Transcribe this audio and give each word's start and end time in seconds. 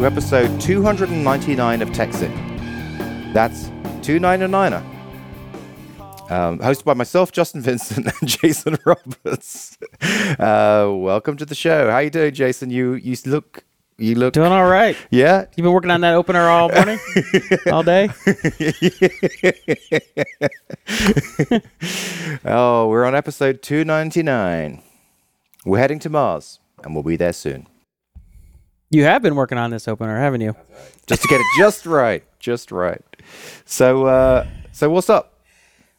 To 0.00 0.06
episode 0.06 0.58
299 0.62 1.82
of 1.82 1.90
TechZing. 1.90 3.34
That's 3.34 3.64
299er. 4.00 4.80
Um, 6.30 6.58
hosted 6.58 6.84
by 6.84 6.94
myself, 6.94 7.32
Justin 7.32 7.60
Vincent, 7.60 8.06
and 8.20 8.26
Jason 8.26 8.78
Roberts. 8.86 9.76
Uh, 10.00 10.88
welcome 10.90 11.36
to 11.36 11.44
the 11.44 11.54
show. 11.54 11.90
How 11.90 11.98
you 11.98 12.08
doing, 12.08 12.32
Jason? 12.32 12.70
You 12.70 12.94
you 12.94 13.14
look 13.26 13.62
you 13.98 14.14
look 14.14 14.32
Doing 14.32 14.50
all 14.50 14.70
right. 14.70 14.96
yeah. 15.10 15.44
You've 15.54 15.64
been 15.64 15.72
working 15.74 15.90
on 15.90 16.00
that 16.00 16.14
opener 16.14 16.48
all 16.48 16.70
morning, 16.70 16.98
all 17.70 17.82
day. 17.82 18.08
Oh, 22.46 22.88
we're 22.88 23.04
on 23.04 23.14
episode 23.14 23.60
299. 23.60 24.80
We're 25.66 25.78
heading 25.78 25.98
to 25.98 26.08
Mars, 26.08 26.58
and 26.82 26.94
we'll 26.94 27.04
be 27.04 27.16
there 27.16 27.34
soon. 27.34 27.66
You 28.92 29.04
have 29.04 29.22
been 29.22 29.36
working 29.36 29.56
on 29.56 29.70
this 29.70 29.86
opener, 29.86 30.18
haven't 30.18 30.40
you? 30.40 30.56
Just 31.06 31.22
to 31.22 31.28
get 31.28 31.40
it 31.40 31.46
just 31.56 31.86
right, 31.86 32.24
just 32.40 32.72
right. 32.72 33.00
So, 33.64 34.06
uh, 34.06 34.48
so 34.72 34.90
what's 34.90 35.08
up? 35.08 35.44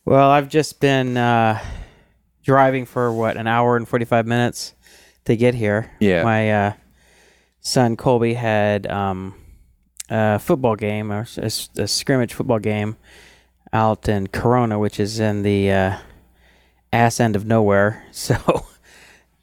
Well, 0.03 0.29
I've 0.29 0.49
just 0.49 0.81
been 0.81 1.15
uh, 1.15 1.63
driving 2.43 2.85
for 2.85 3.13
what 3.13 3.37
an 3.37 3.47
hour 3.47 3.77
and 3.77 3.87
forty-five 3.87 4.27
minutes 4.27 4.73
to 5.23 5.37
get 5.37 5.55
here. 5.55 5.89
Yeah. 6.01 6.23
My 6.23 6.51
uh, 6.51 6.73
son 7.61 7.95
Colby 7.95 8.33
had 8.33 8.87
um, 8.87 9.35
a 10.09 10.37
football 10.37 10.75
game, 10.75 11.11
a 11.11 11.25
a, 11.37 11.51
a 11.77 11.87
scrimmage 11.87 12.33
football 12.33 12.59
game, 12.59 12.97
out 13.71 14.09
in 14.09 14.27
Corona, 14.27 14.77
which 14.79 14.99
is 14.99 15.17
in 15.21 15.43
the 15.43 15.71
uh, 15.71 15.97
ass 16.91 17.21
end 17.21 17.37
of 17.37 17.45
nowhere. 17.45 18.05
So, 18.11 18.65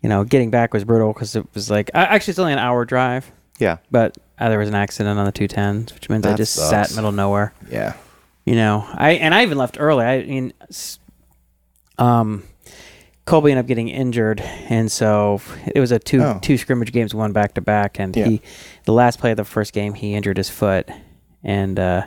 you 0.03 0.09
know, 0.11 0.25
getting 0.25 0.51
back 0.51 0.75
was 0.75 0.85
brutal 0.85 1.15
because 1.15 1.35
it 1.35 1.47
was 1.55 1.71
like 1.71 1.91
actually 1.95 2.33
it's 2.33 2.39
only 2.39 2.53
an 2.53 2.59
hour 2.59 2.85
drive. 2.85 3.33
Yeah, 3.59 3.79
but 3.91 4.17
uh, 4.39 4.49
there 4.49 4.59
was 4.59 4.69
an 4.69 4.75
accident 4.75 5.19
on 5.19 5.25
the 5.27 5.33
210s, 5.33 5.93
which 5.95 6.09
means 6.09 6.25
I 6.25 6.31
That 6.31 6.37
just 6.37 6.55
sucks. 6.55 6.91
sat 6.91 6.97
middle 6.97 7.11
of 7.11 7.17
nowhere. 7.17 7.53
yeah, 7.71 7.95
You 8.45 8.55
know, 8.55 8.87
I 8.95 9.13
and 9.13 9.35
I 9.35 9.43
even 9.43 9.59
left 9.59 9.77
early. 9.81 10.05
I 10.05 10.23
mean, 10.25 10.53
s- 10.69 10.99
um, 11.99 12.45
Colby 13.25 13.51
ended 13.51 13.65
up 13.65 13.69
getting 13.69 13.89
injured, 13.89 14.41
and 14.41 14.91
so 14.91 15.41
it 15.75 15.81
was 15.81 15.93
a 15.93 15.99
two 15.99 16.23
Oh. 16.23 16.39
two 16.41 16.57
scrimmage 16.57 16.93
games, 16.93 17.15
one 17.15 17.33
back 17.33 17.55
to 17.55 17.61
back, 17.61 17.99
and 17.99 18.17
Yeah. 18.17 18.25
he 18.27 18.41
the 18.85 18.93
last 18.93 19.19
play 19.19 19.33
of 19.33 19.37
the 19.37 19.45
first 19.45 19.73
game 19.73 19.95
he 19.95 20.15
injured 20.15 20.37
his 20.39 20.49
foot, 20.49 20.89
and 21.45 21.79
uh, 21.79 22.03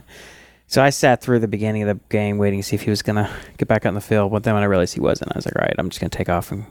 so 0.67 0.81
I 0.81 0.89
sat 0.89 1.21
through 1.21 1.39
the 1.39 1.47
beginning 1.47 1.83
of 1.83 1.89
the 1.89 2.03
game 2.09 2.37
waiting 2.37 2.59
to 2.61 2.63
see 2.67 2.75
if 2.75 2.81
he 2.83 2.89
was 2.89 3.01
gonna 3.03 3.29
get 3.57 3.67
back 3.67 3.85
out 3.85 3.89
in 3.89 3.95
the 3.95 4.01
field. 4.01 4.31
But 4.31 4.43
then 4.43 4.53
when 4.55 4.63
I 4.63 4.67
realized 4.67 4.93
he 4.95 4.99
wasn't, 5.01 5.31
I 5.35 5.37
was 5.37 5.45
like, 5.45 5.55
all 5.57 5.63
right, 5.65 5.75
I'm 5.77 5.89
just 5.89 5.99
gonna 5.99 6.09
take 6.09 6.29
off 6.29 6.51
and 6.51 6.63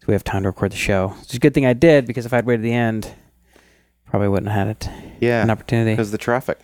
so 0.00 0.04
we 0.08 0.14
have 0.14 0.24
time 0.24 0.42
to 0.42 0.48
record 0.48 0.72
the 0.72 0.76
show. 0.76 1.14
It's 1.22 1.34
a 1.34 1.38
good 1.38 1.54
thing 1.54 1.66
I 1.66 1.72
did 1.74 2.06
because 2.06 2.24
if 2.26 2.32
I'd 2.32 2.46
waited 2.46 2.62
to 2.62 2.62
the 2.62 2.72
end, 2.74 3.12
probably 4.10 4.28
wouldn't 4.28 4.50
have 4.52 4.66
had 4.68 4.76
it 4.76 4.90
yeah. 5.20 5.42
an 5.42 5.50
opportunity. 5.50 5.92
Because 5.92 6.08
of 6.08 6.12
the 6.12 6.18
traffic. 6.18 6.58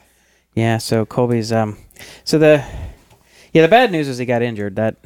Yeah, 0.55 0.79
so 0.79 1.05
Colby's 1.05 1.53
um 1.53 1.77
so 2.25 2.39
the 2.39 2.65
yeah, 3.53 3.63
the 3.63 3.69
bad 3.69 3.91
news 3.93 4.09
is 4.09 4.19
he 4.19 4.25
got 4.27 4.43
injured. 4.43 4.77
That 4.77 4.97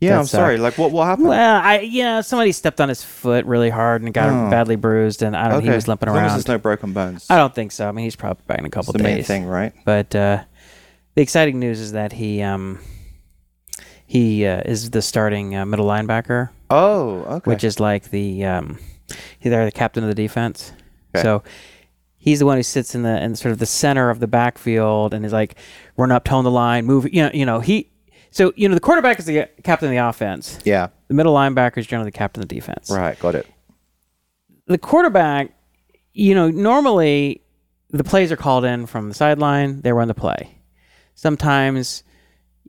Yeah, 0.00 0.18
I'm 0.18 0.26
sorry. 0.26 0.58
Like, 0.58 0.78
what 0.78 0.90
what 0.92 1.04
happened? 1.06 1.28
well, 1.28 1.60
I 1.62 1.80
you 1.80 2.02
know, 2.04 2.20
somebody 2.20 2.52
stepped 2.52 2.80
on 2.80 2.88
his 2.88 3.02
foot 3.02 3.44
really 3.46 3.70
hard 3.70 4.02
and 4.02 4.12
got 4.14 4.28
Oh. 4.28 4.50
badly 4.50 4.76
bruised 4.76 5.22
and 5.22 5.36
I 5.36 5.48
don't 5.48 5.64
know, 5.64 5.70
he 5.70 5.74
was 5.74 5.88
limping 5.88 6.08
as 6.08 6.14
long 6.14 6.24
as 6.24 6.30
around. 6.30 6.36
there's 6.38 6.48
no 6.48 6.58
broken 6.58 6.92
bones. 6.92 7.26
I 7.28 7.36
don't 7.36 7.54
think 7.54 7.72
so. 7.72 7.88
I 7.88 7.92
mean, 7.92 8.04
he's 8.04 8.16
probably 8.16 8.42
back 8.46 8.58
in 8.58 8.66
a 8.66 8.68
That's 8.68 8.74
couple 8.86 8.92
the 8.92 9.02
main 9.02 9.16
days. 9.16 9.26
thing, 9.26 9.44
right? 9.46 9.72
But 9.84 10.14
uh 10.14 10.44
the 11.16 11.22
exciting 11.22 11.58
news 11.60 11.80
is 11.80 11.92
that 11.92 12.12
he 12.12 12.42
um 12.42 12.78
he 14.06 14.46
uh, 14.46 14.62
is 14.64 14.90
the 14.90 15.02
starting 15.02 15.56
uh, 15.56 15.64
middle 15.66 15.86
linebacker, 15.86 16.50
Oh, 16.70 17.20
okay. 17.36 17.50
which 17.50 17.64
is 17.64 17.80
like 17.80 18.10
the 18.10 18.44
um 18.44 18.78
he's 19.38 19.50
the 19.50 19.72
captain 19.74 20.02
of 20.04 20.08
the 20.08 20.14
defense. 20.14 20.72
Okay. 21.14 21.22
So 21.22 21.42
he's 22.24 22.38
the 22.38 22.46
one 22.46 22.56
who 22.56 22.62
sits 22.62 22.94
in 22.94 23.02
the 23.02 23.22
in 23.22 23.36
sort 23.36 23.52
of 23.52 23.58
the 23.58 23.66
center 23.66 24.08
of 24.08 24.18
the 24.18 24.26
backfield 24.26 25.12
and 25.12 25.26
is 25.26 25.32
like 25.32 25.56
run 25.98 26.10
up, 26.10 26.24
tone 26.24 26.42
the 26.44 26.50
line, 26.50 26.86
move. 26.86 27.06
You 27.12 27.24
know, 27.24 27.30
you 27.34 27.44
know 27.44 27.60
he. 27.60 27.90
So 28.30 28.52
you 28.56 28.66
know 28.68 28.74
the 28.74 28.80
quarterback 28.80 29.18
is 29.18 29.26
the 29.26 29.48
captain 29.62 29.86
of 29.88 29.90
the 29.92 29.98
offense. 29.98 30.58
yeah, 30.64 30.88
The 31.08 31.14
middle 31.14 31.34
linebacker 31.34 31.78
is 31.78 31.86
generally 31.86 32.10
the 32.10 32.16
captain 32.18 32.42
of 32.42 32.48
the 32.48 32.54
defense. 32.54 32.90
right. 32.90 33.18
Got 33.20 33.34
it. 33.34 33.46
The 34.66 34.78
quarterback, 34.78 35.52
you 36.14 36.34
know, 36.34 36.50
normally 36.50 37.42
the 37.90 38.02
plays 38.02 38.32
are 38.32 38.36
called 38.36 38.64
in 38.64 38.86
from 38.86 39.08
the 39.08 39.14
sideline. 39.14 39.82
They 39.82 39.92
run 39.92 40.08
the 40.08 40.14
play. 40.14 40.58
Sometimes, 41.14 42.02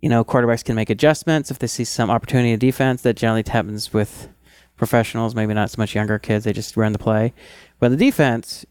you 0.01 0.09
know, 0.09 0.23
quarterbacks 0.23 0.63
can 0.63 0.75
make 0.75 0.89
adjustments 0.89 1.49
if 1.49 1.57
they 1.59 1.67
see 1.67 1.83
some 1.85 2.09
opportunity 2.11 2.51
in 2.51 2.59
defense. 2.59 3.01
That 3.01 3.15
generally 3.15 3.43
happens 3.47 3.91
with 3.93 4.27
professionals, 4.75 5.33
maybe 5.33 5.53
not 5.53 5.71
so 5.71 5.81
much 5.81 5.95
younger 5.95 6.19
kids. 6.19 6.45
They 6.45 6.53
just 6.53 6.75
run 6.77 6.91
the 6.91 6.99
play. 6.99 7.33
But 7.79 7.89
the 7.89 7.97
defense, 7.97 8.65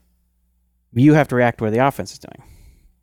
you 0.94 1.14
have 1.14 1.28
to 1.28 1.34
react 1.36 1.58
to 1.58 1.64
what 1.64 1.72
the 1.72 1.84
offense 1.86 2.12
is 2.12 2.18
doing. 2.18 2.42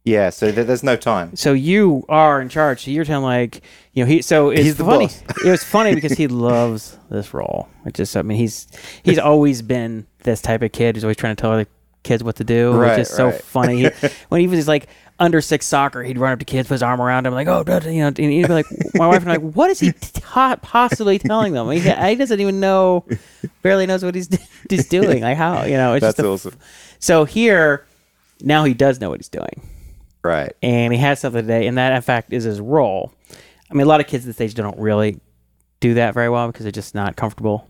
Yeah. 0.03 0.31
So 0.31 0.51
th- 0.51 0.65
there's 0.65 0.83
no 0.83 0.95
time. 0.95 1.35
So 1.35 1.53
you 1.53 2.03
are 2.09 2.41
in 2.41 2.49
charge. 2.49 2.85
So 2.85 2.91
you're 2.91 3.05
telling 3.05 3.23
like 3.23 3.61
you 3.93 4.03
know 4.03 4.07
he. 4.09 4.21
So 4.23 4.49
it's 4.49 4.63
He's 4.63 4.75
the 4.77 4.83
funny. 4.85 5.05
it 5.45 5.49
was 5.51 5.63
funny 5.63 5.93
because 5.93 6.13
he 6.13 6.27
loves 6.27 6.97
this 7.09 7.33
role. 7.33 7.67
It 7.85 7.93
just 7.93 8.17
I 8.17 8.21
mean 8.23 8.37
he's 8.37 8.67
he's 9.03 9.19
always 9.31 9.61
been 9.61 10.07
this 10.23 10.41
type 10.41 10.61
of 10.63 10.71
kid 10.71 10.95
who's 10.95 11.03
always 11.03 11.17
trying 11.17 11.35
to 11.35 11.41
tell 11.41 11.51
other 11.51 11.67
kids 12.03 12.23
what 12.23 12.37
to 12.37 12.43
do. 12.43 12.73
Right, 12.73 12.99
It's 12.99 13.09
just 13.09 13.15
so 13.17 13.31
funny. 13.31 13.83
He, 13.83 13.89
when 14.29 14.41
he 14.41 14.47
was 14.47 14.67
like 14.67 14.87
under 15.19 15.39
six 15.39 15.67
soccer, 15.67 16.01
he'd 16.01 16.17
run 16.17 16.33
up 16.33 16.39
to 16.39 16.45
kids, 16.45 16.67
put 16.67 16.73
his 16.73 16.81
arm 16.81 16.99
around 16.99 17.27
them, 17.27 17.33
like 17.35 17.47
oh, 17.47 17.63
duh, 17.63 17.79
duh," 17.79 17.89
you 17.91 17.99
know, 18.01 18.07
and 18.07 18.17
he'd 18.17 18.47
be 18.47 18.53
like, 18.53 18.65
my 18.95 19.05
wife 19.05 19.21
and 19.21 19.29
I, 19.31 19.35
like, 19.35 19.53
what 19.55 19.69
is 19.69 19.79
he 19.79 19.91
ta- 19.91 20.55
possibly 20.63 21.19
telling 21.19 21.53
them? 21.53 21.69
He, 21.69 21.79
he 21.79 22.15
doesn't 22.15 22.39
even 22.39 22.59
know, 22.59 23.05
barely 23.61 23.85
knows 23.85 24.03
what 24.03 24.15
he's 24.15 24.27
he's 24.67 24.87
doing. 24.87 25.21
Like 25.21 25.37
how 25.37 25.65
you 25.65 25.77
know? 25.77 25.93
It's 25.93 26.01
That's 26.01 26.17
just 26.17 26.25
a- 26.25 26.29
awesome. 26.49 26.59
So 27.01 27.25
here. 27.25 27.85
Now 28.43 28.63
he 28.63 28.73
does 28.73 28.99
know 29.01 29.09
what 29.09 29.19
he's 29.19 29.29
doing 29.29 29.61
Right. 30.23 30.53
and 30.63 30.91
he 30.93 30.97
had 30.99 31.17
something 31.19 31.41
today, 31.41 31.67
and 31.67 31.77
that 31.77 31.93
in 31.93 32.01
fact 32.01 32.31
is 32.33 32.43
his 32.45 32.59
role. 32.61 33.11
I 33.69 33.73
mean, 33.73 33.85
a 33.85 33.89
lot 33.89 33.99
of 33.99 34.07
kids 34.07 34.23
at 34.25 34.27
this 34.35 34.41
age 34.41 34.53
don't 34.55 34.77
really 34.79 35.19
do 35.79 35.93
that 35.95 36.13
very 36.13 36.29
well 36.29 36.47
because 36.47 36.63
they're 36.63 36.71
just 36.71 36.95
not 36.95 37.15
comfortable. 37.17 37.67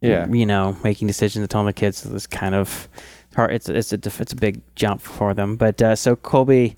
Yeah. 0.00 0.26
you 0.28 0.46
know, 0.46 0.76
making 0.82 1.08
decisions 1.08 1.42
and 1.42 1.50
telling 1.50 1.66
the 1.66 1.72
kids 1.74 2.02
this 2.02 2.26
kind 2.26 2.54
of 2.54 2.88
hard. 3.36 3.52
It's 3.52 3.68
it's 3.68 3.92
a 3.92 3.96
it's 4.18 4.32
a 4.32 4.36
big 4.36 4.62
jump 4.74 5.00
for 5.02 5.34
them. 5.34 5.56
But 5.56 5.80
uh, 5.82 5.94
so 5.94 6.16
Colby, 6.16 6.76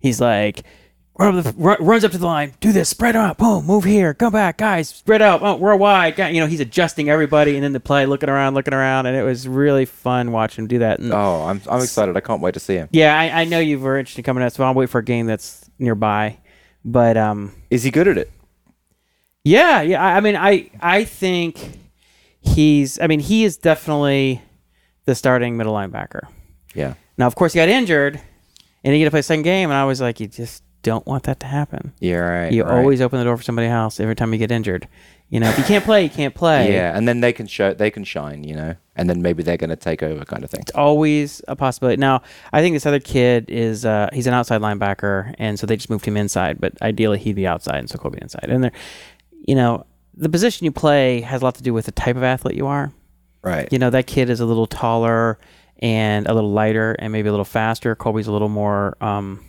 he's 0.00 0.20
like. 0.20 0.62
Run 1.18 1.42
the, 1.42 1.54
run, 1.56 1.76
runs 1.80 2.04
up 2.04 2.12
to 2.12 2.18
the 2.18 2.26
line. 2.26 2.52
Do 2.60 2.72
this. 2.72 2.90
Spread 2.90 3.16
out. 3.16 3.38
Boom. 3.38 3.64
Move 3.64 3.84
here. 3.84 4.12
Come 4.12 4.34
back, 4.34 4.58
guys. 4.58 4.90
Spread 4.90 5.22
out. 5.22 5.40
Oh, 5.42 5.56
we're 5.56 5.74
wide. 5.74 6.18
You 6.18 6.40
know, 6.40 6.46
he's 6.46 6.60
adjusting 6.60 7.08
everybody, 7.08 7.54
and 7.54 7.64
then 7.64 7.72
the 7.72 7.80
play, 7.80 8.04
looking 8.04 8.28
around, 8.28 8.52
looking 8.54 8.74
around, 8.74 9.06
and 9.06 9.16
it 9.16 9.22
was 9.22 9.48
really 9.48 9.86
fun 9.86 10.30
watching 10.32 10.64
him 10.64 10.68
do 10.68 10.78
that. 10.80 10.98
And 10.98 11.14
Oh, 11.14 11.44
I'm 11.44 11.62
I'm 11.70 11.80
excited. 11.82 12.14
I 12.16 12.20
can't 12.20 12.42
wait 12.42 12.52
to 12.54 12.60
see 12.60 12.74
him. 12.74 12.88
yeah, 12.92 13.18
I, 13.18 13.40
I 13.40 13.44
know 13.44 13.58
you 13.60 13.78
were 13.78 13.96
interested 13.98 14.20
in 14.20 14.24
coming 14.24 14.44
out, 14.44 14.52
so 14.52 14.62
I'll 14.64 14.74
wait 14.74 14.90
for 14.90 14.98
a 14.98 15.04
game 15.04 15.24
that's 15.26 15.70
nearby. 15.78 16.36
But 16.84 17.16
um, 17.16 17.52
Is 17.70 17.82
he 17.82 17.90
good 17.90 18.08
at 18.08 18.18
it? 18.18 18.30
yeah, 19.42 19.80
yeah. 19.82 20.02
I, 20.04 20.16
I 20.16 20.20
mean, 20.20 20.36
I 20.36 20.70
I 20.80 21.04
think 21.04 21.78
he's. 22.40 23.00
I 23.00 23.06
mean, 23.06 23.20
he 23.20 23.44
is 23.44 23.56
definitely 23.56 24.42
the 25.06 25.14
starting 25.14 25.56
middle 25.56 25.72
linebacker. 25.74 26.28
Yeah. 26.74 26.94
Now, 27.16 27.26
of 27.26 27.34
course, 27.36 27.54
he 27.54 27.58
got 27.58 27.68
injured, 27.70 28.20
and 28.84 28.92
he 28.94 29.00
got 29.00 29.06
to 29.06 29.10
play 29.10 29.20
a 29.20 29.22
second 29.22 29.44
game, 29.44 29.70
and 29.70 29.78
I 29.78 29.84
was 29.84 30.00
like, 30.02 30.20
you 30.20 30.26
just 30.26 30.62
don't 30.86 31.06
want 31.06 31.24
that 31.24 31.40
to 31.40 31.46
happen. 31.46 31.92
Yeah. 31.98 32.16
Right. 32.16 32.52
You 32.52 32.62
right. 32.62 32.78
always 32.78 33.00
open 33.00 33.18
the 33.18 33.24
door 33.24 33.36
for 33.36 33.42
somebody 33.42 33.68
else 33.68 34.00
every 34.00 34.14
time 34.14 34.32
you 34.32 34.38
get 34.38 34.52
injured. 34.52 34.88
You 35.28 35.40
know, 35.40 35.48
if 35.48 35.58
you 35.58 35.64
can't 35.64 35.84
play, 35.84 36.04
you 36.04 36.08
can't 36.08 36.34
play. 36.34 36.72
Yeah, 36.72 36.96
and 36.96 37.08
then 37.08 37.20
they 37.20 37.32
can 37.32 37.48
show 37.48 37.74
they 37.74 37.90
can 37.90 38.04
shine, 38.04 38.44
you 38.44 38.54
know, 38.54 38.76
and 38.94 39.10
then 39.10 39.22
maybe 39.22 39.42
they're 39.42 39.56
going 39.56 39.70
to 39.70 39.76
take 39.76 40.00
over, 40.00 40.24
kind 40.24 40.44
of 40.44 40.50
thing. 40.50 40.60
It's 40.60 40.70
always 40.72 41.42
a 41.48 41.56
possibility. 41.56 41.98
Now, 41.98 42.22
I 42.52 42.60
think 42.60 42.76
this 42.76 42.86
other 42.86 43.00
kid 43.00 43.50
is 43.50 43.84
uh, 43.84 44.08
he's 44.12 44.28
an 44.28 44.34
outside 44.34 44.60
linebacker, 44.60 45.34
and 45.36 45.58
so 45.58 45.66
they 45.66 45.74
just 45.74 45.90
moved 45.90 46.04
him 46.04 46.16
inside. 46.16 46.60
But 46.60 46.80
ideally, 46.80 47.18
he'd 47.18 47.34
be 47.34 47.46
outside, 47.46 47.78
and 47.78 47.90
so 47.90 47.98
Colby 47.98 48.18
inside. 48.22 48.46
And 48.48 48.62
there, 48.62 48.72
you 49.32 49.56
know, 49.56 49.84
the 50.14 50.28
position 50.28 50.64
you 50.64 50.70
play 50.70 51.22
has 51.22 51.42
a 51.42 51.44
lot 51.44 51.56
to 51.56 51.62
do 51.62 51.74
with 51.74 51.86
the 51.86 51.92
type 51.92 52.16
of 52.16 52.22
athlete 52.22 52.56
you 52.56 52.68
are. 52.68 52.92
Right. 53.42 53.68
You 53.72 53.80
know, 53.80 53.90
that 53.90 54.06
kid 54.06 54.30
is 54.30 54.38
a 54.38 54.46
little 54.46 54.66
taller 54.66 55.38
and 55.80 56.28
a 56.28 56.34
little 56.34 56.52
lighter, 56.52 56.92
and 57.00 57.12
maybe 57.12 57.28
a 57.28 57.32
little 57.32 57.44
faster. 57.44 57.96
Colby's 57.96 58.28
a 58.28 58.32
little 58.32 58.48
more 58.48 58.96
um, 59.00 59.44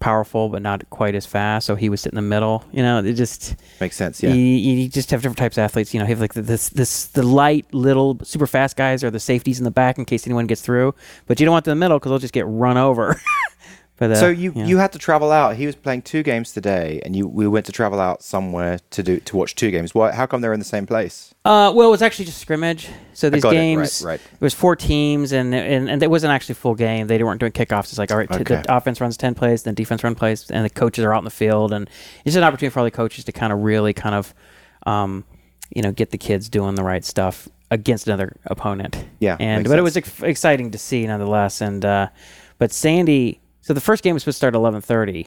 powerful, 0.00 0.48
but 0.48 0.62
not 0.62 0.88
quite 0.90 1.14
as 1.14 1.26
fast. 1.26 1.66
So 1.66 1.74
he 1.74 1.88
would 1.88 1.98
sit 1.98 2.12
in 2.12 2.16
the 2.16 2.22
middle. 2.22 2.64
You 2.72 2.82
know, 2.82 2.98
it 3.04 3.14
just 3.14 3.56
Makes 3.80 3.96
sense. 3.96 4.22
Yeah. 4.22 4.32
you, 4.32 4.42
you 4.44 4.88
just 4.88 5.10
have 5.10 5.20
different 5.22 5.38
types 5.38 5.56
of 5.58 5.62
athletes. 5.62 5.92
You 5.92 6.00
know, 6.00 6.06
you 6.06 6.10
have 6.10 6.20
like 6.20 6.34
the- 6.34 6.42
this, 6.42 6.68
this, 6.68 7.06
the 7.06 7.22
light 7.22 7.66
little 7.74 8.18
super 8.22 8.46
fast 8.46 8.76
guys 8.76 9.02
are 9.02 9.10
the 9.10 9.20
safeties 9.20 9.58
in 9.58 9.64
the 9.64 9.70
back 9.70 9.98
in 9.98 10.04
case 10.04 10.26
anyone 10.26 10.46
gets 10.46 10.60
through. 10.62 10.94
But 11.26 11.40
you 11.40 11.46
don't 11.46 11.52
want 11.52 11.64
them 11.64 11.72
in 11.72 11.78
the 11.78 11.84
middle 11.84 11.98
because 11.98 12.10
they'll 12.10 12.18
just 12.18 12.34
get 12.34 12.46
run 12.46 12.76
over. 12.76 13.20
but, 13.98 14.10
uh, 14.12 14.14
so 14.16 14.28
you 14.28 14.52
yeah. 14.54 14.64
you 14.64 14.78
had 14.78 14.92
to 14.92 14.98
travel 14.98 15.30
out. 15.30 15.56
He 15.56 15.66
was 15.66 15.74
playing 15.74 16.02
two 16.02 16.22
games 16.22 16.52
today, 16.52 17.00
and 17.04 17.14
you 17.16 17.26
we 17.26 17.46
went 17.48 17.66
to 17.66 17.72
travel 17.72 18.00
out 18.00 18.22
somewhere 18.22 18.78
to 18.90 19.02
do 19.02 19.20
to 19.20 19.36
watch 19.36 19.54
two 19.54 19.70
games. 19.70 19.94
Why? 19.94 20.12
How 20.12 20.26
come 20.26 20.40
they're 20.40 20.52
in 20.52 20.60
the 20.60 20.64
same 20.64 20.86
place? 20.86 21.34
Uh, 21.44 21.72
well, 21.74 21.88
it 21.88 21.90
was 21.90 22.02
actually 22.02 22.26
just 22.26 22.38
scrimmage. 22.38 22.88
So 23.12 23.30
these 23.30 23.42
got 23.42 23.54
it. 23.54 23.56
Right, 23.56 23.62
games, 23.62 24.02
right. 24.04 24.20
It 24.20 24.40
was 24.40 24.54
four 24.54 24.76
teams, 24.76 25.32
and 25.32 25.54
and 25.54 25.90
and 25.90 26.02
it 26.02 26.10
wasn't 26.10 26.32
actually 26.32 26.52
a 26.52 26.56
full 26.56 26.74
game. 26.74 27.06
They 27.06 27.22
weren't 27.22 27.40
doing 27.40 27.52
kickoffs. 27.52 27.90
It's 27.90 27.98
like 27.98 28.10
all 28.10 28.18
right, 28.18 28.30
t- 28.30 28.40
Okay. 28.40 28.62
the 28.64 28.76
offense 28.76 29.00
runs 29.00 29.16
ten 29.16 29.34
plays, 29.34 29.64
then 29.64 29.74
defense 29.74 30.04
run 30.04 30.14
plays, 30.14 30.50
and 30.50 30.64
the 30.64 30.70
coaches 30.70 31.04
are 31.04 31.12
out 31.12 31.18
in 31.18 31.24
the 31.24 31.30
field, 31.30 31.72
and 31.72 31.90
it's 32.24 32.36
an 32.36 32.44
opportunity 32.44 32.72
for 32.72 32.80
all 32.80 32.84
the 32.84 32.90
coaches 32.90 33.24
to 33.24 33.32
kind 33.32 33.52
of 33.52 33.60
really 33.60 33.92
kind 33.92 34.14
of, 34.14 34.34
um, 34.86 35.24
you 35.74 35.82
know, 35.82 35.90
get 35.92 36.10
the 36.10 36.18
kids 36.18 36.48
doing 36.48 36.74
the 36.74 36.84
right 36.84 37.04
stuff. 37.04 37.48
against 37.70 38.06
another 38.06 38.34
opponent. 38.46 38.96
Yeah, 39.20 39.36
and 39.38 39.68
but 39.68 39.78
it 39.78 39.82
was 39.82 39.96
ex- 39.96 40.22
exciting 40.22 40.70
to 40.70 40.78
see 40.78 41.06
nonetheless. 41.06 41.60
And 41.60 41.84
uh, 41.84 42.08
but 42.56 42.72
Sandy, 42.72 43.40
so 43.68 43.74
the 43.74 43.82
first 43.82 44.02
game 44.02 44.14
was 44.14 44.22
supposed 44.22 44.36
to 44.36 44.38
start 44.38 44.54
at 44.54 44.58
eleven 44.58 44.80
thirty. 44.80 45.26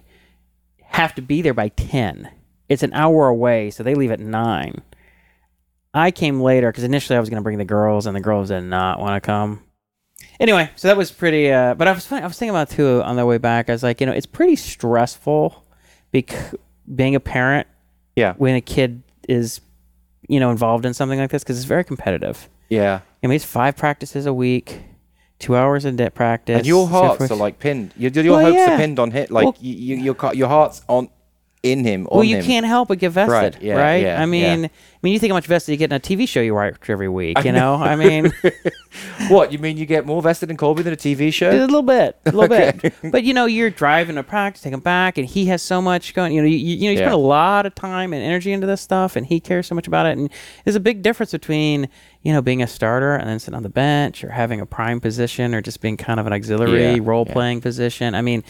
Have 0.85 1.13
to 1.13 1.21
be 1.21 1.43
there 1.43 1.53
by 1.53 1.69
ten. 1.69 2.27
It's 2.69 2.81
an 2.81 2.91
hour 2.93 3.27
away, 3.27 3.69
so 3.69 3.83
they 3.83 3.93
leave 3.93 4.09
at 4.09 4.19
nine. 4.19 4.81
I 5.93 6.09
came 6.09 6.41
later 6.41 6.71
because 6.71 6.83
initially 6.83 7.17
I 7.17 7.19
was 7.19 7.29
going 7.29 7.37
to 7.39 7.43
bring 7.43 7.59
the 7.59 7.65
girls, 7.65 8.07
and 8.07 8.15
the 8.15 8.19
girls 8.21 8.47
did 8.47 8.61
not 8.61 8.99
want 8.99 9.21
to 9.21 9.25
come. 9.25 9.61
Anyway, 10.39 10.71
so 10.75 10.87
that 10.87 10.97
was 10.97 11.11
pretty. 11.11 11.51
Uh, 11.51 11.75
but 11.75 11.87
I 11.87 11.91
was 11.91 12.11
I 12.11 12.25
was 12.25 12.35
thinking 12.39 12.49
about 12.55 12.71
it 12.71 12.75
too 12.75 13.03
on 13.03 13.15
the 13.15 13.25
way 13.27 13.37
back. 13.37 13.69
I 13.69 13.73
was 13.73 13.83
like, 13.83 14.01
you 14.01 14.07
know, 14.07 14.13
it's 14.13 14.25
pretty 14.25 14.55
stressful, 14.55 15.63
bec- 16.11 16.53
being 16.95 17.13
a 17.13 17.19
parent 17.19 17.67
Yeah. 18.15 18.33
when 18.37 18.55
a 18.55 18.61
kid 18.61 19.03
is, 19.29 19.61
you 20.27 20.39
know, 20.39 20.49
involved 20.49 20.85
in 20.87 20.95
something 20.95 21.19
like 21.19 21.29
this 21.29 21.43
because 21.43 21.57
it's 21.57 21.65
very 21.67 21.83
competitive. 21.83 22.49
Yeah. 22.69 23.01
I 23.23 23.27
mean, 23.27 23.35
it's 23.35 23.45
five 23.45 23.77
practices 23.77 24.25
a 24.25 24.33
week, 24.33 24.81
two 25.41 25.55
hours 25.55 25.83
a 25.85 25.91
day 25.91 26.09
practice. 26.09 26.57
And 26.59 26.65
your 26.67 26.87
hearts 26.87 27.17
forth. 27.17 27.31
are 27.31 27.35
like 27.35 27.59
pinned. 27.59 27.93
Your, 27.97 28.11
your 28.11 28.37
Well, 28.37 28.45
hopes 28.45 28.55
yeah. 28.57 28.75
are 28.75 28.77
pinned 28.77 28.99
on 28.99 29.11
hit. 29.11 29.31
Like 29.31 29.43
Well- 29.45 29.55
you, 29.59 29.73
you, 29.73 29.95
your 29.97 30.15
your 30.33 30.47
heart's 30.47 30.81
on 30.87 31.09
in 31.63 31.83
him. 31.85 32.07
Well, 32.11 32.23
you 32.23 32.37
him. 32.37 32.45
can't 32.45 32.65
help 32.65 32.87
but 32.87 32.97
get 32.97 33.11
vested, 33.11 33.31
Right, 33.55 33.61
yeah, 33.61 33.75
right? 33.75 34.01
yeah, 34.03 34.21
I 34.21 34.25
mean, 34.25 34.63
yeah. 34.63 34.67
I 34.67 34.99
mean, 35.03 35.13
you 35.13 35.19
think 35.19 35.29
how 35.31 35.35
much 35.37 35.45
vested 35.45 35.73
you 35.73 35.77
get 35.77 35.91
in 35.91 35.95
a 35.95 35.99
TV 35.99 36.27
show 36.27 36.41
you 36.41 36.55
watch 36.55 36.75
every 36.89 37.07
week. 37.09 37.43
You 37.43 37.51
know, 37.51 37.75
I 37.75 37.95
mean, 37.95 38.31
What 39.29 39.51
you 39.53 39.59
mean? 39.59 39.77
You 39.77 39.85
get 39.85 40.05
more 40.05 40.21
vested 40.21 40.49
in 40.49 40.57
Colby 40.57 40.81
than 40.83 40.93
a 40.93 40.97
TV 40.97 41.31
show? 41.33 41.49
a 41.51 41.53
little 41.61 41.81
bit, 41.81 42.17
a 42.25 42.31
little 42.31 42.43
Okay. 42.55 42.77
bit. 42.81 43.11
But 43.11 43.23
you 43.23 43.33
know, 43.33 43.45
you're 43.45 43.69
driving 43.69 44.15
to 44.15 44.23
practice, 44.23 44.61
taking 44.63 44.73
him 44.73 44.79
back, 44.81 45.17
and 45.17 45.27
he 45.27 45.45
has 45.45 45.61
so 45.61 45.81
much 45.81 46.13
going. 46.13 46.33
You 46.33 46.41
know, 46.41 46.47
you, 46.47 46.57
you, 46.57 46.85
know, 46.85 46.91
you 46.91 46.97
spend 46.97 47.13
a 47.13 47.17
lot 47.17 47.65
of 47.65 47.73
time 47.75 48.11
and 48.13 48.21
energy 48.23 48.51
into 48.51 48.67
this 48.67 48.81
stuff, 48.81 49.15
and 49.15 49.25
he 49.25 49.39
cares 49.39 49.67
so 49.67 49.75
much 49.75 49.87
about 49.87 50.05
it. 50.07 50.17
And 50.17 50.29
there's 50.65 50.75
a 50.75 50.79
big 50.81 51.01
difference 51.03 51.31
between 51.31 51.87
you 52.23 52.33
know 52.33 52.41
being 52.41 52.61
a 52.61 52.67
starter 52.67 53.15
and 53.15 53.29
then 53.29 53.39
sitting 53.39 53.55
on 53.55 53.63
the 53.63 53.69
bench, 53.69 54.23
or 54.23 54.29
having 54.29 54.59
a 54.59 54.65
prime 54.65 54.99
position, 54.99 55.53
or 55.55 55.61
just 55.61 55.79
being 55.79 55.95
kind 55.97 56.19
of 56.19 56.27
an 56.27 56.33
auxiliary 56.33 56.99
role 56.99 57.25
playing 57.25 57.61
position. 57.61 58.13
I 58.15 58.21
mean, 58.21 58.43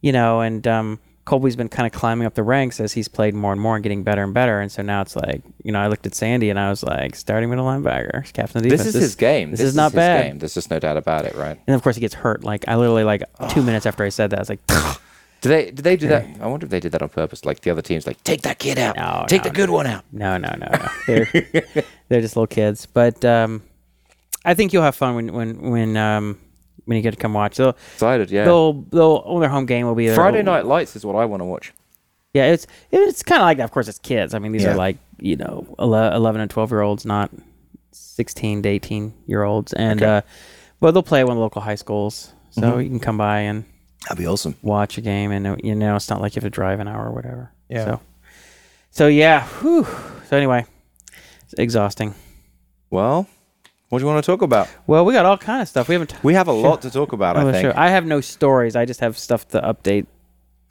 you 0.00 0.12
know, 0.12 0.40
and 0.40 0.66
um, 0.66 0.98
Colby's 1.26 1.56
been 1.56 1.68
kind 1.68 1.86
of 1.86 1.92
climbing 1.92 2.24
up 2.24 2.34
the 2.34 2.44
ranks 2.44 2.78
as 2.80 2.92
he's 2.92 3.08
played 3.08 3.34
more 3.34 3.50
and 3.52 3.60
more 3.60 3.74
and 3.74 3.82
getting 3.82 4.04
better 4.04 4.22
and 4.22 4.32
better. 4.32 4.60
And 4.60 4.70
so 4.70 4.80
now 4.80 5.02
it's 5.02 5.16
like, 5.16 5.42
you 5.64 5.72
know, 5.72 5.80
I 5.80 5.88
looked 5.88 6.06
at 6.06 6.14
Sandy 6.14 6.50
and 6.50 6.58
I 6.58 6.70
was 6.70 6.84
like, 6.84 7.16
starting 7.16 7.50
middle 7.50 7.66
linebacker, 7.66 8.32
captain 8.32 8.58
of 8.58 8.62
the 8.62 8.70
defense. 8.70 8.84
This 8.86 8.94
is 8.94 9.02
his 9.02 9.14
game. 9.16 9.50
This, 9.50 9.60
is 9.60 9.74
not 9.74 9.90
his 9.90 9.96
bad. 9.96 10.24
Game. 10.24 10.38
There's 10.38 10.54
just 10.54 10.70
no 10.70 10.78
doubt 10.78 10.96
about 10.96 11.24
it, 11.24 11.34
right? 11.34 11.60
And 11.66 11.74
of 11.74 11.82
course, 11.82 11.96
he 11.96 12.00
gets 12.00 12.14
hurt. 12.14 12.44
Like 12.44 12.66
I 12.68 12.76
literally 12.76 13.02
like 13.02 13.24
two 13.50 13.60
minutes 13.62 13.86
after 13.86 14.04
I 14.04 14.08
said 14.08 14.30
that, 14.30 14.38
I 14.38 14.40
was 14.40 14.48
like, 14.48 14.64
Do 15.40 15.48
they? 15.48 15.66
Did 15.66 15.78
they 15.84 15.96
do 15.96 16.06
that? 16.08 16.24
I 16.40 16.46
wonder 16.46 16.64
if 16.64 16.70
they 16.70 16.78
did 16.80 16.92
that 16.92 17.02
on 17.02 17.08
purpose. 17.08 17.44
Like 17.44 17.60
the 17.60 17.70
other 17.70 17.82
teams, 17.82 18.06
like 18.06 18.22
take 18.22 18.42
that 18.42 18.60
kid 18.60 18.78
out, 18.78 18.96
No, 18.96 19.24
take 19.28 19.42
no, 19.42 19.50
the 19.50 19.54
good 19.54 19.70
one 19.70 19.88
out. 19.88 20.04
no, 20.12 20.38
no, 20.38 20.54
no, 20.56 20.68
no. 20.70 20.88
They're 21.08 21.26
they're 22.08 22.20
just 22.20 22.36
little 22.36 22.46
kids. 22.46 22.86
But 22.86 23.24
um, 23.24 23.62
I 24.44 24.54
think 24.54 24.72
you'll 24.72 24.84
have 24.84 24.94
fun 24.94 25.16
when 25.16 25.32
when 25.32 25.70
when 25.72 25.96
um 25.96 26.38
when 26.86 26.96
you 26.96 27.02
get 27.02 27.12
to 27.12 27.16
come 27.18 27.34
watch. 27.34 27.56
They'll 27.58 27.76
Excited, 27.94 28.30
yeah. 28.30 28.44
they'll 28.44 28.72
they'll 28.72 29.22
on 29.26 29.40
their 29.40 29.50
home 29.50 29.66
game 29.66 29.86
will 29.86 29.94
be 29.94 30.06
there. 30.06 30.16
Friday 30.16 30.42
Night 30.42 30.64
Lights 30.66 30.96
is 30.96 31.04
what 31.04 31.14
I 31.14 31.24
want 31.26 31.40
to 31.42 31.44
watch. 31.44 31.72
Yeah, 32.32 32.46
it's 32.52 32.66
it's 32.90 33.22
kind 33.22 33.40
of 33.42 33.46
like 33.46 33.58
that. 33.58 33.64
Of 33.64 33.70
course, 33.70 33.86
it's 33.88 33.98
kids. 33.98 34.34
I 34.34 34.38
mean, 34.38 34.52
these 34.52 34.62
Yeah. 34.64 34.72
are 34.72 34.76
like 34.76 34.96
you 35.18 35.36
know 35.36 35.66
ele- 35.78 36.12
eleven 36.14 36.40
and 36.40 36.50
twelve 36.50 36.70
year 36.70 36.80
olds, 36.80 37.04
not 37.06 37.30
sixteen 37.92 38.62
to 38.62 38.68
eighteen 38.68 39.14
year 39.26 39.42
olds. 39.42 39.72
And 39.72 40.02
Okay. 40.02 40.16
uh, 40.18 40.20
but 40.80 40.90
they'll 40.92 41.02
play 41.02 41.24
one 41.24 41.32
of 41.32 41.36
the 41.36 41.42
local 41.42 41.62
high 41.62 41.74
schools, 41.76 42.32
so 42.50 42.60
Mm-hmm. 42.62 42.80
you 42.80 42.88
can 42.90 43.00
come 43.00 43.16
by 43.18 43.40
and 43.40 43.64
That'd 44.02 44.18
be 44.18 44.26
awesome. 44.26 44.54
watch 44.62 44.98
a 44.98 45.00
game, 45.00 45.30
and 45.32 45.46
uh, 45.46 45.56
you 45.62 45.74
know 45.74 45.96
it's 45.96 46.10
not 46.10 46.20
like 46.20 46.36
you 46.36 46.40
have 46.40 46.44
to 46.46 46.50
drive 46.50 46.78
an 46.80 46.88
hour 46.88 47.06
or 47.08 47.12
whatever. 47.12 47.50
Yeah. 47.68 47.84
So, 47.84 48.00
so 48.90 49.06
yeah. 49.08 49.44
Whew. 49.60 49.86
So 50.28 50.36
anyway, 50.36 50.66
it's 51.44 51.54
exhausting. 51.58 52.14
Well, 52.90 53.26
what 53.88 53.98
do 53.98 54.04
you 54.04 54.10
want 54.10 54.24
to 54.24 54.30
talk 54.30 54.42
about? 54.42 54.68
Well, 54.86 55.04
we 55.04 55.12
got 55.12 55.26
all 55.26 55.38
kind 55.38 55.62
of 55.62 55.68
stuff. 55.68 55.88
We 55.88 55.94
haven't. 55.94 56.14
We 56.24 56.34
have 56.34 56.48
a 56.48 56.52
lot 56.52 56.82
to 56.82 56.90
talk 56.90 57.12
about. 57.12 57.36
Oh, 57.36 57.48
I 57.48 57.52
think. 57.52 57.64
sure. 57.64 57.78
I 57.78 57.90
have 57.90 58.04
no 58.04 58.20
stories. 58.20 58.74
I 58.74 58.84
just 58.84 59.00
have 59.00 59.16
stuff 59.16 59.46
to 59.48 59.60
update 59.60 60.06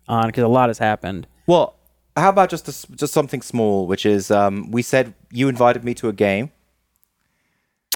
on 0.07 0.27
because 0.27 0.44
a 0.44 0.50
lot 0.50 0.69
has 0.69 0.79
happened. 0.79 1.27
Well, 1.47 1.75
how 2.17 2.29
about 2.29 2.50
just 2.50 2.67
a 2.67 2.95
just 2.95 3.13
something 3.13 3.41
small, 3.41 3.88
which 3.88 4.06
is 4.06 4.31
um, 4.31 4.69
we 4.71 4.81
said 4.81 5.13
you 5.31 5.47
invited 5.47 5.83
me 5.83 5.94
to 5.95 6.09
a 6.09 6.13
game. 6.13 6.51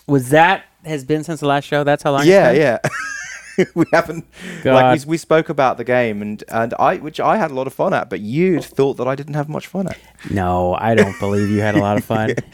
Was 0.08 0.30
that 0.30 0.66
has 0.86 1.04
been 1.04 1.24
since 1.24 1.42
the 1.42 1.48
last 1.48 1.66
show? 1.66 1.84
That's 1.84 2.04
how 2.04 2.12
long? 2.14 2.26
Yeah, 2.26 2.52
yeah. 2.52 2.80
we 3.76 3.86
haven't 3.92 4.26
God. 4.64 4.74
like 4.74 5.00
we, 5.00 5.12
we 5.12 5.18
spoke 5.18 5.50
about 5.50 5.78
the 5.78 5.84
game 5.84 6.22
and 6.22 6.44
and 6.50 6.74
I 6.80 6.98
which 6.98 7.20
I 7.20 7.38
had 7.38 7.52
a 7.52 7.54
lot 7.54 7.68
of 7.68 7.74
fun 7.74 7.94
at, 7.94 8.10
but 8.10 8.22
you 8.22 8.62
thought 8.62 8.96
that 8.96 9.08
I 9.08 9.16
didn't 9.16 9.34
have 9.34 9.50
much 9.50 9.68
fun 9.68 9.88
at. 9.88 9.98
No, 10.32 10.76
I 10.76 10.96
don't 10.96 11.18
believe 11.20 11.50
you 11.50 11.60
had 11.60 11.76
a 11.76 11.80
lot 11.80 11.98
of 11.98 12.06
fun. 12.06 12.36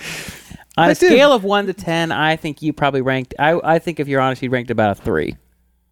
On 0.78 0.90
I 0.90 0.92
a 0.92 0.96
did. 0.96 1.12
scale 1.12 1.32
of 1.32 1.44
one 1.44 1.68
to 1.68 1.74
ten, 1.74 2.12
I 2.12 2.36
think 2.36 2.62
you 2.62 2.74
probably 2.74 3.02
ranked. 3.02 3.34
I 3.40 3.60
I 3.64 3.80
think 3.80 4.00
if 4.00 4.08
you're 4.08 4.22
honest, 4.22 4.42
you 4.42 4.50
ranked 4.50 4.72
about 4.72 4.92
a 4.92 5.02
three. 5.02 5.38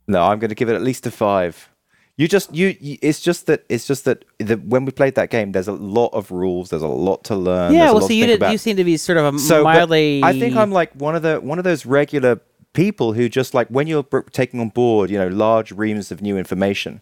No, 0.08 0.22
I'm 0.22 0.40
going 0.40 0.50
to 0.50 0.56
give 0.56 0.70
it 0.70 0.76
at 0.76 0.82
least 0.82 1.06
a 1.08 1.12
five. 1.12 1.70
You 2.18 2.28
just 2.28 2.54
you, 2.54 2.76
you 2.80 2.98
it's 3.02 3.22
just 3.22 3.48
that 3.48 3.66
it's 3.70 3.88
just 3.88 4.06
that 4.06 4.26
the, 4.38 4.56
when 4.58 4.86
we 4.86 4.92
played 4.92 5.16
that 5.16 5.30
game, 5.30 5.52
there's 5.52 5.68
a 5.68 5.74
lot 5.74 6.10
of 6.10 6.30
rules. 6.32 6.70
There's 6.70 6.84
a 6.84 6.88
lot 6.88 7.24
to 7.26 7.36
learn. 7.36 7.74
yeah, 7.74 7.80
there's 7.80 7.90
a 7.90 7.94
well, 7.94 8.02
lot 8.02 8.08
see, 8.08 8.20
you 8.20 8.28
did. 8.28 8.38
about. 8.38 8.52
You 8.52 8.58
seem 8.58 8.76
to 8.78 8.84
be 8.84 8.98
sort 8.98 9.18
of 9.18 9.34
a 9.34 9.40
so 9.40 9.64
mildly. 9.64 10.22
I 10.24 10.38
think 10.38 10.56
I'm 10.56 10.72
like 10.72 10.94
one 10.94 11.16
of 11.16 11.22
the 11.22 11.40
one 11.40 11.58
of 11.58 11.64
those 11.64 11.86
regular 11.86 12.42
people 12.74 13.14
who 13.14 13.30
just 13.30 13.54
like 13.54 13.68
when 13.70 13.88
you're 13.88 14.04
br- 14.04 14.22
taking 14.32 14.60
on 14.60 14.70
board, 14.70 15.10
you 15.10 15.18
know, 15.18 15.28
large 15.28 15.72
reams 15.72 16.12
of 16.12 16.22
new 16.22 16.38
information, 16.38 17.02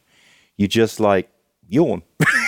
you 0.56 0.68
just 0.68 1.00
like 1.00 1.30
yawn. 1.68 2.04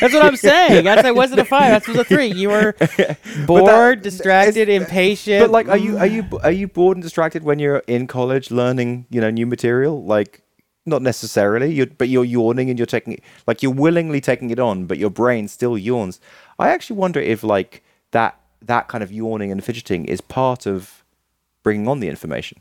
That's 0.00 0.14
what 0.14 0.24
I'm 0.24 0.36
saying. 0.50 0.84
That's 0.84 1.04
I 1.04 1.10
wasn't 1.10 1.40
a 1.40 1.44
five. 1.44 1.70
That 1.70 1.88
was 1.88 1.96
a 1.98 2.04
three. 2.04 2.32
You 2.32 2.50
were 2.50 2.76
bored, 3.46 4.02
distracted, 4.02 4.68
impatient. 4.68 5.42
but 5.42 5.50
like, 5.50 5.68
are 5.68 5.78
you 5.78 5.98
are 5.98 6.06
you 6.06 6.22
mm. 6.22 6.44
are 6.44 6.50
you 6.50 6.68
bored 6.68 6.96
and 6.96 7.02
distracted 7.02 7.42
when 7.42 7.58
you're 7.58 7.82
in 7.86 8.06
college 8.06 8.50
learning, 8.50 9.06
you 9.10 9.20
know, 9.20 9.30
new 9.30 9.46
material? 9.46 10.04
Like, 10.04 10.42
not 10.86 11.02
necessarily. 11.02 11.72
You 11.72 11.86
but 11.86 12.08
you're 12.08 12.24
yawning 12.24 12.70
and 12.70 12.78
you're 12.78 12.86
taking 12.86 13.14
it 13.14 13.22
like 13.46 13.62
you're 13.62 13.72
willingly 13.72 14.20
taking 14.20 14.50
it 14.50 14.58
on, 14.58 14.86
but 14.86 14.98
your 14.98 15.10
brain 15.10 15.48
still 15.48 15.76
yawns. 15.78 16.20
I 16.58 16.68
actually 16.68 16.96
wonder 16.96 17.20
if 17.20 17.42
like 17.42 17.82
that 18.10 18.40
that 18.62 18.88
kind 18.88 19.04
of 19.04 19.12
yawning 19.12 19.52
and 19.52 19.62
fidgeting 19.62 20.04
is 20.06 20.20
part 20.20 20.66
of 20.66 21.04
bringing 21.62 21.88
on 21.88 22.00
the 22.00 22.08
information. 22.08 22.58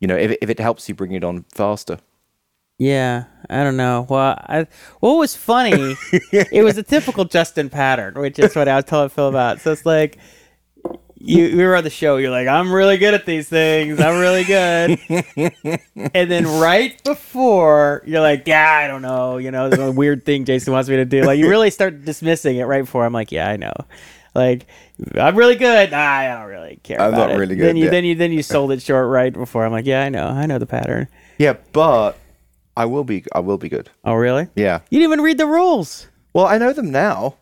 You 0.00 0.08
know, 0.08 0.16
if 0.16 0.36
if 0.42 0.50
it 0.50 0.58
helps 0.58 0.88
you 0.88 0.94
bring 0.94 1.12
it 1.12 1.24
on 1.24 1.44
faster. 1.54 1.98
Yeah, 2.78 3.24
I 3.48 3.62
don't 3.62 3.76
know. 3.76 4.06
Well, 4.08 4.36
I, 4.48 4.66
what 5.00 5.16
was 5.18 5.36
funny? 5.36 5.96
it 6.32 6.64
was 6.64 6.78
a 6.78 6.82
typical 6.82 7.24
Justin 7.24 7.70
pattern, 7.70 8.14
which 8.14 8.38
is 8.38 8.56
what 8.56 8.68
I 8.68 8.76
was 8.76 8.84
telling 8.86 9.08
Phil 9.10 9.28
about. 9.28 9.60
So 9.60 9.72
it's 9.72 9.86
like 9.86 10.18
you 11.24 11.56
we 11.56 11.64
were 11.64 11.76
on 11.76 11.84
the 11.84 11.90
show. 11.90 12.16
You're 12.16 12.30
like, 12.30 12.48
I'm 12.48 12.72
really 12.72 12.96
good 12.98 13.14
at 13.14 13.24
these 13.24 13.48
things. 13.48 14.00
I'm 14.00 14.18
really 14.18 14.42
good. 14.44 14.98
and 16.14 16.30
then 16.30 16.46
right 16.46 17.02
before, 17.04 18.02
you're 18.04 18.20
like, 18.20 18.46
Yeah, 18.46 18.68
I 18.82 18.88
don't 18.88 19.02
know. 19.02 19.36
You 19.36 19.50
know, 19.52 19.68
there's 19.68 19.88
a 19.88 19.92
weird 19.92 20.24
thing 20.24 20.44
Jason 20.44 20.72
wants 20.72 20.88
me 20.88 20.96
to 20.96 21.04
do. 21.04 21.22
Like 21.22 21.38
you 21.38 21.48
really 21.48 21.70
start 21.70 22.04
dismissing 22.04 22.56
it 22.56 22.64
right 22.64 22.82
before. 22.82 23.04
I'm 23.04 23.12
like, 23.12 23.30
Yeah, 23.30 23.48
I 23.48 23.56
know. 23.56 23.74
Like 24.34 24.66
I'm 25.16 25.36
really 25.36 25.56
good. 25.56 25.92
Nah, 25.92 25.98
I 25.98 26.26
don't 26.28 26.48
really 26.48 26.80
care. 26.82 27.00
I'm 27.00 27.10
about 27.14 27.28
not 27.28 27.30
it. 27.32 27.38
really 27.38 27.54
Then 27.54 27.76
you 27.76 27.84
yeah. 27.84 27.90
then 27.90 28.04
you 28.04 28.14
then 28.16 28.32
you 28.32 28.42
sold 28.42 28.72
it 28.72 28.82
short 28.82 29.08
right 29.08 29.32
before. 29.32 29.64
I'm 29.64 29.72
like, 29.72 29.86
Yeah, 29.86 30.02
I 30.02 30.08
know. 30.08 30.26
I 30.26 30.46
know 30.46 30.58
the 30.58 30.66
pattern. 30.66 31.06
Yeah, 31.38 31.54
but 31.72 32.18
I 32.76 32.84
will 32.86 33.04
be 33.04 33.24
I 33.34 33.40
will 33.40 33.58
be 33.58 33.68
good. 33.68 33.90
Oh, 34.04 34.14
really? 34.14 34.48
Yeah. 34.56 34.80
You 34.90 34.98
didn't 34.98 35.12
even 35.12 35.24
read 35.24 35.38
the 35.38 35.46
rules. 35.46 36.08
Well, 36.32 36.46
I 36.46 36.58
know 36.58 36.72
them 36.72 36.90
now. 36.90 37.36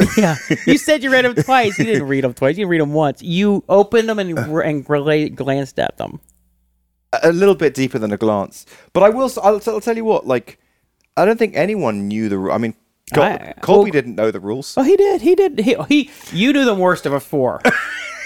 Yeah, 0.16 0.36
you 0.66 0.78
said 0.78 1.02
you 1.04 1.12
read 1.12 1.24
them 1.24 1.34
twice. 1.36 1.78
You 1.78 1.84
didn't 1.84 2.08
read 2.08 2.24
them 2.24 2.34
twice. 2.34 2.56
You 2.58 2.66
read 2.66 2.80
them 2.80 2.92
once. 2.92 3.22
You 3.22 3.62
opened 3.68 4.08
them 4.08 4.18
and 4.18 4.36
and 4.36 4.84
gla- 4.84 5.28
glanced 5.28 5.78
at 5.78 5.96
them. 5.98 6.18
a 7.22 7.30
little 7.30 7.54
bit 7.54 7.74
deeper 7.74 7.98
than 8.00 8.10
a 8.12 8.16
glance. 8.16 8.66
But 8.94 9.04
I 9.04 9.10
will. 9.10 9.30
I'll, 9.42 9.60
I'll 9.66 9.80
tell 9.80 9.96
you 9.96 10.04
what. 10.04 10.26
Like, 10.26 10.58
I 11.16 11.24
don't 11.24 11.38
think 11.38 11.54
anyone 11.54 12.08
knew 12.08 12.28
the. 12.28 12.50
I 12.50 12.58
mean, 12.58 12.74
Col- 13.14 13.22
I- 13.22 13.54
Colby 13.60 13.90
well- 13.90 13.92
didn't 13.92 14.16
know 14.16 14.30
the 14.32 14.40
rules. 14.40 14.74
Oh, 14.76 14.82
he 14.82 14.96
did. 14.96 15.20
He 15.20 15.34
did. 15.36 15.60
He, 15.60 15.76
he 15.88 16.10
you 16.32 16.52
knew 16.52 16.64
the 16.64 16.74
worst 16.74 17.06
of 17.06 17.12
a 17.12 17.20
four. 17.20 17.60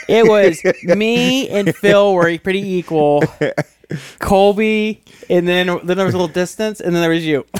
It 0.08 0.24
was 0.28 0.62
me 0.84 1.48
and 1.48 1.74
Phil 1.74 2.14
were 2.14 2.38
pretty 2.38 2.62
equal. 2.78 3.24
Colby, 4.18 5.02
and 5.30 5.46
then 5.46 5.66
then 5.84 5.96
there 5.96 6.06
was 6.06 6.14
a 6.14 6.18
little 6.18 6.32
distance, 6.32 6.80
and 6.80 6.94
then 6.94 7.02
there 7.02 7.10
was 7.10 7.24
you. 7.26 7.44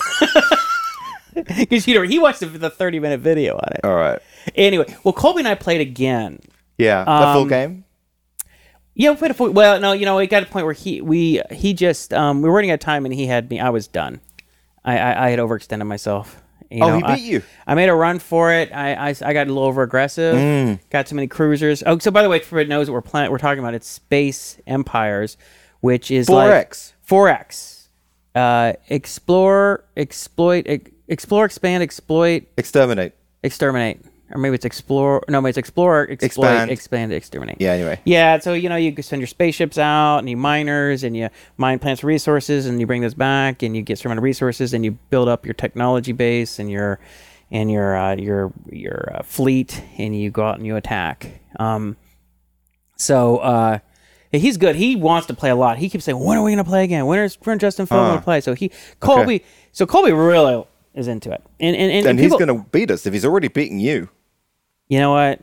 Because 1.35 1.87
you 1.87 1.95
know 1.95 2.01
he 2.03 2.19
watched 2.19 2.41
the, 2.41 2.47
the 2.47 2.71
thirty 2.71 2.99
minute 2.99 3.21
video 3.21 3.57
on 3.57 3.73
it. 3.75 3.81
All 3.85 3.95
right. 3.95 4.19
Anyway, 4.55 4.87
well, 5.05 5.13
Colby 5.13 5.41
and 5.41 5.49
I 5.49 5.55
played 5.55 5.83
again 5.83 6.39
Yeah. 6.79 7.01
The 7.05 7.33
full 7.35 7.43
Um, 7.43 7.49
game. 7.49 7.85
Yeah, 8.95 9.11
we 9.11 9.17
played 9.17 9.33
a 9.33 9.35
full, 9.35 9.51
well, 9.51 9.79
no, 9.79 9.93
you 9.93 10.07
know, 10.07 10.17
it 10.19 10.29
got 10.29 10.41
to 10.41 10.47
a 10.47 10.49
point 10.49 10.65
where 10.65 10.73
he 10.73 11.03
we 11.03 11.43
he 11.53 11.75
just 11.75 12.15
um 12.15 12.41
we 12.41 12.49
were 12.49 12.55
running 12.55 12.71
out 12.71 12.75
of 12.75 12.81
time 12.81 13.05
and 13.05 13.13
he 13.13 13.27
had 13.27 13.51
me. 13.51 13.61
I 13.61 13.69
was 13.69 13.87
done. 13.87 14.21
I 14.83 14.97
I, 14.99 15.27
I 15.27 15.31
had 15.31 15.39
overextended 15.39 15.87
myself. 15.87 16.41
You 16.71 16.83
Oh, 16.83 16.89
know, 16.89 16.95
he 16.97 17.03
beat 17.03 17.09
I, 17.11 17.17
you. 17.17 17.43
I 17.67 17.75
made 17.75 17.91
a 17.91 17.95
run 17.95 18.19
for 18.19 18.51
it. 18.53 18.73
I, 18.73 18.95
I, 18.95 19.15
I 19.23 19.33
got 19.35 19.47
a 19.47 19.51
little 19.53 19.65
over 19.65 19.83
aggressive. 19.83 20.35
Mm. 20.35 20.81
Got 20.89 21.07
too 21.07 21.15
many 21.17 21.29
cruisers. 21.29 21.83
Oh, 21.85 21.99
so 21.99 22.11
by 22.11 22.23
the 22.23 22.31
way, 22.31 22.39
for 22.41 22.59
it 22.61 22.69
knows 22.69 22.89
what 22.89 22.95
we're 22.95 23.03
playing, 23.03 23.31
we're 23.31 23.39
talking 23.39 23.59
about 23.61 23.75
it's 23.75 23.87
Space 23.87 24.59
Empires, 24.67 25.37
which 25.87 26.11
is 26.11 26.27
Four 26.27 26.37
like 26.37 26.51
X. 26.67 26.93
four 27.03 27.29
X. 27.29 27.89
Uh, 28.35 28.75
explore, 28.89 29.85
exploit, 29.97 30.65
ex- 30.67 30.91
explore, 31.09 31.45
expand, 31.47 31.83
exploit, 31.83 32.43
Exterminate. 32.59 33.15
exterminate. 33.43 34.05
or 34.31 34.39
maybe 34.39 34.55
it's 34.57 34.65
explore. 34.67 35.23
No, 35.29 35.41
maybe 35.41 35.51
it's 35.51 35.59
explore, 35.59 36.03
exploit, 36.11 36.27
Expand. 36.27 36.71
expand, 36.71 37.13
exterminate. 37.13 37.57
Yeah. 37.61 37.73
Anyway. 37.73 38.01
Yeah, 38.05 38.39
so 38.41 38.53
you 38.53 38.69
know 38.69 38.77
you 38.77 38.91
send 39.01 39.21
your 39.23 39.27
spaceships 39.29 39.79
out 39.79 40.19
and 40.19 40.29
you 40.29 40.37
miners 40.37 41.05
and 41.05 41.17
you 41.17 41.29
mine 41.57 41.79
plants 41.79 42.03
resources 42.05 42.67
and 42.67 42.79
you 42.81 42.87
bring 42.87 43.03
those 43.03 43.15
back 43.15 43.63
and 43.63 43.75
you 43.77 43.83
get 43.83 43.99
some 43.99 44.11
amount 44.11 44.19
of 44.19 44.25
resources 44.25 44.75
and 44.75 44.85
you 44.85 44.91
build 45.11 45.29
up 45.29 45.47
your 45.47 45.55
technology 45.55 46.13
base 46.13 46.59
and 46.59 46.69
your 46.71 46.99
and 47.53 47.71
your 47.71 47.97
uh, 47.97 48.17
your 48.17 48.53
your 48.71 49.13
uh, 49.15 49.23
fleet 49.23 49.81
and 49.97 50.15
you 50.21 50.29
go 50.31 50.43
out 50.45 50.57
and 50.57 50.67
you 50.67 50.75
attack. 50.77 51.41
Um, 51.61 51.97
so 52.97 53.39
uh, 53.39 53.79
he's 54.33 54.57
good. 54.57 54.77
He 54.77 54.97
wants 54.97 55.27
to 55.29 55.35
play 55.35 55.51
a 55.51 55.57
lot. 55.57 55.79
He 55.79 55.89
keeps 55.89 56.05
saying, 56.05 56.19
"When 56.19 56.37
are 56.39 56.43
we 56.43 56.51
going 56.53 56.65
to 56.65 56.69
play 56.69 56.85
again? 56.85 57.07
When 57.07 57.19
is 57.21 57.39
when 57.45 57.59
Justin 57.59 57.87
Phil 57.87 57.99
going 57.99 58.19
to 58.19 58.25
play?" 58.25 58.41
So 58.41 58.55
he 58.55 58.71
Colby. 59.01 59.45
So 59.73 59.87
Colby 59.87 60.13
really 60.13 60.65
is 60.95 61.09
into 61.09 61.31
it, 61.31 61.43
and 61.61 61.77
and, 61.77 61.93
and, 61.93 62.07
And 62.07 62.19
people, 62.19 62.39
he's 62.39 62.47
going 62.47 62.59
to 62.59 62.69
beat 62.71 62.91
us 62.91 63.07
if 63.07 63.13
he's 63.13 63.25
already 63.25 63.49
beating 63.49 63.79
you. 63.79 64.09
you 64.89 64.99
know 64.99 65.13
what? 65.13 65.41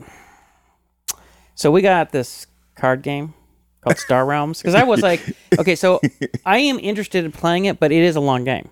So 1.55 1.71
we 1.71 1.81
got 1.81 2.11
this 2.11 2.47
card 2.75 3.01
game 3.03 3.33
called 3.81 3.97
Star 3.97 4.25
Realms 4.27 4.61
because 4.61 4.75
I 4.75 4.83
was 4.83 5.01
like, 5.01 5.21
okay, 5.59 5.75
so 5.75 6.01
I 6.45 6.59
am 6.59 6.79
interested 6.79 7.25
in 7.25 7.31
playing 7.31 7.65
it, 7.65 7.79
but 7.79 7.91
it 7.91 8.01
is 8.03 8.15
a 8.15 8.19
long 8.21 8.43
game. 8.43 8.69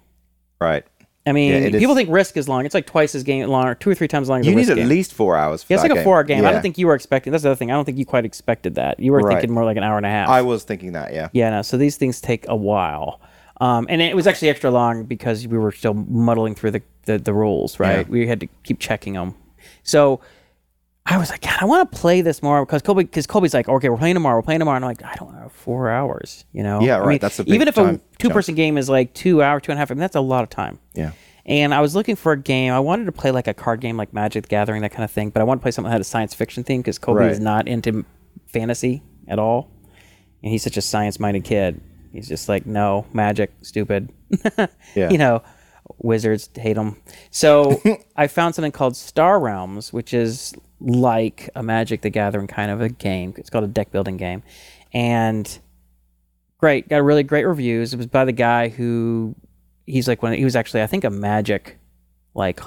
Right. 0.59 0.83
I 1.25 1.33
mean, 1.33 1.71
Yeah, 1.73 1.79
people 1.79 1.93
think 1.93 2.09
Risk 2.09 2.35
is 2.35 2.49
long. 2.49 2.65
It's 2.65 2.73
like 2.73 2.87
twice 2.87 3.13
as 3.13 3.21
game 3.23 3.47
long, 3.47 3.67
or 3.67 3.75
two 3.75 3.91
or 3.91 3.95
three 3.95 4.07
times 4.07 4.25
as 4.25 4.29
long 4.29 4.39
as 4.39 4.47
You 4.47 4.53
a 4.53 4.55
need 4.55 4.69
at 4.71 4.75
game. 4.75 4.87
least 4.89 5.13
four 5.13 5.37
hours. 5.37 5.61
For 5.61 5.73
yeah, 5.73 5.79
it's 5.79 5.87
like 5.87 5.99
a 5.99 6.03
four-hour 6.03 6.23
game. 6.23 6.39
I 6.39 6.47
Yeah. 6.47 6.51
don't 6.53 6.61
think 6.63 6.79
you 6.79 6.87
were 6.87 6.95
expecting. 6.95 7.29
That's 7.31 7.43
the 7.43 7.49
other 7.49 7.55
thing. 7.55 7.69
I 7.69 7.75
don't 7.75 7.85
think 7.85 7.99
you 7.99 8.05
quite 8.05 8.25
expected 8.25 8.73
that. 8.75 8.99
You 8.99 9.11
were 9.11 9.19
Right. 9.19 9.33
thinking 9.35 9.53
more 9.53 9.63
like 9.63 9.77
an 9.77 9.83
hour 9.83 9.97
and 9.97 10.05
a 10.05 10.09
half. 10.09 10.29
I 10.29 10.41
was 10.41 10.63
thinking 10.63 10.93
that. 10.93 11.13
Yeah. 11.13 11.27
Yeah, 11.31 11.51
no. 11.51 11.61
So 11.61 11.77
these 11.77 11.95
things 11.95 12.21
take 12.21 12.45
a 12.47 12.55
while, 12.55 13.21
um, 13.59 13.85
and 13.87 14.01
it 14.01 14.15
was 14.15 14.25
actually 14.25 14.49
extra 14.49 14.71
long 14.71 15.03
because 15.03 15.47
we 15.47 15.59
were 15.59 15.71
still 15.71 15.93
muddling 15.93 16.55
through 16.55 16.71
the 16.71 16.81
the, 17.05 17.17
the 17.19 17.33
rules. 17.33 17.79
Right, 17.79 17.99
Yeah. 18.05 18.11
we 18.11 18.27
had 18.27 18.39
to 18.41 18.47
keep 18.63 18.79
checking 18.79 19.13
them. 19.13 19.33
So 19.83 20.21
I 21.05 21.17
was 21.17 21.29
like, 21.29 21.41
God, 21.41 21.57
I 21.59 21.65
want 21.65 21.91
to 21.91 21.97
play 21.97 22.21
this 22.21 22.43
more 22.43 22.63
because 22.65 22.81
Colby, 22.83 23.03
because 23.03 23.25
Colby's 23.27 23.53
like, 23.53 23.67
okay, 23.67 23.89
we're 23.89 23.97
playing 23.97 24.13
tomorrow, 24.15 24.37
we're 24.37 24.43
playing 24.43 24.59
tomorrow, 24.59 24.75
and 24.77 24.85
I'm 24.85 24.89
like, 24.89 25.03
I 25.03 25.15
don't 25.15 25.33
have 25.33 25.51
four 25.51 25.89
hours, 25.89 26.45
you 26.53 26.61
know? 26.63 26.79
Yeah, 26.81 26.97
I 26.97 26.99
right, 26.99 27.07
mean, 27.09 27.19
that's 27.19 27.39
a 27.39 27.43
big 27.43 27.53
even 27.55 27.67
if 27.67 27.77
a 27.77 27.99
two 28.19 28.29
person 28.29 28.55
game 28.55 28.77
is 28.77 28.87
like 28.87 29.13
two 29.13 29.41
hour, 29.41 29.59
two 29.59 29.71
and 29.71 29.77
a 29.77 29.79
half. 29.79 29.89
I 29.91 29.95
mean, 29.95 29.99
that's 29.99 30.15
a 30.15 30.21
lot 30.21 30.43
of 30.43 30.49
time. 30.49 30.79
Yeah. 30.93 31.11
And 31.45 31.73
I 31.73 31.81
was 31.81 31.95
looking 31.95 32.15
for 32.15 32.33
a 32.33 32.37
game. 32.37 32.71
I 32.71 32.79
wanted 32.79 33.05
to 33.05 33.11
play 33.11 33.31
like 33.31 33.47
a 33.47 33.53
card 33.53 33.81
game, 33.81 33.97
like 33.97 34.13
Magic 34.13 34.43
the 34.43 34.47
Gathering, 34.49 34.83
that 34.83 34.91
kind 34.91 35.03
of 35.03 35.09
thing. 35.09 35.31
But 35.31 35.41
I 35.41 35.43
want 35.43 35.59
to 35.59 35.63
play 35.63 35.71
something 35.71 35.89
that 35.89 35.93
had 35.93 36.01
a 36.01 36.05
science 36.05 36.35
fiction 36.35 36.63
theme 36.63 36.81
because 36.81 36.99
Colby 36.99 37.21
Right. 37.21 37.31
is 37.31 37.39
not 37.39 37.67
into 37.67 38.05
fantasy 38.45 39.01
at 39.27 39.39
all, 39.39 39.71
and 40.43 40.51
he's 40.51 40.61
such 40.63 40.77
a 40.77 40.81
science-minded 40.81 41.43
kid. 41.43 41.81
He's 42.13 42.27
just 42.27 42.47
like, 42.47 42.65
no, 42.67 43.05
magic, 43.11 43.51
stupid. 43.63 44.13
Yeah. 44.95 45.09
you 45.09 45.17
know, 45.17 45.41
wizards 45.97 46.49
hate 46.55 46.73
them. 46.73 47.01
So 47.31 47.81
I 48.15 48.27
found 48.27 48.53
something 48.55 48.71
called 48.71 48.95
Star 48.95 49.39
Realms, 49.39 49.91
which 49.91 50.13
is 50.13 50.53
like 50.81 51.49
a 51.55 51.63
Magic 51.63 52.01
the 52.01 52.09
Gathering 52.09 52.47
kind 52.47 52.71
of 52.71 52.81
a 52.81 52.89
game. 52.89 53.33
It's 53.37 53.49
called 53.49 53.63
a 53.63 53.67
deck 53.67 53.91
building 53.91 54.17
game, 54.17 54.43
and 54.93 55.59
great, 56.57 56.89
got 56.89 57.03
really 57.03 57.23
great 57.23 57.45
reviews. 57.45 57.93
It 57.93 57.97
was 57.97 58.07
by 58.07 58.25
the 58.25 58.31
guy 58.31 58.69
who 58.69 59.35
he's 59.85 60.07
like 60.07 60.21
when 60.21 60.33
he 60.33 60.43
was 60.43 60.55
actually 60.55 60.81
I 60.81 60.87
think 60.87 61.03
a 61.03 61.09
Magic 61.09 61.77
like 62.33 62.61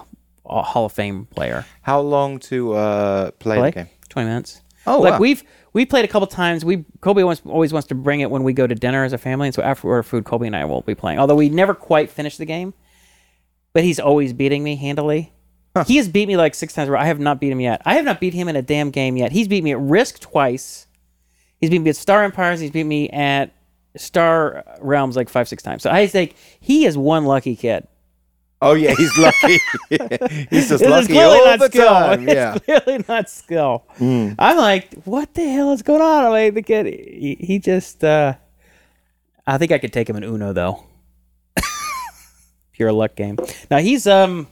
a 0.46 0.62
Hall 0.62 0.86
of 0.86 0.92
Fame 0.92 1.26
player. 1.26 1.64
How 1.82 2.00
long 2.00 2.38
to 2.40 2.74
uh, 2.74 3.30
play, 3.32 3.56
Play 3.56 3.70
the 3.70 3.74
game? 3.74 3.88
twenty 4.08 4.28
minutes. 4.28 4.60
Oh, 4.86 5.00
like 5.00 5.14
wow. 5.14 5.18
we've 5.18 5.42
we 5.72 5.86
played 5.86 6.04
a 6.04 6.08
couple 6.08 6.26
times. 6.26 6.64
We 6.64 6.84
Colby 7.00 7.22
always, 7.22 7.40
always 7.46 7.72
wants 7.72 7.88
to 7.88 7.94
bring 7.94 8.20
it 8.20 8.30
when 8.30 8.44
we 8.44 8.52
go 8.52 8.66
to 8.66 8.74
dinner 8.74 9.04
as 9.04 9.12
a 9.12 9.18
family, 9.18 9.48
and 9.48 9.54
so 9.54 9.62
after 9.62 9.88
we 9.88 9.90
order 9.90 10.02
food, 10.02 10.24
Colby 10.24 10.46
and 10.46 10.56
I 10.56 10.64
will 10.66 10.82
be 10.82 10.94
playing. 10.94 11.18
Although 11.18 11.36
we 11.36 11.48
never 11.48 11.74
quite 11.74 12.10
finish 12.10 12.36
the 12.36 12.44
game, 12.44 12.74
but 13.72 13.82
he's 13.82 13.98
always 13.98 14.32
beating 14.32 14.62
me 14.62 14.76
handily. 14.76 15.32
He 15.86 15.96
has 15.96 16.08
beat 16.08 16.28
me 16.28 16.36
like 16.36 16.54
six 16.54 16.72
times. 16.72 16.88
I 16.90 17.04
have 17.06 17.18
not 17.18 17.40
beat 17.40 17.50
him 17.50 17.60
yet. 17.60 17.82
I 17.84 17.94
have 17.94 18.04
not 18.04 18.20
beat 18.20 18.32
him 18.34 18.48
in 18.48 18.54
a 18.56 18.62
damn 18.62 18.90
game 18.90 19.16
yet. 19.16 19.32
He's 19.32 19.48
beat 19.48 19.64
me 19.64 19.72
at 19.72 19.80
Risk 19.80 20.20
twice. 20.20 20.86
He's 21.60 21.70
beat 21.70 21.80
me 21.80 21.90
at 21.90 21.96
Star 21.96 22.22
Empires. 22.22 22.60
He's 22.60 22.70
beat 22.70 22.84
me 22.84 23.08
at 23.10 23.52
Star 23.96 24.64
Realms 24.80 25.16
like 25.16 25.28
five, 25.28 25.48
six 25.48 25.62
times. 25.62 25.82
So 25.82 25.90
I 25.90 26.06
think 26.06 26.34
he 26.60 26.84
is 26.86 26.96
one 26.96 27.24
lucky 27.24 27.56
kid. 27.56 27.86
Oh 28.62 28.74
yeah, 28.74 28.94
he's 28.96 29.18
lucky. 29.18 29.58
he's 30.50 30.68
just 30.68 30.80
This 30.80 30.80
is 30.82 30.82
lucky 30.82 31.18
all 31.18 31.44
not 31.44 31.58
the 31.58 31.66
skill. 31.66 31.88
time. 31.88 32.28
It's 32.28 32.64
clearly 32.64 33.04
not 33.08 33.28
skill. 33.28 33.84
I'm 34.00 34.56
like, 34.56 34.94
what 35.04 35.34
the 35.34 35.46
hell 35.48 35.72
is 35.72 35.82
going 35.82 36.00
on? 36.02 36.24
I 36.32 36.44
mean, 36.44 36.54
the 36.54 36.62
kid, 36.62 36.86
he, 36.86 37.36
he 37.40 37.58
just, 37.58 38.02
uh, 38.04 38.34
I 39.46 39.58
think 39.58 39.72
I 39.72 39.78
could 39.78 39.92
take 39.92 40.08
him 40.08 40.16
in 40.16 40.22
Uno 40.24 40.52
though. 40.52 40.84
Pure 42.72 42.92
luck 42.92 43.14
game. 43.16 43.36
Now 43.70 43.78
he's, 43.78 44.06
um, 44.06 44.48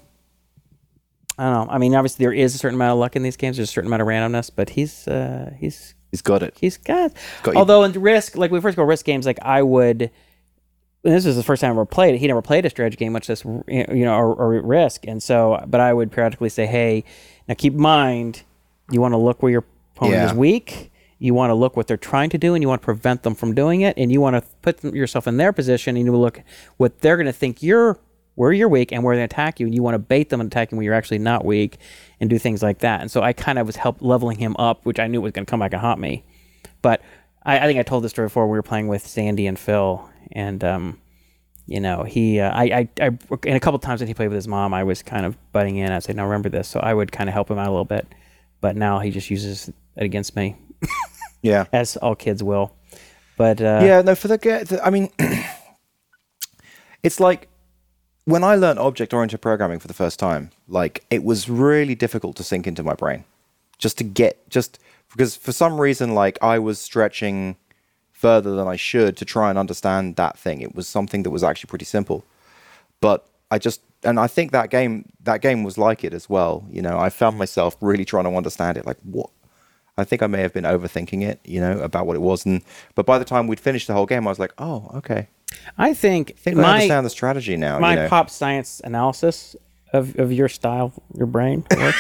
I 1.42 1.50
don't 1.52 1.66
know. 1.66 1.72
I 1.72 1.78
mean, 1.78 1.94
obviously 1.94 2.24
there 2.24 2.32
is 2.32 2.54
a 2.54 2.58
certain 2.58 2.76
amount 2.76 2.92
of 2.92 2.98
luck 2.98 3.16
in 3.16 3.22
these 3.22 3.36
games. 3.36 3.56
There's 3.56 3.68
a 3.68 3.72
certain 3.72 3.88
amount 3.88 4.02
of 4.02 4.08
randomness, 4.08 4.50
but 4.54 4.70
he's, 4.70 5.08
uh, 5.08 5.52
he's, 5.58 5.94
He's 6.12 6.22
got 6.22 6.42
it. 6.42 6.54
he's 6.60 6.76
got. 6.76 7.12
Got. 7.42 7.56
Although 7.56 7.84
in 7.84 7.92
Risk, 7.92 8.36
like 8.36 8.50
we 8.50 8.60
first 8.60 8.76
go 8.76 8.84
Risk 8.84 9.04
games, 9.06 9.24
like 9.24 9.38
I 9.40 9.62
would. 9.62 10.10
This 11.02 11.24
is 11.26 11.36
the 11.36 11.42
first 11.42 11.62
time 11.62 11.70
I 11.70 11.72
ever 11.72 11.86
played 11.86 12.14
it. 12.14 12.18
He 12.18 12.26
never 12.28 12.42
played 12.42 12.64
a 12.66 12.70
strategy 12.70 12.96
game, 12.96 13.12
much 13.12 13.28
less 13.30 13.44
you 13.44 14.04
know 14.04 14.14
or, 14.14 14.34
or 14.34 14.60
Risk. 14.62 15.06
And 15.08 15.22
so, 15.22 15.64
but 15.66 15.80
I 15.80 15.92
would 15.94 16.12
periodically 16.12 16.50
say, 16.50 16.66
"Hey, 16.66 17.04
now 17.48 17.54
keep 17.54 17.72
in 17.72 17.80
mind, 17.80 18.42
you 18.90 19.00
want 19.00 19.12
to 19.12 19.16
look 19.18 19.42
where 19.42 19.50
your 19.50 19.64
opponent 19.96 20.14
Yeah. 20.16 20.26
is 20.26 20.34
weak. 20.34 20.92
You 21.18 21.32
want 21.34 21.48
to 21.50 21.54
look 21.54 21.76
what 21.78 21.86
they're 21.86 21.96
trying 21.96 22.28
to 22.30 22.38
do, 22.38 22.52
and 22.54 22.62
you 22.62 22.68
want 22.68 22.82
to 22.82 22.84
prevent 22.84 23.22
them 23.22 23.34
from 23.34 23.54
doing 23.54 23.80
it. 23.80 23.96
And 23.96 24.12
you 24.12 24.20
want 24.20 24.36
to 24.36 24.42
put 24.60 24.82
them- 24.82 24.94
yourself 24.94 25.26
in 25.26 25.38
their 25.38 25.52
position, 25.54 25.96
and 25.96 26.04
you 26.04 26.14
look 26.14 26.42
what 26.76 27.00
they're 27.00 27.16
going 27.16 27.26
to 27.26 27.32
think 27.32 27.62
you're 27.62 27.98
where 28.34 28.52
you're 28.52 28.68
weak 28.68 28.92
and 28.92 29.02
where 29.04 29.16
they 29.16 29.22
attack 29.22 29.60
you, 29.60 29.66
and 29.66 29.74
you 29.74 29.82
want 29.82 29.94
to 29.94 29.98
bait 29.98 30.30
them 30.30 30.40
and 30.40 30.46
attack 30.50 30.70
you 30.72 30.76
when 30.78 30.84
you're 30.84 30.94
actually 30.94 31.18
not 31.18 31.44
weak, 31.44 31.78
and 32.20 32.30
do 32.30 32.38
things 32.38 32.62
like 32.62 32.78
that. 32.78 33.00
And 33.00 33.10
so 33.10 33.22
I 33.22 33.32
kind 33.32 33.58
of 33.58 33.66
was 33.66 33.76
help 33.76 33.98
leveling 34.00 34.38
him 34.38 34.56
up, 34.58 34.84
which 34.84 34.98
I 34.98 35.06
knew 35.06 35.20
was 35.20 35.32
going 35.32 35.44
to 35.46 35.50
come 35.50 35.60
back 35.60 35.72
and 35.72 35.80
haunt 35.80 36.00
me. 36.00 36.24
But 36.80 37.02
I, 37.44 37.58
I 37.58 37.62
think 37.66 37.78
I 37.78 37.82
told 37.82 38.04
this 38.04 38.10
story 38.12 38.26
before. 38.26 38.46
We 38.46 38.56
were 38.56 38.62
playing 38.62 38.88
with 38.88 39.06
Sandy 39.06 39.46
and 39.46 39.58
Phil, 39.58 40.08
and 40.32 40.62
um, 40.64 40.98
you 41.66 41.80
know, 41.80 42.02
he, 42.04 42.40
uh, 42.40 42.50
I, 42.50 42.64
I, 42.64 42.88
I, 43.00 43.06
and 43.06 43.56
a 43.56 43.60
couple 43.60 43.78
times 43.78 44.00
when 44.00 44.08
he 44.08 44.14
played 44.14 44.28
with 44.28 44.36
his 44.36 44.48
mom, 44.48 44.72
I 44.74 44.82
was 44.84 45.02
kind 45.02 45.24
of 45.26 45.36
butting 45.52 45.76
in. 45.76 45.92
I'd 45.92 46.02
say, 46.02 46.12
"No, 46.12 46.24
remember 46.24 46.48
this." 46.48 46.68
So 46.68 46.80
I 46.80 46.92
would 46.94 47.12
kind 47.12 47.28
of 47.28 47.34
help 47.34 47.50
him 47.50 47.58
out 47.58 47.66
a 47.68 47.70
little 47.70 47.84
bit. 47.84 48.06
But 48.60 48.76
now 48.76 49.00
he 49.00 49.10
just 49.10 49.28
uses 49.30 49.68
it 49.68 49.74
against 50.04 50.36
me, 50.36 50.56
Yeah. 51.42 51.66
as 51.72 51.96
all 51.96 52.14
kids 52.14 52.42
will. 52.42 52.74
But 53.36 53.60
uh, 53.60 53.80
yeah, 53.82 54.02
no, 54.02 54.14
for 54.14 54.28
the 54.28 54.36
the- 54.38 54.80
I 54.84 54.90
mean, 54.90 55.10
it's 57.02 57.20
like 57.20 57.48
when 58.24 58.44
I 58.44 58.54
learned 58.54 58.78
object 58.78 59.12
oriented 59.12 59.40
programming 59.40 59.78
for 59.78 59.88
the 59.88 59.94
first 59.94 60.18
time, 60.18 60.50
like 60.68 61.04
it 61.10 61.24
was 61.24 61.48
really 61.48 61.94
difficult 61.94 62.36
to 62.36 62.44
sink 62.44 62.66
into 62.66 62.82
my 62.82 62.94
brain 62.94 63.24
just 63.78 63.98
to 63.98 64.04
get, 64.04 64.48
just 64.48 64.78
because 65.10 65.36
for 65.36 65.52
some 65.52 65.80
reason, 65.80 66.14
like 66.14 66.38
I 66.42 66.58
was 66.58 66.78
stretching 66.78 67.56
further 68.12 68.54
than 68.54 68.68
I 68.68 68.76
should 68.76 69.16
to 69.16 69.24
try 69.24 69.50
and 69.50 69.58
understand 69.58 70.16
that 70.16 70.38
thing. 70.38 70.60
It 70.60 70.74
was 70.74 70.86
something 70.88 71.24
that 71.24 71.30
was 71.30 71.42
actually 71.42 71.68
pretty 71.68 71.84
simple, 71.84 72.24
but 73.00 73.26
I 73.50 73.58
just, 73.58 73.80
and 74.04 74.18
I 74.18 74.28
think 74.28 74.52
that 74.52 74.70
game, 74.70 75.10
that 75.24 75.42
game 75.42 75.64
was 75.64 75.76
like 75.76 76.04
it 76.04 76.14
as 76.14 76.28
well. 76.30 76.64
You 76.70 76.82
know, 76.82 76.98
I 76.98 77.10
found 77.10 77.34
mm. 77.34 77.40
myself 77.40 77.76
really 77.80 78.04
trying 78.04 78.24
to 78.24 78.36
understand 78.36 78.78
it. 78.78 78.86
Like, 78.86 78.98
what? 79.02 79.30
I 79.98 80.04
think 80.04 80.22
I 80.22 80.26
may 80.26 80.40
have 80.40 80.54
been 80.54 80.64
overthinking 80.64 81.22
it, 81.22 81.38
you 81.44 81.60
know, 81.60 81.78
about 81.80 82.06
what 82.06 82.16
it 82.16 82.20
was. 82.20 82.46
And 82.46 82.62
but 82.94 83.04
by 83.04 83.18
the 83.18 83.24
time 83.24 83.46
we'd 83.46 83.60
finished 83.60 83.88
the 83.88 83.92
whole 83.92 84.06
game, 84.06 84.26
I 84.26 84.30
was 84.30 84.38
like, 84.38 84.54
oh, 84.58 84.90
okay. 84.94 85.28
I 85.78 85.94
think, 85.94 86.32
I 86.36 86.40
think 86.40 86.58
I 86.58 86.60
my 86.62 86.72
understand 86.74 87.06
the 87.06 87.10
strategy 87.10 87.56
now. 87.56 87.78
my 87.78 87.90
you 87.94 87.96
know? 88.00 88.08
pop 88.08 88.30
science 88.30 88.80
analysis 88.84 89.56
of, 89.92 90.18
of 90.18 90.32
your 90.32 90.48
style, 90.48 90.92
your 91.16 91.26
brain 91.26 91.64
works. 91.76 91.98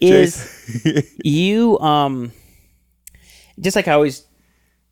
is 0.00 1.14
you 1.24 1.78
um 1.80 2.32
just 3.60 3.76
like 3.76 3.88
I 3.88 3.92
always 3.92 4.24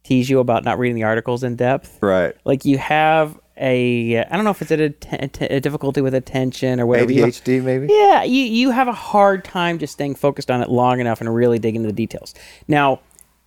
tease 0.05 0.29
you 0.29 0.39
about 0.41 0.65
not 0.65 0.79
reading 0.79 0.97
the 0.97 1.05
articles 1.05 1.43
in 1.45 1.57
depth. 1.57 1.99
right. 2.03 2.35
Like 2.45 2.65
you 2.65 2.79
have 2.79 3.39
a 3.57 4.19
I 4.19 4.37
don't 4.37 4.45
know 4.45 4.51
if 4.51 4.63
it's 4.63 4.71
a, 4.71 5.55
a 5.55 5.61
difficulty 5.61 6.01
with 6.01 6.15
attention 6.15 6.81
or 6.81 6.87
whatever. 6.87 7.13
you- 7.13 7.25
ADHD, 7.25 7.63
maybe. 7.63 7.89
yeah, 7.91 8.23
you 8.23 8.43
you 8.45 8.71
have 8.71 8.89
a 8.89 8.93
hard 8.93 9.45
time 9.45 9.79
just 9.79 9.93
staying 9.93 10.15
focused 10.15 10.51
on 10.51 10.63
it 10.63 10.69
long 10.69 11.01
enough 11.01 11.21
and 11.21 11.33
really 11.35 11.59
digging 11.59 11.83
into 11.83 11.89
the 11.89 11.97
details. 11.97 12.35
Now, 12.69 13.01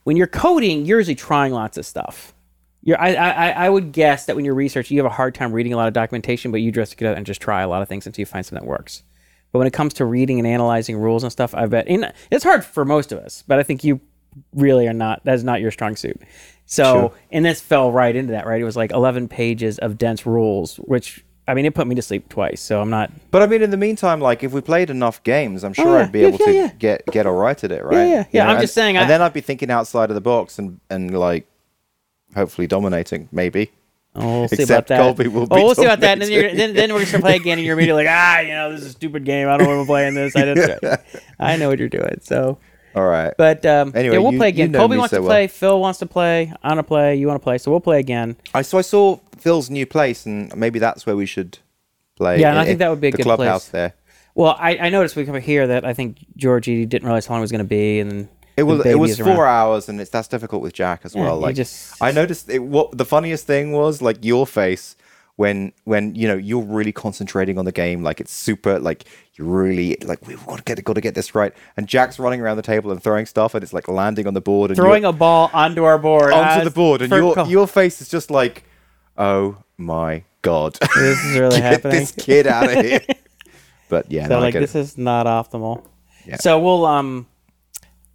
when 0.04 0.18
you're 0.18 0.28
coding, 0.28 0.86
you're 0.86 1.00
usually 1.00 1.16
trying 1.16 1.54
lots 1.54 1.78
of 1.78 1.86
stuff. 1.86 2.34
You're, 2.84 3.00
I, 3.00 3.14
I, 3.14 3.50
I 3.52 3.70
would 3.70 3.92
guess 3.92 4.26
that 4.26 4.36
when 4.36 4.44
you're 4.44 4.56
researching, 4.56 4.96
you 4.98 5.04
have 5.04 5.12
a 5.12 5.16
hard 5.16 5.36
time 5.36 5.52
reading 5.54 5.72
a 5.74 5.78
lot 5.78 5.88
of 5.88 5.94
documentation, 5.94 6.52
but 6.52 6.62
you 6.62 6.72
just 6.72 6.98
get 6.98 7.10
out 7.12 7.18
and 7.18 7.26
just 7.26 7.40
try 7.40 7.62
a 7.62 7.68
lot 7.68 7.82
of 7.84 7.88
things 7.88 8.08
until 8.08 8.22
you 8.22 8.26
find 8.26 8.44
something 8.46 8.64
that 8.66 8.68
works. 8.70 9.04
But 9.52 9.60
when 9.60 9.68
it 9.68 9.74
comes 9.74 9.94
to 9.96 10.06
reading 10.06 10.40
and 10.40 10.48
analyzing 10.48 10.98
rules 10.98 11.24
and 11.24 11.32
stuff, 11.32 11.54
I 11.54 11.66
bet 11.68 11.88
and 11.88 12.12
it's 12.32 12.44
hard 12.44 12.66
for 12.66 12.84
most 12.86 13.12
of 13.12 13.20
us. 13.20 13.44
But 13.46 13.60
I 13.60 13.64
think 13.64 13.84
you 13.84 14.00
really 14.56 14.88
are 14.88 14.94
not. 14.94 15.22
That's 15.26 15.44
not 15.44 15.62
your 15.62 15.72
strong 15.72 15.96
suit. 15.96 16.20
So, 16.66 16.84
Sure. 16.84 17.14
and 17.32 17.44
this 17.46 17.60
fell 17.62 17.92
right 17.92 18.16
into 18.16 18.32
that. 18.32 18.48
Right, 18.48 18.62
it 18.62 18.66
was 18.66 18.78
like 18.78 18.92
11 18.92 19.28
pages 19.28 19.78
of 19.78 19.98
dense 19.98 20.26
rules, 20.26 20.78
which 20.78 21.24
I 21.48 21.54
mean, 21.54 21.66
it 21.66 21.74
put 21.74 21.88
me 21.88 21.96
to 21.96 22.02
sleep 22.02 22.30
twice. 22.30 22.62
So 22.62 22.80
I'm 22.82 22.90
not. 22.90 23.12
But 23.32 23.42
I 23.42 23.48
mean, 23.48 23.62
in 23.62 23.72
the 23.72 23.78
meantime, 23.78 24.22
like 24.22 24.44
if 24.44 24.52
we 24.54 24.62
played 24.62 24.90
enough 24.90 25.22
games, 25.24 25.64
I'm 25.64 25.74
sure 25.74 25.88
Oh, 25.88 25.98
yeah. 25.98 26.04
I'd 26.06 26.12
be 26.12 26.20
Yeah, 26.22 26.28
able 26.28 26.38
yeah, 26.40 26.46
to 26.46 26.54
yeah. 26.54 26.68
get 26.78 27.06
get 27.08 27.26
all 27.26 27.34
right 27.36 27.62
at 27.64 27.72
it, 27.72 27.84
right? 27.84 27.96
yeah. 28.08 28.20
You 28.20 28.26
Yeah, 28.32 28.44
I'm 28.46 28.52
and- 28.58 28.62
just 28.62 28.74
saying, 28.74 28.96
And 28.98 29.06
I- 29.06 29.08
then 29.08 29.22
I'd 29.22 29.34
be 29.34 29.42
thinking 29.42 29.70
outside 29.72 30.10
of 30.10 30.16
the 30.16 30.22
box 30.22 30.60
and 30.60 30.80
and 30.90 31.18
like 31.18 31.48
hopefully 32.36 32.68
dominating, 32.68 33.28
maybe. 33.32 33.72
Oh, 34.16 34.42
we'll 34.42 34.48
see 34.50 34.56
Except 34.64 34.70
about 34.70 34.88
that. 34.88 34.98
Colby 35.02 35.28
will 35.30 35.48
oh, 35.52 35.64
we'll 35.64 35.76
see 35.76 35.86
about 35.86 36.02
that. 36.02 36.14
And 36.14 36.22
then, 36.24 36.32
you're, 36.32 36.54
then, 36.54 36.74
then 36.76 36.90
we're 36.92 37.00
gonna 37.00 37.06
start 37.08 37.24
playing 37.24 37.42
again, 37.42 37.58
and 37.58 37.66
you're 37.66 37.76
immediately 37.78 38.04
like, 38.06 38.14
ah, 38.16 38.40
you 38.42 38.50
know, 38.50 38.72
this 38.72 38.82
is 38.82 38.88
a 38.88 38.92
stupid 38.92 39.24
game. 39.24 39.48
I 39.48 39.58
don't 39.58 39.68
want 39.68 39.82
to 39.82 39.86
play 39.86 40.06
in 40.08 40.16
this. 40.16 40.36
I 40.36 40.46
don't. 40.46 40.84
I 41.40 41.56
know 41.56 41.70
what 41.70 41.80
you're 41.80 41.88
doing. 41.88 42.20
So, 42.22 42.58
All 42.94 43.06
right. 43.08 43.34
but 43.38 43.66
um, 43.66 43.94
Anyway, 43.96 44.16
yeah, 44.16 44.22
we'll 44.22 44.34
you- 44.34 44.38
play 44.38 44.50
you 44.50 44.54
again. 44.54 44.72
know 44.72 44.80
Colby 44.80 44.98
wants 44.98 45.12
so 45.12 45.18
to 45.18 45.22
well. 45.24 45.30
play. 45.30 45.48
Phil 45.48 45.80
wants 45.80 46.00
to 46.00 46.06
play. 46.08 46.54
I 46.62 46.68
want 46.68 46.80
to 46.80 46.84
play. 46.84 47.16
You 47.16 47.28
want 47.28 47.40
to 47.40 47.44
play. 47.44 47.58
So 47.58 47.72
we'll 47.72 47.80
play 47.80 48.00
again. 48.00 48.36
I 48.54 48.64
so 48.64 48.78
I 48.78 48.82
saw 48.82 49.18
Phil's 49.42 49.70
new 49.70 49.86
place, 49.86 50.26
and 50.26 50.56
maybe 50.56 50.80
that's 50.80 51.06
where 51.06 51.16
we 51.16 51.26
should 51.26 51.58
play. 52.16 52.40
Yeah, 52.40 52.52
and 52.52 52.60
I 52.60 52.66
think 52.66 52.80
that 52.80 52.90
would 52.90 53.02
be 53.02 53.08
a 53.10 53.12
the 53.12 53.18
good 53.18 53.24
clubhouse 53.24 53.66
place. 53.70 53.72
there. 53.72 53.94
Well, 54.36 54.56
I, 54.60 54.78
I 54.78 54.90
noticed 54.90 55.16
we 55.16 55.26
come 55.26 55.36
here 55.42 55.68
that 55.68 55.84
I 55.84 55.94
think 55.94 56.26
Georgie 56.38 56.86
didn't 56.86 57.06
realize 57.06 57.26
how 57.26 57.34
long 57.34 57.42
it 57.42 57.44
was 57.44 57.52
going 57.52 57.60
to 57.66 57.66
be, 57.68 58.00
and 58.00 58.30
It 58.56 58.64
was 58.64 58.86
it 58.86 58.98
was 59.00 59.18
four 59.20 59.30
around. 59.46 59.48
hours, 59.48 59.90
and 59.90 60.00
it's 60.00 60.10
that's 60.10 60.28
difficult 60.30 60.62
with 60.62 60.74
Jack 60.74 61.02
as 61.04 61.16
Yeah, 61.16 61.24
well. 61.24 61.38
Like 61.38 61.56
just- 61.56 62.02
I 62.02 62.12
noticed, 62.12 62.50
it, 62.50 62.60
what 62.60 62.98
the 62.98 63.06
funniest 63.06 63.46
thing 63.48 63.72
was 63.74 64.02
like 64.02 64.24
your 64.24 64.48
face 64.48 64.96
when 65.38 65.72
when 65.86 66.14
you 66.16 66.28
know 66.28 66.36
you're 66.36 66.62
really 66.64 66.92
concentrating 66.92 67.58
on 67.58 67.66
the 67.66 67.72
game, 67.72 68.04
like 68.04 68.22
it's 68.22 68.32
super, 68.34 68.80
like 68.80 69.06
you're 69.36 69.48
really 69.48 69.98
like 70.04 70.26
we've 70.28 70.46
got 70.46 70.58
to 70.58 70.64
get 70.64 70.84
got 70.84 70.94
to 70.94 71.02
get 71.02 71.16
this 71.16 71.34
right, 71.36 71.54
and 71.76 71.88
Jack's 71.88 72.20
running 72.20 72.40
around 72.42 72.56
the 72.58 72.62
table 72.64 72.92
and 72.92 73.02
throwing 73.04 73.26
stuff, 73.26 73.54
and 73.56 73.64
it's 73.64 73.74
like 73.74 73.88
landing 73.88 74.28
on 74.28 74.34
the 74.34 74.42
board 74.42 74.70
and 74.72 74.78
Throwing 74.78 75.04
a 75.04 75.12
ball 75.12 75.50
onto 75.54 75.84
our 75.84 75.98
board. 75.98 76.32
onto 76.32 76.64
the 76.64 76.72
board, 76.72 77.02
and 77.02 77.12
your 77.12 77.46
your 77.48 77.68
face 77.68 78.02
is 78.02 78.08
just 78.10 78.30
like, 78.32 78.64
oh 79.18 79.58
my 79.78 80.24
god, 80.42 80.78
This 80.96 81.24
is 81.26 81.38
really 81.40 81.62
happening. 81.62 81.62
get 81.62 81.72
happening. 81.84 82.00
this 82.00 82.12
kid 82.12 82.48
out 82.48 82.72
of 82.72 82.86
here. 82.86 83.02
But 83.90 84.12
yeah, 84.12 84.28
So 84.28 84.36
no, 84.36 84.40
like 84.40 84.54
this 84.54 84.76
is 84.76 84.98
not 84.98 85.26
optimal. 85.26 85.86
Yeah. 86.26 86.38
So 86.38 86.60
we'll 86.60 86.86
um 86.86 87.28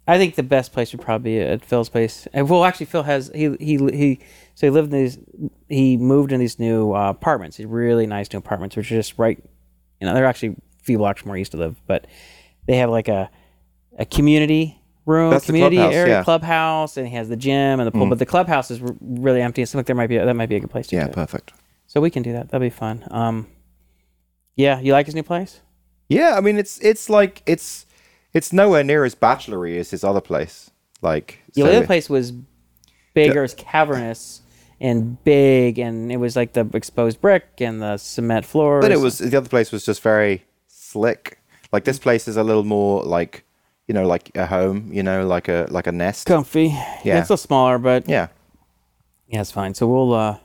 I 0.09 0.17
think 0.17 0.35
the 0.35 0.43
best 0.43 0.71
place 0.71 0.93
would 0.93 1.01
probably 1.01 1.35
be 1.35 1.39
at 1.41 1.63
Phil's 1.65 1.89
place. 1.89 2.27
And 2.33 2.49
well 2.49 2.63
actually 2.63 2.85
Phil 2.87 3.03
has 3.03 3.29
he 3.35 3.55
he 3.59 3.77
he 3.77 4.19
so 4.55 4.67
he 4.67 4.71
lived 4.71 4.91
in 4.93 4.99
these 5.03 5.19
he 5.67 5.97
moved 5.97 6.31
in 6.31 6.39
these 6.39 6.57
new 6.59 6.93
uh, 6.93 7.09
apartments. 7.09 7.57
These 7.57 7.67
really 7.67 8.07
nice 8.07 8.31
new 8.31 8.39
apartments 8.39 8.75
which 8.75 8.91
are 8.91 8.95
just 8.95 9.17
right 9.17 9.43
you 9.99 10.05
know, 10.07 10.13
they're 10.13 10.25
actually 10.25 10.49
a 10.49 10.83
few 10.83 10.97
blocks 10.99 11.21
from 11.21 11.29
where 11.29 11.37
he 11.37 11.41
used 11.41 11.51
to 11.53 11.57
live, 11.57 11.75
but 11.87 12.05
they 12.65 12.77
have 12.77 12.89
like 12.89 13.07
a 13.07 13.29
a 13.99 14.05
community 14.05 14.76
room, 15.07 15.31
That's 15.31 15.45
community 15.45 15.77
clubhouse, 15.77 15.95
area 15.95 16.13
yeah. 16.15 16.21
Mm. 16.21 16.25
clubhouse, 16.25 16.97
and 16.97 17.07
he 17.07 17.15
has 17.15 17.29
the 17.29 17.35
gym 17.37 17.79
and 17.79 17.87
the 17.87 17.91
pool. 17.91 18.07
But 18.07 18.19
the 18.19 18.25
clubhouse 18.25 18.69
is 18.69 18.81
r- 18.81 18.95
really 19.01 19.41
empty. 19.41 19.61
It 19.63 19.67
seems 19.67 19.75
like 19.75 19.85
there 19.87 19.95
might 19.95 20.07
be 20.07 20.17
a, 20.17 20.25
that 20.25 20.35
might 20.35 20.49
be 20.49 20.55
a 20.57 20.59
good 20.59 20.69
place 20.69 20.87
to 20.87 20.95
yeah, 20.95 21.05
do 21.05 21.09
it. 21.11 21.13
perfect. 21.13 21.53
So 21.87 22.01
we 22.01 22.09
can 22.11 22.21
do 22.21 22.33
that. 22.33 22.49
That'd 22.49 22.65
be 22.65 22.69
fun. 22.69 23.05
Um, 23.09 23.47
yeah, 24.55 24.79
you 24.79 24.91
like 24.91 25.05
his 25.05 25.15
new 25.15 25.23
place? 25.23 25.61
Yeah, 26.09 26.35
I 26.37 26.41
mean 26.41 26.57
it's 26.57 26.79
it's 26.79 27.09
like 27.09 27.41
it's 27.45 27.85
it's 28.33 28.51
nowhere 28.53 28.83
near 28.83 29.03
as 29.05 29.15
bachelory 29.15 29.77
as 29.79 29.91
his 29.91 30.03
other 30.03 30.21
place. 30.21 30.69
Like 31.01 31.39
The 31.53 31.61
so- 31.61 31.67
other 31.67 31.85
place 31.85 32.09
was 32.09 32.33
bigger, 33.13 33.39
it 33.39 33.43
was 33.43 33.53
cavernous 33.55 34.41
and 34.79 35.21
big, 35.23 35.79
and 35.79 36.11
it 36.11 36.17
was 36.17 36.35
like 36.35 36.53
the 36.53 36.69
exposed 36.73 37.19
brick 37.19 37.45
and 37.59 37.81
the 37.81 37.97
cement 37.97 38.45
floors. 38.45 38.83
but 38.83 38.91
it 38.91 38.99
was 38.99 39.17
the 39.19 39.37
other 39.37 39.49
place 39.49 39.71
was 39.71 39.85
just 39.85 40.01
very 40.01 40.43
slick. 40.67 41.39
Like 41.71 41.83
this 41.83 41.99
place 41.99 42.27
is 42.27 42.37
a 42.37 42.43
little 42.43 42.63
more 42.63 43.03
like 43.03 43.43
you 43.87 43.93
know 43.93 44.05
like 44.05 44.31
a 44.35 44.45
home, 44.45 44.89
you 44.91 45.03
know, 45.03 45.25
like 45.27 45.47
a 45.47 45.67
like 45.69 45.87
a 45.87 45.91
nest. 45.91 46.25
comfy. 46.27 46.65
Yeah, 46.67 46.95
Yeah. 47.03 47.19
it's 47.21 47.29
a 47.29 47.37
smaller, 47.37 47.77
but 47.79 48.07
Yeah. 48.07 48.27
yeah, 49.27 49.41
it's 49.41 49.51
fine. 49.51 49.73
So 49.73 49.87
we'll, 49.87 50.13
uh, 50.13 50.37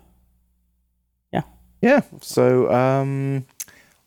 yeah, 1.32 1.42
Yeah. 1.80 2.02
So 2.20 2.72
um 2.72 3.46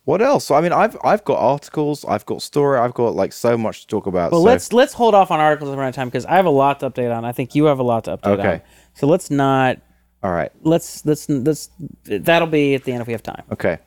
what 0.06 0.22
else? 0.22 0.51
I 0.51 0.62
mean 0.62 0.72
I've 0.72 0.96
I've 1.04 1.24
got 1.25 1.39
articles, 1.39 2.06
I've 2.06 2.25
got 2.25 2.42
story, 2.42 2.80
I've 2.80 2.94
got 2.94 3.15
like 3.15 3.34
so 3.34 3.58
much 3.58 3.82
to 3.82 3.88
talk 3.88 4.06
about. 4.08 4.32
well, 4.32 4.42
so- 4.42 4.46
let's 4.46 4.72
let's 4.74 4.94
hold 4.94 5.15
off 5.15 5.32
on 5.32 5.39
articles 5.39 5.75
around 5.75 5.94
time 5.94 6.08
because 6.08 6.25
I 6.25 6.36
have 6.36 6.46
a 6.46 6.50
lot 6.63 6.80
to 6.82 6.89
update 6.89 7.15
on. 7.15 7.25
I 7.25 7.32
think 7.32 7.56
you 7.56 7.65
have 7.65 7.79
a 7.79 7.83
lot 7.83 8.03
to 8.05 8.18
update 8.18 8.33
on. 8.33 8.40
Okay. 8.40 8.62
So 8.94 9.07
let's 9.07 9.29
not 9.31 9.79
all 10.24 10.31
right. 10.31 10.51
let's 10.64 11.05
let's 11.05 11.27
let's 11.29 11.70
that'll 12.05 12.48
be 12.48 12.75
at 12.75 12.83
the 12.83 12.92
end 12.94 13.01
if 13.01 13.07
we 13.07 13.14
have 13.14 13.24
time. 13.24 13.44
Okay. 13.51 13.79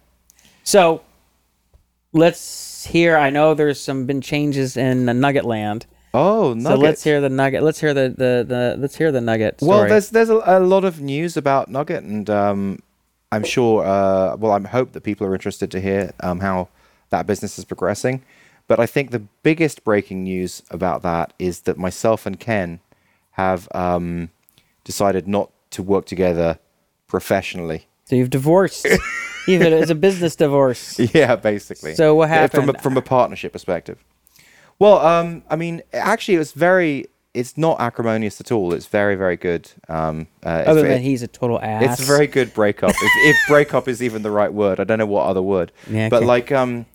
So 0.65 1.01
let's 2.13 2.85
hear. 2.85 3.17
I 3.17 3.31
know 3.31 3.55
there's 3.55 3.81
some 3.81 4.07
been 4.07 4.21
changes 4.21 4.77
in 4.77 5.05
Nugget 5.21 5.45
Land. 5.45 5.87
Oh, 6.15 6.59
So 6.59 6.75
let's 6.75 7.05
hear 7.05 7.21
the 7.21 7.29
Nugget. 7.29 7.63
Let's 7.63 7.81
hear 7.81 7.93
the 7.95 8.09
the, 8.09 8.45
the 8.47 8.77
let's 8.79 8.97
hear 8.97 9.13
the 9.13 9.21
Nugget. 9.21 9.59
Story. 9.61 9.69
Well, 9.69 9.89
there's 9.89 10.11
there's 10.11 10.31
a, 10.31 10.41
a 10.45 10.61
lot 10.61 10.85
of 10.85 11.01
news 11.01 11.37
about 11.37 11.69
Nugget, 11.69 12.03
and 12.03 12.29
um, 12.31 12.79
I'm 13.31 13.45
sure. 13.45 13.85
Uh, 13.85 14.37
well, 14.37 14.53
I 14.53 14.61
hope 14.69 14.93
that 14.93 15.03
people 15.03 15.27
are 15.27 15.35
interested 15.35 15.71
to 15.73 15.81
hear 15.81 16.13
um, 16.21 16.41
how 16.41 16.69
that 17.11 17.27
business 17.27 17.59
is 17.59 17.65
progressing. 17.65 18.23
But 18.67 18.79
I 18.79 18.87
think 18.87 19.11
the 19.11 19.21
biggest 19.43 19.83
breaking 19.83 20.25
news 20.25 20.63
about 20.71 21.03
that 21.03 21.33
is 21.39 21.61
that 21.63 21.79
myself 21.79 22.27
and 22.27 22.39
Ken 22.39 22.81
have 23.33 23.67
um, 23.75 24.31
decided 24.85 25.27
not 25.27 25.51
to 25.71 25.83
work 25.83 26.07
together 26.07 26.59
professionally. 27.07 27.88
So 28.09 28.17
you've 28.17 28.31
divorced. 28.31 28.87
Even 29.49 29.73
it's 29.73 29.91
a 29.91 29.95
business 29.95 30.37
divorce. 30.37 30.99
Yeah, 31.15 31.37
basically. 31.37 31.95
So 31.95 32.15
what 32.15 32.29
Yeah, 32.29 32.47
From 32.49 32.65
happened? 32.65 32.77
a, 32.79 32.83
from 32.83 32.97
a 32.99 33.03
partnership 33.03 33.53
perspective. 33.53 34.03
Well, 34.79 34.99
um, 35.05 35.43
I 35.49 35.57
mean, 35.57 35.83
actually, 35.93 36.35
it 36.35 36.39
was 36.39 36.53
very. 36.53 37.07
It's 37.35 37.57
not 37.57 37.81
acrimonious 37.81 38.41
at 38.41 38.51
all. 38.51 38.73
It's 38.75 38.87
very, 38.87 39.15
very 39.15 39.37
good. 39.37 39.71
Um, 39.89 40.27
uh, 40.45 40.65
Other 40.67 40.83
than 40.83 41.01
he's 41.03 41.23
a 41.23 41.29
total 41.29 41.61
ass. 41.61 41.83
It's 42.01 42.03
a 42.03 42.05
very 42.13 42.27
good 42.27 42.53
breakup. 42.53 42.91
if, 42.91 42.97
if 43.27 43.37
breakup 43.49 43.87
is 43.87 44.03
even 44.03 44.23
the 44.23 44.31
right 44.31 44.53
word, 44.53 44.81
I 44.81 44.85
don't 44.85 44.99
know 44.99 45.07
what 45.07 45.27
other 45.27 45.43
word. 45.43 45.71
Yeah, 45.91 46.09
but 46.09 46.19
okay. 46.19 46.27
like, 46.27 46.53
um, 46.53 46.87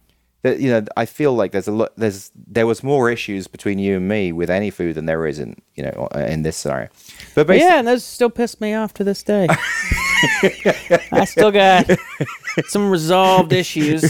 that 0.44 0.60
you 0.60 0.70
know, 0.70 0.86
I 0.96 1.06
feel 1.06 1.34
like 1.34 1.52
there's 1.54 1.68
a 1.68 1.72
lot. 1.72 1.94
There's 1.96 2.32
there 2.36 2.68
was 2.68 2.84
more 2.84 3.10
issues 3.10 3.48
between 3.48 3.80
you 3.80 3.98
and 3.98 4.08
me 4.08 4.32
with 4.32 4.50
any 4.50 4.70
food 4.70 4.96
than 4.96 5.06
there 5.06 5.26
is 5.26 5.40
in 5.40 5.56
you 5.76 5.84
know 5.84 6.10
uh, 6.14 6.20
in 6.20 6.44
this 6.44 6.58
scenario. 6.58 6.90
But 7.34 7.48
basically, 7.48 7.68
Yeah, 7.68 7.80
and 7.80 7.88
those 7.88 8.04
still 8.04 8.30
piss 8.30 8.60
me 8.62 8.74
off 8.74 8.94
to 8.96 9.04
this 9.04 9.24
day. 9.24 9.48
I 11.12 11.26
still 11.26 11.52
got 11.52 11.90
some 12.68 12.90
resolved 12.90 13.54
issues 13.54 14.02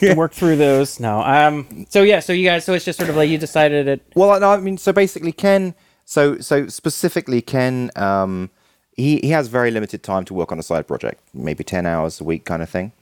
to 0.00 0.14
work 0.14 0.32
through 0.32 0.56
those. 0.56 1.00
No, 1.00 1.22
um. 1.22 1.86
So 1.88 2.02
yeah, 2.02 2.20
so 2.20 2.32
you 2.32 2.44
guys, 2.44 2.64
so 2.64 2.72
it's 2.74 2.84
just 2.84 2.98
sort 2.98 3.08
of 3.10 3.16
like 3.16 3.30
you 3.30 3.38
decided 3.38 3.86
it. 3.88 4.02
Well, 4.14 4.38
no, 4.40 4.50
I 4.50 4.58
mean, 4.58 4.78
so 4.78 4.92
basically, 4.92 5.32
Ken. 5.32 5.74
So, 6.04 6.38
so 6.38 6.66
specifically, 6.68 7.42
Ken. 7.42 7.90
Um, 7.96 8.50
he 8.96 9.18
he 9.18 9.30
has 9.30 9.46
very 9.48 9.70
limited 9.70 10.02
time 10.02 10.24
to 10.24 10.34
work 10.34 10.50
on 10.50 10.58
a 10.58 10.62
side 10.62 10.88
project, 10.88 11.22
maybe 11.32 11.62
ten 11.62 11.86
hours 11.86 12.20
a 12.20 12.24
week, 12.24 12.44
kind 12.44 12.62
of 12.62 12.68
thing. 12.70 12.92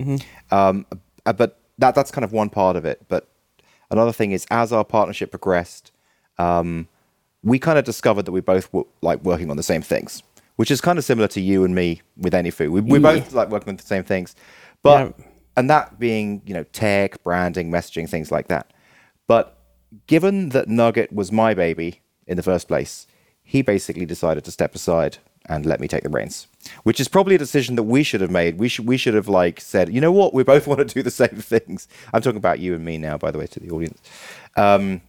Um, 0.51 0.87
uh, 1.25 1.33
but 1.33 1.59
that 1.79 1.95
that's 1.95 2.11
kind 2.11 2.25
of 2.25 2.33
one 2.33 2.51
part 2.51 2.77
of 2.77 2.85
it. 2.85 3.03
But 3.09 3.29
another 3.91 4.13
thing 4.13 4.33
is, 4.33 4.47
as 4.51 4.73
our 4.73 4.85
partnership 4.85 5.31
progressed, 5.31 5.93
um, 6.39 6.89
we 7.43 7.59
kind 7.59 7.79
of 7.79 7.85
discovered 7.85 8.23
that 8.27 8.33
we 8.33 8.41
both 8.41 8.73
were 8.73 8.85
like 9.03 9.23
working 9.23 9.51
on 9.51 9.57
the 9.57 9.63
same 9.63 9.83
things, 9.83 10.23
which 10.57 10.71
is 10.71 10.81
kind 10.81 10.99
of 10.99 11.05
similar 11.05 11.29
to 11.29 11.41
you 11.41 11.65
and 11.65 11.75
me 11.75 12.03
with 12.17 12.35
any 12.35 12.51
food. 12.51 12.71
We 12.71 12.81
we 12.81 12.99
Yeah. 12.99 13.03
both 13.21 13.33
like 13.33 13.51
working 13.51 13.71
on 13.71 13.77
the 13.77 13.83
same 13.83 14.05
things, 14.05 14.35
but 14.83 15.07
Yeah. 15.19 15.25
and 15.57 15.71
that 15.71 15.99
being 15.99 16.43
you 16.47 16.55
know 16.55 16.65
tech, 16.73 17.23
branding, 17.23 17.71
messaging, 17.71 18.09
things 18.09 18.31
like 18.31 18.49
that. 18.49 18.73
But 19.27 19.59
given 20.07 20.51
that 20.51 20.69
Nugget 20.69 21.13
was 21.13 21.31
my 21.33 21.55
baby 21.55 22.01
in 22.27 22.37
the 22.37 22.43
first 22.43 22.69
place, 22.69 23.07
he 23.43 23.63
basically 23.63 24.07
decided 24.07 24.45
to 24.45 24.51
step 24.51 24.75
aside 24.75 25.19
and 25.47 25.67
let 25.67 25.79
me 25.81 25.87
take 25.89 26.03
the 26.03 26.09
reins, 26.09 26.47
which 26.85 27.01
is 27.01 27.09
probably 27.09 27.35
a 27.35 27.39
decision 27.39 27.77
that 27.77 27.83
we 27.85 28.03
should 28.03 28.21
have 28.21 28.31
made. 28.31 28.59
We 28.59 28.69
should 28.69 28.87
we 28.87 28.97
should 28.97 29.15
have 29.15 29.29
like 29.29 29.61
said, 29.61 29.93
you 29.93 30.01
know 30.01 30.13
what, 30.13 30.35
we 30.35 30.43
both 30.45 30.67
want 30.71 30.79
to 30.81 30.85
do 30.85 31.03
the 31.03 31.11
same 31.11 31.29
things. 31.41 31.89
I'm 32.13 32.21
talking 32.23 32.37
about 32.39 32.59
you 32.61 32.75
and 32.75 32.85
me 32.85 32.99
now, 32.99 33.19
by 33.19 33.31
the 33.31 33.39
way, 33.39 33.47
to 33.47 33.61
the 33.61 33.71
audience. 33.71 34.01
Um, 34.57 35.01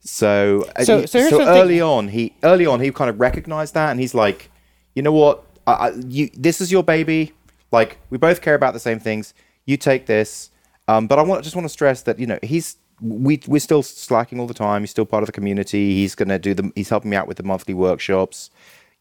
so 0.00 0.64
uh, 0.76 0.84
So- 0.84 1.06
so 1.06 1.18
here's 1.18 1.30
the 1.30 1.38
thing- 1.38 1.48
early 1.48 1.80
on, 1.80 2.08
he 2.08 2.34
early 2.42 2.66
on 2.66 2.80
he 2.80 2.90
kind 2.90 3.10
of 3.10 3.18
recognized 3.20 3.74
that, 3.74 3.90
and 3.90 4.00
he's 4.00 4.14
like, 4.14 4.50
you 4.94 5.02
know 5.02 5.12
what, 5.12 5.44
I, 5.66 5.72
I, 5.72 5.90
you 6.08 6.30
this 6.36 6.60
is 6.60 6.70
your 6.70 6.82
baby. 6.82 7.32
Like 7.72 7.98
we 8.10 8.18
both 8.18 8.40
care 8.40 8.54
about 8.54 8.74
the 8.74 8.80
same 8.80 9.00
things. 9.00 9.34
You 9.66 9.76
take 9.76 10.06
this, 10.06 10.50
um, 10.88 11.06
but 11.06 11.18
I 11.18 11.22
want 11.22 11.42
just 11.42 11.56
want 11.56 11.64
to 11.64 11.70
stress 11.70 12.02
that 12.02 12.18
you 12.18 12.26
know 12.26 12.38
he's 12.42 12.76
we 13.00 13.40
we're 13.48 13.58
still 13.58 13.82
slacking 13.82 14.38
all 14.38 14.46
the 14.46 14.54
time. 14.54 14.82
He's 14.82 14.90
still 14.90 15.06
part 15.06 15.22
of 15.22 15.26
the 15.26 15.32
community. 15.32 15.94
He's 15.94 16.14
gonna 16.14 16.38
do 16.38 16.54
the. 16.54 16.70
He's 16.76 16.90
helping 16.90 17.10
me 17.10 17.16
out 17.16 17.26
with 17.26 17.38
the 17.38 17.42
monthly 17.42 17.74
workshops. 17.74 18.50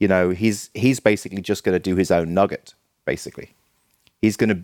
You 0.04 0.10
know, 0.10 0.32
he's 0.32 0.70
he's 0.74 1.00
basically 1.00 1.42
just 1.42 1.64
gonna 1.64 1.80
do 1.80 1.96
his 1.96 2.12
own 2.12 2.34
nugget. 2.34 2.74
Basically, 3.06 3.50
he's 4.22 4.36
gonna 4.38 4.60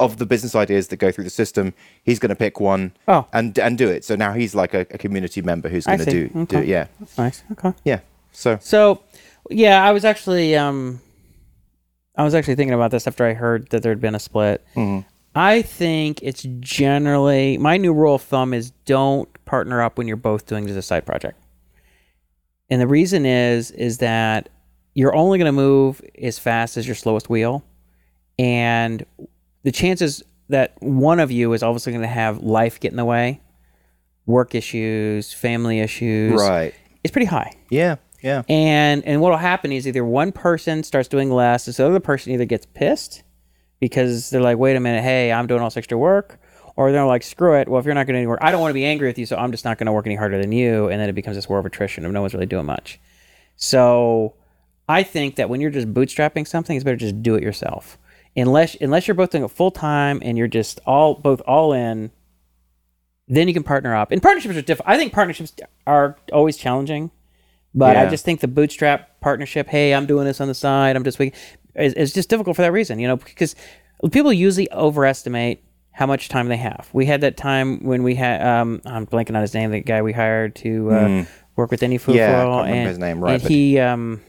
of 0.00 0.16
the 0.16 0.26
business 0.26 0.56
ideas 0.56 0.88
that 0.88 0.96
go 0.96 1.12
through 1.12 1.22
the 1.30 1.30
system. 1.42 1.72
He's 2.02 2.18
gonna 2.18 2.34
pick 2.34 2.58
one 2.58 2.92
Oh. 3.06 3.22
and 3.32 3.56
and 3.58 3.78
do 3.78 3.88
it. 3.88 4.04
So 4.04 4.16
now 4.16 4.32
he's 4.32 4.54
like 4.62 4.74
a, 4.74 4.80
a 4.90 4.98
community 4.98 5.40
member 5.40 5.68
who's 5.68 5.86
gonna 5.86 6.02
see. 6.02 6.10
do 6.28 6.46
do 6.46 6.58
it. 6.58 6.66
Yeah, 6.66 6.86
That's 6.98 7.16
nice. 7.16 7.38
Okay. 7.52 7.72
yeah. 7.84 8.00
So 8.32 8.58
So, 8.60 9.02
yeah, 9.50 9.84
I 9.88 9.92
was 9.92 10.04
actually 10.04 10.56
um, 10.56 11.00
I 12.16 12.24
was 12.24 12.34
actually 12.34 12.56
thinking 12.56 12.74
about 12.74 12.90
this 12.90 13.06
after 13.06 13.24
I 13.24 13.34
heard 13.34 13.68
that 13.70 13.82
there 13.84 13.92
had 13.92 14.00
been 14.00 14.16
a 14.16 14.24
split. 14.30 14.66
I 15.36 15.62
think 15.62 16.20
it's 16.22 16.44
generally 16.60 17.56
my 17.56 17.76
new 17.76 17.92
rule 17.94 18.16
of 18.16 18.22
thumb 18.22 18.52
is 18.52 18.72
don't 18.84 19.28
partner 19.44 19.80
up 19.80 19.96
when 19.96 20.08
you're 20.08 20.16
both 20.30 20.44
doing 20.46 20.66
just 20.66 20.78
a 20.78 20.82
side 20.82 21.06
project. 21.06 21.38
And 22.68 22.80
the 22.80 22.88
reason 22.88 23.24
is 23.26 23.70
is 23.70 23.98
that 23.98 24.48
you're 24.94 25.14
only 25.14 25.38
going 25.38 25.46
to 25.46 25.52
move 25.52 26.02
as 26.20 26.38
fast 26.38 26.76
as 26.76 26.86
your 26.86 26.94
slowest 26.94 27.30
wheel, 27.30 27.64
and 28.38 29.04
the 29.62 29.72
chances 29.72 30.22
that 30.48 30.74
one 30.80 31.20
of 31.20 31.30
you 31.30 31.52
is 31.52 31.62
obviously 31.62 31.92
going 31.92 32.02
to 32.02 32.08
have 32.08 32.38
life 32.38 32.80
get 32.80 32.90
in 32.90 32.96
the 32.96 33.04
way, 33.04 33.40
work 34.26 34.54
issues, 34.54 35.32
family 35.32 35.80
issues, 35.80 36.40
right, 36.40 36.74
is 37.04 37.10
pretty 37.10 37.26
high. 37.26 37.52
yeah, 37.70 37.96
Yeah. 38.22 38.42
And 38.48 39.04
and 39.04 39.20
what'll 39.20 39.38
happen 39.38 39.72
is 39.72 39.86
either 39.86 40.04
one 40.04 40.32
person 40.32 40.82
starts 40.82 41.08
doing 41.08 41.30
less, 41.30 41.66
and 41.66 41.74
the 41.74 41.86
other 41.86 42.00
person 42.00 42.32
either 42.32 42.44
gets 42.44 42.66
pissed 42.66 43.22
because 43.80 44.30
they're 44.30 44.40
like, 44.40 44.58
wait 44.58 44.76
a 44.76 44.80
minute, 44.80 45.02
hey, 45.02 45.32
I'm 45.32 45.48
doing 45.48 45.60
all 45.60 45.66
this 45.66 45.76
extra 45.76 45.98
work. 45.98 46.38
Or 46.76 46.90
they're 46.90 47.04
like, 47.04 47.22
screw 47.22 47.58
it. 47.58 47.68
Well, 47.68 47.80
if 47.80 47.84
you're 47.84 47.94
not 47.94 48.06
going 48.06 48.14
to 48.14 48.18
any 48.20 48.26
work, 48.26 48.38
I 48.40 48.50
don't 48.50 48.60
want 48.60 48.70
to 48.70 48.74
be 48.74 48.84
angry 48.84 49.08
with 49.08 49.18
you, 49.18 49.26
so 49.26 49.36
I'm 49.36 49.50
just 49.50 49.64
not 49.64 49.76
going 49.76 49.86
to 49.86 49.92
work 49.92 50.06
any 50.06 50.14
harder 50.14 50.40
than 50.40 50.52
you. 50.52 50.88
And 50.88 51.00
then 51.00 51.08
it 51.08 51.14
becomes 51.14 51.36
this 51.36 51.48
war 51.48 51.58
of 51.58 51.66
attrition 51.66 52.06
of 52.06 52.12
no 52.12 52.20
one's 52.22 52.32
really 52.32 52.46
doing 52.46 52.64
much. 52.64 52.98
So 53.56 54.34
I 54.88 55.02
think 55.02 55.36
that 55.36 55.48
when 55.48 55.60
you're 55.60 55.70
just 55.70 55.92
bootstrapping 55.92 56.46
something, 56.46 56.76
it's 56.76 56.84
better 56.84 56.96
just 56.96 57.22
do 57.22 57.34
it 57.34 57.42
yourself. 57.42 57.98
Unless 58.36 58.76
unless 58.80 59.06
you're 59.06 59.14
both 59.14 59.30
doing 59.30 59.44
it 59.44 59.50
full 59.50 59.70
time 59.70 60.20
and 60.22 60.38
you're 60.38 60.48
just 60.48 60.80
all 60.86 61.14
both 61.14 61.40
all 61.42 61.72
in, 61.72 62.10
then 63.28 63.48
you 63.48 63.54
can 63.54 63.62
partner 63.62 63.94
up. 63.94 64.10
And 64.10 64.22
partnerships 64.22 64.56
are 64.56 64.62
different. 64.62 64.88
I 64.88 64.96
think 64.96 65.12
partnerships 65.12 65.52
are 65.86 66.16
always 66.32 66.56
challenging, 66.56 67.10
but 67.74 67.96
I 67.96 68.08
just 68.08 68.24
think 68.24 68.40
the 68.40 68.48
bootstrap 68.48 69.20
partnership, 69.20 69.68
hey, 69.68 69.94
I'm 69.94 70.06
doing 70.06 70.24
this 70.24 70.40
on 70.40 70.48
the 70.48 70.54
side, 70.54 70.96
I'm 70.96 71.04
just 71.04 71.20
is, 71.20 71.94
is 71.94 72.12
just 72.12 72.28
difficult 72.28 72.56
for 72.56 72.62
that 72.62 72.72
reason, 72.72 72.98
you 72.98 73.08
know, 73.08 73.16
because 73.16 73.54
people 74.10 74.32
usually 74.32 74.70
overestimate 74.72 75.62
how 75.92 76.06
much 76.06 76.28
time 76.28 76.48
they 76.48 76.56
have. 76.56 76.88
We 76.92 77.06
had 77.06 77.20
that 77.20 77.36
time 77.36 77.84
when 77.84 78.02
we 78.02 78.14
had, 78.14 78.42
um, 78.46 78.80
I'm 78.84 79.06
blanking 79.06 79.36
on 79.36 79.42
his 79.42 79.54
name, 79.54 79.70
the 79.70 79.80
guy 79.80 80.02
we 80.02 80.12
hired 80.12 80.54
to 80.56 80.90
uh, 80.90 81.24
work 81.56 81.70
with 81.70 81.82
any 81.82 81.98
food. 81.98 82.16
Yeah, 82.16 82.32
can't 82.32 82.48
remember 82.48 82.72
and, 82.72 82.88
his 82.88 82.98
name, 82.98 83.20
right, 83.22 83.40
and 83.40 83.42
he, 83.42 83.78
um, 83.78 84.20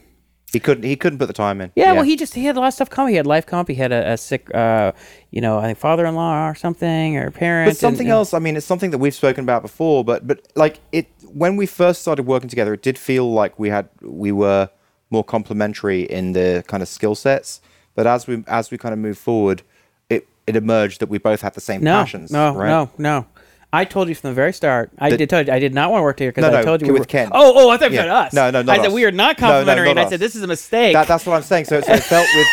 He 0.54 0.60
couldn't. 0.60 0.84
He 0.84 0.96
couldn't 0.96 1.18
put 1.18 1.26
the 1.26 1.34
time 1.34 1.60
in. 1.60 1.70
yeah, 1.76 1.92
well, 1.92 2.02
he 2.04 2.16
just 2.16 2.32
he 2.34 2.44
had 2.46 2.56
a 2.56 2.60
lot 2.60 2.68
of 2.68 2.74
stuff 2.74 2.88
coming. 2.88 3.10
He 3.12 3.16
had 3.16 3.26
life 3.26 3.44
comp. 3.44 3.68
He 3.68 3.74
had 3.74 3.92
a, 3.92 4.12
a 4.12 4.16
sick, 4.16 4.52
uh, 4.54 4.92
you 5.30 5.42
know, 5.42 5.58
I 5.58 5.66
think 5.66 5.78
father-in-law 5.78 6.48
or 6.48 6.54
something 6.54 7.18
or 7.18 7.30
parent. 7.30 7.70
But 7.70 7.76
something 7.76 8.06
and- 8.06 8.12
else. 8.14 8.32
I 8.32 8.38
mean, 8.38 8.56
it's 8.56 8.64
something 8.64 8.90
that 8.92 8.98
we've 8.98 9.14
spoken 9.14 9.44
about 9.44 9.60
before. 9.62 10.02
But 10.04 10.26
but 10.26 10.48
like 10.54 10.80
it 10.92 11.08
when 11.32 11.56
we 11.56 11.66
first 11.66 12.00
started 12.00 12.22
working 12.24 12.48
together, 12.48 12.72
it 12.72 12.82
did 12.82 12.96
feel 12.96 13.30
like 13.30 13.58
we 13.58 13.68
had 13.68 13.88
we 14.00 14.32
were 14.32 14.70
more 15.10 15.24
complementary 15.24 16.02
in 16.02 16.32
the 16.32 16.64
kind 16.66 16.82
of 16.82 16.88
skill 16.88 17.14
sets. 17.14 17.60
But 17.94 18.06
as 18.06 18.26
we 18.26 18.42
as 18.46 18.70
we 18.70 18.78
kind 18.78 18.92
of 18.92 18.98
move 18.98 19.18
forward, 19.18 19.62
it 20.08 20.26
it 20.46 20.56
emerged 20.56 21.00
that 21.00 21.08
we 21.08 21.18
both 21.18 21.40
had 21.42 21.54
the 21.54 21.60
same 21.60 21.82
No, 21.82 21.92
passions. 21.94 22.30
no, 22.30 22.54
right? 22.54 22.68
no, 22.68 22.90
no. 22.98 23.26
I 23.74 23.84
told 23.84 24.08
you 24.08 24.14
from 24.14 24.30
the 24.30 24.34
very 24.34 24.52
start. 24.52 24.90
I 24.98 25.10
did 25.16 25.28
tell 25.28 25.44
you 25.44 25.52
I 25.52 25.58
did 25.58 25.74
not 25.74 25.90
want 25.90 26.00
to 26.00 26.04
work 26.04 26.16
together 26.16 26.32
because 26.32 26.50
No, 26.52 26.56
I 26.56 26.60
no, 26.60 26.64
told 26.64 26.82
you 26.82 26.92
with 26.92 27.00
were, 27.00 27.06
Ken. 27.06 27.28
Oh, 27.32 27.52
oh, 27.56 27.70
I 27.70 27.76
thought 27.76 27.90
you 27.90 27.96
Yeah. 27.96 28.02
said 28.02 28.10
us. 28.10 28.32
No, 28.32 28.50
no, 28.50 28.62
not 28.62 28.72
I 28.72 28.76
said 28.82 28.86
us. 28.88 28.92
we 28.92 29.04
are 29.04 29.10
not 29.10 29.38
No, 29.40 29.46
no, 29.48 29.52
complimentary, 29.52 29.88
and 29.90 29.96
not 29.96 30.06
I 30.06 30.10
said 30.10 30.20
this 30.20 30.34
is 30.36 30.42
a 30.42 30.46
mistake. 30.46 30.92
That, 30.94 31.08
that's 31.08 31.26
what 31.26 31.34
I'm 31.36 31.42
saying. 31.42 31.64
So, 31.66 31.80
so 31.80 31.92
it 31.92 32.02
felt 32.04 32.28
with 32.34 32.46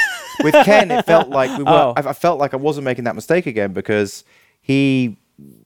with 0.54 0.66
Ken, 0.66 0.90
it 0.92 1.06
felt 1.06 1.30
like 1.30 1.56
we 1.58 1.64
were. 1.64 1.70
Oh. 1.72 1.94
I, 1.96 2.10
I 2.10 2.14
felt 2.14 2.40
like 2.40 2.54
I 2.54 2.58
wasn't 2.58 2.86
making 2.86 3.04
that 3.06 3.16
mistake 3.16 3.46
again 3.46 3.72
because 3.74 4.24
he. 4.62 5.18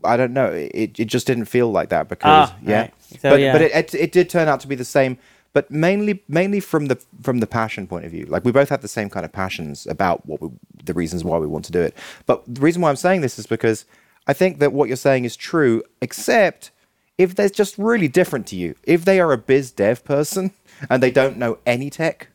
I 0.06 0.16
don't 0.18 0.32
know. 0.34 0.48
It, 0.54 1.00
it 1.00 1.06
just 1.06 1.28
didn't 1.28 1.46
feel 1.46 1.70
like 1.72 1.90
that 1.90 2.08
because 2.08 2.50
Ah, 2.50 2.56
yeah. 2.62 2.82
right. 2.82 2.94
So, 3.20 3.30
but 3.32 3.40
yeah. 3.40 3.52
but 3.52 3.62
it, 3.62 3.72
it 3.74 3.94
it 3.96 4.12
did 4.12 4.30
turn 4.30 4.48
out 4.48 4.60
to 4.62 4.68
be 4.68 4.76
the 4.76 4.86
same. 4.86 5.18
But 5.54 5.72
mainly 5.72 6.22
mainly 6.28 6.60
from 6.60 6.88
the 6.88 6.98
from 7.22 7.40
the 7.40 7.48
passion 7.48 7.88
point 7.88 8.04
of 8.06 8.12
view. 8.12 8.26
Like 8.26 8.44
we 8.46 8.52
both 8.52 8.70
had 8.70 8.82
the 8.82 8.88
same 8.90 9.10
kind 9.10 9.26
of 9.26 9.32
passions 9.32 9.86
about 9.88 10.26
what 10.26 10.42
we, 10.42 10.50
the 10.84 10.94
reasons 10.94 11.24
why 11.24 11.38
we 11.38 11.48
want 11.48 11.64
to 11.66 11.72
do 11.72 11.82
it. 11.82 11.96
But 12.26 12.44
the 12.48 12.60
reason 12.62 12.82
why 12.82 12.90
I'm 12.90 12.96
saying 12.98 13.22
this 13.22 13.38
is 13.40 13.48
because 13.48 13.86
I 14.28 14.34
think 14.34 14.60
that 14.60 14.74
what 14.74 14.88
you're 14.88 14.98
saying 14.98 15.26
is 15.26 15.36
true, 15.36 15.84
except 16.02 16.72
if 17.18 17.36
they're 17.36 17.50
just 17.50 17.78
really 17.78 18.08
different 18.08 18.48
to 18.48 18.56
you. 18.56 18.76
If 18.84 19.06
they 19.06 19.20
are 19.20 19.32
a 19.32 19.38
biz 19.38 19.72
dev 19.72 20.04
person 20.04 20.52
and 20.90 21.02
they 21.02 21.12
don't 21.12 21.38
know 21.38 21.60
any 21.66 21.90
tech, 21.90 22.30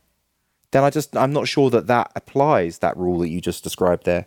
then 0.70 0.84
I 0.84 0.90
just 0.90 1.16
I'm 1.16 1.32
not 1.32 1.48
sure 1.48 1.70
that 1.70 1.86
that 1.88 2.12
applies 2.14 2.78
that 2.78 2.96
rule 2.96 3.18
that 3.20 3.28
you 3.28 3.40
just 3.40 3.64
described 3.64 4.04
there. 4.04 4.26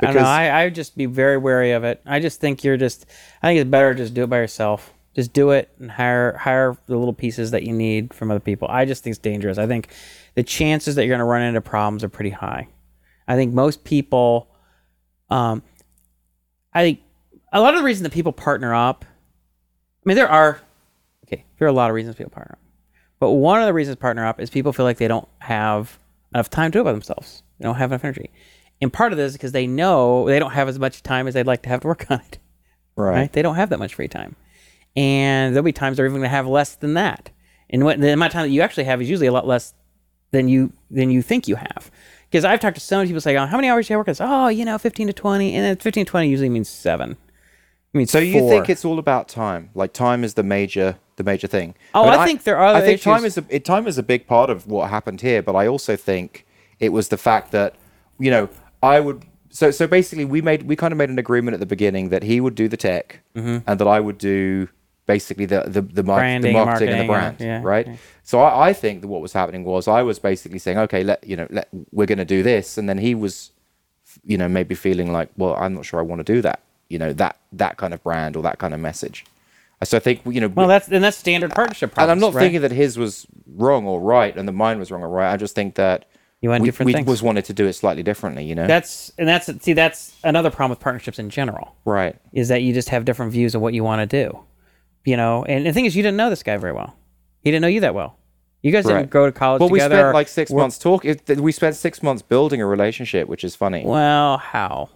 I 0.00 0.06
don't 0.06 0.16
know. 0.16 0.22
I, 0.22 0.48
I 0.48 0.64
would 0.64 0.74
just 0.74 0.96
be 0.96 1.06
very 1.06 1.38
wary 1.38 1.72
of 1.72 1.84
it. 1.84 2.02
I 2.04 2.20
just 2.20 2.40
think 2.40 2.64
you're 2.64 2.76
just. 2.76 3.06
I 3.42 3.48
think 3.48 3.60
it's 3.60 3.70
better 3.70 3.94
just 3.94 4.14
do 4.14 4.24
it 4.24 4.30
by 4.30 4.38
yourself. 4.38 4.92
Just 5.14 5.32
do 5.32 5.50
it 5.50 5.70
and 5.78 5.90
hire 5.90 6.36
hire 6.36 6.76
the 6.86 6.96
little 6.96 7.14
pieces 7.14 7.52
that 7.52 7.62
you 7.62 7.72
need 7.72 8.12
from 8.12 8.30
other 8.30 8.40
people. 8.40 8.68
I 8.68 8.84
just 8.84 9.02
think 9.02 9.12
it's 9.12 9.18
dangerous. 9.18 9.56
I 9.56 9.66
think 9.66 9.88
the 10.34 10.42
chances 10.42 10.96
that 10.96 11.06
you're 11.06 11.16
going 11.16 11.20
to 11.20 11.24
run 11.24 11.42
into 11.42 11.62
problems 11.62 12.04
are 12.04 12.10
pretty 12.10 12.30
high. 12.30 12.68
I 13.26 13.36
think 13.36 13.54
most 13.54 13.84
people, 13.84 14.50
um, 15.30 15.62
I 16.76 16.82
think 16.82 17.00
a 17.54 17.60
lot 17.60 17.72
of 17.72 17.80
the 17.80 17.84
reason 17.84 18.02
that 18.04 18.12
people 18.12 18.32
partner 18.32 18.74
up. 18.74 19.04
I 19.04 20.02
mean, 20.04 20.16
there 20.16 20.28
are 20.28 20.60
okay. 21.26 21.42
There 21.58 21.66
are 21.66 21.70
a 21.70 21.74
lot 21.74 21.88
of 21.88 21.94
reasons 21.94 22.16
people 22.16 22.30
partner 22.30 22.52
up, 22.52 22.58
but 23.18 23.30
one 23.30 23.60
of 23.60 23.66
the 23.66 23.72
reasons 23.72 23.96
partner 23.96 24.26
up 24.26 24.38
is 24.40 24.50
people 24.50 24.74
feel 24.74 24.84
like 24.84 24.98
they 24.98 25.08
don't 25.08 25.26
have 25.38 25.98
enough 26.34 26.50
time 26.50 26.70
to 26.70 26.76
do 26.76 26.80
it 26.82 26.84
by 26.84 26.92
themselves. 26.92 27.42
They 27.58 27.64
don't 27.64 27.76
have 27.76 27.92
enough 27.92 28.04
energy. 28.04 28.30
And 28.82 28.92
part 28.92 29.12
of 29.12 29.16
this 29.16 29.30
is 29.30 29.32
because 29.38 29.52
they 29.52 29.66
know 29.66 30.26
they 30.26 30.38
don't 30.38 30.50
have 30.50 30.68
as 30.68 30.78
much 30.78 31.02
time 31.02 31.26
as 31.26 31.32
they'd 31.32 31.46
like 31.46 31.62
to 31.62 31.70
have 31.70 31.80
to 31.80 31.86
work 31.86 32.06
on 32.10 32.20
it. 32.20 32.38
Right? 33.14 33.32
They 33.32 33.40
don't 33.40 33.56
have 33.56 33.70
that 33.70 33.78
much 33.78 33.94
free 33.94 34.08
time. 34.08 34.36
And 34.94 35.54
there'll 35.54 35.64
be 35.64 35.72
times 35.72 35.96
they're 35.96 36.04
even 36.04 36.18
going 36.20 36.24
to 36.24 36.28
have 36.28 36.46
less 36.46 36.74
than 36.74 36.92
that. 36.94 37.30
And 37.70 37.84
what, 37.84 37.98
the 37.98 38.12
amount 38.12 38.30
of 38.30 38.32
time 38.34 38.48
that 38.48 38.52
you 38.52 38.60
actually 38.60 38.84
have 38.84 39.00
is 39.00 39.08
usually 39.08 39.28
a 39.28 39.32
lot 39.32 39.46
less 39.46 39.72
than 40.30 40.48
you 40.48 40.72
than 40.90 41.10
you 41.10 41.22
think 41.22 41.48
you 41.48 41.56
have. 41.56 41.90
Because 42.36 42.44
I've 42.44 42.60
talked 42.60 42.74
to 42.74 42.82
so 42.82 42.98
many 42.98 43.08
people 43.08 43.22
say, 43.22 43.34
oh, 43.38 43.46
how 43.46 43.56
many 43.56 43.70
hours 43.70 43.88
do 43.88 43.94
you 43.94 43.98
work? 43.98 44.10
I 44.10 44.12
say, 44.12 44.26
oh, 44.28 44.48
you 44.48 44.66
know, 44.66 44.76
15 44.76 45.06
to 45.06 45.14
20. 45.14 45.54
And 45.54 45.64
then 45.64 45.76
15 45.78 46.04
to 46.04 46.10
20 46.10 46.28
usually 46.28 46.50
means 46.50 46.68
seven. 46.68 47.16
I 47.94 47.96
mean, 47.96 48.06
So 48.06 48.18
you 48.18 48.46
think 48.46 48.68
it's 48.68 48.84
all 48.84 48.98
about 48.98 49.26
time? 49.26 49.70
Like 49.74 49.94
time 49.94 50.22
is 50.22 50.34
the 50.34 50.42
major 50.42 50.98
the 51.16 51.24
major 51.24 51.46
thing. 51.46 51.74
Oh, 51.94 52.04
But 52.04 52.18
I 52.18 52.26
think 52.26 52.42
there 52.42 52.58
are 52.58 52.74
I 52.74 52.82
think 52.82 53.00
time 53.00 53.24
is 53.24 53.38
a 53.38 53.44
it, 53.48 53.64
time 53.64 53.86
is 53.86 53.96
a 53.96 54.02
big 54.02 54.26
part 54.26 54.50
of 54.50 54.66
what 54.66 54.90
happened 54.90 55.22
here, 55.22 55.40
but 55.40 55.56
I 55.56 55.66
also 55.66 55.96
think 55.96 56.44
it 56.78 56.90
was 56.90 57.08
the 57.08 57.16
fact 57.16 57.52
that 57.52 57.74
you 58.18 58.30
know 58.30 58.50
I 58.82 59.00
would. 59.00 59.24
So 59.48 59.70
so 59.70 59.86
basically, 59.86 60.26
we 60.26 60.42
made 60.42 60.64
we 60.64 60.76
kind 60.76 60.92
of 60.92 60.98
made 60.98 61.08
an 61.08 61.18
agreement 61.18 61.54
at 61.54 61.60
the 61.60 61.64
beginning 61.64 62.10
that 62.10 62.22
he 62.22 62.38
would 62.38 62.54
do 62.54 62.68
the 62.68 62.76
tech 62.76 63.22
mm-hmm. 63.34 63.66
and 63.66 63.80
that 63.80 63.88
I 63.88 63.98
would 63.98 64.18
do 64.18 64.68
basically 65.06 65.46
the 65.46 65.62
the 65.66 65.80
the, 65.82 66.02
mar- 66.02 66.18
the 66.18 66.22
Branding, 66.22 66.52
marketing 66.52 66.88
and 66.90 67.00
the 67.00 67.06
brand, 67.06 67.36
yeah, 67.40 67.60
right? 67.62 67.86
yeah. 67.86 67.96
So 68.22 68.40
I, 68.40 68.68
I 68.68 68.72
think 68.72 69.00
that 69.02 69.08
what 69.08 69.20
was 69.22 69.32
happening 69.32 69.64
was 69.64 69.86
I 69.88 70.02
was 70.02 70.18
basically 70.18 70.58
saying, 70.58 70.78
okay, 70.78 71.02
let 71.04 71.26
you 71.26 71.36
know, 71.36 71.46
let, 71.50 71.68
we're 71.92 72.06
going 72.06 72.18
to 72.18 72.24
do 72.24 72.42
this, 72.42 72.76
and 72.78 72.88
then 72.88 72.98
he 72.98 73.14
was 73.14 73.50
you 74.24 74.38
know 74.38 74.48
maybe 74.48 74.74
feeling 74.74 75.12
like 75.12 75.28
well 75.36 75.54
i'm 75.56 75.74
not 75.74 75.84
sure 75.84 76.00
i 76.00 76.02
want 76.02 76.24
to 76.24 76.32
do 76.32 76.40
that 76.40 76.60
you 76.88 76.98
know 76.98 77.12
that 77.12 77.36
that 77.52 77.76
kind 77.76 77.92
of 77.92 78.02
brand 78.02 78.34
or 78.34 78.42
that 78.42 78.58
kind 78.58 78.72
of 78.72 78.80
message 78.80 79.26
so 79.84 79.94
i 79.98 80.00
think 80.00 80.22
you 80.24 80.40
know 80.40 80.48
Well, 80.48 80.68
that's 80.68 80.88
and 80.88 81.04
that's 81.04 81.18
standard 81.18 81.54
partnership 81.54 81.92
and 81.98 82.10
i'm 82.10 82.18
not 82.18 82.32
right? 82.32 82.40
thinking 82.44 82.62
that 82.62 82.72
his 82.72 82.96
was 82.96 83.26
wrong 83.46 83.84
or 83.86 84.00
right 84.00 84.34
and 84.34 84.48
that 84.48 84.52
mine 84.52 84.78
was 84.78 84.90
wrong 84.90 85.02
or 85.02 85.08
right 85.10 85.30
i 85.30 85.36
just 85.36 85.54
think 85.54 85.74
that 85.74 86.06
You 86.40 86.48
want 86.48 86.62
we, 86.62 86.68
different 86.68 86.86
we 86.86 86.92
things. 86.94 87.06
was 87.06 87.22
wanted 87.22 87.44
to 87.46 87.52
do 87.52 87.66
it 87.66 87.74
slightly 87.74 88.02
differently 88.02 88.44
you 88.44 88.54
know 88.54 88.66
that's 88.66 89.12
and 89.18 89.28
that's 89.28 89.50
see 89.62 89.74
that's 89.74 90.16
another 90.24 90.48
problem 90.50 90.70
with 90.70 90.80
partnerships 90.80 91.18
in 91.18 91.28
general. 91.28 91.74
right 91.84 92.16
is 92.32 92.48
that 92.48 92.62
you 92.62 92.72
just 92.72 92.88
have 92.88 93.04
different 93.04 93.32
views 93.32 93.54
of 93.54 93.60
what 93.60 93.74
you 93.74 93.84
want 93.84 94.08
to 94.08 94.24
do. 94.24 94.38
You 95.06 95.16
know, 95.16 95.44
and 95.44 95.64
the 95.64 95.72
thing 95.72 95.86
is, 95.86 95.96
you 95.96 96.02
didn't 96.02 96.16
know 96.18 96.28
this 96.28 96.42
guy 96.42 96.56
very 96.58 96.72
well. 96.72 96.94
He 97.42 97.50
didn't 97.50 97.62
know 97.62 97.68
you 97.68 97.80
that 97.80 97.94
well. 97.94 98.18
You 98.62 98.72
guys 98.72 98.84
didn't 98.84 99.10
go 99.10 99.24
to 99.26 99.30
college 99.32 99.60
well 99.60 99.68
we 99.68 99.78
spent 99.78 100.12
like 100.12 100.26
six 100.26 100.50
work- 100.50 100.62
months 100.62 100.78
talking 100.78 101.16
we 101.38 101.52
spent 101.52 101.76
six 101.76 102.02
months 102.02 102.20
building 102.22 102.60
a 102.60 102.66
relationship 102.66 103.28
which 103.28 103.44
is 103.44 103.54
funny 103.54 103.84
Well, 103.86 104.38
how? 104.38 104.88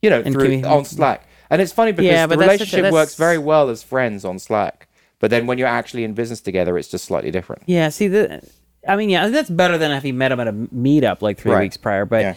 you 0.00 0.08
know 0.08 0.22
through 0.22 0.48
we- 0.48 0.64
on 0.64 0.86
slack 0.86 1.28
and 1.50 1.60
it's 1.60 1.72
funny 1.72 1.92
because 1.92 2.06
Yeah, 2.10 2.24
the 2.26 2.36
but 2.38 2.46
that's 2.46 2.58
such 2.60 2.72
a- 2.72 2.76
relationship 2.76 2.92
works 2.92 3.16
very 3.16 3.36
well 3.36 3.68
as 3.68 3.82
friends 3.82 4.24
on 4.24 4.38
slack 4.38 4.88
but 5.18 5.28
then 5.30 5.46
when 5.46 5.58
you're 5.58 5.68
actually 5.68 6.04
in 6.04 6.14
business 6.14 6.40
together 6.40 6.78
it's 6.78 6.88
just 6.88 7.04
slightly 7.04 7.30
different 7.30 7.64
Yeah. 7.66 7.90
See, 7.90 8.08
the, 8.08 8.40
I 8.88 8.96
mean, 8.96 9.10
yeah, 9.10 9.28
that's 9.28 9.50
better 9.50 9.76
than 9.76 9.90
if 9.90 10.04
you 10.06 10.14
met 10.14 10.32
him 10.32 10.40
at 10.40 10.48
a 10.48 10.52
meetup 10.54 11.20
like 11.20 11.36
three 11.38 11.52
Right. 11.52 11.62
weeks 11.62 11.76
prior. 11.76 12.06
But 12.06 12.22
Yeah. 12.22 12.34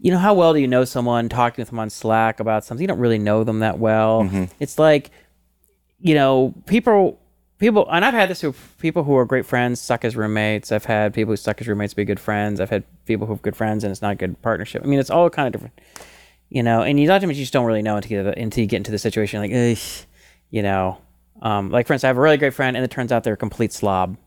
you 0.00 0.10
know, 0.10 0.18
how 0.18 0.34
well 0.34 0.52
do 0.54 0.58
you 0.58 0.66
know 0.66 0.84
someone? 0.84 1.28
Talking 1.28 1.62
with 1.62 1.68
them 1.70 1.78
on 1.78 1.88
Slack 1.90 2.40
about 2.40 2.64
something, 2.64 2.82
you 2.82 2.88
don't 2.88 2.98
really 2.98 3.18
know 3.18 3.44
them 3.44 3.60
that 3.60 3.78
well. 3.78 4.22
Mm-hmm. 4.24 4.44
It's 4.58 4.78
like, 4.78 5.10
you 6.00 6.14
know, 6.14 6.54
people. 6.66 7.20
People 7.58 7.88
and 7.90 8.04
I've 8.04 8.12
had 8.12 8.28
this 8.28 8.42
with 8.42 8.54
people 8.80 9.02
who 9.02 9.16
are 9.16 9.24
great 9.24 9.46
friends 9.46 9.80
suck 9.80 10.04
as 10.04 10.14
roommates. 10.14 10.70
I've 10.70 10.84
had 10.84 11.14
people 11.14 11.32
who 11.32 11.38
suck 11.38 11.58
as 11.62 11.66
roommates 11.66 11.94
be 11.94 12.04
good 12.04 12.20
friends. 12.20 12.60
I've 12.60 12.68
had 12.68 12.84
people 13.06 13.26
who 13.26 13.32
have 13.32 13.40
good 13.40 13.56
friends 13.56 13.82
and 13.82 13.90
it's 13.90 14.02
not 14.02 14.12
a 14.12 14.14
good 14.14 14.42
partnership. 14.42 14.82
I 14.84 14.86
mean, 14.86 14.98
it's 14.98 15.08
all 15.08 15.30
kind 15.30 15.46
of 15.46 15.52
different, 15.54 15.80
you 16.50 16.62
know. 16.62 16.82
And 16.82 17.00
you 17.00 17.06
sometimes 17.06 17.38
you 17.38 17.42
just 17.44 17.54
don't 17.54 17.64
really 17.64 17.80
know 17.80 17.96
until 17.96 18.12
you 18.18 18.22
get, 18.24 18.36
until 18.36 18.60
you 18.60 18.66
get 18.68 18.76
into 18.76 18.90
the 18.90 18.98
situation. 18.98 19.40
Like, 19.40 19.52
Ugh, 19.54 19.78
you 20.50 20.62
know, 20.62 20.98
um, 21.40 21.70
like 21.70 21.86
for 21.86 21.94
instance, 21.94 22.04
I 22.04 22.08
have 22.08 22.18
a 22.18 22.20
really 22.20 22.36
great 22.36 22.52
friend, 22.52 22.76
and 22.76 22.84
it 22.84 22.90
turns 22.90 23.10
out 23.10 23.24
they're 23.24 23.32
a 23.32 23.38
complete 23.38 23.72
slob, 23.72 24.18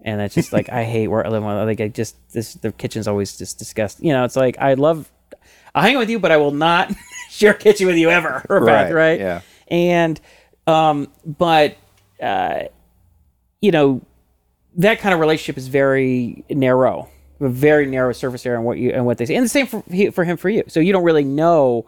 and 0.00 0.22
it's 0.22 0.34
just 0.34 0.54
like 0.54 0.70
I 0.70 0.84
hate 0.94 1.08
where 1.08 1.26
I 1.26 1.28
live. 1.28 1.42
Like 1.42 1.82
I 1.82 1.88
just 1.88 2.16
this 2.32 2.54
the 2.54 2.72
kitchen's 2.72 3.06
always 3.06 3.36
just 3.36 3.58
disgusting. 3.58 4.06
You 4.06 4.14
know, 4.14 4.24
it's 4.24 4.34
like 4.36 4.56
I 4.58 4.72
love 4.72 5.12
I'll 5.74 5.82
hang 5.82 5.98
with 5.98 6.08
you, 6.08 6.18
but 6.18 6.32
I 6.32 6.38
will 6.38 6.52
not 6.52 6.90
share 7.28 7.52
kitchen 7.52 7.86
with 7.86 7.96
you 7.96 8.08
ever. 8.08 8.46
Or 8.48 8.64
back, 8.64 8.86
Right, 8.86 8.94
right? 8.94 9.20
yeah. 9.20 9.40
And 9.70 10.18
um, 10.68 11.08
but 11.24 11.76
uh, 12.22 12.64
you 13.60 13.70
know, 13.72 14.02
that 14.76 15.00
kind 15.00 15.14
of 15.14 15.20
relationship 15.20 15.56
is 15.56 15.66
very 15.68 16.44
narrow, 16.50 17.08
a 17.40 17.48
very 17.48 17.86
narrow 17.86 18.12
surface 18.12 18.44
area, 18.44 18.58
and 18.58 18.66
what 18.66 18.78
you 18.78 18.90
and 18.90 19.06
what 19.06 19.18
they 19.18 19.26
say, 19.26 19.34
and 19.34 19.44
the 19.44 19.48
same 19.48 19.66
for 19.66 19.82
for 20.12 20.24
him 20.24 20.36
for 20.36 20.50
you. 20.50 20.62
So 20.68 20.78
you 20.80 20.92
don't 20.92 21.04
really 21.04 21.24
know 21.24 21.86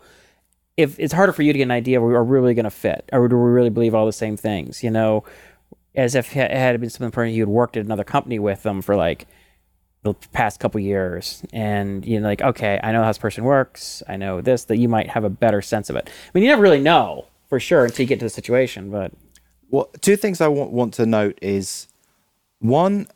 if 0.77 0.99
it's 0.99 1.13
harder 1.13 1.33
for 1.33 1.43
you 1.43 1.53
to 1.53 1.59
get 1.59 1.65
an 1.65 1.71
idea. 1.71 2.01
We 2.01 2.15
are 2.15 2.25
we 2.25 2.39
really 2.39 2.55
going 2.55 2.65
to 2.65 2.71
fit, 2.71 3.09
or 3.13 3.29
do 3.29 3.37
we 3.37 3.51
really 3.51 3.71
believe 3.71 3.95
all 3.95 4.07
the 4.07 4.13
same 4.13 4.37
things? 4.37 4.83
You 4.83 4.91
know, 4.91 5.25
as 5.95 6.15
if 6.15 6.35
it 6.35 6.51
had 6.51 6.81
been 6.81 6.91
something 6.91 7.35
you 7.35 7.43
had 7.43 7.49
worked 7.49 7.77
at 7.77 7.85
another 7.85 8.05
company 8.05 8.39
with 8.39 8.63
them 8.63 8.81
for 8.81 8.97
like 8.97 9.27
the 10.03 10.15
past 10.33 10.61
couple 10.61 10.81
years 10.81 11.45
and 11.53 12.07
you 12.07 12.19
know 12.19 12.27
like 12.27 12.41
okay 12.41 12.81
i 12.83 12.91
know 12.91 13.03
how 13.03 13.09
this 13.09 13.19
person 13.19 13.45
works 13.45 14.03
i 14.09 14.17
know 14.17 14.41
this 14.41 14.65
that 14.65 14.79
you 14.79 14.89
might 14.89 15.11
have 15.11 15.25
a 15.25 15.29
better 15.29 15.61
sense 15.61 15.91
of 15.91 15.97
it 15.97 16.09
i 16.09 16.31
mean 16.33 16.43
you 16.43 16.49
never 16.49 16.63
really 16.63 16.81
know 16.81 17.27
for 17.51 17.61
sure 17.61 17.85
until 17.85 18.05
you 18.05 18.09
get 18.09 18.21
to 18.21 18.25
the 18.25 18.31
situation 18.31 18.91
but 18.91 19.13
Well, 19.69 19.91
two 20.01 20.17
things 20.17 20.41
I 20.41 20.49
want 20.49 20.71
want 20.73 20.95
to 20.95 21.05
note 21.05 21.39
is 21.43 21.89
one, 22.61 23.09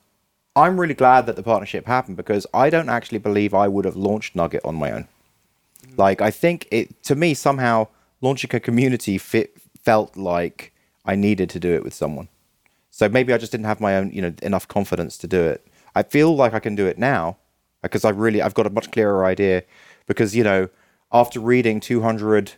I'm 0.55 0.79
really 0.79 0.94
glad 0.94 1.27
that 1.27 1.37
the 1.37 1.42
partnership 1.42 1.87
happened 1.87 2.16
because 2.16 2.47
I 2.53 2.68
don't 2.68 2.88
actually 2.88 3.18
believe 3.18 3.55
I 3.55 3.68
would 3.68 3.87
have 3.87 3.97
launched 3.97 4.37
Nugget 4.37 4.64
on 4.64 4.75
my 4.75 4.92
own. 4.92 5.09
Like 5.97 6.20
I 6.20 6.31
think 6.31 6.68
it 6.70 7.03
to 7.05 7.14
me 7.14 7.35
somehow 7.35 7.88
launching 8.20 8.51
a 8.55 8.61
community 8.61 9.18
fit 9.18 9.57
felt 9.83 10.16
like 10.16 10.73
I 11.05 11.14
needed 11.14 11.51
to 11.51 11.61
do 11.61 11.75
it 11.75 11.85
with 11.85 11.94
someone. 11.94 12.29
So 12.90 13.09
maybe 13.09 13.33
I 13.33 13.38
just 13.38 13.53
didn't 13.53 13.66
have 13.66 13.81
my 13.81 13.97
own, 13.97 14.12
you 14.12 14.23
know, 14.23 14.33
enough 14.42 14.66
confidence 14.68 15.18
to 15.18 15.27
do 15.27 15.42
it. 15.42 15.66
I 15.94 16.03
feel 16.03 16.35
like 16.35 16.55
I 16.55 16.61
can 16.61 16.75
do 16.75 16.87
it 16.87 16.99
now 16.99 17.37
because 17.83 18.05
I 18.05 18.11
really 18.11 18.40
I've 18.40 18.55
got 18.55 18.66
a 18.66 18.70
much 18.70 18.90
clearer 18.90 19.25
idea 19.25 19.64
because 20.07 20.35
you 20.35 20.44
know 20.44 20.68
after 21.12 21.40
reading 21.40 21.81
200 21.81 22.55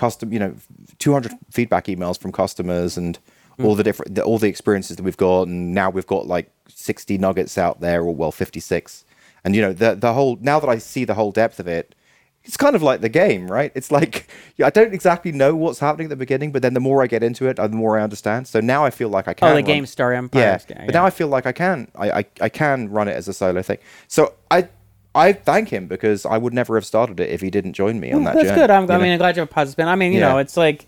custom, 0.00 0.32
you 0.32 0.38
know, 0.38 0.54
200 0.98 1.32
feedback 1.50 1.84
emails 1.84 2.18
from 2.18 2.32
customers 2.32 2.96
and 2.96 3.18
hmm. 3.56 3.66
all 3.66 3.74
the 3.74 3.84
different 3.84 4.14
the, 4.14 4.22
all 4.22 4.38
the 4.38 4.48
experiences 4.48 4.96
that 4.96 5.02
we've 5.02 5.16
got 5.16 5.46
and 5.46 5.74
now 5.74 5.90
we've 5.90 6.06
got 6.06 6.26
like 6.26 6.50
60 6.68 7.18
nuggets 7.18 7.58
out 7.58 7.80
there 7.80 8.00
or 8.00 8.14
well 8.14 8.32
56 8.32 9.04
and 9.44 9.54
you 9.54 9.60
know 9.60 9.72
the 9.72 9.94
the 9.94 10.14
whole 10.14 10.38
now 10.40 10.58
that 10.58 10.68
I 10.68 10.78
see 10.78 11.04
the 11.04 11.14
whole 11.14 11.32
depth 11.32 11.60
of 11.60 11.68
it 11.68 11.94
it's 12.42 12.56
kind 12.56 12.74
of 12.74 12.82
like 12.82 13.02
the 13.02 13.10
game, 13.10 13.50
right? 13.50 13.70
It's 13.74 13.92
like 13.92 14.26
I 14.64 14.70
don't 14.70 14.94
exactly 14.94 15.30
know 15.30 15.54
what's 15.54 15.78
happening 15.78 16.06
at 16.06 16.10
the 16.10 16.16
beginning, 16.16 16.52
but 16.52 16.62
then 16.62 16.72
the 16.72 16.80
more 16.80 17.02
I 17.02 17.06
get 17.06 17.22
into 17.22 17.46
it, 17.48 17.58
uh, 17.58 17.68
the 17.68 17.76
more 17.76 17.98
I 17.98 18.02
understand. 18.02 18.48
So 18.48 18.60
now 18.60 18.82
I 18.82 18.90
feel 18.90 19.10
like 19.10 19.28
I 19.28 19.32
oh, 19.32 19.34
can. 19.34 19.52
Oh, 19.52 19.56
the 19.56 19.62
game 19.62 19.84
Star 19.84 20.12
yeah, 20.12 20.18
Empire. 20.18 20.62
but 20.86 20.94
now 20.94 21.04
I 21.04 21.10
feel 21.10 21.28
like 21.28 21.44
I 21.44 21.52
can. 21.52 21.88
I, 21.94 22.10
I 22.10 22.24
I 22.40 22.48
can 22.48 22.88
run 22.88 23.08
it 23.08 23.12
as 23.12 23.28
a 23.28 23.34
solo 23.34 23.60
thing. 23.60 23.78
So 24.08 24.32
I 24.50 24.68
I 25.14 25.32
thank 25.32 25.68
him 25.70 25.86
because 25.86 26.24
I 26.24 26.38
would 26.38 26.54
never 26.54 26.76
have 26.76 26.84
started 26.86 27.18
it 27.20 27.30
if 27.30 27.40
he 27.40 27.50
didn't 27.50 27.72
join 27.72 27.98
me 27.98 28.12
on 28.12 28.24
that 28.24 28.34
That's 28.34 28.46
journey. 28.48 28.60
good. 28.60 28.70
I'm, 28.70 28.82
you 28.84 28.90
I 28.90 28.96
know? 28.96 29.02
mean, 29.02 29.12
I'm 29.12 29.18
glad 29.18 29.36
you 29.36 29.40
have 29.40 29.50
a 29.50 29.52
positive 29.52 29.72
spin. 29.72 29.88
I 29.88 29.96
mean, 29.96 30.12
you 30.12 30.20
Yeah. 30.20 30.28
know, 30.32 30.38
it's 30.38 30.56
like, 30.56 30.86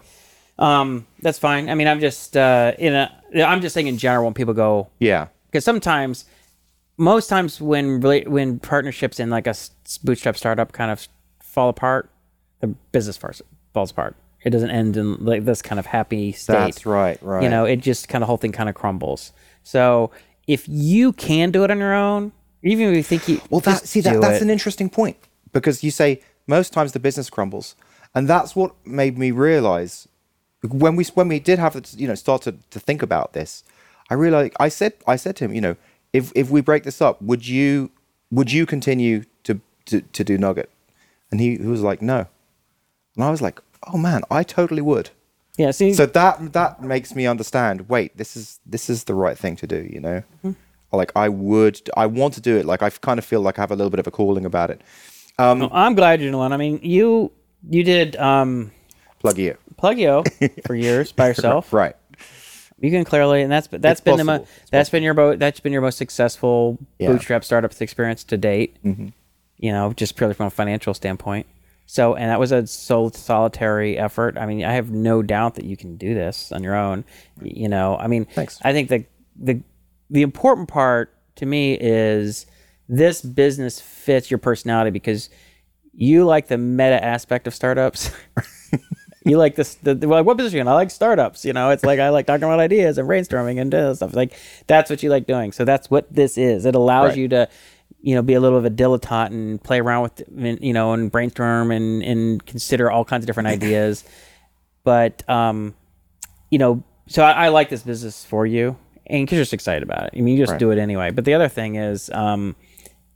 um, 0.59 1.07
that's 1.21 1.39
fine. 1.39 1.69
I 1.69 1.75
mean, 1.75 1.89
I'm 1.89 1.99
just 2.01 2.37
uh, 2.37 2.73
in 2.79 2.95
a. 2.95 3.11
I'm 3.35 3.61
just 3.61 3.75
saying 3.75 3.87
in 3.89 3.99
general 3.99 4.25
when 4.25 4.35
people 4.35 4.55
go 4.55 4.89
yeah, 5.01 5.29
because 5.47 5.65
sometimes, 5.65 6.27
most 6.99 7.29
times 7.29 7.61
when 7.61 8.01
rela- 8.03 8.29
when 8.29 8.59
partnerships 8.59 9.19
in 9.19 9.31
like 9.31 9.47
a 9.47 9.51
s- 9.51 9.71
bootstrap 10.05 10.37
startup 10.37 10.73
kind 10.73 10.91
of 10.91 11.09
fall 11.41 11.69
apart, 11.69 12.11
the 12.61 12.69
business 12.93 13.17
falls 13.17 13.41
falls 13.75 13.91
apart. 13.91 14.15
It 14.45 14.51
doesn't 14.51 14.71
end 14.71 14.97
in 14.97 15.25
like 15.25 15.45
this 15.47 15.63
kind 15.63 15.79
of 15.81 15.87
happy 15.87 16.33
state. 16.33 16.53
that's 16.53 16.85
right, 16.87 17.19
right. 17.23 17.43
You 17.43 17.49
know, 17.49 17.65
it 17.65 17.77
just 17.77 18.09
kind 18.09 18.23
of 18.23 18.29
whole 18.29 18.37
thing 18.37 18.53
kind 18.53 18.69
of 18.69 18.75
crumbles. 18.75 19.33
So 19.65 20.11
if 20.47 20.65
you 20.69 21.13
can 21.13 21.51
do 21.51 21.65
it 21.65 21.71
on 21.71 21.79
your 21.79 21.95
own, 21.95 22.33
even 22.63 22.89
if 22.89 22.97
you 22.97 23.03
think 23.03 23.29
you 23.29 23.41
Well, 23.51 23.61
that 23.61 23.87
see 23.87 24.01
that 24.03 24.21
that's 24.21 24.41
it. 24.41 24.43
an 24.43 24.51
interesting 24.51 24.89
point 24.91 25.17
because 25.53 25.83
you 25.85 25.91
say 25.91 26.21
most 26.47 26.73
times 26.73 26.93
the 26.93 27.01
business 27.01 27.31
crumbles, 27.31 27.77
and 28.15 28.29
that's 28.29 28.55
what 28.57 28.75
made 28.87 29.17
me 29.19 29.31
realize 29.31 30.09
when 30.63 30.97
we 30.97 31.05
when 31.15 31.29
we 31.29 31.41
did 31.41 31.59
have 31.59 31.81
to 31.81 31.97
you 31.97 32.09
know 32.09 32.15
start 32.15 32.43
to, 32.43 32.53
to 32.71 32.79
think 32.81 33.03
about 33.03 33.33
this. 33.33 33.65
I 34.11 34.15
realized 34.15 34.53
I 34.61 34.69
said 34.69 34.93
I 35.07 35.17
said 35.17 35.37
to 35.37 35.45
him, 35.45 35.55
you 35.55 35.61
know, 35.61 35.77
if 36.13 36.33
if 36.35 36.51
we 36.51 36.61
break 36.61 36.83
this 36.85 37.01
up, 37.01 37.21
would 37.23 37.47
you 37.47 37.91
would 38.31 38.51
you 38.53 38.67
continue 38.67 39.25
to 39.45 39.61
to, 39.87 40.01
to 40.01 40.25
do 40.25 40.39
Nugget? 40.39 40.71
And 41.31 41.41
he, 41.41 41.57
he 41.57 41.67
was 41.67 41.81
like, 41.81 42.03
no, 42.03 42.27
and 43.17 43.25
I 43.25 43.31
was 43.31 43.41
like, 43.41 43.61
oh 43.87 43.97
man, 43.97 44.23
I 44.31 44.43
totally 44.43 44.83
would. 44.83 45.11
yeah. 45.57 45.71
See, 45.71 45.95
So 45.95 46.05
that 46.07 46.53
that 46.53 46.83
makes 46.83 47.15
me 47.15 47.27
understand. 47.27 47.89
Wait, 47.89 48.17
this 48.17 48.37
is 48.37 48.61
this 48.67 48.91
is 48.91 49.05
the 49.05 49.15
right 49.15 49.39
thing 49.39 49.57
to 49.57 49.67
do. 49.67 49.89
You 49.91 50.01
know, 50.01 50.23
mm-hmm. 50.39 50.53
Like 50.93 51.13
I 51.17 51.29
would, 51.29 51.81
I 51.97 52.07
want 52.07 52.35
to 52.35 52.41
do 52.41 52.57
it. 52.57 52.67
Like 52.67 52.83
I 52.83 52.91
kind 52.91 53.19
of 53.19 53.25
feel 53.25 53.41
like 53.41 53.59
I 53.59 53.63
have 53.63 53.71
a 53.71 53.77
little 53.77 53.91
bit 53.91 54.01
of 54.01 54.07
a 54.07 54.11
calling 54.11 54.45
about 54.45 54.71
it. 54.71 54.81
Well, 55.39 55.71
I'm 55.73 55.95
glad 55.95 56.21
you're 56.21 56.31
doing. 56.31 56.53
I 56.53 56.57
mean, 56.57 56.79
you 56.83 57.33
you 57.69 57.83
did 57.83 58.17
um, 58.17 58.71
Plug 59.21 59.39
you, 59.39 59.57
Pluggio 59.77 60.25
for 60.67 60.75
years 60.75 61.13
by 61.13 61.29
yourself. 61.29 61.73
right? 61.73 61.97
You 62.81 62.91
can 62.91 63.05
clearly, 63.05 63.43
and 63.43 63.51
that's 63.51 63.69
that's 63.69 63.85
It's 63.85 64.01
been 64.01 64.17
the 64.19 64.25
mo- 64.25 64.39
possible. 64.41 64.67
That's 64.71 64.91
been 64.91 65.03
your 65.03 65.15
mo- 65.15 65.37
that's 65.37 65.61
been 65.61 65.73
your 65.73 65.83
most 65.83 65.99
successful 65.99 66.79
Yeah. 66.99 67.07
Mm-hmm. 67.07 67.17
bootstrap 67.17 67.45
startups 67.45 67.81
experience 67.81 68.25
to 68.25 68.37
date. 68.37 68.77
You 68.85 69.73
know, 69.73 69.93
just 69.93 70.17
purely 70.17 70.35
from 70.35 70.47
a 70.47 70.51
financial 70.51 70.93
standpoint. 70.93 71.47
So, 71.87 72.15
and 72.15 72.31
that 72.31 72.41
was 72.41 72.53
a 72.53 72.67
sole 72.67 73.11
solitary 73.11 73.99
effort. 73.99 74.37
I 74.39 74.47
mean, 74.47 74.65
I 74.65 74.73
have 74.73 74.91
no 74.91 75.23
doubt 75.23 75.55
that 75.57 75.65
you 75.65 75.77
can 75.77 75.97
do 75.97 76.15
this 76.15 76.51
on 76.53 76.63
your 76.65 76.75
own. 76.75 77.05
You 77.41 77.69
know, 77.69 77.97
I 77.97 78.07
mean, 78.09 78.25
Thanks. 78.25 78.59
I 78.63 78.73
think 78.73 78.89
the 78.89 79.05
the 79.37 79.61
the 80.13 80.23
important 80.23 80.69
part 80.69 81.13
to 81.37 81.47
me 81.47 81.77
is 81.81 82.47
this 82.89 83.23
business 83.23 83.81
fits 83.81 84.31
your 84.31 84.39
personality 84.39 84.91
because 84.91 85.31
you 85.95 86.25
like 86.25 86.49
the 86.49 86.59
meta 86.59 87.03
aspect 87.03 87.47
of 87.47 87.55
startups. 87.55 88.11
you 89.25 89.39
like 89.39 89.55
this 89.57 89.75
the, 89.77 89.95
the 89.95 90.07
like, 90.07 90.27
what 90.27 90.37
position? 90.37 90.69
I 90.69 90.75
like 90.75 90.91
startups 90.91 91.45
you 91.45 91.53
know? 91.53 91.71
It's 91.71 91.85
like 91.85 91.99
i 91.99 92.11
like 92.11 92.27
talking 92.27 92.45
about 92.45 92.61
ideas 92.61 92.99
and 92.99 93.09
brainstorming 93.09 93.61
and 93.61 93.97
stuff. 93.97 94.15
Like 94.15 94.39
that's 94.67 94.91
what 94.91 95.03
you 95.03 95.09
like 95.11 95.27
doing. 95.27 95.51
So 95.53 95.65
that's 95.65 95.91
what 95.91 96.13
this 96.13 96.37
is. 96.37 96.67
It 96.67 96.75
allows 96.75 97.11
Right. 97.11 97.19
you 97.19 97.29
to 97.29 97.49
you 98.03 98.15
know 98.15 98.23
be 98.23 98.35
a 98.35 98.41
little 98.41 98.59
of 98.59 98.65
a 98.67 98.71
dilettante 98.71 99.29
and 99.29 99.63
play 99.63 99.81
around 99.81 100.03
with 100.03 100.23
you 100.63 100.73
know 100.75 100.93
and 100.93 101.11
brainstorm 101.11 101.71
and 101.71 102.03
and 102.03 102.45
consider 102.45 102.91
all 102.91 103.05
kinds 103.05 103.23
of 103.25 103.27
different 103.27 103.47
ideas. 103.57 104.05
But 104.85 105.27
um 105.29 105.75
you 106.51 106.59
know 106.59 106.83
so 107.09 107.25
i, 107.25 107.47
I 107.47 107.49
like 107.49 107.71
this 107.71 107.83
business 107.83 108.25
for 108.25 108.45
you 108.47 108.77
and 109.13 109.25
because 109.25 109.37
you're 109.37 109.43
just 109.43 109.55
excited 109.55 109.85
about 109.85 110.07
it 110.07 110.11
i 110.17 110.21
mean 110.21 110.37
you 110.37 110.43
just 110.43 110.53
Right. 110.53 110.59
do 110.59 110.71
it 110.73 110.79
anyway 110.79 111.11
but 111.11 111.25
the 111.25 111.35
other 111.35 111.49
thing 111.49 111.77
is 111.77 112.11
um 112.11 112.57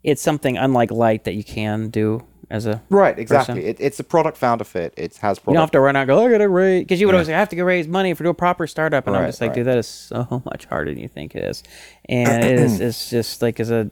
it's 0.05 0.23
something 0.23 0.57
unlike 0.57 0.93
light 0.93 1.25
that 1.25 1.35
you 1.35 1.43
can 1.43 1.89
do 1.91 2.25
as 2.49 2.65
a 2.65 2.81
Right, 2.91 3.19
exactly. 3.19 3.65
It, 3.65 3.79
it's 3.81 3.99
a 3.99 4.05
product 4.05 4.37
founder 4.37 4.63
fit. 4.63 4.95
It 4.97 5.17
has 5.17 5.41
product. 5.41 5.47
You 5.49 5.55
don't 5.55 5.63
have 5.63 5.71
to 5.73 5.81
run 5.81 5.97
out 5.97 6.03
and 6.03 6.07
go, 6.09 6.25
I 6.25 6.31
gotta 6.31 6.49
raise 6.49 6.85
because 6.85 7.01
you 7.01 7.09
would 7.09 7.15
always 7.17 7.27
say, 7.27 7.35
I 7.35 7.41
have 7.41 7.49
to 7.49 7.57
go 7.57 7.65
raise 7.65 7.89
money 7.89 8.15
for 8.15 8.23
do 8.23 8.31
a 8.31 8.35
proper 8.35 8.69
startup. 8.69 9.09
And 9.09 9.17
I'm 9.17 9.27
just 9.27 9.41
like, 9.41 9.49
right. 9.49 9.57
dude, 9.57 9.67
that 9.67 9.79
is 9.79 9.89
so 9.89 10.43
much 10.45 10.67
harder 10.67 10.93
than 10.93 11.03
you 11.03 11.09
think 11.09 11.35
it 11.35 11.43
is. 11.43 11.65
And 12.09 12.45
it 12.45 12.53
is 12.61 12.81
it's 12.81 13.11
just 13.11 13.43
like 13.43 13.59
as 13.59 13.73
a 13.73 13.91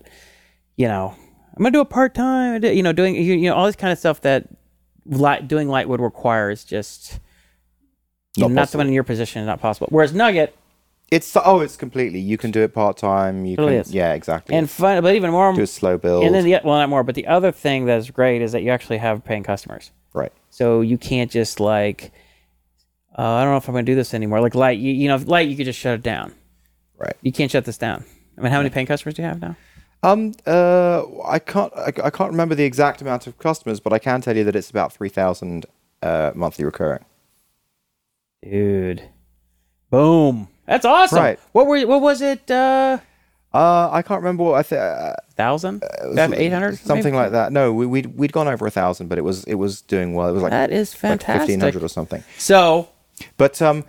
you 0.77 0.87
know, 0.87 1.17
I'm 1.57 1.65
gonna 1.65 1.73
do 1.73 1.81
a 1.81 1.85
part 1.85 2.15
time 2.15 2.63
you 2.63 2.85
know, 2.85 2.93
doing 2.93 3.17
you, 3.17 3.35
you 3.35 3.49
know, 3.51 3.57
all 3.57 3.67
this 3.67 3.75
kind 3.75 3.93
of 3.93 3.99
stuff 3.99 4.21
that 4.21 4.47
light 5.05 5.49
doing 5.49 5.69
light 5.69 5.89
would 5.89 6.01
require 6.01 6.49
is 6.49 6.65
just 6.65 7.19
Not 8.37 8.53
not 8.53 8.69
someone 8.69 8.87
in 8.87 8.93
your 8.93 9.03
position, 9.03 9.45
not 9.47 9.61
possible. 9.61 9.89
Whereas 9.91 10.15
Nugget 10.15 10.55
It's 11.11 11.37
oh, 11.37 11.61
it's 11.61 11.77
completely. 11.77 12.19
You 12.19 12.37
can 12.39 12.51
do 12.51 12.63
it 12.63 12.75
part 12.75 12.97
time. 12.97 13.45
You 13.45 13.57
can, 13.57 13.69
is. 13.69 13.93
yeah, 13.93 14.15
exactly. 14.15 14.57
and 14.57 14.69
fun 14.69 15.03
but 15.03 15.15
even 15.15 15.31
more 15.31 15.53
do 15.55 15.63
a 15.63 15.67
slow 15.67 15.99
build. 15.99 16.25
and 16.25 16.35
then 16.35 16.45
the 16.45 16.61
well 16.65 16.79
not 16.79 16.89
more, 16.89 17.03
but 17.05 17.15
the 17.15 17.27
other 17.27 17.53
thing 17.53 17.85
that's 17.85 18.11
great 18.11 18.43
is 18.43 18.53
that 18.53 18.63
you 18.63 18.71
actually 18.71 18.99
have 18.99 19.25
paying 19.25 19.43
customers. 19.43 19.91
right. 20.13 20.33
So 20.51 20.81
you 20.81 20.99
can't 20.99 21.31
just 21.31 21.59
like, 21.59 22.13
uh, 23.19 23.23
I 23.23 23.43
don't 23.43 23.53
know 23.53 23.57
if 23.57 23.69
I'm 23.69 23.75
going 23.75 23.85
to 23.85 23.91
do 23.91 23.97
this 23.97 24.15
anymore. 24.15 24.41
Like 24.41 24.55
light, 24.55 24.79
you, 24.79 24.93
you 24.93 25.09
know, 25.09 25.17
light, 25.17 25.49
you 25.49 25.57
could 25.57 25.67
just 25.67 25.79
shut 25.81 25.95
it 25.95 26.03
down. 26.03 26.33
Right. 26.97 27.17
You 27.23 27.33
can't 27.33 27.51
shut 27.51 27.65
this 27.65 27.77
down. 27.77 28.05
I 28.39 28.41
mean, 28.41 28.53
how 28.53 28.59
many 28.59 28.71
paying 28.71 28.87
customers 28.87 29.15
do 29.15 29.23
you 29.23 29.29
have 29.29 29.41
now? 29.41 29.57
Um. 30.03 30.35
Uh. 30.47 31.03
I 31.25 31.39
can't. 31.39 31.73
I, 31.75 31.93
I 32.05 32.11
can't 32.11 32.31
remember 32.31 32.55
the 32.55 32.65
exact 32.65 33.01
amount 33.01 33.27
of 33.27 33.39
customers, 33.39 33.81
but 33.81 33.93
I 33.93 33.99
can 33.99 34.21
tell 34.21 34.37
you 34.37 34.45
that 34.45 34.57
it's 34.57 34.71
about 34.71 34.93
three 34.93 35.09
thousand 35.09 35.67
uh, 36.03 36.33
monthly 36.35 36.65
recurring. 36.65 37.05
Dude, 38.43 39.09
boom, 39.91 40.49
that's 40.67 40.85
awesome. 40.85 41.19
Right. 41.19 41.39
What 41.53 41.67
were 41.67 41.87
what 41.87 42.01
was 42.01 42.21
it? 42.23 42.51
Uh, 42.51 42.99
Uh, 43.53 43.89
I 43.93 44.03
can't 44.03 44.21
remember 44.21 44.43
what 44.45 44.55
I 44.55 44.63
think. 44.65 44.81
Uh, 44.81 45.15
thousand, 45.37 45.83
was 46.03 46.19
eight 46.33 46.53
hundred, 46.53 46.77
something 46.79 47.15
like 47.15 47.31
that. 47.33 47.53
No, 47.53 47.73
we, 47.73 47.87
we'd 47.87 48.07
we'd 48.19 48.33
gone 48.33 48.49
over 48.49 48.67
a 48.67 48.71
thousand, 48.71 49.09
but 49.09 49.17
it 49.19 49.23
was 49.23 49.45
it 49.45 49.55
was 49.55 49.81
doing 49.83 50.15
well. 50.15 50.29
It 50.29 50.33
was 50.33 50.43
like 50.43 50.51
That 50.51 50.71
is 50.73 50.93
fantastic. 50.93 51.41
fifteen 51.43 51.61
hundred 51.61 51.83
or 51.85 51.89
something. 51.89 52.25
So 52.37 52.89
But 53.37 53.63
um, 53.63 53.85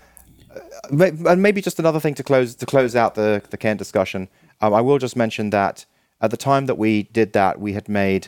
uh, 0.55 1.11
and 1.27 1.41
maybe 1.41 1.61
just 1.61 1.79
another 1.79 1.99
thing 1.99 2.13
to 2.15 2.23
close 2.23 2.53
to 2.55 2.65
close 2.65 2.95
out 2.95 3.15
the 3.15 3.41
the 3.49 3.57
Ken 3.57 3.75
discussion. 3.77 4.27
Um, 4.61 4.73
I 4.73 4.81
will 4.81 4.99
just 4.99 5.15
mention 5.15 5.49
that 5.49 5.85
at 6.21 6.29
the 6.31 6.37
time 6.37 6.67
that 6.67 6.77
we 6.77 7.03
did 7.03 7.33
that, 7.33 7.59
we 7.59 7.73
had 7.73 7.89
made 7.89 8.27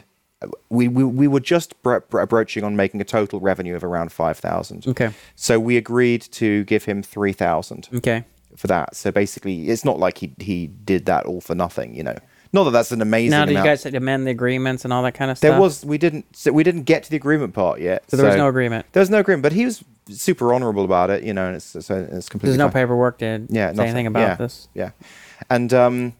we 0.69 0.87
we, 0.87 1.03
we 1.03 1.27
were 1.27 1.39
just 1.39 1.81
bro- 1.83 2.01
bro- 2.09 2.25
broaching 2.25 2.63
on 2.63 2.75
making 2.75 2.99
a 3.01 3.03
total 3.05 3.39
revenue 3.39 3.75
of 3.75 3.83
around 3.83 4.11
five 4.11 4.37
thousand. 4.39 4.87
Okay. 4.87 5.11
So 5.35 5.59
we 5.59 5.77
agreed 5.77 6.21
to 6.33 6.63
give 6.65 6.85
him 6.85 7.03
three 7.03 7.33
thousand 7.33 7.89
okay, 7.93 8.23
for 8.57 8.67
that. 8.67 8.95
So 8.95 9.11
basically, 9.11 9.69
it's 9.69 9.85
not 9.85 9.99
like 9.99 10.17
he 10.17 10.33
he 10.39 10.67
did 10.67 11.05
that 11.05 11.25
all 11.25 11.39
for 11.39 11.55
nothing. 11.55 11.95
You 11.95 12.03
know, 12.03 12.17
not 12.51 12.65
that 12.65 12.71
that's 12.71 12.91
an 12.91 13.01
amazing. 13.01 13.31
now 13.31 13.45
did 13.45 13.51
you 13.51 13.59
amount. 13.59 13.83
guys 13.83 13.85
amend 13.85 14.27
the 14.27 14.31
agreements 14.31 14.83
and 14.83 14.91
all 14.91 15.03
that 15.03 15.13
kind 15.13 15.31
of 15.31 15.37
stuff? 15.37 15.51
There 15.51 15.59
was 15.59 15.85
we 15.85 15.97
didn't 15.97 16.25
so 16.35 16.51
we 16.51 16.63
didn't 16.63 16.83
get 16.83 17.03
to 17.03 17.09
the 17.09 17.15
agreement 17.15 17.53
part 17.53 17.79
yet. 17.79 18.03
so 18.09 18.17
there 18.17 18.25
was 18.25 18.35
no 18.35 18.47
agreement. 18.49 18.85
There 18.91 19.01
was 19.01 19.09
no 19.09 19.19
agreement, 19.19 19.43
but 19.43 19.53
he 19.53 19.63
was 19.63 19.83
super 20.09 20.53
honorable 20.53 20.83
about 20.83 21.09
it. 21.09 21.23
You 21.23 21.33
know, 21.33 21.47
and 21.47 21.55
it's 21.55 21.65
so 21.65 22.07
it's 22.11 22.27
completely 22.29 22.49
There's 22.49 22.57
no 22.57 22.65
fine. 22.65 22.83
paperwork 22.83 23.19
to 23.19 23.45
Yeah, 23.49 23.69
say 23.69 23.75
nothing. 23.75 23.79
anything 23.79 24.07
about 24.07 24.19
yeah, 24.21 24.35
this. 24.35 24.67
Yeah, 24.73 24.91
and 25.49 25.73
um, 25.73 26.13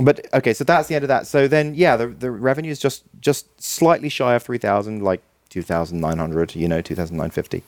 but 0.00 0.26
okay, 0.34 0.52
so 0.54 0.64
that's 0.64 0.88
the 0.88 0.94
end 0.94 1.04
of 1.04 1.08
that. 1.08 1.26
So 1.26 1.48
then, 1.48 1.74
yeah, 1.74 1.96
the 1.96 2.06
the 2.08 2.30
revenue 2.30 2.70
is 2.70 2.78
just 2.78 3.04
just 3.20 3.60
slightly 3.62 4.08
shy 4.08 4.34
of 4.34 4.42
three 4.42 4.58
thousand, 4.58 5.02
like 5.02 5.22
two 5.48 5.62
thousand 5.62 6.00
nine 6.00 6.18
hundred. 6.18 6.54
You 6.54 6.68
know, 6.68 6.80
two 6.80 6.94
thousand 6.94 7.16
nine 7.16 7.30
fifty. 7.30 7.62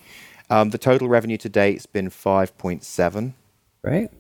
Um, 0.51 0.71
the 0.71 0.79
total 0.79 1.09
revenue 1.09 1.37
to 1.39 1.49
date's 1.49 1.87
been 1.87 2.11
five 2.11 2.57
point 2.59 2.85
seven, 2.85 3.35
Right. 3.83 4.11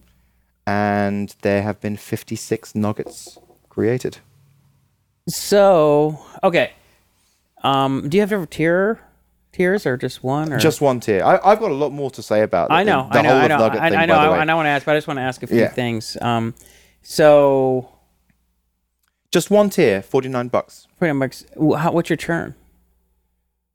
and 0.66 1.34
there 1.42 1.62
have 1.62 1.80
been 1.80 1.96
fifty 1.96 2.36
six 2.36 2.74
nuggets 2.74 3.38
created. 3.68 4.18
So 5.28 6.20
okay, 6.42 6.72
um, 7.62 8.08
do 8.08 8.16
you 8.16 8.20
have 8.22 8.32
ever 8.32 8.46
tier 8.46 9.00
tiers 9.52 9.84
or 9.86 9.96
just 9.96 10.22
one 10.22 10.52
or 10.52 10.58
Just 10.58 10.80
one 10.80 11.00
tier. 11.00 11.22
I, 11.24 11.38
I've 11.44 11.58
got 11.58 11.70
a 11.70 11.74
lot 11.74 11.90
more 11.90 12.10
to 12.12 12.22
say 12.22 12.42
about 12.42 12.70
I 12.70 12.84
know, 12.84 13.08
the 13.12 13.18
I 13.18 13.22
know, 13.22 13.28
whole 13.30 13.38
I 13.38 13.46
know, 13.48 13.58
Nugget 13.58 13.80
I, 13.82 13.90
thing. 13.90 13.98
I 13.98 14.06
know, 14.06 14.14
the 14.14 14.20
I, 14.20 14.30
way. 14.30 14.38
I 14.38 14.44
know. 14.44 14.52
I 14.52 14.56
want 14.56 14.66
to 14.66 14.70
ask, 14.70 14.86
but 14.86 14.92
I 14.94 14.96
just 14.98 15.06
want 15.08 15.18
to 15.18 15.22
ask 15.22 15.42
a 15.42 15.46
few 15.46 15.58
Yeah. 15.58 15.68
things. 15.68 16.16
Um, 16.20 16.54
so 17.02 17.88
Just 19.30 19.50
one 19.50 19.68
tier, 19.70 20.00
forty 20.02 20.28
nine 20.28 20.48
bucks. 20.48 20.86
Forty 20.98 21.12
nine 21.12 21.18
bucks. 21.18 21.44
How, 21.76 21.92
what's 21.92 22.08
your 22.08 22.16
churn? 22.16 22.54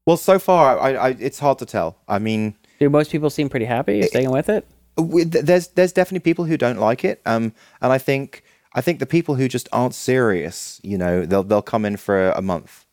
Well, 0.05 0.17
so 0.17 0.39
far, 0.39 0.79
I, 0.79 0.93
I 0.95 1.09
it's 1.19 1.39
hard 1.39 1.59
to 1.59 1.65
tell. 1.65 1.97
I 2.07 2.19
mean, 2.19 2.55
Do 2.79 2.89
most 2.89 3.11
people 3.11 3.29
seem 3.29 3.49
pretty 3.49 3.65
happy 3.65 4.01
staying 4.03 4.31
with 4.31 4.49
it? 4.49 4.65
There's 4.95 5.69
there's 5.69 5.91
definitely 5.91 6.19
people 6.19 6.45
who 6.45 6.57
don't 6.57 6.79
like 6.79 7.03
it. 7.03 7.21
Um, 7.25 7.53
and 7.81 7.91
I 7.91 7.97
think 7.97 8.43
I 8.73 8.81
think 8.81 8.99
the 8.99 9.05
people 9.05 9.35
who 9.35 9.47
just 9.47 9.69
aren't 9.71 9.95
serious, 9.95 10.79
you 10.83 10.97
know, 10.97 11.25
they'll 11.25 11.43
they'll 11.43 11.61
come 11.61 11.85
in 11.85 11.97
for 11.97 12.29
a 12.31 12.41
month, 12.41 12.85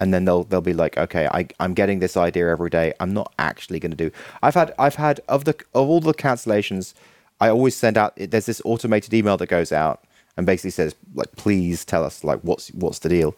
and 0.00 0.12
then 0.12 0.24
they'll 0.24 0.44
they'll 0.44 0.60
be 0.60 0.72
like, 0.72 0.96
okay, 0.96 1.26
I 1.28 1.46
I'm 1.58 1.74
getting 1.74 2.00
this 2.00 2.16
idea 2.16 2.48
every 2.48 2.70
day. 2.70 2.92
I'm 3.00 3.12
not 3.12 3.32
actually 3.38 3.80
going 3.80 3.92
to 3.92 3.96
do. 3.96 4.10
I've 4.42 4.54
had 4.54 4.74
I've 4.78 4.96
had 4.96 5.20
of 5.28 5.44
the 5.44 5.54
of 5.74 5.88
all 5.88 6.00
the 6.00 6.14
cancellations, 6.14 6.94
I 7.40 7.48
always 7.48 7.76
send 7.76 7.96
out. 7.96 8.14
There's 8.16 8.46
this 8.46 8.62
automated 8.64 9.14
email 9.14 9.36
that 9.36 9.48
goes 9.48 9.72
out 9.72 10.04
and 10.36 10.46
basically 10.46 10.70
says 10.70 10.94
like, 11.14 11.32
please 11.36 11.84
tell 11.84 12.04
us 12.04 12.24
like 12.24 12.40
what's 12.40 12.68
what's 12.70 13.00
the 13.00 13.08
deal, 13.08 13.34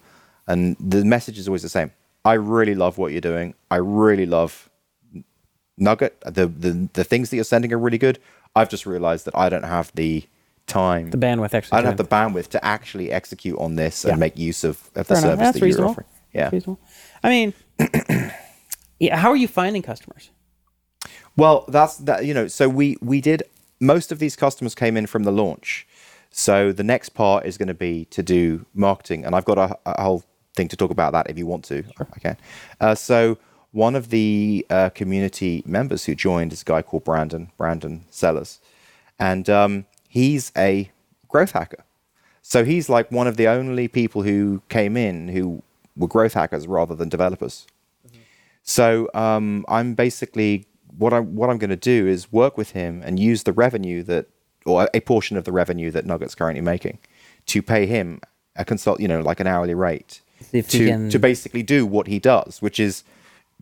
and 0.47 0.75
the 0.79 1.03
message 1.05 1.37
is 1.37 1.47
always 1.47 1.63
the 1.63 1.69
same. 1.69 1.91
I 2.25 2.33
really 2.33 2.75
love 2.75 2.97
what 2.97 3.11
you're 3.11 3.21
doing. 3.21 3.53
I 3.69 3.77
really 3.77 4.25
love 4.25 4.69
Nugget. 5.77 6.19
The 6.25 6.47
the 6.47 6.89
the 6.93 7.03
things 7.03 7.29
that 7.29 7.35
you're 7.37 7.45
sending 7.45 7.71
are 7.73 7.77
really 7.79 7.97
good. 7.97 8.19
I've 8.55 8.69
just 8.69 8.85
realized 8.85 9.25
that 9.25 9.35
I 9.37 9.49
don't 9.49 9.63
have 9.63 9.91
the 9.95 10.23
time. 10.67 11.09
The 11.09 11.17
bandwidth 11.17 11.53
actually. 11.53 11.77
I 11.77 11.81
don't 11.81 11.97
have 11.97 11.97
the 11.97 12.03
bandwidth 12.15 12.47
to 12.49 12.63
actually 12.63 13.11
execute 13.11 13.57
on 13.59 13.75
this 13.75 14.03
Yeah. 14.05 14.11
and 14.11 14.19
make 14.19 14.37
use 14.37 14.63
of, 14.63 14.79
of 14.95 15.07
the 15.07 15.15
Fair 15.15 15.17
enough. 15.17 15.21
service 15.23 15.37
That's 15.39 15.59
that 15.59 15.67
you're 15.69 15.85
offering. 15.87 16.07
Yeah. 16.33 16.49
reasonable. 16.51 16.79
I 17.23 17.29
mean, 17.29 17.53
yeah. 18.99 19.17
How 19.17 19.29
are 19.31 19.35
you 19.35 19.47
finding 19.47 19.81
customers? 19.81 20.29
Well, 21.35 21.65
that's 21.67 21.97
that. 21.97 22.25
You 22.25 22.33
know, 22.33 22.47
so 22.47 22.69
we 22.69 22.97
we 23.01 23.21
did 23.21 23.43
most 23.79 24.11
of 24.11 24.19
these 24.19 24.35
customers 24.35 24.75
came 24.75 24.95
in 24.97 25.07
from 25.07 25.23
the 25.23 25.31
launch. 25.31 25.87
So 26.31 26.71
the 26.71 26.83
next 26.83 27.09
part 27.09 27.45
is 27.45 27.57
going 27.57 27.67
to 27.67 27.73
be 27.75 28.05
to 28.05 28.23
do 28.23 28.65
marketing, 28.73 29.25
and 29.25 29.35
I've 29.35 29.45
got 29.45 29.57
a, 29.57 29.77
a 29.85 30.01
whole 30.01 30.23
thing 30.55 30.67
to 30.69 30.75
talk 30.75 30.89
about 30.91 31.13
that 31.13 31.29
if 31.29 31.37
you 31.37 31.45
want 31.45 31.65
to. 31.65 31.83
I 31.99 32.19
can. 32.19 32.37
Uh, 32.79 32.95
so 32.95 33.37
one 33.73 33.95
of 33.95 34.09
the 34.09 34.65
uh, 34.69 34.89
community 34.91 35.61
members 35.65 36.05
who 36.05 36.15
joined 36.15 36.53
is 36.53 36.61
a 36.61 36.65
guy 36.65 36.81
called 36.81 37.03
Brandon 37.03 37.51
Brandon 37.57 38.05
Sellers, 38.09 38.59
and 39.19 39.49
um, 39.49 39.85
he's 40.07 40.51
a 40.57 40.89
growth 41.27 41.51
hacker. 41.51 41.83
So 42.41 42.63
he's 42.63 42.87
like 42.87 43.11
one 43.11 43.27
of 43.27 43.35
the 43.35 43.47
only 43.47 43.87
people 43.87 44.21
who 44.23 44.61
came 44.69 44.95
in 44.95 45.27
who 45.29 45.63
were 45.97 46.07
growth 46.07 46.33
hackers 46.33 46.67
rather 46.67 46.95
than 46.95 47.09
developers. 47.09 47.65
So 48.63 49.09
um, 49.13 49.65
I'm 49.67 49.93
basically 49.93 50.65
what 50.97 51.11
I 51.13 51.19
what 51.19 51.49
I'm 51.49 51.57
going 51.57 51.69
to 51.69 51.75
do 51.75 52.07
is 52.07 52.31
work 52.31 52.57
with 52.57 52.71
him 52.71 53.01
and 53.03 53.19
use 53.19 53.43
the 53.43 53.53
revenue 53.53 54.03
that 54.03 54.27
or 54.65 54.87
a 54.93 55.01
portion 55.01 55.35
of 55.35 55.43
the 55.43 55.51
revenue 55.51 55.91
that 55.91 56.05
Nugget's 56.05 56.35
currently 56.35 56.61
making 56.61 56.99
to 57.47 57.61
pay 57.61 57.85
him 57.85 58.21
a 58.55 58.63
consult, 58.63 58.99
you 59.01 59.07
know, 59.07 59.19
like 59.21 59.39
an 59.41 59.47
hourly 59.47 59.73
rate 59.73 60.21
See 60.41 60.59
if 60.59 60.71
he 60.71 60.77
to 60.79 60.85
can- 60.87 61.09
to 61.09 61.19
basically 61.19 61.63
do 61.63 61.85
what 61.85 62.07
he 62.07 62.19
does, 62.19 62.61
which 62.61 62.79
is 62.79 63.03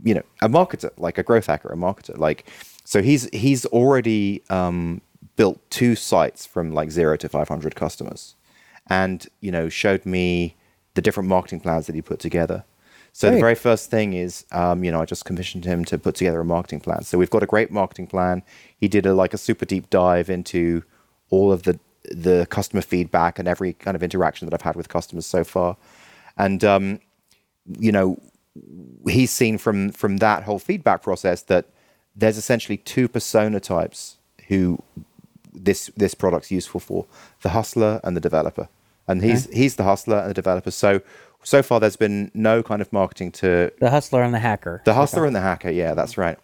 you 0.03 0.13
know 0.13 0.23
a 0.41 0.49
marketer, 0.49 0.91
like 0.97 1.17
a 1.17 1.23
growth 1.23 1.47
hacker, 1.47 1.69
a 1.69 1.75
marketer. 1.75 2.17
Like 2.17 2.45
so 2.83 3.01
he's 3.01 3.29
he's 3.31 3.65
already 3.67 4.43
um, 4.49 5.01
built 5.35 5.59
two 5.69 5.95
sites 5.95 6.45
from 6.45 6.73
like 6.73 6.91
zero 6.91 7.17
to 7.17 7.29
500 7.29 7.75
customers, 7.75 8.35
and 8.87 9.27
you 9.39 9.51
know 9.51 9.69
showed 9.69 10.05
me 10.05 10.55
the 10.93 11.01
different 11.01 11.29
marketing 11.29 11.59
plans 11.59 11.87
that 11.87 11.95
he 11.95 12.01
put 12.01 12.19
together. 12.19 12.63
So 13.13 13.29
the 13.29 13.39
very 13.39 13.55
first 13.55 13.91
thing 13.91 14.13
is, 14.13 14.45
um, 14.53 14.85
you 14.85 14.91
know, 14.91 15.01
I 15.01 15.05
just 15.05 15.25
commissioned 15.25 15.65
him 15.65 15.83
to 15.85 15.97
put 15.97 16.15
together 16.15 16.39
a 16.39 16.45
marketing 16.45 16.79
plan. 16.79 17.03
So 17.03 17.17
we've 17.17 17.29
got 17.29 17.43
a 17.43 17.45
great 17.45 17.69
marketing 17.69 18.07
plan. 18.07 18.41
He 18.77 18.87
did 18.87 19.05
a 19.05 19.13
like 19.13 19.33
a 19.33 19.37
super 19.37 19.65
deep 19.65 19.89
dive 19.89 20.29
into 20.29 20.83
all 21.29 21.51
of 21.51 21.63
the 21.63 21.77
the 22.09 22.47
customer 22.49 22.81
feedback 22.81 23.37
and 23.37 23.47
every 23.47 23.73
kind 23.73 23.95
of 23.95 24.01
interaction 24.01 24.47
that 24.47 24.53
I've 24.53 24.61
had 24.61 24.75
with 24.75 24.89
customers 24.89 25.25
so 25.25 25.43
far, 25.43 25.75
and 26.37 26.63
um, 26.63 26.99
you 27.79 27.91
know, 27.91 28.17
he's 29.07 29.31
seen 29.31 29.57
from 29.57 29.91
from 29.91 30.17
that 30.17 30.43
whole 30.43 30.59
feedback 30.59 31.01
process 31.01 31.41
that 31.43 31.65
there's 32.15 32.37
essentially 32.37 32.77
two 32.77 33.07
persona 33.07 33.59
types 33.59 34.17
who 34.47 34.81
this 35.53 35.89
this 35.95 36.13
product's 36.13 36.51
useful 36.51 36.79
for: 36.79 37.05
the 37.41 37.49
hustler 37.49 37.99
and 38.03 38.15
the 38.15 38.21
developer. 38.21 38.67
And 39.07 39.23
he's 39.23 39.49
he's 39.51 39.75
the 39.75 39.83
hustler 39.83 40.19
and 40.19 40.29
the 40.29 40.33
developer. 40.33 40.71
So 40.71 41.01
so 41.43 41.63
far, 41.63 41.79
there's 41.79 41.95
been 41.95 42.31
no 42.33 42.61
kind 42.61 42.81
of 42.81 42.91
marketing 42.93 43.31
to 43.33 43.71
The 43.79 43.89
hustler 43.89 44.23
and 44.23 44.33
the 44.33 44.39
hacker. 44.39 44.81
the 44.85 44.93
hustler 44.93 45.25
and 45.25 45.35
the 45.35 45.41
hacker, 45.41 45.69
yeah, 45.71 45.93
that's 45.93 46.17
right. 46.17 46.37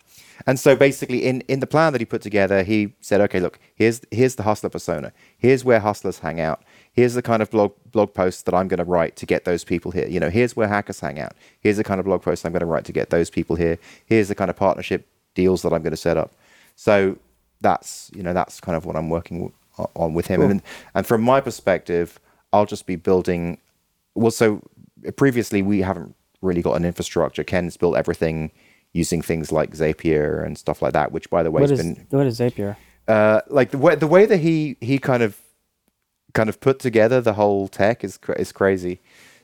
And 0.45 0.59
so 0.59 0.75
basically, 0.75 1.25
in, 1.25 1.41
in 1.41 1.59
the 1.59 1.67
plan 1.67 1.93
that 1.93 2.01
he 2.01 2.05
put 2.05 2.21
together, 2.21 2.63
he 2.63 2.93
said, 3.01 3.21
okay, 3.21 3.39
look, 3.39 3.59
here's 3.75 4.01
here's 4.11 4.35
the 4.35 4.43
hustler 4.43 4.69
persona. 4.69 5.11
Here's 5.37 5.63
where 5.63 5.79
hustlers 5.79 6.19
hang 6.19 6.39
out. 6.39 6.63
Here's 6.97 7.13
the 7.13 7.21
kind 7.21 7.41
of 7.43 7.49
blog 7.51 7.73
blog 7.91 8.13
posts 8.13 8.41
that 8.41 8.55
I'm 8.55 8.67
going 8.67 8.79
to 8.79 8.83
write 8.83 9.15
to 9.17 9.25
get 9.25 9.45
those 9.45 9.63
people 9.63 9.91
here. 9.91 10.07
You 10.07 10.19
know, 10.19 10.31
here's 10.31 10.55
where 10.55 10.67
hackers 10.67 10.99
hang 10.99 11.19
out. 11.19 11.33
Here's 11.61 11.77
the 11.77 11.83
kind 11.83 11.99
of 11.99 12.05
blog 12.05 12.23
posts 12.23 12.43
I'm 12.43 12.51
going 12.51 12.61
to 12.61 12.65
write 12.65 12.85
to 12.85 12.91
get 12.91 13.11
those 13.11 13.29
people 13.29 13.55
here. 13.55 13.77
Here's 14.07 14.27
the 14.27 14.35
kind 14.35 14.49
of 14.49 14.55
partnership 14.55 15.07
deals 15.35 15.61
that 15.61 15.71
I'm 15.71 15.83
going 15.83 15.91
to 15.91 15.97
set 15.97 16.17
up. 16.17 16.33
So 16.75 17.17
that's 17.61 18.11
you 18.15 18.23
know 18.23 18.33
that's 18.33 18.59
kind 18.59 18.75
of 18.75 18.85
what 18.85 18.95
I'm 18.95 19.09
working 19.09 19.53
on 19.95 20.13
with 20.15 20.27
him. 20.27 20.41
And 20.41 20.61
and 20.95 21.05
from 21.05 21.21
my 21.21 21.39
perspective, 21.39 22.19
I'll 22.51 22.65
just 22.65 22.85
be 22.87 22.95
building. 22.95 23.59
Well, 24.15 24.31
so 24.31 24.61
previously 25.15 25.61
we 25.61 25.81
haven't 25.81 26.15
really 26.41 26.63
got 26.63 26.73
an 26.73 26.83
infrastructure. 26.83 27.43
Ken's 27.43 27.77
built 27.77 27.95
everything 27.95 28.51
using 28.93 29.21
things 29.21 29.51
like 29.51 29.71
Zapier 29.71 30.43
and 30.43 30.57
stuff 30.57 30.81
like 30.81 30.93
that, 30.93 31.11
which 31.11 31.29
by 31.29 31.43
the 31.43 31.51
way 31.51 31.61
what 31.61 31.69
has 31.69 31.79
is 31.79 31.85
been 31.85 32.07
what 32.09 32.25
is 32.25 32.39
Zapier? 32.39 32.75
uh, 33.07 33.41
like 33.49 33.71
the 33.71 33.77
way 33.77 33.95
the 33.95 34.07
way 34.07 34.25
that 34.25 34.37
he 34.37 34.77
he 34.81 34.97
kind 34.97 35.21
of 35.23 35.39
kind 36.37 36.49
of 36.49 36.59
put 36.59 36.77
together 36.79 37.21
the 37.21 37.33
whole 37.33 37.67
tech 37.67 38.03
is 38.03 38.19
is 38.37 38.51
crazy. 38.51 38.95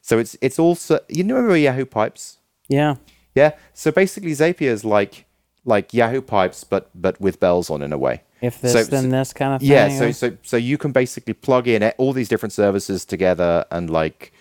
So 0.01 0.19
it's 0.19 0.35
it's 0.41 0.59
also 0.59 0.99
you 1.17 1.23
know 1.23 1.35
remember 1.35 1.57
Yahoo 1.57 1.85
Pipes? 1.85 2.37
Yeah. 2.69 2.95
Yeah. 3.35 3.51
So 3.73 3.91
basically 3.91 4.31
Zapier 4.33 4.71
is 4.71 4.83
like 4.85 5.25
like 5.65 5.93
Yahoo 5.93 6.21
Pipes 6.21 6.63
but 6.63 6.83
but 6.93 7.15
with 7.19 7.39
bells 7.39 7.69
on 7.69 7.81
in 7.81 7.93
a 7.93 7.97
way. 7.97 8.21
If 8.41 8.59
this, 8.61 8.73
So- 8.73 8.83
then 8.83 9.03
so- 9.03 9.17
this 9.17 9.33
kind 9.33 9.53
of 9.55 9.61
thing. 9.61 9.71
Yeah, 9.71 9.89
so 9.99 10.05
or- 10.07 10.13
so 10.13 10.27
so 10.43 10.57
you 10.57 10.77
can 10.77 10.91
basically 10.91 11.33
plug 11.33 11.67
in 11.67 11.83
all 11.97 12.13
these 12.13 12.27
different 12.29 12.53
services 12.53 13.05
together 13.05 13.65
and 13.71 13.89
like 13.89 14.31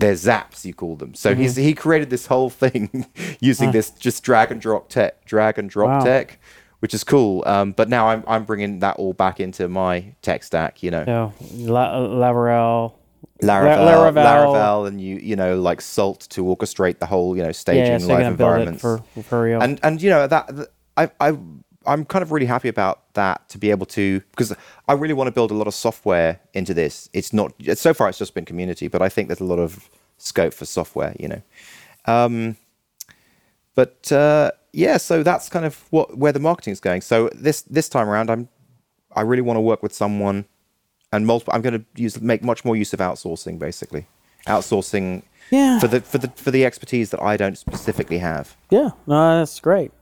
they're 0.00 0.14
zaps 0.14 0.64
you 0.64 0.74
call 0.74 0.96
them. 0.96 1.14
So 1.14 1.34
he's 1.34 1.54
Mm-hmm. 1.54 1.68
he 1.68 1.74
created 1.74 2.10
this 2.10 2.26
whole 2.26 2.50
thing 2.50 3.06
using 3.40 3.72
this 3.72 3.90
just 4.06 4.22
drag 4.24 4.50
and 4.52 4.60
drop 4.60 4.88
tech, 4.88 5.12
drag 5.24 5.58
and 5.58 5.68
drop 5.70 5.88
Wow. 5.88 6.04
tech, 6.04 6.38
which 6.80 6.92
is 6.94 7.04
cool. 7.04 7.42
Um, 7.46 7.72
but 7.72 7.88
now 7.88 8.08
I'm 8.08 8.24
I'm 8.26 8.44
bringing 8.44 8.80
that 8.80 8.96
all 8.96 9.12
back 9.14 9.40
into 9.40 9.68
my 9.68 10.14
tech 10.22 10.42
stack. 10.42 10.82
You 10.82 10.90
know, 10.90 11.04
So 11.06 11.32
La- 11.72 11.92
Lavarel. 11.98 12.94
Laravel, 13.42 13.86
Laravel. 13.86 14.14
Laravel, 14.14 14.86
and 14.88 15.00
you 15.00 15.16
you 15.16 15.34
know 15.34 15.58
like 15.58 15.80
Salt 15.80 16.26
to 16.30 16.44
orchestrate 16.44 16.98
the 16.98 17.06
whole 17.06 17.34
you 17.36 17.42
know 17.42 17.52
staging 17.52 17.86
Yeah, 17.92 17.98
so 17.98 18.06
live 18.08 18.18
gonna 18.20 18.36
build 18.36 18.50
it 18.50 18.68
environments 18.68 18.82
for 18.82 18.98
for 19.22 19.42
real. 19.42 19.62
and 19.62 19.80
and 19.82 20.02
you 20.02 20.10
know 20.10 20.26
that, 20.26 20.54
that 20.54 20.68
I 20.98 21.10
I 21.20 21.38
I'm 21.86 22.04
kind 22.04 22.22
of 22.22 22.32
really 22.32 22.44
happy 22.44 22.68
about 22.68 23.14
that 23.14 23.48
to 23.48 23.56
be 23.58 23.70
able 23.70 23.86
to 23.86 24.20
because 24.30 24.54
I 24.86 24.92
really 24.92 25.14
want 25.14 25.28
to 25.28 25.32
build 25.32 25.50
a 25.50 25.54
lot 25.54 25.66
of 25.66 25.72
software 25.74 26.38
into 26.52 26.74
this. 26.74 27.08
It's 27.14 27.32
not 27.32 27.54
so 27.74 27.94
far 27.94 28.10
it's 28.10 28.18
just 28.18 28.34
been 28.34 28.44
community, 28.44 28.88
but 28.88 29.00
I 29.00 29.08
think 29.08 29.28
there's 29.28 29.40
a 29.40 29.44
lot 29.44 29.58
of 29.58 29.88
scope 30.18 30.52
for 30.52 30.66
software. 30.66 31.16
You 31.18 31.28
know, 31.28 31.42
um, 32.04 32.56
but 33.74 34.12
uh, 34.12 34.50
yeah, 34.72 34.96
so 34.96 35.22
that's 35.22 35.48
kind 35.48 35.64
of 35.64 35.84
what 35.90 36.16
where 36.16 36.32
the 36.32 36.40
marketing 36.40 36.72
is 36.72 36.80
going. 36.80 37.00
So 37.00 37.28
this 37.34 37.62
this 37.62 37.88
time 37.88 38.08
around, 38.08 38.30
I'm 38.30 38.48
I 39.14 39.22
really 39.22 39.42
want 39.42 39.56
to 39.56 39.60
work 39.60 39.82
with 39.82 39.92
someone 39.92 40.44
and 41.12 41.26
multiple. 41.26 41.52
I'm 41.54 41.62
going 41.62 41.78
to 41.80 41.84
use 42.00 42.20
make 42.20 42.42
much 42.44 42.64
more 42.64 42.76
use 42.76 42.92
of 42.92 43.00
outsourcing, 43.00 43.58
basically 43.58 44.06
outsourcing 44.46 45.22
Yeah. 45.50 45.78
for 45.80 45.88
the 45.88 46.00
for 46.00 46.18
the 46.18 46.28
for 46.36 46.50
the 46.50 46.64
expertise 46.64 47.10
that 47.10 47.22
I 47.22 47.36
don't 47.36 47.56
specifically 47.58 48.18
have. 48.18 48.56
yeah, 48.70 48.90
no, 49.06 49.38
that's 49.38 49.60
great. 49.60 49.92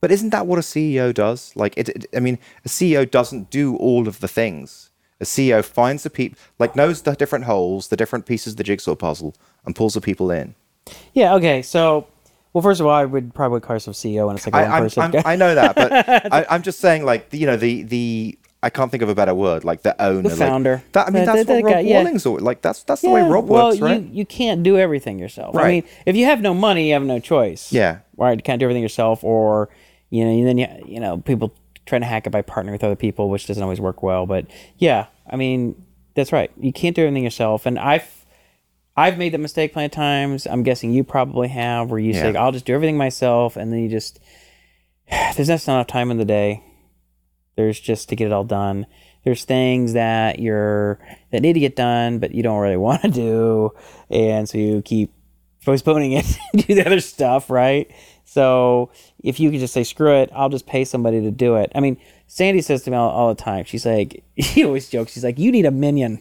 But 0.00 0.10
isn't 0.12 0.30
that 0.30 0.46
what 0.46 0.58
a 0.58 0.62
CEO 0.62 1.14
does? 1.14 1.52
Like, 1.56 1.72
it, 1.78 1.88
it- 1.88 2.06
I 2.14 2.20
mean, 2.20 2.38
a 2.64 2.68
CEO 2.68 3.10
doesn't 3.10 3.48
do 3.50 3.74
all 3.76 4.06
of 4.06 4.20
the 4.20 4.28
things. 4.28 4.90
A 5.20 5.24
CEO 5.24 5.64
finds 5.64 6.02
the 6.02 6.10
people, 6.10 6.38
like 6.58 6.76
knows 6.76 7.02
the 7.02 7.14
different 7.14 7.46
holes, 7.46 7.88
the 7.88 7.96
different 7.96 8.26
pieces 8.26 8.52
of 8.52 8.56
the 8.58 8.64
jigsaw 8.64 8.94
puzzle, 8.94 9.34
and 9.64 9.74
pulls 9.74 9.94
the 9.94 10.00
people 10.02 10.30
in. 10.30 10.54
Yeah. 11.14 11.34
Okay. 11.36 11.62
So, 11.62 12.06
well, 12.54 12.62
first 12.62 12.80
of 12.80 12.86
all, 12.86 12.92
I 12.94 13.04
would 13.04 13.34
probably 13.34 13.60
call 13.60 13.74
myself 13.74 13.96
CEO 13.96 14.30
and 14.30 14.38
it's 14.38 14.46
like 14.46 14.54
a 14.54 14.58
I, 14.58 14.62
one 14.62 14.72
I'm, 14.72 14.82
person. 14.84 15.02
I'm, 15.16 15.22
I 15.26 15.36
know 15.36 15.54
that, 15.54 15.74
but 15.76 15.92
I, 16.32 16.46
I'm 16.48 16.62
just 16.62 16.80
saying, 16.80 17.04
like, 17.04 17.28
the, 17.30 17.36
you 17.38 17.46
know, 17.46 17.56
the 17.58 17.82
the 17.82 18.38
I 18.62 18.70
can't 18.70 18.90
think 18.90 19.02
of 19.02 19.10
a 19.10 19.14
better 19.14 19.34
word, 19.34 19.62
like 19.64 19.82
the 19.82 19.94
owner, 20.02 20.26
like- 20.30 20.38
founder. 20.38 20.82
that, 20.92 21.08
I 21.08 21.10
mean, 21.10 21.26
The- 21.26 21.32
that's 21.32 21.46
the- 21.46 21.52
what 21.52 21.58
the 21.58 21.64
Rob 21.64 21.72
guy, 21.74 21.80
yeah. 21.80 21.98
Walling's 21.98 22.24
all 22.24 22.38
like. 22.38 22.62
That's 22.62 22.82
that's 22.84 23.02
the 23.02 23.10
way 23.10 23.20
Rob 23.22 23.46
Walling, 23.46 23.80
works, 23.80 23.80
right? 23.82 24.00
you 24.02 24.08
you 24.20 24.24
can't 24.24 24.62
do 24.62 24.78
everything 24.78 25.18
yourself. 25.18 25.54
I 25.54 25.58
Right. 25.58 25.84
mean, 25.84 25.92
if 26.06 26.16
you 26.16 26.24
have 26.24 26.40
no 26.40 26.54
money, 26.54 26.86
you 26.88 26.92
have 26.94 27.02
no 27.02 27.18
choice. 27.18 27.70
Yeah. 27.72 27.98
Right. 28.16 28.38
You 28.38 28.42
can't 28.42 28.60
do 28.60 28.64
everything 28.64 28.82
yourself, 28.82 29.22
or 29.22 29.68
you 30.10 30.24
know, 30.24 30.30
and 30.30 30.46
then 30.46 30.56
you 30.58 30.68
you 30.86 31.00
know 31.00 31.18
people 31.18 31.52
trying 31.86 32.00
to 32.00 32.06
hack 32.06 32.26
it 32.26 32.30
by 32.30 32.40
partnering 32.40 32.72
with 32.72 32.82
other 32.84 32.96
people, 32.96 33.28
which 33.28 33.46
doesn't 33.46 33.62
always 33.62 33.80
work 33.80 34.02
well. 34.02 34.24
But 34.24 34.46
yeah, 34.78 35.06
I 35.28 35.36
mean, 35.36 35.74
that's 36.14 36.32
right. 36.32 36.50
You 36.58 36.72
can't 36.72 36.96
do 36.96 37.02
everything 37.02 37.24
yourself, 37.24 37.66
and 37.66 37.78
I've 37.78 38.23
I've 38.96 39.18
made 39.18 39.32
that 39.32 39.38
mistake 39.38 39.72
plenty 39.72 39.86
of 39.86 39.92
times. 39.92 40.46
I'm 40.46 40.62
guessing 40.62 40.92
you 40.92 41.02
probably 41.04 41.48
have, 41.48 41.90
where 41.90 41.98
you 41.98 42.12
say, 42.14 42.36
"I'll 42.36 42.52
just 42.52 42.64
do 42.64 42.74
everything 42.74 42.96
myself," 42.96 43.56
and 43.56 43.72
then 43.72 43.80
you 43.80 43.88
just 43.88 44.20
there's 45.10 45.48
just 45.48 45.66
not 45.66 45.74
enough 45.74 45.86
time 45.88 46.10
in 46.10 46.18
the 46.18 46.24
day. 46.24 46.62
There's 47.56 47.78
just 47.78 48.08
to 48.08 48.16
get 48.16 48.26
it 48.26 48.32
all 48.32 48.44
done. 48.44 48.86
there's 49.24 49.44
things 49.44 49.94
that 49.94 50.38
you're 50.38 50.98
that 51.30 51.40
need 51.40 51.54
to 51.54 51.60
get 51.60 51.76
done, 51.76 52.18
but 52.18 52.34
you 52.34 52.42
don't 52.42 52.60
really 52.60 52.76
want 52.88 53.02
to 53.02 53.10
do, 53.10 53.70
and 54.10 54.48
so 54.48 54.58
you 54.58 54.82
keep 54.82 55.12
postponing 55.64 56.12
it, 56.12 56.26
do 56.56 56.74
the 56.74 56.84
other 56.86 57.00
stuff, 57.00 57.50
right? 57.50 57.90
So 58.24 58.90
if 59.22 59.38
you 59.38 59.50
could 59.50 59.60
just 59.60 59.74
say 59.74 59.84
screw 59.84 60.14
it, 60.14 60.30
I'll 60.34 60.48
just 60.48 60.66
pay 60.66 60.84
somebody 60.84 61.20
to 61.20 61.30
do 61.30 61.56
it. 61.56 61.70
I 61.74 61.80
mean, 61.80 61.96
Sandy 62.26 62.62
says 62.62 62.82
to 62.82 62.90
me 62.90 62.96
all, 62.96 63.10
all 63.10 63.28
the 63.28 63.40
time. 63.40 63.64
She's 63.64 63.86
like, 63.86 64.24
he 64.34 64.64
always 64.64 64.88
jokes. 64.88 65.12
She's 65.12 65.22
like, 65.22 65.38
you 65.38 65.52
need 65.52 65.66
a 65.66 65.70
minion. 65.70 66.20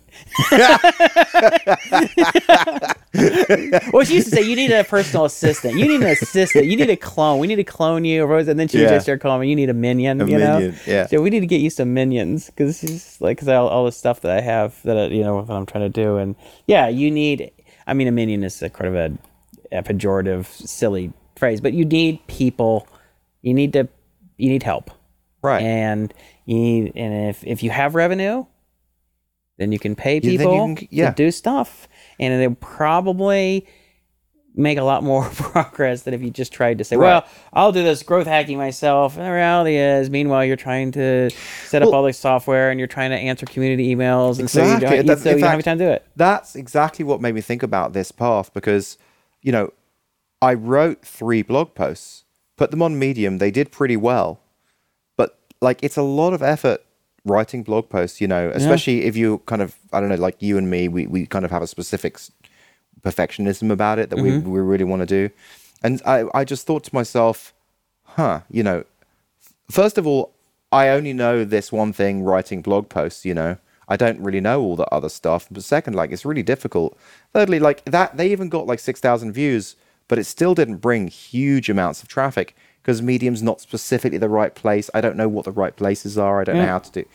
well, 3.92 4.04
she 4.04 4.16
used 4.16 4.30
to 4.30 4.36
say, 4.36 4.42
you 4.42 4.56
need 4.56 4.72
a 4.72 4.84
personal 4.84 5.26
assistant. 5.26 5.76
You 5.76 5.88
need 5.88 6.02
an 6.02 6.08
assistant. 6.08 6.66
You 6.66 6.76
need 6.76 6.90
a 6.90 6.98
clone. 6.98 7.40
We 7.40 7.48
need 7.48 7.56
to 7.56 7.64
clone 7.64 8.06
you. 8.06 8.32
And 8.32 8.60
then 8.60 8.68
she 8.68 8.80
would 8.80 8.90
just 8.90 9.06
start 9.06 9.22
calling 9.22 9.42
me, 9.42 9.50
you 9.50 9.56
need 9.56 9.70
a 9.70 9.74
minion. 9.74 10.22
A 10.22 10.28
you 10.28 10.38
know? 10.38 10.60
minion, 10.60 10.76
yeah. 10.86 11.08
So 11.08 11.22
we 11.22 11.30
need 11.30 11.40
to 11.40 11.48
get 11.48 11.62
you 11.62 11.70
some 11.70 11.94
minions 11.94 12.48
because 12.48 12.80
she's 12.80 13.20
like, 13.22 13.38
because 13.38 13.48
all, 13.48 13.68
all 13.68 13.86
the 13.86 13.92
stuff 13.92 14.22
that 14.22 14.38
I 14.38 14.42
have 14.42 14.80
that, 14.84 14.98
I, 14.98 15.06
you 15.06 15.24
know, 15.24 15.38
what 15.38 15.50
I'm 15.50 15.66
trying 15.66 15.92
to 15.92 16.04
do. 16.04 16.18
And 16.18 16.36
yeah, 16.68 16.90
you 16.90 17.10
need, 17.10 17.50
I 17.88 17.94
mean, 17.94 18.08
a 18.08 18.12
minion 18.12 18.44
is 18.44 18.62
a 18.62 18.70
kind 18.70 18.96
of 18.96 19.18
a, 19.72 19.78
a 19.80 19.82
pejorative, 19.82 20.46
silly 20.46 21.12
phrase, 21.36 21.62
but 21.62 21.74
you 21.74 21.86
need 21.86 22.26
people. 22.28 22.88
You 23.42 23.54
need 23.54 23.74
to, 23.74 23.88
you 24.38 24.50
need 24.50 24.64
help 24.64 24.92
Right. 25.42 25.62
and 25.62 26.14
you 26.46 26.56
need, 26.56 26.94
and 26.96 27.30
if 27.30 27.44
if 27.46 27.62
you 27.64 27.70
have 27.70 27.96
revenue, 27.96 28.46
then 29.58 29.72
you 29.72 29.80
can 29.80 29.96
pay 29.96 30.20
people 30.20 30.76
can- 30.76 30.88
yeah. 30.92 31.10
to 31.10 31.16
do 31.16 31.32
stuff, 31.32 31.88
and 32.20 32.34
it'll 32.34 32.56
probably 32.56 33.68
make 34.56 34.78
a 34.78 34.84
lot 34.84 35.04
more 35.04 35.24
progress 35.34 36.04
than 36.04 36.14
if 36.14 36.22
you 36.22 36.30
just 36.30 36.54
tried 36.54 36.78
to 36.78 36.84
say, 36.84 36.96
Right. 36.96 37.08
"Well, 37.08 37.26
I'll 37.54 37.72
do 37.72 37.84
this 37.84 38.04
growth 38.04 38.28
hacking 38.28 38.58
myself." 38.58 39.18
And 39.18 39.26
the 39.26 39.32
reality 39.32 39.76
is, 39.76 40.10
meanwhile, 40.10 40.46
you're 40.46 40.56
trying 40.56 40.92
to 40.94 41.30
set 41.68 41.82
up 41.82 41.88
Well- 41.88 41.96
all 41.98 42.04
this 42.04 42.18
software, 42.20 42.70
and 42.70 42.80
you're 42.80 42.88
trying 42.88 43.10
to 43.12 43.18
answer 43.18 43.46
community 43.46 43.94
emails, 43.96 44.40
and 44.40 44.50
so 44.50 44.60
you 44.64 44.74
Exactly. 44.76 44.98
don't, 44.98 45.06
That's- 45.08 45.24
so 45.24 45.30
you 45.32 45.40
don't 45.40 45.50
have 45.50 45.64
time 45.64 45.78
to 45.80 45.86
do 45.86 45.92
it. 45.92 46.06
That's 46.16 46.56
exactly 46.56 47.04
what 47.04 47.20
made 47.20 47.36
me 47.36 47.42
think 47.42 47.64
about 47.64 47.94
this 47.94 48.12
path 48.12 48.54
because, 48.54 48.98
you 49.42 49.52
know, 49.52 49.72
I 50.44 50.54
wrote 50.54 51.06
three 51.06 51.42
blog 51.42 51.74
posts, 51.74 52.26
put 52.58 52.70
them 52.70 52.82
on 52.82 53.00
Medium. 53.00 53.38
They 53.38 53.50
did 53.50 53.72
pretty 53.72 53.96
well, 53.96 54.42
but 55.16 55.40
like 55.62 55.82
it's 55.82 55.96
a 55.96 56.02
lot 56.02 56.34
of 56.34 56.44
effort 56.44 56.84
writing 57.24 57.64
blog 57.64 57.88
posts. 57.88 58.20
You 58.20 58.28
know, 58.28 58.52
especially 58.54 59.06
if 59.06 59.16
you 59.16 59.38
kind 59.46 59.62
of 59.62 59.78
I 59.94 60.02
don't 60.02 60.10
know, 60.10 60.16
like 60.16 60.42
you 60.42 60.58
and 60.58 60.70
me, 60.70 60.90
we 60.90 61.08
we 61.08 61.26
kind 61.26 61.46
of 61.46 61.52
have 61.52 61.62
a 61.62 61.68
specific 61.68 62.20
perfectionism 63.02 63.72
about 63.72 64.00
it 64.00 64.10
that 64.10 64.18
we 64.18 64.32
mm-hmm. 64.32 64.52
we 64.52 64.60
really 64.60 64.84
want 64.84 65.00
to 65.00 65.06
do, 65.06 65.34
and 65.82 66.02
I 66.06 66.26
I 66.34 66.44
just 66.44 66.68
thought 66.68 66.84
to 66.84 66.94
myself, 66.94 67.54
huh, 68.04 68.42
you 68.50 68.64
know, 68.64 68.84
first 69.72 69.98
of 69.98 70.06
all, 70.06 70.34
I 70.74 70.90
only 70.90 71.14
know 71.14 71.46
this 71.46 71.72
one 71.72 71.94
thing 71.94 72.22
writing 72.22 72.62
blog 72.62 72.90
posts, 72.90 73.24
you 73.24 73.34
know. 73.34 73.58
I 73.86 73.98
don't 73.98 74.20
really 74.22 74.40
know 74.40 74.62
all 74.62 74.78
the 74.78 74.88
other 74.88 75.10
stuff. 75.10 75.48
But 75.52 75.64
second, 75.64 75.94
like 75.94 76.12
it's 76.12 76.26
really 76.26 76.42
difficult. 76.42 76.98
Thirdly, 77.34 77.60
like 77.60 77.84
that 77.86 78.16
they 78.16 78.32
even 78.32 78.48
got 78.50 78.66
like 78.66 78.80
6,000 78.80 79.34
views, 79.34 79.76
but 80.08 80.20
it 80.20 80.26
still 80.26 80.54
didn't 80.54 80.78
bring 80.78 81.08
huge 81.08 81.70
amounts 81.70 82.02
of 82.02 82.10
traffic 82.10 82.56
because 82.82 83.02
Medium's 83.02 83.42
not 83.42 83.62
specifically 83.62 84.18
the 84.18 84.30
right 84.30 84.54
place. 84.54 84.90
I 84.94 85.02
don't 85.02 85.16
know 85.16 85.30
what 85.30 85.46
the 85.46 85.52
right 85.52 85.76
places 85.76 86.18
are. 86.18 86.42
I 86.42 86.44
don't 86.44 86.58
know 86.58 86.66
how 86.66 86.80
to 86.80 86.92
do. 86.92 87.06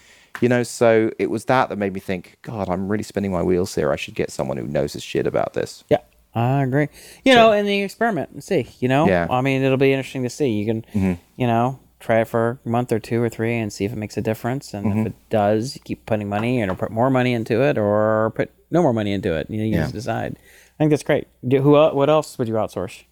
You 0.41 0.49
know, 0.49 0.63
so 0.63 1.11
it 1.19 1.31
was 1.31 1.47
that 1.47 1.69
that 1.69 1.77
made 1.77 1.93
me 1.93 2.01
think, 2.01 2.39
God, 2.43 2.69
I'm 2.69 2.89
really 2.89 3.03
spinning 3.03 3.33
my 3.33 3.43
wheels 3.43 3.75
here. 3.75 3.93
I 3.93 3.97
should 3.97 4.15
get 4.15 4.31
someone 4.31 4.57
who 4.57 4.67
knows 4.67 4.93
his 4.93 5.03
shit 5.03 5.27
about 5.27 5.55
this. 5.55 5.85
Yeah, 5.91 5.99
I 6.35 6.63
agree. 6.63 6.89
You 7.25 7.35
know, 7.35 7.53
in 7.53 7.67
the 7.67 7.83
experiment 7.83 8.31
and 8.31 8.43
see. 8.43 8.69
You 8.79 8.89
know, 8.89 9.07
Yeah. 9.09 9.27
I 9.31 9.41
mean, 9.41 9.63
it'll 9.63 9.77
be 9.77 9.93
interesting 9.93 10.23
to 10.23 10.31
see. 10.31 10.51
You 10.51 10.67
can, 10.67 10.83
mm-hmm. 10.83 11.13
you 11.37 11.47
know, 11.47 11.81
try 12.01 12.21
it 12.21 12.29
for 12.29 12.61
a 12.65 12.69
month 12.69 12.93
or 12.93 13.01
two 13.01 13.21
or 13.21 13.29
three 13.29 13.57
and 13.57 13.73
see 13.73 13.85
if 13.85 13.93
it 13.93 13.99
makes 13.99 14.17
a 14.17 14.23
difference. 14.23 14.73
And 14.73 14.87
if 14.87 14.93
mm-hmm. 14.93 15.07
it 15.09 15.15
does, 15.31 15.75
you 15.75 15.81
keep 15.85 16.07
putting 16.07 16.29
money 16.29 16.61
and 16.61 16.71
or 16.71 16.77
put 16.77 16.91
more 16.91 17.11
money 17.11 17.33
into 17.33 17.63
it 17.63 17.77
or 17.77 18.33
put 18.37 18.53
no 18.71 18.83
more 18.83 18.93
money 18.93 19.13
into 19.13 19.35
it. 19.35 19.51
You, 19.51 19.59
know, 19.59 19.65
you 19.65 19.73
Yeah. 19.73 19.83
just 19.83 19.95
decide. 19.95 20.37
I 20.79 20.85
think 20.85 20.91
that's 20.91 21.03
great. 21.03 21.27
Do, 21.47 21.61
who? 21.61 21.73
What 21.73 22.09
else 22.09 22.39
would 22.39 22.47
you 22.47 22.55
outsource? 22.55 23.05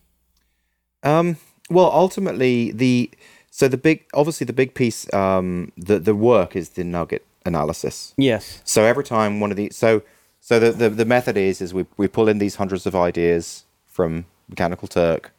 Um, 1.02 1.36
well, 1.68 1.90
ultimately, 1.92 2.70
the 2.70 3.10
so 3.50 3.66
the 3.66 3.76
big 3.76 4.04
obviously 4.14 4.44
the 4.44 4.52
big 4.52 4.74
piece, 4.74 5.12
um, 5.12 5.72
the 5.76 5.98
the 5.98 6.14
work 6.14 6.54
is 6.54 6.70
the 6.70 6.84
nugget 6.84 7.26
analysis. 7.44 8.14
Yes. 8.16 8.60
So 8.64 8.84
every 8.84 9.04
time 9.04 9.40
one 9.40 9.50
of 9.50 9.56
the 9.56 9.70
so 9.70 10.02
so 10.40 10.60
the, 10.60 10.70
the 10.70 10.90
the 10.90 11.04
method 11.04 11.36
is 11.36 11.60
is 11.60 11.74
we 11.74 11.86
we 11.96 12.06
pull 12.06 12.28
in 12.28 12.38
these 12.38 12.56
hundreds 12.56 12.86
of 12.86 12.94
ideas 12.94 13.64
from 13.86 14.26
Mechanical 14.48 14.86
Turk, 14.86 15.32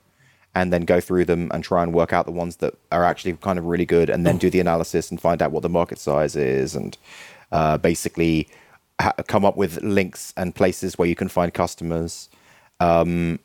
and 0.54 0.74
then 0.74 0.82
go 0.82 1.00
through 1.00 1.26
them 1.26 1.50
and 1.54 1.64
try 1.64 1.82
and 1.82 1.94
work 1.94 2.12
out 2.12 2.26
the 2.26 2.32
ones 2.32 2.58
that 2.58 2.74
are 2.92 3.06
actually 3.06 3.34
kind 3.38 3.58
of 3.58 3.66
really 3.66 3.86
good, 3.86 4.10
and 4.10 4.26
then 4.26 4.38
do 4.38 4.50
the 4.50 4.60
analysis 4.60 5.10
and 5.12 5.22
find 5.22 5.42
out 5.42 5.52
what 5.52 5.64
the 5.64 5.70
market 5.70 5.98
size 5.98 6.36
is, 6.36 6.76
and 6.76 6.98
uh, 7.54 7.78
basically 7.78 8.50
ha- 9.00 9.14
come 9.28 9.46
up 9.46 9.58
with 9.58 9.82
links 9.82 10.34
and 10.38 10.54
places 10.54 10.98
where 10.98 11.08
you 11.08 11.16
can 11.16 11.28
find 11.28 11.54
customers, 11.54 12.30
um, 12.80 13.40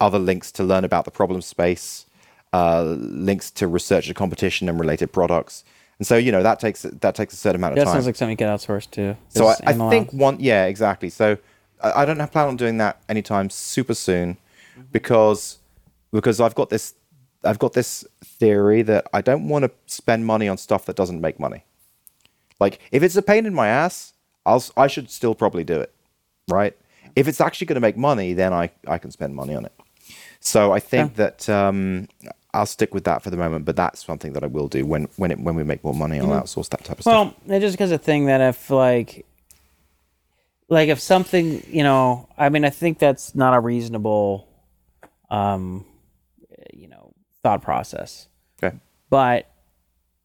other 0.00 0.18
links 0.18 0.52
to 0.52 0.64
learn 0.64 0.84
about 0.84 1.04
the 1.04 1.10
problem 1.10 1.40
space, 1.42 2.06
uh, 2.52 2.82
links 2.82 3.50
to 3.50 3.66
research 3.66 4.08
the 4.08 4.14
competition 4.14 4.68
and 4.68 4.78
related 4.80 5.12
products. 5.12 5.64
And 5.98 6.06
so 6.06 6.16
you 6.16 6.30
know 6.30 6.42
that 6.42 6.60
takes 6.60 6.82
that 6.82 7.14
takes 7.14 7.34
a 7.34 7.36
certain 7.36 7.56
amount 7.56 7.72
of 7.72 7.76
That 7.76 7.84
time. 7.84 7.92
That 7.92 7.96
sounds 7.96 8.06
like 8.06 8.16
something 8.16 8.32
you 8.32 8.36
could 8.36 8.46
outsource 8.46 8.88
to. 8.92 9.16
So 9.30 9.48
I, 9.48 9.56
I 9.66 9.72
think 9.90 10.12
one, 10.12 10.36
yeah, 10.38 10.66
exactly. 10.66 11.10
So 11.10 11.38
I, 11.82 12.02
I 12.02 12.04
don't 12.04 12.20
have 12.20 12.30
plan 12.30 12.46
on 12.48 12.56
doing 12.56 12.78
that 12.78 13.00
anytime 13.08 13.50
super 13.50 13.94
soon, 13.94 14.36
because 14.92 15.58
because 16.12 16.40
I've 16.40 16.54
got 16.54 16.70
this 16.70 16.94
I've 17.44 17.58
got 17.58 17.72
this 17.72 18.04
theory 18.22 18.82
that 18.82 19.08
I 19.12 19.20
don't 19.20 19.48
want 19.48 19.64
to 19.64 19.70
spend 19.86 20.24
money 20.26 20.48
on 20.48 20.56
stuff 20.56 20.86
that 20.86 20.96
doesn't 20.96 21.20
make 21.20 21.40
money. 21.40 21.64
Like 22.60 22.80
if 22.92 23.02
it's 23.02 23.16
a 23.16 23.22
pain 23.22 23.46
in 23.46 23.54
my 23.54 23.68
ass, 23.68 24.12
I'll 24.48 24.64
I 24.76 24.86
should 24.86 25.10
still 25.10 25.34
probably 25.34 25.64
do 25.64 25.80
it, 25.80 25.92
right? 26.48 26.74
If 27.14 27.28
it's 27.28 27.40
actually 27.40 27.66
going 27.66 27.80
to 27.82 27.86
make 27.88 27.96
money, 27.96 28.32
then 28.32 28.52
I 28.52 28.70
I 28.86 28.98
can 28.98 29.10
spend 29.10 29.34
money 29.34 29.54
on 29.54 29.64
it. 29.64 29.72
So 30.40 30.72
I 30.72 30.80
think 30.80 31.16
that 31.16 31.48
um, 31.48 32.08
I'll 32.54 32.66
stick 32.66 32.94
with 32.94 33.04
that 33.04 33.22
for 33.22 33.30
the 33.30 33.36
moment, 33.36 33.64
but 33.64 33.76
that's 33.76 34.04
something 34.04 34.32
that 34.32 34.42
I 34.42 34.46
will 34.46 34.68
do 34.68 34.86
when 34.86 35.08
when 35.16 35.30
it 35.30 35.40
when 35.40 35.54
we 35.54 35.64
make 35.64 35.84
more 35.84 35.94
money. 35.94 36.18
I'll 36.18 36.26
outsource 36.26 36.68
that 36.70 36.84
type 36.84 36.98
of 36.98 37.02
stuff. 37.02 37.34
Well, 37.46 37.56
it 37.56 37.60
just 37.60 37.76
because 37.76 37.92
a 37.92 37.98
thing 37.98 38.26
that 38.26 38.40
if 38.40 38.70
like, 38.70 39.26
like 40.68 40.88
if 40.88 41.00
something, 41.00 41.62
you 41.68 41.82
know, 41.82 42.28
I 42.38 42.48
mean, 42.48 42.64
I 42.64 42.70
think 42.70 42.98
that's 42.98 43.34
not 43.34 43.54
a 43.54 43.60
reasonable, 43.60 44.48
um, 45.30 45.84
you 46.72 46.88
know, 46.88 47.12
thought 47.42 47.62
process. 47.62 48.28
Okay. 48.62 48.76
But 49.10 49.50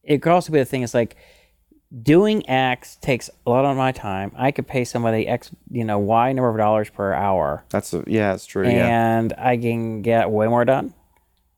it 0.04 0.22
could 0.22 0.32
also 0.32 0.52
be 0.54 0.60
the 0.60 0.66
thing 0.66 0.84
is 0.84 0.94
like 0.94 1.18
doing 2.02 2.48
X 2.50 2.96
takes 2.98 3.30
a 3.46 3.50
lot 3.50 3.66
of 3.66 3.78
my 3.78 3.92
time. 3.92 4.32
I 4.36 4.52
could 4.52 4.68
pay 4.68 4.84
somebody 4.84 5.28
X, 5.28 5.52
you 5.70 5.84
know, 5.84 6.00
Y 6.00 6.32
number 6.34 6.50
of 6.50 6.58
dollars 6.58 6.90
per 6.90 7.14
hour, 7.14 7.64
That's 7.70 7.94
a, 7.94 8.04
yeah, 8.08 8.32
that's 8.32 8.46
true. 8.46 8.68
yeah. 8.68 8.88
and 9.18 9.34
I 9.38 9.58
can 9.58 10.02
get 10.02 10.30
way 10.32 10.48
more 10.48 10.66
done. 10.66 10.94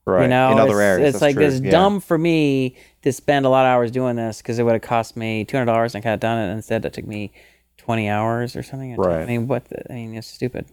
right 0.04 0.22
You 0.22 0.28
know, 0.28 0.52
in 0.52 0.58
other 0.58 0.72
it's, 0.72 0.80
areas. 0.80 1.14
it's 1.14 1.22
like 1.22 1.36
true, 1.36 1.46
it's 1.46 1.60
yeah. 1.60 1.70
dumb 1.70 2.00
for 2.00 2.18
me 2.18 2.76
to 3.02 3.12
spend 3.12 3.46
a 3.46 3.48
lot 3.48 3.64
of 3.64 3.70
hours 3.70 3.90
doing 3.90 4.16
this 4.16 4.42
because 4.42 4.58
it 4.58 4.64
would 4.64 4.72
have 4.74 4.82
cost 4.82 5.16
me 5.16 5.44
two 5.44 5.56
hundred 5.56 5.72
dollars 5.72 5.94
and 5.94 6.00
I 6.00 6.02
could 6.02 6.10
have 6.10 6.20
done 6.20 6.38
it. 6.38 6.52
Instead, 6.52 6.82
that 6.82 6.92
took 6.92 7.06
me 7.06 7.32
twenty 7.78 8.08
hours 8.08 8.56
or 8.56 8.62
something. 8.62 8.94
Right. 8.96 9.22
I 9.22 9.26
mean, 9.26 9.46
what? 9.48 9.64
The, 9.66 9.90
I 9.90 9.94
mean, 9.94 10.14
it's 10.16 10.26
stupid. 10.26 10.66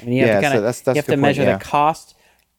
I 0.00 0.04
mean, 0.04 0.14
you 0.14 0.20
have 0.22 0.28
Yeah, 0.28 0.34
to 0.36 0.42
kind 0.42 0.52
so 0.52 0.56
of 0.58 0.62
that's- 0.64 0.80
that's 0.80 0.96
you 0.96 0.98
have 0.98 1.04
to 1.06 1.12
point, 1.12 1.20
measure 1.22 1.42
yeah. 1.44 1.58
the 1.58 1.64
cost. 1.64 2.15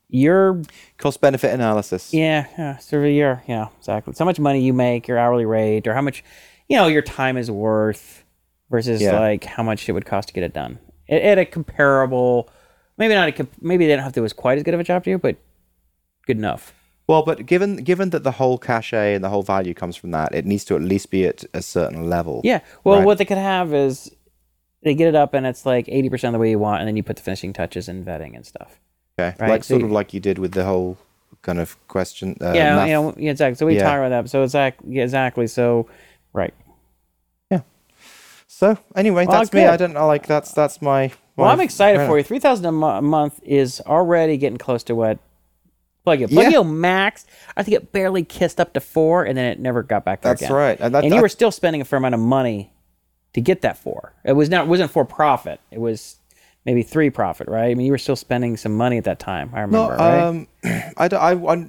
Your 0.09 0.61
cost 0.97 1.19
benefit 1.19 1.53
analysis. 1.53 2.13
yeah, 2.13 2.47
yeah, 2.57 2.77
sort 2.77 3.05
of 3.05 3.11
your 3.11 3.43
yeah, 3.47 3.67
exactly. 3.77 4.13
So 4.13 4.23
how 4.23 4.29
much 4.29 4.39
money 4.39 4.61
you 4.61 4.71
make, 4.73 5.07
your 5.07 5.17
hourly 5.17 5.45
rate, 5.45 5.85
or 5.87 5.93
how 5.93 6.01
much 6.01 6.23
you 6.69 6.77
know 6.77 6.87
your 6.87 7.01
time 7.01 7.35
is 7.37 7.51
worth 7.51 8.23
versus 8.69 9.01
Yeah. 9.01 9.19
like 9.19 9.43
how 9.43 9.63
much 9.63 9.87
it 9.89 9.91
would 9.91 10.05
cost 10.05 10.29
to 10.29 10.33
get 10.33 10.43
it 10.43 10.53
done 10.53 10.79
at, 11.09 11.21
at 11.21 11.37
a 11.37 11.45
comparable. 11.45 12.49
Maybe 12.97 13.13
not 13.13 13.27
a. 13.27 13.31
comp- 13.31 13.61
Maybe 13.61 13.85
they 13.85 13.95
don't 13.95 14.03
have 14.03 14.13
to 14.13 14.21
do 14.21 14.25
as 14.25 14.33
quite 14.33 14.57
as 14.57 14.63
good 14.63 14.73
of 14.73 14.79
a 14.79 14.83
job 14.83 15.03
to 15.03 15.09
you, 15.09 15.17
but 15.17 15.35
good 16.25 16.37
enough. 16.37 16.73
Well, 17.07 17.23
but 17.23 17.45
given 17.45 17.77
given 17.77 18.09
that 18.11 18.23
the 18.23 18.31
whole 18.31 18.57
cachet 18.57 19.13
and 19.13 19.23
the 19.23 19.29
whole 19.29 19.43
value 19.43 19.73
comes 19.73 19.95
from 19.97 20.11
that, 20.11 20.33
it 20.33 20.45
needs 20.45 20.63
to 20.65 20.75
at 20.75 20.81
least 20.81 21.11
be 21.11 21.25
at 21.25 21.43
a 21.53 21.61
certain 21.61 22.09
level. 22.09 22.41
Yeah. 22.43 22.61
Well, 22.83 22.97
Right. 22.99 23.05
what 23.05 23.17
they 23.17 23.25
could 23.25 23.37
have 23.37 23.73
is 23.73 24.09
they 24.83 24.93
get 24.95 25.07
it 25.09 25.15
up 25.15 25.33
and 25.33 25.45
it's 25.45 25.65
like 25.65 25.85
80% 25.87 26.25
of 26.29 26.33
the 26.33 26.39
way 26.39 26.49
you 26.49 26.59
want, 26.59 26.79
and 26.81 26.87
then 26.87 26.95
you 26.97 27.03
put 27.03 27.15
the 27.17 27.21
finishing 27.21 27.51
touches 27.53 27.87
and 27.89 28.05
vetting 28.05 28.35
and 28.35 28.45
stuff. 28.45 28.79
Okay. 29.19 29.35
Right, 29.39 29.49
Like 29.49 29.63
so 29.63 29.73
sort 29.75 29.83
of 29.83 29.91
like 29.91 30.13
you 30.13 30.19
did 30.19 30.37
with 30.37 30.51
the 30.53 30.63
whole 30.65 30.97
kind 31.41 31.59
of 31.59 31.75
question. 31.87 32.37
Uh, 32.41 32.51
yeah, 32.53 32.75
math- 32.75 32.87
you 32.87 32.93
know, 32.93 33.13
yeah, 33.17 33.31
exactly. 33.31 33.55
So 33.55 33.65
we 33.65 33.75
Yeah. 33.77 33.95
about 34.05 34.09
that. 34.25 34.29
So 34.29 34.43
exactly, 34.43 34.93
yeah, 34.95 35.03
exactly. 35.03 35.47
So, 35.47 35.87
right. 36.33 36.53
Yeah. 37.49 37.61
So 38.47 38.77
anyway, 38.95 39.25
Well, 39.25 39.39
that's 39.39 39.53
me. 39.53 39.61
good. 39.61 39.69
I 39.69 39.77
don't 39.77 39.93
know. 39.93 40.05
Like 40.07 40.27
that's 40.27 40.51
that's 40.51 40.81
my. 40.81 41.11
Well, 41.35 41.49
I'm 41.49 41.59
excited 41.61 41.99
yeah. 41.99 42.07
for 42.07 42.17
you. 42.17 42.23
3000 42.23 42.65
a 42.65 42.71
mo- 42.71 42.97
a 42.97 43.01
month 43.01 43.39
is 43.43 43.79
already 43.85 44.37
getting 44.37 44.57
close 44.57 44.83
to 44.83 44.95
what 44.95 45.19
Pluggio. 46.05 46.27
Yeah. 46.29 46.49
Pluggio 46.49 46.67
Max, 46.67 47.25
I 47.55 47.63
think 47.63 47.75
it 47.77 47.91
barely 47.91 48.23
kissed 48.23 48.59
up 48.59 48.73
to 48.73 48.79
four, 48.79 49.23
and 49.23 49.37
then 49.37 49.45
it 49.45 49.59
never 49.59 49.83
got 49.83 50.03
back 50.05 50.21
there 50.21 50.31
That's 50.31 50.43
again. 50.43 50.53
right. 50.55 50.77
And, 50.79 50.95
that, 50.95 51.03
And 51.03 51.13
you 51.13 51.17
that- 51.19 51.21
were 51.21 51.29
still 51.29 51.51
spending 51.51 51.81
a 51.81 51.85
fair 51.85 51.97
amount 51.97 52.15
of 52.15 52.21
money 52.21 52.71
to 53.33 53.41
get 53.41 53.61
that 53.61 53.77
four. 53.77 54.13
It 54.23 54.33
was 54.33 54.49
not. 54.49 54.65
It 54.65 54.67
wasn't 54.69 54.89
for 54.91 55.05
profit. 55.05 55.59
It 55.69 55.79
was 55.79 56.15
maybe 56.67 56.83
three 56.83 57.09
profit, 57.09 57.47
right? 57.47 57.71
I 57.71 57.73
mean, 57.73 57.85
you 57.87 57.91
were 57.93 57.97
still 57.97 58.15
spending 58.15 58.57
some 58.57 58.75
money 58.77 58.97
at 58.99 59.05
that 59.05 59.17
time. 59.17 59.49
I 59.53 59.65
No, 59.65 59.89
remember, 59.89 59.95
right? 59.95 60.21
um, 60.21 60.47
I, 60.97 61.07
I, 61.07 61.31
I, 61.33 61.65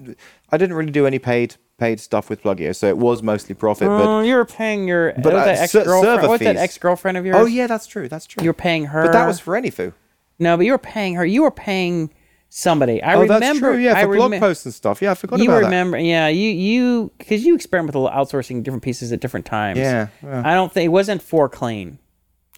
I 0.53 0.57
didn't 0.59 0.77
really 0.77 0.91
do 0.91 1.07
any 1.07 1.19
paid 1.19 1.57
paid 1.79 2.01
stuff 2.01 2.29
with 2.29 2.43
Pluggio, 2.43 2.75
so 2.75 2.89
it 2.89 2.99
was 2.99 3.23
mostly 3.23 3.55
profit. 3.55 3.87
but 3.89 4.05
Oh, 4.05 4.21
you 4.21 4.35
were 4.35 4.45
paying 4.45 4.89
your. 4.89 5.13
But, 5.13 5.33
uh, 5.33 5.45
that 5.45 5.59
ex 5.59 5.73
girlfriend. 5.73 6.29
What's 6.29 6.43
that 6.45 6.57
ex 6.57 6.77
girlfriend 6.77 7.17
of 7.17 7.25
yours? 7.25 7.37
oh 7.39 7.47
yeah, 7.47 7.67
that's 7.69 7.87
true. 7.87 8.09
That's 8.09 8.27
true. 8.27 8.43
You 8.43 8.51
were 8.51 8.55
paying 8.55 8.87
her. 8.87 9.05
but 9.05 9.13
that 9.13 9.27
was 9.27 9.39
for 9.41 9.55
anything. 9.57 9.95
no, 10.41 10.57
but 10.57 10.67
you 10.67 10.73
were 10.73 10.79
paying 10.79 11.15
her. 11.15 11.25
You 11.25 11.43
were 11.43 11.51
paying 11.53 12.11
somebody. 12.51 13.01
I 13.03 13.15
Oh, 13.15 13.21
remember. 13.23 13.41
that's 13.47 13.59
true. 13.61 13.77
Yeah, 13.77 13.97
I 13.97 14.05
for 14.07 14.17
blog 14.17 14.33
remem- 14.33 14.41
posts 14.41 14.65
and 14.65 14.75
stuff. 14.75 15.01
Yeah, 15.03 15.13
I 15.13 15.15
forgot 15.15 15.39
You 15.39 15.51
about 15.51 15.63
remember? 15.65 15.99
Yeah, 15.99 16.27
you 16.29 16.51
you 16.51 17.13
because 17.19 17.45
you 17.45 17.55
experiment 17.55 17.95
with 17.95 18.11
outsourcing 18.11 18.63
different 18.65 18.83
pieces 18.83 19.13
at 19.13 19.21
different 19.21 19.47
times. 19.47 19.79
Yeah, 19.79 20.09
yeah. 20.25 20.43
I 20.45 20.55
don't 20.55 20.73
think 20.73 20.87
it 20.87 20.89
wasn't 20.89 21.23
for 21.23 21.49
clean 21.49 21.91
that. 21.91 21.99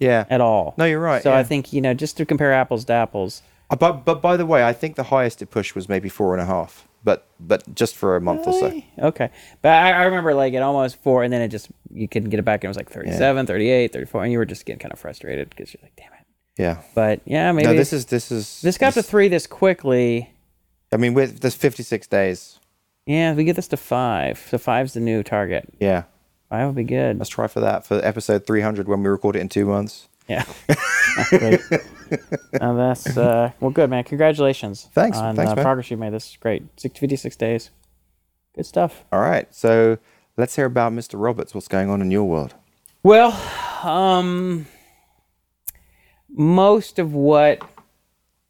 Yeah. 0.01 0.25
at 0.29 0.41
all. 0.41 0.75
No, 0.77 0.85
you're 0.87 0.99
right. 1.01 1.23
So 1.23 1.31
yeah. 1.31 1.39
I 1.39 1.45
think 1.45 1.73
you 1.73 1.81
know 1.81 1.95
just 1.95 2.17
to 2.17 2.27
compare 2.27 2.53
apples 2.53 2.85
to 2.87 2.93
apples. 2.95 3.43
Uh, 3.71 3.77
But 3.77 4.05
but 4.05 4.21
by 4.21 4.37
the 4.37 4.47
way, 4.47 4.65
I 4.65 4.73
think 4.73 4.97
the 4.97 5.05
highest 5.05 5.41
it 5.43 5.51
pushed 5.51 5.77
was 5.77 5.89
maybe 5.89 6.09
four 6.09 6.33
and 6.35 6.43
a 6.43 6.47
half. 6.47 6.89
But 7.05 7.27
but 7.39 7.75
just 7.75 7.97
for 7.97 8.17
a 8.17 8.21
month 8.21 8.47
or 8.47 8.53
so. 8.53 8.83
Okay. 8.99 9.31
But 9.63 9.71
I, 9.71 9.93
I 9.93 10.03
remember 10.05 10.35
like 10.35 10.53
at 10.55 10.63
almost 10.63 10.97
four, 11.03 11.23
and 11.23 11.33
then 11.33 11.41
it 11.41 11.49
just, 11.49 11.69
you 11.93 12.07
couldn't 12.09 12.29
get 12.29 12.39
it 12.39 12.43
back, 12.45 12.63
and 12.63 12.65
it 12.67 12.69
was 12.69 12.77
like 12.77 12.91
37, 12.91 13.47
38, 13.47 13.93
34, 13.93 14.25
and 14.25 14.33
you 14.33 14.39
were 14.39 14.45
just 14.45 14.67
getting 14.67 14.81
kind 14.81 14.93
of 14.93 14.99
frustrated 14.99 15.49
because 15.49 15.73
you're 15.73 15.81
like, 15.83 15.97
damn 15.97 16.13
it. 16.13 16.27
Yeah. 16.59 16.83
But 16.95 17.21
yeah, 17.25 17.53
maybe 17.53 17.69
No, 17.69 17.75
this 17.75 17.95
is 17.95 18.07
this 18.07 18.31
is 18.31 18.61
this 18.61 18.77
got 18.77 18.93
to 18.95 19.03
three 19.03 19.29
this 19.29 19.47
quickly. 19.47 20.31
I 20.93 20.99
mean, 20.99 21.15
with 21.15 21.41
this 21.41 21.55
56 21.55 22.07
days. 22.09 22.59
Yeah, 23.07 23.33
we 23.35 23.45
get 23.45 23.57
this 23.57 23.69
to 23.69 23.77
five. 23.79 24.45
So 24.51 24.59
five's 24.59 24.93
the 24.93 25.01
new 25.01 25.23
target. 25.23 25.73
Yeah. 25.81 26.03
Five 26.51 26.67
would 26.67 26.75
be 26.77 26.85
good. 26.85 27.19
Let's 27.19 27.31
try 27.31 27.47
for 27.47 27.61
that 27.61 27.87
for 27.87 28.05
episode 28.05 28.45
300 28.47 28.89
when 28.89 29.03
we 29.03 29.09
record 29.09 29.37
it 29.37 29.41
in 29.41 29.49
two 29.49 29.65
months. 29.67 30.09
Yeah. 30.29 30.45
Great. 31.31 31.61
Now 32.61 32.75
that's, 32.75 33.17
uh, 33.17 33.53
well, 33.61 33.71
good, 33.71 33.89
man. 33.89 34.03
Congratulations. 34.03 34.89
Thanks. 34.93 35.17
On 35.17 35.37
Thanks, 35.37 35.53
uh, 35.53 35.55
man. 35.55 35.65
progress 35.65 35.93
you 35.93 35.97
made. 35.97 36.13
This 36.13 36.31
is 36.31 36.37
great. 36.39 36.65
Six, 36.77 36.99
56 36.99 37.37
days. 37.37 37.71
Good 38.57 38.67
stuff. 38.67 39.05
All 39.13 39.21
right. 39.21 39.47
So 39.55 39.99
let's 40.37 40.57
hear 40.57 40.65
about 40.65 40.93
Mr. 40.93 41.11
Roberts. 41.23 41.55
What's 41.55 41.69
going 41.69 41.89
on 41.89 42.03
in 42.03 42.11
your 42.11 42.25
world? 42.25 42.55
Well, 43.05 43.31
um, 43.85 44.67
most 46.29 46.99
of 46.99 47.15
what 47.15 47.63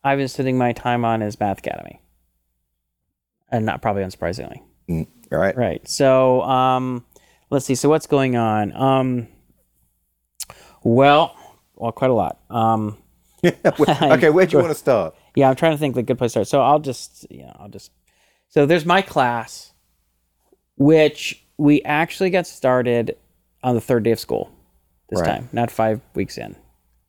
I've 0.02 0.16
been 0.18 0.28
spending 0.28 0.56
my 0.56 0.72
time 0.72 1.04
on 1.04 1.20
is 1.20 1.38
Math 1.38 1.58
Academy, 1.58 2.00
and 3.50 3.66
not 3.66 3.82
probably 3.82 4.02
unsurprisingly. 4.04 4.62
Mm, 4.88 5.06
All 5.32 5.38
right. 5.38 5.54
Right. 5.54 5.86
So, 5.86 6.40
um, 6.42 7.04
let's 7.50 7.66
see. 7.66 7.74
So, 7.74 7.88
what's 7.88 8.06
going 8.06 8.36
on? 8.36 8.72
Um, 8.74 9.28
well, 10.82 11.36
well, 11.74 11.92
quite 11.92 12.10
a 12.10 12.14
lot. 12.14 12.38
Um, 12.48 12.98
okay. 13.44 14.30
Where 14.30 14.46
do 14.46 14.56
you 14.56 14.62
want 14.62 14.70
to 14.72 14.78
start? 14.78 15.14
yeah, 15.34 15.48
I'm 15.48 15.56
trying 15.56 15.72
to 15.72 15.78
think 15.78 15.94
the 15.94 16.02
good 16.02 16.18
place 16.18 16.32
to 16.32 16.44
start. 16.44 16.48
So, 16.48 16.62
I'll 16.62 16.78
just, 16.78 17.26
you 17.30 17.42
know, 17.42 17.56
I'll 17.58 17.68
just. 17.68 17.92
So, 18.48 18.66
there's 18.66 18.84
my 18.86 19.02
class, 19.02 19.72
which 20.76 21.44
we 21.56 21.82
actually 21.82 22.30
got 22.30 22.46
started 22.46 23.16
on 23.62 23.74
the 23.74 23.80
third 23.80 24.02
day 24.02 24.12
of 24.12 24.18
school 24.18 24.50
this 25.10 25.20
Right. 25.20 25.26
time, 25.26 25.48
not 25.52 25.70
five 25.70 26.00
weeks 26.14 26.38
in. 26.38 26.56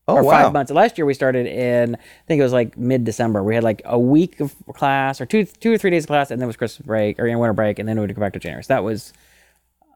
Oh 0.07 0.15
or 0.15 0.23
wow. 0.23 0.43
five 0.43 0.53
months. 0.53 0.71
Last 0.71 0.97
year 0.97 1.05
we 1.05 1.13
started 1.13 1.45
in, 1.45 1.95
I 1.95 1.99
think 2.27 2.39
it 2.39 2.43
was 2.43 2.51
like 2.51 2.77
mid 2.77 3.05
December. 3.05 3.43
We 3.43 3.55
had 3.55 3.63
like 3.63 3.81
a 3.85 3.99
week 3.99 4.39
of 4.39 4.53
class 4.73 5.21
or 5.21 5.25
two, 5.25 5.45
two 5.45 5.71
or 5.71 5.77
three 5.77 5.91
days 5.91 6.03
of 6.03 6.07
class, 6.07 6.31
and 6.31 6.41
then 6.41 6.45
it 6.45 6.47
was 6.47 6.57
Christmas 6.57 6.85
break 6.85 7.19
or 7.19 7.25
winter 7.25 7.53
break, 7.53 7.79
and 7.79 7.87
then 7.87 7.97
we 7.97 8.01
would 8.01 8.15
go 8.15 8.19
back 8.19 8.33
to 8.33 8.39
January. 8.39 8.63
So 8.63 8.73
that 8.73 8.83
was, 8.83 9.13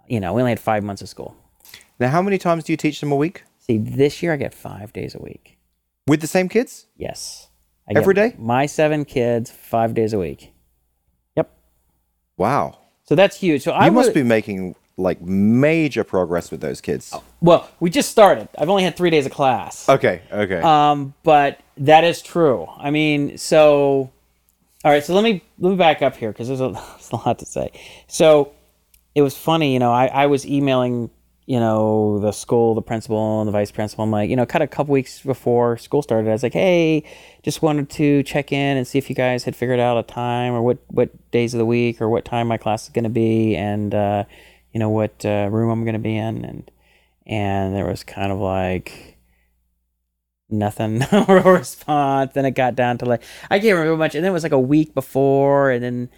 you 0.07 0.19
know, 0.19 0.33
we 0.33 0.41
only 0.41 0.51
had 0.51 0.59
five 0.59 0.83
months 0.83 1.01
of 1.01 1.09
school. 1.09 1.35
Now, 1.99 2.09
how 2.09 2.21
many 2.21 2.37
times 2.37 2.63
do 2.65 2.73
you 2.73 2.77
teach 2.77 2.99
them 2.99 3.11
a 3.11 3.15
week 3.15 3.43
See, 3.59 3.77
this 3.77 4.21
year 4.21 4.33
I 4.33 4.37
get 4.37 4.53
five 4.53 4.93
days 4.93 5.15
a 5.15 5.19
week. 5.19 5.57
with 6.07 6.21
the 6.21 6.27
same 6.27 6.49
kids? 6.49 6.87
Yes, 6.97 7.49
I 7.89 7.97
Every 7.97 8.13
day? 8.13 8.35
My 8.37 8.65
seven 8.65 9.05
kids, 9.05 9.49
five 9.51 9.93
days 9.93 10.13
a 10.13 10.19
week. 10.19 10.53
Yep. 11.35 11.51
Wow. 12.37 12.79
So 13.03 13.15
that's 13.15 13.37
huge. 13.37 13.63
So 13.63 13.71
I 13.71 13.85
You 13.85 13.91
must 13.91 14.13
be 14.13 14.23
making 14.23 14.75
like 14.97 15.21
major 15.21 16.03
progress 16.03 16.51
with 16.51 16.61
those 16.61 16.79
kids. 16.81 17.13
well. 17.41 17.69
We 17.79 17.89
just 17.89 18.09
started. 18.11 18.47
I've 18.57 18.69
only 18.69 18.83
had 18.83 18.95
three 18.95 19.09
days 19.09 19.25
of 19.25 19.31
class. 19.31 19.87
Okay. 19.89 20.21
Okay. 20.31 20.61
Um, 20.61 21.13
but 21.23 21.59
that 21.77 22.03
is 22.03 22.21
true. 22.21 22.67
I 22.77 22.91
mean, 22.91 23.37
so 23.37 24.11
all 24.83 24.91
right. 24.91 25.03
So 25.03 25.13
let 25.13 25.23
me 25.23 25.41
let 25.59 25.69
me 25.71 25.75
back 25.75 26.01
up 26.01 26.15
here 26.15 26.31
because 26.31 26.47
there's 26.47 26.61
a, 26.61 26.69
there's 26.97 27.09
a 27.11 27.15
lot 27.17 27.39
to 27.39 27.45
say. 27.45 27.71
So 28.07 28.51
it 29.15 29.21
was 29.21 29.35
funny, 29.37 29.73
you 29.73 29.79
know. 29.79 29.91
I 29.91 30.07
I 30.07 30.25
was 30.27 30.45
emailing, 30.45 31.09
you 31.45 31.59
know, 31.59 32.19
the 32.19 32.33
school, 32.33 32.75
the 32.75 32.81
principal, 32.81 33.41
and 33.41 33.47
the 33.47 33.51
vice 33.51 33.71
principal. 33.71 34.03
I'm 34.03 34.11
like, 34.11 34.29
you 34.29 34.35
know, 34.35 34.45
kind 34.45 34.61
of 34.61 34.69
a 34.69 34.71
couple 34.75 34.91
weeks 34.91 35.21
before 35.21 35.77
school 35.77 36.01
started. 36.01 36.29
I 36.29 36.33
was 36.33 36.43
like, 36.43 36.53
hey, 36.53 37.03
just 37.41 37.61
wanted 37.61 37.89
to 37.91 38.23
check 38.23 38.51
in 38.51 38.77
and 38.77 38.85
see 38.85 38.97
if 38.97 39.09
you 39.09 39.15
guys 39.15 39.45
had 39.45 39.55
figured 39.55 39.79
out 39.79 39.97
a 39.97 40.03
time 40.03 40.53
or 40.53 40.61
what 40.61 40.79
what 40.87 41.31
days 41.31 41.53
of 41.53 41.59
the 41.59 41.65
week 41.65 42.01
or 42.01 42.09
what 42.09 42.25
time 42.25 42.47
my 42.47 42.57
class 42.57 42.83
is 42.83 42.89
going 42.89 43.05
to 43.05 43.09
be 43.09 43.55
and 43.55 43.95
uh, 43.95 44.25
you 44.73 44.79
know 44.79 44.89
what 44.89 45.25
uh, 45.25 45.47
room 45.49 45.71
I'm 45.71 45.85
going 45.85 45.93
to 45.93 45.99
be 45.99 46.17
in 46.17 46.43
and 46.43 46.69
and 47.25 47.75
there 47.75 47.87
was 47.87 48.03
kind 48.03 48.31
of 48.31 48.39
like 48.39 49.17
nothing 50.49 50.99
no 51.11 51.25
response 51.27 52.33
then 52.33 52.45
it 52.45 52.51
got 52.51 52.75
down 52.75 52.97
to 52.99 53.05
like 53.05 53.23
i 53.49 53.59
can't 53.59 53.73
remember 53.73 53.97
much 53.97 54.13
and 54.13 54.23
then 54.23 54.29
it 54.29 54.33
was 54.33 54.43
like 54.43 54.51
a 54.51 54.59
week 54.59 54.93
before 54.93 55.71
and 55.71 55.83
then 55.83 56.09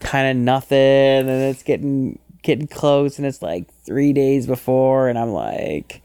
kind 0.00 0.28
of 0.28 0.36
nothing 0.36 0.78
and 0.78 1.30
it's 1.30 1.62
getting 1.62 2.18
getting 2.44 2.68
close 2.68 3.18
and 3.18 3.26
it's 3.26 3.42
like 3.42 3.68
three 3.84 4.12
days 4.12 4.46
before 4.46 5.08
and 5.08 5.18
i'm 5.18 5.30
like 5.32 6.00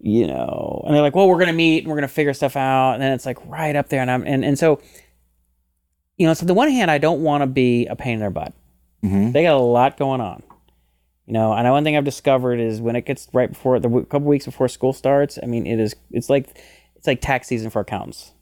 you 0.00 0.26
know 0.26 0.82
and 0.86 0.94
they're 0.94 1.02
like 1.02 1.16
well 1.16 1.26
we're 1.28 1.38
gonna 1.40 1.52
meet 1.52 1.78
and 1.82 1.88
we're 1.88 1.96
gonna 1.96 2.06
figure 2.06 2.32
stuff 2.32 2.54
out 2.56 2.92
and 2.92 3.02
then 3.02 3.12
it's 3.12 3.26
like 3.26 3.38
right 3.46 3.74
up 3.74 3.88
there 3.88 4.00
and 4.00 4.10
i'm 4.10 4.22
and, 4.26 4.44
and 4.44 4.56
so 4.58 4.80
you 6.16 6.26
know 6.26 6.34
so 6.34 6.42
on 6.42 6.46
the 6.46 6.54
one 6.54 6.70
hand 6.70 6.90
i 6.90 6.98
don't 6.98 7.22
want 7.22 7.42
to 7.42 7.46
be 7.46 7.86
a 7.86 7.96
pain 7.96 8.14
in 8.14 8.20
their 8.20 8.30
butt 8.30 8.52
Mhm. 9.04 9.32
they 9.32 9.42
got 9.44 9.54
a 9.56 9.58
lot 9.60 9.96
going 9.96 10.20
on 10.20 10.42
you 11.26 11.34
know, 11.34 11.52
and 11.52 11.70
one 11.70 11.84
thing 11.84 11.94
I've 11.94 12.06
discovered 12.06 12.58
is 12.58 12.80
when 12.80 12.96
it 12.96 13.04
gets 13.04 13.28
right 13.34 13.50
before 13.50 13.78
the 13.78 13.88
w- 13.88 14.06
couple 14.06 14.26
weeks 14.28 14.46
before 14.46 14.66
school 14.66 14.94
starts. 14.94 15.38
I 15.42 15.44
mean, 15.44 15.66
it 15.66 15.78
is 15.78 15.94
it's 16.10 16.30
like 16.30 16.58
it's 16.96 17.06
like 17.06 17.20
tax 17.20 17.48
season 17.48 17.68
for 17.68 17.80
accountants. 17.80 18.32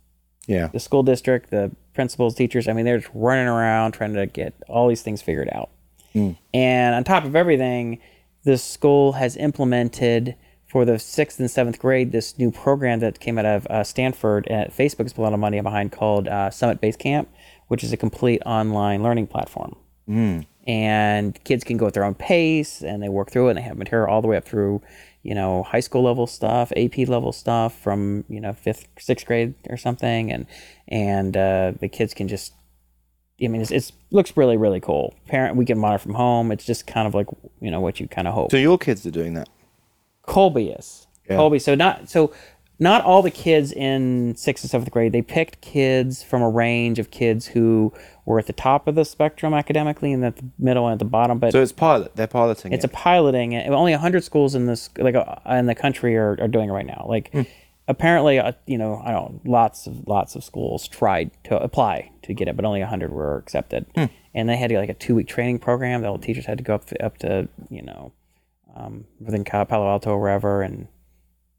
yeah. 0.47 0.69
The 0.69 0.79
school 0.79 1.03
district, 1.03 1.51
the 1.51 1.73
principals, 1.95 2.37
teachers. 2.37 2.69
I 2.69 2.73
mean, 2.75 2.85
they're 2.85 2.99
just 2.99 3.11
running 3.13 3.49
around 3.49 3.91
trying 3.91 4.15
to 4.15 4.25
get 4.27 4.55
all 4.69 4.87
these 4.87 5.03
things 5.03 5.21
figured 5.21 5.49
out. 5.51 5.69
And 6.55 6.95
on 6.95 7.05
top 7.05 7.25
of 7.25 7.37
everything, 7.37 8.01
the 8.45 8.59
school 8.59 9.12
has 9.12 9.37
implemented 9.37 10.37
for 10.67 10.85
the 10.85 10.99
sixth 10.99 11.39
and 11.39 11.51
seventh 11.51 11.79
grade 11.79 12.12
this 12.12 12.39
new 12.39 12.51
program 12.51 13.01
that 13.01 13.21
came 13.21 13.39
out 13.39 13.47
of 13.47 13.67
uh, 13.67 13.85
Stanford. 13.85 14.47
And 14.49 14.71
Facebook's 14.71 15.12
put 15.12 15.23
a 15.23 15.25
lot 15.25 15.33
of 15.33 15.41
money 15.41 15.61
behind 15.61 15.93
called 15.93 16.29
uh, 16.29 16.51
Summit 16.51 16.81
Base 16.81 16.97
Camp, 16.97 17.29
which 17.69 17.85
is 17.85 17.93
a 17.93 17.97
complete 17.97 18.43
online 18.45 19.03
learning 19.03 19.29
platform. 19.29 19.77
And 20.67 21.43
kids 21.45 21.62
can 21.64 21.77
go 21.77 21.87
at 21.87 21.95
their 21.95 22.05
own 22.05 22.14
pace 22.14 22.83
and 22.83 23.03
they 23.03 23.09
work 23.09 23.31
through 23.31 23.49
it 23.49 23.51
and 23.51 23.59
they 23.59 23.62
have 23.62 23.79
material 23.79 24.12
all 24.12 24.21
the 24.21 24.29
way 24.29 24.37
up 24.37 24.45
through 24.45 24.83
you 25.23 25.35
know 25.35 25.64
high 25.64 25.81
school 25.81 26.03
level 26.03 26.27
stuff 26.29 26.73
ap 26.77 26.97
level 27.09 27.33
stuff 27.33 27.77
from 27.81 28.25
you 28.29 28.41
know 28.41 28.53
fifth 28.53 28.87
sixth 28.99 29.27
grade 29.27 29.55
or 29.69 29.77
something. 29.77 30.33
And 30.33 30.47
and 30.89 31.37
uh, 31.37 31.73
the 31.81 31.89
kids 31.89 32.14
can 32.14 32.29
just 32.29 32.53
i 33.43 33.49
mean 33.49 33.61
it's, 33.61 33.70
it's 33.70 33.93
looks 34.11 34.37
really 34.37 34.57
really 34.57 34.80
cool 34.80 35.14
parent 35.26 35.57
we 35.57 35.64
can 35.64 35.78
monitor 35.78 35.99
from 36.03 36.14
home 36.14 36.51
it's 36.53 36.64
just 36.64 36.87
kind 36.87 37.07
of 37.07 37.14
like 37.14 37.26
you 37.61 37.70
know 37.70 37.80
what 37.80 38.01
you 38.01 38.09
kind 38.09 38.26
of 38.28 38.34
hope 38.34 38.51
So 38.51 38.57
your 38.57 38.78
kids 38.78 39.05
are 39.07 39.11
doing 39.11 39.34
that. 39.34 39.49
Colby 40.22 40.68
is. 40.70 41.07
Yeah. 41.28 41.37
Colby. 41.37 41.59
So 41.59 41.74
not 41.74 42.09
so 42.09 42.32
not 42.78 43.03
all 43.05 43.22
the 43.22 43.30
kids 43.30 43.72
in 43.72 44.34
sixth 44.37 44.62
and 44.64 44.70
seventh 44.70 44.91
grade. 44.91 45.12
They 45.12 45.22
picked 45.22 45.61
kids 45.62 46.22
from 46.22 46.43
a 46.43 46.49
range 46.51 46.99
of 46.99 47.11
kids 47.11 47.47
who 47.47 47.93
were 48.26 48.39
at 48.39 48.47
the 48.47 48.53
top 48.53 48.87
of 48.87 48.95
the 48.97 49.05
spectrum 49.05 49.55
academically 49.55 50.12
and 50.12 50.22
at 50.24 50.37
the 50.37 50.45
middle 50.59 50.87
and 50.87 50.93
at 50.95 50.99
the 50.99 51.05
bottom. 51.07 51.39
But 51.39 51.53
So 51.53 51.62
it's 51.62 51.72
pilot. 51.72 52.14
They're 52.16 52.26
piloting 52.26 52.72
it's 52.72 52.84
it. 52.84 52.91
a 52.91 52.93
piloting. 52.93 53.57
Only 53.57 53.93
hundred 53.95 54.24
schools 54.24 54.55
in 54.55 54.66
this 54.66 54.91
like 54.99 55.14
uh, 55.14 55.37
in 55.51 55.66
the 55.66 55.74
country 55.74 56.16
are, 56.16 56.37
are 56.41 56.49
doing 56.49 56.68
it 56.68 56.72
right 56.72 56.87
now. 56.87 57.07
Like 57.09 57.30
Hmm. 57.32 57.43
Apparently, 57.89 58.39
uh, 58.39 58.53
you 58.66 58.78
know, 58.78 59.03
I 59.05 59.12
don't 59.12 59.47
lots 59.47 59.87
of 59.87 60.07
lots 60.07 60.34
of 60.34 60.45
schools 60.45 60.89
tried 60.89 61.30
to 61.45 61.59
apply 61.59 62.12
to 62.22 62.34
get 62.34 62.49
it, 62.49 62.57
but 62.57 62.64
only 62.64 62.80
hundred 62.82 63.12
were 63.12 63.37
accepted. 63.37 63.87
Hmm. 63.95 64.07
And 64.34 64.49
they 64.49 64.57
had 64.57 64.70
like 64.72 64.91
a 64.91 64.95
two 64.95 65.14
week 65.14 65.28
training 65.28 65.59
program. 65.61 66.03
The 66.03 66.09
old 66.09 66.22
teachers 66.22 66.47
had 66.47 66.59
to 66.59 66.64
go 66.64 66.74
up 66.74 66.84
up 67.01 67.18
to 67.18 67.49
you 67.70 67.82
know 67.82 68.12
um, 68.76 69.07
within 69.20 69.45
Palo 69.45 69.89
Alto 69.89 70.11
or 70.11 70.20
wherever 70.20 70.62
and 70.62 70.89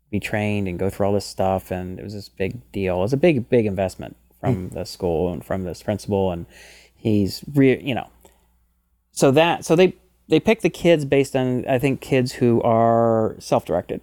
be 0.09 0.19
trained 0.19 0.67
and 0.67 0.79
go 0.79 0.89
through 0.89 1.07
all 1.07 1.13
this 1.13 1.25
stuff. 1.25 1.71
And 1.71 1.99
it 1.99 2.03
was 2.03 2.13
this 2.13 2.29
big 2.29 2.71
deal. 2.71 2.97
It 2.99 3.01
was 3.01 3.13
a 3.13 3.17
big, 3.17 3.49
big 3.49 3.65
investment 3.65 4.15
from 4.39 4.69
the 4.69 4.85
school 4.85 5.31
and 5.31 5.43
from 5.43 5.63
this 5.63 5.83
principal. 5.83 6.31
And 6.31 6.45
he's, 6.95 7.43
re- 7.53 7.81
you 7.81 7.95
know, 7.95 8.09
so 9.11 9.31
that, 9.31 9.65
so 9.65 9.75
they, 9.75 9.95
they 10.29 10.39
pick 10.39 10.61
the 10.61 10.69
kids 10.69 11.05
based 11.05 11.35
on, 11.35 11.67
I 11.67 11.79
think, 11.79 12.01
kids 12.01 12.33
who 12.33 12.61
are 12.61 13.35
self 13.39 13.65
directed. 13.65 14.01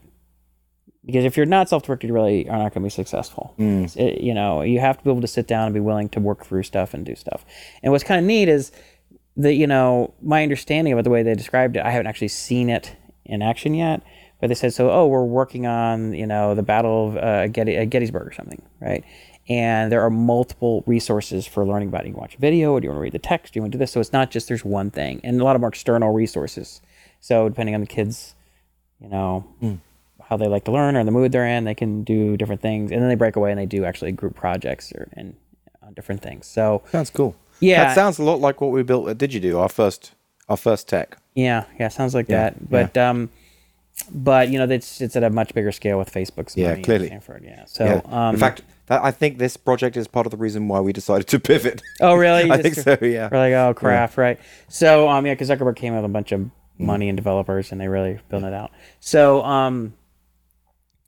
Because 1.07 1.25
if 1.25 1.37
you're 1.37 1.47
not 1.47 1.69
self 1.69 1.83
directed, 1.85 2.07
you 2.09 2.15
really 2.15 2.49
are 2.49 2.57
not 2.57 2.73
going 2.73 2.83
to 2.83 2.87
be 2.87 2.91
successful. 2.91 3.55
It- 3.97 4.21
you 4.23 4.33
know, 4.35 4.63
you 4.63 4.81
have 4.81 4.97
to 4.99 5.05
be 5.05 5.11
able 5.11 5.21
to 5.21 5.27
sit 5.27 5.47
down 5.47 5.65
and 5.67 5.75
be 5.75 5.81
willing 5.81 6.09
to 6.11 6.21
work 6.21 6.45
through 6.47 6.63
stuff 6.63 6.95
and 6.95 7.05
do 7.05 7.15
stuff. 7.15 7.45
And 7.83 7.93
what's 7.93 8.05
kind 8.05 8.19
of 8.19 8.25
neat 8.27 8.49
is 8.49 8.73
that 9.37 9.55
you 9.55 9.67
know 9.67 10.15
my 10.23 10.43
understanding 10.43 10.93
of 10.93 10.99
it, 10.99 11.03
the 11.03 11.11
way 11.11 11.23
they 11.23 11.35
described 11.35 11.77
it, 11.77 11.85
I 11.85 11.91
haven't 11.91 12.07
actually 12.07 12.29
seen 12.29 12.71
it 12.71 12.97
in 13.25 13.43
action 13.43 13.75
yet. 13.75 14.03
But 14.41 14.49
they 14.49 14.55
said 14.55 14.73
so. 14.75 14.91
Oh, 14.91 15.07
we're 15.07 15.25
working 15.25 15.67
on 15.67 16.13
you 16.15 16.27
know 16.27 16.55
the 16.55 16.63
Battle 16.63 17.09
of 17.09 17.17
uh, 17.17 17.47
Getty, 17.49 17.77
uh, 17.79 17.85
Gettysburg 17.87 18.27
or 18.27 18.33
something, 18.33 18.63
right? 18.81 19.05
and 19.47 19.93
there 19.93 20.01
are 20.01 20.09
multiple 20.09 20.83
resources 20.87 21.47
for 21.47 21.67
learning 21.67 21.89
about 21.89 22.01
it. 22.05 22.07
You 22.09 22.15
can 22.15 22.21
watch 22.23 22.35
a 22.35 22.39
video, 22.39 22.73
or 22.73 22.81
do 22.81 22.87
you 22.87 22.91
want 22.91 22.97
to 22.97 23.03
read 23.03 23.13
the 23.13 23.19
text? 23.19 23.53
Do 23.53 23.59
you 23.59 23.63
want 23.63 23.73
to 23.73 23.77
do 23.79 23.81
this? 23.81 23.93
So 23.93 24.01
it's 24.01 24.11
not 24.13 24.31
just 24.31 24.49
there's 24.49 24.65
one 24.65 24.91
thing, 24.91 25.21
and 25.23 25.39
a 25.39 25.45
lot 25.45 25.55
of 25.55 25.63
are 25.63 25.69
external 25.69 26.13
resources. 26.13 26.81
So 27.21 27.51
depending 27.51 27.75
on 27.75 27.83
the 27.83 27.87
kids, 27.87 28.35
you 29.01 29.09
know, 29.11 29.45
how 30.29 30.37
they 30.37 30.47
like 30.47 30.65
to 30.65 30.73
learn 30.73 30.97
or 30.97 31.05
the 31.05 31.11
mood 31.11 31.33
they're 31.33 31.47
in, 31.47 31.65
they 31.65 31.75
can 31.75 32.03
do 32.05 32.37
different 32.37 32.61
things, 32.63 32.91
and 32.91 33.01
then 33.03 33.09
they 33.09 33.15
break 33.15 33.37
away 33.37 33.51
and 33.51 33.59
they 33.61 33.67
do 33.67 33.85
actually 33.85 34.13
group 34.13 34.35
projects 34.35 34.93
or 34.93 35.09
and 35.15 35.35
on 35.83 35.93
different 35.95 36.23
things. 36.23 36.47
So 36.47 36.83
Sounds 36.91 37.11
cool. 37.11 37.37
Yeah. 37.61 37.85
That 37.85 37.95
sounds 37.95 38.19
a 38.19 38.23
lot 38.25 38.41
like 38.41 38.61
what 38.61 38.71
we 38.71 38.83
built 38.83 39.09
at 39.09 39.19
Digido, 39.19 39.59
our 39.61 39.69
first 39.69 40.13
our 40.49 40.57
first 40.57 40.89
tech. 40.89 41.17
yeah, 41.35 41.65
yeah, 41.79 41.89
sounds 41.89 42.15
like 42.15 42.29
Yeah, 42.29 42.51
that. 42.51 42.71
But 42.71 42.97
um, 42.99 43.31
but 44.11 44.49
you 44.49 44.59
know, 44.59 44.65
it's 44.73 45.01
it's 45.01 45.17
at 45.17 45.23
a 45.23 45.31
much 45.31 45.55
bigger 45.55 45.73
scale 45.73 45.99
with 45.99 46.13
Facebook's 46.13 46.57
Yeah, 46.57 46.77
clearly. 46.77 47.07
Stanford. 47.07 47.45
Yeah. 47.45 47.65
So 47.67 47.85
Yeah. 47.85 48.01
um, 48.29 48.35
In 48.35 48.41
fact, 48.41 48.63
that, 48.87 49.03
I 49.05 49.11
think 49.11 49.39
this 49.39 49.57
project 49.57 49.97
is 49.97 50.07
part 50.09 50.27
of 50.27 50.31
the 50.31 50.37
reason 50.37 50.69
why 50.69 50.81
we 50.81 50.93
decided 50.93 51.27
to 51.29 51.39
pivot. 51.41 51.81
oh 52.01 52.15
really? 52.15 52.51
I 52.51 52.61
Just- 52.61 52.85
think 52.85 53.01
so, 53.01 53.05
yeah. 53.07 53.29
We're 53.31 53.39
like, 53.39 53.53
oh, 53.55 53.73
craft, 53.75 54.19
right? 54.19 54.39
So, 54.69 55.09
um, 55.09 55.25
yeah, 55.27 55.33
because 55.35 55.49
Zuckerberg 55.49 55.77
came 55.77 55.95
with 55.95 56.05
a 56.05 56.09
bunch 56.09 56.33
of 56.33 56.41
Mm. 56.81 56.87
money 56.87 57.09
and 57.09 57.17
developers, 57.17 57.71
and 57.71 57.81
they 57.81 57.87
really 57.87 58.19
built 58.29 58.43
it 58.43 58.53
out. 58.53 58.73
So, 58.99 59.45
um, 59.45 59.95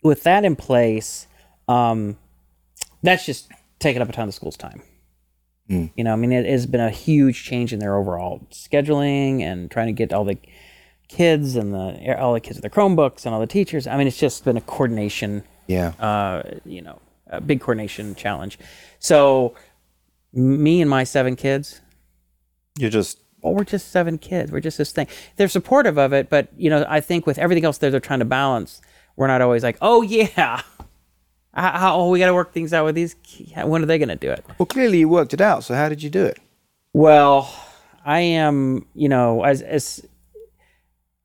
with 0.06 0.22
that 0.22 0.44
in 0.44 0.56
place, 0.56 1.26
um, 1.68 2.16
that's 3.02 3.26
just 3.26 3.50
taken 3.78 4.00
up 4.02 4.08
a 4.08 4.12
ton 4.12 4.22
of 4.24 4.28
the 4.28 4.32
school's 4.32 4.56
time. 4.56 4.82
Mm. 5.70 5.90
You 5.96 6.04
know, 6.04 6.12
I 6.12 6.16
mean, 6.16 6.32
it 6.32 6.46
has 6.46 6.66
been 6.66 6.80
a 6.80 6.90
huge 6.90 7.44
change 7.44 7.72
in 7.72 7.78
their 7.80 7.96
overall 7.96 8.46
scheduling 8.50 9.42
and 9.42 9.70
trying 9.70 9.86
to 9.88 9.92
get 9.92 10.12
all 10.12 10.24
the 10.24 10.38
kids 11.08 11.56
and 11.56 11.74
the 11.74 12.16
all 12.18 12.32
the 12.32 12.40
kids 12.40 12.56
with 12.56 12.62
their 12.62 12.70
Chromebooks 12.70 13.26
and 13.26 13.34
all 13.34 13.40
the 13.40 13.46
teachers. 13.46 13.86
I 13.86 13.96
mean, 13.96 14.06
it's 14.06 14.16
just 14.18 14.44
been 14.44 14.56
a 14.56 14.60
coordination 14.60 15.42
Yeah. 15.66 15.88
uh, 16.00 16.42
you 16.64 16.82
know, 16.82 17.00
a 17.26 17.40
big 17.40 17.60
coordination 17.60 18.14
challenge. 18.14 18.58
So, 18.98 19.54
me 20.32 20.80
and 20.80 20.88
my 20.90 21.04
seven 21.04 21.34
kids, 21.36 21.80
You're 22.78 22.90
just 22.90 23.18
well, 23.42 23.54
we're 23.54 23.64
just 23.64 23.90
seven 23.92 24.18
kids. 24.18 24.50
We're 24.50 24.60
just 24.60 24.78
this 24.78 24.92
thing. 24.92 25.06
They're 25.36 25.48
supportive 25.48 25.98
of 25.98 26.12
it, 26.12 26.28
but 26.30 26.48
you 26.56 26.70
know, 26.70 26.84
I 26.88 27.00
think 27.00 27.26
with 27.26 27.38
everything 27.38 27.64
else 27.64 27.78
that 27.78 27.90
they're 27.90 28.00
trying 28.00 28.18
to 28.20 28.24
balance, 28.24 28.80
we're 29.16 29.26
not 29.26 29.42
always 29.42 29.62
like, 29.62 29.78
oh 29.80 30.02
yeah, 30.02 30.62
how, 31.54 31.98
oh, 31.98 32.10
we 32.10 32.18
got 32.18 32.26
to 32.26 32.34
work 32.34 32.52
things 32.52 32.72
out 32.72 32.84
with 32.84 32.94
these. 32.94 33.16
When 33.54 33.82
are 33.82 33.86
they 33.86 33.98
going 33.98 34.08
to 34.08 34.16
do 34.16 34.30
it? 34.30 34.44
well. 34.58 34.66
Clearly, 34.66 34.98
you 34.98 35.08
worked 35.08 35.34
it 35.34 35.40
out. 35.40 35.64
So 35.64 35.74
how 35.74 35.88
did 35.88 36.02
you 36.02 36.10
do 36.10 36.24
it? 36.24 36.38
Well, 36.92 37.52
I 38.04 38.20
am, 38.20 38.86
you 38.94 39.08
know, 39.08 39.42
as 39.42 39.62
as 39.62 40.06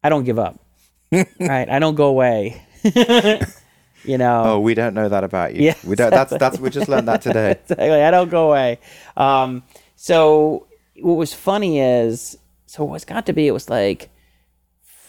I 0.03 0.09
don't 0.09 0.23
give 0.23 0.39
up. 0.39 0.59
right, 1.11 1.69
I 1.69 1.79
don't 1.79 1.95
go 1.95 2.07
away. 2.07 2.65
you 2.83 4.17
know. 4.17 4.43
Oh, 4.45 4.59
we 4.59 4.73
don't 4.73 4.93
know 4.93 5.09
that 5.09 5.23
about 5.23 5.53
you. 5.53 5.63
Yeah, 5.63 5.75
we 5.85 5.95
don't. 5.95 6.11
That's 6.11 6.31
that's 6.37 6.59
we 6.59 6.69
just 6.69 6.89
learned 6.89 7.07
that 7.07 7.21
today. 7.21 7.51
exactly. 7.51 7.89
I 7.89 8.11
don't 8.11 8.29
go 8.29 8.49
away. 8.49 8.79
Um, 9.17 9.63
so 9.95 10.67
what 11.01 11.15
was 11.15 11.33
funny 11.33 11.79
is, 11.79 12.37
so 12.65 12.85
what's 12.85 13.05
got 13.05 13.25
to 13.25 13.33
be, 13.33 13.47
it 13.47 13.51
was 13.51 13.69
like 13.69 14.09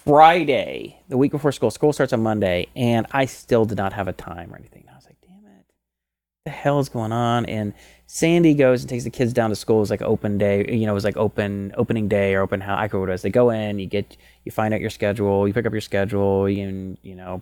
Friday, 0.05 0.99
the 1.09 1.17
week 1.17 1.31
before 1.31 1.53
school. 1.53 1.71
School 1.71 1.93
starts 1.93 2.13
on 2.13 2.23
Monday, 2.23 2.67
and 2.75 3.07
I 3.13 3.27
still 3.27 3.65
did 3.65 3.79
not 3.79 3.93
have 3.93 4.09
a 4.09 4.13
time 4.13 4.53
or 4.53 4.57
anything. 4.57 4.85
I 4.91 4.97
was 4.97 5.05
like, 5.05 5.17
damn 5.23 5.45
it, 5.45 5.65
what 5.67 6.45
the 6.45 6.51
hell 6.51 6.81
is 6.81 6.89
going 6.89 7.13
on? 7.13 7.47
And 7.47 7.73
Sandy 8.07 8.55
goes 8.55 8.83
and 8.83 8.91
takes 8.91 9.05
the 9.05 9.11
kids 9.11 9.33
down 9.33 9.51
to 9.51 9.57
school. 9.57 9.77
It 9.77 9.81
was 9.81 9.91
like 9.91 10.03
open 10.03 10.39
day, 10.39 10.67
you 10.69 10.87
know, 10.87 10.93
it 10.93 10.95
was 10.95 11.05
like 11.05 11.17
open 11.17 11.73
opening 11.77 12.09
day 12.09 12.35
or 12.35 12.41
open 12.43 12.61
house. 12.61 12.79
I 12.81 12.85
it 12.87 12.93
was. 12.95 13.23
They 13.23 13.31
go 13.31 13.51
in, 13.51 13.79
you 13.79 13.87
get, 13.87 14.17
you 14.45 14.51
find 14.51 14.75
out 14.75 14.81
your 14.81 14.91
schedule, 14.91 15.47
you 15.47 15.55
pick 15.55 15.67
up 15.67 15.73
your 15.73 15.81
schedule, 15.81 16.49
you 16.49 16.57
can, 16.67 16.99
you 17.03 17.15
know, 17.15 17.41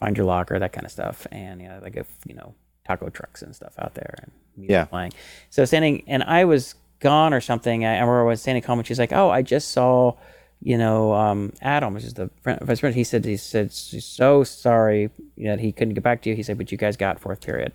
find 0.00 0.16
your 0.16 0.26
locker, 0.26 0.58
that 0.58 0.72
kind 0.72 0.84
of 0.84 0.90
stuff, 0.92 1.26
and 1.30 1.62
you 1.62 1.68
know, 1.68 1.78
like 1.82 1.96
if 1.96 2.06
you 2.26 2.34
know 2.34 2.54
taco 2.86 3.08
trucks 3.08 3.42
and 3.42 3.54
stuff 3.54 3.72
out 3.78 3.94
there 3.94 4.14
and 4.22 4.30
music 4.56 4.70
Yeah. 4.72 4.84
playing. 4.86 5.12
So 5.50 5.64
standing, 5.64 6.02
and 6.06 6.22
I 6.24 6.44
was 6.44 6.74
gone 7.00 7.32
or 7.32 7.40
something. 7.40 7.84
I 7.84 7.90
I 7.96 8.00
remember 8.00 8.24
when 8.26 8.36
Sandy 8.36 8.60
called 8.60 8.78
me. 8.78 8.84
She's 8.84 8.98
like, 8.98 9.12
"Oh, 9.12 9.30
I 9.30 9.40
just 9.42 9.70
saw, 9.70 10.14
you 10.60 10.78
know, 10.78 11.12
um, 11.12 11.52
Adam, 11.60 11.94
which 11.94 12.04
is 12.04 12.14
the 12.14 12.30
friend, 12.42 12.58
vice 12.60 12.80
president. 12.80 12.96
He 12.96 13.04
said 13.04 13.24
he 13.24 13.36
said 13.36 13.66
he's 13.66 14.04
so 14.04 14.44
sorry 14.44 15.10
that 15.38 15.60
he 15.60 15.72
couldn't 15.72 15.94
get 15.94 16.02
back 16.02 16.22
to 16.22 16.30
you. 16.30 16.36
He 16.36 16.42
said, 16.42 16.58
but 16.58 16.72
you 16.72 16.78
guys 16.78 16.96
got 16.96 17.20
fourth 17.20 17.40
period. 17.40 17.72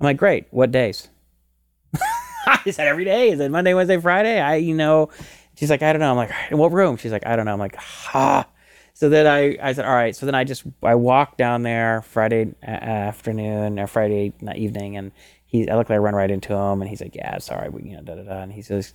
I'm 0.00 0.04
like, 0.04 0.16
great. 0.16 0.46
What 0.50 0.72
days? 0.72 1.08
I 2.46 2.70
said 2.70 2.88
every 2.88 3.04
day. 3.04 3.30
Is 3.30 3.40
it 3.40 3.50
Monday, 3.50 3.72
Wednesday, 3.74 4.00
Friday? 4.00 4.40
I, 4.40 4.56
you 4.56 4.74
know, 4.74 5.10
she's 5.56 5.70
like, 5.70 5.82
I 5.82 5.92
don't 5.92 6.00
know. 6.00 6.10
I'm 6.10 6.16
like, 6.16 6.32
in 6.50 6.58
what 6.58 6.72
room? 6.72 6.96
She's 6.96 7.12
like, 7.12 7.26
I 7.26 7.36
don't 7.36 7.46
know. 7.46 7.52
I'm 7.52 7.58
like, 7.58 7.76
ha. 7.76 8.46
So 8.94 9.08
then 9.08 9.26
I, 9.26 9.56
I 9.62 9.72
said, 9.72 9.84
all 9.84 9.94
right. 9.94 10.14
So 10.14 10.26
then 10.26 10.34
I 10.34 10.44
just, 10.44 10.64
I 10.82 10.96
walked 10.96 11.38
down 11.38 11.62
there 11.62 12.02
Friday 12.02 12.52
afternoon 12.62 13.78
or 13.78 13.86
Friday 13.86 14.32
evening, 14.54 14.96
and 14.96 15.12
he, 15.46 15.68
I 15.68 15.76
luckily 15.76 15.96
I 15.96 15.98
run 15.98 16.14
right 16.14 16.30
into 16.30 16.52
him, 16.52 16.82
and 16.82 16.88
he's 16.88 17.00
like, 17.00 17.14
yeah, 17.14 17.38
sorry, 17.38 17.68
we, 17.68 17.90
you 17.90 17.96
know, 17.96 18.02
da 18.02 18.16
da 18.16 18.22
da. 18.22 18.42
And 18.42 18.52
he 18.52 18.60
says, 18.60 18.92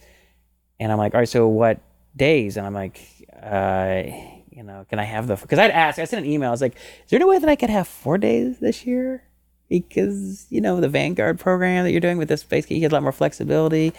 and 0.80 0.92
I'm 0.92 0.98
like, 0.98 1.14
all 1.14 1.22
right, 1.22 1.30
so 1.30 1.48
what 1.48 1.80
days? 2.18 2.58
And 2.58 2.66
I'm 2.66 2.74
like, 2.74 3.00
uh, 3.42 4.04
you 4.52 4.64
know, 4.64 4.86
can 4.90 5.00
I 5.00 5.04
have 5.04 5.28
the? 5.28 5.36
Because 5.36 5.60
I'd 5.60 5.72
ask. 5.72 6.00
I 6.00 6.06
sent 6.06 6.26
an 6.26 6.32
email. 6.32 6.50
I 6.50 6.52
was 6.52 6.62
like, 6.62 6.76
is 6.76 7.10
there 7.10 7.18
any 7.18 7.30
way 7.30 7.40
that 7.40 7.50
I 7.50 7.56
could 7.56 7.70
have 7.70 7.88
four 7.88 8.18
days 8.18 8.60
this 8.60 8.86
year? 8.86 9.24
Because 9.70 10.48
you 10.50 10.62
know 10.62 10.80
the 10.80 10.90
Vanguard 10.90 11.40
program 11.40 11.84
that 11.84 11.92
you're 11.92 12.02
doing 12.02 12.18
with 12.18 12.30
this, 12.30 12.44
basically, 12.44 12.78
you 12.78 12.82
get 12.82 12.92
a 12.92 12.96
lot 12.96 13.04
more 13.04 13.12
flexibility. 13.12 13.94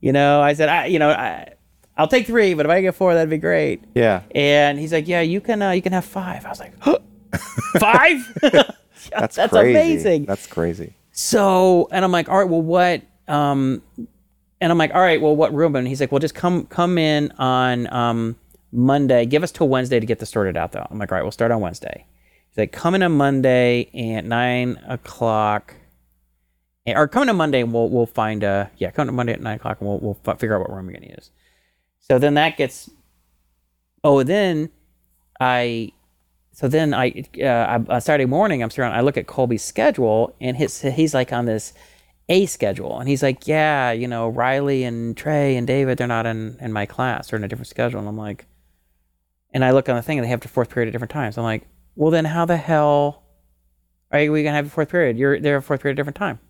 You 0.00 0.12
know, 0.12 0.40
I 0.40 0.54
said, 0.54 0.68
I, 0.68 0.86
you 0.86 0.98
know, 0.98 1.10
I, 1.10 1.52
I'll 1.96 2.08
take 2.08 2.26
three, 2.26 2.54
but 2.54 2.66
if 2.66 2.72
I 2.72 2.80
get 2.80 2.94
four, 2.94 3.14
that'd 3.14 3.30
be 3.30 3.38
great. 3.38 3.84
Yeah. 3.94 4.22
And 4.34 4.78
he's 4.78 4.92
like, 4.92 5.06
yeah, 5.06 5.20
you 5.20 5.40
can, 5.40 5.62
uh, 5.62 5.70
you 5.70 5.82
can 5.82 5.92
have 5.92 6.04
five. 6.04 6.44
I 6.44 6.48
was 6.48 6.58
like, 6.58 6.74
five? 7.78 8.38
That's, 9.10 9.36
That's 9.36 9.52
crazy. 9.52 9.70
amazing. 9.70 10.24
That's 10.24 10.46
crazy. 10.46 10.94
So, 11.12 11.88
and 11.92 12.04
I'm 12.04 12.10
like, 12.10 12.28
all 12.28 12.38
right, 12.38 12.48
well, 12.48 12.62
what? 12.62 13.02
Um, 13.28 13.82
and 14.62 14.70
I'm 14.70 14.78
like, 14.78 14.94
all 14.94 15.00
right, 15.00 15.20
well, 15.20 15.34
what 15.34 15.52
room? 15.52 15.74
And 15.74 15.88
he's 15.88 16.00
like, 16.00 16.12
well, 16.12 16.20
just 16.20 16.36
come 16.36 16.66
come 16.66 16.96
in 16.96 17.32
on 17.32 17.92
um, 17.92 18.36
Monday. 18.70 19.26
Give 19.26 19.42
us 19.42 19.50
till 19.50 19.68
Wednesday 19.68 19.98
to 19.98 20.06
get 20.06 20.20
this 20.20 20.30
sorted 20.30 20.56
out, 20.56 20.70
though. 20.70 20.86
I'm 20.88 20.98
like, 20.98 21.10
all 21.10 21.16
right, 21.16 21.22
we'll 21.22 21.32
start 21.32 21.50
on 21.50 21.60
Wednesday. 21.60 22.06
He's 22.48 22.58
like, 22.58 22.72
come 22.72 22.94
in 22.94 23.02
on 23.02 23.12
Monday 23.12 23.90
at 24.14 24.24
nine 24.24 24.78
o'clock, 24.86 25.74
or 26.86 27.08
come 27.08 27.24
in 27.24 27.28
on 27.28 27.36
Monday 27.36 27.60
and 27.60 27.72
we'll 27.74 27.90
we'll 27.90 28.06
find 28.06 28.44
a 28.44 28.70
yeah, 28.78 28.92
come 28.92 29.06
to 29.08 29.12
Monday 29.12 29.32
at 29.32 29.40
nine 29.40 29.56
o'clock 29.56 29.80
and 29.80 29.88
we'll 29.88 29.98
we'll 29.98 30.18
fi- 30.22 30.36
figure 30.36 30.54
out 30.54 30.60
what 30.60 30.70
room 30.70 30.88
you're 30.88 31.00
gonna 31.00 31.12
use. 31.12 31.30
So 31.98 32.20
then 32.20 32.34
that 32.34 32.56
gets. 32.56 32.88
Oh, 34.04 34.22
then 34.22 34.70
I 35.40 35.92
so 36.52 36.68
then 36.68 36.94
I, 36.94 37.24
uh, 37.40 37.44
I- 37.44 37.94
uh, 37.94 38.00
Saturday 38.00 38.26
morning, 38.26 38.62
I'm 38.62 38.70
around, 38.78 38.92
I 38.92 39.00
look 39.00 39.16
at 39.16 39.26
Colby's 39.26 39.64
schedule 39.64 40.34
and 40.40 40.56
his, 40.56 40.82
he's 40.82 41.14
like 41.14 41.32
on 41.32 41.46
this 41.46 41.72
A 42.32 42.46
schedule. 42.46 42.98
And 42.98 43.06
he's 43.06 43.22
like, 43.22 43.46
yeah, 43.46 43.92
you 43.92 44.08
know, 44.08 44.28
Riley 44.28 44.84
and 44.84 45.14
Trey 45.14 45.54
and 45.56 45.66
David, 45.66 45.98
they're 45.98 46.06
not 46.06 46.24
in, 46.24 46.56
in 46.60 46.72
my 46.72 46.86
class. 46.86 47.28
They're 47.28 47.36
in 47.36 47.44
a 47.44 47.48
different 47.48 47.68
schedule. 47.68 48.00
And 48.00 48.08
I'm 48.08 48.16
like, 48.16 48.46
and 49.52 49.62
I 49.62 49.72
look 49.72 49.90
on 49.90 49.96
the 49.96 50.02
thing 50.02 50.16
and 50.16 50.24
they 50.24 50.30
have 50.30 50.40
the 50.40 50.48
fourth 50.48 50.70
period 50.70 50.88
at 50.88 50.92
different 50.92 51.10
times. 51.10 51.36
I'm 51.36 51.44
like, 51.44 51.68
well, 51.94 52.10
then 52.10 52.24
how 52.24 52.46
the 52.46 52.56
hell 52.56 53.22
are 54.10 54.18
we 54.18 54.42
going 54.42 54.46
to 54.46 54.52
have 54.52 54.66
a 54.66 54.70
fourth 54.70 54.88
period? 54.88 55.18
You're 55.18 55.40
they're 55.40 55.58
a 55.58 55.62
fourth 55.62 55.82
period 55.82 55.98
at 55.98 56.00
a 56.00 56.10
different 56.10 56.40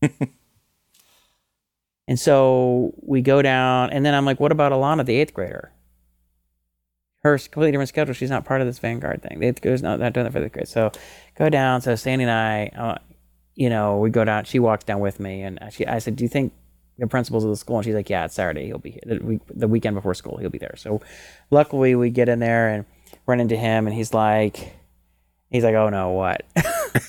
time. 0.00 0.30
and 2.08 2.18
so 2.18 2.94
we 3.02 3.20
go 3.20 3.42
down 3.42 3.90
and 3.90 4.06
then 4.06 4.14
I'm 4.14 4.24
like, 4.24 4.40
what 4.40 4.52
about 4.52 4.72
Alana, 4.72 5.04
the 5.04 5.16
eighth 5.16 5.34
grader? 5.34 5.70
her 7.22 7.36
completely 7.38 7.72
different 7.72 7.88
schedule. 7.88 8.14
She's 8.14 8.30
not 8.30 8.44
part 8.44 8.60
of 8.60 8.66
this 8.66 8.78
Vanguard 8.78 9.22
thing. 9.22 9.40
The 9.40 9.48
eighth 9.48 9.60
grader's 9.60 9.82
not, 9.82 10.00
not 10.00 10.12
doing 10.12 10.24
that 10.24 10.32
for 10.32 10.40
the 10.40 10.48
grade. 10.48 10.68
So 10.68 10.90
go 11.36 11.50
down. 11.50 11.82
So 11.82 11.94
Sandy 11.94 12.24
and 12.24 12.30
I, 12.30 12.66
uh, 12.68 12.98
you 13.60 13.68
know, 13.68 13.98
we 13.98 14.08
go 14.08 14.24
down. 14.24 14.44
She 14.44 14.58
walks 14.58 14.84
down 14.84 15.00
with 15.00 15.20
me, 15.20 15.42
and 15.42 15.58
she, 15.70 15.86
I 15.86 15.98
said, 15.98 16.16
"Do 16.16 16.24
you 16.24 16.28
think 16.28 16.54
the 16.96 17.06
principal's 17.06 17.44
of 17.44 17.50
the 17.50 17.56
school?" 17.56 17.76
And 17.76 17.84
she's 17.84 17.94
like, 17.94 18.08
"Yeah, 18.08 18.24
it's 18.24 18.34
Saturday. 18.34 18.64
He'll 18.64 18.78
be 18.78 18.92
here. 18.92 19.02
The, 19.04 19.22
week, 19.22 19.40
the 19.54 19.68
weekend 19.68 19.96
before 19.96 20.14
school, 20.14 20.38
he'll 20.38 20.48
be 20.48 20.56
there." 20.56 20.76
So 20.78 21.02
luckily, 21.50 21.94
we 21.94 22.08
get 22.08 22.30
in 22.30 22.38
there 22.38 22.70
and 22.70 22.86
run 23.26 23.38
into 23.38 23.56
him, 23.56 23.86
and 23.86 23.94
he's 23.94 24.14
like, 24.14 24.72
he's 25.50 25.62
like, 25.62 25.74
"Oh 25.74 25.90
no, 25.90 26.12
what?" 26.12 26.42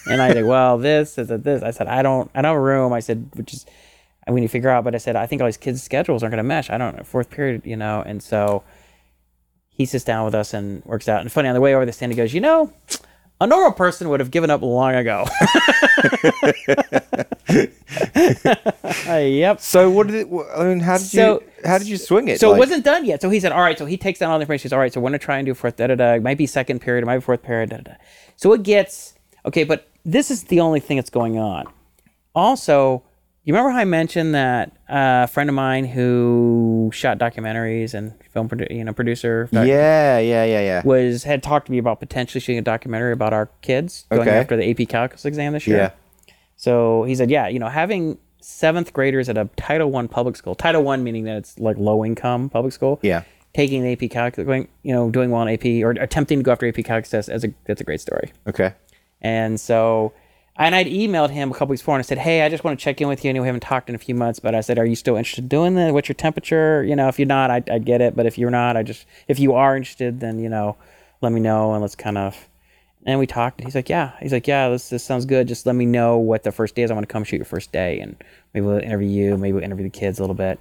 and 0.08 0.22
I 0.22 0.34
said, 0.34 0.44
"Well, 0.44 0.78
this 0.78 1.18
is 1.18 1.30
this." 1.30 1.64
I 1.64 1.72
said, 1.72 1.88
"I 1.88 2.02
don't, 2.02 2.30
I 2.36 2.42
don't 2.42 2.50
have 2.50 2.58
a 2.58 2.62
room." 2.62 2.92
I 2.92 3.00
said, 3.00 3.30
"Which 3.36 3.54
is." 3.54 3.66
We 4.28 4.40
need 4.40 4.48
to 4.48 4.52
figure 4.52 4.70
out, 4.70 4.84
but 4.84 4.94
I 4.94 4.98
said 4.98 5.16
I 5.16 5.26
think 5.26 5.42
all 5.42 5.48
these 5.48 5.58
kids' 5.58 5.82
schedules 5.82 6.22
aren't 6.22 6.32
going 6.32 6.38
to 6.38 6.48
mesh. 6.48 6.70
I 6.70 6.78
don't 6.78 6.96
know 6.96 7.04
fourth 7.04 7.30
period, 7.30 7.64
you 7.66 7.76
know, 7.76 8.04
and 8.06 8.22
so 8.22 8.64
he 9.70 9.86
sits 9.86 10.06
down 10.06 10.26
with 10.26 10.36
us 10.36 10.54
and 10.54 10.86
works 10.86 11.10
out. 11.10 11.22
And 11.22 11.32
funny, 11.32 11.48
on 11.50 11.56
the 11.56 11.60
way 11.60 11.74
over, 11.74 11.86
the 11.86 11.92
stand, 11.92 12.12
he 12.12 12.16
goes, 12.16 12.34
"You 12.34 12.40
know, 12.40 12.72
a 13.42 13.48
normal 13.48 13.74
person 13.74 14.08
would 14.10 14.20
have 14.22 14.32
given 14.32 14.50
up 14.50 14.62
long 14.62 14.96
ago." 14.96 15.26
Yep. 19.08 19.60
So 19.62 19.90
what 19.90 20.08
did 20.08 20.16
it? 20.16 20.28
I 20.56 20.64
mean, 20.64 20.80
how 20.80 20.98
did 20.98 21.08
So- 21.08 21.42
you? 21.42 21.48
How 21.68 21.78
did 21.78 21.88
you 21.88 21.98
swing 21.98 22.28
it? 22.28 22.40
So 22.40 22.50
Like- 22.50 22.58
it 22.58 22.60
wasn't 22.60 22.86
done 22.86 23.06
yet. 23.06 23.22
So 23.22 23.30
he 23.30 23.40
said, 23.40 23.52
"All 23.52 23.62
right." 23.62 23.78
So 23.78 23.86
he 23.86 23.98
takes 23.98 24.20
down 24.20 24.32
all 24.32 24.38
the 24.40 24.44
information. 24.44 24.64
He's 24.64 24.74
all 24.74 24.80
right. 24.80 24.92
So 24.92 25.00
we're 25.00 25.10
gonna 25.10 25.20
try 25.20 25.38
and 25.38 25.46
do 25.46 25.54
fourth. 25.54 25.76
Da 25.76 25.88
da 25.88 25.96
da. 25.96 26.14
It 26.14 26.24
might 26.24 26.38
be 26.38 26.48
second 26.48 26.80
period. 26.80 27.04
It 27.04 27.06
might 27.06 27.18
be 27.18 27.22
fourth 27.22 27.44
period. 27.44 27.70
Da 27.70 27.78
da 27.78 27.84
da. 27.84 27.92
So 28.38 28.54
it 28.54 28.64
gets 28.64 29.14
okay. 29.46 29.64
But 29.64 29.88
this 30.06 30.32
is 30.32 30.46
the 30.46 30.60
only 30.60 30.80
thing 30.80 30.98
that's 30.98 31.10
going 31.12 31.38
on. 31.38 31.66
Also, 32.34 33.04
you 33.44 33.54
remember 33.54 33.72
how 33.72 33.80
I 33.80 33.86
mentioned 33.86 34.36
that 34.36 34.70
uh, 34.90 35.24
a 35.24 35.28
friend 35.28 35.50
of 35.50 35.56
mine 35.56 35.86
who 35.86 36.92
shot 36.94 37.18
documentaries 37.18 37.94
and 37.94 38.14
film, 38.32 38.48
produ- 38.48 38.70
you 38.70 38.84
know, 38.84 38.94
producer, 38.94 39.50
doc- 39.52 39.66
Yeah, 39.66 40.20
yeah, 40.20 40.44
yeah, 40.44 40.62
yeah. 40.62 40.82
was 40.86 41.24
had 41.24 41.42
talked 41.42 41.66
to 41.68 41.72
me 41.72 41.78
about 41.80 42.00
potentially 42.00 42.40
shooting 42.40 42.60
a 42.60 42.62
documentary 42.62 43.14
about 43.14 43.34
our 43.34 43.48
kids 43.62 44.06
going 44.10 44.28
Okay. 44.28 44.38
after 44.38 44.56
the 44.56 44.70
AP 44.70 44.88
Calculus 44.90 45.26
exam 45.26 45.54
this 45.54 45.66
year. 45.68 45.78
Yeah. 45.78 45.92
So 46.56 47.04
he 47.04 47.16
said, 47.16 47.32
yeah, 47.32 47.48
you 47.48 47.58
know, 47.58 47.70
having 47.70 48.20
seventh 48.42 48.94
graders 48.94 49.28
at 49.30 49.38
a 49.38 49.50
Title 49.56 49.90
One 49.92 50.08
public 50.08 50.36
school, 50.36 50.54
Title 50.56 50.84
One 50.84 51.04
meaning 51.04 51.24
that 51.26 51.38
it's 51.38 51.58
like 51.60 51.78
low 51.78 52.06
income 52.06 52.50
public 52.50 52.74
school, 52.74 53.00
Yeah. 53.02 53.24
taking 53.56 53.82
the 53.84 53.94
AP 53.94 54.12
calculus, 54.12 54.46
going, 54.46 54.68
you 54.84 54.94
know, 54.94 55.10
doing 55.10 55.32
well 55.32 55.42
in 55.48 55.50
AP 55.50 55.84
or 55.84 55.92
attempting 55.92 56.40
to 56.40 56.44
go 56.44 56.52
after 56.52 56.68
AP 56.68 56.76
calculus 56.86 57.10
test, 57.10 57.30
as 57.30 57.44
a, 57.44 57.54
that's 57.66 57.82
a 57.82 57.84
great 57.84 58.02
story. 58.02 58.32
Okay. 58.48 58.74
And 59.22 59.60
so, 59.60 60.14
and 60.58 60.76
I'd 60.76 60.88
emailed 60.88 61.30
him 61.30 61.50
a 61.52 61.54
couple 61.54 61.68
weeks 61.68 61.82
before 61.82 61.96
and 61.96 62.02
I 62.02 62.04
said, 62.04 62.18
Hey, 62.18 62.42
I 62.42 62.50
just 62.50 62.64
want 62.64 62.78
to 62.78 62.84
check 62.84 63.00
in 63.02 63.08
with 63.08 63.24
you. 63.24 63.30
I 63.30 63.34
know 63.34 63.42
we 63.42 63.48
haven't 63.48 63.62
talked 63.62 63.90
in 63.90 63.96
a 63.96 64.00
few 64.00 64.16
months, 64.16 64.40
but 64.40 64.54
I 64.54 64.62
said, 64.62 64.78
Are 64.78 64.86
you 64.86 64.96
still 64.96 65.16
interested 65.16 65.46
in 65.46 65.48
doing 65.48 65.76
this? 65.76 65.92
What's 65.92 66.10
your 66.10 66.16
temperature? 66.16 66.84
You 66.84 66.96
know, 66.96 67.08
if 67.08 67.18
you're 67.18 67.26
not, 67.28 67.50
I, 67.50 67.64
I 67.72 67.80
get 67.80 68.02
it. 68.02 68.16
But 68.16 68.26
if 68.26 68.38
you're 68.38 68.52
not, 68.52 68.76
I 68.76 68.84
just, 68.84 69.06
if 69.28 69.40
you 69.40 69.54
are 69.54 69.76
interested, 69.76 70.20
then, 70.20 70.40
you 70.40 70.50
know, 70.50 70.76
let 71.22 71.32
me 71.32 71.40
know 71.40 71.74
and 71.74 71.82
let's 71.82 71.96
kind 71.96 72.18
of, 72.18 72.50
and 73.06 73.18
we 73.18 73.28
talked. 73.28 73.60
And 73.60 73.68
he's 73.68 73.76
like, 73.76 73.90
Yeah. 73.90 74.12
He's 74.20 74.34
like, 74.34 74.48
Yeah, 74.48 74.70
this, 74.70 74.90
this 74.90 75.04
sounds 75.04 75.26
good. 75.26 75.48
Just 75.48 75.66
let 75.66 75.76
me 75.76 75.86
know 75.86 76.18
what 76.18 76.44
the 76.44 76.52
first 76.52 76.76
day 76.76 76.84
is. 76.84 76.92
I 76.92 76.94
want 76.94 77.08
to 77.08 77.12
come 77.12 77.24
shoot 77.24 77.38
your 77.38 77.46
first 77.46 77.72
day. 77.72 78.00
And 78.00 78.22
maybe 78.54 78.66
we'll 78.66 78.78
interview 78.80 79.10
you. 79.10 79.38
Maybe 79.38 79.54
we'll 79.54 79.64
interview 79.64 79.86
the 79.86 79.90
kids 79.90 80.20
a 80.20 80.22
little 80.22 80.36
bit. 80.36 80.60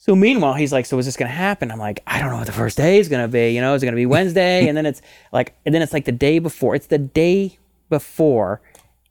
So 0.00 0.14
meanwhile, 0.14 0.54
he's 0.54 0.72
like, 0.72 0.86
"So 0.86 0.96
is 0.98 1.06
this 1.06 1.16
gonna 1.16 1.30
happen?" 1.32 1.72
I'm 1.72 1.78
like, 1.80 2.04
"I 2.06 2.20
don't 2.20 2.30
know 2.30 2.36
what 2.36 2.46
the 2.46 2.52
first 2.52 2.76
day 2.76 2.98
is 2.98 3.08
gonna 3.08 3.26
be. 3.26 3.50
You 3.50 3.60
know, 3.60 3.74
is 3.74 3.82
it 3.82 3.86
gonna 3.86 3.96
be 3.96 4.06
Wednesday?" 4.06 4.68
and 4.68 4.76
then 4.76 4.86
it's 4.86 5.02
like, 5.32 5.54
and 5.66 5.74
then 5.74 5.82
it's 5.82 5.92
like 5.92 6.04
the 6.04 6.12
day 6.12 6.38
before. 6.38 6.76
It's 6.76 6.86
the 6.86 6.98
day 6.98 7.58
before, 7.90 8.60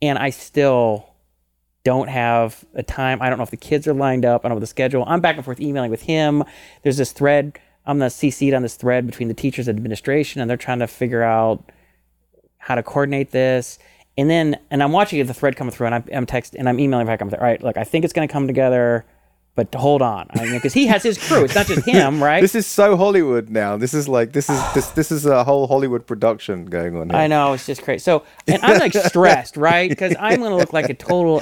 and 0.02 0.18
I 0.18 0.30
still 0.30 1.08
don't 1.84 2.10
have 2.10 2.66
a 2.74 2.84
time. 2.84 3.22
I 3.22 3.30
don't 3.30 3.38
know 3.38 3.44
if 3.44 3.50
the 3.50 3.58
kids 3.58 3.88
are 3.88 3.94
lined 3.94 4.26
up. 4.26 4.44
I 4.44 4.50
don't 4.50 4.58
know 4.58 4.60
the 4.60 4.68
schedule. 4.68 5.04
I'm 5.08 5.22
back 5.22 5.38
and 5.38 5.46
forth 5.46 5.62
emailing 5.62 5.90
with 5.90 6.02
him. 6.02 6.44
There's 6.84 6.98
this 6.98 7.12
thread. 7.12 7.60
I'm 7.86 8.00
the 8.00 8.08
CC'd 8.08 8.54
on 8.54 8.62
this 8.62 8.76
thread 8.76 9.06
between 9.06 9.30
the 9.30 9.34
teachers 9.34 9.68
and 9.70 9.78
administration, 9.78 10.42
and 10.42 10.50
they're 10.50 10.58
trying 10.58 10.80
to 10.80 10.88
figure 10.88 11.24
out 11.24 11.72
how 12.58 12.76
to 12.76 12.84
coordinate 12.84 13.32
this. 13.32 13.80
And 14.18 14.30
then, 14.30 14.60
and 14.70 14.84
I'm 14.84 14.92
watching 14.92 15.26
the 15.26 15.34
thread 15.34 15.56
coming 15.56 15.72
through, 15.72 15.86
and 15.88 15.96
I'm, 15.96 16.04
I'm 16.12 16.26
texting, 16.26 16.56
and 16.60 16.68
I'm 16.68 16.80
emailing 16.80 17.06
back. 17.06 17.22
I'm 17.22 17.30
like, 17.30 17.40
all 17.40 17.46
right, 17.46 17.64
look, 17.64 17.78
I 17.78 17.86
think 17.86 18.04
it's 18.04 18.14
going 18.14 18.28
to 18.28 18.32
come 18.32 18.48
together, 18.48 19.06
but 19.58 19.74
hold 19.74 20.04
on, 20.04 20.30
because 20.52 20.72
he 20.72 20.86
has 20.86 21.02
his 21.02 21.18
crew. 21.18 21.44
It's 21.44 21.56
not 21.56 21.66
just 21.66 21.84
him, 21.84 22.24
right? 22.30 22.42
This 22.42 22.54
is 22.54 22.68
so 22.68 22.96
Hollywood 22.96 23.50
now. 23.50 23.76
This 23.76 23.96
is 23.96 24.08
like 24.08 24.32
this 24.32 24.52
is 24.52 24.74
this 24.76 24.88
this 24.92 25.12
is 25.12 25.26
a 25.26 25.44
whole 25.44 25.66
Hollywood 25.66 26.06
production 26.06 26.66
going 26.66 26.96
on 26.96 27.10
here. 27.10 27.18
I 27.18 27.26
know 27.26 27.54
it's 27.54 27.66
just 27.66 27.82
crazy. 27.82 28.00
So, 28.04 28.24
and 28.48 28.64
I'm 28.64 28.78
like 28.78 28.94
stressed, 28.94 29.58
right? 29.58 29.90
Because 29.90 30.16
I'm 30.20 30.40
going 30.42 30.52
to 30.52 30.58
look 30.58 30.74
like 30.74 30.90
a 30.90 30.94
total 30.94 31.42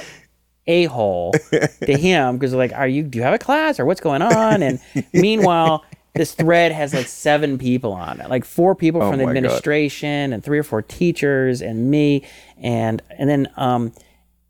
a 0.66 0.86
hole 0.86 1.32
to 1.52 1.96
him. 1.96 2.38
Because 2.38 2.54
like, 2.54 2.72
are 2.72 2.88
you? 2.88 3.02
Do 3.02 3.18
you 3.18 3.22
have 3.22 3.34
a 3.34 3.38
class 3.38 3.78
or 3.78 3.84
what's 3.84 4.00
going 4.00 4.22
on? 4.22 4.62
And 4.62 4.80
meanwhile, 5.12 5.84
this 6.14 6.32
thread 6.32 6.72
has 6.72 6.94
like 6.94 7.08
seven 7.08 7.58
people 7.58 7.92
on 7.92 8.22
it, 8.22 8.30
like 8.30 8.46
four 8.46 8.74
people 8.74 9.02
from 9.02 9.18
the 9.18 9.24
Oh 9.24 9.26
my 9.26 9.32
God. 9.34 9.36
administration 9.36 10.32
and 10.32 10.42
three 10.42 10.58
or 10.58 10.62
four 10.64 10.80
teachers 10.80 11.60
and 11.60 11.90
me, 11.90 12.24
and 12.56 13.02
and 13.10 13.28
then 13.28 13.48
um, 13.56 13.92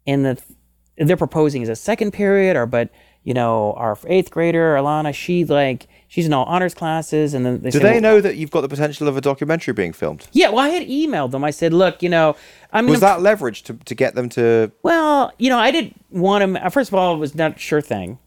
and 0.06 0.24
the 0.24 0.40
they're 0.98 1.16
proposing 1.16 1.64
as 1.64 1.68
a 1.68 1.74
second 1.74 2.12
period, 2.12 2.56
or 2.56 2.64
but 2.64 2.90
you 3.26 3.34
know, 3.34 3.72
our 3.76 3.98
eighth 4.06 4.30
grader 4.30 4.76
Alana, 4.76 5.12
she 5.12 5.44
like 5.44 5.88
she's 6.06 6.24
in 6.26 6.32
all 6.32 6.44
honors 6.44 6.74
classes, 6.74 7.34
and 7.34 7.44
then 7.44 7.60
they 7.60 7.70
Do 7.70 7.78
say, 7.78 7.82
they 7.82 7.92
well, 7.94 8.00
know 8.00 8.20
that 8.20 8.36
you've 8.36 8.52
got 8.52 8.60
the 8.60 8.68
potential 8.68 9.08
of 9.08 9.16
a 9.16 9.20
documentary 9.20 9.74
being 9.74 9.92
filmed? 9.92 10.28
Yeah, 10.30 10.50
well, 10.50 10.60
I 10.60 10.68
had 10.68 10.86
emailed 10.86 11.32
them. 11.32 11.42
I 11.42 11.50
said, 11.50 11.74
look, 11.74 12.02
you 12.04 12.08
know, 12.08 12.36
I 12.72 12.82
mean, 12.82 12.92
Was 12.92 13.00
that 13.00 13.20
leverage 13.22 13.64
to, 13.64 13.74
to 13.74 13.94
get 13.96 14.14
them 14.14 14.28
to? 14.30 14.70
well, 14.84 15.32
you 15.38 15.50
know, 15.50 15.58
I 15.58 15.72
didn't 15.72 16.00
want 16.10 16.54
to. 16.56 16.70
First 16.70 16.88
of 16.90 16.94
all, 16.94 17.14
it 17.16 17.18
was 17.18 17.34
not 17.34 17.56
a 17.56 17.58
sure 17.58 17.80
thing, 17.80 18.18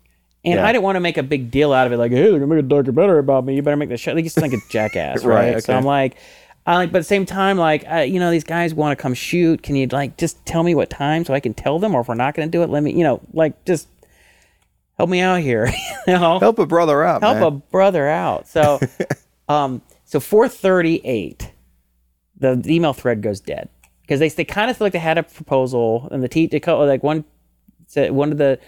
and 0.44 0.56
Yeah. 0.56 0.66
I 0.68 0.74
didn't 0.74 0.84
want 0.84 0.98
to 0.98 1.00
make 1.00 1.18
a 1.18 1.24
big 1.24 1.50
deal 1.50 1.72
out 1.72 1.88
of 1.88 1.94
it. 1.94 1.98
Like, 1.98 2.12
hey, 2.12 2.24
they're 2.30 2.34
gonna 2.34 2.48
make 2.48 2.60
a 2.66 2.68
documentary 2.68 3.20
about 3.20 3.46
me. 3.46 3.56
You 3.56 3.62
better 3.62 3.78
make 3.78 3.88
the 3.90 3.96
show. 3.98 4.12
Like, 4.12 4.26
you 4.26 4.30
sound 4.30 4.52
like 4.52 4.62
a 4.62 4.64
jackass, 4.70 5.24
right? 5.24 5.54
Right, 5.56 5.64
So. 5.64 5.74
I'm 5.74 5.86
like, 5.86 6.18
I 6.66 6.76
like, 6.76 6.92
but 6.92 6.98
at 6.98 7.02
the 7.02 7.06
same 7.06 7.26
time, 7.26 7.58
like, 7.58 7.86
uh, 7.90 8.00
you 8.00 8.20
know, 8.20 8.32
these 8.32 8.44
guys 8.44 8.74
want 8.74 8.98
to 8.98 9.02
come 9.02 9.14
shoot. 9.14 9.64
Can 9.64 9.78
you 9.78 9.88
like 9.88 10.18
just 10.18 10.46
tell 10.46 10.64
me 10.64 10.76
what 10.76 10.90
time 10.90 11.24
so 11.24 11.34
I 11.34 11.40
can 11.40 11.54
tell 11.54 11.80
them, 11.80 11.96
or 11.96 12.02
if 12.02 12.10
we're 12.10 12.16
not 12.16 12.36
gonna 12.36 12.50
do 12.50 12.64
it, 12.64 12.70
let 12.70 12.84
me, 12.84 12.92
you 12.92 13.04
know, 13.06 13.22
like 13.32 13.64
just 13.64 13.88
help 15.00 15.10
me 15.10 15.22
out 15.22 15.40
here. 15.40 15.72
you 16.08 16.14
know, 16.14 16.40
Help 16.40 16.60
a 16.60 16.66
brother 16.66 17.04
out. 17.04 17.24
help 17.24 17.36
man. 17.36 17.44
a 17.44 17.52
brother 17.52 18.08
out. 18.08 18.48
So, 18.48 18.80
um, 19.50 19.82
so 20.04 20.20
438, 20.20 21.52
the, 22.38 22.56
the 22.56 22.76
email 22.76 22.94
thread 22.94 23.22
goes 23.22 23.40
dead 23.40 23.70
because 24.02 24.20
they, 24.20 24.30
they 24.30 24.46
kind 24.46 24.70
of 24.70 24.78
feel 24.78 24.86
like 24.86 24.94
they 24.94 25.00
had 25.00 25.18
a 25.18 25.24
proposal 25.24 26.10
and 26.12 26.22
the 26.22 26.28
teacher, 26.28 26.60
like 26.86 27.02
one 27.02 27.24
said, 27.88 28.12
one 28.12 28.32
of 28.32 28.38
the 28.38 28.60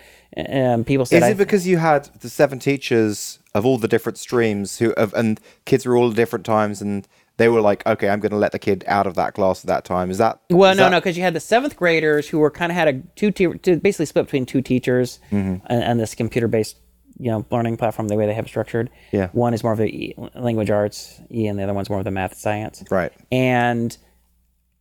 um, 0.50 0.84
people 0.86 1.06
said, 1.06 1.22
Is 1.22 1.30
it 1.30 1.38
because 1.38 1.68
you 1.68 1.78
had 1.78 2.06
the 2.22 2.30
seven 2.30 2.60
teachers 2.60 3.40
of 3.54 3.66
all 3.66 3.78
the 3.78 3.88
different 3.88 4.18
streams 4.18 4.80
who 4.80 4.92
of, 4.94 5.14
and 5.14 5.40
kids 5.66 5.86
were 5.86 5.98
all 5.98 6.10
at 6.10 6.16
different 6.16 6.46
times 6.46 6.82
and 6.82 7.08
they 7.42 7.50
were 7.50 7.62
like, 7.62 7.86
okay, 7.88 8.08
I'm 8.10 8.20
going 8.20 8.32
to 8.32 8.38
let 8.38 8.52
the 8.52 8.60
kid 8.60 8.84
out 8.88 9.08
of 9.08 9.16
that 9.16 9.34
class 9.34 9.64
at 9.64 9.68
that 9.68 9.84
time. 9.84 10.12
Is 10.12 10.18
that 10.20 10.40
well, 10.50 10.72
is 10.72 10.78
no, 10.78 10.84
that- 10.84 10.90
no, 10.92 11.00
because 11.00 11.18
you 11.18 11.24
had 11.24 11.34
the 11.34 11.40
seventh 11.40 11.76
graders 11.76 12.28
who 12.30 12.40
were 12.40 12.52
kind 12.52 12.72
of 12.72 12.76
had 12.76 12.88
a 12.88 12.94
two 13.16 13.32
basically 13.80 14.06
split 14.06 14.26
between 14.26 14.46
two 14.46 14.62
teachers 14.62 15.20
Mm-hmm. 15.32 15.66
and, 15.66 15.84
and 15.84 16.00
this 16.00 16.14
computer 16.16 16.48
based, 16.48 16.78
you 17.18 17.30
know, 17.32 17.46
learning 17.52 17.78
platform, 17.78 18.08
the 18.08 18.16
way 18.16 18.26
they 18.26 18.34
have 18.34 18.48
structured. 18.48 18.90
Yeah. 19.12 19.30
One 19.34 19.54
is 19.54 19.64
more 19.64 19.74
of 19.74 19.80
the 19.80 19.86
e- 19.88 20.16
language 20.36 20.70
arts, 20.70 21.20
E, 21.32 21.48
and 21.48 21.58
the 21.60 21.64
other 21.64 21.74
one's 21.74 21.90
more 21.90 22.00
of 22.00 22.06
the 22.06 22.12
math 22.12 22.36
science. 22.36 22.84
right? 22.90 23.12
and 23.32 23.98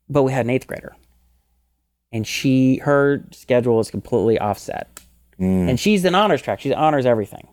but 0.09 0.23
we 0.25 0.33
had 0.33 0.45
an 0.47 0.51
eighth 0.51 0.67
grader 0.67 0.95
and 2.13 2.27
she 2.27 2.79
her 2.79 3.25
schedule 3.31 3.79
is 3.81 3.91
completely 3.91 4.39
offset 4.41 4.89
and 5.39 5.79
she's 5.81 6.05
an 6.05 6.15
honors 6.17 6.43
track 6.43 6.61
she 6.61 6.75
honors 6.75 7.07
everything 7.07 7.47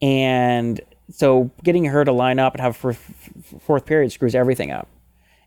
and 0.00 0.80
so 1.10 1.50
getting 1.64 1.84
her 1.86 2.04
to 2.04 2.12
line 2.12 2.38
up 2.38 2.54
and 2.54 2.60
have 2.60 2.84
a 2.84 2.92
fourth 3.60 3.86
period 3.86 4.12
screws 4.12 4.34
everything 4.34 4.70
up 4.70 4.88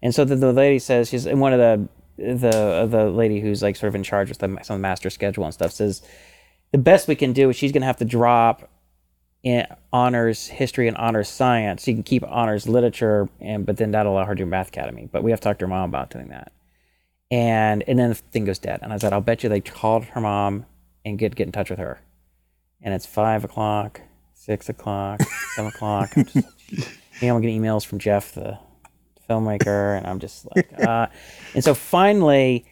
and 0.01 0.14
so 0.14 0.26
the, 0.26 0.36
the 0.36 0.53
lady 0.53 0.80
says 0.80 1.09
she's 1.09 1.26
and 1.26 1.39
one 1.39 1.53
of 1.53 1.59
the 1.59 1.88
the 2.18 2.57
uh, 2.57 2.86
the 2.86 3.09
lady 3.09 3.39
who's 3.39 3.62
like 3.62 3.76
sort 3.76 3.89
of 3.89 3.95
in 3.95 4.03
charge 4.03 4.30
with 4.30 4.39
the, 4.39 4.47
some 4.64 4.76
of 4.76 4.80
the 4.80 4.80
master 4.80 5.09
schedule 5.09 5.45
and 5.45 5.53
stuff 5.53 5.72
says 5.72 6.01
the 6.72 6.78
best 6.78 7.07
we 7.07 7.16
can 7.16 7.34
do 7.34 7.49
is 7.49 7.55
she's 7.55 7.72
going 7.72 7.82
to 7.82 7.88
have 7.88 7.97
to 7.97 8.05
drop 8.05 8.70
in 9.43 9.66
honors 9.91 10.47
history 10.47 10.88
and 10.88 10.95
honors 10.97 11.28
science. 11.28 11.84
She 11.84 11.93
can 11.93 12.03
keep 12.03 12.24
honors 12.28 12.68
literature, 12.68 13.30
and 13.39 13.66
but 13.66 13.78
then 13.78 13.91
that'll 13.91 14.14
allow 14.14 14.26
her 14.26 14.36
to 14.36 14.43
do 14.43 14.45
math 14.45 14.70
academy. 14.70 15.09
But 15.12 15.24
we 15.24 15.32
have 15.32 15.39
to 15.41 15.43
talk 15.43 15.59
to 15.59 15.66
her 15.66 15.70
mom 15.70 15.89
about 15.89 16.09
doing 16.09 16.30
that. 16.30 16.51
And 17.30 17.84
and 17.88 17.97
then 17.97 18.09
the 18.09 18.16
thing 18.16 18.45
goes 18.45 18.59
dead. 18.59 18.80
And 18.82 18.93
I 18.93 18.97
said, 18.97 19.14
I'll 19.14 19.22
bet 19.22 19.43
you 19.43 19.49
they 19.49 19.62
called 19.62 20.05
her 20.05 20.22
mom 20.22 20.66
and 21.03 21.18
get 21.18 21.36
get 21.36 21.47
in 21.47 21.51
touch 21.51 21.70
with 21.70 21.80
her. 21.80 22.01
And 22.82 22.93
it's 22.93 23.05
five 23.05 23.43
o'clock, 23.43 24.01
six 24.42 24.70
o'clock, 24.70 25.22
seven 25.56 25.70
o'clock. 25.70 26.12
I'm 26.16 26.26
just 26.26 26.48
you 27.22 27.28
know, 27.28 27.36
I'm 27.36 27.42
getting 27.42 27.62
emails 27.62 27.86
from 27.86 28.00
Jeff, 28.00 28.34
the 28.34 28.58
filmmaker, 29.30 29.98
and 29.98 30.08
I'm 30.08 30.20
just 30.20 30.48
like, 30.56 30.72
uh, 30.82 31.08
and 31.54 31.64
so 31.64 31.74
finally, 31.74 32.66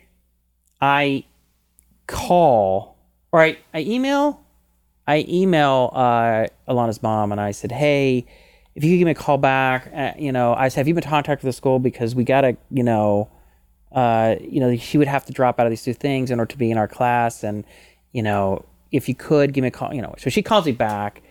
I 0.82 1.26
call 2.08 2.98
or 3.32 3.42
I, 3.42 3.58
I 3.74 3.82
email 3.82 4.42
I 5.08 5.26
email 5.28 5.92
uh, 5.94 6.48
Alana's 6.68 7.04
mom 7.04 7.32
and 7.32 7.40
I 7.40 7.52
said, 7.52 7.72
"Hey, 7.72 8.26
if 8.74 8.84
you 8.84 8.92
could 8.92 8.98
give 8.98 9.06
me 9.06 9.12
a 9.12 9.16
call 9.16 9.38
back, 9.38 9.92
uh, 9.94 10.14
you 10.18 10.32
know, 10.32 10.56
I 10.56 10.70
said, 10.70 10.82
have 10.82 10.88
you 10.88 10.96
been 10.96 11.04
in 11.04 11.10
contact 11.10 11.44
with 11.44 11.50
the 11.50 11.58
school 11.58 11.78
because 11.80 12.16
we 12.16 12.24
gotta, 12.24 12.58
you 12.72 12.84
know, 12.84 13.30
uh, 13.92 14.36
you 14.42 14.60
know, 14.60 14.76
she 14.76 14.98
would 14.98 15.08
have 15.08 15.26
to 15.26 15.34
drop 15.34 15.60
out 15.60 15.68
of 15.68 15.72
these 15.72 15.84
two 15.84 15.94
things 15.94 16.32
in 16.32 16.40
order 16.40 16.52
to 16.52 16.58
be 16.58 16.72
in 16.72 16.78
our 16.78 16.88
class, 16.88 17.44
and 17.44 17.64
you 18.12 18.24
know, 18.24 18.66
if 18.92 19.08
you 19.08 19.14
could 19.14 19.54
give 19.54 19.62
me 19.62 19.68
a 19.68 19.72
call, 19.72 19.94
you 19.94 20.02
know." 20.02 20.16
So 20.18 20.32
she 20.32 20.42
calls 20.42 20.66
me 20.66 20.72
back 20.72 21.22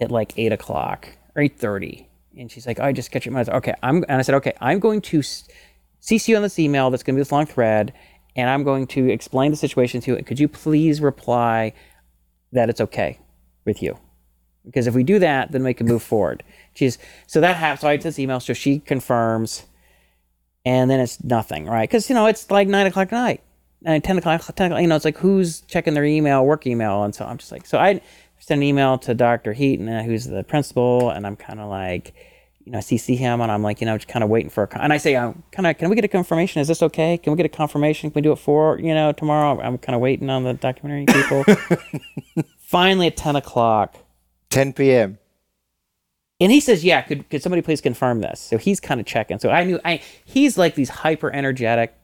at 0.00 0.10
like 0.10 0.32
eight 0.36 0.52
o'clock 0.52 1.08
or 1.34 1.42
eight 1.42 1.58
thirty, 1.58 2.08
and 2.36 2.50
she's 2.50 2.66
like, 2.66 2.80
"Oh, 2.80 2.84
"I 2.84 2.92
just 2.92 3.10
catch 3.10 3.26
your 3.26 3.32
mind." 3.32 3.48
Okay, 3.48 3.74
I'm, 3.82 4.04
and 4.08 4.18
I 4.18 4.22
said, 4.22 4.34
"Okay, 4.36 4.54
I'm 4.60 4.78
going 4.78 5.00
to 5.02 5.20
CC 5.20 6.28
you 6.28 6.36
on 6.36 6.42
this 6.42 6.58
email 6.58 6.90
that's 6.90 7.02
going 7.02 7.14
to 7.14 7.18
be 7.18 7.22
this 7.22 7.32
long 7.32 7.46
thread." 7.46 7.92
And 8.36 8.48
I'm 8.48 8.62
going 8.62 8.86
to 8.88 9.10
explain 9.10 9.50
the 9.50 9.56
situation 9.56 10.00
to 10.02 10.16
you. 10.16 10.22
Could 10.22 10.38
you 10.38 10.46
please 10.46 11.00
reply 11.00 11.72
that 12.52 12.70
it's 12.70 12.80
okay 12.80 13.18
with 13.64 13.82
you. 13.82 13.96
Because 14.64 14.86
if 14.86 14.94
we 14.94 15.02
do 15.02 15.18
that, 15.18 15.52
then 15.52 15.64
we 15.64 15.74
can 15.74 15.86
move 15.86 16.02
forward. 16.02 16.42
She's 16.74 16.98
so 17.26 17.40
that 17.40 17.56
happens. 17.56 17.80
So 17.80 17.88
I 17.88 17.96
this 17.96 18.18
email, 18.18 18.40
so 18.40 18.52
she 18.52 18.78
confirms, 18.78 19.64
and 20.64 20.90
then 20.90 21.00
it's 21.00 21.22
nothing, 21.24 21.66
right? 21.66 21.88
Because 21.88 22.08
you 22.08 22.14
know 22.14 22.26
it's 22.26 22.50
like 22.50 22.68
nine 22.68 22.86
o'clock 22.86 23.08
at 23.08 23.12
night, 23.12 23.42
and 23.84 24.04
ten 24.04 24.18
o'clock, 24.18 24.42
ten 24.54 24.66
o'clock. 24.66 24.82
You 24.82 24.88
know, 24.88 24.96
it's 24.96 25.04
like 25.04 25.16
who's 25.16 25.62
checking 25.62 25.94
their 25.94 26.04
email, 26.04 26.44
work 26.44 26.66
email, 26.66 27.02
and 27.04 27.14
so 27.14 27.24
I'm 27.24 27.38
just 27.38 27.50
like, 27.50 27.66
so 27.66 27.78
I 27.78 28.02
send 28.40 28.58
an 28.60 28.62
email 28.64 28.98
to 28.98 29.14
Dr. 29.14 29.52
Heaton, 29.52 29.88
uh, 29.88 30.02
who's 30.02 30.24
the 30.24 30.42
principal, 30.42 31.10
and 31.10 31.26
I'm 31.26 31.36
kind 31.36 31.60
of 31.60 31.68
like, 31.70 32.14
you 32.64 32.72
know, 32.72 32.78
I 32.78 32.80
CC 32.80 33.16
him, 33.16 33.40
and 33.40 33.50
I'm 33.52 33.62
like, 33.62 33.80
you 33.80 33.86
know, 33.86 33.96
just 33.96 34.08
kind 34.08 34.24
of 34.24 34.30
waiting 34.30 34.50
for 34.50 34.64
a, 34.64 34.66
con- 34.66 34.82
and 34.82 34.92
I 34.92 34.96
say, 34.96 35.16
I'm 35.16 35.42
kind 35.52 35.66
of, 35.66 35.78
can 35.78 35.88
we 35.88 35.94
get 35.94 36.04
a 36.04 36.08
confirmation? 36.08 36.60
Is 36.60 36.68
this 36.68 36.82
okay? 36.82 37.16
Can 37.18 37.32
we 37.32 37.36
get 37.36 37.46
a 37.46 37.50
confirmation? 37.50 38.10
Can 38.10 38.20
we 38.20 38.22
do 38.22 38.32
it 38.32 38.38
for, 38.38 38.78
you 38.78 38.94
know, 38.94 39.12
tomorrow? 39.12 39.60
I'm 39.60 39.78
kind 39.78 39.94
of 39.94 40.00
waiting 40.00 40.28
on 40.30 40.44
the 40.44 40.54
documentary 40.54 41.06
people. 41.06 41.44
Finally, 42.60 43.08
at 43.08 43.16
10 43.16 43.36
o'clock, 43.36 43.96
10 44.50 44.72
p.m. 44.72 45.18
and 46.40 46.50
he 46.52 46.60
says, 46.60 46.84
"Yeah, 46.84 47.02
could 47.02 47.28
could 47.30 47.42
somebody 47.42 47.62
please 47.62 47.80
confirm 47.80 48.20
this?" 48.20 48.40
So 48.40 48.58
he's 48.58 48.80
kind 48.80 49.00
of 49.00 49.06
checking. 49.06 49.38
So 49.38 49.50
I 49.50 49.64
knew 49.64 49.80
I 49.84 50.00
he's 50.24 50.58
like 50.58 50.74
these 50.74 50.88
hyper 50.88 51.32
energetic 51.32 51.94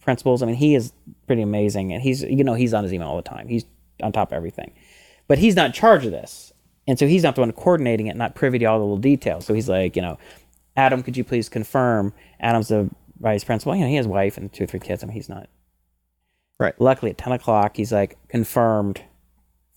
principals. 0.00 0.42
I 0.42 0.46
mean, 0.46 0.54
he 0.56 0.74
is 0.74 0.92
pretty 1.26 1.42
amazing, 1.42 1.92
and 1.92 2.02
he's 2.02 2.22
you 2.22 2.44
know 2.44 2.54
he's 2.54 2.74
on 2.74 2.84
his 2.84 2.92
email 2.92 3.08
all 3.08 3.16
the 3.16 3.22
time. 3.22 3.48
He's 3.48 3.64
on 4.02 4.12
top 4.12 4.30
of 4.30 4.36
everything, 4.36 4.72
but 5.30 5.38
he's 5.38 5.54
not 5.54 5.66
in 5.66 5.72
charge 5.72 6.04
of 6.04 6.10
this, 6.10 6.52
and 6.88 6.98
so 6.98 7.06
he's 7.06 7.22
not 7.22 7.36
the 7.36 7.40
one 7.40 7.52
coordinating 7.52 8.08
it, 8.08 8.16
not 8.16 8.34
privy 8.34 8.58
to 8.58 8.64
all 8.64 8.80
the 8.80 8.84
little 8.84 8.98
details. 8.98 9.46
So 9.46 9.54
he's 9.54 9.68
like, 9.68 9.94
you 9.94 10.02
know, 10.02 10.18
Adam, 10.76 11.04
could 11.04 11.16
you 11.16 11.22
please 11.22 11.48
confirm? 11.48 12.12
Adam's 12.40 12.66
the 12.66 12.90
vice 13.20 13.44
principal. 13.44 13.76
You 13.76 13.82
know, 13.82 13.86
he 13.86 13.94
has 13.94 14.08
wife 14.08 14.36
and 14.36 14.52
two 14.52 14.64
or 14.64 14.66
three 14.66 14.80
kids. 14.80 15.04
I 15.04 15.06
mean, 15.06 15.14
he's 15.14 15.28
not. 15.28 15.48
Right. 16.58 16.74
Luckily, 16.80 17.12
at 17.12 17.18
10 17.18 17.32
o'clock, 17.34 17.76
he's 17.76 17.92
like, 17.92 18.18
confirmed, 18.26 19.02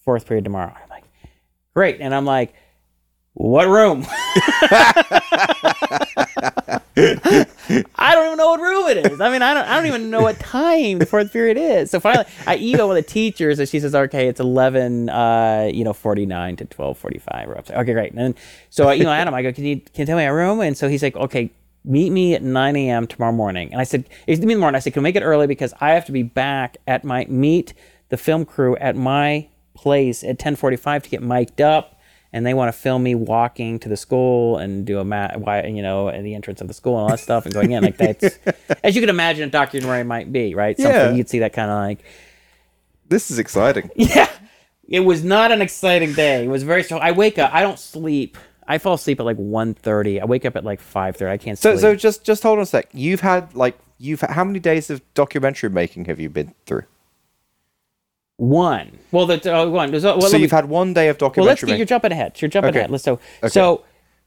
fourth 0.03 0.25
period 0.25 0.43
tomorrow. 0.43 0.73
I'm 0.75 0.89
like, 0.89 1.03
great. 1.75 2.01
And 2.01 2.15
I'm 2.15 2.25
like, 2.25 2.55
what 3.33 3.67
room? 3.67 4.07
I 7.95 8.15
don't 8.15 8.25
even 8.25 8.37
know 8.37 8.49
what 8.51 8.59
room 8.59 8.89
it 8.89 9.11
is. 9.11 9.21
I 9.21 9.29
mean, 9.29 9.41
I 9.41 9.53
don't, 9.53 9.65
I 9.65 9.75
don't 9.77 9.85
even 9.85 10.09
know 10.09 10.21
what 10.21 10.39
time 10.39 10.99
the 10.99 11.05
fourth 11.05 11.31
period 11.31 11.57
is. 11.57 11.91
So 11.91 11.99
finally, 11.99 12.25
I 12.45 12.57
email 12.57 12.87
one 12.87 12.97
of 12.97 13.05
the 13.05 13.09
teachers, 13.09 13.59
and 13.59 13.69
she 13.69 13.79
says, 13.79 13.95
"Okay, 13.95 14.27
it's 14.27 14.39
eleven, 14.39 15.09
uh, 15.09 15.69
you 15.73 15.83
know, 15.83 15.93
forty 15.93 16.25
nine 16.25 16.55
to 16.57 16.65
twelve 16.65 16.97
forty 16.97 17.19
five. 17.19 17.49
Or 17.49 17.53
upstairs. 17.53 17.81
Okay, 17.81 17.93
great. 17.93 18.11
And 18.11 18.19
then, 18.19 18.35
so 18.69 18.87
I 18.89 18.95
email 18.95 19.09
Adam. 19.09 19.33
I 19.33 19.41
go, 19.41 19.53
"Can 19.53 19.63
you 19.65 19.77
can 19.77 20.01
you 20.01 20.05
tell 20.05 20.17
me 20.17 20.25
a 20.25 20.33
room?" 20.33 20.59
And 20.61 20.77
so 20.77 20.87
he's 20.89 21.03
like, 21.03 21.15
"Okay, 21.15 21.51
meet 21.85 22.11
me 22.11 22.35
at 22.35 22.43
nine 22.43 22.75
a.m. 22.75 23.07
tomorrow 23.07 23.33
morning." 23.33 23.71
And 23.71 23.79
I 23.79 23.85
said, 23.85 24.09
"It's 24.27 24.41
me 24.41 24.53
the 24.53 24.59
morning." 24.59 24.75
I 24.75 24.79
said, 24.79 24.93
"Can 24.93 25.01
we 25.01 25.09
make 25.09 25.15
it 25.15 25.23
early 25.23 25.47
because 25.47 25.73
I 25.79 25.91
have 25.91 26.05
to 26.05 26.11
be 26.11 26.23
back 26.23 26.77
at 26.87 27.03
my 27.03 27.25
meet 27.29 27.73
the 28.09 28.17
film 28.17 28.45
crew 28.45 28.75
at 28.77 28.95
my 28.95 29.47
place 29.73 30.23
at 30.23 30.37
ten 30.39 30.55
forty 30.55 30.77
five 30.77 31.03
to 31.03 31.09
get 31.09 31.21
mic'd 31.21 31.61
up." 31.61 31.99
And 32.33 32.45
they 32.45 32.53
want 32.53 32.67
to 32.73 32.77
film 32.77 33.03
me 33.03 33.15
walking 33.15 33.79
to 33.79 33.87
the 33.89 33.95
school 33.95 34.57
and 34.57 34.85
do 34.85 34.99
a 34.99 35.05
mat, 35.05 35.39
why 35.39 35.63
you 35.63 35.81
know, 35.81 36.09
at 36.09 36.21
the 36.23 36.35
entrance 36.35 36.59
of 36.59 36.67
the 36.67 36.73
school 36.73 36.95
and 36.97 37.03
all 37.03 37.09
that 37.09 37.19
stuff 37.29 37.45
and 37.45 37.53
going 37.53 37.71
in 37.71 37.83
like 37.83 37.97
that's 37.97 38.39
as 38.83 38.95
you 38.95 39.01
can 39.01 39.09
imagine 39.09 39.47
a 39.47 39.51
documentary 39.51 40.03
might 40.03 40.31
be, 40.33 40.53
right? 40.55 40.75
Something 40.77 40.93
Yeah. 40.95 41.11
you'd 41.13 41.29
see 41.29 41.39
that 41.39 41.53
kind 41.53 41.71
of 41.71 41.77
like 41.77 41.99
This 43.07 43.31
is 43.31 43.39
exciting. 43.39 43.89
yeah. 43.95 44.29
It 44.87 45.01
was 45.01 45.23
not 45.23 45.51
an 45.51 45.61
exciting 45.61 46.13
day. 46.13 46.43
It 46.43 46.49
was 46.49 46.63
very 46.63 46.83
strong. 46.83 46.99
I 47.01 47.11
wake 47.13 47.39
up. 47.39 47.53
I 47.53 47.61
don't 47.61 47.79
sleep. 47.79 48.37
I 48.67 48.77
fall 48.79 48.95
asleep 48.95 49.19
at 49.19 49.25
like 49.25 49.37
1.30. 49.37 50.21
I 50.21 50.25
wake 50.25 50.45
up 50.45 50.55
at 50.55 50.63
like 50.63 50.79
five 50.81 51.15
thirty. 51.17 51.31
I 51.31 51.37
can't 51.37 51.57
So 51.57 51.71
sleep. 51.71 51.81
so 51.81 51.95
just 51.95 52.23
just 52.25 52.43
hold 52.43 52.57
on 52.59 52.63
a 52.63 52.65
sec. 52.65 52.89
You've 52.93 53.21
had 53.21 53.53
like 53.55 53.77
you've 53.97 54.21
how 54.21 54.43
many 54.43 54.59
days 54.59 54.89
of 54.89 55.01
documentary 55.13 55.69
making 55.69 56.05
have 56.05 56.19
you 56.19 56.29
been 56.29 56.53
through? 56.65 56.83
One. 58.43 58.99
Well, 59.11 59.25
the 59.25 59.55
uh, 59.55 59.67
one. 59.67 59.91
There's, 59.91 60.05
uh, 60.05 60.15
well, 60.17 60.29
so 60.29 60.37
me- 60.37 60.43
you've 60.43 60.51
had 60.51 60.65
one 60.65 60.93
day 60.93 61.09
of 61.09 61.19
Well, 61.19 61.29
let's 61.29 61.35
documentary 61.61 61.67
get 61.69 61.77
you're 61.77 61.85
jumping 61.85 62.11
ahead. 62.11 62.41
You're 62.41 62.49
jumping 62.49 62.69
Okay. 62.69 62.79
ahead. 62.79 62.91
Let's 62.91 63.03
so 63.03 63.19
so 63.47 63.83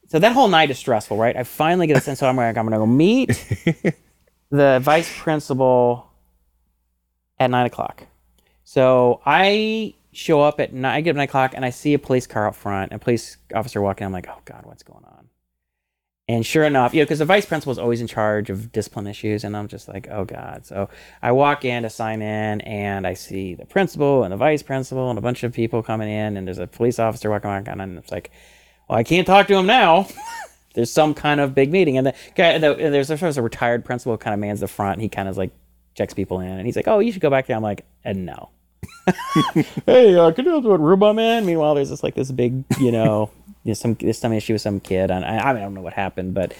so 0.07 0.19
that 0.19 0.31
whole 0.31 0.47
night 0.47 0.71
is 0.71 0.77
stressful, 0.79 1.17
right? 1.17 1.35
I 1.35 1.43
finally 1.43 1.87
get 1.87 1.97
a 1.97 2.01
sense. 2.01 2.19
So 2.19 2.27
I'm 2.27 2.35
like, 2.37 2.57
I'm 2.57 2.65
gonna 2.65 2.77
go 2.77 2.85
meet 2.85 3.29
the 4.49 4.79
vice 4.81 5.11
principal 5.19 6.09
at 7.39 7.49
nine 7.49 7.65
o'clock. 7.65 8.03
So 8.63 9.21
I 9.25 9.93
show 10.11 10.41
up 10.41 10.59
at 10.59 10.73
nine. 10.73 10.95
I 10.95 11.01
get 11.01 11.11
up 11.11 11.15
at 11.15 11.17
nine 11.17 11.23
o'clock 11.25 11.53
and 11.55 11.63
I 11.63 11.69
see 11.69 11.93
a 11.93 11.99
police 11.99 12.25
car 12.27 12.47
out 12.47 12.55
front, 12.55 12.91
and 12.91 13.01
a 13.01 13.03
police 13.03 13.37
officer 13.53 13.81
walking. 13.81 14.05
I'm 14.05 14.13
like, 14.13 14.27
oh 14.29 14.41
god, 14.45 14.61
what's 14.65 14.83
going 14.83 15.03
on? 15.05 15.16
And 16.29 16.45
sure 16.45 16.65
enough, 16.65 16.93
you 16.93 16.99
know, 16.99 17.05
because 17.05 17.19
the 17.19 17.25
vice 17.25 17.45
principal 17.45 17.71
is 17.71 17.79
always 17.79 18.01
in 18.01 18.07
charge 18.07 18.49
of 18.49 18.73
discipline 18.73 19.07
issues, 19.07 19.45
and 19.45 19.55
I'm 19.55 19.69
just 19.69 19.87
like, 19.87 20.09
oh 20.11 20.25
god. 20.25 20.65
So 20.65 20.89
I 21.21 21.31
walk 21.31 21.63
in 21.63 21.83
to 21.83 21.89
sign 21.89 22.21
in, 22.21 22.59
and 22.61 23.07
I 23.07 23.13
see 23.13 23.55
the 23.55 23.65
principal 23.65 24.23
and 24.23 24.33
the 24.33 24.37
vice 24.37 24.61
principal 24.61 25.09
and 25.09 25.17
a 25.17 25.21
bunch 25.21 25.43
of 25.43 25.53
people 25.53 25.81
coming 25.81 26.09
in, 26.09 26.35
and 26.35 26.45
there's 26.45 26.57
a 26.57 26.67
police 26.67 26.99
officer 26.99 27.29
walking 27.29 27.49
around, 27.49 27.69
and 27.69 27.97
it's 27.97 28.11
like, 28.11 28.31
well, 28.89 28.99
I 28.99 29.03
can't 29.03 29.25
talk 29.25 29.47
to 29.47 29.55
him 29.55 29.67
now. 29.67 30.07
there's 30.75 30.91
some 30.91 31.13
kind 31.13 31.39
of 31.39 31.55
big 31.55 31.71
meeting, 31.71 31.97
and 31.97 32.07
the 32.07 32.13
guy, 32.35 32.57
the, 32.57 32.75
there's 32.75 33.07
there's 33.07 33.37
a 33.37 33.41
retired 33.41 33.85
principal 33.85 34.17
kind 34.17 34.33
of 34.33 34.41
mans 34.41 34.59
the 34.59 34.67
front, 34.67 34.93
and 34.93 35.01
he 35.03 35.07
kind 35.07 35.29
of 35.29 35.37
like 35.37 35.51
checks 35.95 36.13
people 36.13 36.41
in, 36.41 36.49
and 36.49 36.65
he's 36.65 36.75
like, 36.75 36.89
oh, 36.89 36.99
you 36.99 37.13
should 37.13 37.21
go 37.21 37.29
back 37.29 37.47
there. 37.47 37.55
I'm 37.55 37.63
like, 37.63 37.85
and 38.03 38.25
no. 38.25 38.49
hey, 39.85 40.15
uh, 40.15 40.31
can 40.31 40.43
you 40.43 40.51
tell 40.51 40.61
me 40.61 40.69
what 40.69 40.81
room 40.81 41.03
I'm 41.03 41.19
in? 41.19 41.45
Meanwhile, 41.45 41.75
there's 41.75 41.89
just 41.89 42.03
like 42.03 42.15
this 42.15 42.31
big, 42.31 42.65
you 42.79 42.91
know, 42.91 43.31
you 43.67 43.71
know 43.71 43.75
some 43.75 43.95
there's 43.95 44.17
some 44.17 44.31
issue 44.31 44.53
with 44.53 44.61
some 44.61 44.79
kid, 44.79 45.11
and 45.11 45.25
I, 45.25 45.37
I 45.49 45.53
mean 45.53 45.57
I 45.61 45.65
don't 45.65 45.73
know 45.73 45.81
what 45.81 45.91
happened, 45.93 46.33
but 46.33 46.53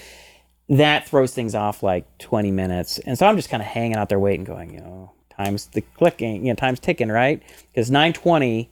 that 0.67 1.07
throws 1.07 1.33
things 1.33 1.55
off 1.55 1.81
like 1.81 2.05
20 2.17 2.51
minutes, 2.51 2.99
and 2.99 3.17
so 3.17 3.25
I'm 3.25 3.37
just 3.37 3.49
kind 3.49 3.63
of 3.63 3.67
hanging 3.67 3.95
out 3.95 4.09
there 4.09 4.19
waiting, 4.19 4.43
going, 4.43 4.73
you 4.73 4.81
know, 4.81 5.13
time's 5.37 5.67
the 5.67 5.79
clicking, 5.79 6.45
you 6.45 6.51
know, 6.51 6.55
time's 6.55 6.81
ticking, 6.81 7.07
right? 7.07 7.41
Because 7.71 7.89
9:20, 7.89 8.67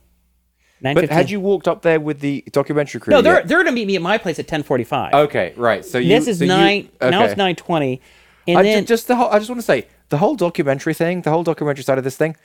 9:15. 0.84 0.96
But 0.96 1.10
had 1.10 1.30
you 1.30 1.40
walked 1.40 1.70
up 1.70 1.82
there 1.82 2.02
with 2.02 2.20
the 2.20 2.44
documentary 2.52 3.00
crew? 3.00 3.12
No, 3.12 3.22
they're 3.22 3.36
yet? 3.36 3.48
they're 3.48 3.60
gonna 3.60 3.72
meet 3.72 3.88
me 3.88 3.96
at 3.96 4.02
my 4.02 4.18
place 4.18 4.38
at 4.38 4.48
10:45. 4.48 5.14
okay, 5.14 5.54
right. 5.56 5.86
So 5.86 5.98
you, 5.98 6.10
this 6.10 6.28
is 6.28 6.40
so 6.40 6.44
you- 6.44 6.50
nine. 6.50 6.90
Now 7.00 7.24
it's 7.24 7.32
okay. 7.40 7.54
9:20, 7.54 8.02
and 8.50 8.58
I 8.58 8.64
then 8.64 8.84
ju- 8.84 8.88
just 8.88 9.08
the 9.08 9.16
whole. 9.16 9.30
I 9.30 9.38
just 9.38 9.50
want 9.50 9.60
to 9.62 9.66
say 9.66 9.88
the 10.10 10.18
whole 10.18 10.36
documentary 10.36 10.94
thing, 10.94 11.22
the 11.22 11.32
whole 11.32 11.44
documentary 11.44 11.86
side 11.86 11.98
of 11.98 12.04
this 12.04 12.18
thing. 12.18 12.36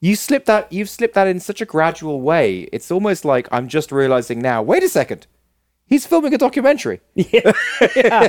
You 0.00 0.16
slipped 0.16 0.46
that. 0.46 0.72
You've 0.72 0.88
slipped 0.88 1.14
that 1.14 1.26
in 1.26 1.40
such 1.40 1.60
a 1.60 1.64
gradual 1.66 2.20
way. 2.22 2.68
It's 2.72 2.90
almost 2.90 3.24
like 3.24 3.48
I'm 3.52 3.68
just 3.68 3.92
realizing 3.92 4.40
now. 4.40 4.62
Wait 4.62 4.82
a 4.82 4.88
second. 4.88 5.26
He's 5.86 6.06
filming 6.06 6.32
a 6.32 6.38
documentary. 6.38 7.00
yeah. 7.14 7.52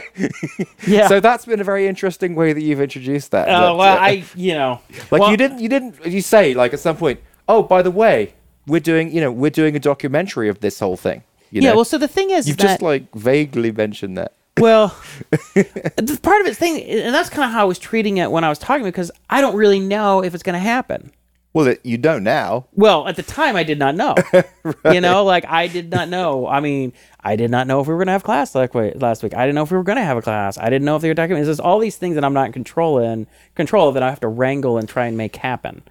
Yeah. 0.87 1.07
So 1.07 1.19
that's 1.19 1.45
been 1.45 1.61
a 1.61 1.63
very 1.63 1.87
interesting 1.87 2.33
way 2.35 2.53
that 2.53 2.61
you've 2.61 2.81
introduced 2.81 3.31
that. 3.31 3.47
Oh 3.47 3.51
That, 3.51 3.75
well, 3.77 3.97
uh, 3.97 4.01
I 4.01 4.23
you 4.35 4.53
know 4.53 4.81
like 5.11 5.21
well, 5.21 5.31
you 5.31 5.37
didn't. 5.37 5.59
You 5.59 5.69
didn't. 5.69 6.05
You 6.05 6.21
say 6.21 6.53
like 6.53 6.73
at 6.73 6.79
some 6.79 6.97
point. 6.97 7.19
Oh, 7.47 7.61
by 7.63 7.81
the 7.81 7.91
way, 7.91 8.33
we're 8.67 8.79
doing. 8.81 9.11
You 9.13 9.21
know, 9.21 9.31
we're 9.31 9.51
doing 9.51 9.75
a 9.75 9.79
documentary 9.79 10.49
of 10.49 10.59
this 10.59 10.79
whole 10.79 10.97
thing. 10.97 11.23
You 11.51 11.61
Yeah. 11.61 11.69
know? 11.69 11.75
Well, 11.77 11.85
so 11.85 11.97
the 11.97 12.07
thing 12.07 12.31
is 12.31 12.47
you've 12.47 12.57
that 12.57 12.63
just 12.63 12.81
like 12.81 13.13
vaguely 13.15 13.71
mentioned 13.71 14.17
that. 14.17 14.33
Well, 14.59 14.95
the 15.53 16.19
part 16.21 16.41
of 16.41 16.47
it's 16.47 16.57
thing, 16.59 16.81
and 16.83 17.13
that's 17.15 17.29
kind 17.29 17.45
of 17.45 17.51
how 17.51 17.61
I 17.61 17.65
was 17.65 17.79
treating 17.79 18.17
it 18.17 18.29
when 18.31 18.43
I 18.43 18.49
was 18.49 18.59
talking 18.59 18.83
because 18.83 19.11
I 19.29 19.39
don't 19.39 19.55
really 19.55 19.79
know 19.79 20.23
if 20.23 20.33
it's 20.33 20.43
going 20.43 20.53
to 20.53 20.59
happen. 20.59 21.11
Well, 21.53 21.65
that 21.65 21.85
you 21.85 21.97
don't 21.97 22.23
now. 22.23 22.67
Well, 22.73 23.07
at 23.09 23.17
the 23.17 23.23
time, 23.23 23.55
I 23.57 23.63
did 23.63 23.77
not 23.77 23.95
know. 23.95 24.15
You 24.85 25.01
know, 25.01 25.23
like 25.25 25.43
I 25.47 25.67
did 25.67 25.89
not 25.89 26.07
know. 26.07 26.47
I 26.47 26.59
mean, 26.59 26.93
I 27.19 27.35
did 27.35 27.49
not 27.51 27.65
know 27.67 27.81
if 27.81 27.87
we 27.87 27.93
were 27.93 27.97
going 27.99 28.07
to 28.07 28.11
have 28.13 28.23
class 28.23 28.53
like 28.55 28.73
wa- 28.75 28.91
last 28.95 29.23
week. 29.23 29.33
I 29.33 29.41
didn't 29.45 29.55
know 29.55 29.63
if 29.63 29.71
we 29.71 29.77
were 29.77 29.83
going 29.83 29.97
to 29.97 30.03
have 30.03 30.17
a 30.17 30.21
class. 30.21 30.57
I 30.57 30.69
didn't 30.69 30.85
know 30.85 30.95
if 30.95 31.01
they 31.01 31.07
were 31.09 31.15
documenting. 31.15 31.45
There's 31.45 31.59
all 31.59 31.79
these 31.79 31.97
things 31.97 32.13
that 32.15 32.23
I'm 32.23 32.33
not 32.33 32.45
in 32.45 32.51
control 32.51 32.99
in 32.99 33.25
control 33.55 33.87
of 33.87 33.95
that 33.95 34.03
I 34.03 34.09
have 34.09 34.19
to 34.21 34.27
wrangle 34.27 34.77
and 34.77 34.87
try 34.87 35.07
and 35.07 35.17
make 35.17 35.35
happen. 35.35 35.81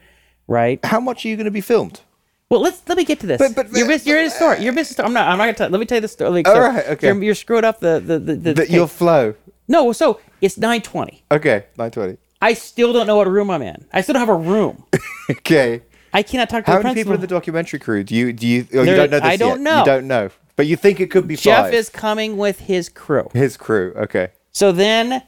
Right. 0.46 0.78
How 0.84 1.00
much 1.00 1.24
are 1.24 1.28
you 1.28 1.36
going 1.36 1.46
to 1.46 1.50
be 1.50 1.60
filmed? 1.60 2.00
Well, 2.48 2.60
let's 2.60 2.80
let 2.88 2.96
me 2.96 3.04
get 3.04 3.20
to 3.20 3.26
this. 3.26 3.38
But- 3.38 3.54
but- 3.54 3.76
you're 3.76 3.86
miss, 3.88 4.06
you're 4.06 4.20
in 4.20 4.26
a 4.26 4.30
story. 4.30 4.62
You're 4.62 4.72
missing. 4.72 5.04
I'm 5.04 5.12
not. 5.12 5.28
I'm 5.28 5.36
not 5.38 5.44
gonna 5.44 5.54
tell. 5.54 5.68
Let 5.68 5.78
me 5.80 5.86
tell 5.86 5.96
you 5.96 6.02
the 6.02 6.08
story. 6.08 6.30
Like, 6.30 6.48
All 6.48 6.54
so 6.54 6.60
right, 6.60 6.86
okay. 6.90 7.08
You're, 7.08 7.22
you're 7.22 7.34
screwed 7.34 7.64
up 7.64 7.80
the 7.80 8.00
the 8.00 8.18
the. 8.18 8.34
the 8.36 8.54
That 8.54 8.70
your 8.70 8.86
flow. 8.88 9.34
no. 9.68 9.92
So 9.92 10.20
it's 10.40 10.56
9:20. 10.56 11.20
Okay, 11.32 11.64
nine 11.76 11.90
twenty. 11.90 12.16
I 12.40 12.54
still 12.54 12.92
don't 12.92 13.06
know 13.06 13.16
what 13.16 13.26
room 13.28 13.50
I'm 13.50 13.62
in. 13.62 13.84
I 13.92 14.00
still 14.00 14.14
don't 14.14 14.20
have 14.20 14.28
a 14.28 14.34
room. 14.34 14.84
Okay. 15.30 15.82
I 16.12 16.24
cannot 16.24 16.50
talk 16.50 16.64
to 16.64 16.70
How 16.72 16.78
the 16.78 16.82
many 16.82 16.94
principal. 16.94 17.12
people 17.12 17.14
in 17.14 17.20
the 17.20 17.26
documentary 17.28 17.78
crew? 17.78 18.02
Do 18.02 18.16
you 18.16 18.32
do 18.32 18.48
you? 18.48 18.66
Oh, 18.74 18.80
you 18.80 18.84
There- 18.86 18.96
don't 18.96 19.10
know 19.10 19.20
this 19.20 19.28
I 19.28 19.36
don't 19.36 19.58
yet. 19.58 19.60
know. 19.60 19.78
You 19.78 19.84
don't 19.84 20.08
know, 20.08 20.30
but 20.56 20.66
you 20.66 20.74
think 20.74 20.98
it 20.98 21.08
could 21.12 21.28
be 21.28 21.36
Jeff 21.36 21.66
five. 21.66 21.74
is 21.74 21.88
coming 21.88 22.36
with 22.36 22.58
his 22.58 22.88
crew. 22.88 23.28
his 23.32 23.56
crew. 23.56 23.92
Okay. 23.96 24.30
So 24.50 24.72
then 24.72 25.22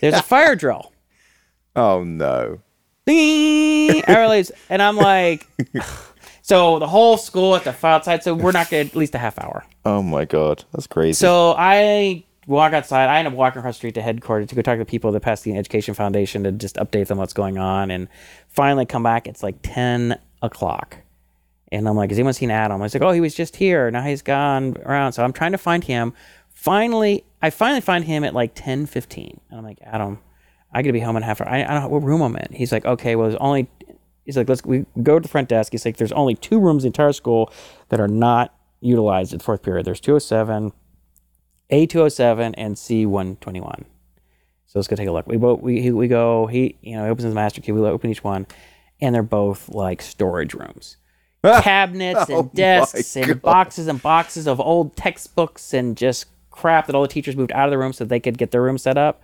there's 0.00 0.14
a 0.14 0.22
fire 0.34 0.56
drill. 0.56 0.94
Oh 1.76 2.04
no. 2.04 2.60
Ding! 3.04 4.02
And 4.70 4.80
I'm 4.82 4.96
like, 4.96 5.46
so 6.42 6.78
the 6.78 6.86
whole 6.86 7.18
school 7.18 7.54
at 7.56 7.64
the 7.64 7.72
fire 7.74 7.94
outside. 7.96 8.22
So 8.22 8.34
we're 8.34 8.52
not 8.52 8.70
getting 8.70 8.88
at 8.90 8.96
least 8.96 9.14
a 9.14 9.18
half 9.18 9.38
hour. 9.38 9.64
Oh 9.84 10.02
my 10.02 10.24
god, 10.24 10.64
that's 10.72 10.86
crazy. 10.86 11.14
So 11.14 11.54
I 11.58 12.24
walk 12.48 12.72
outside. 12.72 13.08
I 13.08 13.18
end 13.18 13.28
up 13.28 13.34
walking 13.34 13.60
across 13.60 13.74
the 13.74 13.78
street 13.78 13.94
to 13.94 14.02
headquarters 14.02 14.48
to 14.48 14.54
go 14.54 14.62
talk 14.62 14.74
to 14.74 14.78
the 14.78 14.84
people 14.84 15.10
at 15.10 15.12
the 15.12 15.20
Pasadena 15.20 15.58
Education 15.58 15.94
Foundation 15.94 16.44
to 16.44 16.52
just 16.52 16.76
update 16.76 17.08
them 17.08 17.18
what's 17.18 17.32
going 17.32 17.58
on. 17.58 17.90
And 17.90 18.08
finally 18.48 18.86
come 18.86 19.02
back. 19.02 19.26
It's 19.26 19.42
like 19.42 19.56
10 19.62 20.18
o'clock. 20.42 20.98
And 21.70 21.86
I'm 21.86 21.96
like, 21.96 22.10
has 22.10 22.18
anyone 22.18 22.32
seen 22.32 22.50
Adam? 22.50 22.80
I 22.80 22.84
was 22.84 22.94
like, 22.94 23.02
oh, 23.02 23.12
he 23.12 23.20
was 23.20 23.34
just 23.34 23.56
here. 23.56 23.90
Now 23.90 24.02
he's 24.02 24.22
gone 24.22 24.76
around. 24.84 25.12
So 25.12 25.22
I'm 25.22 25.32
trying 25.32 25.52
to 25.52 25.58
find 25.58 25.84
him. 25.84 26.14
Finally, 26.48 27.24
I 27.42 27.50
finally 27.50 27.82
find 27.82 28.04
him 28.04 28.24
at 28.24 28.34
like 28.34 28.52
10 28.54 28.86
15. 28.86 29.40
And 29.50 29.58
I'm 29.58 29.64
like, 29.64 29.78
Adam, 29.82 30.18
I 30.72 30.82
gotta 30.82 30.94
be 30.94 31.00
home 31.00 31.16
in 31.16 31.22
half 31.22 31.40
hour. 31.40 31.48
I, 31.48 31.62
I 31.62 31.66
don't 31.74 31.82
know 31.82 31.88
what 31.88 32.02
room 32.02 32.22
I'm 32.22 32.36
in. 32.36 32.52
He's 32.52 32.72
like, 32.72 32.86
okay, 32.86 33.14
well, 33.16 33.28
there's 33.28 33.38
only, 33.40 33.68
he's 34.24 34.36
like, 34.36 34.48
let's, 34.48 34.64
we 34.64 34.86
go 35.02 35.18
to 35.18 35.22
the 35.22 35.28
front 35.28 35.48
desk. 35.48 35.72
He's 35.72 35.84
like, 35.84 35.98
there's 35.98 36.12
only 36.12 36.34
two 36.34 36.58
rooms 36.58 36.84
in 36.84 36.92
the 36.92 36.96
entire 36.96 37.12
school 37.12 37.52
that 37.90 38.00
are 38.00 38.08
not 38.08 38.54
utilized 38.80 39.34
at 39.34 39.42
fourth 39.42 39.62
period. 39.62 39.84
There's 39.84 40.00
207, 40.00 40.72
A207, 41.70 42.54
and 42.56 42.76
C121. 42.76 43.84
So 44.66 44.78
let's 44.78 44.88
go 44.88 44.96
take 44.96 45.08
a 45.08 45.12
look. 45.12 45.26
We 45.26 45.36
both 45.38 45.60
we 45.60 45.80
he- 45.80 45.90
we 45.90 46.08
go. 46.08 46.46
He 46.46 46.76
you 46.82 46.96
know 46.96 47.04
he 47.04 47.10
opens 47.10 47.24
his 47.24 47.34
master 47.34 47.60
key. 47.60 47.72
We 47.72 47.80
open 47.80 48.10
each 48.10 48.22
one, 48.22 48.46
and 49.00 49.14
they're 49.14 49.22
both 49.22 49.68
like 49.70 50.02
storage 50.02 50.52
rooms, 50.54 50.98
oh 51.44 51.60
cabinets 51.62 52.26
Oh 52.28 52.40
and 52.40 52.52
desks 52.52 53.16
and 53.16 53.40
boxes 53.40 53.86
and 53.88 54.00
boxes 54.02 54.46
of 54.46 54.60
old 54.60 54.94
textbooks 54.96 55.72
and 55.72 55.96
just 55.96 56.26
crap 56.50 56.86
that 56.86 56.94
all 56.94 57.02
the 57.02 57.08
teachers 57.08 57.36
moved 57.36 57.52
out 57.52 57.66
of 57.66 57.70
the 57.70 57.78
room 57.78 57.92
so 57.92 58.04
they 58.04 58.20
could 58.20 58.36
get 58.36 58.50
their 58.50 58.62
room 58.62 58.76
set 58.78 58.98
up. 58.98 59.22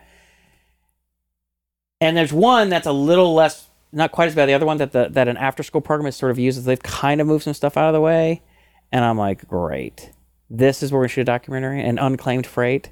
And 2.01 2.17
there's 2.17 2.33
one 2.33 2.69
that's 2.69 2.87
a 2.87 2.93
little 2.93 3.35
less, 3.35 3.67
not 3.93 4.13
quite 4.13 4.29
as 4.29 4.35
bad. 4.35 4.49
The 4.49 4.55
other 4.55 4.67
one 4.67 4.79
that 4.79 4.93
the, 4.93 5.09
that 5.11 5.29
an 5.29 5.37
after 5.37 5.63
school 5.63 5.81
program 5.81 6.07
is 6.07 6.17
sort 6.17 6.31
of 6.33 6.39
uses. 6.39 6.65
They've 6.65 6.83
kind 6.83 7.21
of 7.21 7.27
moved 7.27 7.45
some 7.45 7.55
stuff 7.55 7.77
out 7.77 7.89
of 7.89 7.93
the 7.95 8.01
way, 8.01 8.43
and 8.93 9.05
I'm 9.05 9.19
like, 9.19 9.47
great. 9.49 10.11
This 10.51 10.83
is 10.83 10.93
where 10.93 11.01
we 11.01 11.09
shoot 11.09 11.23
a 11.23 11.25
documentary 11.25 11.83
and 11.83 11.99
unclaimed 11.99 12.47
freight. 12.47 12.91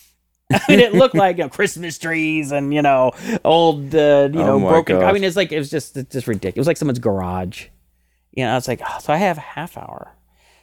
I 0.52 0.60
mean, 0.68 0.80
it 0.80 0.94
looked 0.94 1.14
like 1.14 1.38
you 1.38 1.44
know, 1.44 1.48
Christmas 1.48 1.98
trees 1.98 2.50
and 2.50 2.74
you 2.74 2.82
know 2.82 3.12
old, 3.44 3.94
uh, 3.94 4.28
you 4.32 4.38
know, 4.38 4.54
Oh 4.54 4.58
my 4.58 4.70
broken. 4.70 5.02
I 5.02 5.12
mean, 5.12 5.24
it's 5.24 5.36
like 5.36 5.52
it 5.52 5.58
was 5.58 5.70
just 5.70 5.96
it's 5.96 6.12
just 6.12 6.26
ridiculous. 6.26 6.56
It 6.56 6.60
was 6.60 6.66
like 6.66 6.76
someone's 6.76 6.98
garage. 6.98 7.66
You 8.32 8.44
know, 8.44 8.56
it's 8.56 8.68
like 8.68 8.80
oh, 8.86 8.98
so 9.00 9.12
I 9.12 9.16
have 9.16 9.38
half 9.38 9.76
hour. 9.76 10.16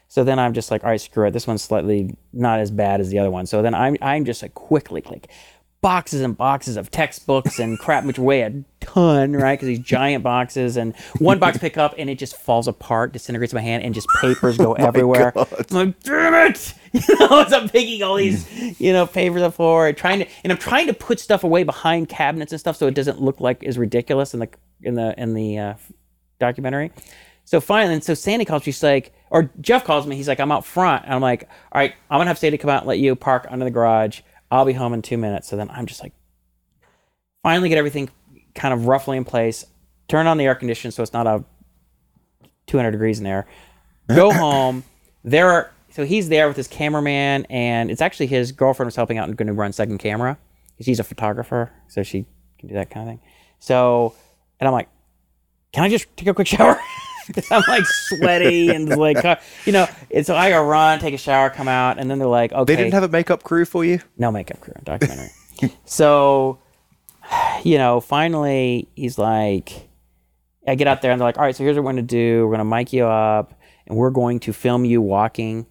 So 0.10 0.24
then 0.24 0.40
I'm 0.40 0.54
just 0.54 0.72
like, 0.72 0.84
all 0.84 0.90
right, 0.90 1.02
screw 1.02 1.28
it. 1.28 1.32
This 1.32 1.48
one's 1.48 1.62
slightly 1.62 2.16
not 2.32 2.60
as 2.60 2.72
bad 2.72 3.02
as 3.02 3.10
the 3.10 3.20
other 3.20 3.32
one. 3.32 3.46
So 3.46 3.62
then 3.62 3.74
I'm 3.74 3.98
I'm 4.02 4.26
just 4.26 4.42
like 4.42 4.54
quickly 4.54 5.04
like 5.06 5.30
boxes 5.82 6.22
and 6.22 6.36
boxes 6.36 6.78
of 6.78 6.90
textbooks 6.92 7.60
and 7.60 7.78
crap, 7.80 8.04
which 8.04 8.20
weigh 8.20 8.42
a 8.42 8.54
ton, 8.80 9.34
right? 9.34 9.54
Because 9.54 9.68
these 9.68 9.80
giant 9.80 10.24
boxes, 10.24 10.78
and 10.78 10.96
one 11.20 11.40
box 11.40 11.58
pick 11.58 11.78
up 11.78 11.94
and 11.98 12.10
it 12.10 12.18
just 12.18 12.36
falls 12.36 12.68
apart, 12.68 13.14
disintegrates 13.14 13.54
my 13.54 13.62
hand, 13.62 13.84
and 13.84 13.94
just 13.94 14.08
papers 14.22 14.58
go 14.58 14.74
everywhere. 14.74 15.34
I'm 15.36 15.46
like, 15.72 16.00
damn 16.02 16.52
it! 16.52 16.74
You 16.94 17.20
know, 17.20 17.44
as 17.44 17.54
I'm 17.54 17.70
picking 17.70 18.02
all 18.02 18.16
these, 18.16 18.82
you 18.82 18.92
know, 18.92 19.06
papers 19.06 19.42
the 19.42 19.52
floor, 19.52 19.88
and 19.88 19.96
trying 19.96 20.20
to, 20.20 20.28
and 20.44 20.52
I'm 20.52 20.58
trying 20.58 20.88
to 20.88 20.94
put 20.94 21.20
stuff 21.20 21.44
away 21.44 21.64
behind 21.64 22.10
cabinets 22.10 22.54
and 22.54 22.60
stuff, 22.60 22.78
so 22.78 22.88
it 22.88 22.96
doesn't 22.96 23.22
look 23.22 23.40
like 23.40 23.64
as 23.64 23.78
ridiculous 23.78 24.34
in 24.34 24.40
the 24.40 24.50
in 24.82 24.96
the 24.96 25.14
in 25.22 25.34
the 25.36 25.60
uh, 25.60 25.74
documentary. 26.40 26.92
So 27.44 27.62
finally, 27.62 27.94
and 27.94 28.04
so 28.04 28.14
Sandy 28.14 28.46
calls. 28.46 28.62
Me, 28.62 28.72
she's 28.72 28.82
like, 28.82 29.14
or 29.30 29.52
Jeff 29.62 29.86
calls 29.86 30.08
me. 30.08 30.16
He's 30.16 30.28
like, 30.28 30.40
I'm 30.40 30.52
out 30.52 30.66
front. 30.66 31.06
And 31.06 31.14
I'm 31.14 31.22
like, 31.22 31.44
all 31.72 31.80
right, 31.80 31.94
I'm 32.10 32.20
gonna 32.20 32.30
have 32.30 32.40
Sandy 32.40 32.58
come 32.58 32.70
out 32.70 32.82
and 32.82 32.88
let 32.88 33.00
you 33.00 33.16
park 33.16 33.46
under 33.50 33.64
the 33.64 33.72
garage. 33.72 34.22
I'll 34.52 34.66
be 34.66 34.74
home 34.74 34.94
in 34.94 35.02
two 35.02 35.18
minutes. 35.18 35.48
So 35.48 35.56
then 35.58 35.70
I'm 35.70 35.86
just 35.86 36.02
like, 36.02 36.14
finally 37.44 37.70
get 37.70 37.78
everything 37.78 38.10
kind 38.56 38.74
of 38.74 38.88
roughly 38.88 39.18
in 39.18 39.26
place. 39.26 39.66
Turn 40.08 40.28
on 40.28 40.38
the 40.38 40.46
air 40.46 40.56
conditioner 40.56 40.92
so 40.92 41.04
it's 41.04 41.14
not 41.14 41.28
a 41.28 41.44
200 42.68 42.92
degrees 42.92 43.18
in 43.18 43.24
there. 43.24 43.48
Go 44.08 44.32
home. 44.34 44.84
There 45.24 45.50
are 45.50 45.72
so 45.90 46.06
he's 46.06 46.30
there 46.30 46.48
with 46.48 46.56
his 46.56 46.68
cameraman, 46.68 47.48
and 47.50 47.90
it's 47.90 48.02
actually 48.02 48.28
his 48.28 48.52
girlfriend 48.52 48.86
was 48.86 48.96
helping 48.96 49.18
out 49.18 49.28
and 49.28 49.36
going 49.36 49.48
to 49.48 49.54
run 49.54 49.74
second 49.74 49.98
camera. 49.98 50.38
because 50.74 50.86
She's 50.86 51.00
a 51.00 51.04
photographer, 51.04 51.72
so 51.88 52.04
she 52.04 52.26
can 52.60 52.70
do 52.70 52.76
that 52.76 52.92
kind 52.92 53.10
of 53.10 53.14
thing. 53.14 53.20
So, 53.58 54.14
and 54.60 54.68
I'm 54.68 54.74
like, 54.74 54.90
can 55.72 55.84
I 55.84 55.90
just 55.90 56.06
take 56.16 56.28
a 56.28 56.36
quick 56.36 56.48
shower? 56.56 56.80
I'm 57.52 57.64
like 57.68 57.86
sweaty 57.86 58.70
and 58.70 58.90
like, 58.90 59.24
you 59.66 59.72
know, 59.72 59.88
and 60.12 60.26
so 60.26 60.36
I 60.36 60.50
go 60.50 60.64
run, 60.64 61.00
take 61.00 61.14
a 61.14 61.18
shower, 61.18 61.50
come 61.50 61.68
out, 61.68 62.00
and 62.00 62.10
then 62.10 62.20
they're 62.20 62.28
like, 62.28 62.52
okay. 62.52 62.76
They 62.76 62.82
didn't 62.82 62.94
have 62.94 63.04
a 63.04 63.10
makeup 63.10 63.44
crew 63.44 63.66
for 63.66 63.84
you? 63.84 64.00
No 64.18 64.32
makeup 64.32 64.60
crew 64.62 64.74
in 64.76 64.84
documentary. 64.84 65.30
so, 65.86 66.60
you 67.64 67.78
know, 67.78 68.00
finally 68.00 68.88
he's 68.96 69.18
like, 69.18 69.90
I 70.68 70.76
get 70.76 70.88
out 70.88 71.02
there 71.02 71.12
and 71.12 71.20
they're 71.20 71.28
like, 71.28 71.38
all 71.38 71.44
right, 71.44 71.56
so 71.56 71.64
here's 71.64 71.76
what 71.76 71.86
we're 71.86 71.94
going 71.94 72.08
to 72.08 72.16
do. 72.16 72.46
We're 72.46 72.58
going 72.58 72.60
to 72.60 72.66
mic 72.66 72.94
you 72.94 73.06
up 73.06 73.54
and 73.86 73.98
we're 73.98 74.10
going 74.10 74.40
to 74.42 74.54
film 74.54 74.86
you 74.86 75.02
walking 75.02 75.66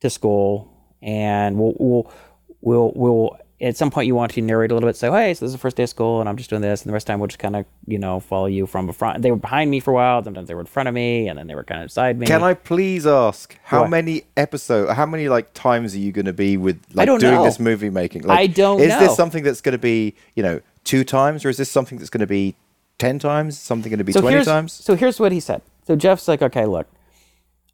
to 0.00 0.10
school 0.10 0.70
and 1.00 1.58
we'll, 1.58 1.74
we'll, 1.78 2.12
we'll, 2.60 2.92
we'll, 2.94 3.38
at 3.64 3.76
some 3.76 3.90
point 3.90 4.06
you 4.06 4.14
want 4.14 4.32
to 4.32 4.40
narrate 4.42 4.70
a 4.70 4.74
little 4.74 4.88
bit, 4.88 4.96
say, 4.96 5.10
hey, 5.10 5.32
so 5.34 5.44
this 5.44 5.48
is 5.48 5.52
the 5.52 5.58
first 5.58 5.76
day 5.76 5.84
of 5.84 5.88
school 5.88 6.20
and 6.20 6.28
I'm 6.28 6.36
just 6.36 6.50
doing 6.50 6.62
this. 6.62 6.82
And 6.82 6.90
the 6.90 6.92
rest 6.92 7.04
of 7.04 7.06
the 7.06 7.12
time 7.12 7.20
we'll 7.20 7.28
just 7.28 7.38
kind 7.38 7.56
of, 7.56 7.64
you 7.86 7.98
know, 7.98 8.20
follow 8.20 8.46
you 8.46 8.66
from 8.66 8.86
the 8.86 8.92
front. 8.92 9.22
They 9.22 9.30
were 9.30 9.36
behind 9.36 9.70
me 9.70 9.80
for 9.80 9.90
a 9.92 9.94
while. 9.94 10.22
Sometimes 10.22 10.48
they 10.48 10.54
were 10.54 10.60
in 10.60 10.66
front 10.66 10.88
of 10.88 10.94
me 10.94 11.28
and 11.28 11.38
then 11.38 11.46
they 11.46 11.54
were 11.54 11.64
kind 11.64 11.80
of 11.80 11.86
beside 11.86 12.18
me. 12.18 12.26
Can 12.26 12.42
I 12.42 12.54
please 12.54 13.06
ask 13.06 13.56
how 13.64 13.82
What? 13.82 13.90
many 13.90 14.24
episode, 14.36 14.92
how 14.92 15.06
many 15.06 15.28
like 15.28 15.54
times 15.54 15.94
are 15.94 15.98
you 15.98 16.12
going 16.12 16.26
to 16.26 16.32
be 16.32 16.56
with 16.56 16.80
like 16.92 17.06
doing 17.06 17.20
know. 17.20 17.44
this 17.44 17.58
movie 17.58 17.90
making? 17.90 18.22
Like, 18.22 18.38
I 18.38 18.46
don't 18.48 18.80
Is 18.80 18.88
know. 18.88 19.00
this 19.00 19.16
something 19.16 19.42
that's 19.42 19.60
going 19.60 19.72
to 19.72 19.78
be 19.78 20.14
you 20.34 20.42
know 20.42 20.60
two 20.84 21.04
times, 21.04 21.44
or 21.44 21.48
is 21.48 21.56
this 21.56 21.70
something 21.70 21.98
that's 21.98 22.10
going 22.10 22.20
to 22.20 22.26
be 22.26 22.54
ten 22.98 23.18
times? 23.18 23.58
Something 23.58 23.90
going 23.90 23.98
to 23.98 24.04
be 24.04 24.12
twenty 24.12 24.44
times? 24.44 24.72
So 24.72 24.94
here's 24.94 25.18
what 25.18 25.32
he 25.32 25.40
said. 25.40 25.62
So 25.86 25.96
Jeff's 25.96 26.28
like, 26.28 26.42
okay, 26.42 26.66
look, 26.66 26.86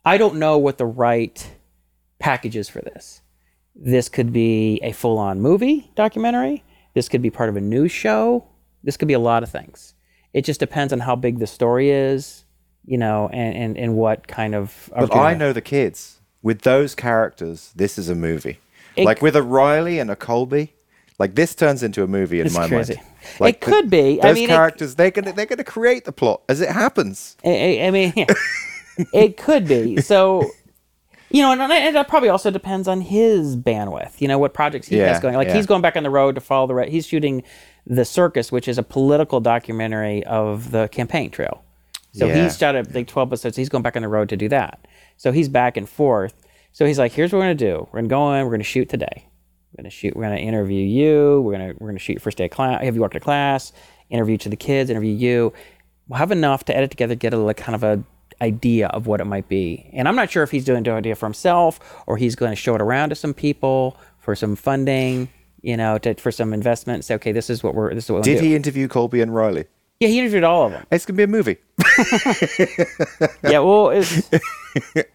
I 0.05 0.18
don't 0.18 0.36
know 0.36 0.59
what 0.59 0.78
the 0.78 0.86
right 0.86 1.51
package 2.18 2.57
is 2.57 2.68
for 2.68 2.80
this. 2.80 3.22
This 3.83 4.09
could 4.11 4.33
be 4.33 4.78
a 4.83 4.93
full 4.93 5.18
on 5.18 5.41
movie 5.41 5.91
documentary. 5.97 6.62
This 6.95 7.09
could 7.09 7.22
be 7.22 7.31
part 7.31 7.49
of 7.49 7.57
a 7.57 7.61
news 7.61 7.91
show. 7.91 8.45
This 8.85 8.97
could 8.97 9.09
be 9.09 9.14
a 9.14 9.18
lot 9.18 9.43
of 9.43 9.51
things. 9.51 9.95
It 10.35 10.45
just 10.45 10.61
depends 10.61 10.93
on 10.93 11.01
how 11.01 11.16
big 11.16 11.39
the 11.39 11.47
story 11.47 11.91
is, 11.91 12.45
you 12.85 12.99
know, 12.99 13.28
and, 13.33 13.57
and, 13.57 13.78
and 13.78 13.97
what 13.97 14.28
kind 14.28 14.55
of. 14.55 14.91
But 14.97 15.14
I 15.16 15.35
know 15.35 15.53
the 15.53 15.61
kids 15.62 16.20
with 16.43 16.62
those 16.62 16.95
characters. 16.95 17.72
This 17.74 17.99
is 17.99 18.09
a 18.09 18.14
movie. 18.14 18.59
It- 18.97 19.05
like 19.07 19.22
with 19.22 19.35
a 19.35 19.43
Riley 19.43 19.99
and 19.99 20.11
a 20.11 20.16
Colby. 20.16 20.74
Like 21.18 21.35
this 21.35 21.55
turns 21.55 21.83
into 21.83 22.03
a 22.03 22.07
movie 22.07 22.41
in 22.41 22.51
my 22.53 22.66
crazy. 22.68 22.95
mind. 22.97 23.07
Like 23.41 23.57
It 23.57 23.61
could 23.61 23.91
be. 23.91 24.20
I 24.22 24.28
Those 24.28 24.35
mean, 24.37 24.45
it- 24.45 24.49
characters, 24.49 24.95
they're 24.95 25.11
gonna 25.11 25.33
they're 25.33 25.47
gonna 25.47 25.64
create 25.64 26.05
the 26.05 26.12
plot 26.12 26.43
as 26.49 26.61
it 26.61 26.70
happens. 26.70 27.37
I, 27.45 27.49
I- 27.49 27.87
I 27.87 27.91
mean, 27.91 28.12
yeah. 28.16 28.26
it 29.14 29.37
could 29.37 29.66
be. 29.68 30.01
So, 30.01 30.51
you 31.31 31.43
know, 31.43 31.53
and, 31.53 31.61
and 31.62 31.97
it 31.97 32.09
probably 32.09 32.28
also 32.28 32.51
depends 32.51 32.89
on 32.89 33.01
his 33.01 33.57
bandwidth. 33.57 34.20
You 34.20 34.28
know, 34.28 34.39
what 34.39 34.53
projects 34.55 34.89
he 34.89 34.99
Yeah, 34.99 35.09
has 35.09 35.20
going. 35.20 35.35
Like 35.35 35.49
yeah. 35.49 35.55
he's 35.57 35.66
going 35.66 35.83
back 35.83 35.97
on 35.97 36.03
the 36.03 36.11
road 36.11 36.35
to 36.35 36.41
follow 36.41 36.66
the. 36.66 36.91
He's 36.91 37.07
shooting 37.07 37.43
the 37.87 38.05
circus, 38.05 38.51
which 38.53 38.68
is 38.68 38.78
a 38.78 38.83
political 38.83 39.41
documentary 39.41 40.24
of 40.24 40.70
the 40.70 40.89
campaign 40.89 41.31
trail. 41.31 41.64
So 42.12 42.26
Yeah. 42.26 42.43
he's 42.43 42.59
shot 42.59 42.74
at 42.74 42.95
like 42.95 43.07
twelve 43.07 43.28
episodes. 43.31 43.57
He's 43.57 43.68
going 43.68 43.83
back 43.83 43.97
on 43.97 44.03
the 44.03 44.09
road 44.09 44.28
to 44.31 44.37
do 44.37 44.49
that. 44.49 44.87
So 45.16 45.33
he's 45.33 45.49
back 45.49 45.76
and 45.76 45.89
forth. 45.89 46.35
So 46.72 46.85
he's 46.87 46.99
like, 46.99 47.12
"Here's 47.12 47.33
what 47.33 47.39
we're 47.39 47.45
gonna 47.45 47.55
do. 47.55 47.89
We're 47.93 47.99
gonna 48.01 48.09
go 48.09 48.33
in. 48.35 48.45
We're 48.45 48.53
gonna 48.53 48.64
shoot 48.64 48.89
today. 48.89 49.26
We're 49.72 49.83
gonna 49.83 49.91
shoot. 49.91 50.16
We're 50.16 50.22
gonna 50.24 50.37
interview 50.37 50.85
you. 50.85 51.41
We're 51.43 51.53
gonna 51.53 51.74
we're 51.78 51.89
gonna 51.89 51.99
shoot 52.01 52.14
your 52.14 52.20
first 52.20 52.39
day 52.39 52.47
of 52.47 52.51
class. 52.51 52.83
Have 52.83 52.95
you 52.95 53.01
walked 53.01 53.14
to 53.14 53.20
class? 53.20 53.72
Interview 54.09 54.37
to 54.39 54.49
the 54.49 54.57
kids. 54.57 54.91
Interview 54.91 55.12
you. 55.14 55.53
We'll 56.09 56.18
have 56.18 56.33
enough 56.33 56.64
to 56.64 56.76
edit 56.76 56.91
together, 56.91 57.14
get 57.14 57.33
a 57.33 57.37
like, 57.39 57.57
kind 57.57 57.76
of 57.76 57.85
a 57.85 58.03
idea 58.41 58.88
of 58.88 59.07
what 59.07 59.20
it 59.20 59.26
might 59.26 59.49
be. 59.49 59.88
And 59.93 60.09
I'm 60.09 60.16
not 60.16 60.30
sure 60.30 60.43
if 60.43 60.51
he's 60.51 60.64
doing 60.64 60.82
the 60.82 60.93
idea 60.93 61.14
for 61.14 61.26
himself 61.26 61.80
or 62.07 62.16
he's 62.16 62.34
going 62.34 62.53
to 62.53 62.57
show 62.57 62.74
it 62.74 62.80
around 62.80 63.11
to 63.11 63.14
some 63.14 63.34
people 63.34 63.97
for 64.18 64.34
some 64.34 64.57
funding. 64.57 65.28
You 65.62 65.76
know, 65.76 65.99
to, 65.99 66.14
for 66.14 66.32
some 66.32 66.55
investment. 66.55 67.05
Say, 67.05 67.16
okay, 67.16 67.32
this 67.32 67.51
is 67.51 67.62
what 67.62 67.74
we're. 67.74 67.93
This 67.95 68.05
is 68.05 68.11
what 68.11 68.24
Did 68.24 68.41
he 68.41 68.57
interview 68.57 68.88
Colby 68.88 69.20
and 69.20 69.34
Riley? 69.34 69.66
Yeah, 70.01 70.09
he 70.09 70.18
interviewed 70.18 70.45
all 70.45 70.64
of 70.64 70.72
them. 70.72 70.86
It's 70.91 71.05
gonna 71.05 71.18
be 71.18 71.24
a 71.24 71.26
movie. 71.26 71.59
yeah, 73.43 73.59
well, 73.59 73.91
it's, 73.91 74.30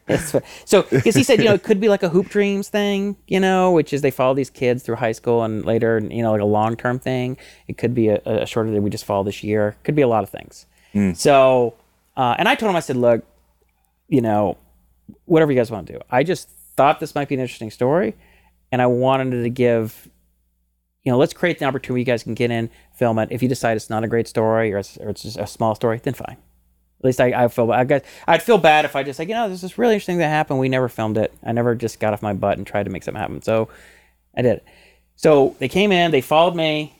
it's 0.07 0.35
so 0.65 0.83
because 0.83 1.15
he 1.15 1.23
said 1.23 1.39
you 1.39 1.45
know 1.45 1.55
it 1.55 1.63
could 1.63 1.79
be 1.79 1.89
like 1.89 2.03
a 2.03 2.09
hoop 2.09 2.29
dreams 2.29 2.69
thing, 2.69 3.15
you 3.27 3.39
know, 3.39 3.71
which 3.71 3.93
is 3.93 4.01
they 4.01 4.11
follow 4.11 4.35
these 4.35 4.51
kids 4.51 4.83
through 4.83 4.97
high 4.97 5.11
school 5.11 5.41
and 5.41 5.65
later, 5.65 5.99
you 6.11 6.21
know, 6.21 6.31
like 6.31 6.41
a 6.41 6.45
long 6.45 6.77
term 6.77 6.99
thing. 6.99 7.35
It 7.67 7.79
could 7.79 7.95
be 7.95 8.09
a, 8.09 8.21
a 8.25 8.45
shorter 8.45 8.69
that 8.69 8.81
we 8.81 8.91
just 8.91 9.05
follow 9.05 9.23
this 9.23 9.43
year. 9.43 9.75
Could 9.83 9.95
be 9.95 10.03
a 10.03 10.07
lot 10.07 10.21
of 10.21 10.29
things. 10.29 10.67
Hmm. 10.93 11.13
So, 11.13 11.73
uh, 12.17 12.35
and 12.37 12.47
I 12.47 12.55
told 12.55 12.69
him, 12.69 12.75
I 12.75 12.81
said, 12.81 12.97
look, 12.97 13.25
you 14.07 14.21
know, 14.21 14.57
whatever 15.25 15.51
you 15.51 15.57
guys 15.57 15.71
want 15.71 15.87
to 15.87 15.93
do. 15.93 15.99
I 16.09 16.23
just 16.23 16.49
thought 16.77 16.99
this 16.99 17.15
might 17.15 17.27
be 17.27 17.35
an 17.35 17.41
interesting 17.41 17.71
story, 17.71 18.15
and 18.71 18.81
I 18.81 18.87
wanted 18.87 19.43
to 19.43 19.49
give. 19.49 20.09
You 21.03 21.11
know, 21.11 21.19
let's 21.19 21.33
create 21.33 21.59
the 21.59 21.65
opportunity 21.65 22.01
you 22.01 22.05
guys 22.05 22.23
can 22.23 22.33
get 22.33 22.49
in, 22.49 22.71
film 22.95 23.19
it. 23.19 23.29
If 23.31 23.43
you 23.43 23.47
decide 23.47 23.77
it's 23.77 23.91
not 23.91 24.03
a 24.03 24.07
great 24.07 24.27
story 24.27 24.73
or 24.73 24.79
it's, 24.79 24.97
or 24.97 25.09
it's 25.09 25.21
just 25.21 25.37
a 25.37 25.45
small 25.45 25.75
story, 25.75 25.99
then 26.01 26.15
fine. 26.15 26.37
At 26.99 27.05
least 27.05 27.21
I, 27.21 27.43
I 27.43 27.47
feel 27.47 27.71
I 27.71 27.83
guess 27.83 28.01
I'd 28.27 28.41
feel 28.41 28.57
bad 28.57 28.85
if 28.85 28.95
I 28.95 29.03
just 29.03 29.19
like 29.19 29.27
you 29.27 29.35
know 29.35 29.47
this 29.47 29.63
is 29.63 29.77
really 29.77 29.93
interesting 29.93 30.13
thing 30.13 30.21
that 30.21 30.29
happened. 30.29 30.59
We 30.59 30.67
never 30.67 30.89
filmed 30.89 31.17
it. 31.19 31.31
I 31.43 31.51
never 31.51 31.75
just 31.75 31.99
got 31.99 32.13
off 32.13 32.23
my 32.23 32.33
butt 32.33 32.57
and 32.57 32.65
tried 32.65 32.83
to 32.83 32.89
make 32.89 33.03
something 33.03 33.21
happen. 33.21 33.43
So 33.43 33.69
I 34.35 34.41
did. 34.41 34.57
it. 34.57 34.65
So 35.15 35.55
they 35.59 35.69
came 35.69 35.91
in. 35.91 36.09
They 36.09 36.21
followed 36.21 36.55
me. 36.55 36.99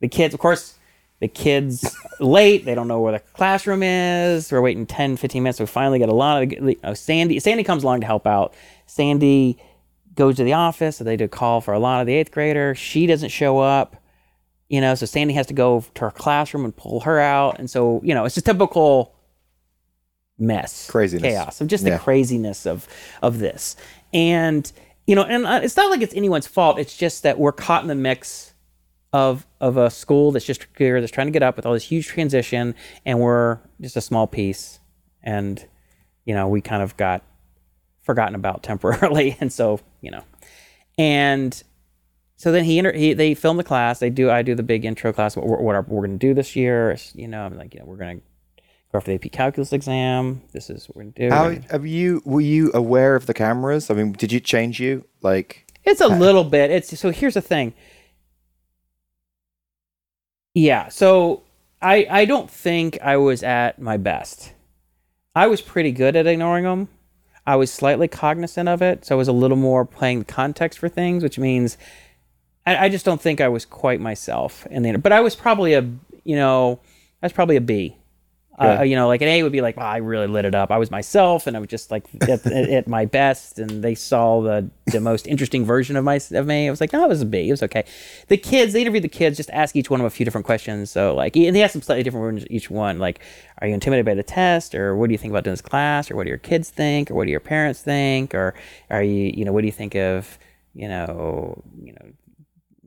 The 0.00 0.08
kids, 0.08 0.34
of 0.34 0.40
course, 0.40 0.74
the 1.22 1.28
kids 1.28 1.96
late. 2.20 2.64
They 2.66 2.74
don't 2.74 2.88
know 2.88 3.00
where 3.00 3.12
the 3.12 3.20
classroom 3.20 3.82
is. 3.82 4.50
We're 4.52 4.60
waiting 4.60 4.84
10, 4.86 5.16
15 5.16 5.42
minutes. 5.42 5.60
We 5.60 5.66
finally 5.66 5.98
get 5.98 6.08
a 6.10 6.14
lot 6.14 6.42
of 6.42 6.60
know, 6.82 6.94
Sandy. 6.94 7.38
Sandy 7.40 7.62
comes 7.64 7.84
along 7.84 8.00
to 8.00 8.06
help 8.06 8.26
out. 8.26 8.52
Sandy 8.86 9.56
goes 10.14 10.36
to 10.36 10.44
the 10.44 10.52
office. 10.52 10.96
So 10.96 11.04
they 11.04 11.16
do 11.16 11.24
a 11.24 11.28
call 11.28 11.60
for 11.60 11.72
a 11.72 11.78
lot 11.78 12.00
of 12.00 12.06
the 12.06 12.12
eighth 12.14 12.32
grader. 12.32 12.74
She 12.74 13.06
doesn't 13.06 13.30
show 13.30 13.58
up 13.58 13.96
you 14.68 14.80
know 14.80 14.94
so 14.94 15.04
sandy 15.04 15.34
has 15.34 15.46
to 15.46 15.52
go 15.52 15.84
to 15.94 16.00
her 16.00 16.10
classroom 16.10 16.64
and 16.64 16.74
pull 16.74 17.00
her 17.00 17.18
out 17.20 17.58
and 17.58 17.68
so 17.68 18.00
you 18.02 18.14
know 18.14 18.24
it's 18.24 18.38
a 18.38 18.40
typical 18.40 19.14
mess 20.38 20.88
Craziness. 20.90 21.22
chaos 21.22 21.60
of 21.60 21.68
just 21.68 21.84
Yeah. 21.84 21.94
the 21.94 21.98
craziness 21.98 22.66
of 22.66 22.88
of 23.20 23.38
this 23.38 23.76
and 24.14 24.70
you 25.06 25.14
know 25.14 25.24
and 25.24 25.44
uh, 25.46 25.60
it's 25.62 25.76
not 25.76 25.90
like 25.90 26.00
it's 26.00 26.14
anyone's 26.14 26.46
fault 26.46 26.78
it's 26.78 26.96
just 26.96 27.22
that 27.22 27.38
we're 27.38 27.52
caught 27.52 27.82
in 27.82 27.88
the 27.88 27.94
mix 27.94 28.51
of 29.12 29.46
of 29.60 29.76
a 29.76 29.90
school 29.90 30.32
that's 30.32 30.44
just 30.44 30.66
here 30.78 31.00
that's 31.00 31.12
trying 31.12 31.26
to 31.26 31.32
get 31.32 31.42
up 31.42 31.56
with 31.56 31.66
all 31.66 31.72
this 31.72 31.84
huge 31.84 32.06
transition 32.06 32.74
and 33.04 33.20
we're 33.20 33.58
just 33.80 33.96
a 33.96 34.00
small 34.00 34.26
piece 34.26 34.80
and 35.22 35.66
you 36.24 36.34
know 36.34 36.48
we 36.48 36.60
kind 36.60 36.82
of 36.82 36.96
got 36.96 37.22
forgotten 38.02 38.34
about 38.34 38.62
temporarily 38.62 39.36
and 39.40 39.52
so 39.52 39.80
you 40.00 40.10
know 40.10 40.24
and 40.98 41.62
so 42.36 42.50
then 42.50 42.64
he, 42.64 42.78
inter- 42.78 42.92
he 42.92 43.12
they 43.12 43.34
film 43.34 43.56
the 43.56 43.62
class. 43.62 44.00
They 44.00 44.10
do 44.10 44.28
I 44.28 44.42
do 44.42 44.56
the 44.56 44.64
big 44.64 44.84
intro 44.84 45.12
class. 45.12 45.36
What 45.36 45.46
we're, 45.46 45.60
what 45.60 45.76
are, 45.76 45.82
we're 45.82 46.04
going 46.04 46.18
to 46.18 46.26
do 46.26 46.34
this 46.34 46.56
year? 46.56 46.96
You 47.14 47.28
know, 47.28 47.42
I'm 47.42 47.56
like, 47.56 47.72
you 47.72 47.78
know, 47.78 47.86
we're 47.86 47.96
going 47.96 48.18
to 48.18 48.22
go 48.92 48.98
for 48.98 49.06
the 49.06 49.14
AP 49.14 49.30
calculus 49.30 49.72
exam. 49.72 50.42
This 50.52 50.68
is 50.68 50.88
what 50.88 50.96
we're 50.96 51.02
going 51.02 51.12
to 51.12 51.28
do. 51.28 51.30
How 51.30 51.54
have 51.70 51.86
you? 51.86 52.20
Were 52.24 52.40
you 52.40 52.72
aware 52.74 53.14
of 53.14 53.26
the 53.26 53.34
cameras? 53.34 53.90
I 53.90 53.94
mean, 53.94 54.10
did 54.10 54.32
you 54.32 54.40
change 54.40 54.80
you? 54.80 55.04
Like, 55.20 55.72
It's 55.84 56.00
a 56.00 56.08
little 56.08 56.42
bit. 56.42 56.72
It's 56.72 56.98
so 56.98 57.10
here's 57.10 57.34
the 57.34 57.40
thing. 57.40 57.74
Yeah, 60.54 60.88
so 60.88 61.42
I 61.80 62.06
I 62.10 62.24
don't 62.24 62.50
think 62.50 63.00
I 63.02 63.16
was 63.16 63.42
at 63.42 63.80
my 63.80 63.96
best. 63.96 64.52
I 65.34 65.46
was 65.46 65.62
pretty 65.62 65.92
good 65.92 66.14
at 66.16 66.26
ignoring 66.26 66.64
them. 66.64 66.88
I 67.46 67.56
was 67.56 67.72
slightly 67.72 68.06
cognizant 68.06 68.68
of 68.68 68.82
it, 68.82 69.04
so 69.04 69.16
I 69.16 69.18
was 69.18 69.28
a 69.28 69.32
little 69.32 69.56
more 69.56 69.84
playing 69.84 70.20
the 70.20 70.24
context 70.26 70.78
for 70.78 70.88
things, 70.88 71.22
which 71.22 71.38
means 71.38 71.76
I, 72.66 72.86
I 72.86 72.88
just 72.88 73.04
don't 73.04 73.20
think 73.20 73.40
I 73.40 73.48
was 73.48 73.64
quite 73.64 74.00
myself 74.00 74.66
in 74.70 74.82
the. 74.82 74.98
But 74.98 75.12
I 75.12 75.20
was 75.20 75.34
probably 75.34 75.74
a 75.74 75.82
you 76.24 76.36
know 76.36 76.80
I 77.22 77.26
was 77.26 77.32
probably 77.32 77.56
a 77.56 77.60
B 77.60 77.96
Uh, 78.58 78.82
you 78.82 78.94
know, 78.94 79.08
like 79.08 79.22
an 79.22 79.28
A 79.28 79.42
would 79.42 79.52
be 79.52 79.62
like, 79.62 79.78
well, 79.78 79.86
I 79.86 79.96
really 79.96 80.26
lit 80.26 80.44
it 80.44 80.54
up. 80.54 80.70
I 80.70 80.76
was 80.76 80.90
myself, 80.90 81.46
and 81.46 81.56
I 81.56 81.60
was 81.60 81.68
just 81.68 81.90
like 81.90 82.04
at, 82.28 82.46
at 82.46 82.86
my 82.86 83.06
best. 83.06 83.58
And 83.58 83.82
they 83.82 83.94
saw 83.94 84.42
the 84.42 84.68
the 84.86 85.00
most 85.00 85.26
interesting 85.26 85.64
version 85.64 85.96
of 85.96 86.04
my 86.04 86.20
of 86.32 86.46
me. 86.46 86.66
I 86.66 86.70
was 86.70 86.80
like, 86.80 86.92
no, 86.92 87.02
it 87.04 87.08
was 87.08 87.22
a 87.22 87.26
B. 87.26 87.48
It 87.48 87.50
was 87.50 87.62
okay. 87.62 87.84
The 88.28 88.36
kids, 88.36 88.74
they 88.74 88.82
interviewed 88.82 89.04
the 89.04 89.08
kids, 89.08 89.38
just 89.38 89.50
ask 89.50 89.74
each 89.74 89.88
one 89.88 90.00
of 90.00 90.02
them 90.02 90.06
a 90.06 90.10
few 90.10 90.24
different 90.24 90.44
questions. 90.44 90.90
So 90.90 91.14
like, 91.14 91.34
and 91.36 91.56
they 91.56 91.62
asked 91.62 91.72
them 91.72 91.82
slightly 91.82 92.02
different 92.02 92.26
ones 92.26 92.46
each 92.50 92.70
one. 92.70 92.98
Like, 92.98 93.20
are 93.58 93.68
you 93.68 93.74
intimidated 93.74 94.04
by 94.04 94.14
the 94.14 94.22
test, 94.22 94.74
or 94.74 94.96
what 94.96 95.06
do 95.08 95.12
you 95.12 95.18
think 95.18 95.32
about 95.32 95.44
doing 95.44 95.54
this 95.54 95.62
class, 95.62 96.10
or 96.10 96.16
what 96.16 96.24
do 96.24 96.28
your 96.28 96.38
kids 96.38 96.68
think, 96.68 97.10
or 97.10 97.14
what 97.14 97.24
do 97.24 97.30
your 97.30 97.40
parents 97.40 97.80
think, 97.80 98.34
or 98.34 98.54
are 98.90 99.02
you, 99.02 99.32
you 99.34 99.44
know, 99.46 99.52
what 99.52 99.62
do 99.62 99.66
you 99.66 99.72
think 99.72 99.94
of, 99.94 100.38
you 100.74 100.88
know, 100.88 101.62
you 101.82 101.92
know, 101.94 102.12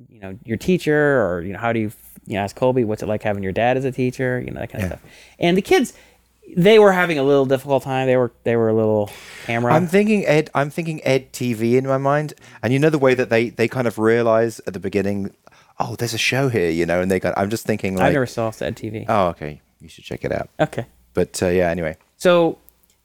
you 0.09 0.19
know, 0.19 0.37
your 0.45 0.57
teacher, 0.57 1.25
or 1.25 1.41
you 1.41 1.53
know, 1.53 1.59
how 1.59 1.73
do 1.73 1.79
you 1.79 1.91
you 2.25 2.35
know, 2.35 2.41
ask 2.41 2.55
Colby, 2.55 2.83
what's 2.83 3.03
it 3.03 3.07
like 3.07 3.23
having 3.23 3.43
your 3.43 3.51
dad 3.51 3.77
as 3.77 3.85
a 3.85 3.91
teacher? 3.91 4.41
You 4.45 4.51
know, 4.51 4.59
that 4.59 4.69
kind 4.71 4.83
of 4.83 4.89
stuff. 4.89 5.01
And 5.39 5.55
the 5.57 5.61
kids, 5.61 5.93
they 6.55 6.77
were 6.79 6.91
having 6.91 7.17
a 7.17 7.23
little 7.23 7.45
difficult 7.45 7.83
time. 7.83 8.07
They 8.07 8.17
were 8.17 8.31
they 8.43 8.55
were 8.55 8.69
a 8.69 8.73
little 8.73 9.09
camera. 9.45 9.73
I'm 9.73 9.87
thinking 9.87 10.25
Ed. 10.25 10.49
I'm 10.53 10.69
thinking 10.69 11.01
Ed 11.05 11.31
TV 11.33 11.73
in 11.75 11.87
my 11.87 11.97
mind, 11.97 12.33
and 12.61 12.71
you 12.71 12.79
know 12.79 12.89
the 12.89 12.99
way 12.99 13.13
that 13.15 13.29
they 13.29 13.49
they 13.49 13.67
kind 13.67 13.87
of 13.87 13.97
realize 13.97 14.61
at 14.67 14.73
the 14.73 14.79
beginning, 14.79 15.33
oh, 15.79 15.95
there's 15.95 16.13
a 16.13 16.19
show 16.19 16.49
here, 16.49 16.69
you 16.69 16.85
know, 16.85 17.01
and 17.01 17.09
they 17.09 17.19
got. 17.19 17.37
I'm 17.37 17.49
just 17.49 17.65
thinking 17.65 17.95
like, 17.95 18.05
I 18.05 18.11
never 18.11 18.25
saw 18.27 18.47
Ed 18.61 18.75
TV. 18.75 19.05
oh, 19.07 19.27
okay, 19.29 19.61
you 19.81 19.89
should 19.89 20.03
check 20.03 20.23
it 20.23 20.31
out. 20.31 20.49
okay. 20.59 20.85
But 21.13 21.41
uh, 21.41 21.47
yeah, 21.47 21.69
anyway, 21.69 21.95
So, 22.17 22.57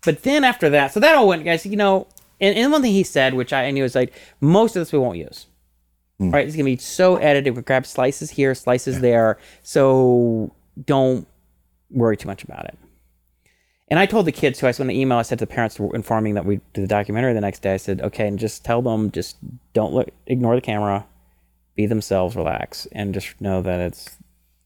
but 0.04 0.22
then 0.24 0.42
after 0.44 0.68
that, 0.70 0.92
so 0.92 1.00
that 1.00 1.14
all 1.14 1.28
went, 1.28 1.44
guys. 1.44 1.64
You 1.64 1.76
know, 1.76 2.08
and, 2.40 2.56
and 2.58 2.72
one 2.72 2.82
thing 2.82 2.92
he 2.92 3.04
said, 3.04 3.34
which 3.34 3.52
I 3.52 3.70
knew 3.70 3.84
was 3.84 3.94
like, 3.94 4.12
most 4.40 4.76
of 4.76 4.80
this 4.80 4.92
we 4.92 4.98
won't 4.98 5.16
use. 5.16 5.46
Mm. 6.20 6.32
Right? 6.32 6.46
It's 6.46 6.54
gonna 6.54 6.64
be 6.64 6.76
so 6.76 7.16
edited. 7.16 7.56
We 7.56 7.62
grab 7.62 7.86
slices 7.86 8.30
here, 8.30 8.54
slices 8.54 9.00
there. 9.00 9.38
So 9.62 10.54
don't 10.84 11.26
worry 11.90 12.16
too 12.16 12.28
much 12.28 12.44
about 12.44 12.66
it. 12.66 12.78
And 13.88 13.98
I 13.98 14.06
told 14.06 14.26
the 14.26 14.32
kids 14.32 14.60
who 14.60 14.68
I 14.68 14.70
sent 14.70 14.88
an 14.88 14.94
email. 14.94 15.18
I 15.18 15.22
said 15.22 15.40
to 15.40 15.46
the 15.46 15.52
parents 15.52 15.80
informing 15.80 16.34
that 16.34 16.44
we 16.44 16.60
did 16.74 16.84
the 16.84 16.86
documentary 16.86 17.32
the 17.32 17.40
next 17.40 17.60
day. 17.60 17.74
I 17.74 17.76
said, 17.76 18.00
okay, 18.02 18.28
and 18.28 18.38
just 18.38 18.64
tell 18.64 18.82
them, 18.82 19.10
just 19.10 19.36
don't 19.72 19.92
look, 19.92 20.10
ignore 20.28 20.54
the 20.54 20.60
camera, 20.60 21.06
be 21.74 21.86
themselves, 21.86 22.36
relax, 22.36 22.86
and 22.92 23.12
just 23.12 23.40
know 23.40 23.62
that 23.62 23.80
it's, 23.80 24.16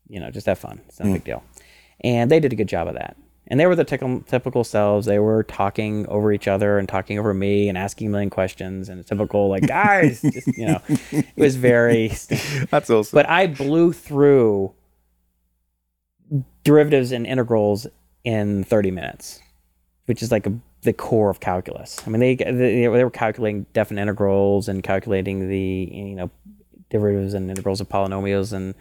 you 0.09 0.21
know, 0.21 0.31
just 0.31 0.45
have 0.45 0.59
fun. 0.59 0.83
It's 0.89 1.01
not 1.01 1.07
a 1.07 1.11
mm. 1.11 1.15
big 1.15 1.25
deal. 1.25 1.43
And 2.03 2.31
they 2.31 2.39
did 2.39 2.53
a 2.53 2.57
good 2.57 2.69
job 2.69 2.87
of 2.87 2.95
that. 2.95 3.17
And 3.47 3.61
they 3.61 3.67
were 3.67 3.77
the 3.77 3.85
typical, 3.85 4.21
typical 4.23 4.65
selves. 4.65 5.07
They 5.07 5.19
were 5.19 5.43
talking 5.43 6.07
over 6.07 6.33
each 6.33 6.49
other 6.49 6.79
and 6.79 6.89
talking 6.89 7.19
over 7.19 7.35
me 7.35 7.69
and 7.69 7.77
asking 7.77 8.07
a 8.07 8.11
million 8.11 8.31
questions 8.31 8.89
and 8.89 9.07
typical 9.07 9.49
like 9.49 9.67
guys, 9.67 10.23
just, 10.23 10.47
you 10.57 10.67
know, 10.67 10.81
it 10.89 11.27
was 11.37 11.57
very. 11.57 12.09
that's 12.71 12.89
awesome. 12.89 13.15
But 13.15 13.29
I 13.29 13.47
blew 13.47 13.93
through 13.93 14.73
derivatives 16.63 17.13
and 17.13 17.27
integrals 17.27 17.87
in 18.25 18.65
30 18.65 18.91
minutes, 18.91 19.41
which 20.07 20.23
is 20.23 20.33
like 20.33 20.47
a, 20.47 20.53
the 20.83 20.93
core 20.93 21.31
of 21.31 21.41
calculus. 21.41 22.01
I 22.07 22.11
mean, 22.11 22.21
they, 22.21 22.35
they 22.37 22.87
they 22.87 23.05
were 23.05 23.11
calculating 23.11 23.67
definite 23.73 24.03
integrals 24.03 24.69
and 24.69 24.83
calculating 24.83 25.49
the 25.49 25.89
you 25.93 26.17
know 26.17 26.31
derivatives 26.91 27.35
and 27.35 27.51
integrals 27.51 27.81
of 27.81 27.89
polynomials 27.89 28.53
and 28.53 28.75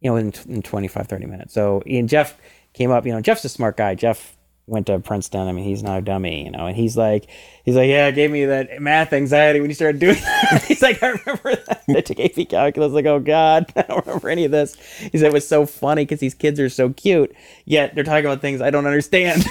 you 0.00 0.10
know 0.10 0.16
in, 0.16 0.32
in 0.48 0.62
25 0.62 1.06
30 1.06 1.26
minutes. 1.26 1.54
So 1.54 1.82
Ian 1.86 2.08
Jeff 2.08 2.36
came 2.76 2.90
up. 2.90 3.06
You 3.06 3.12
know, 3.12 3.20
Jeff's 3.20 3.44
a 3.44 3.48
smart 3.48 3.76
guy. 3.76 3.94
Jeff 3.94 4.36
went 4.66 4.86
to 4.86 4.98
Princeton. 4.98 5.46
I 5.48 5.52
mean, 5.52 5.64
he's 5.64 5.82
not 5.82 5.98
a 5.98 6.02
dummy, 6.02 6.44
you 6.44 6.50
know. 6.50 6.66
And 6.66 6.76
he's 6.76 6.96
like, 6.96 7.28
he's 7.64 7.76
like, 7.76 7.88
yeah, 7.88 8.08
it 8.08 8.14
gave 8.14 8.30
me 8.30 8.44
that 8.46 8.80
math 8.80 9.12
anxiety 9.12 9.60
when 9.60 9.70
you 9.70 9.74
started 9.74 10.00
doing 10.00 10.16
that. 10.16 10.64
he's 10.68 10.82
like, 10.82 11.02
I 11.02 11.10
remember 11.10 11.56
that. 11.56 11.84
I 11.88 12.00
took 12.00 12.20
AP 12.20 12.48
calculus. 12.48 12.92
Like, 12.92 13.06
oh 13.06 13.20
god, 13.20 13.72
I 13.76 13.82
don't 13.82 14.06
remember 14.06 14.28
any 14.28 14.44
of 14.44 14.50
this. 14.50 14.76
He 14.98 15.18
said 15.18 15.28
it 15.28 15.32
was 15.32 15.46
so 15.46 15.66
funny 15.66 16.04
because 16.04 16.20
these 16.20 16.34
kids 16.34 16.60
are 16.60 16.68
so 16.68 16.90
cute, 16.90 17.34
yet 17.64 17.94
they're 17.94 18.04
talking 18.04 18.26
about 18.26 18.40
things 18.40 18.60
I 18.60 18.70
don't 18.70 18.86
understand. 18.86 19.44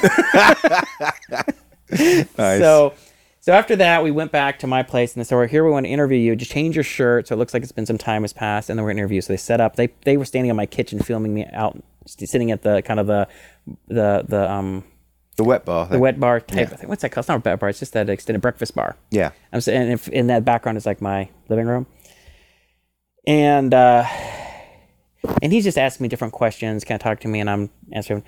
Nice. 2.37 2.59
So, 2.59 2.93
so 3.41 3.53
after 3.53 3.75
that, 3.75 4.03
we 4.03 4.11
went 4.11 4.31
back 4.31 4.59
to 4.59 4.67
my 4.67 4.81
place 4.83 5.13
and 5.13 5.21
they 5.21 5.27
said, 5.27 5.35
"Well, 5.35 5.47
here 5.47 5.63
we 5.63 5.69
want 5.69 5.85
to 5.85 5.89
interview 5.89 6.17
you. 6.17 6.35
Just 6.35 6.51
change 6.51 6.75
your 6.75 6.83
shirt 6.83 7.27
so 7.27 7.35
it 7.35 7.37
looks 7.37 7.53
like 7.53 7.63
it's 7.63 7.71
been 7.71 7.85
some 7.85 7.97
time 7.97 8.23
has 8.23 8.33
passed, 8.33 8.69
and 8.69 8.77
then 8.77 8.83
we're 8.83 8.91
interview." 8.91 9.21
So 9.21 9.33
they 9.33 9.37
set 9.37 9.61
up. 9.61 9.75
They 9.75 9.89
they 10.03 10.17
were 10.17 10.25
standing 10.25 10.49
in 10.49 10.55
my 10.55 10.65
kitchen 10.65 10.99
filming 10.99 11.33
me 11.33 11.45
out, 11.53 11.81
sitting 12.05 12.51
at 12.51 12.61
the 12.61 12.81
kind 12.81 12.99
of 12.99 13.07
the 13.07 13.27
the 13.87 14.25
the 14.27 14.49
um 14.51 14.83
the 15.37 15.43
wet 15.43 15.65
bar. 15.65 15.87
the 15.87 15.99
wet 15.99 16.19
bar 16.19 16.39
type 16.39 16.71
of 16.71 16.79
thing. 16.79 16.87
What's 16.89 17.01
that 17.01 17.09
called? 17.09 17.23
It's 17.23 17.27
not 17.27 17.45
a 17.45 17.49
wet 17.49 17.59
bar. 17.59 17.69
It's 17.69 17.79
just 17.79 17.93
that 17.93 18.09
extended 18.09 18.41
breakfast 18.41 18.73
bar. 18.73 18.95
Yeah. 19.11 19.31
I'm 19.51 19.59
saying, 19.59 19.81
and 19.81 19.91
if 19.91 20.07
in 20.07 20.27
that 20.27 20.45
background 20.45 20.77
is 20.77 20.85
like 20.85 21.01
my 21.01 21.29
living 21.49 21.67
room, 21.67 21.87
and 23.27 23.73
uh, 23.73 24.05
and 25.41 25.51
he's 25.51 25.63
just 25.63 25.77
asking 25.77 26.03
me 26.05 26.07
different 26.09 26.33
questions, 26.33 26.83
kind 26.83 26.99
of 26.99 27.03
talk 27.03 27.19
to 27.21 27.27
me, 27.27 27.39
and 27.39 27.49
I'm 27.49 27.69
answering. 27.91 28.23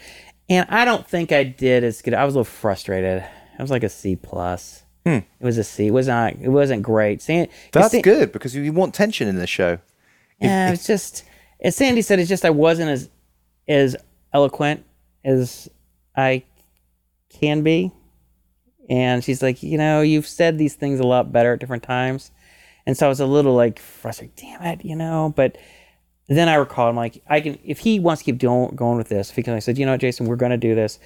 And 0.49 0.65
I 0.69 0.85
don't 0.85 1.07
think 1.07 1.31
I 1.31 1.43
did 1.43 1.83
as 1.83 2.01
good. 2.01 2.13
I 2.13 2.25
was 2.25 2.35
a 2.35 2.39
little 2.39 2.51
frustrated. 2.51 3.23
I 3.57 3.61
was 3.61 3.71
like 3.71 3.83
a 3.83 3.89
C 3.89 4.15
plus. 4.15 4.83
It 5.05 5.23
was 5.39 5.57
a 5.57 5.63
C. 5.63 5.87
It 5.87 5.91
was 5.91 6.07
not. 6.07 6.33
It 6.33 6.49
wasn't 6.49 6.83
great. 6.83 7.21
San, 7.21 7.47
That's 7.71 7.91
San- 7.91 8.01
good 8.01 8.33
because 8.33 8.53
you 8.53 8.73
want 8.73 8.93
tension 8.93 9.29
in 9.29 9.37
the 9.37 9.47
show. 9.47 9.79
Yeah, 10.41 10.73
it's 10.73 10.85
just 10.85 11.23
as 11.61 11.77
Sandy 11.77 12.01
said. 12.01 12.19
It's 12.19 12.27
just 12.27 12.43
I 12.43 12.49
wasn't 12.49 12.89
as 12.89 13.09
as 13.67 13.95
eloquent 14.33 14.85
as 15.23 15.69
I 16.15 16.43
can 17.29 17.63
be, 17.63 17.91
and 18.89 19.23
she's 19.23 19.41
like, 19.41 19.61
you 19.63 19.77
know, 19.77 20.01
you've 20.01 20.27
said 20.27 20.57
these 20.57 20.75
things 20.75 20.99
a 20.99 21.03
lot 21.07 21.31
better 21.31 21.53
at 21.53 21.59
different 21.59 21.83
times, 21.83 22.31
and 22.85 22.97
so 22.97 23.05
I 23.05 23.09
was 23.09 23.19
a 23.19 23.25
little 23.25 23.53
like 23.55 23.79
frustrated. 23.79 24.35
Damn 24.35 24.63
it, 24.63 24.85
you 24.85 24.95
know. 24.95 25.33
But 25.35 25.57
then 26.27 26.49
I 26.49 26.55
recall, 26.55 26.89
I'm 26.89 26.95
like, 26.95 27.21
I 27.27 27.41
can 27.41 27.57
if 27.63 27.79
he 27.79 27.99
wants 27.99 28.21
to 28.21 28.25
keep 28.25 28.37
doing, 28.37 28.75
going 28.75 28.97
with 28.97 29.09
this, 29.09 29.31
because 29.31 29.53
I 29.53 29.59
said, 29.59 29.77
you 29.77 29.85
know, 29.85 29.93
what, 29.93 30.01
Jason, 30.01 30.25
we're 30.25 30.35
going 30.35 30.51
to 30.51 30.57
do 30.57 30.75
this. 30.75 30.99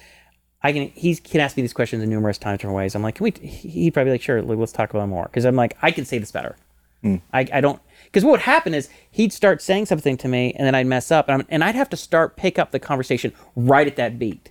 I 0.62 0.72
can 0.72 0.88
he 0.94 1.16
can 1.16 1.40
ask 1.40 1.56
me 1.56 1.62
these 1.62 1.72
questions 1.72 2.02
in 2.02 2.08
numerous 2.08 2.38
times 2.38 2.58
different 2.58 2.76
ways. 2.76 2.94
I'm 2.94 3.02
like, 3.02 3.16
can 3.16 3.24
we? 3.24 3.30
He'd 3.48 3.92
probably 3.92 4.10
be 4.10 4.14
like, 4.14 4.22
sure, 4.22 4.42
let's 4.42 4.72
talk 4.72 4.90
about 4.90 5.04
it 5.04 5.08
more 5.08 5.24
because 5.24 5.44
I'm 5.44 5.56
like, 5.56 5.76
I 5.82 5.90
can 5.90 6.04
say 6.04 6.18
this 6.18 6.30
better. 6.30 6.56
Hmm. 7.02 7.16
I, 7.32 7.48
I 7.52 7.60
don't 7.60 7.80
because 8.12 8.24
what 8.24 8.32
would 8.32 8.40
happen 8.40 8.74
is 8.74 8.90
he'd 9.10 9.32
start 9.32 9.62
saying 9.62 9.86
something 9.86 10.18
to 10.18 10.28
me 10.28 10.52
and 10.52 10.66
then 10.66 10.74
I'd 10.74 10.86
mess 10.86 11.10
up 11.10 11.28
and, 11.28 11.40
I'm, 11.40 11.48
and 11.48 11.64
I'd 11.64 11.74
have 11.74 11.88
to 11.90 11.96
start 11.96 12.36
pick 12.36 12.58
up 12.58 12.70
the 12.70 12.78
conversation 12.78 13.32
right 13.56 13.86
at 13.86 13.96
that 13.96 14.18
beat. 14.18 14.50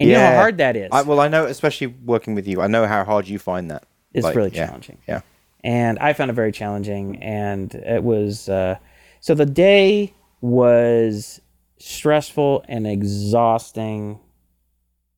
And 0.00 0.08
you 0.08 0.16
know 0.16 0.26
how 0.26 0.36
hard 0.36 0.56
that 0.56 0.74
is. 0.74 0.88
I, 0.90 1.02
well, 1.02 1.20
I 1.20 1.28
know, 1.28 1.44
especially 1.44 1.88
working 1.88 2.34
with 2.34 2.48
you, 2.48 2.62
I 2.62 2.66
know 2.66 2.86
how 2.86 3.04
hard 3.04 3.28
you 3.28 3.38
find 3.38 3.70
that. 3.70 3.84
It's 4.14 4.24
Like, 4.24 4.34
really 4.34 4.50
yeah, 4.50 4.66
challenging. 4.66 4.98
Yeah. 5.06 5.20
and 5.62 5.98
I 5.98 6.14
found 6.14 6.30
it 6.30 6.34
very 6.34 6.50
challenging. 6.50 7.22
And 7.22 7.74
it 7.74 8.02
was 8.02 8.48
uh, 8.48 8.76
so 9.20 9.34
the 9.34 9.46
day 9.46 10.14
was 10.40 11.40
stressful 11.78 12.64
and 12.68 12.86
exhausting 12.86 14.18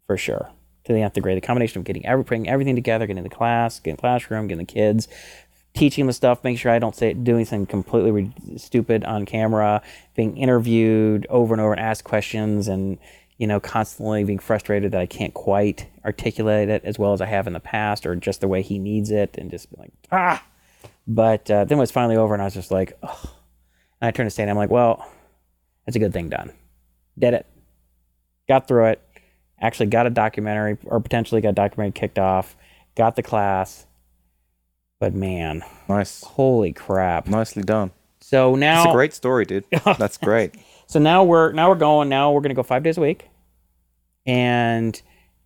for 0.06 0.16
sure 0.16 0.50
to 0.84 0.92
the 0.92 1.00
nth 1.00 1.14
degree. 1.14 1.34
The 1.34 1.40
combination 1.40 1.78
of 1.78 1.84
getting 1.84 2.04
every, 2.04 2.24
putting 2.24 2.48
everything 2.48 2.74
together, 2.74 3.06
getting 3.06 3.22
the 3.22 3.30
class, 3.30 3.80
getting 3.80 3.96
the 3.96 4.00
classroom, 4.00 4.48
getting 4.48 4.66
the 4.66 4.72
kids, 4.72 5.08
teaching 5.74 6.06
the 6.06 6.12
stuff, 6.12 6.42
making 6.44 6.58
sure 6.58 6.72
I 6.72 6.78
don't 6.78 6.94
say 6.94 7.12
doing 7.12 7.44
something 7.44 7.66
completely 7.66 8.10
re- 8.10 8.32
stupid 8.56 9.04
on 9.04 9.26
camera, 9.26 9.82
being 10.14 10.36
interviewed 10.36 11.26
over 11.28 11.52
and 11.52 11.60
over 11.60 11.72
and 11.72 11.80
asked 11.80 12.04
questions, 12.04 12.68
and 12.68 12.98
you 13.36 13.46
know 13.46 13.60
constantly 13.60 14.24
being 14.24 14.38
frustrated 14.38 14.92
that 14.92 15.00
I 15.00 15.06
can't 15.06 15.34
quite 15.34 15.86
articulate 16.04 16.68
it 16.68 16.84
as 16.84 16.98
well 16.98 17.12
as 17.12 17.20
I 17.20 17.26
have 17.26 17.46
in 17.46 17.52
the 17.52 17.60
past, 17.60 18.06
or 18.06 18.14
just 18.16 18.40
the 18.40 18.48
way 18.48 18.62
he 18.62 18.78
needs 18.78 19.10
it, 19.10 19.36
and 19.36 19.50
just 19.50 19.70
be 19.70 19.76
like 19.78 19.92
ah. 20.10 20.42
But 21.06 21.50
uh, 21.50 21.64
then 21.64 21.78
it 21.78 21.80
was 21.80 21.90
finally 21.90 22.16
over, 22.16 22.32
and 22.32 22.42
I 22.42 22.46
was 22.46 22.54
just 22.54 22.70
like, 22.70 22.96
oh. 23.02 23.34
and 24.00 24.08
I 24.08 24.10
turned 24.10 24.26
to 24.26 24.30
Sandy, 24.30 24.50
I'm 24.50 24.56
like, 24.56 24.70
well, 24.70 25.06
that's 25.84 25.96
a 25.96 25.98
good 25.98 26.12
thing 26.12 26.30
done. 26.30 26.52
Did 27.18 27.34
it. 27.34 27.46
Got 28.48 28.68
through 28.68 28.86
it. 28.86 29.02
Actually 29.60 29.86
got 29.86 30.06
a 30.06 30.10
documentary, 30.10 30.78
or 30.84 31.00
potentially 31.00 31.40
got 31.40 31.50
a 31.50 31.52
documentary 31.52 31.92
kicked 31.92 32.18
off. 32.18 32.56
Got 32.96 33.16
the 33.16 33.22
class. 33.22 33.86
But 35.04 35.12
man, 35.12 35.62
Nice. 35.86 36.22
holy 36.24 36.72
crap! 36.72 37.28
Nicely 37.28 37.62
done. 37.62 37.90
So 38.22 38.54
now, 38.54 38.84
It's 38.84 38.90
a 38.90 38.94
great 38.94 39.12
story, 39.12 39.44
dude. 39.44 39.66
That's 39.98 40.16
great. 40.16 40.54
so 40.86 40.98
now 40.98 41.22
we're 41.22 41.52
now 41.52 41.68
we're 41.68 41.74
going. 41.74 42.08
Now 42.08 42.32
we're 42.32 42.40
gonna 42.40 42.54
go 42.54 42.62
five 42.62 42.82
days 42.82 42.96
a 42.96 43.02
week, 43.02 43.28
and 44.24 44.98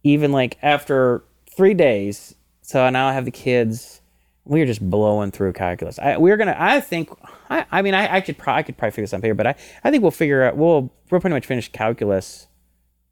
even 0.05 0.31
like 0.31 0.59
after 0.63 1.25
three 1.57 1.75
days. 1.75 2.37
So 2.63 2.89
now 2.91 3.09
I 3.09 3.15
have 3.15 3.25
the 3.25 3.33
kids. 3.33 4.01
We 4.45 4.63
are 4.63 4.67
just 4.67 4.89
blowing 4.89 5.33
through 5.33 5.55
calculus. 5.55 5.99
I, 5.99 6.19
we're 6.19 6.37
gonna. 6.37 6.55
I 6.57 6.79
think. 6.81 7.11
I, 7.51 7.67
I 7.73 7.83
mean, 7.83 7.95
I, 7.95 8.15
I 8.19 8.21
could. 8.21 8.39
Pro, 8.39 8.55
I 8.55 8.63
could 8.63 8.77
probably 8.79 8.93
figure 8.93 9.03
this 9.07 9.15
out 9.15 9.25
here, 9.25 9.35
but 9.35 9.49
I. 9.49 9.55
I 9.83 9.91
think 9.91 10.03
we'll 10.03 10.13
figure 10.13 10.45
out. 10.45 10.57
We'll. 10.57 10.93
We'll 11.11 11.21
pretty 11.21 11.35
much 11.35 11.47
finish 11.47 11.69
calculus. 11.73 12.47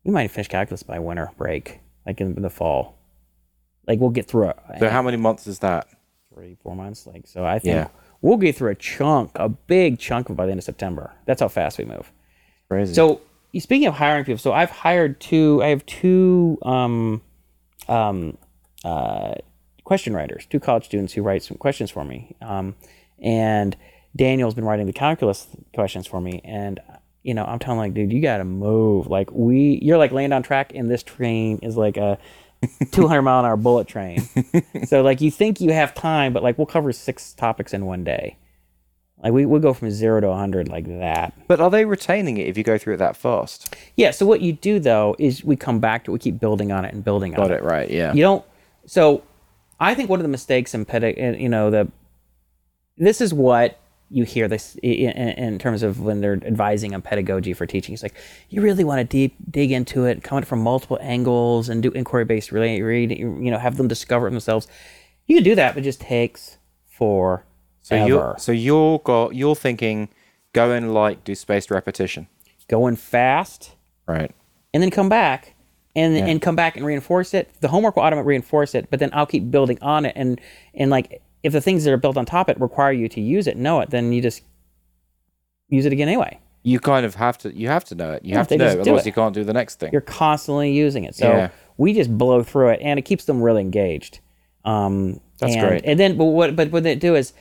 We 0.04 0.12
might 0.12 0.30
finish 0.30 0.46
calculus 0.46 0.84
by 0.84 1.00
winter 1.00 1.32
break, 1.36 1.80
like 2.06 2.20
in 2.20 2.40
the 2.40 2.50
fall. 2.50 2.96
Like 3.88 3.98
we'll 3.98 4.10
get 4.10 4.28
through 4.28 4.50
it. 4.50 4.58
So, 4.78 4.88
how 4.88 5.02
many 5.02 5.16
months 5.16 5.48
is 5.48 5.58
that? 5.58 5.88
Three, 6.36 6.56
four 6.62 6.76
months. 6.76 7.06
Like 7.06 7.26
so, 7.26 7.44
I 7.46 7.58
think 7.58 7.74
Yeah. 7.76 7.88
we'll 8.20 8.36
get 8.36 8.56
through 8.56 8.70
a 8.70 8.74
chunk, 8.74 9.30
a 9.36 9.48
big 9.48 9.98
chunk 9.98 10.28
of 10.28 10.36
by 10.36 10.44
the 10.44 10.52
end 10.52 10.58
of 10.58 10.64
September. 10.64 11.12
That's 11.24 11.40
how 11.40 11.48
fast 11.48 11.78
we 11.78 11.84
move. 11.86 12.12
Crazy. 12.68 12.92
So 12.94 13.22
you- 13.52 13.60
speaking 13.60 13.88
of 13.88 13.94
hiring 13.94 14.24
people, 14.24 14.38
so 14.38 14.52
I've 14.52 14.70
hired 14.70 15.18
two. 15.18 15.62
I 15.62 15.68
have 15.68 15.84
two 15.86 16.58
um, 16.62 17.22
um, 17.88 18.36
uh, 18.84 19.34
question 19.84 20.14
writers, 20.14 20.46
two 20.46 20.60
college 20.60 20.84
students 20.84 21.14
who 21.14 21.22
write 21.22 21.42
some 21.42 21.56
questions 21.56 21.90
for 21.90 22.04
me. 22.04 22.36
Um, 22.42 22.74
and 23.22 23.74
Daniel's 24.14 24.54
been 24.54 24.64
writing 24.66 24.86
the 24.86 24.92
calculus 24.92 25.46
questions 25.74 26.06
for 26.06 26.20
me. 26.20 26.40
And 26.44 26.80
you 27.22 27.34
know, 27.34 27.44
I'm 27.44 27.58
telling 27.58 27.78
like, 27.78 27.92
dude, 27.94 28.12
you 28.12 28.20
got 28.22 28.36
to 28.38 28.44
move. 28.44 29.08
Like 29.08 29.32
we, 29.32 29.80
you're 29.82 29.98
like 29.98 30.12
laying 30.12 30.32
on 30.32 30.42
track, 30.44 30.72
and 30.74 30.88
this 30.90 31.02
train 31.02 31.58
is 31.62 31.76
like 31.76 31.96
a 31.96 32.18
200 32.92 33.22
mile 33.22 33.40
an 33.40 33.46
hour 33.46 33.56
bullet 33.56 33.86
train. 33.88 34.20
so 34.86 35.02
like 35.02 35.20
you 35.20 35.30
think 35.30 35.60
you 35.60 35.72
have 35.72 35.94
time, 35.94 36.32
but 36.32 36.42
like 36.42 36.58
we'll 36.58 36.66
cover 36.66 36.92
six 36.92 37.32
topics 37.34 37.72
in 37.74 37.86
one 37.86 38.04
day. 38.04 38.36
Like 39.22 39.32
we 39.32 39.46
we'll 39.46 39.60
go 39.60 39.72
from 39.72 39.90
zero 39.90 40.20
to 40.20 40.28
100 40.28 40.68
like 40.68 40.86
that. 40.86 41.32
But 41.48 41.60
are 41.60 41.70
they 41.70 41.84
retaining 41.84 42.36
it 42.36 42.48
if 42.48 42.58
you 42.58 42.64
go 42.64 42.76
through 42.76 42.94
it 42.94 42.98
that 42.98 43.16
fast? 43.16 43.74
Yeah. 43.96 44.10
So 44.10 44.26
what 44.26 44.40
you 44.42 44.52
do 44.52 44.78
though 44.78 45.16
is 45.18 45.42
we 45.42 45.56
come 45.56 45.80
back 45.80 46.04
to 46.04 46.12
we 46.12 46.18
keep 46.18 46.38
building 46.38 46.70
on 46.70 46.84
it 46.84 46.92
and 46.92 47.02
building 47.02 47.34
on 47.34 47.48
Got 47.48 47.50
it. 47.50 47.58
it 47.58 47.62
right. 47.64 47.90
Yeah. 47.90 48.12
You 48.12 48.22
don't. 48.22 48.44
So 48.84 49.22
I 49.80 49.94
think 49.94 50.10
one 50.10 50.18
of 50.20 50.22
the 50.24 50.28
mistakes 50.28 50.74
in 50.74 50.84
pedi- 50.84 51.40
you 51.40 51.48
know, 51.48 51.70
the 51.70 51.90
this 52.98 53.20
is 53.20 53.32
what 53.32 53.78
you 54.08 54.24
hear 54.24 54.46
this 54.46 54.76
in, 54.82 55.10
in 55.10 55.58
terms 55.58 55.82
of 55.82 56.00
when 56.00 56.20
they're 56.20 56.40
advising 56.44 56.94
on 56.94 57.02
pedagogy 57.02 57.52
for 57.52 57.66
teaching. 57.66 57.92
It's 57.92 58.02
like 58.02 58.14
you 58.48 58.62
really 58.62 58.84
want 58.84 58.98
to 58.98 59.04
deep 59.04 59.34
dig 59.50 59.72
into 59.72 60.04
it, 60.04 60.22
come 60.22 60.38
at 60.38 60.44
it 60.44 60.46
from 60.46 60.60
multiple 60.60 60.98
angles, 61.00 61.68
and 61.68 61.82
do 61.82 61.90
inquiry 61.90 62.24
based 62.24 62.52
really 62.52 62.80
read. 62.82 63.10
You 63.10 63.50
know, 63.50 63.58
have 63.58 63.76
them 63.76 63.88
discover 63.88 64.28
it 64.28 64.30
themselves. 64.30 64.68
You 65.26 65.36
can 65.36 65.44
do 65.44 65.54
that, 65.56 65.74
but 65.74 65.80
it 65.80 65.84
just 65.84 66.00
takes 66.00 66.58
for 66.86 67.44
So 67.82 68.04
you're 68.06 68.36
so 68.38 68.52
you're 68.52 69.00
got 69.00 69.34
you're 69.34 69.56
thinking 69.56 70.08
go 70.52 70.70
and 70.70 70.94
like 70.94 71.24
do 71.24 71.34
spaced 71.34 71.70
repetition. 71.70 72.28
going 72.68 72.96
fast 72.96 73.72
Right. 74.06 74.32
and 74.72 74.82
then 74.82 74.90
come 74.90 75.08
back 75.08 75.54
and 75.96 76.16
and 76.16 76.40
come 76.40 76.54
back 76.54 76.76
and 76.76 76.86
reinforce 76.86 77.34
it. 77.34 77.50
The 77.60 77.68
homework 77.68 77.96
will 77.96 78.04
automatically 78.04 78.28
reinforce 78.30 78.74
it, 78.74 78.88
but 78.90 79.00
then 79.00 79.10
I'll 79.12 79.26
keep 79.26 79.50
building 79.50 79.78
on 79.82 80.06
it 80.06 80.12
and 80.14 80.40
and 80.74 80.90
like 80.90 81.22
if 81.46 81.52
the 81.52 81.60
things 81.60 81.84
that 81.84 81.92
are 81.92 81.96
built 81.96 82.16
on 82.16 82.26
top 82.26 82.48
of 82.48 82.56
it 82.56 82.60
require 82.60 82.92
you 82.92 83.08
to 83.08 83.20
use 83.20 83.46
it, 83.46 83.56
know 83.56 83.80
it, 83.80 83.90
then 83.90 84.12
you 84.12 84.20
just 84.20 84.42
use 85.68 85.86
it 85.86 85.92
again 85.92 86.08
anyway. 86.08 86.38
You 86.62 86.80
kind 86.80 87.06
of 87.06 87.14
have 87.14 87.38
to 87.38 87.56
you 87.56 87.68
have 87.68 87.84
to 87.84 87.94
know 87.94 88.12
it. 88.12 88.24
You 88.24 88.32
Yeah, 88.32 88.38
have 88.38 88.48
to 88.48 88.56
know, 88.56 88.74
do 88.74 88.80
otherwise 88.80 89.02
it. 89.02 89.06
you 89.06 89.12
can't 89.12 89.34
do 89.34 89.44
the 89.44 89.52
next 89.52 89.78
thing. 89.78 89.90
You're 89.92 90.00
constantly 90.00 90.72
using 90.72 91.04
it, 91.04 91.14
so 91.14 91.28
Yeah. 91.28 91.48
we 91.76 91.92
just 91.92 92.16
blow 92.18 92.42
through 92.42 92.70
it, 92.70 92.80
and 92.82 92.98
it 92.98 93.02
keeps 93.02 93.24
them 93.24 93.40
really 93.40 93.62
engaged. 93.62 94.18
Um, 94.64 95.20
That's 95.38 95.54
and, 95.54 95.66
great. 95.68 95.84
And 95.84 95.98
then, 96.00 96.16
but 96.16 96.24
what 96.24 96.56
but 96.56 96.72
what 96.72 96.82
they 96.82 96.96
do 96.96 97.14
is 97.14 97.32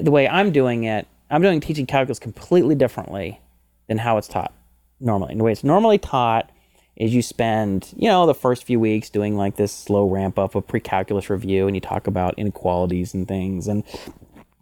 the 0.00 0.10
way 0.12 0.28
I'm 0.28 0.52
doing 0.52 0.84
it. 0.84 1.06
I'm 1.30 1.42
doing 1.42 1.60
teaching 1.60 1.86
calculus 1.86 2.18
completely 2.18 2.74
differently 2.74 3.40
than 3.88 3.98
how 3.98 4.16
it's 4.16 4.28
taught 4.28 4.52
normally. 5.00 5.32
And 5.32 5.40
the 5.40 5.44
way 5.44 5.52
it's 5.52 5.64
normally 5.64 5.98
taught 5.98 6.50
is 6.98 7.14
you 7.14 7.22
spend, 7.22 7.94
you 7.96 8.08
know, 8.08 8.26
the 8.26 8.34
first 8.34 8.64
few 8.64 8.80
weeks 8.80 9.08
doing 9.08 9.36
like 9.36 9.54
this 9.56 9.72
slow 9.72 10.08
ramp 10.08 10.36
up 10.38 10.56
of 10.56 10.66
pre-calculus 10.66 11.30
review, 11.30 11.66
and 11.66 11.76
you 11.76 11.80
talk 11.80 12.08
about 12.08 12.34
inequalities 12.36 13.14
and 13.14 13.26
things, 13.28 13.68
and 13.68 13.84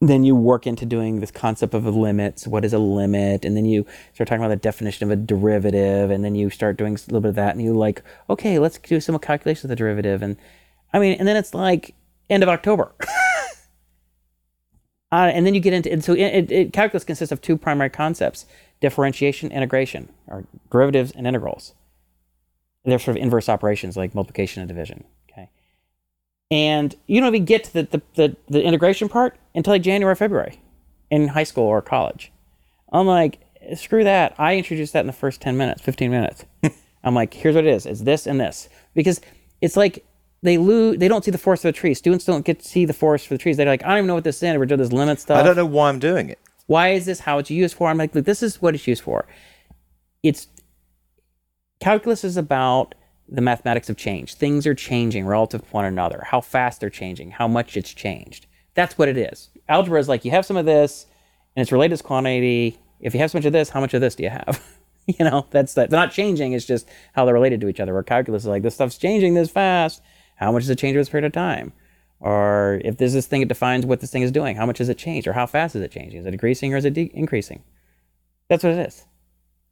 then 0.00 0.22
you 0.22 0.36
work 0.36 0.66
into 0.66 0.84
doing 0.84 1.20
this 1.20 1.30
concept 1.30 1.72
of 1.72 1.86
limits. 1.86 2.46
What 2.46 2.66
is 2.66 2.74
a 2.74 2.78
limit? 2.78 3.46
And 3.46 3.56
then 3.56 3.64
you 3.64 3.86
start 4.12 4.28
talking 4.28 4.44
about 4.44 4.50
the 4.50 4.56
definition 4.56 5.10
of 5.10 5.10
a 5.10 5.16
derivative, 5.16 6.10
and 6.10 6.22
then 6.22 6.34
you 6.34 6.50
start 6.50 6.76
doing 6.76 6.94
a 6.94 6.98
little 7.06 7.22
bit 7.22 7.30
of 7.30 7.34
that, 7.36 7.56
and 7.56 7.64
you 7.64 7.72
like, 7.72 8.02
okay, 8.28 8.58
let's 8.58 8.76
do 8.76 9.00
some 9.00 9.18
calculations 9.18 9.64
of 9.64 9.70
the 9.70 9.76
derivative, 9.76 10.20
and 10.22 10.36
I 10.92 10.98
mean, 10.98 11.16
and 11.18 11.26
then 11.26 11.36
it's 11.36 11.54
like 11.54 11.94
end 12.28 12.42
of 12.42 12.48
October. 12.48 12.94
Uh, 15.12 15.30
and 15.32 15.46
then 15.46 15.54
you 15.54 15.60
get 15.60 15.72
into 15.72 15.90
and 15.90 16.02
so 16.02 16.12
it, 16.12 16.50
it, 16.50 16.72
calculus 16.72 17.04
consists 17.04 17.30
of 17.30 17.40
two 17.40 17.56
primary 17.56 17.88
concepts: 17.88 18.44
differentiation, 18.80 19.52
integration, 19.52 20.08
or 20.26 20.44
derivatives 20.68 21.12
and 21.12 21.28
integrals. 21.28 21.74
They're 22.86 22.98
sort 22.98 23.16
of 23.16 23.22
inverse 23.22 23.48
operations 23.48 23.96
like 23.96 24.14
multiplication 24.14 24.62
and 24.62 24.68
division. 24.68 25.04
Okay, 25.30 25.50
and 26.50 26.94
you 27.06 27.20
don't 27.20 27.34
even 27.34 27.44
get 27.44 27.64
to 27.64 27.72
the 27.74 27.82
the, 27.82 28.02
the, 28.14 28.36
the 28.48 28.62
integration 28.62 29.08
part 29.08 29.36
until 29.54 29.72
like 29.72 29.82
January, 29.82 30.14
February, 30.14 30.60
in 31.10 31.28
high 31.28 31.44
school 31.44 31.64
or 31.64 31.82
college. 31.82 32.32
I'm 32.92 33.06
like, 33.06 33.40
screw 33.74 34.04
that. 34.04 34.34
I 34.38 34.56
introduced 34.56 34.92
that 34.92 35.00
in 35.00 35.06
the 35.06 35.12
first 35.12 35.40
ten 35.40 35.56
minutes, 35.56 35.82
fifteen 35.82 36.10
minutes. 36.10 36.44
I'm 37.04 37.14
like, 37.14 37.34
here's 37.34 37.54
what 37.54 37.66
it 37.66 37.74
is: 37.74 37.86
it's 37.86 38.02
this 38.02 38.26
and 38.26 38.40
this 38.40 38.68
because 38.94 39.20
it's 39.60 39.76
like 39.76 40.04
they 40.42 40.58
lose 40.58 40.98
they 40.98 41.08
don't 41.08 41.24
see 41.24 41.30
the 41.30 41.38
forest 41.38 41.62
for 41.62 41.68
the 41.68 41.72
trees 41.72 41.98
students 41.98 42.24
don't 42.24 42.44
get 42.44 42.60
to 42.60 42.68
see 42.68 42.84
the 42.84 42.92
forest 42.92 43.26
for 43.26 43.34
the 43.34 43.38
trees 43.38 43.56
they're 43.56 43.66
like 43.66 43.82
i 43.84 43.88
don't 43.88 43.98
even 43.98 44.06
know 44.06 44.14
what 44.14 44.24
this 44.24 44.42
is 44.42 44.56
we're 44.56 44.66
doing 44.66 44.78
this 44.78 44.92
limit 44.92 45.18
stuff 45.18 45.38
I 45.38 45.42
don't 45.42 45.56
know 45.56 45.66
why 45.66 45.88
I'm 45.88 45.98
doing 45.98 46.28
it. 46.28 46.38
why 46.66 46.90
is 46.90 47.06
this 47.06 47.20
how 47.20 47.38
it's 47.38 47.50
used 47.50 47.74
for 47.74 47.88
i'm 47.88 47.98
like 47.98 48.14
look 48.14 48.24
this 48.24 48.42
is 48.42 48.60
what 48.60 48.74
it's 48.74 48.86
used 48.86 49.02
for 49.02 49.26
it's 50.22 50.48
calculus 51.80 52.24
is 52.24 52.36
about 52.36 52.94
the 53.28 53.40
mathematics 53.40 53.90
of 53.90 53.96
change. 53.96 54.34
Things 54.34 54.66
are 54.66 54.74
changing 54.74 55.26
relative 55.26 55.62
to 55.62 55.68
one 55.68 55.84
another. 55.84 56.22
How 56.26 56.40
fast 56.40 56.80
they're 56.80 56.90
changing 56.90 57.32
how 57.32 57.48
much 57.48 57.76
it's 57.76 57.92
changed. 57.92 58.46
That's 58.74 58.96
what 58.98 59.08
it 59.08 59.16
is. 59.16 59.50
Algebra 59.68 59.98
is 59.98 60.08
like 60.08 60.24
you 60.24 60.30
have 60.30 60.46
some 60.46 60.56
of 60.56 60.66
this 60.66 61.06
and 61.54 61.62
it's 61.62 61.72
related 61.72 61.96
to 61.96 62.04
quantity. 62.04 62.78
If 63.00 63.14
you 63.14 63.20
have 63.20 63.30
so 63.30 63.38
much 63.38 63.44
of 63.44 63.52
this 63.52 63.70
how 63.70 63.80
much 63.80 63.94
of 63.94 64.00
this 64.00 64.14
do 64.14 64.22
you 64.22 64.30
have? 64.30 64.62
You 65.08 65.24
know 65.24 65.46
that's 65.52 65.74
that 65.74 65.88
they're 65.88 66.00
not 66.00 66.10
changing 66.10 66.52
it's 66.52 66.64
just 66.64 66.88
how 67.12 67.24
they're 67.24 67.32
related 67.32 67.60
to 67.60 67.68
each 67.68 67.78
other. 67.78 67.94
Where 67.94 68.02
calculus 68.02 68.42
is 68.42 68.48
like 68.48 68.64
this 68.64 68.74
stuff's 68.74 68.98
changing 68.98 69.34
this 69.34 69.48
fast. 69.48 70.02
How 70.34 70.50
much 70.50 70.64
does 70.64 70.70
it 70.70 70.80
change 70.80 70.96
over 70.96 71.00
this 71.02 71.08
period 71.08 71.26
of 71.26 71.32
time? 71.32 71.72
Or 72.18 72.80
if 72.84 72.96
there's 72.96 73.12
this 73.12 73.28
thing 73.28 73.40
it 73.40 73.46
defines 73.46 73.86
what 73.86 74.00
this 74.00 74.10
thing 74.10 74.22
is 74.22 74.32
doing. 74.32 74.56
How 74.56 74.66
much 74.66 74.78
has 74.78 74.88
it 74.88 74.98
changed? 74.98 75.28
Or 75.28 75.32
how 75.32 75.46
fast 75.46 75.76
is 75.76 75.82
it 75.82 75.92
changing? 75.92 76.18
Is 76.18 76.26
it 76.26 76.32
decreasing 76.32 76.74
or 76.74 76.76
is 76.76 76.84
it 76.84 76.94
de- 76.94 77.12
increasing? 77.14 77.62
That's 78.48 78.64
what 78.64 78.72
it 78.72 78.84
is 78.84 79.04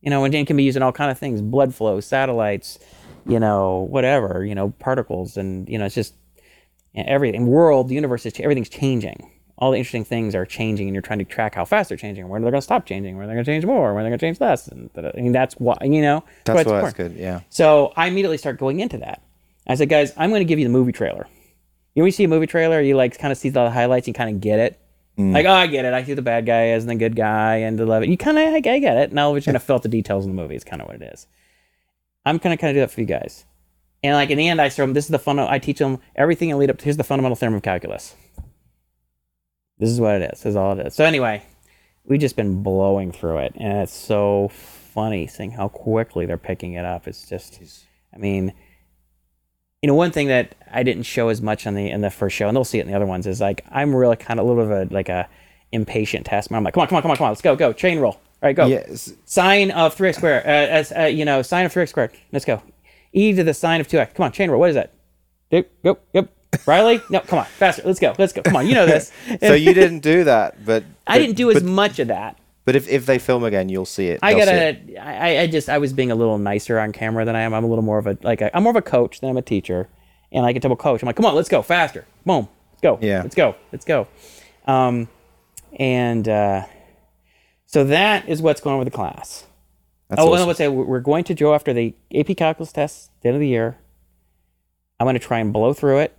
you 0.05 0.11
know 0.11 0.25
and 0.25 0.35
it 0.35 0.47
can 0.47 0.57
be 0.57 0.63
used 0.63 0.77
in 0.77 0.83
all 0.83 0.93
kind 0.93 1.11
of 1.11 1.19
things 1.19 1.41
blood 1.41 1.75
flow 1.75 2.01
satellites 2.01 2.79
you 3.27 3.41
know 3.41 3.87
whatever 3.91 4.45
you 4.45 4.55
know 4.55 4.71
particles 4.79 5.37
and 5.37 5.69
you 5.69 5.79
know 5.79 5.87
it's 5.87 5.95
just 5.95 6.15
everything 6.95 7.47
world 7.47 7.89
the 7.89 7.95
universe 7.95 8.25
is 8.27 8.39
everything's 8.41 8.69
changing 8.69 9.31
all 9.57 9.71
the 9.71 9.79
interesting 9.79 10.05
things 10.05 10.35
are 10.35 10.45
changing 10.45 10.89
and 10.89 10.95
you're 10.95 11.03
trying 11.03 11.19
to 11.19 11.25
track 11.25 11.55
how 11.55 11.65
fast 11.65 11.89
they're 11.89 11.99
changing 11.99 12.29
when 12.29 12.43
they're 12.43 12.51
going 12.51 12.61
to 12.61 12.65
stop 12.65 12.87
changing 12.87 13.17
when 13.17 13.27
they're 13.27 13.37
going 13.37 13.45
to 13.45 13.51
change 13.51 13.65
more 13.65 13.95
when 13.95 14.03
they're 14.03 14.11
going 14.11 14.19
to 14.19 14.27
change 14.27 14.41
less 14.41 14.69
and, 14.69 14.91
I 14.97 15.13
mean, 15.15 15.33
that's 15.33 15.55
why 15.55 15.77
you 15.83 16.03
know 16.03 16.25
That's 16.45 16.67
why 16.67 16.81
it's 16.81 16.93
good. 16.93 17.15
Yeah. 17.15 17.41
So 17.51 17.93
I 17.97 18.07
immediately 18.07 18.37
start 18.39 18.59
going 18.59 18.81
into 18.81 18.99
that. 18.99 19.23
I 19.67 19.77
said, 19.77 19.89
guys, 19.89 20.13
I'm 20.17 20.31
going 20.31 20.41
to 20.41 20.45
give 20.45 20.59
you 20.59 20.67
the 20.67 20.73
movie 20.73 20.93
trailer. 20.93 21.27
You 21.95 22.01
know, 22.01 22.03
when 22.03 22.07
you 22.07 22.13
see 22.13 22.25
a 22.25 22.29
movie 22.29 22.47
trailer, 22.47 22.81
you 22.81 22.97
like 22.97 23.19
kind 23.19 23.33
of 23.33 23.39
see 23.39 23.49
the 23.49 23.71
highlights, 23.71 24.07
you 24.07 24.13
kind 24.13 24.35
of 24.35 24.41
get 24.41 24.59
it. 24.59 24.81
Mm. 25.19 25.33
Like, 25.33 25.47
oh, 25.47 25.53
I 25.53 25.67
get 25.67 25.85
it. 25.85 25.95
I 25.95 26.03
see 26.03 26.15
the 26.15 26.23
bad 26.23 26.45
guy 26.47 26.69
as 26.69 26.83
and 26.85 26.91
the 26.91 26.97
good 26.97 27.15
guy 27.15 27.57
and 27.57 27.79
the 27.79 27.87
love 27.87 28.03
it. 28.03 28.09
You 28.09 28.17
kind 28.17 28.39
of, 28.39 28.53
I, 28.53 28.57
I 28.57 28.61
get 28.61 28.97
it. 28.97 29.13
Now 29.13 29.31
we're 29.31 29.39
just 29.39 29.47
going 29.47 29.55
to 29.55 29.61
fill 29.61 29.77
out 29.77 29.83
the 29.83 29.89
details 29.89 30.25
in 30.25 30.35
the 30.35 30.43
movie. 30.43 30.57
It's 30.57 30.65
kind 30.65 30.83
of 30.83 30.89
what 30.89 31.01
it 31.01 31.13
is. 31.15 31.27
I'm 32.25 32.39
going 32.39 32.57
to 32.57 32.61
kind 32.61 32.71
of 32.71 32.75
do 32.77 32.81
that 32.81 32.91
for 32.91 33.01
you 33.01 33.07
guys. 33.07 33.45
And 34.03 34.15
like 34.15 34.31
in 34.31 34.39
the 34.39 34.49
end, 34.49 34.61
I 34.61 34.69
show 34.69 34.83
them 34.83 34.93
this 34.93 35.05
is 35.05 35.11
the 35.11 35.19
fun. 35.19 35.39
I 35.39 35.59
teach 35.59 35.79
them 35.79 35.99
everything 36.17 36.51
and 36.51 36.59
lead 36.59 36.71
up 36.71 36.79
to 36.79 36.85
here's 36.85 36.97
the 36.97 37.05
fundamental 37.05 37.37
theorem 37.37 37.55
of 37.55 37.63
calculus. 37.63 38.15
This 39.79 39.91
is 39.91 40.01
what 40.01 40.17
it 40.17 40.33
is. 40.33 40.41
This 40.41 40.51
is 40.51 40.57
all 40.57 40.79
it 40.79 40.87
is. 40.87 40.95
So 40.95 41.05
anyway, 41.05 41.43
we've 42.05 42.21
just 42.21 42.37
been 42.37 42.63
blowing 42.63 43.13
through 43.13 43.39
it, 43.39 43.55
and 43.57 43.79
it's 43.79 43.95
so 43.95 44.49
funny 44.53 45.27
seeing 45.27 45.53
how 45.53 45.69
quickly 45.69 46.27
they're 46.27 46.37
picking 46.37 46.75
it 46.75 46.85
up. 46.85 47.09
It's 47.09 47.29
just, 47.29 47.61
I 48.15 48.19
mean, 48.19 48.53
you 49.85 49.89
know, 49.89 49.95
one 49.95 50.13
thing 50.13 50.29
that 50.29 50.55
I 50.73 50.83
didn't 50.83 51.03
show 51.03 51.29
as 51.29 51.43
much 51.43 51.67
on 51.67 51.75
the 51.75 51.91
in 51.91 52.01
the 52.01 52.09
first 52.09 52.35
show, 52.35 52.49
and 52.49 52.57
they'll 52.57 52.65
see 52.65 52.79
it 52.79 52.87
in 52.87 52.89
the 52.89 52.97
other 52.97 53.05
ones, 53.05 53.27
is 53.27 53.39
like 53.39 53.67
I'm 53.71 53.95
really 53.95 54.17
kind 54.17 54.41
of 54.41 54.47
a 54.47 54.49
little 54.49 54.65
bit 54.65 54.73
of 54.73 54.91
a 54.91 54.95
like 54.95 55.11
a 55.11 55.29
impatient 55.73 56.25
taskmaster. 56.25 56.57
I'm 56.57 56.65
like, 56.65 56.73
come 56.73 56.81
on, 56.81 56.87
come 56.89 56.97
on, 56.97 57.03
come 57.03 57.11
on, 57.11 57.17
come 57.19 57.25
on, 57.27 57.31
let's 57.33 57.43
go, 57.43 57.55
go, 57.55 57.75
chain 57.75 57.99
rule. 57.99 58.13
All 58.13 58.21
right, 58.41 58.57
go. 58.57 58.65
Yes. 58.65 59.13
Sine 59.27 59.71
of 59.73 59.93
three 59.93 60.09
x 60.09 60.17
squared, 60.17 60.47
uh, 60.47 60.49
as 60.49 60.91
uh, 60.91 61.03
you 61.03 61.27
know, 61.27 61.43
sine 61.43 61.67
of 61.67 61.73
three 61.75 61.83
x 61.83 61.91
squared. 61.91 62.13
Let's 62.33 62.47
go. 62.47 62.63
E 63.13 63.35
to 63.35 63.45
the 63.45 63.53
sine 63.53 63.83
of 63.83 63.87
two 63.87 63.99
x. 63.99 64.15
Come 64.15 64.25
on, 64.25 64.33
chain 64.33 64.51
rule. 64.51 64.59
What 64.59 64.71
is 64.71 64.75
that? 64.77 64.95
Yep, 65.51 65.71
yep, 65.83 66.01
yep. 66.15 66.31
Riley, 66.67 67.03
no, 67.11 67.21
come 67.21 67.41
on, 67.41 67.45
faster. 67.45 67.83
Let's 67.85 68.01
go, 68.01 68.15
let's 68.17 68.33
go. 68.33 68.41
Come 68.41 68.57
on, 68.57 68.67
you 68.67 68.73
know 68.73 68.87
this. 68.87 69.13
So 69.41 69.53
you 69.53 69.75
didn't 69.75 70.01
do 70.01 70.25
that, 70.25 70.65
but 70.65 70.83
I 71.07 71.19
didn't 71.19 71.37
do 71.37 71.51
as 71.51 71.63
much 71.63 71.99
of 71.99 72.09
that. 72.09 72.39
But 72.65 72.77
if, 72.77 72.89
if 72.89 73.07
they 73.07 73.19
film 73.19 73.45
again, 73.45 73.69
you'll 73.69 73.85
see 73.85 74.09
it. 74.09 74.21
I 74.23 74.35
They'll 74.35 74.47
gotta. 74.47 75.01
I, 75.01 75.41
I 75.41 75.47
just. 75.47 75.69
I 75.69 75.79
was 75.79 75.93
being 75.93 76.11
a 76.11 76.15
little 76.15 76.39
nicer 76.39 76.79
on 76.79 76.93
camera 76.93 77.25
than 77.25 77.37
I 77.37 77.43
am. 77.43 77.53
I'm 77.53 77.65
a 77.65 77.67
little 77.67 77.85
more 77.85 77.99
of 77.99 78.07
a 78.07 78.17
like. 78.23 78.41
A, 78.41 78.55
I'm 78.57 78.63
more 78.63 78.71
of 78.71 78.77
a 78.77 78.83
coach 78.83 79.21
than 79.21 79.31
I'm 79.31 79.37
a 79.37 79.43
teacher, 79.43 79.89
and 80.33 80.47
I 80.47 80.53
can 80.53 80.63
tell 80.63 80.73
a 80.73 80.77
coach. 80.77 81.03
I'm 81.03 81.07
like, 81.07 81.17
come 81.17 81.27
on, 81.27 81.35
let's 81.35 81.49
go 81.49 81.63
faster. 81.63 82.07
Boom, 82.25 82.49
let's 82.73 82.81
go. 82.81 82.99
Yeah. 83.03 83.23
let's 83.23 83.35
go. 83.35 83.55
Let's 83.71 83.85
go. 83.85 84.09
Um, 84.67 85.09
and 85.79 86.29
uh, 86.29 86.65
so 87.67 87.85
that 87.85 88.29
is 88.29 88.41
what's 88.41 88.61
going 88.61 88.75
on 88.75 88.79
with 88.79 88.87
the 88.87 88.97
class. 88.97 89.47
That's 90.09 90.21
oh, 90.21 90.27
and 90.27 90.35
I 90.35 90.37
awesome. 90.37 90.47
would 90.49 90.57
say 90.57 90.69
we're 90.69 91.01
going 91.01 91.25
to 91.25 91.35
go 91.35 91.55
after 91.55 91.73
the 91.73 91.95
AP 92.15 92.37
Calculus 92.37 92.73
test 92.73 93.11
at 93.17 93.23
the 93.23 93.29
end 93.29 93.37
of 93.37 93.41
the 93.41 93.49
year. 93.49 93.79
I'm 95.01 95.07
going 95.07 95.15
to 95.15 95.21
try 95.21 95.41
and 95.41 95.53
blow 95.53 95.73
through 95.73 95.99
it, 95.99 96.17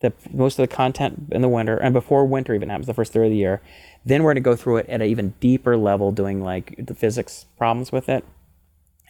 the 0.00 0.12
most 0.32 0.58
of 0.58 0.68
the 0.68 0.74
content 0.74 1.28
in 1.30 1.42
the 1.42 1.48
winter, 1.48 1.76
and 1.76 1.92
before 1.92 2.24
winter 2.24 2.54
even 2.54 2.68
happens, 2.68 2.86
the 2.86 2.94
first 2.94 3.12
third 3.12 3.24
of 3.24 3.30
the 3.30 3.36
year. 3.36 3.60
Then 4.04 4.22
we're 4.22 4.30
going 4.34 4.42
to 4.42 4.48
go 4.50 4.56
through 4.56 4.78
it 4.78 4.88
at 4.88 5.00
an 5.00 5.08
even 5.08 5.34
deeper 5.40 5.76
level, 5.76 6.12
doing 6.12 6.42
like 6.42 6.74
the 6.78 6.94
physics 6.94 7.46
problems 7.56 7.92
with 7.92 8.08
it. 8.08 8.24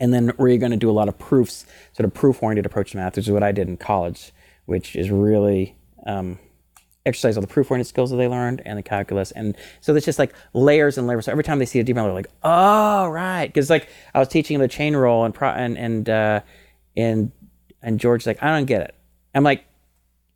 And 0.00 0.14
then 0.14 0.32
we're 0.38 0.58
going 0.58 0.70
to 0.70 0.76
do 0.76 0.90
a 0.90 0.92
lot 0.92 1.08
of 1.08 1.18
proofs, 1.18 1.66
sort 1.92 2.04
of 2.04 2.14
proof-oriented 2.14 2.66
approach 2.66 2.92
to 2.92 2.96
math, 2.96 3.16
which 3.16 3.26
is 3.26 3.32
what 3.32 3.42
I 3.42 3.52
did 3.52 3.68
in 3.68 3.76
college, 3.76 4.32
which 4.66 4.94
is 4.94 5.10
really 5.10 5.76
um, 6.06 6.38
exercise 7.04 7.36
all 7.36 7.40
the 7.40 7.48
proof-oriented 7.48 7.88
skills 7.88 8.10
that 8.10 8.16
they 8.16 8.28
learned 8.28 8.62
and 8.64 8.78
the 8.78 8.82
calculus. 8.82 9.32
And 9.32 9.56
so 9.80 9.94
it's 9.94 10.06
just 10.06 10.18
like 10.18 10.32
layers 10.52 10.98
and 10.98 11.06
layers. 11.06 11.24
So 11.24 11.32
every 11.32 11.44
time 11.44 11.58
they 11.58 11.66
see 11.66 11.80
a 11.80 11.84
deep 11.84 11.96
they're 11.96 12.12
like, 12.12 12.30
"Oh, 12.42 13.08
right," 13.08 13.46
because 13.46 13.70
like 13.70 13.88
I 14.14 14.18
was 14.20 14.28
teaching 14.28 14.58
them 14.58 14.62
the 14.62 14.68
chain 14.68 14.94
rule 14.94 15.24
and 15.24 15.34
pro- 15.34 15.50
and 15.50 15.76
and 15.76 16.08
uh, 16.08 16.40
and 16.96 17.32
and 17.82 17.98
George's 17.98 18.26
like, 18.26 18.42
"I 18.42 18.56
don't 18.56 18.66
get 18.66 18.82
it." 18.82 18.94
I'm 19.34 19.44
like, 19.44 19.64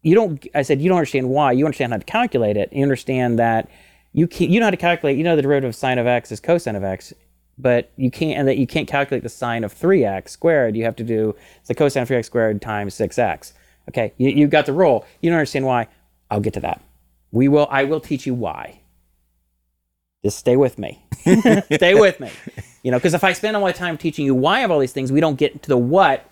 "You 0.02 0.14
don't." 0.14 0.44
I 0.54 0.62
said, 0.62 0.80
"You 0.80 0.88
don't 0.88 0.98
understand 0.98 1.28
why. 1.28 1.52
You 1.52 1.64
understand 1.66 1.92
how 1.92 1.98
to 1.98 2.04
calculate 2.04 2.56
it. 2.56 2.72
You 2.72 2.82
understand 2.82 3.38
that." 3.38 3.68
You, 4.12 4.26
can, 4.26 4.51
you 4.51 4.60
know 4.60 4.66
how 4.66 4.70
to 4.70 4.76
calculate, 4.76 5.16
you 5.16 5.24
know 5.24 5.36
the 5.36 5.43
derivative 5.43 5.70
of 5.70 5.74
sine 5.74 5.98
of 5.98 6.06
x 6.06 6.30
is 6.30 6.40
cosine 6.40 6.76
of 6.76 6.84
x 6.84 7.14
but 7.59 7.93
you 7.97 8.10
can't, 8.10 8.39
and 8.39 8.48
that 8.48 8.56
you 8.56 8.66
can't 8.66 8.89
calculate 8.89 9.22
the 9.22 9.28
sine 9.28 9.64
of 9.64 9.74
3x 9.74 10.30
squared. 10.30 10.76
You 10.76 10.84
have 10.84 10.97
to 10.97 11.05
do 11.05 11.36
it's 11.59 11.68
the 11.68 11.74
cosine 11.74 12.02
of 12.02 12.09
3x 12.09 12.24
squared 12.24 12.60
times 12.62 12.94
6x. 12.94 13.52
Okay, 13.89 14.12
you, 14.16 14.30
you 14.30 14.47
got 14.47 14.66
the 14.66 14.72
rule. 14.72 15.06
You 15.20 15.30
don't 15.30 15.39
understand 15.39 15.66
why. 15.66 15.89
I'll 16.30 16.40
get 16.40 16.55
to 16.55 16.60
that. 16.60 16.82
We 17.30 17.48
will. 17.48 17.66
I 17.70 17.84
will 17.84 18.01
teach 18.01 18.26
you 18.26 18.34
why. 18.34 18.80
Just 20.24 20.39
stay 20.39 20.56
with 20.56 20.78
me. 20.78 21.05
stay 21.72 21.94
with 21.94 22.20
me. 22.20 22.30
You 22.82 22.90
know, 22.90 22.98
because 22.98 23.14
if 23.14 23.24
I 23.24 23.32
spend 23.32 23.56
all 23.56 23.62
my 23.62 23.72
time 23.72 23.98
teaching 23.98 24.24
you 24.24 24.34
why 24.34 24.60
of 24.60 24.70
all 24.70 24.78
these 24.78 24.93
things, 24.93 25.10
we 25.10 25.20
don't 25.20 25.36
get 25.36 25.62
to 25.62 25.68
the 25.68 25.76
what 25.76 26.28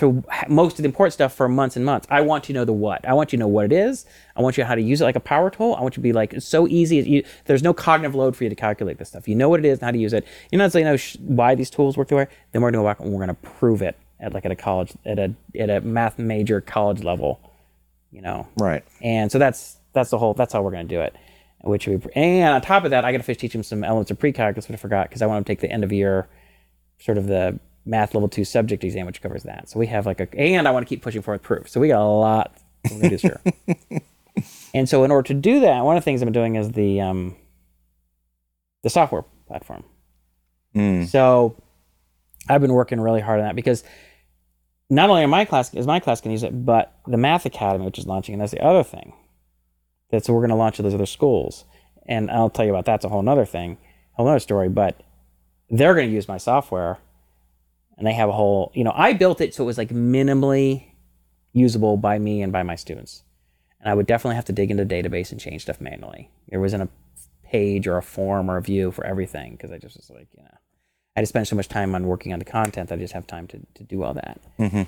to 0.00 0.22
most 0.48 0.78
of 0.78 0.82
the 0.82 0.86
important 0.88 1.14
stuff 1.14 1.32
for 1.34 1.48
months 1.48 1.76
and 1.76 1.84
months. 1.84 2.06
I 2.10 2.20
want 2.20 2.48
you 2.48 2.52
to 2.52 2.60
know 2.60 2.64
the 2.64 2.72
what. 2.72 3.06
I 3.08 3.14
want 3.14 3.32
you 3.32 3.36
to 3.38 3.40
know 3.40 3.48
what 3.48 3.64
it 3.66 3.72
is. 3.72 4.04
I 4.36 4.42
want 4.42 4.58
you 4.58 4.64
how 4.64 4.74
to 4.74 4.82
use 4.82 5.00
it 5.00 5.04
like 5.04 5.16
a 5.16 5.20
power 5.20 5.48
tool. 5.50 5.74
I 5.78 5.82
want 5.82 5.94
you 5.96 6.00
to 6.00 6.00
be 6.02 6.12
like 6.12 6.34
it's 6.34 6.46
so 6.46 6.66
easy. 6.68 6.96
You, 6.96 7.24
there's 7.46 7.62
no 7.62 7.72
cognitive 7.72 8.14
load 8.14 8.36
for 8.36 8.44
you 8.44 8.50
to 8.50 8.56
calculate 8.56 8.98
this 8.98 9.08
stuff. 9.08 9.28
You 9.28 9.34
know 9.36 9.48
what 9.48 9.60
it 9.60 9.66
is 9.66 9.78
and 9.78 9.84
how 9.86 9.90
to 9.92 9.98
use 9.98 10.12
it. 10.12 10.26
You 10.50 10.58
know, 10.58 10.68
so 10.68 10.78
you 10.78 10.84
know 10.84 10.96
sh- 10.96 11.16
why 11.20 11.54
these 11.54 11.70
tools 11.70 11.96
work 11.96 12.08
the 12.08 12.16
way. 12.16 12.26
Then 12.52 12.60
we're 12.62 12.70
going 12.70 12.82
to 12.82 12.84
go 12.84 12.90
back 12.90 13.00
and 13.00 13.12
we're 13.12 13.24
going 13.24 13.36
to 13.36 13.50
prove 13.50 13.80
it 13.82 13.96
at 14.18 14.34
like 14.34 14.44
at 14.44 14.50
a 14.50 14.56
college 14.56 14.92
at 15.06 15.18
a 15.18 15.32
at 15.58 15.70
a 15.70 15.80
math 15.80 16.18
major 16.18 16.60
college 16.60 17.02
level. 17.02 17.40
You 18.10 18.22
know, 18.22 18.48
Right. 18.58 18.82
and 19.00 19.30
so 19.30 19.38
that's 19.38 19.76
that's 19.92 20.10
the 20.10 20.18
whole 20.18 20.34
that's 20.34 20.52
how 20.52 20.62
we're 20.62 20.72
going 20.72 20.88
to 20.88 20.94
do 20.94 21.00
it. 21.00 21.14
Which 21.62 21.86
we 21.86 21.98
and 22.14 22.54
on 22.54 22.60
top 22.62 22.84
of 22.84 22.90
that, 22.90 23.04
I 23.04 23.12
got 23.12 23.18
to 23.18 23.24
finish 23.24 23.38
teaching 23.38 23.62
some 23.62 23.84
elements 23.84 24.10
of 24.10 24.18
pre-calculus, 24.18 24.66
but 24.66 24.72
I 24.72 24.76
forgot 24.78 25.08
because 25.08 25.20
I 25.20 25.26
want 25.26 25.46
to 25.46 25.50
take 25.50 25.60
the 25.60 25.70
end 25.70 25.84
of 25.84 25.92
year, 25.92 26.26
sort 26.98 27.18
of 27.18 27.26
the 27.26 27.60
math 27.84 28.14
level 28.14 28.28
two 28.28 28.44
subject 28.44 28.84
exam, 28.84 29.06
which 29.06 29.22
covers 29.22 29.42
that. 29.44 29.68
So 29.68 29.78
we 29.78 29.86
have 29.86 30.06
like 30.06 30.20
a 30.20 30.38
and 30.38 30.68
I 30.68 30.70
want 30.70 30.86
to 30.86 30.88
keep 30.88 31.02
pushing 31.02 31.22
forward 31.22 31.42
proof. 31.42 31.68
So 31.68 31.80
we 31.80 31.88
got 31.88 32.02
a 32.02 32.04
lot 32.04 32.56
to 32.86 33.08
do 33.08 33.18
year. 33.22 33.40
and 34.74 34.88
so 34.88 35.04
in 35.04 35.10
order 35.10 35.26
to 35.28 35.34
do 35.34 35.60
that, 35.60 35.84
one 35.84 35.96
of 35.96 36.02
the 36.02 36.04
things 36.04 36.22
I'm 36.22 36.32
doing 36.32 36.56
is 36.56 36.72
the 36.72 37.00
um, 37.00 37.36
the 38.82 38.90
software 38.90 39.24
platform. 39.46 39.84
Mm. 40.74 41.06
So 41.06 41.56
I've 42.48 42.60
been 42.60 42.72
working 42.72 43.00
really 43.00 43.20
hard 43.20 43.40
on 43.40 43.46
that 43.46 43.56
because 43.56 43.84
not 44.88 45.08
only 45.10 45.24
my 45.26 45.44
class 45.44 45.72
is 45.74 45.86
my 45.86 46.00
class 46.00 46.20
going 46.20 46.30
to 46.30 46.34
use 46.34 46.42
it, 46.42 46.64
but 46.64 46.98
the 47.06 47.16
Math 47.16 47.46
Academy, 47.46 47.84
which 47.84 47.98
is 47.98 48.06
launching, 48.06 48.34
and 48.34 48.42
that's 48.42 48.52
the 48.52 48.64
other 48.64 48.82
thing. 48.82 49.12
That's 50.10 50.28
we're 50.28 50.40
going 50.40 50.50
to 50.50 50.56
launch 50.56 50.80
at 50.80 50.82
those 50.82 50.94
other 50.94 51.06
schools, 51.06 51.64
and 52.06 52.30
I'll 52.30 52.50
tell 52.50 52.64
you 52.64 52.72
about 52.72 52.84
that's 52.84 53.04
a 53.04 53.08
whole 53.08 53.26
other 53.28 53.44
thing, 53.44 53.78
a 54.14 54.16
whole 54.16 54.28
other 54.28 54.40
story. 54.40 54.68
But 54.68 55.00
they're 55.70 55.94
going 55.94 56.08
to 56.08 56.14
use 56.14 56.26
my 56.26 56.38
software, 56.38 56.98
and 58.00 58.06
they 58.06 58.14
have 58.14 58.30
a 58.30 58.32
whole. 58.32 58.72
You 58.74 58.82
know, 58.82 58.92
I 58.96 59.12
built 59.12 59.40
it 59.40 59.54
so 59.54 59.62
it 59.62 59.66
was 59.66 59.78
like 59.78 59.90
minimally 59.90 60.86
usable 61.52 61.96
by 61.98 62.18
me 62.18 62.40
and 62.40 62.50
by 62.50 62.62
my 62.62 62.74
students, 62.74 63.22
and 63.78 63.90
I 63.90 63.94
would 63.94 64.06
definitely 64.06 64.36
have 64.36 64.46
to 64.46 64.52
dig 64.52 64.70
into 64.70 64.84
the 64.84 64.92
database 64.92 65.30
and 65.30 65.40
change 65.40 65.62
stuff 65.62 65.80
manually. 65.80 66.30
There 66.48 66.60
wasn't 66.60 66.84
a 66.84 66.88
page 67.44 67.86
or 67.86 67.98
a 67.98 68.02
form 68.02 68.50
or 68.50 68.56
a 68.56 68.62
view 68.62 68.90
for 68.90 69.04
everything 69.04 69.52
because 69.52 69.70
I 69.70 69.76
just 69.76 69.96
was 69.96 70.08
like, 70.08 70.28
you 70.34 70.42
know, 70.42 70.56
I 71.14 71.20
just 71.20 71.28
spend 71.28 71.46
so 71.46 71.56
much 71.56 71.68
time 71.68 71.94
on 71.94 72.06
working 72.06 72.32
on 72.32 72.38
the 72.38 72.44
content. 72.44 72.88
that 72.88 72.94
I 72.94 72.98
just 72.98 73.12
have 73.12 73.26
time 73.26 73.46
to, 73.48 73.60
to 73.74 73.84
do 73.84 74.02
all 74.02 74.14
that. 74.14 74.40
Mm-hmm. 74.58 74.82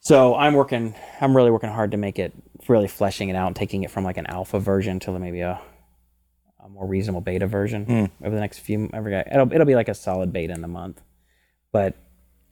So 0.00 0.34
I'm 0.34 0.54
working. 0.54 0.96
I'm 1.20 1.36
really 1.36 1.52
working 1.52 1.70
hard 1.70 1.92
to 1.92 1.96
make 1.96 2.18
it 2.18 2.32
really 2.68 2.88
fleshing 2.88 3.28
it 3.28 3.36
out 3.36 3.46
and 3.46 3.54
taking 3.54 3.84
it 3.84 3.90
from 3.92 4.02
like 4.02 4.16
an 4.16 4.26
alpha 4.26 4.58
version 4.58 4.98
to 5.00 5.16
maybe 5.16 5.42
a, 5.42 5.60
a 6.64 6.68
more 6.68 6.88
reasonable 6.88 7.20
beta 7.20 7.46
version 7.46 7.86
mm. 7.86 8.10
over 8.20 8.34
the 8.34 8.40
next 8.40 8.58
few. 8.58 8.90
Every 8.92 9.14
it'll 9.14 9.52
it'll 9.52 9.66
be 9.66 9.76
like 9.76 9.88
a 9.88 9.94
solid 9.94 10.32
beta 10.32 10.54
in 10.54 10.64
a 10.64 10.68
month. 10.68 11.00
But 11.70 11.96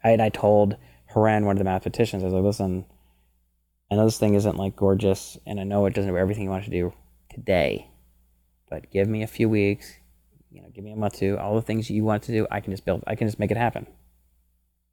I 0.03 0.11
and 0.11 0.23
I 0.23 0.29
told 0.29 0.77
Haran, 1.07 1.45
one 1.45 1.57
of 1.57 1.59
the 1.59 1.65
mathematicians, 1.65 2.23
I 2.23 2.27
was 2.27 2.35
like, 2.35 2.45
listen, 2.45 2.85
I 3.91 3.97
know 3.97 4.05
this 4.05 4.19
thing 4.19 4.35
isn't 4.35 4.57
like 4.57 4.77
gorgeous, 4.77 5.37
and 5.47 5.61
I 5.61 5.65
know 5.65 5.87
it 5.87 5.95
doesn't 5.95 6.11
do 6.11 6.17
everything 6.17 6.45
you 6.45 6.51
want 6.51 6.65
to 6.65 6.71
do 6.71 6.93
today, 7.29 7.91
but 8.69 8.91
give 8.91 9.09
me 9.09 9.23
a 9.23 9.27
few 9.27 9.49
weeks. 9.49 9.93
You 10.51 10.63
know, 10.63 10.69
give 10.75 10.85
me 10.85 10.93
a 10.93 10.97
month 10.97 11.15
to 11.19 11.39
all 11.39 11.55
the 11.55 11.63
things 11.63 11.91
you 11.91 12.05
want 12.05 12.23
to 12.25 12.33
do. 12.33 12.47
I 12.51 12.61
can 12.61 12.73
just 12.73 12.85
build. 12.85 13.05
I 13.07 13.15
can 13.15 13.29
just 13.29 13.39
make 13.39 13.51
it 13.51 13.57
happen. 13.57 13.87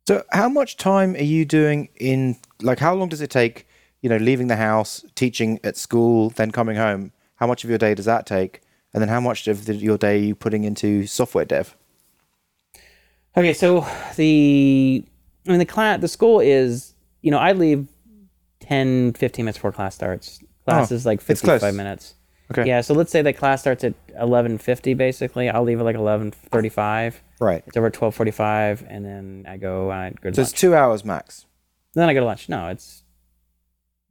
So, 0.08 0.24
how 0.32 0.50
much 0.50 0.78
time 0.78 1.16
are 1.16 1.24
you 1.24 1.46
doing 1.46 1.90
in? 1.96 2.38
Like, 2.62 2.80
how 2.80 2.94
long 2.94 3.10
does 3.10 3.22
it 3.22 3.30
take? 3.30 3.68
You 4.02 4.10
know, 4.10 4.18
leaving 4.18 4.48
the 4.48 4.56
house, 4.56 5.04
teaching 5.16 5.60
at 5.64 5.76
school, 5.76 6.30
then 6.30 6.52
coming 6.52 6.78
home. 6.78 7.12
How 7.36 7.48
much 7.48 7.64
of 7.64 7.70
your 7.70 7.80
day 7.80 7.96
does 7.96 8.06
that 8.06 8.26
take? 8.26 8.62
And 8.94 9.02
then, 9.02 9.10
how 9.10 9.20
much 9.20 9.48
of 9.48 9.66
the, 9.66 9.76
your 9.76 9.98
day 9.98 10.16
are 10.16 10.26
you 10.26 10.36
putting 10.36 10.64
into 10.64 11.06
software 11.08 11.46
dev? 11.46 11.76
Okay, 13.38 13.54
so 13.54 13.86
the 14.16 15.04
I 15.48 15.50
mean 15.52 15.60
the 15.60 15.66
class 15.66 16.02
the 16.02 16.08
school 16.08 16.40
is 16.40 16.94
you 17.22 17.32
know 17.32 17.38
I 17.38 17.54
leave 17.54 17.88
10 18.62 19.14
15 19.14 19.46
minutes 19.46 19.58
before 19.60 19.72
class 19.72 19.96
starts. 19.96 20.40
Class 20.66 20.92
Oh, 20.92 20.96
is 20.96 21.06
like 21.06 21.20
it's 21.20 21.42
55 21.42 21.74
minutes. 21.76 22.16
Okay. 22.52 22.66
Yeah, 22.66 22.82
so 22.82 22.94
let's 22.94 23.12
say 23.12 23.22
that 23.22 23.38
class 23.38 23.62
starts 23.62 23.84
at 23.84 23.94
11:50 24.16 24.98
basically. 24.98 25.50
I'll 25.50 25.64
leave 25.64 25.80
at 25.80 25.86
like 25.86 25.96
11:35. 25.96 27.16
Right. 27.40 27.64
It's 27.68 27.78
over 27.78 27.88
at 27.88 27.94
12:45 27.94 28.86
and 28.90 29.06
then 29.06 29.46
I 29.48 29.58
go 29.58 29.92
I 29.92 30.14
go 30.22 30.30
to 30.30 30.36
So 30.36 30.42
it's 30.42 30.52
two 30.52 30.74
hours 30.74 31.06
max. 31.06 31.46
then 31.94 32.10
I 32.10 32.14
go 32.14 32.22
to 32.22 32.26
lunch. 32.26 32.50
No, 32.50 32.70
it's 32.70 33.04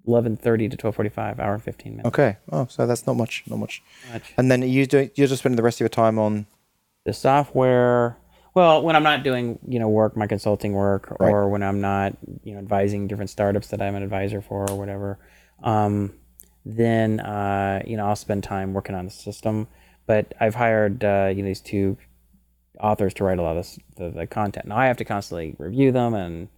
11:30 0.06 0.70
to 0.70 0.76
12:45, 0.76 1.40
hour 1.40 1.54
and 1.54 1.62
15 1.62 1.92
minutes. 1.96 2.06
Okay. 2.08 2.36
Oh, 2.52 2.66
so 2.70 2.86
that's 2.86 3.06
not 3.06 3.16
much. 3.16 3.42
Not 3.48 3.58
much. 3.58 3.82
Lunch. 4.12 4.34
And 4.38 4.50
then 4.50 4.62
you 4.62 4.86
doing? 4.86 5.10
You're 5.16 5.26
just 5.26 5.40
spending 5.40 5.56
the 5.56 5.62
rest 5.64 5.76
of 5.78 5.80
your 5.80 5.88
time 5.88 6.18
on. 6.18 6.46
the 7.04 7.12
software 7.12 8.16
well 8.56 8.82
when 8.82 8.96
i'm 8.96 9.04
not 9.04 9.22
doing 9.22 9.58
you 9.68 9.78
know 9.78 9.88
work 9.88 10.16
my 10.16 10.26
consulting 10.26 10.72
work 10.72 11.14
Right. 11.20 11.30
or 11.30 11.48
when 11.48 11.62
i'm 11.62 11.80
not 11.80 12.16
you 12.42 12.54
know 12.54 12.58
advising 12.58 13.06
different 13.06 13.30
startups 13.30 13.68
that 13.68 13.80
i'm 13.80 13.94
an 13.94 14.02
advisor 14.02 14.40
for 14.42 14.68
or 14.68 14.76
whatever 14.76 15.20
um, 15.62 16.12
then 16.64 17.20
uh, 17.20 17.82
you 17.86 17.96
know 17.96 18.06
i'll 18.06 18.16
spend 18.16 18.42
time 18.42 18.72
working 18.74 18.96
on 18.96 19.04
the 19.04 19.10
system 19.12 19.68
but 20.06 20.34
i've 20.40 20.54
hired 20.56 21.04
uh, 21.04 21.30
you 21.34 21.42
know 21.42 21.48
these 21.48 21.60
two 21.60 21.96
authors 22.80 23.14
to 23.14 23.24
write 23.24 23.38
a 23.38 23.42
lot 23.42 23.56
of 23.56 23.64
this, 23.64 23.78
the, 23.96 24.10
the 24.10 24.26
content 24.26 24.66
now 24.66 24.76
i 24.76 24.86
have 24.86 24.96
to 24.96 25.04
constantly 25.04 25.54
review 25.58 25.92
them 25.92 26.12
and 26.14 26.48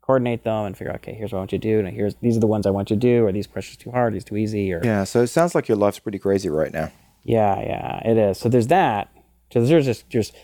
coordinate 0.00 0.42
them 0.42 0.64
and 0.64 0.76
figure 0.76 0.90
out 0.90 0.96
okay 0.96 1.14
here's 1.14 1.30
what 1.32 1.38
i 1.38 1.40
want 1.40 1.52
you 1.52 1.58
to 1.58 1.68
do 1.68 1.78
and 1.78 1.88
here's 1.94 2.14
these 2.16 2.36
are 2.36 2.40
the 2.40 2.46
ones 2.48 2.66
i 2.66 2.70
want 2.70 2.90
you 2.90 2.96
to 2.96 3.00
do 3.00 3.24
or 3.24 3.30
these 3.30 3.46
questions 3.46 3.76
too 3.76 3.90
hard 3.92 4.12
these 4.12 4.24
too 4.24 4.36
easy 4.36 4.72
or 4.72 4.80
Yeah. 4.82 5.04
So 5.04 5.22
it 5.22 5.28
sounds 5.28 5.54
like 5.54 5.68
your 5.68 5.76
life's 5.78 6.00
pretty 6.00 6.18
crazy 6.18 6.48
right 6.48 6.72
now. 6.72 6.90
yeah, 7.22 7.60
yeah, 7.60 8.10
it 8.10 8.16
is. 8.18 8.38
So 8.38 8.48
there's 8.48 8.66
that. 8.66 9.08
So 9.52 9.64
there's 9.64 9.84
just 9.84 10.08
just 10.10 10.34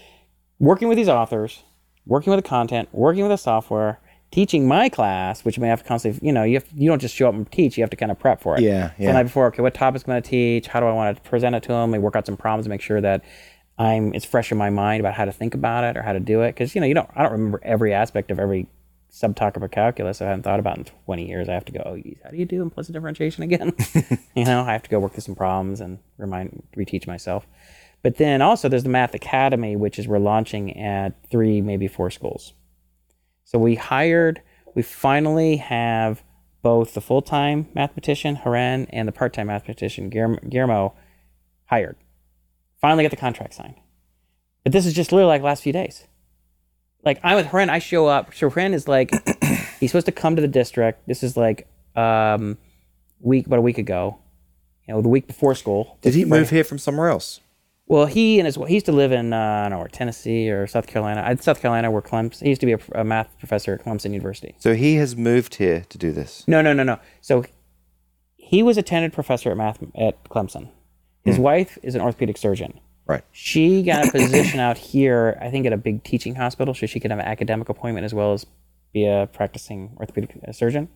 working 0.59 0.89
with 0.89 0.97
these 0.97 1.09
authors, 1.09 1.63
working 2.07 2.31
with 2.31 2.43
the 2.43 2.49
content, 2.49 2.89
working 2.93 3.23
with 3.23 3.31
the 3.31 3.37
software, 3.37 4.01
teaching 4.31 4.67
my 4.69 4.89
class, 4.89 5.45
which 5.45 5.59
may 5.59 5.69
have 5.69 5.83
to 5.83 5.89
constantly, 5.89 6.27
you 6.27 6.33
know, 6.33 6.43
you 6.43 6.55
have, 6.55 6.67
you 6.75 6.89
don't 6.89 7.01
just 7.01 7.15
show 7.15 7.29
up 7.29 7.35
and 7.35 7.51
teach. 7.51 7.79
You 7.79 7.83
have 7.83 7.91
to 7.91 7.97
kind 7.97 8.13
of 8.13 8.19
prep 8.19 8.41
for 8.41 8.57
it. 8.57 8.63
Yeah, 8.63 8.89
So 8.91 8.95
yeah. 8.99 9.07
the 9.09 9.13
night 9.15 9.23
before, 9.25 9.47
okay, 9.47 9.63
what 9.63 9.75
topics 9.75 10.05
am 10.05 10.11
I 10.11 10.15
going 10.15 10.23
to 10.23 10.31
teach? 10.31 10.67
How 10.67 10.81
do 10.81 10.87
I 10.87 10.93
want 10.93 11.17
to 11.17 11.29
present 11.29 11.55
it 11.55 11.63
to 11.65 11.69
them? 11.69 11.91
We 11.91 11.99
work 11.99 12.17
out 12.17 12.27
some 12.27 12.37
problems 12.37 12.67
to 12.67 12.71
make 12.71 12.81
sure 12.81 13.01
that 13.01 13.25
I'm 13.79 14.13
it's 14.13 14.25
fresh 14.25 14.51
in 14.51 14.59
my 14.59 14.71
mind 14.71 15.01
about 15.01 15.15
how 15.15 15.25
to 15.25 15.33
think 15.33 15.55
about 15.55 15.85
it 15.85 15.97
or 15.97 16.03
how 16.03 16.13
to 16.13 16.21
do 16.21 16.43
it. 16.43 16.49
Because 16.49 16.75
you 16.75 16.81
know, 16.81 16.87
you 16.87 16.95
don't 16.95 17.09
I 17.15 17.23
don't 17.23 17.33
remember 17.33 17.61
every 17.63 17.95
aspect 17.95 18.31
of 18.31 18.39
every 18.39 18.67
subtopic 19.11 19.63
of 19.63 19.71
calculus 19.71 20.21
I 20.21 20.27
haven't 20.27 20.43
thought 20.43 20.61
about 20.61 20.79
in 20.79 20.85
20 20.85 21.27
years. 21.27 21.49
I 21.49 21.55
have 21.55 21.65
to 21.67 21.73
go, 21.73 21.83
oh, 21.87 21.97
geez, 21.97 22.19
how 22.23 22.31
do 22.31 22.37
you 22.37 22.45
do 22.45 22.61
implicit 22.61 22.93
differentiation 22.93 23.43
again? 23.43 23.73
you 24.35 24.45
know, 24.45 24.63
I 24.63 24.73
have 24.73 24.83
to 24.83 24.91
go 24.91 24.99
work 24.99 25.13
through 25.13 25.23
some 25.23 25.35
problems 25.35 25.81
and 25.81 25.99
remind, 26.19 26.63
reteach 26.77 27.07
myself. 27.07 27.47
But 28.03 28.17
then 28.17 28.43
also 28.43 28.69
there's 28.69 28.85
the 28.85 28.89
Math 28.89 29.15
Academy, 29.15 29.77
which 29.77 29.99
is 29.99 30.07
we're 30.07 30.19
launching 30.19 30.77
at 30.79 31.15
three, 31.31 31.61
maybe 31.61 31.89
four 31.89 32.11
schools. 32.11 32.53
So 33.45 33.59
we 33.59 33.75
hired, 33.75 34.43
we 34.75 34.83
finally 34.83 35.57
have 35.57 36.23
both 36.63 36.95
the 36.95 37.01
full 37.01 37.23
time 37.23 37.69
mathematician, 37.75 38.37
Haran, 38.37 38.87
and 38.91 39.09
the 39.09 39.13
part 39.13 39.33
time 39.33 39.49
mathematician, 39.49 40.11
Guillermo, 40.11 40.95
hired. 41.67 41.97
Finally 42.81 43.05
got 43.05 43.11
the 43.11 43.17
contract 43.17 43.55
signed. 43.55 43.75
But 44.63 44.73
this 44.73 44.87
is 44.87 44.93
just 44.93 45.13
literally 45.13 45.29
like 45.29 45.43
last 45.43 45.63
few 45.63 45.73
days. 45.73 46.07
Like 47.05 47.21
I'm 47.23 47.37
with 47.37 47.47
Haran, 47.47 47.71
I 47.71 47.79
show 47.79 48.07
up. 48.07 48.35
So 48.35 48.51
Haran 48.51 48.75
is 48.75 48.87
like, 48.87 49.11
he's 49.81 49.91
supposed 49.91 50.07
to 50.07 50.13
come 50.13 50.37
to 50.37 50.43
the 50.43 50.49
district. 50.49 51.07
This 51.09 51.23
is 51.23 51.37
like 51.37 51.67
um, 51.97 52.59
week, 53.21 53.47
about 53.47 53.59
a 53.59 53.63
week 53.63 53.79
ago. 53.79 54.19
You 54.87 54.95
know, 54.95 55.03
the 55.03 55.09
week 55.09 55.27
before 55.27 55.55
school. 55.55 55.99
Did 56.01 56.15
he 56.15 56.25
move 56.25 56.51
here 56.51 56.65
from 56.65 56.79
somewhere 56.79 57.09
else? 57.09 57.41
Well, 57.89 58.05
he 58.05 58.39
and 58.39 58.47
his 58.47 58.57
he 58.57 58.75
used 58.75 58.87
to 58.87 58.93
live 58.93 59.13
in 59.13 59.33
uh, 59.33 59.37
I 59.37 59.63
don't 59.63 59.71
know 59.71 59.79
where 59.79 59.89
Tennessee 59.89 60.51
or 60.51 60.67
South 60.67 60.87
Carolina. 60.87 61.23
Uh, 61.23 61.37
South 61.37 61.61
Carolina, 61.61 61.91
where 61.91 62.03
Clemson. 62.03 62.43
He 62.43 62.51
used 62.51 62.61
to 62.61 62.67
be 62.67 62.75
a, 62.75 62.81
a 62.95 63.05
math 63.05 63.29
professor 63.39 63.73
at 63.75 63.85
Clemson 63.85 64.13
University. 64.13 64.55
So 64.59 64.75
he 64.75 64.97
has 64.97 65.17
moved 65.17 65.55
here 65.55 65.87
to 65.89 65.99
do 65.99 66.13
this. 66.13 66.45
No, 66.47 66.61
no, 66.61 66.75
no, 66.75 66.83
no. 66.83 66.99
So 67.23 67.45
he 68.37 68.63
was 68.63 68.77
a 68.77 68.83
tenured 68.83 69.13
professor 69.13 69.51
at 69.51 69.57
math 69.57 69.83
at 69.95 70.23
Clemson. 70.25 70.71
His 71.25 71.39
wife 71.39 71.79
is 71.83 71.95
an 71.95 72.01
orthopedic 72.01 72.39
surgeon. 72.39 72.81
Right. 73.07 73.23
She 73.33 73.83
got 73.83 74.09
a 74.09 74.13
position 74.13 74.61
out 74.61 74.79
here, 74.79 75.39
I 75.41 75.51
think, 75.51 75.67
at 75.67 75.73
a 75.73 75.77
big 75.77 76.05
teaching 76.05 76.35
hospital, 76.35 76.75
so 76.75 76.87
she 76.87 77.01
could 77.01 77.11
have 77.11 77.21
an 77.21 77.27
academic 77.27 77.69
appointment 77.71 78.05
as 78.05 78.15
well 78.15 78.33
as 78.35 78.47
be 78.93 79.07
a 79.07 79.29
practicing 79.33 79.97
orthopedic 79.99 80.39
uh, 80.47 80.53
surgeon. 80.53 80.89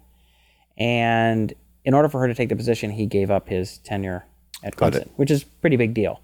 And 0.79 1.53
in 1.85 1.95
order 1.95 2.09
for 2.09 2.21
her 2.21 2.29
to 2.29 2.35
take 2.35 2.49
the 2.49 2.57
position, 2.57 2.91
he 2.91 3.07
gave 3.07 3.31
up 3.31 3.49
his 3.49 3.79
tenure 3.79 4.25
at 4.63 4.77
Clemson, 4.77 5.09
which 5.17 5.31
is 5.31 5.43
a 5.43 5.47
pretty 5.61 5.77
big 5.77 5.95
deal. 5.95 6.21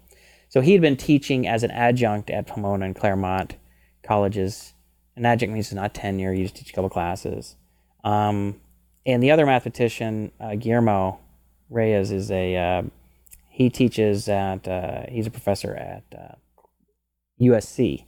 So 0.49 0.61
he 0.61 0.73
had 0.73 0.81
been 0.81 0.97
teaching 0.97 1.47
as 1.47 1.63
an 1.63 1.71
adjunct 1.71 2.29
at 2.29 2.47
Pomona 2.47 2.85
and 2.85 2.95
Claremont 2.95 3.55
colleges. 4.03 4.73
An 5.15 5.25
adjunct 5.25 5.53
means 5.53 5.67
it's 5.67 5.73
not 5.73 5.93
tenure; 5.93 6.33
you 6.33 6.43
just 6.43 6.55
teach 6.55 6.71
a 6.71 6.73
couple 6.73 6.89
classes. 6.89 7.55
Um, 8.03 8.59
and 9.05 9.23
the 9.23 9.31
other 9.31 9.45
mathematician, 9.45 10.31
uh, 10.39 10.55
Guillermo 10.55 11.19
Reyes, 11.69 12.11
is 12.11 12.31
a 12.31 12.55
uh, 12.55 12.81
he 13.49 13.69
teaches 13.69 14.27
at 14.29 14.67
uh, 14.67 15.03
he's 15.09 15.27
a 15.27 15.31
professor 15.31 15.75
at 15.75 16.03
uh, 16.17 16.35
USC, 17.41 18.05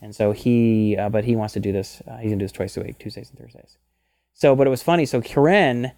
And 0.00 0.14
so 0.14 0.32
he, 0.32 0.96
uh, 0.96 1.08
but 1.08 1.24
he 1.24 1.36
wants 1.36 1.54
to 1.54 1.60
do 1.60 1.72
this. 1.72 2.02
Uh, 2.06 2.16
he's 2.18 2.30
gonna 2.30 2.38
do 2.38 2.44
this 2.44 2.52
twice 2.52 2.76
a 2.76 2.80
week, 2.80 2.98
Tuesdays 2.98 3.30
and 3.30 3.38
Thursdays. 3.38 3.78
So, 4.34 4.54
but 4.54 4.66
it 4.66 4.70
was 4.70 4.82
funny. 4.82 5.06
So 5.06 5.20
Haran, 5.20 5.92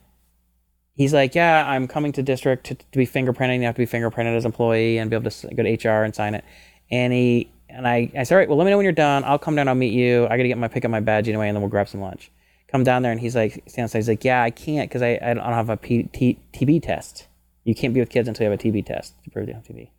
he's 0.98 1.14
like, 1.14 1.34
yeah, 1.34 1.64
I'm 1.66 1.88
coming 1.88 2.12
to 2.12 2.22
district 2.22 2.66
to, 2.66 2.74
to 2.74 2.98
be 2.98 3.06
fingerprinting. 3.06 3.60
You 3.60 3.64
have 3.64 3.76
to 3.76 3.86
be 3.86 3.86
fingerprinted 3.86 4.36
as 4.36 4.44
employee 4.44 4.98
and 4.98 5.08
be 5.08 5.16
able 5.16 5.30
to 5.30 5.54
go 5.54 5.62
to 5.62 5.88
HR 5.88 6.04
and 6.04 6.14
sign 6.14 6.34
it. 6.34 6.44
And 6.90 7.12
he 7.12 7.50
and 7.70 7.86
I, 7.86 8.10
I 8.16 8.24
said, 8.24 8.34
all 8.34 8.38
right, 8.38 8.48
well, 8.48 8.58
let 8.58 8.64
me 8.64 8.70
know 8.70 8.76
when 8.76 8.84
you're 8.84 8.92
done. 8.92 9.24
I'll 9.24 9.38
come 9.38 9.54
down. 9.54 9.68
I'll 9.68 9.74
meet 9.74 9.92
you. 9.92 10.24
I 10.24 10.36
gotta 10.36 10.48
get 10.48 10.58
my 10.58 10.68
pick 10.68 10.84
up 10.84 10.90
my 10.90 11.00
badge 11.00 11.28
anyway, 11.28 11.48
and 11.48 11.56
then 11.56 11.62
we'll 11.62 11.70
grab 11.70 11.88
some 11.88 12.00
lunch. 12.00 12.30
Come 12.66 12.84
down 12.84 13.02
there, 13.02 13.12
and 13.12 13.20
he's 13.20 13.36
like, 13.36 13.62
stands. 13.66 13.92
He's 13.94 14.08
like, 14.08 14.24
yeah, 14.24 14.42
I 14.42 14.50
can't 14.50 14.90
because 14.90 15.00
I, 15.00 15.18
I 15.22 15.34
don't 15.34 15.44
have 15.44 15.70
a 15.70 15.76
P, 15.76 16.04
T, 16.04 16.38
TB 16.52 16.82
test. 16.82 17.28
You 17.64 17.74
can't 17.74 17.94
be 17.94 18.00
with 18.00 18.10
kids 18.10 18.28
until 18.28 18.44
you 18.44 18.50
have 18.50 18.60
a 18.60 18.62
TB 18.62 18.86
test 18.86 19.14
to 19.24 19.30
prove 19.30 19.48
you 19.48 19.54
have 19.54 19.64
TB. 19.64 19.90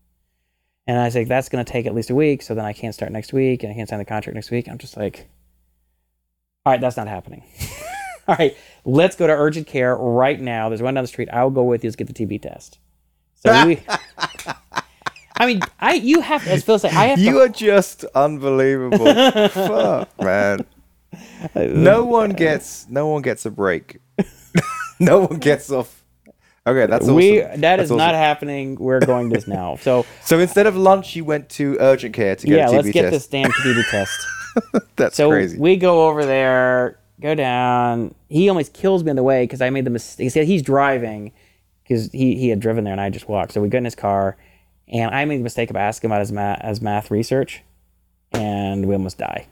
And 0.87 0.97
I 0.97 1.05
was 1.05 1.15
like, 1.15 1.27
that's 1.27 1.49
going 1.49 1.63
to 1.63 1.71
take 1.71 1.85
at 1.85 1.93
least 1.93 2.09
a 2.09 2.15
week. 2.15 2.41
So 2.41 2.55
then 2.55 2.65
I 2.65 2.73
can't 2.73 2.95
start 2.95 3.11
next 3.11 3.31
week 3.31 3.61
and 3.61 3.71
I 3.71 3.75
can't 3.75 3.87
sign 3.87 3.99
the 3.99 4.05
contract 4.05 4.33
next 4.33 4.49
week. 4.49 4.67
I'm 4.67 4.79
just 4.79 4.97
like, 4.97 5.29
all 6.65 6.73
right, 6.73 6.81
that's 6.81 6.97
not 6.97 7.07
happening. 7.07 7.43
all 8.29 8.35
right, 8.37 8.55
let's 8.85 9.15
go 9.15 9.27
to 9.27 9.33
urgent 9.33 9.67
care 9.67 9.95
right 9.95 10.39
now. 10.39 10.69
There's 10.69 10.81
one 10.81 10.93
down 10.93 11.03
the 11.03 11.07
street. 11.07 11.29
I'll 11.33 11.49
go 11.49 11.63
with 11.63 11.83
you. 11.83 11.89
Let's 11.89 11.95
get 11.95 12.07
the 12.07 12.13
TB 12.13 12.41
test. 12.43 12.77
So 13.43 13.65
we, 13.65 13.79
I 15.37 15.45
mean, 15.47 15.61
I 15.79 15.93
you 15.93 16.21
have 16.21 16.45
as 16.47 16.63
Phil 16.63 16.77
said, 16.79 16.93
I 16.93 17.05
have 17.07 17.19
You 17.19 17.33
to. 17.33 17.39
are 17.41 17.49
just 17.49 18.03
unbelievable. 18.15 19.05
Fuck, 19.49 20.21
man. 20.21 20.65
No 21.55 22.05
one 22.05 22.31
gets 22.31 22.87
no 22.89 23.07
one 23.07 23.21
gets 23.21 23.45
a 23.45 23.51
break. 23.51 23.99
no 24.99 25.21
one 25.21 25.39
gets 25.39 25.71
off. 25.71 26.03
Okay, 26.67 26.85
that's 26.85 27.05
awesome. 27.05 27.15
We 27.15 27.39
that 27.39 27.59
That's 27.61 27.83
is 27.83 27.91
awesome. 27.91 27.97
not 27.97 28.13
happening. 28.13 28.75
We're 28.75 28.99
going 28.99 29.29
this 29.29 29.47
now. 29.47 29.77
So 29.81 30.05
So 30.23 30.37
instead 30.39 30.67
of 30.67 30.75
lunch, 30.75 31.15
you 31.15 31.25
went 31.25 31.49
to 31.51 31.77
urgent 31.79 32.13
care 32.13 32.35
to 32.35 32.45
get 32.45 32.57
yeah, 32.57 32.67
let's 32.67 32.91
get 32.91 33.03
test. 33.09 33.11
this 33.13 33.27
damn 33.27 33.49
TB 33.51 33.89
test. 33.89 34.27
That's 34.97 35.15
So 35.15 35.29
crazy. 35.29 35.57
we 35.57 35.77
go 35.77 36.07
over 36.07 36.25
there, 36.25 36.98
go 37.21 37.35
down. 37.35 38.13
He 38.27 38.49
almost 38.49 38.73
kills 38.73 39.03
me 39.03 39.09
on 39.09 39.15
the 39.15 39.23
way 39.23 39.43
because 39.43 39.61
I 39.61 39.69
made 39.69 39.85
the 39.85 39.89
mistake. 39.91 40.23
He 40.23 40.29
said 40.29 40.47
he's 40.47 40.61
driving 40.61 41.31
because 41.83 42.11
he, 42.11 42.35
he 42.35 42.49
had 42.49 42.59
driven 42.59 42.83
there 42.83 42.93
and 42.93 43.01
I 43.01 43.09
just 43.09 43.27
walked. 43.27 43.53
So 43.53 43.61
we 43.61 43.69
got 43.69 43.79
in 43.79 43.85
his 43.85 43.95
car, 43.95 44.37
and 44.87 45.13
I 45.13 45.25
made 45.25 45.39
the 45.39 45.43
mistake 45.43 45.69
of 45.69 45.75
asking 45.75 46.09
about 46.09 46.19
his 46.19 46.31
math, 46.31 46.63
his 46.63 46.81
math 46.81 47.11
research, 47.11 47.63
and 48.31 48.87
we 48.87 48.93
almost 48.93 49.17
die. 49.17 49.47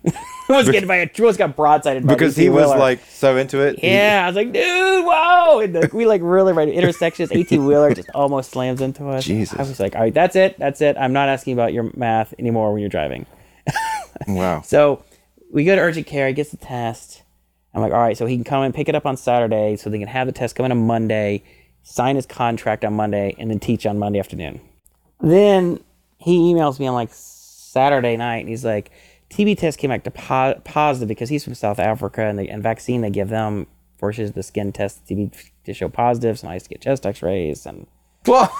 almost 0.49 0.71
get 0.71 0.87
by 0.87 0.97
a, 0.97 1.09
almost 1.19 1.37
got 1.37 1.55
broadsided 1.55 2.05
by 2.05 2.13
because 2.13 2.35
he 2.35 2.49
was 2.49 2.69
like 2.69 3.03
so 3.05 3.37
into 3.37 3.59
it. 3.59 3.79
Yeah, 3.83 4.21
I 4.23 4.27
was 4.27 4.35
like, 4.35 4.53
dude, 4.53 5.05
whoa! 5.05 5.59
And 5.59 5.75
the, 5.75 5.89
we 5.93 6.05
like 6.05 6.21
really 6.23 6.53
right 6.53 6.69
intersections. 6.69 7.31
Eighteen 7.31 7.65
wheeler 7.65 7.93
just 7.93 8.09
almost 8.13 8.51
slams 8.51 8.81
into 8.81 9.07
us. 9.09 9.25
Jesus. 9.25 9.57
I 9.57 9.63
was 9.63 9.79
like, 9.79 9.95
all 9.95 10.01
right, 10.01 10.13
that's 10.13 10.35
it, 10.35 10.57
that's 10.59 10.81
it. 10.81 10.95
I'm 10.97 11.13
not 11.13 11.29
asking 11.29 11.53
about 11.53 11.73
your 11.73 11.91
math 11.95 12.33
anymore 12.39 12.71
when 12.71 12.81
you're 12.81 12.89
driving. 12.89 13.25
wow. 14.27 14.61
So 14.61 15.03
we 15.51 15.63
go 15.63 15.75
to 15.75 15.81
urgent 15.81 16.07
care. 16.07 16.27
He 16.27 16.33
gets 16.33 16.51
the 16.51 16.57
test. 16.57 17.23
I'm 17.77 17.83
like, 17.83 17.93
all 17.93 17.99
right, 18.01 18.17
so 18.17 18.25
he 18.25 18.35
can 18.35 18.43
come 18.43 18.63
and 18.63 18.73
pick 18.73 18.89
it 18.89 18.95
up 18.95 19.05
on 19.05 19.15
Saturday, 19.17 19.75
so 19.75 19.89
they 19.91 19.99
can 19.99 20.07
have 20.07 20.25
the 20.25 20.33
test 20.33 20.55
come 20.55 20.65
in 20.65 20.71
on 20.71 20.87
Monday, 20.87 21.43
sign 21.83 22.15
his 22.15 22.25
contract 22.25 22.83
on 22.83 22.93
Monday, 22.95 23.35
and 23.37 23.51
then 23.51 23.59
teach 23.59 23.85
on 23.85 23.99
Monday 23.99 24.17
afternoon. 24.19 24.59
Then 25.21 25.79
he 26.17 26.39
emails 26.53 26.79
me 26.79 26.87
on 26.87 26.95
like 26.95 27.09
Saturday 27.13 28.17
night, 28.17 28.37
and 28.37 28.49
he's 28.49 28.65
like, 28.65 28.89
TB 29.29 29.59
test 29.59 29.77
came 29.77 29.89
back 29.91 30.03
to 30.05 30.11
po- 30.11 30.59
positive 30.63 31.07
because 31.07 31.29
he's 31.29 31.43
from 31.43 31.53
South 31.53 31.77
Africa, 31.77 32.23
and 32.23 32.39
the 32.39 32.49
and 32.49 32.63
vaccine 32.63 33.01
they 33.01 33.11
give 33.11 33.29
them 33.29 33.67
forces 33.99 34.31
the 34.31 34.41
skin 34.41 34.71
test 34.71 35.05
TB 35.05 35.35
to 35.65 35.73
show 35.75 35.87
positive. 35.87 36.39
So 36.39 36.47
I 36.47 36.55
used 36.55 36.65
to 36.65 36.69
get 36.69 36.81
chest 36.81 37.05
X-rays, 37.05 37.65
and 37.67 37.85
What? 38.25 38.51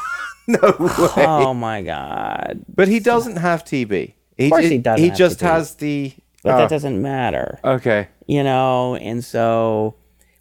no 0.48 0.60
way. 0.80 1.26
oh 1.26 1.54
my 1.56 1.82
god, 1.82 2.64
But 2.74 2.88
he 2.88 3.00
doesn't 3.00 3.38
have 3.38 3.66
TB. 3.66 4.14
He, 4.38 4.46
Of 4.46 4.52
course 4.52 4.66
he 4.66 4.78
doesn't 4.78 5.04
He 5.04 5.10
just 5.10 5.40
TB. 5.40 5.42
has 5.42 5.76
the. 5.76 6.14
but 6.44 6.54
oh, 6.54 6.58
that 6.60 6.64
uh, 6.66 6.68
doesn't 6.68 7.02
matter. 7.02 7.60
okay. 7.64 8.10
You 8.28 8.44
know, 8.44 8.96
and 8.96 9.24
so 9.26 9.96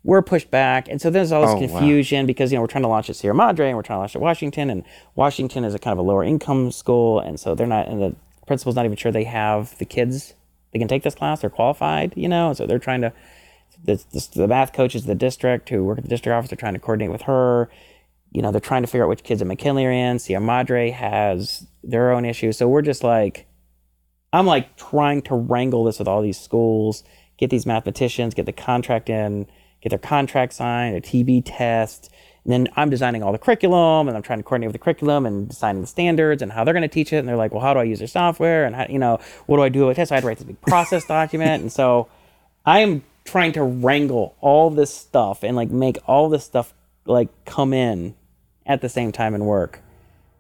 we're 0.05 0.23
pushed 0.23 0.51
back, 0.51 0.89
and 0.89 1.01
so 1.01 1.09
there's 1.11 1.33
all 1.33 1.43
this 1.43 1.51
Oh, 1.51 1.73
wow. 1.73 1.79
confusion 1.81 2.27
because 2.27 2.53
you 2.53 2.57
know 2.59 2.63
we're 2.63 2.69
trying 2.69 2.83
to 2.83 2.89
launch 2.89 3.09
at 3.11 3.17
Sierra 3.17 3.35
Madre 3.35 3.69
and 3.69 3.77
we're 3.77 3.83
trying 3.83 3.97
to 3.97 4.01
launch 4.01 4.15
at 4.15 4.21
Washington, 4.23 4.71
and 4.71 4.85
Washington 5.15 5.65
is 5.65 5.75
a 5.75 5.79
kind 5.79 5.93
of 5.93 5.99
a 5.99 6.03
lower 6.03 6.23
income 6.23 6.71
school, 6.71 7.19
and 7.21 7.41
so 7.41 7.55
they're 7.55 7.67
not, 7.67 7.89
and 7.89 8.01
the 8.03 8.15
principal's 8.47 8.77
not 8.77 8.85
even 8.85 8.97
sure 8.97 9.11
they 9.11 9.25
have 9.25 9.77
the 9.79 9.85
kids 9.85 10.35
they 10.73 10.79
can 10.79 10.89
take 10.89 11.03
this 11.05 11.15
class, 11.15 11.41
they're 11.41 11.49
qualified, 11.51 12.13
you 12.17 12.29
know, 12.29 12.49
and 12.49 12.57
so 12.57 12.67
they're 12.67 12.79
trying 12.79 13.01
to. 13.01 13.13
The, 13.85 13.97
the, 14.13 14.29
the 14.35 14.49
math 14.49 14.73
coaches 14.73 15.03
of 15.03 15.07
the 15.09 15.15
district 15.15 15.69
who 15.69 15.85
work 15.85 15.99
at 15.99 16.05
the 16.05 16.09
district 16.09 16.35
office 16.35 16.53
are 16.53 16.57
trying 16.57 16.73
to 16.75 16.81
coordinate 16.81 17.11
with 17.13 17.23
her. 17.23 17.69
You 18.33 18.41
know, 18.41 18.51
they're 18.51 18.61
trying 18.61 18.83
to 18.83 18.87
figure 18.87 19.05
out 19.05 19.09
which 19.11 19.23
kids 19.23 19.43
at 19.43 19.47
McKinley 19.47 19.85
are 19.85 19.91
in. 19.93 20.19
Sierra 20.19 20.41
Madre 20.43 20.91
has 20.91 21.67
their 21.85 22.11
own 22.13 22.25
issues, 22.25 22.57
so 22.57 22.69
we're 22.69 22.81
just 22.83 23.05
like, 23.05 23.47
I'm 24.33 24.47
like 24.47 24.77
trying 24.77 25.23
to 25.23 25.35
wrangle 25.35 25.85
this 25.85 25.99
with 25.99 26.09
all 26.09 26.23
these 26.23 26.39
schools, 26.41 27.05
get 27.39 27.51
these 27.51 27.67
mathematicians, 27.67 28.35
get 28.35 28.47
the 28.47 28.53
contract 28.53 29.11
in, 29.11 29.47
get 29.81 29.91
their 29.91 29.99
contract 29.99 30.53
signed, 30.53 30.97
a 30.97 31.01
TB 31.01 31.43
test. 31.45 32.11
And 32.45 32.53
then 32.53 32.69
I'm 32.77 32.91
designing 32.91 33.23
all 33.23 33.33
the 33.33 33.39
curriculum 33.39 34.09
and 34.09 34.17
I'm 34.17 34.23
trying 34.23 34.39
to 34.39 34.43
coordinate 34.43 34.69
with 34.69 34.75
the 34.75 34.85
curriculum 34.85 35.27
and 35.27 35.49
designing 35.49 35.81
the 35.81 35.87
standards 35.87 36.43
and 36.43 36.53
how 36.53 36.65
they're 36.65 36.75
going 36.75 36.83
to 36.83 36.89
teach 36.89 37.13
it. 37.13 37.17
And 37.17 37.29
they're 37.29 37.37
like, 37.37 37.53
well, 37.53 37.61
how 37.61 37.75
do 37.75 37.81
I 37.81 37.85
use 37.85 37.99
their 37.99 38.09
software? 38.09 38.65
And 38.65 38.77
how, 38.77 38.87
you 38.89 38.99
know, 38.99 39.19
what 39.47 39.57
do 39.57 39.63
I 39.63 39.69
do 39.69 39.87
with 39.87 39.97
this? 39.97 40.13
I 40.13 40.17
had 40.17 40.21
to 40.21 40.27
write 40.29 40.39
this 40.39 40.47
big 40.47 40.61
process 40.61 41.05
document. 41.09 41.63
And 41.63 41.73
so 41.73 42.09
I 42.65 42.81
am 42.81 43.05
trying 43.25 43.53
to 43.53 43.63
wrangle 43.63 44.37
all 44.41 44.71
this 44.71 44.95
stuff 44.95 45.43
and 45.43 45.57
like 45.57 45.71
make 45.71 45.99
all 46.07 46.29
this 46.29 46.45
stuff 46.45 46.73
like 47.05 47.29
come 47.45 47.73
in 47.73 48.15
at 48.65 48.81
the 48.81 48.89
same 48.89 49.13
time 49.13 49.35
and 49.35 49.45
work. 49.45 49.81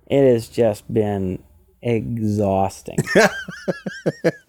It 0.06 0.32
has 0.32 0.48
just 0.48 0.93
been 0.93 1.43
exhausting. 1.82 2.98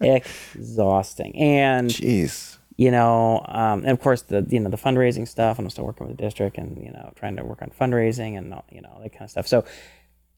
exhausting. 0.00 1.36
And 1.36 1.90
Jeez. 1.90 2.58
you 2.76 2.90
know, 2.90 3.44
um, 3.48 3.80
and 3.80 3.90
of 3.90 4.00
course 4.00 4.22
the 4.22 4.46
you 4.48 4.60
know 4.60 4.70
the 4.70 4.76
fundraising 4.76 5.26
stuff, 5.26 5.58
and 5.58 5.66
I'm 5.66 5.70
still 5.70 5.84
working 5.84 6.06
with 6.06 6.16
the 6.16 6.22
district, 6.22 6.58
and 6.58 6.76
you 6.82 6.90
know, 6.92 7.12
trying 7.16 7.36
to 7.36 7.44
work 7.44 7.62
on 7.62 7.70
fundraising 7.70 8.36
and 8.36 8.52
all, 8.54 8.64
you 8.70 8.80
know 8.80 8.98
that 9.02 9.12
kind 9.12 9.22
of 9.22 9.30
stuff. 9.30 9.46
So, 9.48 9.64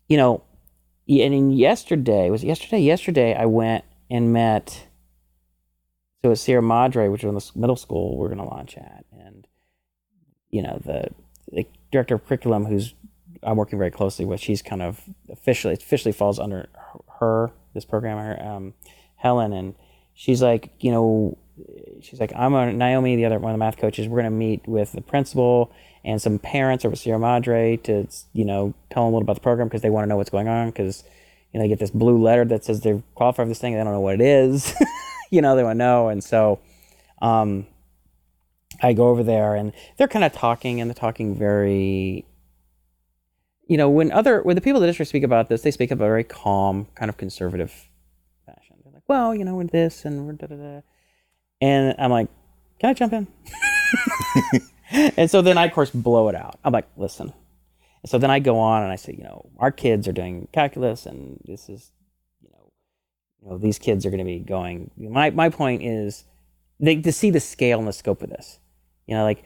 you 0.08 0.16
know, 0.16 0.42
and 1.08 1.34
then 1.34 1.50
yesterday 1.52 2.30
was 2.30 2.44
it 2.44 2.48
yesterday. 2.48 2.80
Yesterday, 2.80 3.34
I 3.34 3.46
went 3.46 3.84
and 4.10 4.32
met. 4.32 4.86
So 6.22 6.30
it's 6.32 6.42
Sierra 6.42 6.62
Madre, 6.62 7.08
which 7.08 7.24
is 7.24 7.28
in 7.28 7.34
the 7.34 7.50
middle 7.56 7.76
school 7.76 8.18
we're 8.18 8.28
going 8.28 8.38
to 8.38 8.44
launch 8.44 8.76
at, 8.76 9.04
and 9.12 9.46
you 10.50 10.62
know 10.62 10.80
the 10.84 11.08
the 11.50 11.66
director 11.90 12.16
of 12.16 12.26
curriculum, 12.26 12.66
who's 12.66 12.94
I'm 13.42 13.56
working 13.56 13.78
very 13.78 13.90
closely 13.90 14.24
with. 14.24 14.40
She's 14.40 14.62
kind 14.62 14.82
of 14.82 15.02
officially 15.30 15.74
officially 15.74 16.12
falls 16.12 16.38
under 16.38 16.68
her 17.20 17.52
this 17.74 17.84
program, 17.84 18.18
her 18.18 18.42
um, 18.42 18.74
Helen, 19.16 19.52
and 19.52 19.74
she's 20.14 20.42
like, 20.42 20.70
you 20.80 20.90
know, 20.90 21.38
she's 22.00 22.20
like, 22.20 22.32
I'm 22.34 22.54
a 22.54 22.72
Naomi, 22.72 23.16
the 23.16 23.24
other 23.24 23.38
one 23.38 23.52
of 23.52 23.54
the 23.54 23.58
math 23.58 23.76
coaches. 23.76 24.08
We're 24.08 24.18
gonna 24.18 24.30
meet 24.30 24.66
with 24.66 24.92
the 24.92 25.00
principal 25.00 25.72
and 26.04 26.20
some 26.20 26.38
parents 26.38 26.84
over 26.84 26.96
Sierra 26.96 27.18
Madre 27.18 27.76
to, 27.78 28.06
you 28.32 28.44
know, 28.44 28.74
tell 28.90 29.04
them 29.04 29.12
a 29.12 29.16
little 29.16 29.22
about 29.22 29.36
the 29.36 29.42
program 29.42 29.68
because 29.68 29.82
they 29.82 29.90
want 29.90 30.04
to 30.04 30.08
know 30.08 30.16
what's 30.16 30.30
going 30.30 30.48
on 30.48 30.70
because, 30.70 31.04
you 31.52 31.58
know, 31.58 31.64
they 31.64 31.68
get 31.68 31.78
this 31.78 31.90
blue 31.90 32.20
letter 32.22 32.44
that 32.46 32.64
says 32.64 32.80
they're 32.80 33.02
qualified 33.14 33.44
for 33.44 33.48
this 33.48 33.58
thing. 33.58 33.74
and 33.74 33.80
They 33.80 33.84
don't 33.84 33.92
know 33.92 34.00
what 34.00 34.14
it 34.14 34.22
is, 34.22 34.74
you 35.30 35.42
know, 35.42 35.56
they 35.56 35.62
want 35.62 35.74
to 35.74 35.78
know, 35.78 36.08
and 36.08 36.24
so, 36.24 36.58
um, 37.20 37.66
I 38.82 38.92
go 38.94 39.08
over 39.08 39.22
there 39.22 39.54
and 39.54 39.72
they're 39.96 40.08
kind 40.08 40.24
of 40.24 40.32
talking 40.32 40.80
and 40.80 40.88
they're 40.88 40.94
talking 40.94 41.34
very 41.34 42.24
you 43.70 43.76
know, 43.76 43.88
when 43.88 44.10
other 44.10 44.42
when 44.42 44.56
the 44.56 44.60
people 44.60 44.78
in 44.78 44.82
the 44.82 44.88
district 44.88 45.10
speak 45.10 45.22
about 45.22 45.48
this, 45.48 45.62
they 45.62 45.70
speak 45.70 45.92
about 45.92 46.02
a 46.02 46.08
very 46.08 46.24
calm, 46.24 46.88
kind 46.96 47.08
of 47.08 47.16
conservative 47.16 47.70
fashion. 48.44 48.74
They're 48.82 48.92
like, 48.92 49.04
"Well, 49.06 49.32
you 49.32 49.44
know, 49.44 49.54
we're 49.54 49.62
this 49.62 50.04
and 50.04 50.26
we're 50.26 50.32
da 50.32 50.48
da 50.48 50.56
da," 50.56 50.80
and 51.60 51.94
I'm 51.96 52.10
like, 52.10 52.26
"Can 52.80 52.90
I 52.90 52.94
jump 52.94 53.12
in?" 53.12 53.28
and 55.16 55.30
so 55.30 55.40
then 55.40 55.56
I, 55.56 55.66
of 55.66 55.72
course, 55.72 55.90
blow 55.90 56.28
it 56.28 56.34
out. 56.34 56.58
I'm 56.64 56.72
like, 56.72 56.88
"Listen." 56.96 57.32
And 58.02 58.10
so 58.10 58.18
then 58.18 58.28
I 58.28 58.40
go 58.40 58.58
on 58.58 58.82
and 58.82 58.90
I 58.90 58.96
say, 58.96 59.14
"You 59.16 59.22
know, 59.22 59.48
our 59.58 59.70
kids 59.70 60.08
are 60.08 60.12
doing 60.12 60.48
calculus, 60.50 61.06
and 61.06 61.38
this 61.44 61.68
is, 61.68 61.92
you 62.42 62.50
know, 62.50 62.72
you 63.40 63.50
know, 63.50 63.56
these 63.58 63.78
kids 63.78 64.04
are 64.04 64.10
going 64.10 64.18
to 64.18 64.24
be 64.24 64.40
going." 64.40 64.90
My 64.96 65.30
my 65.30 65.48
point 65.48 65.84
is, 65.84 66.24
they 66.80 66.96
to 66.96 67.12
see 67.12 67.30
the 67.30 67.38
scale 67.38 67.78
and 67.78 67.86
the 67.86 67.92
scope 67.92 68.20
of 68.20 68.30
this. 68.30 68.58
You 69.06 69.14
know, 69.14 69.22
like 69.22 69.44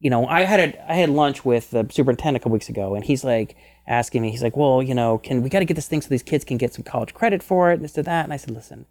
you 0.00 0.10
know, 0.10 0.26
I 0.26 0.42
had 0.42 0.60
a 0.60 0.90
I 0.90 0.94
had 0.94 1.10
lunch 1.10 1.44
with 1.44 1.70
the 1.70 1.86
superintendent 1.90 2.36
a 2.36 2.44
couple 2.44 2.52
weeks 2.52 2.68
ago, 2.68 2.94
and 2.94 3.04
he's 3.04 3.24
like 3.24 3.56
asking 3.86 4.22
me, 4.22 4.30
he's 4.30 4.42
like, 4.42 4.56
"Well, 4.56 4.82
you 4.82 4.94
know, 4.94 5.18
can 5.18 5.42
we 5.42 5.50
got 5.50 5.58
to 5.60 5.64
get 5.64 5.74
this 5.74 5.88
thing 5.88 6.00
so 6.00 6.08
these 6.08 6.22
kids 6.22 6.44
can 6.44 6.56
get 6.56 6.74
some 6.74 6.84
college 6.84 7.14
credit 7.14 7.42
for 7.42 7.70
it, 7.70 7.74
and 7.74 7.84
this 7.84 7.92
to 7.94 8.02
that?" 8.04 8.24
And 8.24 8.32
I 8.32 8.36
said, 8.36 8.52
"Listen, 8.52 8.86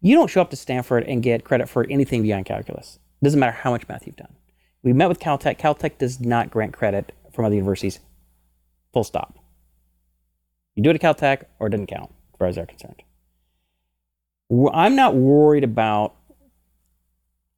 you 0.00 0.14
don't 0.14 0.28
show 0.28 0.40
up 0.40 0.50
to 0.50 0.56
Stanford 0.56 1.04
and 1.04 1.22
get 1.22 1.44
credit 1.44 1.68
for 1.68 1.86
anything 1.88 2.22
beyond 2.22 2.46
calculus. 2.46 2.98
It 3.20 3.24
doesn't 3.24 3.40
matter 3.40 3.52
how 3.52 3.70
much 3.70 3.88
math 3.88 4.06
you've 4.06 4.16
done. 4.16 4.34
We 4.82 4.92
met 4.92 5.08
with 5.08 5.18
Caltech. 5.18 5.58
Caltech 5.58 5.98
does 5.98 6.20
not 6.20 6.50
grant 6.50 6.72
credit 6.72 7.12
from 7.32 7.44
other 7.44 7.56
universities. 7.56 7.98
Full 8.92 9.04
stop. 9.04 9.38
You 10.74 10.82
do 10.82 10.90
it 10.90 11.02
at 11.02 11.16
Caltech, 11.16 11.44
or 11.58 11.66
it 11.66 11.70
doesn't 11.70 11.88
count, 11.88 12.12
as 12.32 12.38
far 12.38 12.48
as 12.48 12.54
they're 12.54 12.66
concerned. 12.66 13.02
I'm 14.72 14.94
not 14.94 15.14
worried 15.14 15.64
about 15.64 16.14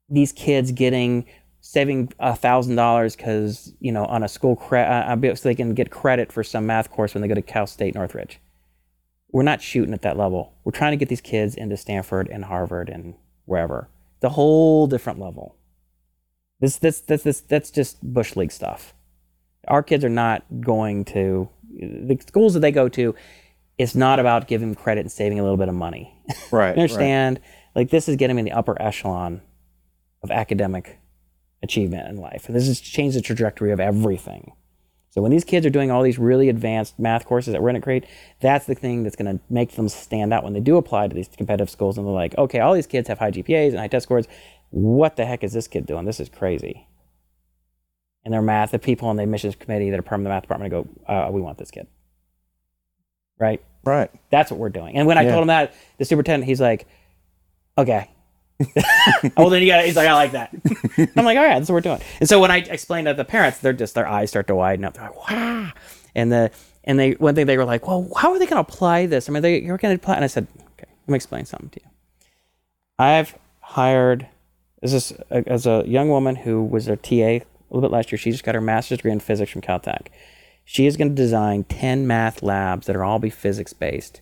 these 0.08 0.32
kids 0.32 0.72
getting 0.72 1.26
saving 1.60 2.12
a 2.18 2.34
thousand 2.34 2.76
dollars 2.76 3.16
because 3.16 3.74
you 3.80 3.92
know 3.92 4.04
on 4.06 4.22
a 4.22 4.28
school 4.28 4.56
credit 4.56 4.90
uh, 4.90 5.34
so 5.34 5.48
they 5.48 5.54
can 5.54 5.74
get 5.74 5.90
credit 5.90 6.32
for 6.32 6.42
some 6.42 6.66
math 6.66 6.90
course 6.90 7.14
when 7.14 7.22
they 7.22 7.28
go 7.28 7.34
to 7.34 7.42
Cal 7.42 7.66
State 7.66 7.94
Northridge. 7.94 8.40
we're 9.32 9.42
not 9.42 9.62
shooting 9.62 9.94
at 9.94 10.02
that 10.02 10.16
level. 10.16 10.54
We're 10.64 10.72
trying 10.72 10.92
to 10.92 10.96
get 10.96 11.08
these 11.08 11.20
kids 11.20 11.54
into 11.54 11.76
Stanford 11.76 12.28
and 12.28 12.44
Harvard 12.46 12.88
and 12.88 13.14
wherever. 13.44 13.88
The 14.20 14.30
whole 14.30 14.86
different 14.86 15.18
level. 15.18 15.56
This 16.60 16.76
this 16.76 17.00
this 17.00 17.22
this 17.22 17.40
that's 17.40 17.70
just 17.70 18.02
bush 18.02 18.36
league 18.36 18.52
stuff. 18.52 18.94
Our 19.68 19.82
kids 19.82 20.04
are 20.04 20.08
not 20.10 20.44
going 20.60 21.04
to 21.06 21.48
the 21.70 22.18
schools 22.26 22.54
that 22.54 22.60
they 22.60 22.72
go 22.72 22.88
to. 22.90 23.14
It's 23.78 23.94
not 23.94 24.18
about 24.18 24.46
giving 24.46 24.68
them 24.68 24.74
credit 24.74 25.00
and 25.00 25.12
saving 25.12 25.38
a 25.38 25.42
little 25.42 25.56
bit 25.56 25.68
of 25.68 25.74
money. 25.74 26.14
Right. 26.50 26.74
You 26.76 26.82
understand? 26.82 27.40
Like 27.74 27.90
this 27.90 28.08
is 28.08 28.16
getting 28.16 28.36
them 28.36 28.38
in 28.40 28.44
the 28.44 28.52
upper 28.52 28.80
echelon 28.80 29.40
of 30.22 30.30
academic 30.30 30.99
achievement 31.62 32.08
in 32.08 32.16
life. 32.16 32.46
And 32.46 32.56
this 32.56 32.66
has 32.66 32.80
changed 32.80 33.16
the 33.16 33.20
trajectory 33.20 33.72
of 33.72 33.80
everything. 33.80 34.52
So 35.10 35.20
when 35.20 35.32
these 35.32 35.44
kids 35.44 35.66
are 35.66 35.70
doing 35.70 35.90
all 35.90 36.02
these 36.02 36.18
really 36.18 36.48
advanced 36.48 36.98
math 36.98 37.26
courses 37.26 37.52
that 37.52 37.60
we're 37.60 37.70
going 37.70 37.80
to 37.80 37.84
create, 37.84 38.04
that's 38.40 38.66
the 38.66 38.76
thing 38.76 39.02
that's 39.02 39.16
going 39.16 39.38
to 39.38 39.42
make 39.50 39.72
them 39.72 39.88
stand 39.88 40.32
out 40.32 40.44
when 40.44 40.52
they 40.52 40.60
do 40.60 40.76
apply 40.76 41.08
to 41.08 41.14
these 41.14 41.28
competitive 41.28 41.68
schools. 41.68 41.98
And 41.98 42.06
they're 42.06 42.14
like, 42.14 42.38
okay, 42.38 42.60
all 42.60 42.74
these 42.74 42.86
kids 42.86 43.08
have 43.08 43.18
high 43.18 43.32
GPAs 43.32 43.70
and 43.70 43.78
high 43.78 43.88
test 43.88 44.04
scores. 44.04 44.26
What 44.70 45.16
the 45.16 45.26
heck 45.26 45.42
is 45.42 45.52
this 45.52 45.66
kid 45.66 45.84
doing? 45.84 46.04
This 46.04 46.20
is 46.20 46.28
crazy. 46.28 46.86
And 48.24 48.32
their 48.32 48.42
math, 48.42 48.70
the 48.70 48.78
people 48.78 49.08
on 49.08 49.16
the 49.16 49.24
admissions 49.24 49.56
committee 49.56 49.90
that 49.90 49.98
are 49.98 50.02
part 50.02 50.20
of 50.20 50.24
the 50.24 50.30
math 50.30 50.42
department 50.42 50.70
go, 50.70 50.86
uh, 51.12 51.28
we 51.32 51.40
want 51.40 51.58
this 51.58 51.72
kid. 51.72 51.88
Right? 53.38 53.60
Right. 53.84 54.10
That's 54.30 54.50
what 54.50 54.60
we're 54.60 54.68
doing. 54.68 54.94
And 54.96 55.08
when 55.08 55.18
I 55.18 55.22
Yeah. 55.22 55.30
told 55.30 55.42
him 55.42 55.48
that, 55.48 55.72
the 55.98 56.04
superintendent, 56.04 56.46
he's 56.46 56.60
like, 56.60 56.86
okay. 57.78 58.10
oh, 59.36 59.50
then 59.50 59.62
you 59.62 59.68
got. 59.68 59.84
He's 59.84 59.96
like, 59.96 60.08
I 60.08 60.12
like 60.12 60.32
that. 60.32 60.50
I'm 61.16 61.24
like, 61.24 61.38
all 61.38 61.44
right, 61.44 61.58
that's 61.58 61.68
what 61.68 61.74
we're 61.74 61.80
doing. 61.80 62.00
And 62.20 62.28
so 62.28 62.40
when 62.40 62.50
I 62.50 62.58
explained 62.58 63.06
to 63.06 63.14
the 63.14 63.24
parents, 63.24 63.58
they're 63.58 63.72
just 63.72 63.94
their 63.94 64.06
eyes 64.06 64.30
start 64.30 64.46
to 64.48 64.54
widen 64.54 64.84
up. 64.84 64.94
They're 64.94 65.04
like, 65.04 65.30
wow. 65.30 65.72
And 66.14 66.30
the 66.30 66.50
and 66.84 66.98
they 66.98 67.12
one 67.12 67.34
thing 67.34 67.46
they 67.46 67.56
were 67.56 67.64
like, 67.64 67.86
well, 67.86 68.08
how 68.16 68.32
are 68.32 68.38
they 68.38 68.46
going 68.46 68.62
to 68.62 68.68
apply 68.72 69.06
this? 69.06 69.28
I 69.28 69.32
mean, 69.32 69.42
they 69.42 69.60
you're 69.60 69.78
going 69.78 69.96
to 69.96 70.02
apply. 70.02 70.16
And 70.16 70.24
I 70.24 70.28
said, 70.28 70.46
okay, 70.58 70.90
let 71.06 71.08
me 71.08 71.16
explain 71.16 71.44
something 71.46 71.70
to 71.70 71.80
you. 71.82 71.90
I've 72.98 73.38
hired 73.60 74.28
this 74.82 75.12
a, 75.12 75.38
uh, 75.38 75.42
as 75.46 75.66
a 75.66 75.84
young 75.86 76.08
woman 76.08 76.36
who 76.36 76.62
was 76.62 76.88
a 76.88 76.96
TA 76.96 77.14
a 77.14 77.42
little 77.70 77.88
bit 77.88 77.94
last 77.94 78.12
year. 78.12 78.18
She 78.18 78.30
just 78.30 78.44
got 78.44 78.54
her 78.54 78.60
master's 78.60 78.98
degree 78.98 79.12
in 79.12 79.20
physics 79.20 79.50
from 79.50 79.62
Caltech. 79.62 80.08
She 80.64 80.86
is 80.86 80.96
going 80.96 81.08
to 81.08 81.14
design 81.14 81.64
10 81.64 82.06
math 82.06 82.42
labs 82.42 82.86
that 82.86 82.94
are 82.96 83.04
all 83.04 83.18
be 83.18 83.30
physics 83.30 83.72
based 83.72 84.20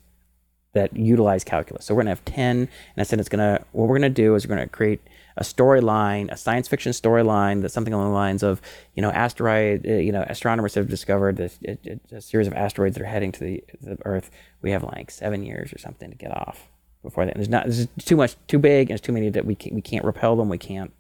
that 0.75 0.95
utilize 0.97 1.45
calculus. 1.45 1.85
So 1.87 1.95
we're 1.95 2.03
to 2.03 2.11
have 2.11 2.25
10, 2.25 2.57
and 2.57 2.69
I 2.97 3.03
said 3.03 3.21
it's 3.21 3.29
to, 3.29 3.65
what 3.73 3.89
we're 3.89 3.99
to 3.99 4.09
do 4.09 4.35
is 4.35 4.47
we're 4.47 4.57
to 4.57 4.67
create 4.67 5.01
a 5.37 5.43
storyline, 5.43 6.31
a 6.31 6.37
science 6.37 6.69
fiction 6.69 6.93
storyline 6.93 7.63
that's 7.63 7.73
something 7.73 7.95
along 7.95 8.09
the 8.09 8.15
lines 8.15 8.43
of, 8.43 8.61
you 8.95 9.03
know, 9.03 9.11
asteroid, 9.11 9.87
uh, 9.87 9.93
you 9.93 10.13
know, 10.13 10.25
astronomers 10.29 10.75
have 10.75 10.89
discovered 10.89 11.37
this, 11.37 11.59
a, 11.67 11.79
a- 12.13 12.21
series 12.21 12.47
of 12.47 12.53
asteroids 12.55 12.97
that 12.97 13.03
are 13.03 13.07
heading 13.07 13.33
to 13.33 13.41
the, 13.41 13.65
the 13.81 13.99
Earth. 14.05 14.31
We 14.63 14.73
have 14.73 14.83
like 14.83 15.11
seven 15.11 15.45
years 15.45 15.73
or 15.73 15.79
something 15.79 16.11
to 16.11 16.17
get 16.17 16.33
off 16.33 16.69
before 17.03 17.25
that. 17.25 17.35
And 17.35 17.41
there's 17.41 17.49
not, 17.49 17.67
this 17.67 17.79
is 17.79 17.89
too 18.05 18.17
much, 18.17 18.37
too 18.49 18.59
big, 18.59 18.83
and 18.83 18.91
there's 18.91 19.01
too 19.01 19.13
many 19.13 19.31
that 19.31 19.47
we 19.47 19.55
can't, 19.55 19.75
we 19.75 19.81
can't 19.81 20.05
repel 20.05 20.37
them. 20.37 20.49
We 20.49 20.59
can't, 20.59 20.93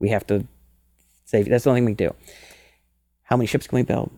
we 0.00 0.08
have 0.08 0.26
to 0.26 0.44
save, 1.24 1.48
that's 1.48 1.64
the 1.64 1.70
only 1.70 1.80
thing 1.80 1.86
we 1.86 1.94
can 1.94 2.08
do. 2.08 2.14
How 3.22 3.36
many 3.36 3.46
ships 3.46 3.66
can 3.66 3.76
we 3.76 3.82
build? 3.82 4.10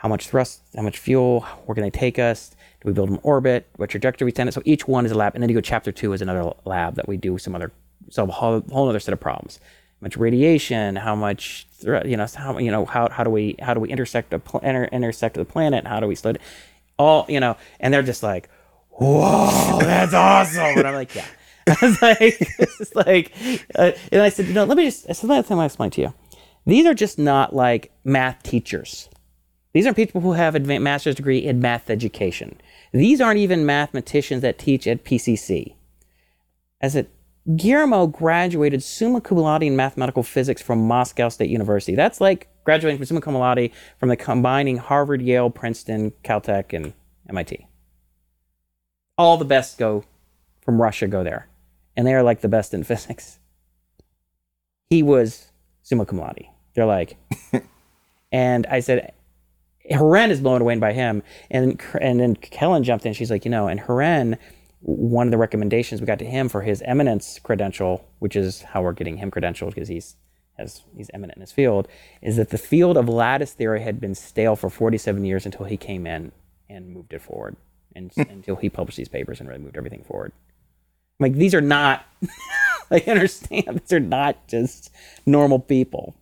how 0.00 0.08
much 0.08 0.28
thrust, 0.28 0.62
how 0.74 0.80
much 0.80 0.96
fuel, 0.96 1.42
where 1.66 1.74
can 1.74 1.82
they 1.82 1.90
take 1.90 2.18
us? 2.18 2.52
Do 2.82 2.88
we 2.88 2.92
build 2.92 3.10
them 3.10 3.20
orbit? 3.22 3.68
What 3.76 3.90
trajectory 3.90 4.24
we 4.24 4.32
send 4.34 4.48
it? 4.48 4.52
So 4.52 4.62
each 4.64 4.88
one 4.88 5.04
is 5.04 5.12
a 5.12 5.14
lab, 5.14 5.34
and 5.34 5.42
then 5.42 5.50
you 5.50 5.54
go 5.54 5.60
chapter 5.60 5.92
two 5.92 6.12
is 6.12 6.22
another 6.22 6.52
lab 6.64 6.94
that 6.94 7.08
we 7.08 7.16
do 7.16 7.38
some 7.38 7.54
other 7.54 7.72
solve 8.10 8.28
a 8.30 8.32
whole, 8.32 8.62
whole 8.70 8.88
other 8.88 9.00
set 9.00 9.12
of 9.12 9.20
problems. 9.20 9.60
How 9.62 10.06
much 10.06 10.16
radiation? 10.16 10.96
How 10.96 11.14
much 11.14 11.66
thre- 11.72 12.06
you 12.06 12.16
know? 12.16 12.26
How 12.34 12.58
you 12.58 12.70
know? 12.70 12.86
How, 12.86 13.08
how 13.10 13.22
do 13.24 13.30
we 13.30 13.56
how 13.60 13.74
do 13.74 13.80
we 13.80 13.90
intersect 13.90 14.32
a 14.32 14.38
pl- 14.38 14.60
inter, 14.60 14.84
intersect 14.84 15.34
the 15.34 15.44
planet? 15.44 15.86
How 15.86 16.00
do 16.00 16.06
we 16.06 16.14
slow 16.14 16.32
it? 16.32 16.40
All 16.98 17.26
you 17.28 17.40
know, 17.40 17.56
and 17.80 17.92
they're 17.92 18.02
just 18.02 18.22
like, 18.22 18.48
whoa, 18.88 19.78
that's 19.80 20.14
awesome. 20.14 20.78
And 20.78 20.86
I'm 20.86 20.94
like, 20.94 21.14
yeah. 21.14 21.26
I 21.66 21.76
was 21.82 22.02
like, 22.02 22.96
like, 23.06 23.32
uh, 23.74 23.92
and 24.10 24.22
I 24.22 24.30
said, 24.30 24.48
know, 24.48 24.64
let 24.64 24.76
me 24.76 24.84
just. 24.84 25.08
I 25.08 25.12
said, 25.12 25.28
let 25.28 25.50
me 25.50 25.64
explain 25.64 25.90
to 25.90 26.00
you. 26.00 26.14
These 26.66 26.86
are 26.86 26.94
just 26.94 27.18
not 27.18 27.54
like 27.54 27.92
math 28.04 28.42
teachers. 28.42 29.08
These 29.72 29.86
are 29.86 29.94
people 29.94 30.20
who 30.20 30.32
have 30.32 30.54
a 30.54 30.60
master's 30.60 31.14
degree 31.14 31.38
in 31.38 31.60
math 31.60 31.90
education. 31.90 32.60
These 32.92 33.20
aren't 33.20 33.38
even 33.38 33.64
mathematicians 33.64 34.42
that 34.42 34.58
teach 34.58 34.86
at 34.86 35.04
PCC. 35.04 35.74
As 36.80 36.96
it, 36.96 37.10
Guillermo 37.56 38.06
graduated 38.06 38.82
summa 38.82 39.20
cum 39.20 39.38
laude 39.38 39.62
in 39.62 39.76
mathematical 39.76 40.22
physics 40.22 40.60
from 40.60 40.86
Moscow 40.86 41.28
State 41.28 41.50
University. 41.50 41.94
That's 41.94 42.20
like 42.20 42.48
graduating 42.64 42.98
from 42.98 43.06
summa 43.06 43.20
cum 43.20 43.34
laude 43.34 43.70
from 43.98 44.08
the 44.08 44.16
combining 44.16 44.78
Harvard, 44.78 45.22
Yale, 45.22 45.50
Princeton, 45.50 46.12
Caltech, 46.24 46.72
and 46.72 46.92
MIT. 47.28 47.66
All 49.16 49.36
the 49.36 49.44
best 49.44 49.78
go 49.78 50.04
from 50.60 50.80
Russia 50.80 51.06
go 51.06 51.22
there, 51.22 51.48
and 51.96 52.06
they 52.06 52.14
are 52.14 52.22
like 52.22 52.40
the 52.40 52.48
best 52.48 52.74
in 52.74 52.82
physics. 52.84 53.38
He 54.88 55.02
was 55.02 55.52
summa 55.82 56.06
cum 56.06 56.18
laude. 56.18 56.46
They're 56.74 56.86
like, 56.86 57.16
and 58.32 58.66
I 58.66 58.80
said, 58.80 59.12
Haran 59.90 60.30
is 60.30 60.40
blown 60.40 60.60
away 60.60 60.76
by 60.76 60.92
him, 60.92 61.22
and 61.50 61.80
and 62.00 62.20
then 62.20 62.36
Helen 62.52 62.84
jumped 62.84 63.06
in. 63.06 63.12
She's 63.12 63.30
like, 63.30 63.44
you 63.44 63.50
know, 63.50 63.66
and 63.66 63.80
Haran, 63.80 64.38
one 64.80 65.26
of 65.26 65.30
the 65.30 65.38
recommendations 65.38 66.00
we 66.00 66.06
got 66.06 66.18
to 66.20 66.24
him 66.24 66.48
for 66.48 66.62
his 66.62 66.82
eminence 66.82 67.38
credential, 67.42 68.06
which 68.20 68.36
is 68.36 68.62
how 68.62 68.82
we're 68.82 68.92
getting 68.92 69.16
him 69.16 69.30
credentialed 69.30 69.74
because 69.74 69.88
he's 69.88 70.16
has 70.56 70.82
he's 70.96 71.10
eminent 71.12 71.36
in 71.36 71.40
his 71.40 71.52
field, 71.52 71.88
is 72.22 72.36
that 72.36 72.50
the 72.50 72.58
field 72.58 72.96
of 72.96 73.08
lattice 73.08 73.52
theory 73.52 73.82
had 73.82 74.00
been 74.00 74.14
stale 74.14 74.56
for 74.56 74.70
47 74.70 75.24
years 75.24 75.44
until 75.44 75.66
he 75.66 75.76
came 75.76 76.06
in 76.06 76.32
and 76.68 76.92
moved 76.92 77.12
it 77.12 77.22
forward, 77.22 77.56
and 77.96 78.12
until 78.16 78.56
he 78.56 78.68
published 78.70 78.96
these 78.98 79.08
papers 79.08 79.40
and 79.40 79.48
really 79.48 79.60
moved 79.60 79.76
everything 79.76 80.04
forward. 80.04 80.32
Like 81.18 81.34
these 81.34 81.54
are 81.54 81.60
not, 81.60 82.06
I 82.90 83.02
understand 83.06 83.80
these 83.80 83.92
are 83.92 84.00
not 84.00 84.46
just 84.46 84.90
normal 85.26 85.58
people. 85.58 86.14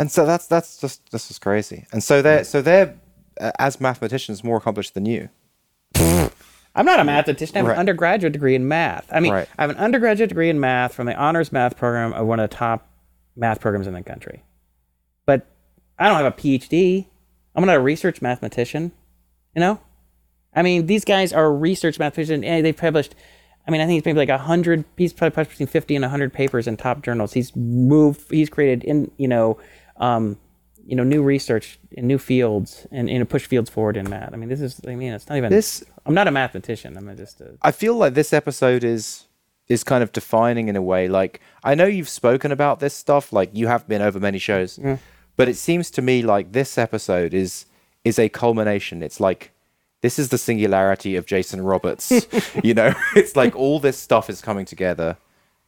And 0.00 0.10
so 0.10 0.24
that's 0.24 0.46
that's 0.46 0.78
just 0.80 1.10
this 1.12 1.30
is 1.30 1.38
crazy. 1.38 1.86
And 1.92 2.02
so 2.02 2.22
they're 2.22 2.44
so 2.44 2.62
they're 2.62 2.96
uh, 3.40 3.52
as 3.58 3.80
mathematicians 3.80 4.42
more 4.42 4.56
accomplished 4.56 4.94
than 4.94 5.04
you. 5.06 5.28
I'm 6.74 6.86
not 6.86 7.00
a 7.00 7.04
mathematician. 7.04 7.56
I 7.56 7.58
have 7.58 7.66
Right. 7.66 7.74
an 7.74 7.80
undergraduate 7.80 8.32
degree 8.32 8.54
in 8.54 8.66
math. 8.68 9.06
I 9.12 9.20
mean, 9.20 9.32
Right. 9.32 9.48
I 9.58 9.62
have 9.62 9.70
an 9.70 9.76
undergraduate 9.76 10.28
degree 10.28 10.48
in 10.48 10.60
math 10.60 10.94
from 10.94 11.06
the 11.06 11.14
honors 11.16 11.52
math 11.52 11.76
program 11.76 12.12
of 12.12 12.26
one 12.26 12.38
of 12.40 12.48
the 12.48 12.56
top 12.56 12.86
math 13.36 13.60
programs 13.60 13.86
in 13.86 13.94
the 13.94 14.02
country. 14.02 14.44
But 15.26 15.46
I 15.98 16.08
don't 16.08 16.16
have 16.16 16.26
a 16.32 16.36
PhD. 16.36 17.06
I'm 17.54 17.66
not 17.66 17.76
a 17.76 17.80
research 17.80 18.22
mathematician. 18.22 18.92
You 19.54 19.60
know, 19.60 19.80
I 20.54 20.62
mean, 20.62 20.86
these 20.86 21.04
guys 21.04 21.32
are 21.32 21.52
research 21.52 21.98
mathematicians, 21.98 22.44
and 22.44 22.64
they've 22.64 22.76
published. 22.76 23.14
I 23.66 23.70
mean, 23.72 23.80
I 23.80 23.84
think 23.86 23.96
he's 23.96 24.04
maybe 24.04 24.18
like 24.18 24.28
a 24.28 24.38
hundred. 24.38 24.84
He's 24.96 25.12
probably 25.12 25.34
published 25.34 25.50
between 25.50 25.66
fifty 25.66 25.96
and 25.96 26.04
hundred 26.04 26.32
papers 26.32 26.66
in 26.68 26.76
top 26.76 27.02
journals. 27.02 27.32
He's 27.32 27.54
moved. 27.56 28.30
He's 28.30 28.48
created 28.48 28.84
in 28.84 29.10
you 29.16 29.26
know, 29.28 29.58
um, 30.00 30.36
you 30.84 30.96
know, 30.96 31.04
new 31.04 31.22
research 31.22 31.78
in 31.92 32.08
new 32.08 32.18
fields 32.18 32.86
and 32.90 33.08
you 33.08 33.18
know, 33.18 33.24
push 33.24 33.46
fields 33.46 33.70
forward 33.70 33.96
in 33.96 34.10
math. 34.10 34.32
I 34.32 34.36
mean, 34.36 34.48
this 34.48 34.60
is. 34.60 34.80
I 34.86 34.96
mean, 34.96 35.12
it's 35.12 35.28
not 35.28 35.36
even. 35.36 35.50
This 35.50 35.84
I'm 36.04 36.14
not 36.14 36.26
a 36.26 36.32
mathematician. 36.32 36.96
I'm 36.96 37.16
just 37.16 37.40
a. 37.40 37.56
I 37.62 37.70
feel 37.70 37.94
like 37.94 38.14
this 38.14 38.32
episode 38.32 38.82
is 38.82 39.26
is 39.68 39.84
kind 39.84 40.02
of 40.02 40.10
defining 40.12 40.68
in 40.68 40.74
a 40.74 40.82
way. 40.82 41.06
Like 41.06 41.40
I 41.62 41.74
know 41.76 41.86
you've 41.86 42.08
spoken 42.08 42.50
about 42.50 42.80
this 42.80 42.94
stuff, 42.94 43.32
like 43.32 43.50
you 43.52 43.68
have 43.68 43.86
been 43.86 44.02
over 44.02 44.18
many 44.18 44.38
shows, 44.38 44.80
but 45.36 45.48
it 45.48 45.56
seems 45.56 45.90
to 45.92 46.02
me 46.02 46.22
like 46.22 46.52
this 46.52 46.76
episode 46.76 47.32
is 47.32 47.66
is 48.04 48.18
a 48.18 48.28
culmination. 48.28 49.02
It's 49.02 49.20
like 49.20 49.52
this 50.02 50.18
is 50.18 50.30
the 50.30 50.38
singularity 50.38 51.14
of 51.16 51.26
Jason 51.26 51.62
Roberts. 51.62 52.26
you 52.64 52.74
know, 52.74 52.92
it's 53.16 53.36
like 53.36 53.54
all 53.54 53.78
this 53.78 53.98
stuff 53.98 54.28
is 54.28 54.40
coming 54.40 54.64
together, 54.64 55.18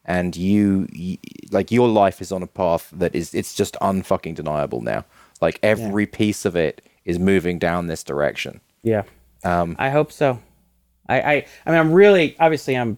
and 0.04 0.36
you, 0.36 0.88
y 0.94 1.18
like 1.50 1.70
your 1.70 1.88
life 1.88 2.20
is 2.20 2.32
on 2.32 2.42
a 2.42 2.46
path 2.46 2.90
that 2.92 3.14
is 3.14 3.34
it's 3.34 3.54
just 3.54 3.76
unfucking 3.80 4.34
deniable 4.34 4.80
now. 4.80 5.04
Like 5.40 5.58
every 5.62 6.06
piece 6.06 6.44
of 6.44 6.56
it 6.56 6.82
is 7.04 7.18
moving 7.18 7.58
down 7.58 7.86
this 7.86 8.04
direction. 8.04 8.60
Yeah. 8.82 9.02
Um, 9.44 9.76
I 9.78 9.90
hope 9.90 10.12
so. 10.12 10.40
I, 11.08 11.20
I, 11.20 11.46
I 11.66 11.70
mean, 11.70 11.80
I'm 11.80 11.92
really, 11.92 12.36
obviously, 12.38 12.76
I'm 12.76 12.96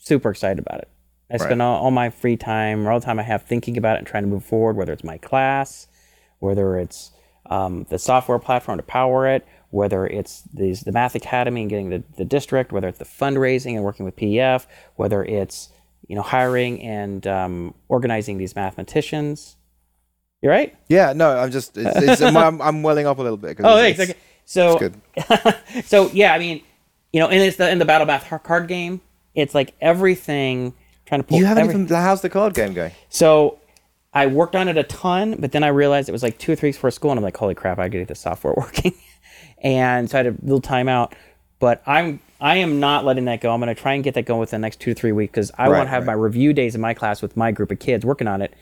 super 0.00 0.30
excited 0.30 0.58
about 0.58 0.80
it. 0.80 0.88
I 1.30 1.38
spend 1.38 1.60
all, 1.62 1.82
all 1.82 1.90
my 1.90 2.10
free 2.10 2.36
time, 2.36 2.86
or 2.86 2.92
all 2.92 3.00
the 3.00 3.06
time 3.06 3.18
I 3.18 3.22
have 3.24 3.42
thinking 3.42 3.76
about 3.76 3.96
it 3.96 3.98
and 4.00 4.06
trying 4.06 4.22
to 4.22 4.28
move 4.28 4.44
forward, 4.44 4.76
whether 4.76 4.92
it's 4.92 5.04
my 5.04 5.18
class, 5.18 5.88
whether 6.38 6.78
it's 6.78 7.10
um, 7.50 7.84
the 7.88 7.98
software 7.98 8.38
platform 8.38 8.78
to 8.78 8.82
power 8.84 9.26
it, 9.28 9.46
whether 9.70 10.06
it's 10.06 10.42
these, 10.54 10.82
the 10.82 10.92
Math 10.92 11.14
Academy 11.14 11.62
and 11.62 11.70
getting 11.70 11.90
the, 11.90 12.02
the 12.16 12.24
district, 12.24 12.72
whether 12.72 12.88
it's 12.88 12.98
the 12.98 13.04
fundraising 13.04 13.74
and 13.74 13.82
working 13.82 14.04
with 14.04 14.16
PEF, 14.16 14.66
whether 14.94 15.24
it's, 15.24 15.70
you 16.06 16.16
know, 16.16 16.22
hiring 16.22 16.82
and 16.82 17.26
um, 17.26 17.74
organizing 17.88 18.38
these 18.38 18.54
mathematicians. 18.54 19.56
You're 20.42 20.52
right? 20.52 20.76
Yeah, 20.88 21.12
no, 21.12 21.36
I'm 21.36 21.50
just 21.50 21.76
it's, 21.76 21.96
it's, 21.96 22.22
I'm, 22.22 22.60
I'm 22.60 22.82
welling 22.82 23.06
up 23.06 23.18
a 23.18 23.22
little 23.22 23.36
bit. 23.36 23.58
Oh, 23.64 23.78
it's, 23.78 23.96
thanks. 23.96 24.12
Okay. 24.12 24.20
So, 24.44 24.78
good. 24.78 24.94
so 25.84 26.08
yeah, 26.12 26.32
I 26.32 26.38
mean, 26.38 26.62
you 27.12 27.20
know, 27.20 27.28
and 27.28 27.42
it's 27.42 27.56
the 27.56 27.68
in 27.70 27.78
the 27.78 27.84
battle 27.84 28.06
math 28.06 28.28
card 28.44 28.68
game. 28.68 29.00
It's 29.34 29.54
like 29.54 29.74
everything 29.80 30.74
trying 31.04 31.20
to 31.22 31.26
pull. 31.26 31.38
you 31.38 31.44
haven't 31.44 31.64
every- 31.68 31.82
even. 31.82 31.86
How's 31.88 32.20
the 32.20 32.30
card 32.30 32.54
game 32.54 32.74
going? 32.74 32.92
So, 33.08 33.58
I 34.14 34.26
worked 34.26 34.54
on 34.56 34.68
it 34.68 34.76
a 34.76 34.82
ton, 34.84 35.36
but 35.40 35.52
then 35.52 35.62
I 35.64 35.68
realized 35.68 36.08
it 36.08 36.12
was 36.12 36.22
like 36.22 36.38
two 36.38 36.52
or 36.52 36.56
three 36.56 36.68
weeks 36.68 36.78
before 36.78 36.90
school, 36.90 37.10
and 37.10 37.18
I'm 37.18 37.24
like, 37.24 37.36
holy 37.36 37.54
crap, 37.54 37.78
I 37.78 37.88
gotta 37.88 37.98
get 37.98 38.08
this 38.08 38.20
software 38.20 38.54
working. 38.56 38.94
and 39.62 40.08
so 40.08 40.18
I 40.18 40.22
had 40.22 40.26
a 40.26 40.36
little 40.42 40.60
time 40.60 40.88
out. 40.88 41.14
But 41.58 41.82
I'm 41.86 42.20
I 42.40 42.56
am 42.56 42.80
not 42.80 43.04
letting 43.04 43.24
that 43.26 43.40
go. 43.40 43.52
I'm 43.52 43.60
going 43.60 43.74
to 43.74 43.80
try 43.80 43.94
and 43.94 44.04
get 44.04 44.14
that 44.14 44.26
going 44.26 44.40
within 44.40 44.60
the 44.60 44.66
next 44.66 44.80
two 44.80 44.92
to 44.94 45.00
three 45.00 45.12
weeks 45.12 45.30
because 45.30 45.50
I 45.56 45.68
Right, 45.68 45.78
want 45.78 45.86
to 45.86 45.90
have 45.90 46.02
right. 46.06 46.14
my 46.14 46.20
review 46.22 46.52
days 46.52 46.74
in 46.74 46.80
my 46.80 46.94
class 46.94 47.22
with 47.22 47.36
my 47.36 47.50
group 47.52 47.70
of 47.70 47.78
kids 47.78 48.04
working 48.04 48.28
on 48.28 48.42
it. 48.42 48.52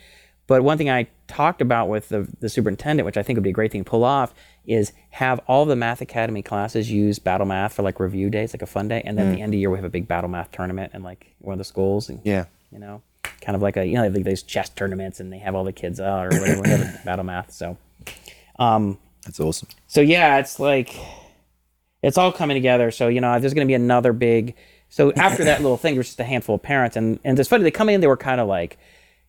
But 0.46 0.62
one 0.62 0.76
thing 0.76 0.90
I 0.90 1.06
talked 1.26 1.62
about 1.62 1.88
with 1.88 2.10
the, 2.10 2.28
the 2.40 2.48
superintendent, 2.50 3.06
which 3.06 3.16
I 3.16 3.22
think 3.22 3.36
would 3.38 3.42
be 3.44 3.50
a 3.50 3.54
great 3.54 3.72
thing 3.72 3.82
to 3.82 3.90
pull 3.90 4.04
off, 4.04 4.34
is 4.66 4.92
have 5.10 5.40
all 5.46 5.64
the 5.64 5.74
Math 5.76 6.00
Academy 6.02 6.42
classes 6.42 6.90
use 6.90 7.18
Battle 7.18 7.46
Math 7.46 7.72
for 7.72 7.82
like 7.82 7.98
review 7.98 8.28
days, 8.30 8.52
like 8.52 8.60
a 8.62 8.66
fun 8.66 8.88
day, 8.88 9.00
and 9.04 9.16
then 9.18 9.28
at 9.28 9.34
the 9.36 9.40
end 9.42 9.50
of 9.50 9.52
the 9.52 9.58
year 9.58 9.70
we 9.70 9.78
have 9.78 9.84
a 9.86 9.90
big 9.90 10.06
Battle 10.06 10.28
Math 10.28 10.52
tournament 10.52 10.92
in 10.94 11.02
like 11.02 11.34
one 11.40 11.54
of 11.54 11.58
the 11.58 11.64
schools, 11.64 12.10
and 12.10 12.20
Yeah. 12.24 12.44
you 12.70 12.78
know, 12.78 13.00
kind 13.40 13.56
of 13.56 13.62
like 13.62 13.76
a 13.78 13.86
you 13.86 13.94
know 13.94 14.06
like 14.08 14.24
those 14.24 14.42
chess 14.42 14.68
tournaments, 14.68 15.18
and 15.18 15.32
they 15.32 15.38
have 15.38 15.54
all 15.54 15.64
the 15.64 15.72
kids 15.72 15.98
out 15.98 16.26
or 16.26 16.38
whatever, 16.38 16.60
we 16.62 16.68
have 16.68 17.04
Battle 17.06 17.24
Math. 17.24 17.50
So, 17.52 17.78
um, 18.58 18.98
That's 19.24 19.40
awesome. 19.40 19.68
so 19.86 20.00
yeah, 20.02 20.38
it's 20.38 20.60
like 20.60 20.94
it's 22.06 22.18
all 22.18 22.32
coming 22.32 22.54
together. 22.54 22.90
So 22.90 23.08
you 23.08 23.20
know, 23.20 23.38
there's 23.38 23.54
going 23.54 23.66
to 23.66 23.70
be 23.70 23.74
another 23.74 24.12
big. 24.12 24.54
So 24.88 25.12
after 25.14 25.44
that 25.44 25.60
little 25.60 25.76
thing, 25.76 25.94
there's 25.94 26.08
just 26.08 26.20
a 26.20 26.24
handful 26.24 26.56
of 26.56 26.62
parents, 26.62 26.96
and 26.96 27.18
and 27.24 27.38
it's 27.38 27.48
funny. 27.48 27.64
They 27.64 27.70
come 27.70 27.88
in, 27.88 28.00
they 28.00 28.06
were 28.06 28.16
kind 28.16 28.40
of 28.40 28.48
like 28.48 28.78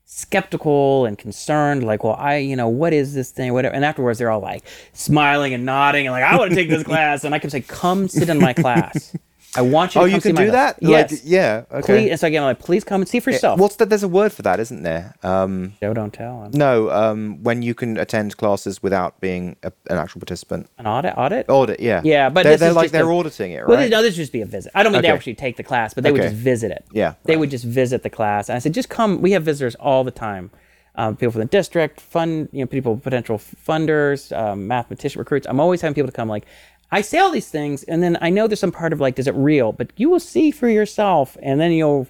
skeptical 0.05 1.05
and 1.05 1.17
concerned, 1.17 1.83
like, 1.83 2.03
well, 2.03 2.15
I, 2.17 2.37
you 2.37 2.55
know, 2.55 2.69
what 2.69 2.93
is 2.93 3.15
this 3.15 3.31
thing, 3.31 3.53
whatever. 3.53 3.73
And 3.73 3.83
afterwards, 3.83 4.19
they're 4.19 4.29
all 4.29 4.39
like 4.39 4.63
smiling 4.93 5.53
and 5.53 5.65
nodding, 5.65 6.05
and 6.05 6.13
like, 6.13 6.23
I 6.23 6.37
want 6.37 6.51
to 6.51 6.55
take 6.55 6.69
this 6.69 6.83
class. 6.91 7.23
And 7.23 7.33
I 7.33 7.39
can 7.39 7.49
say, 7.49 7.61
come 7.61 8.07
sit 8.07 8.29
in 8.29 8.39
my 8.39 8.53
class. 8.53 9.15
I 9.57 9.61
want 9.61 9.95
you. 9.95 10.01
Oh, 10.01 10.05
to 10.05 10.11
come 10.11 10.15
you 10.15 10.21
can 10.21 10.35
do 10.35 10.49
class." 10.49 10.75
that? 10.79 10.83
Like, 10.83 11.11
Yes. 11.11 11.23
yeah. 11.25 11.63
Okay. 11.71 11.81
Please, 11.85 12.11
and 12.11 12.19
so 12.19 12.27
again, 12.27 12.43
I'm 12.43 12.47
like, 12.47 12.59
please 12.59 12.83
come 12.83 13.01
and 13.01 13.07
see 13.07 13.19
for 13.19 13.31
yourself. 13.31 13.59
What's 13.59 13.75
that? 13.77 13.89
There's 13.89 14.03
a 14.03 14.07
word 14.07 14.33
for 14.33 14.41
that, 14.41 14.59
isn't 14.59 14.83
there? 14.83 15.15
Um, 15.23 15.73
Show 15.81 15.93
don't 15.93 16.13
tell. 16.13 16.41
I'm- 16.41 16.51
no, 16.53 16.89
um, 16.91 17.43
when 17.43 17.61
you 17.61 17.73
can 17.73 17.97
attend 17.97 18.37
classes 18.37 18.81
without 18.83 19.19
being 19.21 19.55
a, 19.63 19.71
an 19.89 19.97
actual 19.97 20.19
participant. 20.19 20.69
An 20.77 20.87
audit, 20.87 21.13
audit. 21.17 21.45
Audit, 21.49 21.79
yeah. 21.79 22.01
Yeah, 22.03 22.29
but 22.29 22.43
they're, 22.43 22.57
they're 22.57 22.73
like 22.73 22.91
they're 22.91 23.09
a- 23.09 23.17
auditing 23.17 23.51
it, 23.51 23.67
Well, 23.67 23.77
right? 23.77 23.83
this, 23.83 23.91
no, 23.91 24.01
this 24.01 24.13
would 24.15 24.21
just 24.23 24.33
be 24.33 24.41
a 24.41 24.45
visit. 24.45 24.71
I 24.75 24.83
don't 24.83 24.91
mean 24.91 25.01
they 25.01 25.09
actually 25.09 25.35
take 25.35 25.57
the 25.57 25.63
class, 25.63 25.93
but 25.93 26.03
they 26.03 26.11
would 26.11 26.21
just 26.21 26.35
visit 26.35 26.71
it. 26.71 26.83
Yeah, 26.91 27.13
They 27.23 27.33
right. 27.33 27.39
would 27.39 27.49
just 27.51 27.65
visit 27.65 28.03
the 28.03 28.09
class. 28.09 28.49
And 28.49 28.55
I 28.55 28.59
said, 28.59 28.73
just 28.73 28.89
come. 28.89 29.21
We 29.21 29.31
have 29.31 29.43
visitors 29.43 29.75
all 29.75 30.03
the 30.03 30.11
time. 30.11 30.51
Um, 30.97 31.17
people 31.17 31.33
from 31.33 31.41
the 31.41 31.47
district, 31.47 31.99
fund, 31.99 32.47
you 32.53 32.61
know, 32.61 32.67
people, 32.67 32.95
potential 32.95 33.37
funders, 33.37 34.31
um, 34.37 34.65
mathematician 34.67 35.19
recruits. 35.19 35.45
I'm 35.45 35.59
always 35.59 35.81
having 35.81 35.93
people 35.93 36.07
to 36.09 36.15
come. 36.15 36.29
Like, 36.29 36.45
I 36.91 37.01
say 37.01 37.17
all 37.19 37.31
these 37.31 37.49
things, 37.49 37.83
and 37.83 38.01
then 38.03 38.17
I 38.21 38.29
know 38.29 38.47
there's 38.47 38.59
some 38.59 38.71
part 38.71 38.93
of 38.93 38.99
like, 39.01 39.17
is 39.19 39.27
it 39.27 39.35
real? 39.35 39.71
But 39.71 39.91
you 39.97 40.09
will 40.09 40.19
see 40.19 40.51
for 40.51 40.69
yourself, 40.69 41.35
and 41.41 41.59
then 41.59 41.71
you'll 41.71 42.07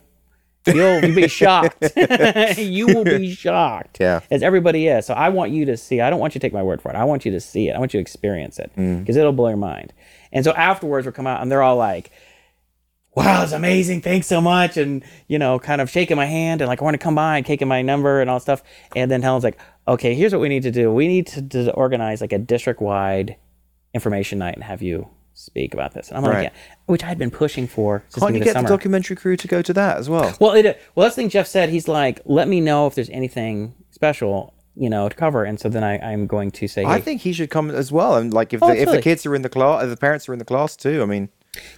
you'll 0.68 1.02
be 1.02 1.28
shocked. 1.42 1.94
you 2.58 2.88
will 2.88 3.04
be 3.04 3.34
shocked. 3.34 3.98
Yeah. 4.00 4.22
As 4.32 4.44
everybody 4.44 4.88
is. 4.88 5.06
So 5.06 5.14
I 5.14 5.30
want 5.30 5.52
you 5.52 5.66
to 5.66 5.78
see. 5.78 6.02
I 6.02 6.10
don't 6.10 6.20
want 6.20 6.36
you 6.36 6.40
to 6.40 6.46
take 6.46 6.54
my 6.54 6.64
word 6.64 6.82
for 6.82 6.90
it. 6.92 6.96
I 6.96 7.04
want 7.06 7.26
you 7.26 7.32
to 7.32 7.40
see 7.40 7.70
it. 7.70 7.74
I 7.76 7.80
want 7.80 7.94
you 7.94 8.00
to 8.00 8.02
experience 8.02 8.60
it 8.60 8.72
Mm. 8.76 9.00
because 9.00 9.16
it'll 9.16 9.32
blow 9.34 9.50
your 9.50 9.58
mind. 9.58 9.94
And 10.32 10.44
so 10.44 10.52
afterwards, 10.54 11.06
we'll 11.06 11.14
come 11.14 11.28
out 11.28 11.42
and 11.42 11.52
they're 11.52 11.62
all 11.62 11.78
like, 11.78 12.12
wow, 13.16 13.44
it's 13.44 13.54
amazing. 13.54 14.02
Thanks 14.02 14.28
so 14.28 14.42
much. 14.42 14.76
And, 14.76 15.04
you 15.28 15.40
know, 15.40 15.58
kind 15.60 15.80
of 15.82 15.90
shaking 15.90 16.18
my 16.18 16.26
hand 16.26 16.60
and 16.62 16.68
like, 16.68 16.82
I 16.82 16.84
want 16.84 16.96
to 16.96 17.00
come 17.04 17.16
by 17.16 17.38
and 17.38 17.46
taking 17.46 17.68
my 17.68 17.82
number 17.82 18.20
and 18.20 18.30
all 18.30 18.40
stuff. 18.42 18.62
And 18.96 19.10
then 19.10 19.22
Helen's 19.22 19.44
like, 19.46 19.58
okay, 19.88 20.14
here's 20.16 20.34
what 20.34 20.42
we 20.42 20.50
need 20.50 20.64
to 20.64 20.72
do. 20.72 20.92
We 20.92 21.08
need 21.08 21.28
to, 21.28 21.42
to 21.48 21.72
organize 21.74 22.20
like 22.20 22.34
a 22.34 22.38
district 22.40 22.82
wide 22.82 23.38
information 23.96 24.38
night 24.40 24.56
and 24.56 24.64
have 24.64 24.82
you 24.82 25.08
speak 25.34 25.74
about 25.74 25.94
this. 25.94 26.10
And 26.10 26.18
I'm 26.18 26.24
like, 26.24 26.34
Right. 26.34 26.44
yeah, 26.44 26.50
which 26.86 27.04
I 27.04 27.08
had 27.08 27.18
been 27.18 27.32
pushing 27.32 27.68
for 27.68 28.04
since 28.10 28.24
Can't 28.24 28.36
you 28.38 28.44
get 28.44 28.54
the 28.56 28.62
documentary 28.62 29.16
crew 29.18 29.36
to 29.36 29.48
go 29.48 29.62
to 29.62 29.74
that 29.74 29.98
as 29.98 30.08
well? 30.10 30.36
Well, 30.40 30.54
it 30.54 30.66
well 30.96 31.04
that's 31.06 31.16
the 31.16 31.24
thing 31.24 31.30
Jeff 31.30 31.48
said. 31.48 31.70
He's 31.70 31.88
like, 31.88 32.22
let 32.26 32.48
me 32.48 32.62
know 32.62 32.88
if 32.88 32.96
there's 32.96 33.10
anything 33.10 33.74
special, 33.92 34.54
you 34.76 34.90
know, 34.90 35.10
to 35.10 35.16
cover. 35.16 35.44
And 35.44 35.60
so 35.60 35.68
then 35.70 35.84
I, 35.84 35.98
I'm 36.00 36.26
going 36.28 36.52
to 36.52 36.68
say, 36.68 36.84
I 36.86 36.96
hey, 36.96 37.02
think 37.02 37.22
he 37.22 37.34
should 37.34 37.50
come 37.50 37.70
as 37.70 37.92
well. 37.92 38.16
And 38.18 38.34
like, 38.34 38.54
if 38.54 38.64
Oh, 38.64 38.68
the, 38.68 38.82
if 38.82 38.90
the 38.90 39.02
kids 39.02 39.26
are 39.26 39.36
in 39.36 39.42
the 39.42 39.50
class, 39.50 39.84
if 39.84 39.90
the 39.90 39.98
parents 39.98 40.30
are 40.30 40.34
in 40.34 40.40
the 40.40 40.46
class 40.46 40.76
too. 40.78 41.02
I 41.02 41.06
mean, 41.06 41.28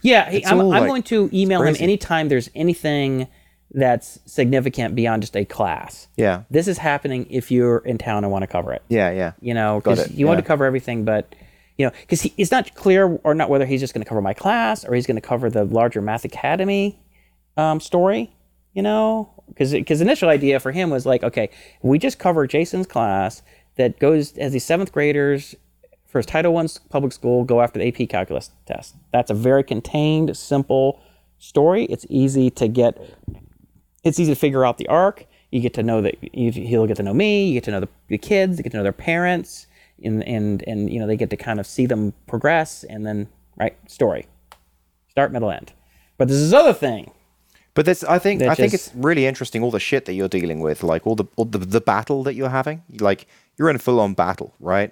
yeah, 0.01 0.29
hey, 0.29 0.43
I'm, 0.45 0.59
I'm 0.59 0.67
like, 0.69 0.87
going 0.87 1.03
to 1.03 1.29
email 1.33 1.61
him 1.63 1.75
anytime 1.79 2.29
there's 2.29 2.49
anything 2.55 3.27
that's 3.71 4.19
significant 4.25 4.95
beyond 4.95 5.21
just 5.23 5.35
a 5.35 5.45
class. 5.45 6.07
yeah, 6.15 6.43
This 6.49 6.67
is 6.67 6.77
happening 6.77 7.27
if 7.29 7.51
you're 7.51 7.79
in 7.79 7.97
town 7.97 8.23
and 8.23 8.31
want 8.31 8.43
to 8.43 8.47
cover 8.47 8.71
it. 8.73 8.81
yeah, 8.87 9.11
yeah. 9.11 9.33
You 9.41 9.53
know, 9.53 9.81
because 9.83 10.09
you 10.11 10.25
want 10.25 10.39
to 10.39 10.45
cover 10.45 10.63
everything, 10.65 11.03
but 11.05 11.35
you 11.77 11.85
know, 11.85 11.91
because 12.01 12.27
it's 12.37 12.51
not 12.51 12.73
clear 12.75 13.19
or 13.23 13.33
not 13.33 13.49
whether 13.49 13.65
he's 13.65 13.79
just 13.79 13.93
going 13.93 14.03
to 14.03 14.09
cover 14.09 14.21
my 14.21 14.33
class 14.33 14.83
or 14.83 14.95
he's 14.95 15.05
going 15.05 15.15
to 15.15 15.21
cover 15.21 15.49
the 15.49 15.63
larger 15.65 16.01
Math 16.01 16.25
Academy 16.25 16.99
um, 17.55 17.79
story. 17.79 18.33
You 18.73 18.83
know, 18.83 19.33
because 19.47 19.71
because 19.71 20.01
initial 20.01 20.29
idea 20.29 20.59
for 20.59 20.71
him 20.71 20.89
was 20.89 21.05
like, 21.05 21.23
okay, 21.23 21.49
we 21.81 21.97
just 21.97 22.19
cover 22.19 22.45
Jason's 22.45 22.85
class 22.85 23.41
that 23.75 23.97
goes 23.99 24.37
as 24.37 24.51
the 24.51 24.59
seventh 24.59 24.91
graders 24.91 25.55
for 26.05 26.19
his 26.19 26.25
Title 26.25 26.53
One 26.53 26.67
public 26.89 27.13
school 27.13 27.43
go 27.43 27.61
after 27.61 27.79
the 27.79 27.87
AP 27.87 28.09
calculus 28.09 28.51
test. 28.65 28.95
That's 29.11 29.31
a 29.31 29.33
very 29.33 29.63
contained, 29.63 30.35
simple 30.37 31.01
story. 31.39 31.85
It's 31.85 32.05
easy 32.09 32.49
to 32.51 32.67
get 32.67 32.99
it's 34.03 34.19
easy 34.19 34.31
to 34.31 34.39
figure 34.39 34.65
out 34.65 34.77
the 34.77 34.87
arc. 34.87 35.25
You 35.51 35.61
get 35.61 35.73
to 35.75 35.83
know 35.83 36.01
that 36.01 36.15
you, 36.35 36.51
he'll 36.51 36.87
get 36.87 36.97
to 36.97 37.03
know 37.03 37.13
me. 37.13 37.47
You 37.47 37.53
get 37.53 37.63
to 37.65 37.71
know 37.71 37.79
the, 37.79 37.89
the 38.09 38.17
kids. 38.17 38.57
You 38.57 38.63
get 38.63 38.71
to 38.71 38.77
know 38.77 38.83
their 38.83 38.91
parents, 38.91 39.66
and 40.03 40.23
and 40.27 40.63
and 40.67 40.91
you 40.91 40.99
know 40.99 41.07
they 41.07 41.17
get 41.17 41.29
to 41.31 41.37
kind 41.37 41.59
of 41.59 41.65
see 41.67 41.85
them 41.85 42.13
progress, 42.27 42.83
and 42.83 43.05
then 43.05 43.27
right 43.57 43.75
story, 43.89 44.27
start, 45.09 45.31
middle, 45.31 45.51
end. 45.51 45.73
But 46.17 46.27
there's 46.27 46.41
this 46.41 46.53
other 46.53 46.73
thing. 46.73 47.11
But 47.73 47.85
this, 47.85 48.03
I 48.03 48.17
think, 48.17 48.41
I 48.41 48.47
That 48.47 48.57
think 48.57 48.71
just- 48.71 48.87
it's 48.87 48.95
really 48.95 49.27
interesting. 49.27 49.61
All 49.61 49.69
the 49.69 49.79
shit 49.79 50.05
that 50.05 50.13
you're 50.13 50.27
dealing 50.27 50.61
with, 50.61 50.81
like 50.83 51.05
all 51.05 51.15
the 51.15 51.25
all 51.35 51.45
the, 51.45 51.59
the 51.59 51.81
battle 51.81 52.23
that 52.23 52.33
you're 52.33 52.49
having, 52.49 52.83
like 52.99 53.27
you're 53.57 53.69
in 53.69 53.75
a 53.75 53.79
full 53.79 53.99
on 53.99 54.13
battle, 54.15 54.53
right? 54.59 54.91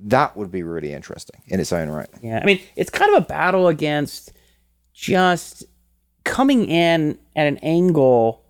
That 0.00 0.36
would 0.36 0.50
be 0.50 0.62
really 0.62 0.92
interesting 0.92 1.40
in 1.46 1.58
its 1.60 1.72
own 1.72 1.88
right. 1.90 2.08
Yeah, 2.22 2.40
I 2.42 2.44
mean 2.46 2.60
it's 2.76 2.90
kind 2.90 3.14
of 3.14 3.22
a 3.22 3.26
battle 3.26 3.68
against 3.68 4.32
just 4.92 5.64
coming 6.24 6.64
in 6.66 7.18
at 7.36 7.46
an 7.46 7.58
angle 7.58 8.42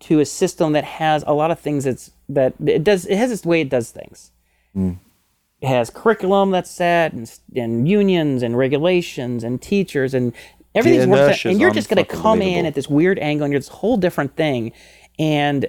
to 0.00 0.20
a 0.20 0.24
system 0.24 0.72
that 0.72 0.84
has 0.84 1.24
a 1.26 1.34
lot 1.34 1.50
of 1.50 1.58
things 1.58 1.84
that's 1.84 2.10
that 2.28 2.54
it 2.64 2.84
does 2.84 3.04
it 3.06 3.16
has 3.16 3.32
its 3.32 3.44
way 3.44 3.60
it 3.60 3.68
does 3.68 3.90
things. 3.90 4.30
It 4.74 4.96
has 5.62 5.90
curriculum 5.90 6.50
that's 6.50 6.70
set 6.70 7.12
and, 7.12 7.38
and 7.56 7.88
unions 7.88 8.42
and 8.42 8.56
regulations 8.56 9.42
and 9.42 9.60
teachers 9.60 10.14
and 10.14 10.32
everything's 10.74 11.06
worked 11.06 11.44
out, 11.44 11.44
and 11.46 11.60
you're 11.60 11.72
just 11.72 11.88
going 11.88 12.04
to 12.04 12.08
come 12.08 12.40
in 12.40 12.64
at 12.64 12.74
this 12.74 12.88
weird 12.88 13.18
angle 13.18 13.44
and 13.44 13.52
you're 13.52 13.60
this 13.60 13.68
whole 13.68 13.96
different 13.96 14.36
thing 14.36 14.72
and 15.18 15.66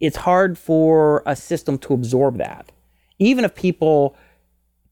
it's 0.00 0.16
hard 0.16 0.56
for 0.58 1.22
a 1.26 1.36
system 1.36 1.76
to 1.78 1.92
absorb 1.92 2.38
that. 2.38 2.72
Even 3.18 3.44
if 3.44 3.54
people 3.54 4.16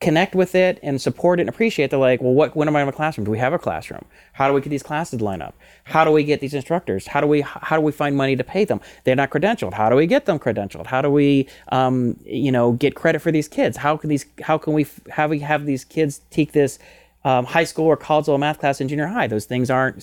connect 0.01 0.35
with 0.35 0.55
it 0.55 0.79
and 0.83 1.01
support 1.01 1.41
it 1.41 1.43
and 1.43 1.49
appreciate 1.49 1.91
they're 1.91 1.99
like, 1.99 2.20
well, 2.20 2.33
what 2.33 2.55
when 2.55 2.69
am 2.69 2.77
I 2.77 2.83
in 2.83 2.89
a 2.89 2.93
classroom? 2.93 3.25
Do 3.25 3.31
we 3.31 3.39
have 3.39 3.53
a 3.53 3.59
classroom? 3.59 4.05
How 4.33 4.47
do 4.47 4.55
we 4.55 4.61
get 4.61 4.70
these 4.70 4.83
classes 4.83 5.20
line 5.20 5.43
up? 5.43 5.55
How 5.85 6.05
do 6.05 6.12
we 6.12 6.23
get 6.23 6.41
these 6.41 6.55
instructors? 6.55 7.07
How 7.09 7.20
do 7.20 7.27
we 7.27 7.41
how 7.41 7.77
do 7.77 7.83
we 7.83 7.91
find 7.91 8.16
money 8.16 8.37
to 8.37 8.45
pay 8.45 8.65
them? 8.65 8.81
They're 9.05 9.16
not 9.16 9.31
credentialed. 9.31 9.75
How 9.75 9.89
do 9.89 9.97
we 9.97 10.07
get 10.07 10.27
them 10.27 10.39
credentialed? 10.39 10.87
How 10.87 11.03
do 11.03 11.11
we 11.11 11.49
um, 11.73 12.16
you 12.25 12.53
know 12.53 12.73
get 12.73 12.95
credit 12.95 13.20
for 13.20 13.33
these 13.33 13.49
kids? 13.49 13.77
How 13.77 13.97
can 13.97 14.09
these 14.09 14.25
how 14.43 14.57
can 14.57 14.73
we 14.73 14.87
how 15.11 15.27
we 15.27 15.41
have 15.41 15.66
these 15.66 15.85
kids 15.85 16.20
take 16.31 16.53
this 16.53 16.79
um, 17.25 17.45
high 17.45 17.65
school 17.65 17.87
or 17.87 17.97
college 17.97 18.29
level 18.29 18.39
math 18.39 18.61
class 18.61 18.81
in 18.81 18.89
junior 18.89 19.09
high? 19.09 19.27
Those 19.27 19.47
things 19.47 19.69
aren't 19.69 20.03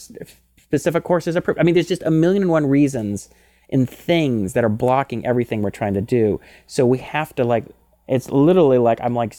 specific 0.59 1.05
courses 1.05 1.37
approved. 1.37 1.59
I 1.59 1.63
mean, 1.63 1.73
there's 1.73 1.87
just 1.87 2.03
a 2.03 2.11
million 2.11 2.43
and 2.43 2.51
one 2.51 2.65
reasons 2.65 3.29
and 3.69 3.89
things 3.89 4.53
that 4.53 4.63
are 4.63 4.69
blocking 4.69 5.25
everything 5.25 5.61
we're 5.61 5.69
trying 5.71 5.93
to 5.93 6.01
do. 6.01 6.39
So 6.67 6.85
we 6.85 6.97
have 6.99 7.33
to 7.35 7.43
like 7.43 7.65
it's 8.07 8.29
literally 8.29 8.77
like 8.77 8.99
I'm 9.01 9.15
like 9.15 9.35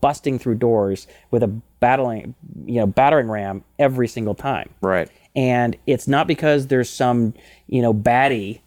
busting 0.00 0.38
through 0.38 0.56
doors 0.56 1.06
with 1.30 1.42
a 1.42 1.48
battling, 1.80 2.34
you 2.66 2.74
know, 2.76 2.86
battering 2.86 3.28
ram 3.30 3.64
every 3.78 4.08
single 4.08 4.34
time. 4.34 4.68
Right. 4.82 5.08
And 5.34 5.76
it's 5.86 6.06
not 6.08 6.26
because 6.26 6.66
there's 6.66 6.90
some, 6.90 7.34
you 7.66 7.80
know, 7.80 7.94
baddie 7.94 8.60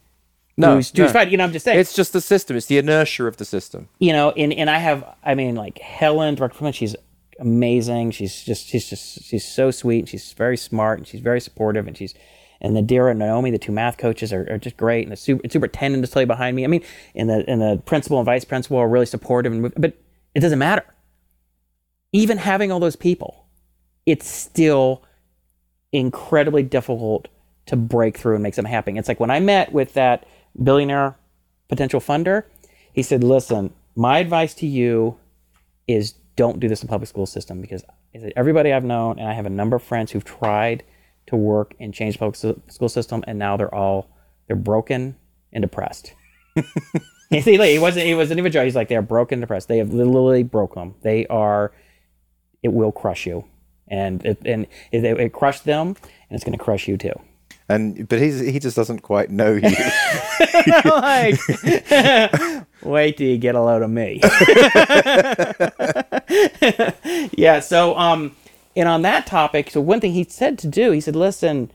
No, 0.57 0.75
who's, 0.75 0.89
who's 0.89 0.97
no. 0.99 1.07
fighting. 1.09 1.31
You 1.31 1.38
know, 1.38 1.43
I'm 1.43 1.51
just 1.51 1.65
saying. 1.65 1.80
It's 1.80 1.93
just 1.93 2.13
the 2.13 2.21
system. 2.21 2.55
It's 2.57 2.65
the 2.67 2.77
inertia 2.77 3.25
of 3.25 3.38
the 3.38 3.45
system. 3.45 3.89
you 3.99 4.13
know, 4.13 4.31
and 4.31 4.53
and 4.53 4.69
I 4.69 4.77
have, 4.80 5.03
I 5.23 5.35
mean, 5.35 5.55
like 5.55 5.77
Helen, 5.80 6.35
Furman, 6.35 6.73
she's 6.73 6.95
amazing. 7.39 8.11
She's 8.11 8.43
just, 8.43 8.67
she's 8.67 8.89
just, 8.89 9.23
she's 9.23 9.45
so 9.45 9.71
sweet. 9.71 9.99
And 9.99 10.09
She's 10.09 10.34
very 10.34 10.57
smart 10.57 10.99
and 10.99 11.07
she's 11.07 11.21
very 11.21 11.41
supportive. 11.41 11.88
And 11.88 11.97
she's, 11.97 12.13
and 12.64 12.76
Nadira 12.76 13.11
and 13.11 13.19
Naomi, 13.19 13.52
the 13.52 13.57
two 13.57 13.73
math 13.73 13.98
coaches, 13.98 14.31
are, 14.31 14.48
are 14.49 14.57
just 14.57 14.77
great. 14.77 15.03
And 15.03 15.11
the 15.11 15.18
super, 15.18 15.48
superintendent 15.49 16.03
is 16.03 16.10
totally 16.10 16.26
behind 16.26 16.56
me. 16.56 16.64
I 16.64 16.68
mean, 16.68 16.84
and 17.14 17.30
the 17.30 17.44
and 17.48 17.61
the 17.61 17.81
principal 17.85 18.18
and 18.18 18.26
vice 18.26 18.45
principal 18.45 18.77
are 18.77 18.88
really 18.88 19.06
supportive. 19.06 19.52
And 19.52 19.73
but 19.76 19.94
it 20.34 20.40
doesn't 20.40 20.60
matter. 20.60 20.85
Even 22.14 22.38
having 22.38 22.72
all 22.72 22.80
those 22.80 22.95
people, 22.95 23.45
it's 24.06 24.27
still 24.27 25.03
incredibly 25.91 26.64
difficult 26.64 27.27
to 27.65 27.76
break 27.76 28.18
through 28.18 28.35
and 28.35 28.44
make 28.44 28.53
something 28.53 28.72
happen. 28.72 28.98
It's 28.98 29.07
like 29.07 29.19
when 29.19 29.31
I 29.31 29.40
met 29.40 29.73
with 29.73 29.94
that 29.94 30.26
billionaire 30.61 31.15
potential 31.68 31.99
funder, 31.99 32.44
he 32.94 33.03
said, 33.03 33.23
"Listen, 33.23 33.73
my 33.95 34.19
advice 34.19 34.53
to 34.56 34.68
you 34.68 35.18
is 35.88 36.14
don't 36.35 36.60
do 36.60 36.69
this 36.69 36.81
in 36.81 36.88
the 36.88 36.91
public 36.91 37.10
school 37.10 37.26
system 37.26 37.61
because 37.61 37.84
everybody 38.35 38.72
I've 38.72 38.84
known 38.85 39.19
and 39.19 39.27
I 39.27 39.34
have 39.34 39.45
a 39.45 39.49
number 39.49 39.76
of 39.76 39.84
friends 39.84 40.11
who've 40.11 40.23
tried 40.23 40.84
to 41.28 41.36
work 41.36 41.74
and 41.80 41.94
change 41.94 42.16
the 42.16 42.20
public 42.20 42.72
school 42.72 42.90
system 42.90 43.24
and 43.28 43.40
now 43.40 43.58
they're 43.58 43.74
all 43.74 44.10
they're 44.48 44.56
broken 44.56 45.16
and 45.52 45.62
depressed." 45.62 46.14
like, 46.56 47.44
he 47.44 47.80
wasn't 47.80 48.06
he 48.06 48.16
wasn't 48.16 48.38
even 48.38 48.50
a 48.50 48.54
joke. 48.54 48.66
He's 48.66 48.76
like 48.76 48.90
they're 48.90 49.02
broken 49.02 49.38
and 49.38 49.41
depressed. 49.41 49.68
They 49.68 49.80
have 49.80 49.94
literally 49.94 50.44
broke 50.44 50.76
them. 50.76 50.95
They 51.02 51.26
are 51.28 51.74
it 52.64 52.72
will 52.74 52.91
crush 52.91 53.26
you, 53.26 53.45
and 53.88 54.26
it, 54.26 54.40
and 54.45 54.66
it, 54.91 55.04
it 55.04 55.34
crushed 55.34 55.66
them, 55.66 55.90
and 55.90 56.32
it's 56.32 56.44
going 56.44 56.58
to 56.58 56.64
crush 56.64 56.88
you 56.88 56.98
too. 56.98 57.14
And 57.70 58.08
but 58.08 58.20
he's 58.20 58.40
he 58.40 58.60
just 58.60 58.76
doesn't 58.76 59.00
quite 59.00 59.30
know 59.30 59.54
you. 59.54 59.62
like, 60.86 61.40
wait 62.84 63.18
till 63.18 63.28
you 63.28 63.38
get 63.38 63.56
a 63.56 63.62
load 63.62 63.82
of 63.82 63.90
me. 63.90 64.20
yeah. 67.38 67.60
So, 67.62 67.98
um, 67.98 68.36
and 68.76 68.88
on 68.90 69.02
that 69.04 69.26
topic, 69.28 69.70
so 69.70 69.82
one 69.82 70.00
thing 70.00 70.14
he 70.14 70.24
said 70.24 70.58
to 70.60 70.68
do, 70.68 70.91
he 70.91 71.02
said, 71.02 71.16
"Listen." 71.16 71.72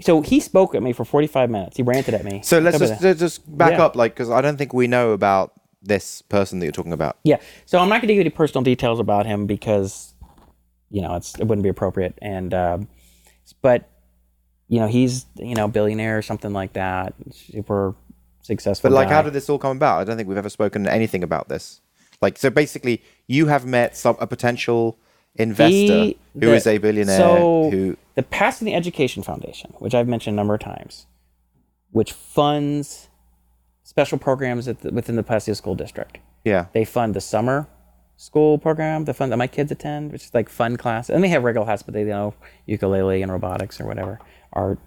So 0.00 0.22
he 0.22 0.40
spoke 0.40 0.74
at 0.74 0.82
me 0.82 0.92
for 0.94 1.04
forty-five 1.04 1.50
minutes. 1.50 1.76
He 1.76 1.82
ranted 1.82 2.14
at 2.14 2.24
me. 2.24 2.40
so 2.42 2.58
let's 2.58 2.78
just 2.78 3.02
let's 3.02 3.20
just 3.20 3.58
back 3.58 3.72
Yeah. 3.72 3.84
up, 3.84 3.94
like, 3.94 4.14
because 4.14 4.30
I 4.30 4.40
don't 4.40 4.56
think 4.56 4.72
we 4.72 4.86
know 4.86 5.10
about 5.10 5.52
this 5.82 6.22
person 6.22 6.58
that 6.58 6.64
you're 6.64 6.72
talking 6.72 6.94
about. 6.94 7.18
Yeah. 7.24 7.36
So 7.66 7.78
I'm 7.78 7.88
not 7.90 7.96
going 7.96 8.08
to 8.08 8.14
give 8.14 8.16
you 8.16 8.20
any 8.22 8.30
personal 8.30 8.64
details 8.64 8.98
about 8.98 9.26
him 9.26 9.46
because, 9.46 10.14
you 10.90 11.02
know, 11.02 11.14
it's 11.16 11.38
it 11.38 11.44
wouldn't 11.44 11.62
be 11.62 11.68
appropriate. 11.68 12.18
And, 12.22 12.54
um, 12.54 12.88
but, 13.60 13.88
you 14.68 14.80
know, 14.80 14.86
he's 14.86 15.26
you 15.36 15.54
know 15.54 15.68
billionaire 15.68 16.16
or 16.16 16.22
something 16.22 16.54
like 16.54 16.72
that, 16.72 17.12
super 17.30 17.94
successful. 18.40 18.88
But 18.90 18.94
like, 18.94 19.08
how 19.08 19.20
did 19.22 19.34
this 19.34 19.48
all 19.50 19.58
come 19.58 19.76
about? 19.76 20.00
I 20.00 20.04
don't 20.04 20.16
think 20.16 20.28
we've 20.28 20.38
ever 20.38 20.48
spoken 20.48 20.88
anything 20.88 21.22
about 21.22 21.48
this. 21.50 21.82
Like, 22.22 22.38
so 22.38 22.48
basically, 22.48 23.02
you 23.26 23.46
have 23.48 23.66
met 23.66 23.94
some 23.94 24.16
a 24.20 24.26
potential 24.26 24.98
investor 25.38 25.72
He- 25.74 26.16
who 26.40 26.52
is 26.52 26.64
the- 26.64 26.70
a 26.70 26.78
billionaire 26.78 27.16
So 27.16 27.70
who 27.70 27.96
the 28.14 28.22
Pasadena 28.22 28.76
Education 28.76 29.22
Foundation, 29.22 29.72
which 29.78 29.94
I've 29.94 30.08
mentioned 30.08 30.34
a 30.34 30.36
number 30.36 30.54
of 30.54 30.60
times, 30.60 31.06
which 31.90 32.12
funds 32.12 33.08
special 33.82 34.18
programs 34.18 34.66
at 34.68 34.80
the, 34.80 34.90
within 34.90 35.16
the 35.16 35.22
Pasadena 35.22 35.54
School 35.54 35.74
District. 35.74 36.18
yeah 36.44 36.66
They 36.72 36.84
fund 36.84 37.14
the 37.14 37.20
summer 37.20 37.66
school 38.16 38.56
program, 38.58 39.04
the 39.04 39.12
fun 39.14 39.28
that 39.30 39.36
my 39.36 39.46
kids 39.46 39.70
attend, 39.70 40.12
which 40.12 40.24
is 40.24 40.34
like 40.34 40.48
fun 40.48 40.76
class, 40.76 41.10
and 41.10 41.22
they 41.22 41.28
have 41.28 41.44
regular 41.44 41.66
class, 41.66 41.82
but 41.82 41.92
they 41.94 42.00
you 42.00 42.06
know 42.08 42.34
ukulele 42.66 43.22
and 43.22 43.30
robotics 43.30 43.80
or 43.80 43.86
whatever 43.86 44.18
art. 44.52 44.78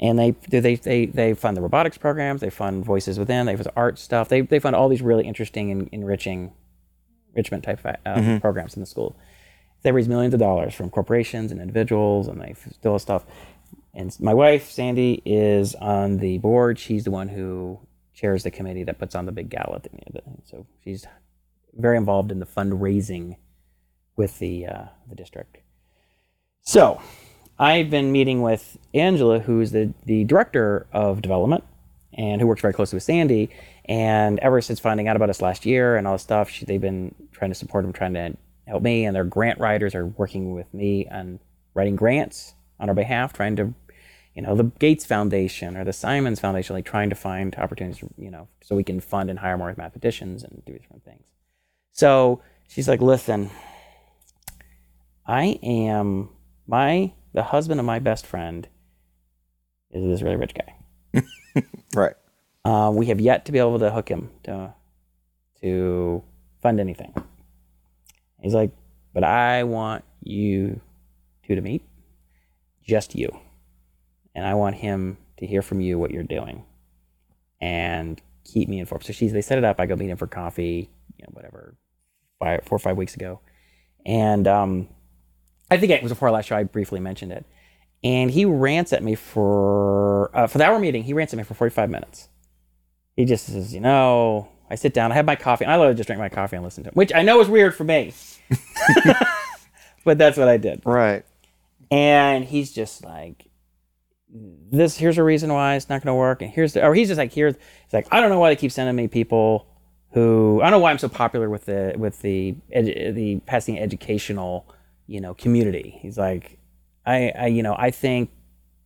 And 0.00 0.18
they 0.18 0.30
they 0.48 0.74
they 0.76 1.06
they 1.06 1.34
fund 1.34 1.56
the 1.56 1.60
robotics 1.60 1.98
programs. 1.98 2.40
They 2.40 2.50
fund 2.50 2.84
Voices 2.84 3.18
Within. 3.18 3.46
They 3.46 3.54
fund 3.56 3.68
art 3.76 3.98
stuff. 3.98 4.28
They 4.28 4.40
they 4.40 4.58
fund 4.58 4.74
all 4.74 4.88
these 4.88 5.02
really 5.02 5.24
interesting 5.26 5.70
and 5.70 5.88
enriching, 5.92 6.52
enrichment 7.34 7.62
type 7.62 7.80
uh, 7.84 7.92
Mm-hmm. 8.06 8.38
programs 8.38 8.74
in 8.74 8.80
the 8.80 8.86
school. 8.86 9.14
They 9.82 9.92
raise 9.92 10.08
millions 10.08 10.34
of 10.34 10.40
dollars 10.40 10.74
from 10.74 10.90
corporations 10.90 11.52
and 11.52 11.60
individuals, 11.60 12.28
and 12.28 12.40
they 12.40 12.54
still 12.72 12.98
stuff. 12.98 13.24
And 13.94 14.16
my 14.20 14.32
wife 14.32 14.70
Sandy 14.70 15.20
is 15.24 15.74
on 15.74 16.18
the 16.18 16.38
board. 16.38 16.78
She's 16.78 17.04
the 17.04 17.10
one 17.10 17.28
who 17.28 17.80
chairs 18.14 18.44
the 18.44 18.50
committee 18.50 18.84
that 18.84 18.98
puts 18.98 19.14
on 19.14 19.26
the 19.26 19.32
big 19.32 19.50
gala 19.50 19.76
at 19.76 19.82
the 19.82 19.90
end 19.90 20.04
of 20.10 20.14
it. 20.16 20.24
So 20.44 20.66
she's 20.84 21.06
very 21.74 21.96
involved 21.96 22.30
in 22.30 22.38
the 22.38 22.46
fundraising 22.46 23.36
with 24.16 24.38
the 24.38 24.66
uh, 24.66 24.84
the 25.08 25.14
district. 25.14 25.58
So 26.62 27.00
I've 27.58 27.90
been 27.90 28.12
meeting 28.12 28.42
with 28.42 28.78
Angela, 28.94 29.40
who's 29.40 29.72
the 29.72 29.92
the 30.04 30.24
director 30.24 30.86
of 30.92 31.22
development 31.22 31.64
and 32.14 32.40
who 32.40 32.46
works 32.46 32.60
very 32.60 32.74
closely 32.74 32.96
with 32.96 33.02
Sandy. 33.02 33.50
And 33.86 34.38
ever 34.40 34.60
since 34.60 34.78
finding 34.78 35.08
out 35.08 35.16
about 35.16 35.30
us 35.30 35.40
last 35.40 35.66
year 35.66 35.96
and 35.96 36.06
all 36.06 36.14
this 36.14 36.22
stuff, 36.22 36.50
she, 36.50 36.64
they've 36.64 36.80
been 36.80 37.14
trying 37.32 37.50
to 37.50 37.54
support 37.54 37.84
them, 37.84 37.92
trying 37.92 38.14
to 38.14 38.36
help 38.66 38.82
me. 38.82 39.04
And 39.04 39.14
their 39.14 39.24
grant 39.24 39.58
writers 39.60 39.94
are 39.94 40.06
working 40.06 40.52
with 40.52 40.72
me 40.72 41.06
on 41.08 41.40
writing 41.74 41.96
grants 41.96 42.54
on 42.78 42.88
our 42.88 42.94
behalf, 42.94 43.32
trying 43.32 43.56
to, 43.56 43.74
you 44.34 44.42
know, 44.42 44.54
the 44.54 44.64
Gates 44.64 45.04
Foundation 45.04 45.76
or 45.76 45.84
the 45.84 45.92
Simons 45.92 46.40
Foundation, 46.40 46.74
like 46.74 46.84
trying 46.84 47.10
to 47.10 47.16
find 47.16 47.54
opportunities, 47.56 48.02
you 48.16 48.30
know, 48.30 48.48
so 48.62 48.74
we 48.74 48.84
can 48.84 49.00
fund 49.00 49.30
and 49.30 49.38
hire 49.38 49.56
more 49.56 49.74
mathematicians 49.76 50.42
and 50.42 50.62
do 50.64 50.72
different 50.78 51.04
things. 51.04 51.24
So 51.92 52.42
she's 52.68 52.88
like, 52.88 53.00
listen, 53.00 53.50
I 55.26 55.58
am 55.62 56.30
my 56.66 57.12
the 57.32 57.42
husband 57.42 57.80
of 57.80 57.86
my 57.86 57.98
best 57.98 58.26
friend 58.26 58.68
is 59.90 60.04
this 60.04 60.22
really 60.22 60.36
rich 60.36 60.54
guy. 60.54 61.22
right 61.94 62.14
Uh, 62.64 62.90
we 62.94 63.06
have 63.06 63.20
yet 63.20 63.44
to 63.44 63.52
be 63.52 63.58
able 63.58 63.78
to 63.78 63.90
hook 63.90 64.08
him 64.08 64.30
to 64.44 64.74
to 65.60 66.22
fund 66.60 66.80
anything. 66.80 67.14
He's 68.42 68.54
like, 68.54 68.70
but 69.14 69.24
I 69.24 69.64
want 69.64 70.04
you 70.20 70.80
two 71.46 71.54
to 71.54 71.60
meet, 71.60 71.82
just 72.86 73.14
you, 73.14 73.28
and 74.34 74.46
I 74.46 74.54
want 74.54 74.76
him 74.76 75.18
to 75.38 75.46
hear 75.46 75.62
from 75.62 75.80
you 75.80 75.98
what 75.98 76.10
you're 76.10 76.22
doing, 76.22 76.64
and 77.60 78.20
keep 78.44 78.68
me 78.68 78.80
informed. 78.80 79.04
So 79.04 79.12
she's 79.12 79.32
they 79.32 79.42
set 79.42 79.58
it 79.58 79.64
up. 79.64 79.80
I 79.80 79.86
go 79.86 79.96
meet 79.96 80.10
him 80.10 80.16
for 80.16 80.26
coffee, 80.26 80.90
you 81.16 81.24
know, 81.24 81.30
whatever, 81.32 81.76
five, 82.38 82.64
four 82.64 82.76
or 82.76 82.80
five 82.80 82.96
weeks 82.96 83.14
ago, 83.14 83.40
and 84.04 84.48
um, 84.48 84.88
I 85.70 85.76
think 85.76 85.92
it 85.92 86.02
was 86.02 86.12
before 86.12 86.28
our 86.28 86.34
last 86.34 86.46
show. 86.46 86.56
I 86.56 86.64
briefly 86.64 87.00
mentioned 87.00 87.32
it, 87.32 87.46
and 88.02 88.30
he 88.30 88.44
rants 88.44 88.92
at 88.92 89.02
me 89.02 89.14
for 89.14 90.36
uh, 90.36 90.46
for 90.46 90.58
the 90.58 90.64
hour 90.64 90.78
meeting. 90.78 91.04
He 91.04 91.12
rants 91.12 91.32
at 91.32 91.36
me 91.36 91.44
for 91.44 91.54
45 91.54 91.90
minutes 91.90 92.28
he 93.16 93.24
just 93.24 93.46
says, 93.46 93.74
you 93.74 93.80
know, 93.80 94.48
I 94.72 94.74
sit 94.74 94.94
down, 94.94 95.12
I 95.12 95.16
have 95.16 95.26
my 95.26 95.36
coffee, 95.36 95.66
and 95.66 95.72
I 95.72 95.86
to 95.86 95.94
just 95.94 96.06
drink 96.06 96.18
my 96.18 96.30
coffee 96.30 96.56
and 96.56 96.64
listen 96.64 96.82
to 96.84 96.88
him, 96.88 96.94
which 96.94 97.12
I 97.14 97.20
know 97.20 97.42
is 97.42 97.48
weird 97.48 97.74
for 97.74 97.84
me. 97.84 98.14
but 100.04 100.16
that's 100.16 100.38
what 100.38 100.48
I 100.48 100.56
did. 100.56 100.80
right 100.86 101.26
And 101.90 102.42
he's 102.42 102.72
just 102.72 103.04
like, 103.04 103.50
this, 104.30 104.96
here's 104.96 105.18
a 105.18 105.22
reason 105.22 105.52
why 105.52 105.74
it's 105.74 105.90
not 105.90 106.02
going 106.02 106.14
to 106.14 106.18
work. 106.18 106.40
And 106.40 106.50
here's 106.50 106.72
the, 106.72 106.86
or 106.86 106.94
he's 106.94 107.08
just 107.08 107.18
like, 107.18 107.34
here's, 107.34 107.54
he's 107.54 107.92
like, 107.92 108.08
I 108.10 108.22
don't 108.22 108.30
know 108.30 108.38
why 108.38 108.48
they 108.48 108.56
keep 108.56 108.72
sending 108.72 108.96
me 108.96 109.08
people 109.08 109.66
who, 110.12 110.62
I 110.62 110.70
don't 110.70 110.78
know 110.78 110.82
why 110.82 110.90
I'm 110.90 110.96
so 110.96 111.10
popular 111.10 111.50
with 111.50 111.66
the, 111.66 111.92
with 111.98 112.22
the, 112.22 112.56
edu- 112.74 113.14
the 113.14 113.40
Pasadena 113.40 113.82
educational, 113.82 114.66
you 115.06 115.20
know, 115.20 115.34
community. 115.34 115.98
He's 116.00 116.16
like, 116.16 116.58
I, 117.04 117.30
I 117.38 117.46
you 117.48 117.62
know, 117.62 117.76
I 117.78 117.90
think 117.90 118.30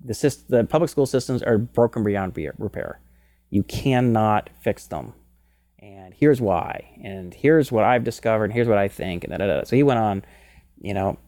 the 0.04 0.14
syst- 0.14 0.48
the 0.48 0.64
public 0.64 0.90
school 0.90 1.06
systems 1.06 1.44
are 1.44 1.58
broken 1.58 2.02
beyond 2.02 2.36
re- 2.36 2.50
repair. 2.58 2.98
You 3.50 3.62
cannot 3.62 4.50
fix 4.60 4.88
them. 4.88 5.14
And 5.78 6.14
here's 6.14 6.40
why. 6.40 6.96
And 7.02 7.32
here's 7.34 7.70
what 7.70 7.84
I've 7.84 8.02
discovered. 8.04 8.44
And 8.44 8.52
here's 8.52 8.68
what 8.68 8.78
I 8.78 8.88
think. 8.88 9.24
And 9.24 9.30
da, 9.30 9.36
da, 9.38 9.46
da. 9.46 9.64
so 9.64 9.76
he 9.76 9.82
went 9.82 9.98
on, 10.00 10.24
you 10.80 10.94
know, 10.94 11.18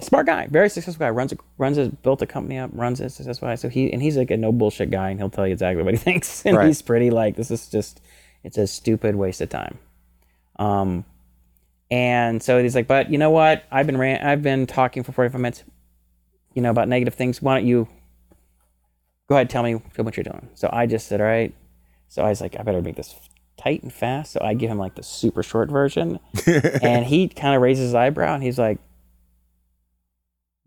smart 0.00 0.26
guy, 0.26 0.46
very 0.48 0.68
successful 0.68 1.04
guy. 1.06 1.10
Runs 1.10 1.32
a, 1.32 1.38
runs 1.56 1.78
a, 1.78 1.88
built 1.88 2.20
a 2.22 2.26
company 2.26 2.58
up, 2.58 2.70
runs 2.74 3.00
it 3.00 3.10
successful. 3.10 3.48
guy. 3.48 3.54
So 3.54 3.68
he 3.68 3.90
and 3.92 4.02
he's 4.02 4.16
like 4.16 4.30
a 4.30 4.36
no 4.36 4.52
bullshit 4.52 4.90
guy, 4.90 5.10
and 5.10 5.18
he'll 5.18 5.30
tell 5.30 5.46
you 5.46 5.52
exactly 5.52 5.82
what 5.82 5.94
he 5.94 5.98
thinks. 6.08 6.44
And 6.44 6.56
Right. 6.56 6.66
he's 6.66 6.82
pretty 6.82 7.10
like 7.10 7.36
this 7.36 7.50
is 7.50 7.68
just 7.68 8.00
it's 8.44 8.58
a 8.58 8.66
stupid 8.66 9.16
waste 9.16 9.40
of 9.40 9.48
time. 9.48 9.78
Um, 10.56 11.04
and 11.90 12.42
so 12.42 12.62
he's 12.62 12.74
like, 12.74 12.86
but 12.86 13.10
you 13.10 13.16
know 13.18 13.30
what? 13.30 13.64
I've 13.70 13.86
been 13.86 13.96
ran- 13.96 14.22
I've 14.26 14.42
been 14.42 14.66
talking 14.66 15.02
for 15.02 15.12
forty 15.12 15.30
five 15.32 15.40
minutes, 15.40 15.64
you 16.54 16.60
know, 16.62 16.70
about 16.70 16.88
negative 16.88 17.14
things. 17.14 17.40
Why 17.40 17.58
don't 17.58 17.66
you 17.66 17.88
go 19.28 19.36
ahead, 19.36 19.48
tell 19.50 19.62
me 19.62 19.74
what 19.74 20.16
you're 20.16 20.24
doing? 20.24 20.50
So 20.54 20.68
I 20.72 20.86
just 20.86 21.06
said, 21.08 21.20
all 21.20 21.26
right. 21.26 21.54
So 22.08 22.22
I 22.22 22.28
was 22.28 22.40
like, 22.40 22.56
I 22.58 22.62
better 22.62 22.80
make 22.82 22.96
this 22.96 23.14
tight 23.58 23.82
and 23.82 23.92
fast. 23.92 24.32
So 24.32 24.40
I 24.42 24.54
give 24.54 24.70
him 24.70 24.78
like 24.78 24.94
the 24.94 25.02
super 25.02 25.42
short 25.42 25.70
version, 25.70 26.18
and 26.82 27.04
he 27.04 27.28
kind 27.28 27.54
of 27.54 27.62
raises 27.62 27.86
his 27.86 27.94
eyebrow, 27.94 28.34
and 28.34 28.42
he's 28.42 28.58
like, 28.58 28.78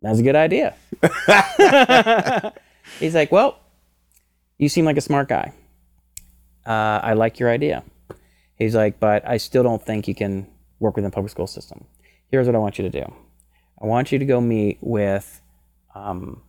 "That's 0.01 0.19
a 0.19 0.23
good 0.23 0.35
idea." 0.35 0.75
he's 2.99 3.15
like, 3.15 3.31
"Well, 3.31 3.59
you 4.57 4.69
seem 4.69 4.85
like 4.85 4.97
a 4.97 5.01
smart 5.01 5.29
guy. 5.29 5.53
Uh, 6.65 6.99
I 7.03 7.13
like 7.13 7.39
your 7.39 7.49
idea." 7.49 7.83
He's 8.55 8.75
like, 8.75 8.99
"But 8.99 9.27
I 9.27 9.37
still 9.37 9.63
don't 9.63 9.83
think 9.83 10.07
you 10.07 10.15
can 10.15 10.47
work 10.79 10.95
within 10.95 11.09
the 11.09 11.15
public 11.15 11.31
school 11.31 11.47
system. 11.47 11.85
Here's 12.29 12.45
what 12.45 12.55
I 12.55 12.59
want 12.59 12.77
you 12.77 12.83
to 12.89 13.01
do. 13.01 13.11
I 13.81 13.85
want 13.85 14.11
you 14.11 14.19
to 14.19 14.25
go 14.25 14.39
meet 14.39 14.77
with." 14.81 15.41
Um, 15.93 16.41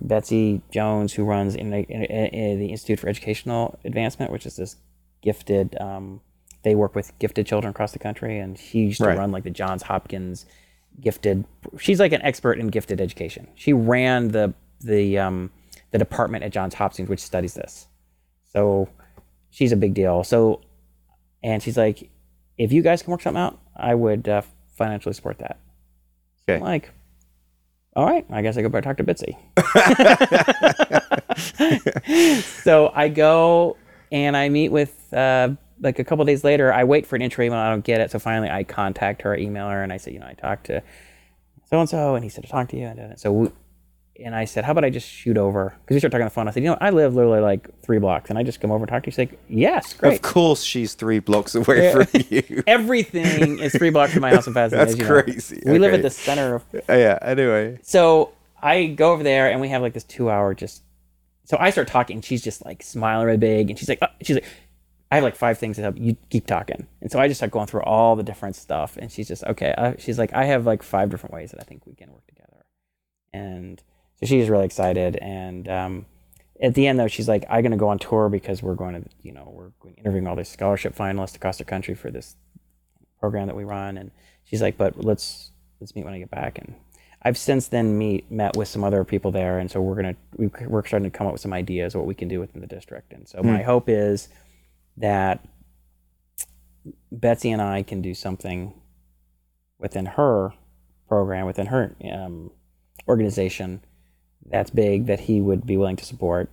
Betsy 0.00 0.62
Jones, 0.70 1.12
who 1.12 1.24
runs 1.24 1.54
in, 1.54 1.72
in, 1.72 2.02
in 2.02 2.58
the 2.60 2.66
Institute 2.66 3.00
for 3.00 3.08
Educational 3.08 3.78
Advancement, 3.84 4.30
which 4.30 4.46
is 4.46 4.56
this 4.56 4.76
gifted. 5.28 5.76
Um, 5.80 6.20
they 6.62 6.74
work 6.74 6.94
with 6.94 7.16
gifted 7.18 7.46
children 7.46 7.70
across 7.70 7.92
the 7.92 7.98
country, 7.98 8.38
and 8.38 8.58
she 8.58 8.80
used 8.80 9.00
to 9.00 9.06
Right. 9.08 9.18
run 9.18 9.30
like 9.30 9.44
the 9.44 9.50
Johns 9.50 9.82
Hopkins 9.82 10.46
gifted. 11.00 11.44
She's 11.78 12.00
like 12.00 12.12
an 12.12 12.22
expert 12.22 12.58
in 12.58 12.68
gifted 12.68 13.00
education. 13.00 13.48
She 13.54 13.72
ran 13.72 14.28
the 14.28 14.54
the 14.80 15.18
um, 15.18 15.50
the 15.92 15.98
department 15.98 16.44
at 16.44 16.52
Johns 16.52 16.74
Hopkins 16.74 17.08
which 17.08 17.20
studies 17.20 17.54
this. 17.54 17.86
So 18.52 18.88
she's 19.50 19.72
a 19.72 19.76
big 19.76 19.94
deal. 19.94 20.24
So, 20.24 20.60
and 21.42 21.62
she's 21.62 21.76
like, 21.76 22.10
if 22.56 22.72
you 22.72 22.82
guys 22.82 23.02
can 23.02 23.10
work 23.12 23.22
something 23.22 23.40
out, 23.42 23.58
I 23.76 23.94
would 23.94 24.28
uh, 24.28 24.42
financially 24.76 25.14
support 25.14 25.38
that. 25.40 25.58
So 26.46 26.54
I'm 26.54 26.62
Okay. 26.62 26.64
like, 26.64 26.90
all 27.94 28.06
right, 28.06 28.24
I 28.30 28.42
guess 28.42 28.56
I 28.56 28.62
go 28.62 28.68
better 28.68 28.82
talk 28.88 28.96
to 28.98 29.04
Bitsy. 29.04 29.36
so 32.64 32.90
I 32.94 33.08
go 33.08 33.76
and 34.10 34.36
I 34.36 34.48
meet 34.48 34.70
with 34.70 34.90
uh, 35.12 35.50
like 35.80 35.98
a 35.98 36.04
couple 36.04 36.24
days 36.24 36.44
later. 36.44 36.72
I 36.72 36.84
wait 36.84 37.06
for 37.06 37.16
an 37.16 37.22
intro 37.22 37.44
email. 37.44 37.58
I 37.58 37.70
don't 37.70 37.84
get 37.84 38.00
it. 38.00 38.10
So 38.10 38.18
finally, 38.18 38.50
I 38.50 38.64
contact 38.64 39.22
her, 39.22 39.36
email 39.36 39.68
her, 39.68 39.82
and 39.82 39.92
I 39.92 39.96
say, 39.96 40.12
you 40.12 40.18
know, 40.18 40.26
I 40.26 40.34
talked 40.34 40.66
to 40.66 40.82
so 41.70 41.78
and 41.80 41.88
so, 41.88 42.14
and 42.14 42.24
he 42.24 42.30
said 42.30 42.44
to 42.44 42.50
talk 42.50 42.68
to 42.70 42.76
you. 42.76 42.86
And 42.86 43.18
so 43.20 43.30
we, 43.30 43.50
and 44.24 44.34
I 44.34 44.46
said, 44.46 44.64
how 44.64 44.72
about 44.72 44.84
I 44.84 44.90
just 44.90 45.06
shoot 45.08 45.36
over? 45.36 45.76
Because 45.82 45.94
we 45.94 46.00
started 46.00 46.12
talking 46.12 46.22
on 46.22 46.26
the 46.28 46.30
phone. 46.34 46.48
I 46.48 46.50
said, 46.50 46.62
you 46.64 46.70
know, 46.70 46.78
I 46.80 46.90
live 46.90 47.14
literally 47.14 47.40
like 47.40 47.68
three 47.82 47.98
blocks, 47.98 48.30
and 48.30 48.38
I 48.38 48.42
just 48.42 48.60
come 48.60 48.70
over 48.72 48.82
and 48.82 48.88
talk 48.88 49.02
to 49.02 49.08
you. 49.08 49.12
She's 49.12 49.18
like, 49.18 49.38
yes, 49.48 49.92
great. 49.92 50.14
Of 50.14 50.22
course, 50.22 50.62
she's 50.62 50.94
three 50.94 51.18
blocks 51.18 51.54
away 51.54 51.92
from 51.92 52.06
you. 52.30 52.62
Everything 52.66 53.58
is 53.58 53.72
three 53.72 53.90
blocks 53.90 54.12
from 54.12 54.22
my 54.22 54.30
house 54.30 54.46
in 54.46 54.54
Pasadena. 54.54 54.86
That's 54.86 54.98
you 54.98 55.04
know. 55.04 55.22
crazy. 55.22 55.62
We 55.64 55.78
live 55.78 55.94
at 55.94 56.02
the 56.02 56.10
center 56.10 56.56
of 56.56 56.64
Uh, 56.74 56.94
yeah. 56.94 57.18
Anyway. 57.22 57.78
so 57.82 58.32
I 58.60 58.86
go 58.86 59.12
over 59.12 59.22
there 59.22 59.50
and 59.50 59.60
we 59.60 59.68
have 59.68 59.82
like 59.82 59.92
this 59.92 60.04
two 60.04 60.30
hour 60.30 60.54
just. 60.54 60.82
So 61.44 61.56
I 61.60 61.70
start 61.70 61.88
talking. 61.88 62.16
and 62.16 62.24
She's 62.24 62.42
just 62.42 62.64
like 62.64 62.82
smiling 62.82 63.26
really 63.26 63.38
big, 63.38 63.70
and 63.70 63.78
she's 63.78 63.88
like, 63.88 63.98
oh, 64.02 64.08
she's 64.22 64.36
like, 64.36 64.44
I 65.10 65.16
have 65.16 65.24
like 65.24 65.36
five 65.36 65.58
things 65.58 65.76
to 65.76 65.82
help 65.82 65.96
you 65.98 66.16
keep 66.28 66.46
talking. 66.46 66.86
And 67.00 67.10
so 67.10 67.18
I 67.18 67.28
just 67.28 67.38
start 67.38 67.50
going 67.50 67.66
through 67.66 67.82
all 67.82 68.14
the 68.14 68.22
different 68.22 68.56
stuff, 68.56 68.96
and 68.96 69.10
she's 69.10 69.28
just 69.28 69.42
okay. 69.44 69.74
Uh, 69.76 69.94
she's 69.98 70.18
like, 70.18 70.32
I 70.34 70.44
have 70.44 70.66
like 70.66 70.82
five 70.82 71.10
different 71.10 71.34
ways 71.34 71.50
that 71.50 71.60
I 71.60 71.64
think 71.64 71.86
we 71.86 71.94
can 71.94 72.12
work 72.12 72.26
together, 72.26 72.64
and 73.32 73.82
so 74.20 74.26
she's 74.26 74.48
really 74.48 74.66
excited. 74.66 75.16
And 75.16 75.68
um, 75.68 76.06
at 76.60 76.74
the 76.74 76.86
end 76.86 76.98
though, 76.98 77.08
she's 77.08 77.28
like, 77.28 77.46
I'm 77.48 77.62
gonna 77.62 77.76
go 77.76 77.88
on 77.88 77.98
tour 77.98 78.28
because 78.28 78.62
we're 78.62 78.74
going 78.74 79.02
to, 79.02 79.08
you 79.22 79.32
know, 79.32 79.50
we're 79.50 79.92
interviewing 79.96 80.26
all 80.26 80.36
these 80.36 80.48
scholarship 80.48 80.94
finalists 80.94 81.36
across 81.36 81.56
the 81.58 81.64
country 81.64 81.94
for 81.94 82.10
this 82.10 82.36
program 83.18 83.46
that 83.46 83.56
we 83.56 83.64
run, 83.64 83.96
and 83.96 84.10
she's 84.44 84.60
like, 84.60 84.76
but 84.76 85.02
let's 85.02 85.52
let's 85.80 85.94
meet 85.94 86.04
when 86.04 86.14
I 86.14 86.18
get 86.18 86.30
back. 86.30 86.58
And 86.58 86.74
I've 87.22 87.38
since 87.38 87.68
then 87.68 87.96
meet 87.96 88.30
met 88.30 88.56
with 88.56 88.68
some 88.68 88.84
other 88.84 89.04
people 89.04 89.30
there, 89.30 89.58
and 89.58 89.70
so 89.70 89.80
we're 89.80 89.96
gonna 89.96 90.16
we, 90.36 90.50
we're 90.66 90.84
starting 90.84 91.10
to 91.10 91.16
come 91.16 91.26
up 91.26 91.32
with 91.32 91.42
some 91.42 91.54
ideas 91.54 91.94
of 91.94 92.00
what 92.00 92.08
we 92.08 92.14
can 92.14 92.28
do 92.28 92.40
within 92.40 92.60
the 92.60 92.66
district. 92.66 93.14
And 93.14 93.26
so 93.26 93.42
my 93.42 93.62
hope 93.62 93.88
is 93.88 94.28
that 94.98 95.44
Betsy 97.10 97.50
and 97.50 97.62
I 97.62 97.82
can 97.82 98.02
do 98.02 98.14
something 98.14 98.74
within 99.78 100.06
her 100.06 100.52
program, 101.08 101.46
within 101.46 101.66
her 101.66 101.96
um, 102.12 102.50
organization 103.08 103.80
that's 104.50 104.70
big 104.70 105.06
that 105.06 105.20
he 105.20 105.40
would 105.40 105.66
be 105.66 105.76
willing 105.76 105.96
to 105.96 106.04
support. 106.04 106.50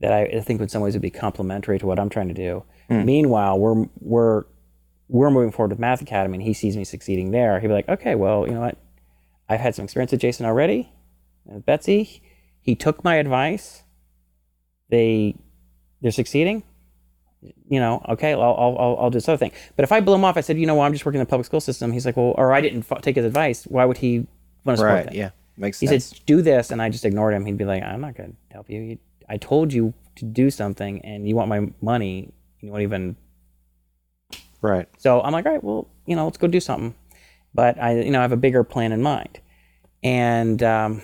That 0.00 0.12
I, 0.12 0.22
I 0.24 0.40
think 0.40 0.60
in 0.60 0.68
some 0.68 0.82
ways 0.82 0.94
would 0.94 1.02
be 1.02 1.10
complementary 1.10 1.78
to 1.78 1.86
what 1.86 1.98
I'm 1.98 2.10
trying 2.10 2.28
to 2.28 2.34
do. 2.34 2.64
Meanwhile, 3.04 3.58
we're 3.58 3.86
we're 4.00 4.44
we're 5.08 5.30
moving 5.30 5.52
forward 5.52 5.70
with 5.70 5.78
Math 5.78 6.02
Academy, 6.02 6.36
and 6.36 6.42
he 6.42 6.52
sees 6.52 6.76
me 6.76 6.84
succeeding 6.84 7.30
there. 7.30 7.60
He'd 7.60 7.68
be 7.68 7.72
like, 7.72 7.88
okay, 7.88 8.14
well, 8.14 8.46
you 8.46 8.54
know 8.54 8.60
what? 8.60 8.76
I've 9.48 9.60
had 9.60 9.74
some 9.74 9.84
experience 9.84 10.12
with 10.12 10.20
Jason 10.20 10.46
already. 10.46 10.90
And 11.46 11.56
with 11.56 11.66
Betsy, 11.66 12.22
he 12.60 12.74
took 12.74 13.04
my 13.04 13.16
advice. 13.16 13.84
They 14.90 15.36
they're 16.02 16.10
succeeding. 16.10 16.64
You 17.68 17.80
know, 17.80 18.04
okay, 18.10 18.32
I'll, 18.32 18.40
I'll, 18.42 18.76
I'll, 18.78 18.96
I'll 19.00 19.10
do 19.10 19.16
this 19.16 19.28
other 19.28 19.36
thing. 19.38 19.52
But 19.76 19.82
if 19.84 19.92
I 19.92 20.00
blow 20.00 20.14
him 20.14 20.24
off, 20.24 20.36
I 20.36 20.40
said, 20.40 20.58
you 20.58 20.66
know, 20.66 20.74
well, 20.76 20.84
I'm 20.84 20.92
just 20.92 21.04
working 21.04 21.20
in 21.20 21.24
the 21.26 21.30
public 21.30 21.46
school 21.46 21.60
system. 21.60 21.92
He's 21.92 22.06
like, 22.06 22.16
well, 22.16 22.34
or 22.38 22.52
I 22.52 22.60
didn't 22.60 22.82
fo- 22.82 22.98
take 22.98 23.16
his 23.16 23.24
advice. 23.24 23.64
Why 23.64 23.84
would 23.84 23.98
he 23.98 24.26
want 24.64 24.76
to 24.76 24.76
support 24.78 24.92
Right. 24.94 25.04
that? 25.06 25.14
Yeah. 25.14 25.30
Makes 25.56 25.80
He 25.80 25.86
sense. 25.86 26.06
said, 26.06 26.20
do 26.26 26.42
this, 26.42 26.70
and 26.70 26.80
I 26.82 26.88
just 26.88 27.04
ignored 27.04 27.34
him. 27.34 27.44
He'd 27.46 27.56
be 27.58 27.64
like, 27.64 27.82
I'm 27.82 28.00
not 28.00 28.16
going 28.16 28.30
to 28.30 28.36
help 28.52 28.68
you. 28.70 28.80
you. 28.80 28.98
I 29.28 29.36
told 29.36 29.72
you 29.72 29.94
to 30.16 30.24
do 30.24 30.50
something, 30.50 31.00
and 31.04 31.28
you 31.28 31.36
want 31.36 31.48
my 31.48 31.68
money. 31.80 32.32
You 32.60 32.70
won't 32.70 32.82
even. 32.82 33.16
right. 34.62 34.88
So 34.98 35.20
I'm 35.20 35.32
like, 35.32 35.46
all 35.46 35.52
right, 35.52 35.62
well, 35.64 35.88
you 36.06 36.16
know, 36.16 36.24
let's 36.24 36.38
go 36.38 36.46
do 36.46 36.60
something. 36.60 36.94
But 37.54 37.80
I, 37.80 38.00
you 38.00 38.10
know, 38.10 38.18
I 38.18 38.22
have 38.22 38.32
a 38.32 38.36
bigger 38.36 38.64
plan 38.64 38.92
in 38.92 39.00
mind. 39.02 39.40
And 40.02 40.62
um, 40.62 41.02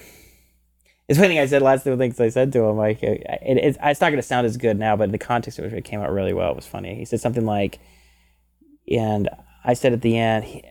it's 1.11 1.19
funny. 1.19 1.41
I 1.41 1.47
said 1.47 1.61
last 1.61 1.83
two 1.83 1.97
things 1.97 2.21
I 2.21 2.29
said 2.29 2.53
to 2.53 2.61
him. 2.61 2.77
Like, 2.77 3.03
it, 3.03 3.27
it, 3.43 3.59
it's 3.59 3.79
it's 3.83 4.01
not 4.01 4.11
going 4.11 4.23
to 4.23 4.23
sound 4.23 4.47
as 4.47 4.57
good 4.57 4.79
now, 4.79 4.95
but 4.95 5.05
in 5.05 5.11
the 5.11 5.19
context 5.19 5.59
of 5.59 5.65
it, 5.65 5.73
it 5.73 5.85
came 5.85 6.01
out 6.01 6.13
really 6.13 6.33
well. 6.33 6.53
It 6.53 6.57
was 6.57 6.69
funny. 6.69 6.95
He 6.95 7.05
said 7.05 7.21
something 7.21 7.45
like, 7.45 7.81
and 8.89 9.29
I 9.65 9.75
said 9.75 9.93
at 9.93 10.03
the 10.03 10.17
end, 10.17 10.45
he, 10.45 10.63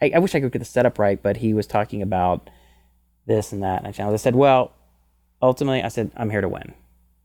I, 0.00 0.12
I 0.14 0.18
wish 0.20 0.32
I 0.36 0.40
could 0.40 0.52
get 0.52 0.60
the 0.60 0.64
setup 0.64 1.00
right, 1.00 1.20
but 1.20 1.38
he 1.38 1.54
was 1.54 1.66
talking 1.66 2.02
about 2.02 2.50
this 3.26 3.50
and 3.50 3.64
that. 3.64 3.78
And 3.78 3.88
I 3.88 3.90
challenged. 3.90 4.20
I 4.20 4.22
said, 4.22 4.36
well, 4.36 4.70
ultimately, 5.42 5.82
I 5.82 5.88
said, 5.88 6.12
I'm 6.16 6.30
here 6.30 6.40
to 6.40 6.48
win. 6.48 6.72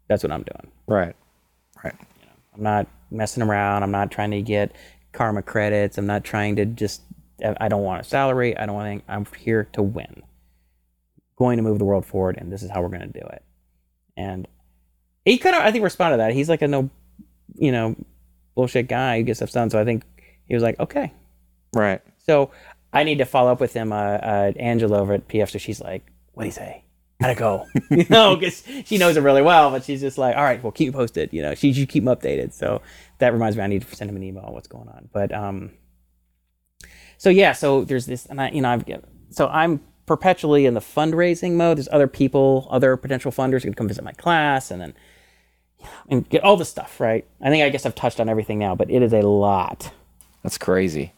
That's 0.07 0.23
what 0.23 0.31
I'm 0.31 0.41
doing. 0.41 0.71
Right. 0.87 1.15
Right. 1.83 1.93
You 2.19 2.25
know, 2.25 2.33
I'm 2.55 2.63
not 2.63 2.87
messing 3.11 3.43
around. 3.43 3.83
I'm 3.83 3.91
not 3.91 4.09
trying 4.09 4.31
to 4.31 4.41
get 4.41 4.75
karma 5.13 5.43
credits. 5.43 5.99
I'm 5.99 6.07
not 6.07 6.23
trying 6.23 6.55
to 6.55 6.65
just. 6.65 7.03
I 7.59 7.67
don't 7.67 7.83
want 7.83 8.01
a 8.01 8.03
salary. 8.03 8.57
I 8.57 8.65
don't 8.65 8.73
want 8.73 8.87
anything. 8.87 9.05
I'm 9.07 9.27
here 9.37 9.67
to 9.73 9.83
win. 9.83 10.23
Going 11.37 11.57
to 11.57 11.63
move 11.63 11.79
the 11.79 11.85
world 11.85 12.05
forward, 12.05 12.37
and 12.37 12.51
this 12.51 12.63
is 12.63 12.69
how 12.69 12.81
we're 12.81 12.89
going 12.89 13.01
to 13.11 13.19
do 13.19 13.25
it. 13.25 13.43
And 14.15 14.47
he 15.25 15.37
kind 15.37 15.55
of, 15.55 15.63
I 15.63 15.71
think, 15.71 15.83
responded 15.83 16.17
to 16.17 16.23
that. 16.23 16.33
He's 16.33 16.47
like 16.47 16.61
a 16.61 16.67
no, 16.67 16.89
you 17.55 17.71
know, 17.71 17.95
bullshit 18.53 18.87
guy 18.87 19.17
who 19.17 19.23
gets 19.23 19.39
stuff 19.39 19.51
done. 19.51 19.69
So 19.69 19.79
I 19.79 19.83
think 19.83 20.03
he 20.47 20.53
was 20.53 20.63
like, 20.63 20.79
okay. 20.79 21.11
Right. 21.73 22.01
So 22.19 22.51
I 22.93 23.03
need 23.03 23.17
to 23.17 23.25
follow 23.25 23.51
up 23.51 23.59
with 23.59 23.73
him, 23.73 23.91
uh, 23.91 23.95
uh, 23.95 24.53
Angela 24.57 24.99
over 24.99 25.13
at 25.13 25.27
PF. 25.27 25.51
So 25.51 25.57
she's 25.57 25.81
like, 25.81 26.09
what 26.33 26.43
do 26.43 26.47
you 26.47 26.53
say? 26.53 26.83
How'd 27.19 27.31
it 27.31 27.37
go? 27.37 27.65
you 27.91 28.05
know, 28.09 28.35
because 28.35 28.63
she 28.85 28.97
knows 28.97 29.17
it 29.17 29.21
really 29.21 29.41
well, 29.41 29.71
but 29.71 29.83
she's 29.83 30.01
just 30.01 30.17
like, 30.17 30.35
all 30.35 30.43
right, 30.43 30.61
well, 30.61 30.71
keep 30.71 30.93
posted. 30.93 31.31
You 31.33 31.41
know, 31.41 31.55
she 31.55 31.73
should 31.73 31.89
keep 31.89 32.03
him 32.03 32.09
updated. 32.09 32.53
So 32.53 32.81
that 33.19 33.33
reminds 33.33 33.57
me, 33.57 33.63
I 33.63 33.67
need 33.67 33.87
to 33.87 33.95
send 33.95 34.09
him 34.09 34.15
an 34.15 34.23
email 34.23 34.43
on 34.43 34.53
what's 34.53 34.67
going 34.67 34.89
on. 34.89 35.09
But 35.11 35.33
um, 35.33 35.71
so 37.17 37.29
yeah, 37.29 37.53
so 37.53 37.83
there's 37.83 38.05
this, 38.05 38.25
and 38.25 38.41
I, 38.41 38.49
you 38.51 38.61
know, 38.61 38.69
I've 38.69 38.85
so 39.29 39.47
I'm 39.47 39.81
perpetually 40.06 40.65
in 40.65 40.73
the 40.73 40.80
fundraising 40.80 41.53
mode. 41.53 41.77
There's 41.77 41.90
other 41.91 42.07
people, 42.07 42.68
other 42.69 42.95
potential 42.98 43.32
funders 43.32 43.57
who 43.61 43.68
can 43.69 43.73
come 43.73 43.88
visit 43.88 44.03
my 44.03 44.11
class, 44.14 44.72
and 44.72 44.82
then 44.82 44.94
and 46.10 46.27
get 46.30 46.44
all 46.44 46.57
the 46.57 46.65
stuff 46.65 46.99
right. 46.99 47.26
I 47.41 47.49
think 47.49 47.64
I 47.64 47.69
guess 47.69 47.86
I've 47.86 47.95
touched 47.95 48.19
on 48.19 48.27
everything 48.30 48.57
now, 48.60 48.76
but 48.76 48.90
it 48.90 49.02
is 49.02 49.14
a 49.14 49.22
lot. 49.22 49.91
That's 50.44 50.57
crazy. 50.57 51.14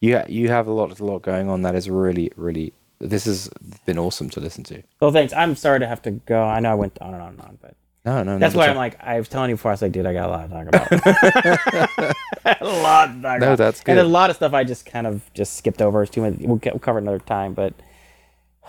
You 0.00 0.16
ha- 0.18 0.24
you 0.28 0.48
have 0.48 0.66
a 0.66 0.72
lot 0.72 0.98
a 0.98 1.04
lot 1.04 1.22
going 1.22 1.48
on. 1.48 1.62
That 1.62 1.74
is 1.74 1.88
really 1.88 2.32
really. 2.36 2.72
This 2.98 3.24
has 3.24 3.50
been 3.84 3.98
awesome 3.98 4.30
to 4.30 4.40
listen 4.40 4.62
to. 4.64 4.82
Well, 5.00 5.10
thanks. 5.10 5.32
I'm 5.32 5.56
sorry 5.56 5.80
to 5.80 5.86
have 5.88 6.02
to 6.02 6.12
go. 6.12 6.42
I 6.44 6.60
know 6.60 6.70
I 6.70 6.74
went 6.74 6.98
on 7.00 7.14
and 7.14 7.22
on 7.22 7.30
and 7.30 7.40
on, 7.40 7.58
but 7.60 7.74
No, 8.04 8.22
no, 8.22 8.38
that's 8.38 8.54
why 8.54 8.68
I'm 8.68 8.76
like, 8.76 8.96
I 9.02 9.18
was 9.18 9.28
telling 9.28 9.50
you 9.50 9.56
before, 9.56 9.72
I 9.72 9.74
was 9.74 9.82
like, 9.82 9.90
dude, 9.90 10.06
I 10.06 10.12
got 10.12 10.28
a 10.28 10.32
lot 10.32 10.48
to 10.48 10.54
talk 10.54 10.68
about. 10.68 12.16
a 12.60 12.64
lot 12.64 13.06
to 13.14 13.22
talk 13.22 13.40
No, 13.40 13.46
about. 13.54 13.58
that's 13.58 13.82
And 13.86 13.98
a 13.98 14.04
lot 14.04 14.30
of 14.30 14.36
stuff 14.36 14.52
I 14.52 14.62
just 14.62 14.86
kind 14.86 15.08
of 15.08 15.28
just 15.34 15.56
skipped 15.56 15.82
over. 15.82 16.02
It's 16.04 16.12
too 16.12 16.20
much. 16.22 16.34
We'll, 16.38 16.56
get, 16.56 16.74
we'll 16.74 16.80
cover 16.80 16.98
it 16.98 17.02
another 17.02 17.18
time, 17.18 17.54
but 17.54 17.74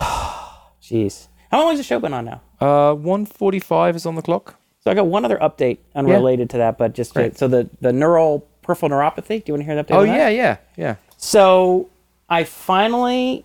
jeez. 0.82 1.28
How 1.50 1.60
long 1.60 1.70
has 1.70 1.78
the 1.78 1.84
show 1.84 2.00
been 2.00 2.12
on 2.12 2.24
now? 2.24 2.40
Uh, 2.60 2.94
one 2.94 3.26
forty-five 3.26 3.96
is 3.96 4.06
on 4.06 4.14
the 4.14 4.22
clock. 4.22 4.56
So 4.80 4.90
I 4.90 4.94
got 4.94 5.06
one 5.06 5.24
other 5.24 5.38
update 5.38 5.78
unrelated 5.94 6.50
to 6.50 6.58
that, 6.58 6.76
but 6.76 6.94
just 6.94 7.14
to, 7.14 7.34
so 7.34 7.48
the 7.48 7.70
the 7.80 7.92
neural 7.92 8.46
peripheral 8.62 8.90
neuropathy. 8.90 9.44
Do 9.44 9.52
you 9.52 9.54
want 9.54 9.60
to 9.60 9.64
hear 9.64 9.76
the 9.76 9.84
update? 9.84 9.96
Oh 9.96 10.00
on 10.00 10.06
that? 10.08 10.16
yeah, 10.16 10.28
yeah, 10.28 10.56
yeah. 10.76 10.96
So 11.16 11.88
I 12.28 12.44
finally, 12.44 13.44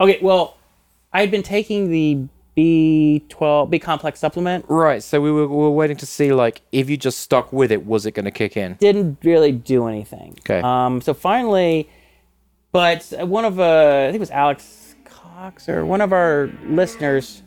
okay. 0.00 0.18
Well, 0.20 0.56
I'd 1.12 1.30
been 1.30 1.42
taking 1.42 1.90
the 1.90 2.26
B12 2.56 3.70
B 3.70 3.78
complex 3.78 4.18
supplement. 4.18 4.64
Right. 4.68 5.02
So 5.02 5.20
we 5.20 5.30
were, 5.30 5.46
we 5.46 5.56
were 5.56 5.70
waiting 5.70 5.96
to 5.98 6.06
see 6.06 6.32
like 6.32 6.62
if 6.72 6.90
you 6.90 6.96
just 6.96 7.20
stuck 7.20 7.52
with 7.52 7.70
it, 7.70 7.86
was 7.86 8.06
it 8.06 8.12
going 8.12 8.24
to 8.24 8.30
kick 8.30 8.56
in? 8.56 8.74
Didn't 8.74 9.18
really 9.22 9.52
do 9.52 9.86
anything. 9.86 10.36
Okay. 10.40 10.60
Um. 10.60 11.00
So 11.00 11.14
finally, 11.14 11.88
but 12.72 13.12
one 13.20 13.44
of 13.44 13.60
uh, 13.60 14.04
I 14.04 14.06
think 14.06 14.16
it 14.16 14.20
was 14.20 14.30
Alex 14.30 14.64
Cox 15.36 15.68
or 15.68 15.84
one 15.84 16.00
of 16.00 16.14
our 16.14 16.50
listeners. 16.64 17.42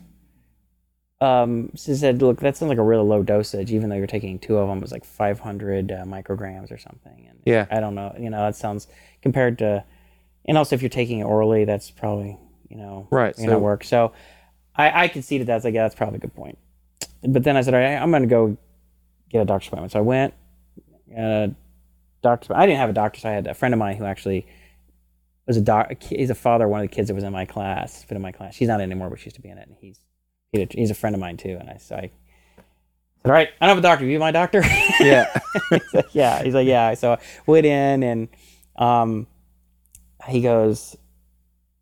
Um, 1.20 1.70
said, 1.74 2.22
"Look, 2.22 2.38
that 2.40 2.56
sounds 2.56 2.68
like 2.70 2.78
a 2.78 2.82
really 2.82 3.02
low 3.02 3.22
dosage, 3.24 3.72
even 3.72 3.90
though 3.90 3.96
you're 3.96 4.06
taking 4.06 4.38
two 4.38 4.56
of 4.58 4.68
them. 4.68 4.78
It 4.78 4.82
was 4.82 4.92
like 4.92 5.04
500 5.04 5.90
uh, 5.90 6.04
micrograms 6.04 6.70
or 6.70 6.78
something." 6.78 7.26
And 7.28 7.40
Yeah. 7.44 7.66
I 7.70 7.80
don't 7.80 7.94
know. 7.96 8.14
You 8.18 8.30
know, 8.30 8.38
that 8.42 8.54
sounds 8.54 8.86
compared 9.22 9.58
to, 9.58 9.84
and 10.46 10.56
also 10.56 10.76
if 10.76 10.82
you're 10.82 10.88
taking 10.88 11.18
it 11.18 11.24
orally, 11.24 11.64
that's 11.64 11.90
probably 11.90 12.38
you 12.68 12.76
know 12.76 13.08
Right, 13.10 13.34
to 13.34 13.42
so- 13.42 13.58
work. 13.58 13.82
So, 13.82 14.12
I 14.76 15.04
I 15.04 15.08
conceded 15.08 15.48
that. 15.48 15.52
I 15.54 15.56
was 15.56 15.64
like, 15.64 15.74
yeah, 15.74 15.82
that's 15.82 15.96
probably 15.96 16.18
a 16.18 16.20
good 16.20 16.34
point. 16.34 16.58
But 17.22 17.42
then 17.42 17.56
I 17.56 17.60
said, 17.62 17.74
all 17.74 17.80
right, 17.80 17.96
I'm 18.00 18.10
going 18.10 18.22
to 18.22 18.28
go 18.28 18.56
get 19.30 19.42
a 19.42 19.44
doctor's 19.44 19.66
appointment. 19.68 19.92
So 19.92 19.98
I 19.98 20.02
went. 20.02 20.32
Uh, 21.18 21.48
doctor. 22.22 22.56
I 22.56 22.64
didn't 22.66 22.78
have 22.78 22.88
a 22.90 22.94
doctor, 22.94 23.18
so 23.20 23.28
I 23.28 23.32
had 23.32 23.46
a 23.48 23.54
friend 23.54 23.74
of 23.74 23.78
mine 23.78 23.96
who 23.96 24.04
actually 24.04 24.46
was 25.50 25.56
a 25.56 25.62
doc. 25.62 26.02
He's 26.02 26.30
a 26.30 26.34
father 26.34 26.64
of 26.64 26.70
one 26.70 26.80
of 26.80 26.88
the 26.88 26.94
kids 26.94 27.08
that 27.08 27.14
was 27.14 27.24
in 27.24 27.32
my 27.32 27.44
class, 27.44 28.04
been 28.04 28.16
in 28.16 28.22
my 28.22 28.32
class. 28.32 28.54
She's 28.54 28.68
not 28.68 28.80
anymore, 28.80 29.10
but 29.10 29.18
she 29.18 29.26
used 29.26 29.36
to 29.36 29.42
be 29.42 29.48
in 29.50 29.58
it. 29.58 29.68
And 29.68 29.76
he's 29.80 30.00
he- 30.52 30.68
he's 30.70 30.90
a 30.90 30.94
friend 30.94 31.14
of 31.14 31.20
mine 31.20 31.36
too. 31.36 31.56
And 31.58 31.68
I 31.68 31.76
so 31.78 31.96
I 31.96 32.10
said, 33.22 33.26
all 33.26 33.32
right, 33.32 33.48
I 33.60 33.66
don't 33.66 33.76
have 33.76 33.78
a 33.84 33.88
doctor. 33.88 34.04
Are 34.04 34.08
You 34.08 34.18
my 34.18 34.30
doctor? 34.30 34.62
Yeah. 35.00 35.26
he's 35.70 35.94
like, 35.94 36.14
yeah. 36.14 36.42
He's 36.42 36.54
like, 36.54 36.66
yeah. 36.66 36.94
So 36.94 37.12
I 37.12 37.18
went 37.46 37.66
in 37.66 38.02
and 38.02 38.28
um, 38.76 39.26
he 40.28 40.40
goes, 40.40 40.96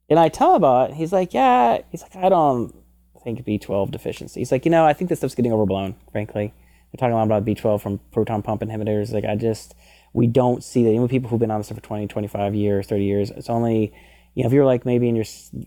and 0.09 0.19
I 0.19 0.29
tell 0.29 0.51
him 0.51 0.57
about 0.57 0.91
it. 0.91 0.97
He's 0.97 1.13
like, 1.13 1.35
yeah. 1.35 1.79
He's 1.91 2.03
like, 2.03 2.17
I 2.17 2.29
don't 2.29 2.75
think 3.23 3.45
B12 3.45 3.91
deficiency. 3.91 4.41
He's 4.41 4.51
like, 4.53 4.65
you 4.65 4.71
know, 4.71 4.85
I 4.85 4.93
think 4.93 5.11
this 5.11 5.19
stuff's 5.21 5.35
getting 5.35 5.53
overblown, 5.53 5.95
frankly. 6.11 6.55
They're 6.91 6.99
talking 6.99 7.13
a 7.13 7.17
lot 7.17 7.25
about 7.25 7.45
B12 7.45 7.81
from 7.83 8.01
proton 8.13 8.43
pump 8.43 8.63
inhibitors. 8.63 9.13
Like, 9.13 9.25
I 9.25 9.37
just, 9.37 9.75
we 10.13 10.27
don't 10.27 10.63
see 10.63 10.85
that. 10.85 10.91
Even 10.91 11.09
people 11.09 11.31
who've 11.31 11.41
been 11.41 11.51
on 11.51 11.61
this 11.61 11.67
stuff 11.67 11.79
for 11.79 11.85
20, 11.85 12.07
25 12.07 12.55
years, 12.55 12.87
30 12.87 13.05
years, 13.05 13.31
it's 13.31 13.51
only, 13.51 13.93
you 14.35 14.43
know, 14.43 14.47
if 14.47 14.53
you're 14.53 14.65
like 14.65 14.85
maybe 14.85 15.09
in 15.09 15.17
your 15.17 15.25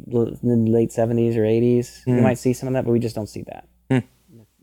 late 0.08 0.90
70s 0.90 1.36
or 1.36 1.44
80s, 1.44 2.02
you 2.06 2.16
hmm. 2.16 2.24
might 2.24 2.38
see 2.38 2.54
some 2.54 2.68
of 2.68 2.74
that, 2.74 2.86
but 2.86 2.92
we 2.92 3.00
just 3.00 3.16
don't 3.16 3.30
see 3.30 3.44
that 3.44 3.68
hmm. 3.90 4.00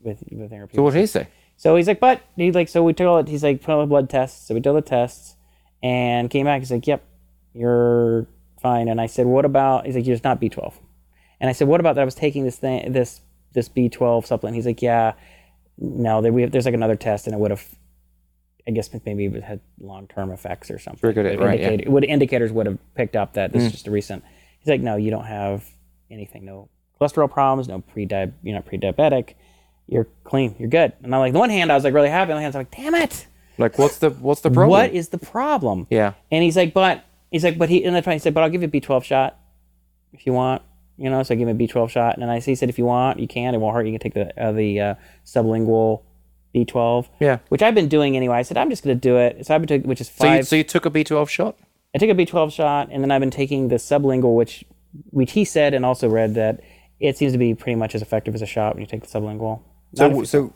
with, 0.01 0.23
with 0.31 0.49
therapy. 0.49 0.75
so 0.75 0.83
what 0.83 0.93
did 0.93 1.01
he 1.01 1.05
say? 1.05 1.27
So 1.57 1.75
he's 1.75 1.87
like, 1.87 1.99
but 1.99 2.21
he's 2.37 2.55
like, 2.55 2.69
so 2.69 2.83
we 2.83 2.93
took 2.93 3.05
all. 3.05 3.23
He's 3.25 3.43
like, 3.43 3.61
put 3.61 3.73
all 3.73 3.81
the 3.81 3.87
blood 3.87 4.09
tests. 4.09 4.47
So 4.47 4.53
we 4.53 4.61
did 4.61 4.69
all 4.69 4.75
the 4.75 4.81
tests, 4.81 5.35
and 5.83 6.29
came 6.29 6.45
back. 6.45 6.61
He's 6.61 6.71
like, 6.71 6.87
yep, 6.87 7.03
you're 7.53 8.27
fine. 8.61 8.87
And 8.87 9.01
I 9.01 9.07
said, 9.07 9.25
what 9.25 9.43
about? 9.43 9.85
He's 9.85 9.95
like, 9.95 10.05
you're 10.05 10.15
just 10.15 10.23
not 10.23 10.39
B12. 10.39 10.73
And 11.41 11.49
I 11.49 11.53
said, 11.53 11.67
what 11.67 11.81
about 11.81 11.95
that? 11.95 12.01
I 12.01 12.05
was 12.05 12.15
taking 12.15 12.45
this 12.45 12.55
thing, 12.55 12.93
this 12.93 13.19
this 13.53 13.67
B12 13.67 14.25
supplement. 14.25 14.55
He's 14.55 14.65
like, 14.65 14.81
yeah, 14.81 15.13
no, 15.77 16.21
there, 16.21 16.31
we 16.31 16.43
have, 16.43 16.51
there's 16.51 16.65
like 16.65 16.73
another 16.73 16.95
test, 16.95 17.27
and 17.27 17.33
it 17.33 17.39
would 17.39 17.51
have, 17.51 17.75
I 18.69 18.71
guess 18.71 18.89
maybe 19.03 19.25
it 19.25 19.43
had 19.43 19.61
long 19.79 20.07
term 20.07 20.31
effects 20.31 20.69
or 20.69 20.77
something. 20.77 20.99
Triggered 20.99 21.25
it, 21.25 21.39
right, 21.39 21.59
yeah. 21.59 21.89
Would 21.89 22.03
indicators 22.03 22.51
would 22.51 22.67
have 22.67 22.77
picked 22.93 23.15
up 23.15 23.33
that 23.33 23.51
this 23.51 23.63
is 23.63 23.71
just 23.71 23.87
a 23.87 23.91
recent. 23.91 24.23
He's 24.59 24.67
like, 24.67 24.81
no, 24.81 24.95
you 24.95 25.09
don't 25.09 25.25
have 25.25 25.65
anything, 26.11 26.45
no 26.45 26.69
cholesterol 27.01 27.31
problems, 27.31 27.67
no 27.67 27.81
pre 27.81 28.07
you're 28.43 28.55
not 28.55 28.65
pre 28.67 28.77
diabetic, 28.77 29.33
you're 29.87 30.07
clean, 30.23 30.55
you're 30.59 30.69
good. 30.69 30.93
And 31.01 31.15
I'm 31.15 31.19
like, 31.19 31.33
the 31.33 31.39
one 31.39 31.49
hand 31.49 31.71
I 31.71 31.75
was 31.75 31.83
like 31.83 31.95
really 31.95 32.09
happy, 32.09 32.31
on 32.31 32.39
the 32.39 32.45
other 32.45 32.53
hand 32.53 32.55
I 32.55 32.59
was 32.59 32.65
like, 32.67 32.75
damn 32.75 32.93
it, 32.93 33.25
Like, 33.57 33.79
what's 33.79 33.97
the 33.97 34.11
what's 34.11 34.41
the 34.41 34.51
problem? 34.51 34.69
what 34.69 34.93
is 34.93 35.09
the 35.09 35.17
problem? 35.17 35.87
Yeah. 35.89 36.13
And 36.31 36.43
he's 36.43 36.55
like, 36.55 36.73
but 36.73 37.03
he's 37.31 37.43
like, 37.43 37.57
but 37.57 37.69
he 37.69 37.83
and 37.83 37.95
that's 37.95 38.05
why 38.05 38.13
he 38.13 38.19
said, 38.19 38.35
but 38.35 38.43
I'll 38.43 38.49
give 38.51 38.61
you 38.61 38.67
a 38.67 38.71
B12 38.71 39.03
shot 39.03 39.39
if 40.13 40.27
you 40.27 40.33
want. 40.33 40.61
You 40.97 41.09
know, 41.09 41.23
so 41.23 41.33
I 41.33 41.37
give 41.37 41.47
him 41.47 41.55
a 41.55 41.59
B12 41.59 41.89
shot, 41.89 42.15
and 42.15 42.21
then 42.21 42.29
I 42.29 42.39
he 42.39 42.55
said, 42.55 42.67
if 42.67 42.77
you 42.77 42.85
want, 42.85 43.19
you 43.21 43.27
can. 43.27 43.55
It 43.55 43.59
won't 43.59 43.73
hurt. 43.73 43.85
You 43.85 43.97
can 43.97 44.01
take 44.01 44.13
the 44.13 44.37
uh, 44.37 44.51
the 44.51 44.79
uh, 44.81 44.95
sublingual 45.25 46.01
B12. 46.55 47.07
Yeah. 47.19 47.39
Which 47.49 47.61
I've 47.61 47.75
been 47.75 47.87
doing 47.89 48.15
anyway. 48.15 48.37
I 48.37 48.41
said 48.41 48.57
I'm 48.57 48.69
just 48.69 48.83
going 48.83 48.95
to 48.97 48.99
do 48.99 49.17
it. 49.17 49.45
So 49.45 49.53
I've 49.55 49.61
been 49.61 49.67
taking, 49.67 49.87
which 49.89 50.01
is 50.01 50.07
So 50.09 50.25
you, 50.25 50.31
five. 50.37 50.47
so 50.47 50.55
you 50.55 50.63
took 50.63 50.85
a 50.85 50.89
B12 50.91 51.29
shot? 51.29 51.57
I 51.95 51.97
took 51.97 52.09
a 52.09 52.13
B12 52.15 52.51
shot, 52.53 52.89
and 52.91 53.03
then 53.03 53.11
I've 53.11 53.19
been 53.21 53.31
taking 53.31 53.67
the 53.69 53.75
sublingual, 53.75 54.35
which 54.35 54.63
which 55.11 55.33
he 55.33 55.45
said 55.45 55.73
and 55.75 55.85
also 55.85 56.09
read 56.09 56.33
that 56.35 56.61
it 56.99 57.15
seems 57.17 57.31
to 57.31 57.37
be 57.37 57.53
pretty 57.53 57.75
much 57.75 57.93
as 57.95 58.01
effective 58.01 58.33
as 58.35 58.41
a 58.41 58.45
shot 58.47 58.73
when 58.75 58.81
you 58.81 58.87
take 58.87 59.01
the 59.01 59.07
sublingual. 59.07 59.61
Not 59.97 60.11
So 60.11 60.21
if- 60.21 60.27
so 60.27 60.53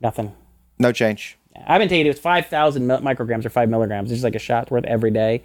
nothing. 0.00 0.32
no 0.78 0.92
change. 0.92 1.38
I've 1.66 1.78
been 1.80 1.88
taking 1.88 2.06
it 2.06 2.10
was 2.10 2.18
five 2.18 2.46
thousand 2.46 2.86
micrograms 2.86 3.44
or 3.44 3.48
five 3.50 3.68
milligrams. 3.70 4.10
It's 4.10 4.18
just 4.18 4.24
like 4.24 4.34
a 4.34 4.38
shot 4.40 4.70
worth 4.70 4.84
every 4.84 5.10
day, 5.10 5.42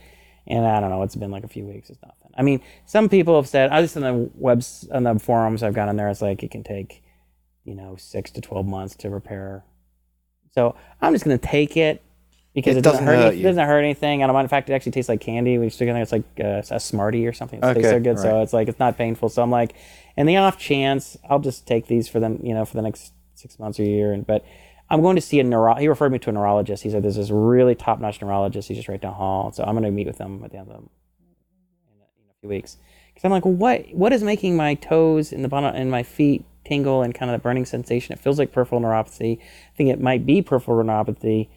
and 0.48 0.66
I 0.66 0.80
don't 0.80 0.90
know. 0.90 1.02
It's 1.04 1.16
been 1.16 1.32
like 1.32 1.44
a 1.44 1.48
few 1.48 1.66
weeks. 1.66 1.90
It's 1.90 2.02
nothing. 2.02 2.18
I 2.38 2.42
mean, 2.44 2.62
some 2.86 3.10
people 3.10 3.36
have 3.38 3.48
said. 3.48 3.70
I 3.72 3.82
just 3.82 3.96
on 3.98 4.04
the 4.04 4.30
webs 4.36 4.88
on 4.92 5.04
the 5.04 5.18
forums 5.20 5.64
I've 5.64 5.74
got 5.74 5.88
on 5.90 5.96
there. 5.98 6.10
It's 6.10 6.22
like 6.22 6.44
it 6.44 6.52
can 6.52 6.64
take, 6.64 7.02
you 7.64 7.76
know, 7.76 7.96
six 7.98 8.30
to 8.32 8.42
twelve 8.42 8.66
months 8.66 8.96
to 8.98 9.10
repair. 9.10 9.64
So 10.54 10.76
I'm 11.02 11.14
just 11.14 11.24
gonna 11.24 11.38
take 11.38 11.78
it 11.78 12.02
because 12.54 12.76
It 12.76 12.80
it, 12.80 12.82
doesn't, 12.84 13.06
doesn't 13.06 13.20
hurt. 13.22 13.34
hurt 13.34 13.40
it 13.40 13.44
doesn't 13.44 13.66
hurt 13.66 13.80
anything. 13.80 14.24
I 14.24 14.28
don't 14.28 14.34
mind. 14.34 14.46
In 14.46 14.50
fact, 14.50 14.70
it 14.70 14.74
actually 14.74 14.92
tastes 14.92 15.10
like 15.10 15.22
candy. 15.22 15.58
We 15.58 15.70
still 15.70 15.88
think 15.88 16.00
it's 16.00 16.12
like 16.12 16.24
uh, 16.40 16.62
a 16.76 16.80
Smartie 16.80 17.26
or 17.26 17.34
something. 17.34 17.60
It 17.60 17.74
tastes 17.76 17.90
so 17.90 18.00
good. 18.00 18.20
So 18.20 18.42
it's 18.42 18.54
like 18.54 18.68
it's 18.68 18.80
not 18.80 18.98
painful. 18.98 19.30
So 19.30 19.42
I'm 19.42 19.52
like, 19.52 19.74
in 20.18 20.26
the 20.26 20.38
off 20.38 20.58
chance, 20.58 21.18
I'll 21.30 21.40
just 21.40 21.66
take 21.66 21.88
these 21.88 22.10
for 22.10 22.20
them. 22.20 22.40
You 22.44 22.54
know, 22.54 22.66
for 22.66 22.76
the 22.76 22.82
next 22.82 23.14
six 23.36 23.58
months 23.58 23.80
or 23.80 23.84
a 23.84 23.88
year. 23.88 24.12
And 24.12 24.28
but 24.28 24.44
I'm 24.90 25.02
going 25.02 25.16
to 25.16 25.22
see 25.22 25.40
a 25.40 25.44
neuro. 25.44 25.76
He 25.76 25.88
referred 25.88 26.12
me 26.12 26.20
to 26.20 26.30
a 26.30 26.34
neurologist. 26.34 26.84
He 26.84 26.90
said 26.90 27.04
there's 27.04 27.16
this 27.16 27.30
really 27.30 27.76
top 27.76 28.02
notch 28.02 28.22
neurologist. 28.22 28.68
He's 28.68 28.78
just 28.78 28.90
right 28.90 29.00
down 29.00 29.12
the 29.12 29.18
hall. 29.18 29.54
So 29.54 29.64
I'm 29.64 29.72
going 29.72 29.84
to 29.84 29.92
meet 29.92 30.08
with 30.08 30.18
him 30.18 30.44
at 30.44 30.52
the 30.52 30.58
end 30.58 30.70
of 30.70 30.74
the, 30.74 30.80
in 30.80 30.84
a, 30.84 32.04
in 32.04 32.30
a 32.30 32.34
few 32.42 32.50
weeks. 32.50 32.76
Because 33.14 33.24
I'm 33.24 33.32
like, 33.32 33.46
well, 33.46 33.54
what 33.54 33.86
what 33.94 34.12
is 34.12 34.24
making 34.24 34.58
my 34.58 34.76
toes 34.76 35.32
and 35.32 35.44
the 35.44 35.48
bottom 35.48 35.74
and 35.74 35.90
my 35.90 36.04
feet 36.04 36.44
tingle 36.66 37.02
and 37.02 37.14
kind 37.14 37.32
of 37.32 37.40
the 37.40 37.42
burning 37.44 37.66
sensation? 37.66 38.14
It 38.14 38.20
feels 38.20 38.38
like 38.40 38.52
peripheral 38.52 38.82
neuropathy. 38.82 39.40
I 39.40 39.76
think 39.76 39.90
it 39.90 40.00
might 40.02 40.26
be 40.26 40.42
peripheral 40.42 40.84
neuropathy. 40.84 41.50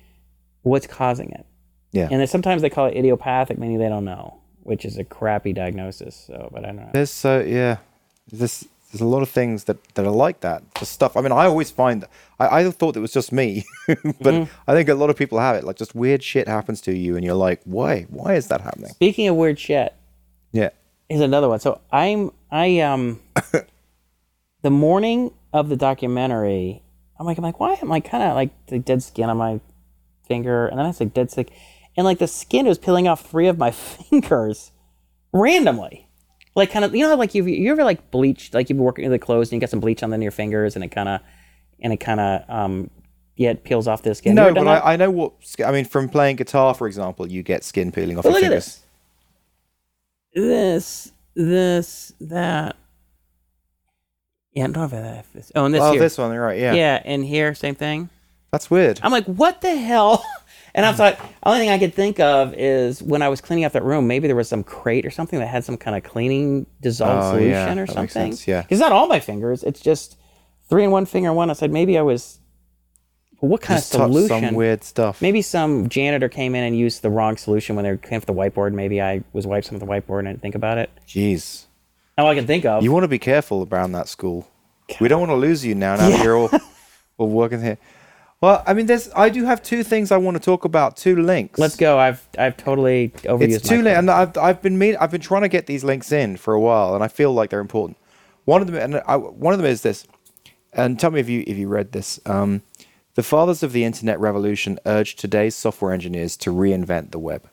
What's 0.63 0.87
causing 0.87 1.31
it? 1.31 1.47
Yeah. 1.93 2.09
And 2.11 2.21
then 2.21 2.27
sometimes 2.27 2.63
they 2.63 2.71
call 2.71 2.87
it 2.87 2.97
idiopathic, 2.97 3.59
meaning 3.59 3.79
they 3.79 3.89
don't 3.89 4.05
know, 4.05 4.39
which 4.63 4.85
is 4.85 4.99
a 4.99 5.05
crappy 5.05 5.53
diagnosis. 5.53 6.25
So, 6.27 6.49
but 6.53 6.65
I 6.65 6.69
don't 6.69 6.77
know. 6.77 6.91
There's 6.93 7.11
so 7.11 7.41
yeah. 7.41 7.77
There's 8.33 8.67
there's 8.91 9.01
a 9.03 9.07
lot 9.07 9.23
of 9.23 9.29
things 9.29 9.65
that, 9.65 9.83
that 9.95 10.05
are 10.07 10.11
like 10.13 10.41
that. 10.41 10.63
The 10.77 10.87
stuff. 10.87 11.17
I 11.17 11.21
mean, 11.21 11.33
I 11.33 11.47
always 11.47 11.71
find 11.71 12.05
I, 12.39 12.61
I 12.61 12.71
thought 12.71 12.97
it 12.97 13.01
was 13.01 13.13
just 13.13 13.33
me, 13.33 13.65
but 13.87 13.97
Mm-hmm. 13.99 14.53
I 14.69 14.75
think 14.75 14.89
a 14.89 14.95
lot 14.95 15.11
of 15.11 15.17
people 15.17 15.39
have 15.39 15.57
it. 15.57 15.65
Like 15.65 15.77
just 15.77 15.95
weird 15.95 16.23
shit 16.23 16.49
happens 16.49 16.81
to 16.83 16.97
you, 16.97 17.17
and 17.17 17.25
you're 17.25 17.35
like, 17.35 17.61
why? 17.65 18.03
Why 18.09 18.35
is 18.35 18.47
that 18.49 18.61
happening? 18.61 18.91
Speaking 18.91 19.29
of 19.29 19.37
weird 19.37 19.59
shit, 19.59 19.93
Yeah. 20.53 20.71
Here's 21.09 21.21
another 21.21 21.49
one. 21.49 21.61
So 21.61 21.81
I'm 21.93 22.31
I 22.51 22.81
um 22.81 23.21
the 24.65 24.71
morning 24.71 25.31
of 25.53 25.69
the 25.69 25.77
documentary, 25.77 26.83
I'm 27.21 27.27
like 27.27 27.37
I'm 27.37 27.45
like 27.45 27.61
why 27.61 27.75
am 27.75 27.93
I 27.93 28.01
kind 28.01 28.25
of 28.25 28.35
like 28.35 28.51
the 28.69 28.79
dead 28.79 29.03
skin 29.03 29.29
on 29.29 29.37
my 29.37 29.61
finger, 30.27 30.67
and 30.67 30.79
then 30.79 30.87
I 30.87 30.89
was 30.89 30.99
like 31.01 31.13
dead 31.13 31.31
sick, 31.31 31.53
and 31.99 32.07
like 32.07 32.19
the 32.19 32.27
skin 32.27 32.65
was 32.65 32.79
peeling 32.79 33.07
off 33.07 33.25
three 33.31 33.47
of 33.47 33.59
my 33.59 33.71
fingers 34.11 34.73
randomly, 35.33 36.09
like 36.55 36.71
kind 36.71 36.83
of 36.83 36.95
you 36.95 37.07
know 37.07 37.15
like 37.15 37.35
you 37.35 37.45
you 37.45 37.71
ever 37.73 37.85
like 37.85 38.11
bleached 38.11 38.55
like 38.55 38.71
you've 38.71 38.79
been 38.79 38.85
working 38.85 39.05
with 39.05 39.13
the 39.13 39.19
clothes 39.25 39.49
and 39.49 39.57
you 39.57 39.61
get 39.61 39.69
some 39.69 39.81
bleach 39.81 40.03
on 40.03 40.09
the 40.09 40.15
end 40.15 40.23
of 40.23 40.25
your 40.25 40.33
fingers 40.33 40.77
and 40.77 40.83
it 40.85 40.89
kind 40.89 41.11
of 41.11 41.21
and 41.81 41.93
it 41.93 41.99
kind 41.99 42.21
of 42.21 42.49
um 42.49 42.91
yeah 43.37 43.51
it 43.51 43.65
peels 43.65 43.87
off 43.87 44.03
the 44.03 44.15
skin. 44.15 44.35
No, 44.35 44.55
but? 44.55 44.67
I, 44.67 44.95
I 44.95 44.97
know 44.97 45.11
what. 45.11 45.35
I 45.63 45.73
mean, 45.73 45.85
from 45.85 46.09
playing 46.09 46.37
guitar, 46.37 46.73
for 46.73 46.87
example, 46.87 47.31
you 47.31 47.43
get 47.43 47.65
skin 47.65 47.93
peeling 47.93 48.17
off 48.17 48.25
But 48.25 48.31
your 48.31 48.41
look 48.41 48.45
at 48.45 48.49
fingers. 48.49 48.81
this. 50.33 51.13
This, 51.13 51.13
this, 51.35 52.13
that. 52.21 52.77
Yeah, 54.55 54.65
I 54.65 54.67
don't 54.69 54.77
know 54.93 55.09
if 55.19 55.33
this. 55.33 55.53
Oh, 55.55 55.65
and 55.65 55.75
this 55.75 55.83
Oh, 55.83 55.93
here. 55.93 56.01
this 56.01 56.17
one, 56.17 56.35
right? 56.37 56.59
Yeah. 56.59 56.73
Yeah, 56.75 57.03
and 57.05 57.25
here, 57.25 57.55
same 57.55 57.75
thing. 57.75 58.09
That's 58.53 58.71
weird. 58.71 59.01
I'm 59.03 59.11
like, 59.13 59.25
what 59.27 59.61
the 59.61 59.77
hell? 59.77 60.25
And 60.77 60.85
I 60.85 60.93
thought, 60.93 61.17
the 61.19 61.29
only 61.49 61.61
thing 61.61 61.71
I 61.71 61.79
could 61.79 61.95
think 61.95 62.19
of 62.19 62.53
is 62.55 63.01
when 63.01 63.23
I 63.23 63.29
was 63.29 63.41
cleaning 63.41 63.65
out 63.65 63.75
that 63.75 63.85
room, 63.85 64.09
maybe 64.09 64.27
there 64.27 64.35
was 64.35 64.49
some 64.49 64.65
crate 64.65 65.07
or 65.07 65.11
something 65.13 65.39
that 65.39 65.47
had 65.47 65.63
some 65.65 65.77
kind 65.77 65.97
of 65.97 66.03
cleaning 66.03 66.67
dissolved 66.81 67.23
Oh, 67.27 67.31
solution 67.31 67.49
yeah, 67.53 67.63
or 67.65 67.67
that 67.67 67.77
makes 67.77 67.93
something. 67.95 68.33
sense, 68.33 68.49
yeah. 68.49 68.65
It's 68.69 68.81
not 68.81 68.91
all 68.91 69.07
my 69.07 69.21
fingers. 69.21 69.63
It's 69.63 69.79
just 69.81 70.17
three 70.69 70.83
in 70.83 70.91
one 70.91 71.07
finger, 71.07 71.33
one. 71.33 71.49
I 71.49 71.53
said, 71.53 71.71
maybe 71.71 71.97
I 71.97 72.03
was. 72.03 72.41
Well, 73.41 73.51
what 73.53 73.61
kind 73.61 73.79
Just 73.79 73.95
of 73.95 74.01
solution? 74.01 74.41
some 74.47 74.55
weird 74.57 74.83
stuff. 74.83 75.23
Maybe 75.23 75.43
some 75.43 75.89
janitor 75.89 76.29
came 76.29 76.57
in 76.57 76.65
and 76.65 76.77
used 76.77 77.03
the 77.03 77.11
wrong 77.11 77.37
solution 77.37 77.77
when 77.77 77.85
they 77.85 77.97
came 77.97 78.19
for 78.19 78.27
the 78.27 78.35
whiteboard. 78.35 78.73
Maybe 78.73 79.01
I 79.01 79.23
was 79.33 79.47
wiped 79.47 79.67
some 79.69 79.77
of 79.77 79.81
the 79.81 79.87
whiteboard 79.87 80.19
and 80.19 80.29
I 80.29 80.33
didn't 80.33 80.43
think 80.43 80.57
about 80.57 80.79
it. 80.79 80.91
Jeez. 81.07 81.67
All 82.17 82.29
I 82.29 82.35
can 82.35 82.47
think 82.47 82.65
of. 82.65 82.83
You 82.83 82.93
want 82.93 83.05
to 83.05 83.09
be 83.09 83.19
careful 83.19 83.69
around 83.71 83.93
that 83.93 84.09
school. 84.09 84.49
We 85.01 85.09
don't 85.09 85.21
want 85.21 85.31
to 85.31 85.37
lose 85.37 85.65
you 85.65 85.75
now. 85.75 85.97
Now 85.97 86.11
that 86.11 86.25
you're 86.25 86.37
all, 86.37 86.51
all 87.19 87.29
working 87.29 87.63
here. 87.63 87.79
Well, 88.41 88.63
I 88.67 88.75
mean, 88.75 88.87
there's. 88.87 89.11
I 89.17 89.31
do 89.31 89.45
have 89.47 89.63
two 89.63 89.83
things 89.83 90.13
I 90.13 90.19
want 90.19 90.37
to 90.37 90.43
talk 90.43 90.65
about. 90.65 90.97
Two 90.97 91.17
links. 91.17 91.59
Let's 91.59 91.77
go. 91.77 91.99
I've 91.99 92.29
I've 92.39 92.57
totally 92.57 93.09
overused. 93.23 93.55
It's 93.55 93.69
too 93.69 93.79
my 93.79 93.85
late, 93.85 93.95
and 93.95 94.11
I've 94.11 94.37
I've 94.37 94.61
been 94.61 94.79
mean, 94.79 94.97
I've 95.01 95.11
been 95.11 95.23
trying 95.23 95.43
to 95.43 95.49
get 95.49 95.67
these 95.67 95.83
links 95.83 96.13
in 96.13 96.37
for 96.37 96.53
a 96.55 96.61
while, 96.61 96.95
and 96.95 97.03
I 97.03 97.09
feel 97.09 97.33
like 97.33 97.51
they're 97.51 97.61
important. 97.61 97.97
One 98.45 98.61
of 98.61 98.71
them, 98.71 98.77
and 98.77 99.03
I, 99.07 99.17
one 99.17 99.55
of 99.55 99.59
them 99.59 99.67
is 99.67 99.81
this, 99.81 100.07
and 100.73 101.01
tell 101.01 101.11
me 101.11 101.21
if 101.21 101.29
you 101.29 101.43
if 101.47 101.57
you 101.57 101.69
read 101.69 101.93
this. 101.93 102.21
Um, 102.27 102.63
the 103.15 103.23
fathers 103.23 103.63
of 103.63 103.73
the 103.73 103.85
internet 103.85 104.21
revolution 104.21 104.79
urged 104.85 105.19
today's 105.19 105.55
software 105.55 105.93
engineers 105.93 106.37
to 106.39 106.51
reinvent 106.51 107.13
the 107.13 107.19
web. 107.19 107.49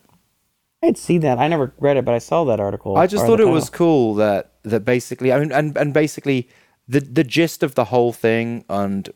I'd 0.82 0.98
see 0.98 1.18
that. 1.18 1.38
I 1.38 1.46
never 1.48 1.72
read 1.78 1.96
it, 1.96 2.04
but 2.04 2.14
I 2.14 2.18
saw 2.18 2.44
that 2.44 2.58
article. 2.58 2.96
I 2.96 3.06
just 3.06 3.24
thought 3.24 3.40
it 3.40 3.44
was 3.44 3.70
cool 3.70 4.14
that 4.14 4.52
that 4.64 4.84
basically, 4.84 5.32
I 5.32 5.38
mean, 5.38 5.52
and 5.52 5.76
and 5.76 5.94
basically, 5.94 6.48
the 6.88 7.00
the 7.00 7.24
gist 7.24 7.62
of 7.62 7.74
the 7.74 7.86
whole 7.86 8.12
thing 8.12 8.64
and 8.68 9.08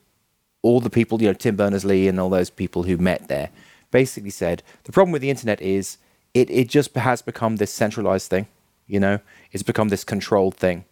all 0.63 0.81
the 0.81 0.91
people, 0.91 1.21
you 1.21 1.29
know, 1.29 1.35
Tim 1.35 1.57
Berners 1.57 1.85
Lee 1.85 2.09
and 2.09 2.21
all 2.21 2.31
those 2.31 2.51
people 2.51 2.85
who 2.85 2.97
met 2.97 3.29
there, 3.29 3.51
basically 3.91 4.31
said 4.31 4.63
the 4.85 4.93
problem 4.93 5.13
with 5.13 5.23
the 5.23 5.31
internet 5.31 5.61
is 5.61 5.99
it 6.35 6.51
it 6.51 6.69
just 6.69 6.95
has 6.95 7.21
become 7.23 7.57
this 7.57 7.73
centralized 7.73 8.31
thing. 8.31 8.47
You 8.87 9.01
know, 9.01 9.19
it's 9.51 9.65
become 9.65 9.89
this 9.89 10.05
controlled 10.05 10.55
thing 10.55 10.85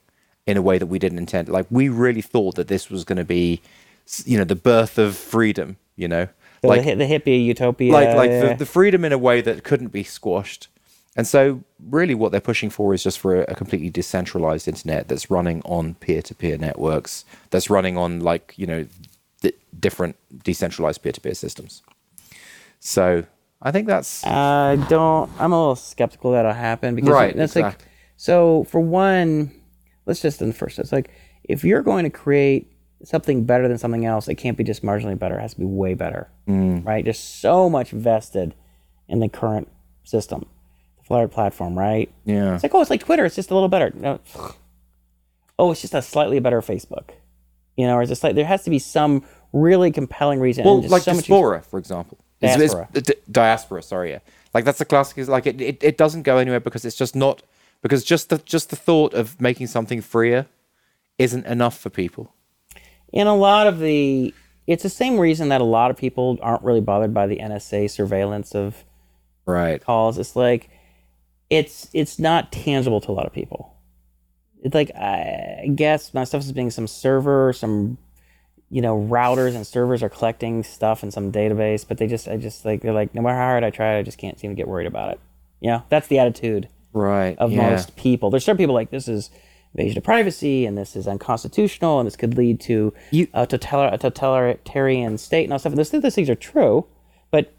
in 0.46 0.56
a 0.56 0.62
way 0.62 0.78
that 0.78 0.86
we 0.86 0.98
didn't 0.98 1.18
intend. 1.18 1.48
Like 1.48 1.66
we 1.70 1.88
really 1.88 2.22
thought 2.22 2.56
that 2.56 2.66
this 2.66 2.90
was 2.90 3.04
going 3.04 3.18
to 3.18 3.24
be, 3.24 3.60
you 4.24 4.36
know, 4.36 4.44
the 4.44 4.56
birth 4.56 4.98
of 4.98 5.16
freedom. 5.16 5.76
You 5.94 6.08
know, 6.08 6.28
Like 6.68 6.84
the, 6.84 6.94
the 6.94 7.04
hippie 7.04 7.44
utopia. 7.44 7.92
like 7.92 8.14
like 8.16 8.30
yeah. 8.30 8.48
the, 8.48 8.54
the 8.56 8.66
freedom 8.66 9.04
in 9.04 9.12
a 9.12 9.18
way 9.18 9.40
that 9.40 9.64
couldn't 9.64 9.88
be 9.88 10.02
squashed. 10.02 10.68
And 11.16 11.26
so, 11.26 11.62
really, 11.80 12.14
what 12.14 12.32
they're 12.32 12.40
pushing 12.40 12.70
for 12.70 12.92
is 12.92 13.04
just 13.04 13.20
for 13.20 13.36
a, 13.36 13.52
a 13.52 13.54
completely 13.54 13.88
decentralized 13.88 14.66
internet 14.66 15.06
that's 15.06 15.30
running 15.30 15.62
on 15.64 15.94
peer-to-peer 15.94 16.58
networks, 16.58 17.24
that's 17.50 17.70
running 17.70 17.96
on 17.96 18.18
like 18.20 18.52
you 18.56 18.66
know, 18.66 18.86
di- 19.40 19.52
different 19.78 20.16
decentralized 20.42 21.02
peer-to-peer 21.02 21.34
systems. 21.34 21.82
So, 22.80 23.24
I 23.62 23.70
think 23.70 23.86
that's 23.86 24.24
I 24.26 24.76
don't. 24.88 25.30
I'm 25.38 25.52
a 25.52 25.58
little 25.58 25.76
skeptical 25.76 26.32
that'll 26.32 26.52
happen 26.52 26.94
because 26.96 27.10
Right, 27.10 27.36
that's 27.36 27.54
like. 27.54 27.64
exactly. 27.66 27.88
So 28.16 28.64
for 28.64 28.80
one, 28.80 29.52
let's 30.06 30.20
just 30.22 30.40
in 30.40 30.48
the 30.48 30.54
first. 30.54 30.78
It's 30.78 30.92
like 30.92 31.10
if 31.44 31.64
you're 31.64 31.82
going 31.82 32.04
to 32.04 32.10
create 32.10 32.72
something 33.04 33.44
better 33.44 33.68
than 33.68 33.78
something 33.78 34.04
else, 34.04 34.28
it 34.28 34.34
can't 34.36 34.56
be 34.56 34.64
just 34.64 34.82
marginally 34.82 35.18
better. 35.18 35.36
It 35.38 35.42
has 35.42 35.54
to 35.54 35.60
be 35.60 35.66
way 35.66 35.94
better, 35.94 36.28
Mm. 36.48 36.84
right? 36.86 37.04
There's 37.04 37.18
so 37.18 37.68
much 37.70 37.90
vested 37.90 38.54
in 39.08 39.20
the 39.20 39.28
current 39.28 39.68
system, 40.04 40.46
the 40.98 41.04
Flare 41.04 41.28
platform, 41.28 41.78
right? 41.78 42.10
yeah. 42.24 42.54
It's 42.54 42.62
like, 42.62 42.74
oh, 42.74 42.80
it's 42.80 42.90
like 42.90 43.00
Twitter. 43.04 43.24
It's 43.24 43.36
just 43.36 43.50
a 43.50 43.54
little 43.54 43.68
better. 43.68 43.92
No. 43.94 44.18
Oh, 45.58 45.70
it's 45.72 45.80
just 45.82 45.94
a 45.94 46.02
slightly 46.02 46.40
better 46.40 46.60
Facebook. 46.60 47.10
You 47.76 47.86
know, 47.86 47.96
or 47.96 48.02
is 48.02 48.10
it 48.10 48.22
like 48.22 48.34
there 48.34 48.44
has 48.44 48.62
to 48.64 48.70
be 48.70 48.78
some 48.78 49.24
really 49.52 49.90
compelling 49.92 50.40
reason. 50.40 50.64
Well, 50.64 50.80
just 50.80 50.92
like 50.92 51.02
so 51.02 51.12
much- 51.14 51.26
diaspora, 51.26 51.62
for 51.62 51.78
example. 51.78 52.18
It's- 52.40 52.60
it's- 52.60 52.72
Diaspora. 52.74 53.14
diaspora, 53.30 53.82
sorry, 53.82 54.10
yeah. 54.10 54.18
Like 54.52 54.64
that's 54.64 54.78
the 54.78 54.84
classic. 54.84 55.18
Is 55.18 55.28
like 55.28 55.46
it, 55.46 55.60
it, 55.60 55.82
it 55.82 55.96
doesn't 55.96 56.22
go 56.22 56.38
anywhere 56.38 56.60
because 56.60 56.84
it's 56.84 56.96
just 56.96 57.14
not 57.16 57.42
because 57.82 58.04
just 58.04 58.28
the 58.30 58.38
just 58.38 58.70
the 58.70 58.76
thought 58.76 59.14
of 59.14 59.40
making 59.40 59.66
something 59.68 60.00
freer 60.00 60.46
isn't 61.18 61.46
enough 61.46 61.78
for 61.78 61.90
people. 61.90 62.32
In 63.14 63.26
a 63.26 63.34
lot 63.34 63.66
of 63.66 63.78
the 63.78 64.34
it's 64.66 64.82
the 64.82 64.88
same 64.90 65.18
reason 65.18 65.48
that 65.50 65.60
a 65.62 65.64
lot 65.64 65.90
of 65.90 65.96
people 65.96 66.38
aren't 66.42 66.62
really 66.62 66.80
bothered 66.82 67.14
by 67.14 67.26
the 67.26 67.38
NSA 67.38 67.90
surveillance 67.90 68.54
of 68.54 68.84
Right. 69.46 69.80
calls. 69.82 70.18
It's 70.18 70.36
like 70.36 70.68
it's 71.50 71.88
it's 71.94 72.18
not 72.18 72.50
tangible 72.52 73.00
to 73.02 73.10
a 73.10 73.14
lot 73.14 73.26
of 73.26 73.32
people. 73.32 73.70
it's 74.62 74.74
like 74.74 74.90
I 74.96 75.70
guess 75.74 76.12
my 76.14 76.24
stuff 76.24 76.42
is 76.42 76.52
being 76.52 76.70
some 76.70 76.86
server, 76.86 77.52
some 77.52 77.98
you 78.70 78.80
know 78.80 78.98
routers 78.98 79.54
and 79.54 79.66
servers 79.66 80.02
are 80.02 80.08
collecting 80.08 80.62
stuff 80.64 81.02
in 81.04 81.10
some 81.10 81.30
database, 81.30 81.86
but 81.86 81.98
they 81.98 82.06
just 82.06 82.26
I 82.28 82.36
just 82.38 82.64
like 82.64 82.80
they're 82.80 82.94
like 82.94 83.14
no 83.14 83.20
matter 83.22 83.36
how 83.36 83.44
hard 83.44 83.64
I 83.64 83.70
try, 83.70 83.98
I 83.98 84.02
just 84.02 84.18
can't 84.18 84.38
seem 84.40 84.50
to 84.50 84.56
get 84.56 84.66
worried 84.66 84.86
about 84.86 85.10
it. 85.12 85.20
You 85.60 85.70
know, 85.70 85.82
that's 85.90 86.08
the 86.08 86.18
attitude 86.18 86.68
Right. 86.94 87.36
of 87.38 87.52
yeah. 87.52 87.70
most 87.70 87.94
people. 87.96 88.30
There's 88.30 88.44
some 88.44 88.56
people 88.56 88.74
like 88.74 88.90
this 88.90 89.06
is 89.08 89.30
invasion 89.74 89.98
of 89.98 90.04
privacy 90.04 90.66
and 90.66 90.78
this 90.78 90.94
is 90.96 91.08
unconstitutional 91.08 91.98
and 91.98 92.06
this 92.06 92.16
could 92.16 92.36
lead 92.36 92.60
to 92.60 92.92
You- 93.10 93.28
a, 93.34 93.46
total, 93.46 93.84
a 93.84 93.98
totalitarian 93.98 95.18
state 95.18 95.44
and 95.44 95.52
all 95.52 95.58
stuff. 95.58 95.72
And 95.72 95.78
those, 95.78 95.90
those 95.90 96.14
things 96.14 96.30
are 96.30 96.34
true, 96.34 96.86
but 97.30 97.52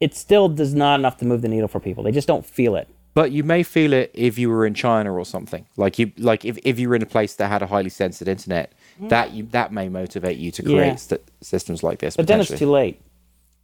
it 0.00 0.14
still 0.14 0.48
does 0.48 0.74
not 0.74 1.00
enough 1.00 1.18
to 1.18 1.24
move 1.24 1.42
the 1.42 1.48
needle 1.48 1.68
for 1.68 1.80
people. 1.80 2.04
They 2.04 2.12
just 2.12 2.28
don't 2.28 2.46
feel 2.46 2.76
it. 2.76 2.88
But 3.14 3.30
you 3.30 3.44
may 3.44 3.62
feel 3.62 3.92
it 3.92 4.10
if 4.12 4.38
you 4.38 4.50
were 4.50 4.66
in 4.66 4.74
China 4.74 5.14
or 5.14 5.24
something. 5.24 5.66
Like 5.76 6.00
you, 6.00 6.10
like 6.18 6.44
if, 6.44 6.58
if 6.64 6.80
you 6.80 6.88
were 6.88 6.96
in 6.96 7.02
a 7.02 7.06
place 7.06 7.36
that 7.36 7.46
had 7.46 7.62
a 7.62 7.66
highly 7.66 7.90
censored 7.90 8.26
internet, 8.26 8.72
mm. 9.00 9.08
that 9.08 9.32
you 9.32 9.44
that 9.52 9.72
may 9.72 9.88
motivate 9.88 10.36
you 10.36 10.50
to 10.50 10.62
create. 10.62 10.86
Yeah. 10.86 10.94
st- 10.96 11.22
systems 11.40 11.84
like 11.84 12.00
this. 12.00 12.16
But 12.16 12.26
then 12.26 12.40
it's 12.40 12.58
too 12.58 12.70
late. 12.70 13.00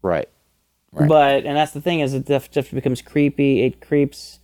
right. 0.02 0.28
Right. 0.92 1.08
But 1.08 1.46
and 1.46 1.56
that's 1.56 1.72
the 1.72 1.80
thing 1.80 2.00
is 2.00 2.14
it 2.14 2.26
def- 2.26 2.50
just 2.50 2.72
becomes 2.74 3.00
creepy. 3.00 3.62
It 3.62 3.80
creeps 3.80 4.39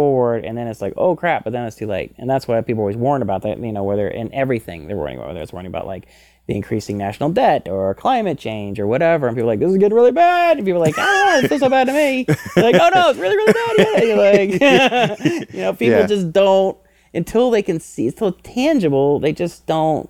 forward, 0.00 0.44
and 0.44 0.56
then 0.56 0.66
it's 0.66 0.80
like, 0.80 0.94
oh 0.96 1.14
crap! 1.16 1.44
But 1.44 1.52
then 1.52 1.64
it's 1.66 1.76
too 1.76 1.86
late, 1.86 2.14
and 2.18 2.28
that's 2.28 2.48
why 2.48 2.60
people 2.62 2.80
always 2.82 2.96
warn 2.96 3.22
about 3.22 3.42
that. 3.42 3.58
You 3.58 3.72
know, 3.72 3.84
whether 3.84 4.08
in 4.08 4.32
everything 4.34 4.86
they're 4.88 4.96
warning 4.96 5.16
about, 5.18 5.28
whether 5.28 5.40
it's 5.40 5.52
warning 5.52 5.70
about 5.70 5.86
like 5.86 6.06
the 6.46 6.54
increasing 6.56 6.96
national 6.98 7.30
debt 7.30 7.68
or 7.68 7.94
climate 7.94 8.38
change 8.38 8.80
or 8.80 8.86
whatever, 8.86 9.28
and 9.28 9.36
people 9.36 9.48
are 9.48 9.52
like, 9.52 9.60
this 9.60 9.70
is 9.70 9.76
getting 9.78 9.94
really 9.96 10.10
bad, 10.12 10.56
and 10.56 10.66
people 10.66 10.82
are 10.82 10.86
like, 10.86 10.98
ah, 10.98 11.38
it 11.38 11.48
feels 11.48 11.60
so 11.60 11.68
bad 11.68 11.86
to 11.86 11.92
me. 11.92 12.24
They're 12.54 12.72
like, 12.72 12.80
oh 12.80 12.90
no, 12.94 13.10
it's 13.10 13.18
really 13.18 13.36
really 13.36 13.52
bad. 13.52 13.74
Yeah, 13.78 14.02
you're 14.04 15.16
like, 15.18 15.48
you 15.54 15.60
know, 15.60 15.72
people 15.74 15.98
Yeah. 16.00 16.06
just 16.06 16.32
don't 16.32 16.76
until 17.12 17.50
they 17.50 17.62
can 17.62 17.78
see 17.80 18.06
it's 18.06 18.18
so 18.18 18.30
tangible. 18.30 19.18
They 19.20 19.32
just 19.32 19.66
don't. 19.66 20.08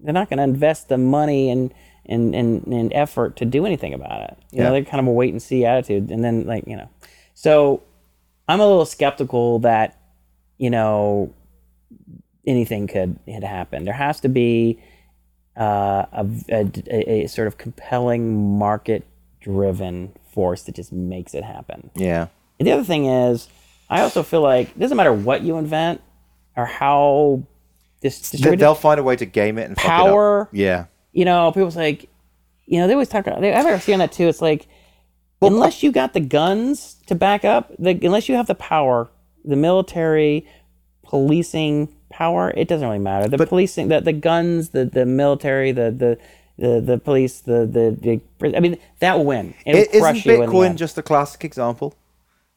They're 0.00 0.12
not 0.14 0.28
going 0.28 0.36
to 0.38 0.44
invest 0.44 0.88
the 0.88 0.98
money 0.98 1.50
and 1.50 1.72
and, 2.06 2.34
and 2.34 2.66
and 2.66 2.92
effort 2.92 3.36
to 3.36 3.46
do 3.46 3.64
anything 3.64 3.94
about 3.94 4.20
it. 4.30 4.36
You 4.52 4.62
know, 4.62 4.70
they're 4.72 4.84
kind 4.84 5.00
of 5.00 5.06
a 5.06 5.10
wait 5.12 5.32
and 5.32 5.42
see 5.42 5.64
attitude, 5.64 6.10
and 6.10 6.22
then 6.22 6.44
like 6.46 6.64
you 6.66 6.76
know, 6.76 6.88
so 7.32 7.82
I'm 8.48 8.60
a 8.60 8.66
little 8.66 8.86
skeptical 8.86 9.58
that 9.60 9.98
you 10.58 10.70
know 10.70 11.32
anything 12.46 12.86
could 12.86 13.18
could 13.26 13.44
happen. 13.44 13.84
There 13.84 13.94
has 13.94 14.20
to 14.20 14.28
be 14.28 14.80
uh, 15.56 16.04
a, 16.12 16.26
a, 16.50 17.24
a- 17.24 17.26
sort 17.28 17.46
of 17.46 17.58
compelling 17.58 18.58
market 18.58 19.04
driven 19.40 20.12
force 20.32 20.62
that 20.64 20.74
just 20.74 20.92
makes 20.92 21.34
it 21.34 21.44
happen. 21.44 21.90
Yeah. 21.94 22.28
And 22.58 22.66
the 22.66 22.72
other 22.72 22.84
thing 22.84 23.06
is, 23.06 23.48
I 23.88 24.00
also 24.02 24.22
feel 24.22 24.40
like 24.40 24.68
it 24.70 24.78
doesn't 24.78 24.96
matter 24.96 25.12
what 25.12 25.42
you 25.42 25.56
invent 25.58 26.00
or 26.56 26.66
how 26.66 27.42
this 28.00 28.30
They'll 28.30 28.74
find 28.74 29.00
a 29.00 29.02
way 29.02 29.16
to 29.16 29.26
game 29.26 29.58
it 29.58 29.64
and 29.68 29.76
fuck 29.76 29.84
it 29.84 29.90
up. 29.90 30.06
Power. 30.06 30.48
Yeah. 30.52 30.86
you 31.12 31.24
know, 31.24 31.50
people's 31.52 31.76
like, 31.76 32.08
you 32.66 32.78
know, 32.80 32.86
they 32.86 32.92
always 32.94 33.08
talk 33.08 33.26
about. 33.26 33.40
They, 33.40 33.52
I've 33.52 33.66
ever 33.66 33.80
seen 33.80 33.98
that 34.00 34.12
too. 34.12 34.26
It's 34.28 34.42
like, 34.42 34.66
unless 35.42 35.82
you 35.82 35.92
got 35.92 36.14
the 36.14 36.20
guns 36.20 36.96
to 37.06 37.14
back 37.14 37.44
up, 37.44 37.72
the, 37.78 37.90
unless 38.02 38.28
you 38.28 38.34
have 38.36 38.46
the 38.46 38.54
power, 38.54 39.10
the 39.44 39.56
military, 39.56 40.46
policing 41.02 41.94
power, 42.10 42.52
it 42.56 42.68
doesn't 42.68 42.86
really 42.86 42.98
matter. 42.98 43.28
The 43.28 43.46
policing, 43.46 43.88
the, 43.88 44.00
the 44.00 44.12
guns, 44.12 44.70
the 44.70 44.84
the 44.84 45.06
military, 45.06 45.72
the 45.72 45.90
the 45.90 46.18
the, 46.56 46.80
the 46.80 46.98
police, 46.98 47.40
the, 47.40 47.66
the 47.66 48.20
the 48.40 48.56
I 48.56 48.60
mean, 48.60 48.78
that 49.00 49.18
will 49.18 49.24
win. 49.24 49.54
It'll 49.66 49.80
It, 49.80 49.88
isn't 49.88 50.00
crush 50.00 50.26
you 50.26 50.42
in 50.42 50.50
Bitcoin 50.50 50.76
just 50.76 50.96
a 50.98 51.02
classic 51.02 51.44
example? 51.44 51.96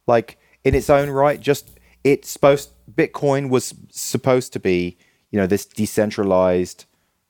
Like 0.05 0.37
in 0.63 0.75
its 0.75 0.89
own 0.89 1.09
right, 1.09 1.39
just 1.39 1.79
it's 2.03 2.29
supposed 2.29 2.71
Bitcoin 2.93 3.49
was 3.49 3.73
supposed 3.89 4.53
to 4.53 4.59
be, 4.59 4.97
you 5.31 5.39
know, 5.39 5.47
this 5.47 5.65
decentralized 5.65 6.85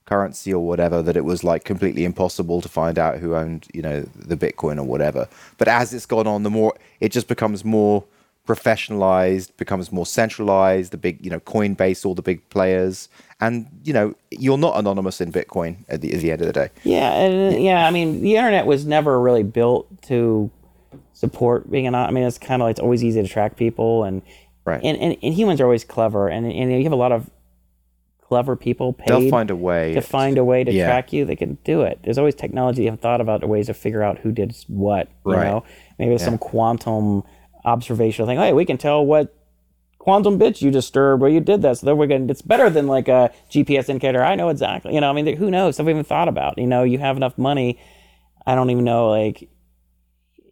currency 0.08 0.52
or 0.54 0.66
whatever 0.66 1.04
that 1.04 1.16
it 1.16 1.26
was 1.26 1.44
like 1.44 1.64
completely 1.66 2.04
impossible 2.04 2.62
to 2.62 2.70
find 2.70 2.98
out 2.98 3.20
who 3.20 3.36
owned, 3.36 3.68
you 3.74 3.82
know, 3.84 4.02
the 4.16 4.36
Bitcoin 4.38 4.78
or 4.80 4.84
whatever. 4.84 5.28
But 5.60 5.68
as 5.68 5.94
it's 5.94 6.08
gone 6.08 6.26
on, 6.26 6.42
the 6.44 6.50
more 6.50 6.74
it 7.00 7.12
just 7.12 7.28
becomes 7.28 7.64
more 7.64 8.04
professionalized, 8.48 9.56
becomes 9.58 9.92
more 9.92 10.06
centralized, 10.06 10.92
the 10.92 10.98
big, 10.98 11.24
you 11.24 11.30
know, 11.30 11.40
Coinbase, 11.42 12.06
all 12.06 12.16
the 12.16 12.22
big 12.22 12.48
players. 12.50 13.10
And, 13.40 13.68
you 13.84 13.94
know, 13.94 14.16
you're 14.32 14.58
not 14.58 14.80
anonymous 14.80 15.22
in 15.22 15.32
Bitcoin 15.32 15.78
at 15.90 16.02
the, 16.02 16.14
at 16.14 16.22
the 16.22 16.32
end 16.32 16.42
of 16.42 16.48
the 16.48 16.54
day. 16.54 16.70
Yeah, 16.84 17.12
and 17.14 17.54
uh, 17.54 17.58
yeah, 17.58 17.86
I 17.86 17.92
mean, 17.92 18.22
the 18.22 18.36
internet 18.36 18.66
was 18.66 18.86
never 18.86 19.20
really 19.20 19.44
built 19.44 20.02
to 20.04 20.50
support 21.14 21.70
being 21.70 21.86
anonymous. 21.86 22.10
I 22.10 22.14
mean, 22.14 22.24
it's 22.24 22.38
kind 22.38 22.62
of 22.62 22.66
like 22.68 22.72
it's 22.72 22.80
always 22.80 23.04
easy 23.04 23.22
to 23.22 23.28
track 23.28 23.58
people, 23.58 24.04
and 24.04 24.22
Right. 24.66 24.82
and, 24.84 24.98
and, 24.98 25.16
and 25.24 25.34
humans 25.34 25.62
are 25.62 25.64
always 25.64 25.86
clever, 25.86 26.28
and 26.28 26.46
and 26.46 26.72
you 26.72 26.84
have 26.84 26.92
a 26.92 26.98
lot 26.98 27.14
of 27.14 27.30
clever 28.28 28.56
people 28.56 28.92
paid 28.94 29.08
They'll 29.08 29.30
find 29.30 29.50
a 29.50 29.56
way. 29.56 29.94
to 29.94 30.02
find 30.02 30.38
a 30.38 30.44
way 30.44 30.64
to 30.64 30.72
Yeah. 30.72 30.86
track 30.88 31.14
you. 31.14 31.24
They 31.26 31.36
can 31.36 31.58
do 31.64 31.82
it. 31.84 32.00
There's 32.04 32.18
always 32.18 32.36
technology 32.36 32.82
you 32.84 32.88
haven't 32.88 33.02
thought 33.02 33.22
about 33.22 33.48
ways 33.48 33.68
to 33.68 33.74
figure 33.74 34.04
out 34.04 34.20
who 34.20 34.32
did 34.32 34.56
what. 34.68 35.08
You 35.26 35.34
Right. 35.34 35.48
know, 35.48 35.64
maybe 35.98 36.14
it's 36.16 36.24
some 36.26 36.38
quantum 36.38 37.24
observational 37.64 38.28
thing. 38.28 38.38
Hey, 38.38 38.54
we 38.54 38.66
can 38.66 38.78
tell 38.78 39.06
what 39.06 39.34
quantum 40.00 40.38
bits 40.38 40.62
you 40.62 40.72
disturbed 40.72 41.22
or 41.24 41.30
you 41.30 41.40
did 41.40 41.62
that. 41.62 41.78
So 41.78 41.86
then 41.86 41.98
we're 41.98 42.08
going. 42.08 42.30
It's 42.30 42.42
better 42.42 42.70
than 42.70 42.88
like 42.88 43.08
a 43.08 43.32
GPS 43.50 43.88
indicator. 43.90 44.24
I 44.24 44.36
know 44.36 44.50
exactly. 44.50 44.94
You 44.94 45.02
know, 45.02 45.10
I 45.10 45.14
mean, 45.14 45.36
who 45.38 45.50
knows? 45.52 45.76
Stuff 45.76 45.86
we 45.86 45.92
haven't 45.92 46.08
thought 46.08 46.28
about. 46.28 46.58
You 46.58 46.68
know, 46.68 46.84
you 46.84 46.98
have 47.00 47.18
enough 47.18 47.38
money. 47.38 47.78
I 48.46 48.56
don't 48.56 48.70
even 48.70 48.84
know 48.84 49.10
like. 49.10 49.50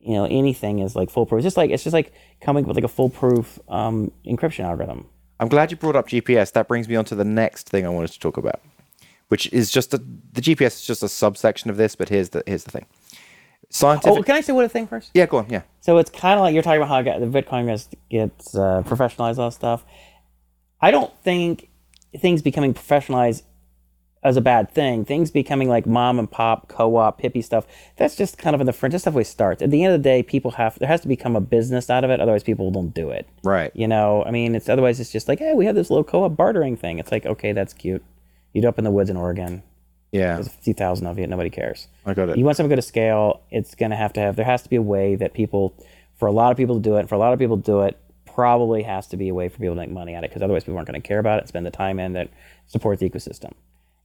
You 0.02 0.14
know, 0.14 0.26
anything 0.26 0.80
is 0.80 0.96
like 0.96 1.10
foolproof. 1.10 1.40
It's 1.40 1.46
just 1.46 1.58
like 1.58 1.72
it's 1.72 1.84
just 1.84 1.94
like 1.94 2.14
coming 2.40 2.64
up 2.64 2.68
with 2.68 2.78
like 2.78 2.84
a 2.84 2.88
foolproof 2.88 3.58
um, 3.68 4.12
encryption 4.26 4.64
algorithm. 4.64 5.08
I'm 5.40 5.48
glad 5.48 5.72
you 5.72 5.78
brought 5.78 5.96
up 5.96 6.08
GPS. 6.08 6.54
That 6.54 6.68
brings 6.68 6.88
me 6.88 6.96
on 6.96 7.06
to 7.06 7.16
the 7.16 7.26
next 7.26 7.70
thing 7.70 7.86
I 7.86 7.90
wanted 7.90 8.12
to 8.12 8.20
talk 8.20 8.38
about, 8.38 8.62
which 9.28 9.52
is 9.52 9.70
just 9.72 9.94
a, 9.94 9.98
the 9.98 10.42
GPS 10.42 10.68
is 10.68 10.86
just 10.86 11.04
a 11.04 11.10
subsection 11.10 11.70
of 11.70 11.78
this. 11.78 11.96
But 11.96 12.10
here's 12.10 12.30
the 12.30 12.44
here's 12.46 12.64
the 12.64 12.72
thing. 12.72 12.86
Scientific. 13.70 14.20
Oh, 14.20 14.24
can 14.24 14.36
I 14.36 14.42
say 14.42 14.54
what 14.54 14.66
a 14.66 14.70
thing 14.70 14.88
first? 14.88 15.12
yeah, 15.14 15.26
go 15.26 15.38
on. 15.38 15.50
Yeah. 15.50 15.64
So 15.82 15.98
it's 15.98 16.10
kind 16.10 16.40
of 16.40 16.44
like 16.44 16.54
you're 16.54 16.64
talking 16.64 16.82
about 16.82 17.06
how 17.06 17.20
the 17.20 17.26
Bitcoin 17.26 17.66
gets, 17.66 17.90
gets 18.10 18.56
uh, 18.56 18.84
professionalized, 18.86 19.38
all 19.38 19.52
stuff. 19.52 19.84
I 20.80 20.92
don't 20.92 21.12
think 21.24 21.70
things 22.18 22.42
becoming 22.42 22.74
professionalized 22.74 23.44
as 24.26 24.36
a 24.36 24.42
bad 24.42 24.70
thing. 24.72 25.06
Things 25.06 25.30
becoming 25.30 25.70
like 25.70 25.86
mom 25.86 26.18
and 26.20 26.30
pop, 26.30 26.68
co-op, 26.68 27.22
hippie 27.22 27.44
stuff. 27.44 27.66
That's 27.96 28.16
just 28.16 28.38
kind 28.38 28.56
of 28.56 28.60
in 28.60 28.66
the 28.66 28.74
fringe. 28.74 28.92
That's 28.92 29.04
stuff 29.04 29.14
always 29.14 29.30
starts. 29.30 29.62
At 29.62 29.70
the 29.70 29.84
end 29.84 29.94
of 29.94 30.02
the 30.02 30.04
day, 30.04 30.24
people 30.24 30.52
have 30.52 30.78
there 30.80 30.88
has 30.88 31.02
to 31.02 31.08
become 31.08 31.36
a 31.36 31.42
business 31.42 31.90
out 31.90 32.04
of 32.04 32.10
it. 32.10 32.20
Otherwise, 32.20 32.44
people 32.44 32.72
don't 32.72 32.94
do 32.94 33.12
it. 33.12 33.30
Right. 33.44 33.72
You 33.76 33.88
know, 33.88 34.24
I 34.26 34.32
mean, 34.32 34.56
it's 34.56 34.68
otherwise 34.68 35.00
it's 35.00 35.12
just 35.12 35.28
like, 35.28 35.40
hey, 35.40 35.54
we 35.54 35.66
have 35.68 35.76
this 35.76 35.90
little 35.90 36.04
co-op 36.04 36.36
bartering 36.36 36.76
thing. 36.76 37.00
It's 37.00 37.12
like, 37.12 37.26
okay, 37.26 37.54
that's 37.54 37.74
cute. 37.74 38.04
You 38.54 38.62
do 38.64 38.68
up 38.68 38.80
in 38.80 38.84
the 38.84 38.92
woods 38.92 39.10
in 39.10 39.18
Oregon. 39.18 39.64
Yeah. 40.12 40.36
There's 40.36 40.48
fifty 40.48 40.74
thousand 40.74 41.06
of 41.08 41.20
you. 41.20 41.28
Nobody 41.28 41.52
cares. 41.52 41.88
I 42.06 42.14
got 42.14 42.30
it. 42.30 42.38
You 42.38 42.46
want 42.46 42.58
something 42.58 42.70
to 42.70 42.76
go 42.76 42.82
to 42.82 42.88
scale, 42.88 43.42
it's 43.52 43.76
going 43.76 43.92
to 43.92 43.98
have 43.98 44.14
to 44.14 44.22
have, 44.22 44.36
there 44.38 44.46
has 44.46 44.64
to 44.64 44.70
be 44.70 44.78
a 44.78 44.82
way 44.82 45.16
that 45.16 45.34
people, 45.34 45.76
for 46.16 46.28
a 46.28 46.32
lot 46.32 46.52
of 46.52 46.58
people 46.58 46.76
to 46.76 46.82
do 46.82 46.96
it, 46.96 47.08
for 47.08 47.16
a 47.16 47.20
lot 47.20 47.34
of 47.34 47.40
people 47.40 47.58
to 47.58 47.64
do 47.64 47.82
it, 47.82 48.00
probably 48.26 48.84
has 48.84 49.08
to 49.08 49.18
be 49.18 49.30
a 49.30 49.34
way 49.34 49.50
for 49.50 49.60
people 49.60 49.76
to 49.76 49.82
make 49.82 49.90
money 49.90 50.14
at 50.16 50.24
it 50.24 50.30
because 50.30 50.42
otherwise 50.42 50.64
people 50.64 50.78
aren't 50.78 50.88
going 50.88 51.02
to 51.02 51.08
care 51.08 51.20
about 51.20 51.40
it, 51.40 51.48
spend 51.48 51.66
the 51.66 51.72
time 51.72 52.00
in 52.00 52.14
that 52.14 52.30
supports 52.68 53.00
the 53.00 53.10
ecosystem. 53.10 53.52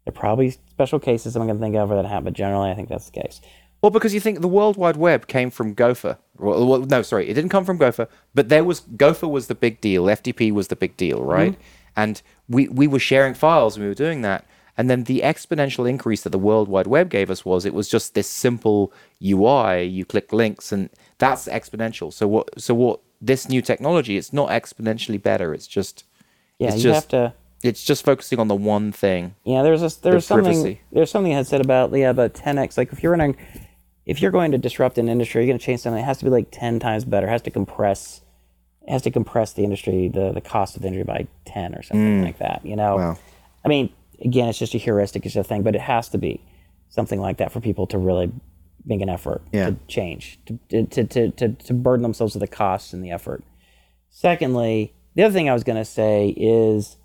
There 0.04 0.12
are 0.12 0.18
probably 0.18 0.50
special 0.50 0.98
cases 0.98 1.36
I'm 1.36 1.46
going 1.46 1.56
to 1.58 1.60
think 1.62 1.76
of 1.76 1.88
where 1.90 2.02
that 2.02 2.08
happen, 2.08 2.24
but 2.24 2.32
generally 2.32 2.70
I 2.70 2.74
think 2.74 2.88
that's 2.88 3.10
the 3.10 3.20
case. 3.20 3.40
Well, 3.82 3.90
because 3.90 4.12
you 4.12 4.20
think 4.20 4.40
the 4.40 4.48
World 4.48 4.76
Wide 4.76 4.96
Web 4.96 5.26
came 5.26 5.50
from 5.50 5.74
Gopher. 5.74 6.18
Well, 6.38 6.66
well, 6.66 6.80
no, 6.80 7.02
sorry, 7.02 7.28
it 7.28 7.34
didn't 7.34 7.50
come 7.50 7.64
from 7.64 7.78
Gopher, 7.78 8.08
but 8.34 8.48
there 8.48 8.64
was 8.64 8.80
Gopher 8.80 9.28
was 9.28 9.46
the 9.46 9.54
big 9.54 9.80
deal. 9.80 10.04
FTP 10.04 10.52
was 10.52 10.68
the 10.68 10.76
big 10.76 10.96
deal, 10.96 11.22
right? 11.22 11.52
Mm-hmm. 11.52 11.62
And 11.96 12.22
we 12.48 12.68
we 12.68 12.86
were 12.86 12.98
sharing 12.98 13.34
files 13.34 13.76
and 13.76 13.82
we 13.84 13.88
were 13.88 13.94
doing 13.94 14.22
that. 14.22 14.46
And 14.76 14.88
then 14.88 15.04
the 15.04 15.20
exponential 15.20 15.88
increase 15.88 16.22
that 16.22 16.30
the 16.30 16.38
World 16.38 16.68
Wide 16.68 16.86
Web 16.86 17.10
gave 17.10 17.30
us 17.30 17.44
was 17.44 17.66
it 17.66 17.74
was 17.74 17.88
just 17.88 18.14
this 18.14 18.28
simple 18.28 18.92
UI. 19.22 19.82
You 19.84 20.04
click 20.06 20.32
links, 20.32 20.72
and 20.72 20.88
that's 21.18 21.46
exponential. 21.48 22.12
So 22.12 22.26
what? 22.28 22.60
So 22.60 22.74
what? 22.74 23.00
This 23.20 23.48
new 23.50 23.60
technology, 23.60 24.16
it's 24.16 24.32
not 24.32 24.48
exponentially 24.48 25.22
better. 25.22 25.52
It's 25.52 25.66
just 25.66 26.04
Yeah, 26.58 26.68
It's 26.68 26.76
you 26.78 26.82
just- 26.84 27.10
have 27.12 27.32
to. 27.32 27.34
It's 27.62 27.84
just 27.84 28.04
focusing 28.04 28.38
on 28.38 28.48
the 28.48 28.54
one 28.54 28.92
thing. 28.92 29.34
Yeah, 29.44 29.62
there's 29.62 29.82
a, 29.82 30.00
there's 30.00 30.26
something 30.26 30.52
privacy. 30.52 30.80
there's 30.92 31.10
something 31.10 31.32
I 31.32 31.36
had 31.36 31.46
said 31.46 31.60
about 31.60 31.92
yeah 31.92 32.10
about 32.10 32.34
10x. 32.34 32.76
Like 32.76 32.92
if 32.92 33.02
you're 33.02 33.12
running, 33.12 33.36
if 34.06 34.22
you're 34.22 34.30
going 34.30 34.52
to 34.52 34.58
disrupt 34.58 34.98
an 34.98 35.08
industry, 35.08 35.42
you're 35.42 35.50
going 35.50 35.58
to 35.58 35.64
change 35.64 35.80
something. 35.80 36.02
It 36.02 36.06
has 36.06 36.18
to 36.18 36.24
be 36.24 36.30
like 36.30 36.48
10 36.50 36.80
times 36.80 37.04
better. 37.04 37.26
It 37.26 37.30
has 37.30 37.42
to 37.42 37.50
compress. 37.50 38.22
It 38.82 38.92
has 38.92 39.02
to 39.02 39.10
compress 39.10 39.52
the 39.52 39.64
industry, 39.64 40.08
the 40.08 40.32
the 40.32 40.40
cost 40.40 40.76
of 40.76 40.82
the 40.82 40.88
industry 40.88 41.04
by 41.04 41.26
10 41.52 41.74
or 41.74 41.82
something 41.82 42.22
mm. 42.22 42.24
like 42.24 42.38
that. 42.38 42.64
You 42.64 42.76
know. 42.76 42.96
Wow. 42.96 43.18
I 43.64 43.68
mean, 43.68 43.92
again, 44.24 44.48
it's 44.48 44.58
just 44.58 44.74
a 44.74 44.78
heuristic, 44.78 45.26
it's 45.26 45.36
a 45.36 45.44
thing, 45.44 45.62
but 45.62 45.74
it 45.74 45.80
has 45.80 46.08
to 46.10 46.18
be 46.18 46.40
something 46.88 47.20
like 47.20 47.38
that 47.38 47.52
for 47.52 47.60
people 47.60 47.86
to 47.88 47.98
really 47.98 48.32
make 48.84 49.00
an 49.00 49.08
effort 49.08 49.42
Yeah. 49.52 49.70
to 49.70 49.76
change, 49.88 50.38
to, 50.46 50.58
to, 50.86 51.04
to, 51.04 51.30
to, 51.30 51.48
to 51.52 51.74
burden 51.74 52.02
themselves 52.02 52.34
with 52.34 52.40
the 52.40 52.48
costs 52.48 52.92
and 52.92 53.04
the 53.04 53.10
effort. 53.10 53.44
Secondly, 54.08 54.94
the 55.14 55.22
other 55.22 55.32
thing 55.32 55.48
I 55.48 55.52
was 55.52 55.64
going 55.64 55.78
to 55.78 55.84
say 55.84 56.28
is 56.36 56.96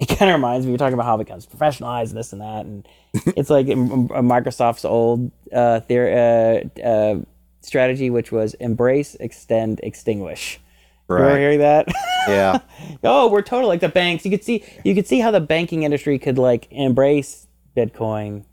it 0.00 0.06
kind 0.06 0.30
of 0.30 0.34
reminds 0.36 0.66
me, 0.66 0.72
you're 0.72 0.78
talking 0.78 0.94
about 0.94 1.06
how 1.06 1.14
it 1.14 1.24
becomes 1.24 1.46
professionalized, 1.46 2.12
this 2.12 2.32
and 2.32 2.42
that. 2.42 2.66
And 2.66 2.86
it's 3.36 3.50
like 3.50 3.66
Microsoft's 3.66 4.84
old 4.84 5.30
uh, 5.52 5.80
theor- 5.88 6.68
uh, 6.76 6.80
uh, 6.82 7.20
strategy, 7.60 8.10
which 8.10 8.32
was 8.32 8.54
embrace, 8.54 9.14
extend, 9.16 9.80
extinguish. 9.82 10.60
You 11.08 11.16
ever 11.16 11.26
Right. 11.26 11.38
hear 11.38 11.58
that? 11.58 11.86
Yeah. 12.26 12.58
oh, 13.04 13.28
we're 13.30 13.42
total 13.42 13.68
like 13.68 13.80
the 13.80 13.88
banks. 13.90 14.24
You 14.24 14.30
could 14.30 14.42
see 14.42 14.64
you 14.84 14.94
could 14.94 15.06
see 15.06 15.20
how 15.20 15.30
the 15.30 15.40
banking 15.40 15.82
industry 15.82 16.18
could 16.18 16.38
like 16.38 16.66
embrace 16.70 17.46
Bitcoin, 17.76 18.44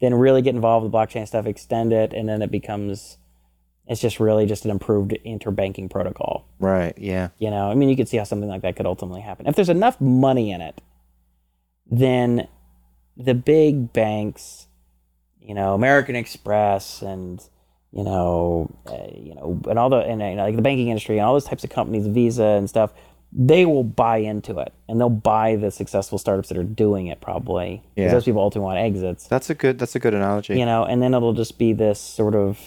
then 0.00 0.14
really 0.14 0.40
get 0.40 0.54
involved 0.54 0.84
with 0.84 0.92
blockchain 0.92 1.26
stuff, 1.26 1.46
extend 1.46 1.92
it, 1.92 2.12
and 2.12 2.28
then 2.28 2.42
it 2.42 2.50
becomes 2.52 3.18
it's 3.88 4.00
just 4.00 4.18
really 4.20 4.46
just 4.46 4.64
an 4.64 4.70
improved 4.70 5.16
interbanking 5.24 5.88
protocol. 5.90 6.44
right. 6.58 6.94
Yeah. 6.98 7.28
You 7.38 7.50
know, 7.50 7.70
I 7.70 7.74
mean, 7.74 7.88
you 7.88 7.96
could 7.96 8.08
see 8.08 8.16
how 8.16 8.24
something 8.24 8.48
like 8.48 8.62
that 8.62 8.76
could 8.76 8.86
ultimately 8.86 9.20
happen. 9.20 9.46
If 9.46 9.54
there's 9.56 9.68
enough 9.68 10.00
money 10.00 10.50
in 10.50 10.60
it, 10.60 10.80
then 11.90 12.48
the 13.16 13.34
big 13.34 13.92
banks, 13.92 14.66
you 15.40 15.54
know, 15.54 15.74
American 15.74 16.16
Express 16.16 17.02
and 17.02 17.42
you 17.92 18.04
know, 18.04 18.68
uh, 18.86 19.06
you 19.16 19.34
know, 19.34 19.58
and 19.70 19.78
all 19.78 19.88
the 19.88 19.98
and 19.98 20.20
uh, 20.20 20.42
like 20.42 20.56
the 20.56 20.62
banking 20.62 20.88
industry 20.88 21.16
and 21.18 21.26
all 21.26 21.32
those 21.32 21.44
types 21.44 21.64
of 21.64 21.70
companies, 21.70 22.06
Visa 22.06 22.42
and 22.44 22.68
stuff, 22.68 22.92
they 23.32 23.64
will 23.64 23.84
buy 23.84 24.18
into 24.18 24.58
it 24.58 24.72
and 24.88 25.00
they'll 25.00 25.08
buy 25.08 25.56
the 25.56 25.70
successful 25.70 26.18
startups 26.18 26.48
that 26.48 26.58
are 26.58 26.64
doing 26.64 27.06
it 27.06 27.20
probably 27.20 27.82
because 27.94 28.08
Yeah. 28.08 28.12
those 28.12 28.24
people 28.24 28.42
ultimately 28.42 28.66
want 28.66 28.78
exits 28.78 29.28
That's 29.28 29.48
a 29.48 29.54
good. 29.54 29.78
That's 29.78 29.94
a 29.94 29.98
good 29.98 30.12
analogy. 30.14 30.58
you 30.58 30.66
know, 30.66 30.84
and 30.84 31.00
then 31.00 31.14
it'll 31.14 31.32
just 31.32 31.58
be 31.58 31.72
this 31.72 31.98
sort 32.00 32.34
of, 32.34 32.58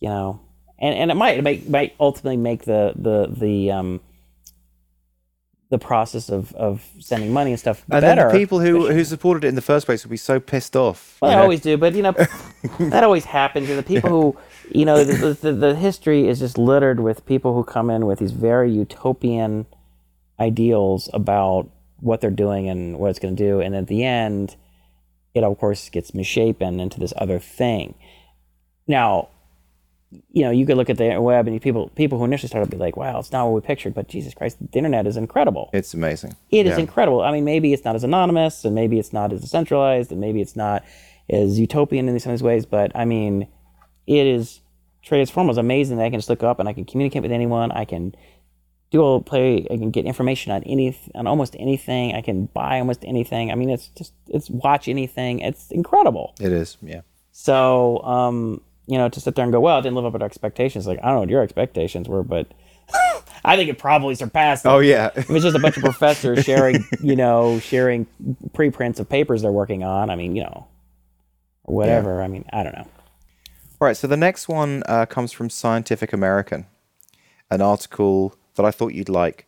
you 0.00 0.08
know, 0.08 0.40
and, 0.78 0.94
and 0.94 1.10
it 1.10 1.14
might 1.14 1.38
it 1.46 1.68
might 1.68 1.94
ultimately 2.00 2.36
make 2.36 2.64
the 2.64 2.92
the 2.96 3.26
the 3.30 3.70
um 3.70 4.00
the 5.70 5.78
process 5.78 6.28
of 6.28 6.54
of 6.54 6.86
sending 7.00 7.32
money 7.32 7.50
and 7.50 7.58
stuff 7.58 7.82
And 7.90 8.00
better. 8.02 8.06
then 8.22 8.28
the 8.28 8.38
people 8.38 8.60
who 8.60 8.88
who 8.92 9.02
supported 9.04 9.44
it 9.44 9.48
in 9.48 9.54
the 9.54 9.62
first 9.62 9.86
place 9.86 10.04
would 10.04 10.10
be 10.10 10.16
so 10.16 10.38
pissed 10.38 10.76
off. 10.76 11.16
well, 11.20 11.30
they 11.30 11.36
know? 11.36 11.42
always 11.42 11.60
do, 11.60 11.76
but 11.76 11.94
you 11.94 12.02
know, 12.02 12.12
that 12.78 13.02
always 13.02 13.24
happens. 13.24 13.68
And 13.70 13.78
the 13.78 13.82
people 13.82 14.10
who, 14.10 14.36
you 14.70 14.84
know, 14.84 15.02
the, 15.02 15.32
the 15.34 15.52
the 15.52 15.74
history 15.74 16.28
is 16.28 16.38
just 16.40 16.58
littered 16.58 17.00
with 17.00 17.24
people 17.26 17.54
who 17.54 17.64
come 17.64 17.90
in 17.90 18.06
with 18.06 18.18
these 18.18 18.32
very 18.32 18.70
utopian 18.70 19.66
ideals 20.38 21.08
about 21.14 21.68
what 22.00 22.20
they're 22.20 22.30
doing 22.30 22.68
and 22.68 22.98
what 22.98 23.08
it's 23.10 23.18
going 23.18 23.34
to 23.34 23.42
do, 23.42 23.60
and 23.60 23.74
at 23.74 23.86
the 23.86 24.04
end, 24.04 24.56
it 25.34 25.42
of 25.42 25.58
course 25.58 25.88
gets 25.88 26.12
misshapen 26.14 26.78
into 26.78 27.00
this 27.00 27.14
other 27.16 27.38
thing. 27.38 27.94
Now, 28.86 29.28
you 30.30 30.42
know, 30.42 30.50
you 30.50 30.66
could 30.66 30.76
look 30.76 30.90
at 30.90 30.96
the 30.98 31.20
web 31.20 31.46
and 31.46 31.60
people 31.60 31.88
people 31.94 32.18
who 32.18 32.24
initially 32.24 32.48
started 32.48 32.70
be 32.70 32.76
like, 32.76 32.96
"Wow, 32.96 33.18
it's 33.18 33.32
not 33.32 33.44
what 33.46 33.54
we 33.54 33.60
pictured," 33.60 33.94
but 33.94 34.08
Jesus 34.08 34.34
Christ, 34.34 34.58
the 34.60 34.78
internet 34.78 35.06
is 35.06 35.16
incredible. 35.16 35.70
It's 35.72 35.94
amazing. 35.94 36.34
It 36.50 36.66
is 36.66 36.72
Yeah. 36.76 36.80
incredible. 36.80 37.20
I 37.22 37.32
mean, 37.32 37.44
maybe 37.44 37.72
it's 37.72 37.84
not 37.84 37.94
as 37.94 38.04
anonymous, 38.04 38.64
and 38.64 38.74
maybe 38.74 38.98
it's 38.98 39.12
not 39.12 39.32
as 39.32 39.40
decentralized, 39.40 40.10
and 40.12 40.20
maybe 40.20 40.40
it's 40.40 40.56
not 40.56 40.84
as 41.30 41.58
utopian 41.58 42.08
in 42.08 42.18
some 42.20 42.32
of 42.32 42.38
these 42.38 42.42
ways. 42.42 42.66
But 42.66 42.92
I 42.94 43.04
mean, 43.04 43.46
it 44.06 44.26
is 44.26 44.60
transform 45.02 45.46
was 45.46 45.58
amazing. 45.58 45.96
That 45.98 46.04
I 46.04 46.10
can 46.10 46.18
just 46.18 46.30
look 46.30 46.42
up 46.42 46.58
and 46.60 46.68
I 46.68 46.72
can 46.72 46.84
communicate 46.84 47.22
with 47.22 47.32
anyone. 47.32 47.70
I 47.72 47.84
can 47.84 48.14
do 48.90 49.04
a 49.04 49.20
play. 49.20 49.66
I 49.70 49.76
can 49.76 49.90
get 49.90 50.04
information 50.04 50.52
on 50.52 50.62
any 50.64 50.96
on 51.14 51.26
almost 51.26 51.56
anything. 51.58 52.14
I 52.14 52.20
can 52.20 52.46
buy 52.46 52.78
almost 52.78 53.04
anything. 53.04 53.50
I 53.50 53.54
mean, 53.54 53.70
it's 53.70 53.88
just 53.88 54.12
it's 54.28 54.48
watch 54.50 54.88
anything. 54.88 55.40
It's 55.40 55.70
incredible. 55.70 56.34
It 56.40 56.52
is. 56.52 56.76
Yeah. 56.82 57.00
So, 57.32 57.98
um, 58.04 58.60
you 58.86 58.98
know, 58.98 59.08
to 59.08 59.20
sit 59.20 59.34
there 59.34 59.44
and 59.44 59.52
go, 59.52 59.60
well, 59.60 59.78
it 59.78 59.82
didn't 59.82 59.96
live 59.96 60.06
up 60.06 60.12
to 60.12 60.20
our 60.20 60.26
expectations. 60.26 60.86
Like, 60.86 60.98
I 61.02 61.06
don't 61.06 61.14
know 61.14 61.20
what 61.20 61.30
your 61.30 61.42
expectations 61.42 62.08
were, 62.08 62.22
but 62.22 62.48
I 63.44 63.56
think 63.56 63.70
it 63.70 63.78
probably 63.78 64.14
surpassed. 64.14 64.66
Oh 64.66 64.78
yeah. 64.78 65.10
it 65.14 65.28
was 65.28 65.42
just 65.42 65.56
a 65.56 65.58
bunch 65.58 65.76
of 65.76 65.82
professors 65.84 66.44
sharing, 66.44 66.84
you 67.00 67.16
know, 67.16 67.58
sharing 67.60 68.06
preprints 68.52 69.00
of 69.00 69.08
papers 69.08 69.42
they're 69.42 69.52
working 69.52 69.82
on, 69.84 70.10
I 70.10 70.16
mean, 70.16 70.36
you 70.36 70.42
know, 70.42 70.66
whatever. 71.62 72.22
I 72.22 72.28
mean, 72.28 72.44
I 72.52 72.62
don't 72.62 72.74
know. 72.74 72.88
All 73.80 73.88
right, 73.88 73.96
so 73.96 74.06
the 74.06 74.16
next 74.16 74.48
one 74.48 74.82
uh, 74.86 75.04
comes 75.04 75.32
from 75.32 75.50
Scientific 75.50 76.12
American, 76.12 76.66
an 77.50 77.60
article 77.60 78.36
that 78.54 78.64
I 78.64 78.70
thought 78.70 78.94
you'd 78.94 79.08
like. 79.08 79.46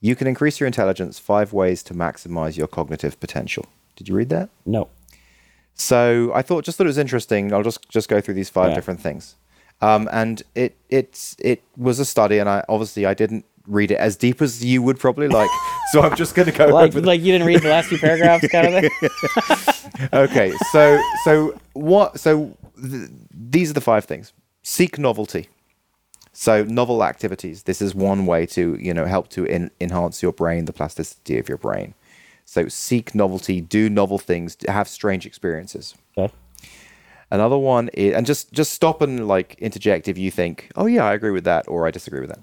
You 0.00 0.14
can 0.14 0.26
increase 0.26 0.60
your 0.60 0.66
intelligence 0.66 1.18
five 1.18 1.52
ways 1.52 1.82
to 1.84 1.94
maximize 1.94 2.56
your 2.56 2.66
cognitive 2.66 3.18
potential. 3.20 3.66
Did 3.96 4.08
you 4.08 4.14
read 4.14 4.28
that? 4.30 4.48
No. 4.64 4.88
So 5.74 6.30
I 6.34 6.42
thought 6.42 6.64
just 6.64 6.78
thought 6.78 6.84
it 6.84 6.88
was 6.88 6.98
interesting. 6.98 7.52
I'll 7.52 7.62
just 7.62 7.88
just 7.88 8.08
go 8.08 8.20
through 8.20 8.34
these 8.34 8.48
five 8.50 8.70
Yeah. 8.70 8.74
different 8.76 9.00
things. 9.00 9.36
Um, 9.80 10.08
and 10.12 10.42
it 10.54 10.76
it's 10.88 11.36
it 11.40 11.62
was 11.76 11.98
a 11.98 12.04
study, 12.04 12.38
and 12.38 12.48
I 12.48 12.64
obviously 12.68 13.06
I 13.06 13.14
didn't 13.14 13.44
read 13.66 13.90
it 13.90 13.96
as 13.96 14.14
deep 14.16 14.40
as 14.42 14.64
you 14.64 14.82
would 14.82 14.98
probably 15.00 15.26
like. 15.28 15.50
so 15.92 16.02
I'm 16.02 16.14
just 16.16 16.34
going 16.34 16.46
to 16.50 16.56
go 16.56 16.66
Like, 16.66 16.94
like 16.94 17.20
you 17.20 17.32
didn't 17.32 17.46
read 17.46 17.62
the 17.62 17.70
last 17.70 17.88
few 17.88 17.98
paragraphs, 17.98 18.46
kind 18.48 18.66
of 18.66 18.82
thing. 18.82 20.08
okay 20.12 20.52
so 20.72 21.00
so 21.24 21.58
what 21.72 22.18
so 22.20 22.56
th- 22.80 23.08
these 23.32 23.70
are 23.70 23.74
the 23.74 23.80
five 23.80 24.04
things 24.04 24.32
seek 24.62 24.98
novelty 24.98 25.48
so 26.32 26.64
novel 26.64 27.04
activities 27.04 27.62
this 27.62 27.80
is 27.80 27.94
one 27.94 28.26
way 28.26 28.44
to 28.44 28.76
you 28.80 28.92
know 28.92 29.04
help 29.06 29.28
to 29.28 29.46
en- 29.46 29.70
enhance 29.80 30.22
your 30.22 30.32
brain 30.32 30.64
the 30.64 30.72
plasticity 30.72 31.38
of 31.38 31.48
your 31.48 31.58
brain 31.58 31.94
so 32.44 32.68
seek 32.68 33.14
novelty 33.14 33.60
do 33.60 33.88
novel 33.90 34.18
things 34.18 34.56
have 34.68 34.86
strange 34.88 35.26
experiences 35.26 35.94
Okay. 36.16 36.32
another 37.30 37.58
one 37.58 37.88
is 37.94 38.14
and 38.14 38.26
just 38.26 38.52
just 38.52 38.72
stop 38.72 39.00
and 39.02 39.26
like 39.28 39.54
interject 39.58 40.08
if 40.08 40.16
you 40.18 40.30
think 40.30 40.70
oh 40.76 40.86
yeah 40.86 41.04
i 41.04 41.14
agree 41.14 41.30
with 41.30 41.44
that 41.44 41.66
or 41.68 41.86
i 41.86 41.90
disagree 41.90 42.20
with 42.20 42.30
that 42.30 42.40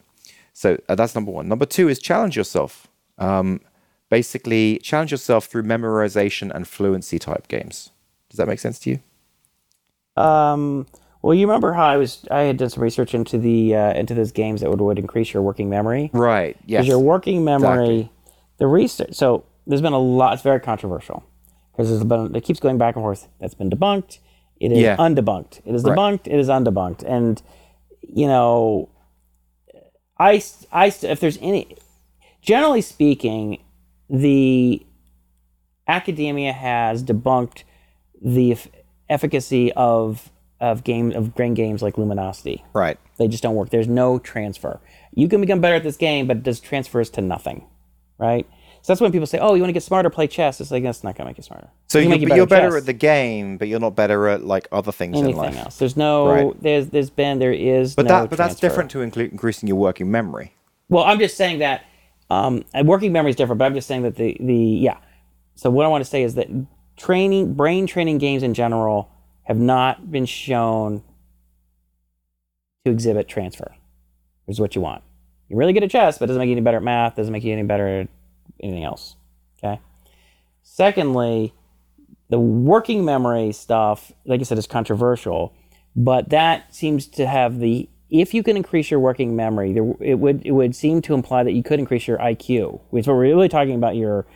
so 0.54 0.78
uh, 0.90 0.96
that's 0.96 1.16
number 1.16 1.32
one 1.32 1.48
number 1.48 1.66
two 1.66 1.88
is 1.90 2.00
challenge 2.00 2.36
yourself 2.36 2.88
um, 3.18 3.62
basically 4.10 4.78
challenge 4.80 5.12
yourself 5.12 5.46
through 5.46 5.64
memorization 5.64 6.52
and 6.54 6.68
fluency 6.68 7.18
type 7.20 7.48
games 7.48 7.92
does 8.30 8.38
that 8.38 8.48
make 8.48 8.60
sense 8.60 8.80
to 8.80 8.90
you 8.92 9.00
Um, 10.22 10.88
well, 11.22 11.34
you 11.34 11.46
remember 11.48 11.74
how 11.74 11.86
I 11.86 11.98
was? 11.98 12.26
I 12.32 12.42
had 12.42 12.58
done 12.58 12.70
some 12.70 12.84
research 12.84 13.14
into 13.14 13.38
the 13.38 13.76
uh, 13.76 13.94
into 13.94 14.14
those 14.14 14.32
games 14.32 14.62
that 14.62 14.70
would, 14.70 14.82
would 14.82 15.00
increase 15.00 15.34
your 15.34 15.44
working 15.44 15.70
memory. 15.70 16.10
right 16.14 16.58
yes 16.66 16.80
Because 16.80 16.88
your 16.88 17.00
working 17.00 17.46
memory, 17.46 18.10
the 18.58 18.68
research. 18.68 19.14
So 19.14 19.46
there's 19.72 19.82
been 19.82 19.94
a 19.94 20.00
lot. 20.00 20.34
It's 20.34 20.44
very 20.44 20.60
controversial 20.60 21.24
because 21.72 21.90
there's 21.90 22.04
been 22.04 22.36
it 22.36 22.42
keeps 22.44 22.60
going 22.60 22.78
back 22.78 22.96
and 22.96 23.04
forth. 23.04 23.28
That's 23.40 23.54
been 23.54 23.70
debunked. 23.70 24.20
It 24.60 24.72
is 24.72 24.80
Yeah. 24.80 24.98
undebunked. 24.98 25.62
It 25.66 25.74
is 25.74 25.84
Right. 25.84 25.98
debunked. 25.98 26.28
It 26.28 26.40
is 26.40 26.50
undebunked. 26.50 27.04
And 27.08 27.42
you 28.02 28.28
know, 28.28 28.90
I 30.20 30.44
I 30.72 30.88
if 30.88 31.20
there's 31.20 31.38
any, 31.42 31.76
generally 32.42 32.82
speaking, 32.82 33.60
the 34.10 34.86
academia 35.88 36.54
has 36.54 37.04
debunked 37.04 37.64
the 38.22 38.52
eff- 38.52 38.68
efficacy 39.10 39.72
of 39.74 40.32
of 40.60 40.84
game 40.84 41.12
of 41.14 41.34
brain 41.34 41.56
games 41.56 41.82
like 41.82 41.96
Lumosity. 41.96 42.62
right 42.74 43.00
They 43.18 43.28
just 43.28 43.42
don't 43.42 43.56
work. 43.56 43.70
There's 43.72 43.88
no 43.88 44.20
transfer. 44.20 44.80
You 45.14 45.28
can 45.28 45.42
become 45.42 45.60
better 45.60 45.76
at 45.76 45.84
this 45.84 45.98
game, 45.98 46.28
but 46.28 46.38
it 46.38 46.44
just 46.44 46.64
transfers 46.64 47.10
to 47.12 47.22
nothing, 47.22 47.66
right? 48.20 48.46
So 48.82 48.92
that's 48.92 49.02
when 49.02 49.12
people 49.12 49.28
say, 49.28 49.38
"Oh, 49.38 49.54
you 49.54 49.62
want 49.62 49.70
to 49.70 49.74
get 49.74 49.84
smarter? 49.84 50.10
Play 50.10 50.28
chess." 50.28 50.60
It's 50.60 50.72
like 50.72 50.82
that's 50.84 51.04
not 51.04 51.16
gonna 51.16 51.30
make 51.30 51.38
you 51.38 51.44
smarter. 51.44 51.70
so 51.88 52.00
you 52.00 52.10
but 52.10 52.36
you're 52.36 52.48
better 52.48 52.78
at 52.78 52.86
the 52.86 52.94
game 52.94 53.58
but 53.58 53.68
you're 53.68 53.80
not 53.80 53.96
better 53.96 54.28
at 54.28 54.44
like 54.44 54.68
other 54.72 54.92
things 54.92 55.18
in 55.18 55.26
anything 55.26 55.38
life 55.42 55.58
else. 55.58 55.78
There's 55.78 55.96
no. 55.96 56.28
Right. 56.28 56.64
There's 56.64 56.88
there's 56.88 57.10
been 57.12 57.40
there 57.40 57.54
is. 57.54 57.96
but 57.96 58.06
no 58.06 58.22
that 58.22 58.30
but 58.30 58.38
that's 58.38 58.56
different 58.56 58.90
to 58.92 59.02
include 59.02 59.32
increasing 59.32 59.68
your 59.68 59.78
working 59.78 60.10
memory 60.10 60.54
Well, 60.90 61.04
I'm 61.04 61.20
just 61.20 61.38
saying 61.38 61.60
that 61.60 61.86
um, 62.32 62.64
working 62.86 63.12
memory 63.12 63.30
is 63.32 63.36
different, 63.36 63.60
but 63.60 63.66
I'm 63.66 63.76
just 63.76 63.88
saying 63.88 64.04
that 64.04 64.16
the 64.16 64.38
the 64.40 64.56
yeah. 64.56 64.98
So 65.56 65.70
what 65.70 65.86
I 65.86 65.90
want 65.90 66.04
to 66.04 66.10
say 66.10 66.24
is 66.24 66.36
that 66.36 66.48
training 66.98 67.54
brain 67.54 67.86
training 67.88 68.18
games 68.18 68.42
in 68.42 68.54
general 68.54 69.12
have 69.44 69.58
not 69.58 70.12
been 70.12 70.26
shown 70.26 71.04
to 72.86 72.92
exhibit 72.92 73.28
transfer. 73.28 73.76
Is 74.48 74.60
what 74.60 74.76
you 74.76 74.82
want. 74.82 75.04
You're 75.50 75.60
really 75.60 75.74
good 75.74 75.84
at 75.84 75.92
chess, 75.92 76.18
but 76.18 76.26
it 76.26 76.28
doesn't 76.28 76.40
make 76.40 76.48
you 76.48 76.54
any 76.54 76.62
better 76.62 76.78
at 76.78 76.84
math. 76.84 77.16
Doesn't 77.16 77.32
make 77.32 77.44
you 77.44 77.54
any 77.54 77.64
better 77.64 77.88
at 78.02 78.08
anything 78.62 78.84
else. 78.84 79.16
Okay. 79.58 79.80
Secondly, 80.64 81.54
the 82.30 82.40
working 82.40 83.04
memory 83.04 83.52
stuff, 83.52 84.12
like 84.26 84.40
I 84.40 84.44
said, 84.44 84.58
is 84.58 84.68
controversial, 84.68 85.54
but 85.96 86.30
that 86.30 86.74
seems 86.74 87.08
to 87.08 87.28
have 87.28 87.60
the 87.60 87.90
if 88.12 88.34
you 88.34 88.44
can 88.44 88.58
increase 88.58 88.92
your 88.92 89.00
working 89.00 89.36
memory, 89.36 89.72
there, 89.72 89.94
it 90.02 90.16
would 90.16 90.46
it 90.46 90.52
would 90.52 90.76
seem 90.76 91.02
to 91.04 91.14
imply 91.14 91.44
that 91.44 91.54
you 91.54 91.64
could 91.64 91.80
increase 91.80 92.08
your 92.08 92.18
IQ, 92.18 92.82
which 92.90 93.08
we're 93.08 93.18
really 93.18 93.50
talking 93.50 93.76
about 93.76 93.96
your. 93.96 94.28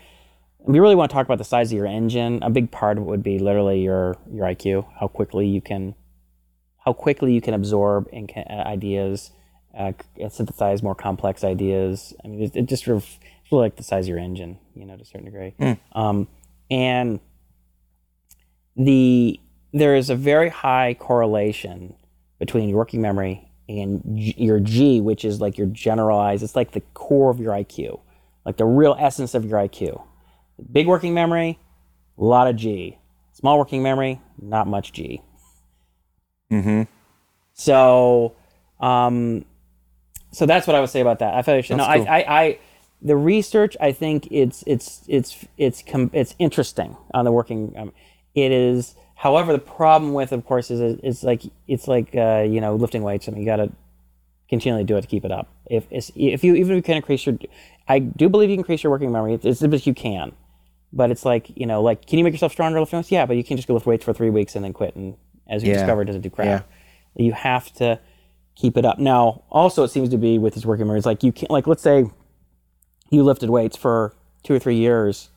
We 0.59 0.79
really 0.79 0.95
want 0.95 1.11
to 1.11 1.13
talk 1.13 1.25
about 1.25 1.37
the 1.37 1.43
size 1.43 1.71
of 1.71 1.77
your 1.77 1.85
engine. 1.85 2.41
A 2.41 2.49
big 2.49 2.71
part 2.71 2.97
of 2.97 3.03
it 3.03 3.07
would 3.07 3.21
be 3.21 3.37
literally 3.37 3.81
your 3.81 4.17
your 4.31 4.45
IQ, 4.45 4.87
how 4.99 5.07
quickly 5.07 5.45
you 5.47 5.61
can, 5.61 5.93
how 6.85 6.93
quickly 6.93 7.33
you 7.33 7.41
can 7.41 7.53
absorb 7.53 8.07
and 8.11 8.31
uh, 8.35 8.53
ideas, 8.53 9.31
uh, 9.77 9.91
synthesize 10.29 10.81
more 10.81 10.95
complex 10.95 11.43
ideas. 11.43 12.13
I 12.23 12.29
mean, 12.29 12.41
it, 12.41 12.55
it 12.55 12.65
just 12.65 12.85
sort 12.85 12.97
of 12.97 13.19
like 13.59 13.75
the 13.75 13.83
size 13.83 14.05
of 14.05 14.09
your 14.09 14.19
engine, 14.19 14.57
you 14.75 14.85
know, 14.85 14.95
to 14.95 15.01
a 15.01 15.05
certain 15.05 15.25
degree. 15.25 15.53
Um, 15.93 16.27
and 16.69 17.19
the 18.75 19.39
there 19.73 19.95
is 19.95 20.09
a 20.09 20.15
very 20.15 20.49
high 20.49 20.95
correlation 20.99 21.95
between 22.39 22.69
your 22.69 22.77
working 22.77 23.01
memory 23.01 23.51
and 23.67 24.01
G, 24.17 24.33
your 24.37 24.59
G, 24.59 25.01
which 25.01 25.25
is 25.25 25.41
like 25.41 25.57
your 25.57 25.67
generalized. 25.67 26.43
It's 26.43 26.55
like 26.55 26.71
the 26.71 26.81
core 26.93 27.29
of 27.29 27.39
your 27.39 27.53
IQ, 27.53 27.99
like 28.45 28.57
the 28.57 28.65
real 28.65 28.95
essence 28.99 29.33
of 29.33 29.45
your 29.45 29.59
IQ. 29.59 30.01
Big 30.71 30.87
working 30.87 31.13
memory, 31.13 31.59
a 32.17 32.23
lot 32.23 32.47
of 32.47 32.55
G. 32.55 32.97
Small 33.33 33.59
working 33.59 33.83
memory, 33.83 34.21
not 34.41 34.65
much 34.65 34.93
G. 34.93 35.21
mm-hmm 36.49 36.83
So, 37.53 38.35
um, 38.79 39.43
so 40.31 40.45
that's 40.45 40.67
what 40.67 40.75
I 40.75 40.79
would 40.79 40.89
say 40.89 41.01
about 41.01 41.19
that. 41.19 41.33
I 41.33 41.41
feel 41.41 41.57
you 41.57 41.61
should. 41.61 41.77
No, 41.77 41.85
cool. 41.85 42.05
I, 42.07 42.21
I, 42.21 42.41
I, 42.41 42.59
the 43.05 43.15
research. 43.15 43.77
I 43.79 43.91
think 43.91 44.27
it's 44.31 44.63
it's 44.67 45.03
it's 45.07 45.45
it's 45.57 45.83
com- 45.83 46.09
it's 46.13 46.35
interesting 46.39 46.97
on 47.13 47.23
the 47.23 47.31
working. 47.31 47.73
Um, 47.77 47.93
it 48.33 48.51
is. 48.51 48.95
However, 49.17 49.53
the 49.53 49.59
problem 49.59 50.13
with, 50.13 50.33
of 50.33 50.45
course, 50.45 50.69
is 50.71 50.99
it's 51.01 51.23
like 51.23 51.43
it's 51.67 51.87
like 51.87 52.13
uh, 52.15 52.43
you 52.47 52.59
know 52.59 52.75
lifting 52.75 53.03
weights. 53.03 53.27
I 53.29 53.31
mean, 53.31 53.41
you 53.41 53.45
got 53.45 53.57
to 53.57 53.71
continually 54.49 54.83
do 54.83 54.97
it 54.97 55.01
to 55.01 55.07
keep 55.07 55.23
it 55.23 55.31
up. 55.31 55.47
If 55.69 55.85
if 55.91 56.43
you 56.43 56.55
even 56.55 56.71
if 56.71 56.75
you 56.77 56.81
can 56.81 56.97
increase 56.97 57.25
your, 57.25 57.37
I 57.87 57.99
do 57.99 58.27
believe 58.27 58.49
you 58.49 58.55
can 58.55 58.61
increase 58.61 58.83
your 58.83 58.91
working 58.91 59.11
memory. 59.11 59.35
It's, 59.35 59.61
it's 59.61 59.87
you 59.87 59.93
can, 59.93 60.33
but 60.91 61.11
it's 61.11 61.23
like 61.23 61.55
you 61.55 61.65
know, 61.65 61.81
like 61.81 62.05
can 62.07 62.17
you 62.17 62.23
make 62.25 62.33
yourself 62.33 62.51
stronger 62.51 62.79
lifting 62.79 62.97
weights? 62.97 63.11
Yeah, 63.11 63.25
but 63.25 63.37
you 63.37 63.43
can't 63.43 63.57
just 63.57 63.67
go 63.67 63.75
lift 63.75 63.85
weights 63.85 64.03
for 64.03 64.13
three 64.13 64.31
weeks 64.31 64.55
and 64.55 64.65
then 64.65 64.73
quit. 64.73 64.95
And 64.95 65.15
as 65.47 65.63
you 65.63 65.69
Yeah. 65.69 65.75
discovered, 65.77 66.01
it 66.03 66.05
doesn't 66.05 66.21
do 66.21 66.29
crap. 66.31 66.67
Yeah. 67.15 67.25
You 67.25 67.31
have 67.33 67.71
to 67.75 67.99
keep 68.55 68.77
it 68.77 68.85
up. 68.85 68.99
Now, 68.99 69.43
also, 69.49 69.83
it 69.83 69.89
seems 69.89 70.09
to 70.09 70.17
be 70.17 70.37
with 70.39 70.55
these 70.55 70.65
working 70.65 70.81
memory 70.85 70.95
memories, 70.95 71.05
like 71.05 71.23
you 71.23 71.31
can't, 71.31 71.51
like 71.51 71.67
let's 71.67 71.83
say 71.83 72.05
you 73.09 73.23
lifted 73.23 73.49
weights 73.49 73.77
for 73.77 74.13
two 74.43 74.53
or 74.53 74.59
three 74.59 74.75
years, 74.77 75.29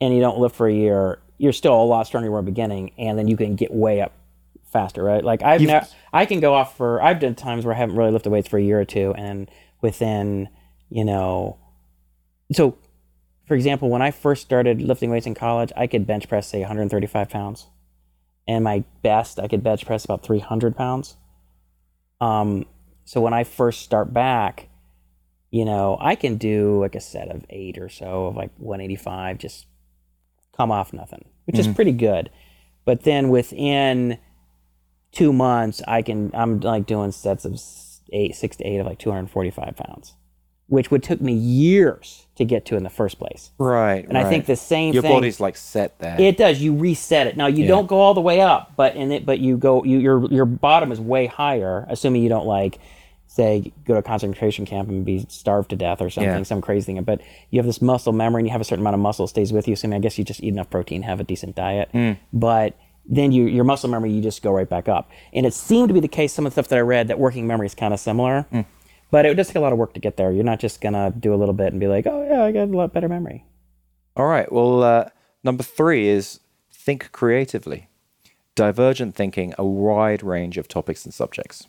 and 0.00 0.14
you 0.14 0.20
don't 0.20 0.38
lift 0.38 0.56
for 0.56 0.66
a 0.66 0.72
year, 0.72 1.18
you're 1.38 1.52
still 1.52 1.74
a 1.74 1.84
lot 1.84 2.06
stronger 2.06 2.26
than 2.28 2.32
you 2.34 2.36
the 2.42 2.50
beginning, 2.50 2.92
and 2.98 3.18
then 3.18 3.28
you 3.28 3.36
can 3.36 3.54
get 3.56 3.72
way 3.72 4.00
up 4.00 4.12
faster, 4.72 5.02
right? 5.02 5.24
Like 5.24 5.42
I've 5.42 5.60
You've- 5.60 5.72
I 6.12 6.26
can 6.26 6.40
go 6.40 6.54
off 6.54 6.76
for, 6.76 7.02
I've 7.02 7.20
done 7.20 7.34
times 7.34 7.64
where 7.64 7.74
I 7.74 7.78
haven't 7.78 7.96
really 7.96 8.10
lifted 8.10 8.30
weights 8.30 8.48
for 8.48 8.58
a 8.58 8.62
year 8.62 8.80
or 8.80 8.84
two, 8.84 9.14
and 9.16 9.50
within, 9.80 10.48
you 10.90 11.04
know, 11.04 11.56
so 12.52 12.76
for 13.46 13.54
example, 13.54 13.90
when 13.90 14.00
I 14.00 14.10
first 14.10 14.42
started 14.42 14.80
lifting 14.80 15.10
weights 15.10 15.26
in 15.26 15.34
college, 15.34 15.70
I 15.76 15.86
could 15.86 16.06
bench 16.06 16.28
press 16.28 16.48
say 16.48 16.60
135 16.60 17.28
pounds, 17.28 17.66
and 18.48 18.64
my 18.64 18.84
best 19.02 19.38
I 19.38 19.48
could 19.48 19.62
bench 19.62 19.84
press 19.84 20.04
about 20.04 20.22
300 20.22 20.76
pounds. 20.76 21.16
Um, 22.20 22.64
so 23.04 23.20
when 23.20 23.34
I 23.34 23.44
first 23.44 23.82
start 23.82 24.14
back, 24.14 24.68
you 25.54 25.64
know, 25.64 25.96
I 26.00 26.16
can 26.16 26.36
do 26.36 26.80
like 26.80 26.96
a 26.96 27.00
set 27.00 27.28
of 27.28 27.44
eight 27.48 27.78
or 27.78 27.88
so 27.88 28.26
of 28.26 28.34
like 28.34 28.50
185, 28.56 29.38
just 29.38 29.66
come 30.56 30.72
off 30.72 30.92
nothing, 30.92 31.26
which 31.44 31.60
is 31.60 31.66
mm-hmm. 31.66 31.76
pretty 31.76 31.92
good. 31.92 32.28
But 32.84 33.04
then 33.04 33.28
within 33.28 34.18
two 35.12 35.32
months, 35.32 35.80
I 35.86 36.02
can 36.02 36.32
I'm 36.34 36.58
like 36.58 36.86
doing 36.86 37.12
sets 37.12 37.44
of 37.44 37.60
eight, 38.12 38.34
six 38.34 38.56
to 38.56 38.64
eight 38.64 38.78
of 38.78 38.86
like 38.86 38.98
245 38.98 39.76
pounds, 39.76 40.14
which 40.66 40.90
would 40.90 41.04
took 41.04 41.20
me 41.20 41.34
years 41.34 42.26
to 42.34 42.44
get 42.44 42.66
to 42.66 42.76
in 42.76 42.82
the 42.82 42.90
first 42.90 43.20
place. 43.20 43.52
Right. 43.56 44.04
And 44.08 44.18
I 44.18 44.28
think 44.28 44.46
the 44.46 44.56
same 44.56 44.92
your 44.92 45.02
thing. 45.02 45.12
body's 45.12 45.38
like 45.38 45.56
set 45.56 46.00
there. 46.00 46.20
It 46.20 46.36
does. 46.36 46.60
You 46.60 46.74
reset 46.74 47.28
it. 47.28 47.36
Now 47.36 47.46
you 47.46 47.64
don't 47.68 47.86
go 47.86 48.00
all 48.00 48.14
the 48.14 48.20
way 48.20 48.40
up, 48.40 48.72
but 48.76 48.96
in 48.96 49.12
it, 49.12 49.24
but 49.24 49.38
you 49.38 49.56
go. 49.56 49.84
You, 49.84 50.00
your 50.00 50.28
your 50.32 50.46
bottom 50.46 50.90
is 50.90 50.98
way 50.98 51.26
higher, 51.26 51.86
assuming 51.88 52.24
you 52.24 52.28
don't 52.28 52.46
like, 52.46 52.80
say, 53.34 53.72
go 53.84 53.94
to 53.94 54.00
a 54.00 54.02
concentration 54.02 54.64
camp 54.64 54.88
and 54.88 55.04
be 55.04 55.26
starved 55.28 55.70
to 55.70 55.76
death 55.76 56.00
or 56.00 56.08
something, 56.08 56.30
Yeah. 56.30 56.42
some 56.44 56.60
crazy 56.60 56.86
thing. 56.94 57.02
But 57.02 57.20
you 57.50 57.58
have 57.58 57.66
this 57.66 57.82
muscle 57.82 58.12
memory, 58.12 58.40
and 58.40 58.46
you 58.48 58.52
have 58.52 58.60
a 58.60 58.64
certain 58.64 58.82
amount 58.82 58.94
of 58.94 59.00
muscle 59.00 59.26
stays 59.26 59.52
with 59.52 59.66
you. 59.66 59.74
So 59.76 59.88
I 59.88 59.90
mean, 59.90 59.96
I 59.96 60.00
guess 60.00 60.16
you 60.18 60.24
just 60.24 60.42
eat 60.42 60.48
enough 60.48 60.70
protein, 60.70 61.02
have 61.02 61.18
a 61.20 61.24
decent 61.24 61.56
diet, 61.56 61.88
but 62.32 62.76
then 63.06 63.32
you 63.32 63.44
your 63.46 63.64
muscle 63.64 63.90
memory 63.90 64.10
you 64.12 64.22
just 64.22 64.42
go 64.42 64.50
right 64.52 64.68
back 64.68 64.88
up. 64.88 65.10
And 65.32 65.44
it 65.46 65.52
seemed 65.52 65.88
to 65.88 65.94
be 65.94 66.00
the 66.00 66.08
case. 66.08 66.32
Some 66.32 66.46
of 66.46 66.52
the 66.52 66.54
stuff 66.54 66.68
that 66.68 66.78
I 66.78 66.82
read 66.82 67.08
that 67.08 67.18
working 67.18 67.46
memory 67.46 67.66
is 67.66 67.74
kind 67.74 67.92
of 67.92 68.00
similar. 68.00 68.46
But 69.10 69.26
it 69.26 69.34
does 69.34 69.48
take 69.48 69.56
a 69.56 69.60
lot 69.60 69.72
of 69.72 69.78
work 69.78 69.94
to 69.94 70.00
get 70.00 70.16
there. 70.16 70.32
You're 70.32 70.42
not 70.44 70.58
just 70.58 70.80
gonna 70.80 71.12
do 71.12 71.34
a 71.34 71.36
little 71.36 71.54
bit 71.54 71.72
and 71.72 71.78
be 71.80 71.86
like, 71.86 72.06
"Oh 72.06 72.26
yeah, 72.28 72.42
I 72.44 72.50
got 72.52 72.62
a 72.68 72.76
lot 72.76 72.92
better 72.92 73.08
memory." 73.08 73.44
All 74.16 74.26
right. 74.26 74.50
Well, 74.50 74.82
uh, 74.82 75.08
number 75.44 75.62
three 75.62 76.08
is 76.08 76.40
think 76.72 77.10
creatively. 77.12 77.88
Divergent 78.54 79.14
thinking, 79.16 79.52
a 79.58 79.64
wide 79.64 80.22
range 80.22 80.56
of 80.58 80.66
topics 80.68 81.04
and 81.04 81.12
subjects. 81.12 81.66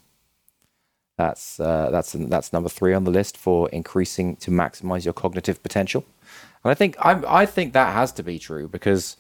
That's 1.17 1.59
uh, 1.59 1.89
that's 1.91 2.11
that's 2.13 2.51
number 2.51 2.69
three 2.69 2.93
on 2.93 3.05
the 3.05 3.11
list 3.11 3.37
for 3.37 3.69
increasing 3.69 4.35
to 4.37 4.51
maximize 4.51 5.05
your 5.05 5.13
cognitive 5.13 5.63
potential. 5.63 6.03
And 6.63 6.71
I 6.71 6.73
think 6.73 6.97
I 6.99 7.41
I 7.41 7.45
think 7.45 7.73
that 7.73 7.93
has 7.93 8.11
to 8.13 8.23
be 8.23 8.37
true 8.37 8.67
because 8.67 9.17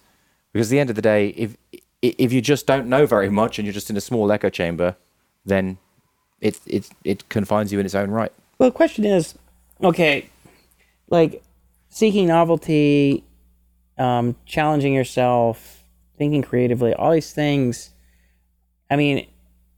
because 0.51 0.69
at 0.69 0.71
the 0.71 0.79
end 0.79 0.89
of 0.89 0.97
the 0.97 1.01
day, 1.01 1.29
if 1.29 1.55
if 2.01 2.33
you 2.33 2.41
just 2.41 2.67
don't 2.67 2.87
know 2.87 3.05
very 3.05 3.29
much 3.29 3.57
and 3.57 3.65
you're 3.65 3.73
just 3.73 3.89
in 3.89 3.95
a 3.95 4.01
small 4.01 4.31
echo 4.31 4.49
chamber, 4.49 4.97
then 5.45 5.77
it 6.41 6.59
it 6.65 6.89
it 7.03 7.29
confines 7.29 7.71
you 7.71 7.79
in 7.79 7.85
its 7.85 7.95
own 7.95 8.11
right. 8.11 8.31
Well, 8.57 8.69
the 8.69 8.75
question 8.75 9.05
is, 9.05 9.35
okay, 9.81 10.29
like 11.09 11.43
seeking 11.89 12.27
novelty, 12.27 13.23
um, 13.97 14.35
challenging 14.45 14.93
yourself, 14.93 15.83
thinking 16.17 16.41
creatively, 16.41 16.93
all 16.93 17.13
these 17.13 17.31
things. 17.31 17.91
I 18.89 18.97
mean, 18.97 19.27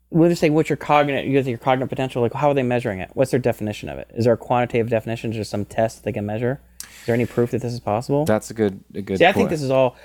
we'll 0.10 0.30
just 0.30 0.42
say 0.42 0.50
what's 0.50 0.70
your 0.70 0.78
cognitive, 0.78 1.26
you 1.26 1.40
your 1.40 1.58
cognitive 1.58 1.90
potential. 1.90 2.22
Like, 2.22 2.34
how 2.34 2.50
are 2.50 2.54
they 2.54 2.64
measuring 2.64 3.00
it? 3.00 3.12
What's 3.14 3.32
their 3.32 3.40
definition 3.40 3.90
of 3.90 3.98
it? 3.98 4.10
Is 4.14 4.26
there 4.26 4.34
a 4.34 4.38
quantitative 4.38 4.90
definition? 4.90 5.32
Is 5.32 5.38
there 5.38 5.44
some 5.44 5.66
test 5.66 6.04
they 6.04 6.12
can 6.12 6.26
measure? 6.26 6.62
Is 6.82 7.06
there 7.06 7.16
any 7.16 7.26
proof 7.26 7.52
that 7.52 7.62
this 7.62 7.74
is 7.74 7.80
possible? 7.80 8.26
That's 8.26 8.50
a 8.50 8.54
good 8.54 8.84
a 8.94 9.02
good. 9.02 9.18
See, 9.20 9.26
I 9.26 9.32
think 9.32 9.50
this 9.50 9.62
is 9.62 9.72
all. 9.72 9.96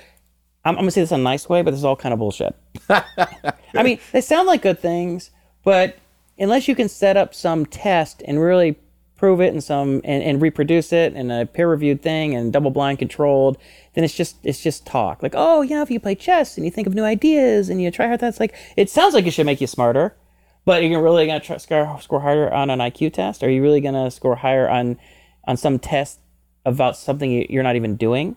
I'm, 0.64 0.76
I'm 0.76 0.82
gonna 0.82 0.90
say 0.92 1.00
this 1.00 1.12
in 1.12 1.20
a 1.20 1.22
nice 1.22 1.48
way, 1.48 1.62
but 1.62 1.72
this 1.72 1.78
is 1.78 1.84
all 1.84 1.96
kind 1.96 2.12
of 2.12 2.18
bullshit. 2.18 2.54
I 2.88 3.82
mean, 3.82 3.98
they 4.12 4.20
sound 4.20 4.46
like 4.46 4.62
good 4.62 4.78
things, 4.78 5.30
but 5.64 5.96
unless 6.38 6.68
you 6.68 6.74
can 6.74 6.88
set 6.88 7.16
up 7.16 7.34
some 7.34 7.66
test 7.66 8.22
and 8.26 8.40
really 8.40 8.78
prove 9.22 9.40
it 9.40 9.52
and 9.52 9.62
some 9.62 10.00
and, 10.02 10.20
and 10.24 10.42
reproduce 10.42 10.92
it 10.92 11.14
in 11.14 11.30
a 11.30 11.46
peer-reviewed 11.46 12.02
thing 12.02 12.34
and 12.34 12.52
double-blind 12.52 12.98
controlled, 12.98 13.56
then 13.94 14.02
it's 14.02 14.16
just 14.16 14.36
it's 14.42 14.60
just 14.60 14.84
talk. 14.84 15.22
Like, 15.22 15.34
oh, 15.36 15.62
you 15.62 15.76
know, 15.76 15.82
if 15.82 15.92
you 15.92 16.00
play 16.00 16.16
chess 16.16 16.56
and 16.56 16.66
you 16.66 16.72
think 16.72 16.88
of 16.88 16.94
new 16.96 17.04
ideas 17.04 17.68
and 17.68 17.80
you 17.80 17.88
try 17.92 18.08
hard, 18.08 18.18
that's 18.18 18.40
like 18.40 18.52
it 18.76 18.90
sounds 18.90 19.14
like 19.14 19.24
it 19.24 19.30
should 19.30 19.46
make 19.46 19.60
you 19.60 19.68
smarter. 19.68 20.16
But 20.64 20.82
are 20.82 20.86
you 20.86 21.00
really 21.00 21.28
gonna 21.28 21.38
try, 21.38 21.56
score 21.58 22.00
score 22.00 22.20
higher 22.22 22.52
on 22.52 22.68
an 22.68 22.80
IQ 22.80 23.12
test? 23.12 23.44
Are 23.44 23.48
you 23.48 23.62
really 23.62 23.80
gonna 23.80 24.10
score 24.10 24.34
higher 24.34 24.68
on 24.68 24.98
on 25.44 25.56
some 25.56 25.78
test 25.78 26.18
about 26.66 26.96
something 26.96 27.30
you- 27.30 27.46
you're 27.48 27.62
not 27.62 27.76
even 27.76 27.94
doing? 27.94 28.34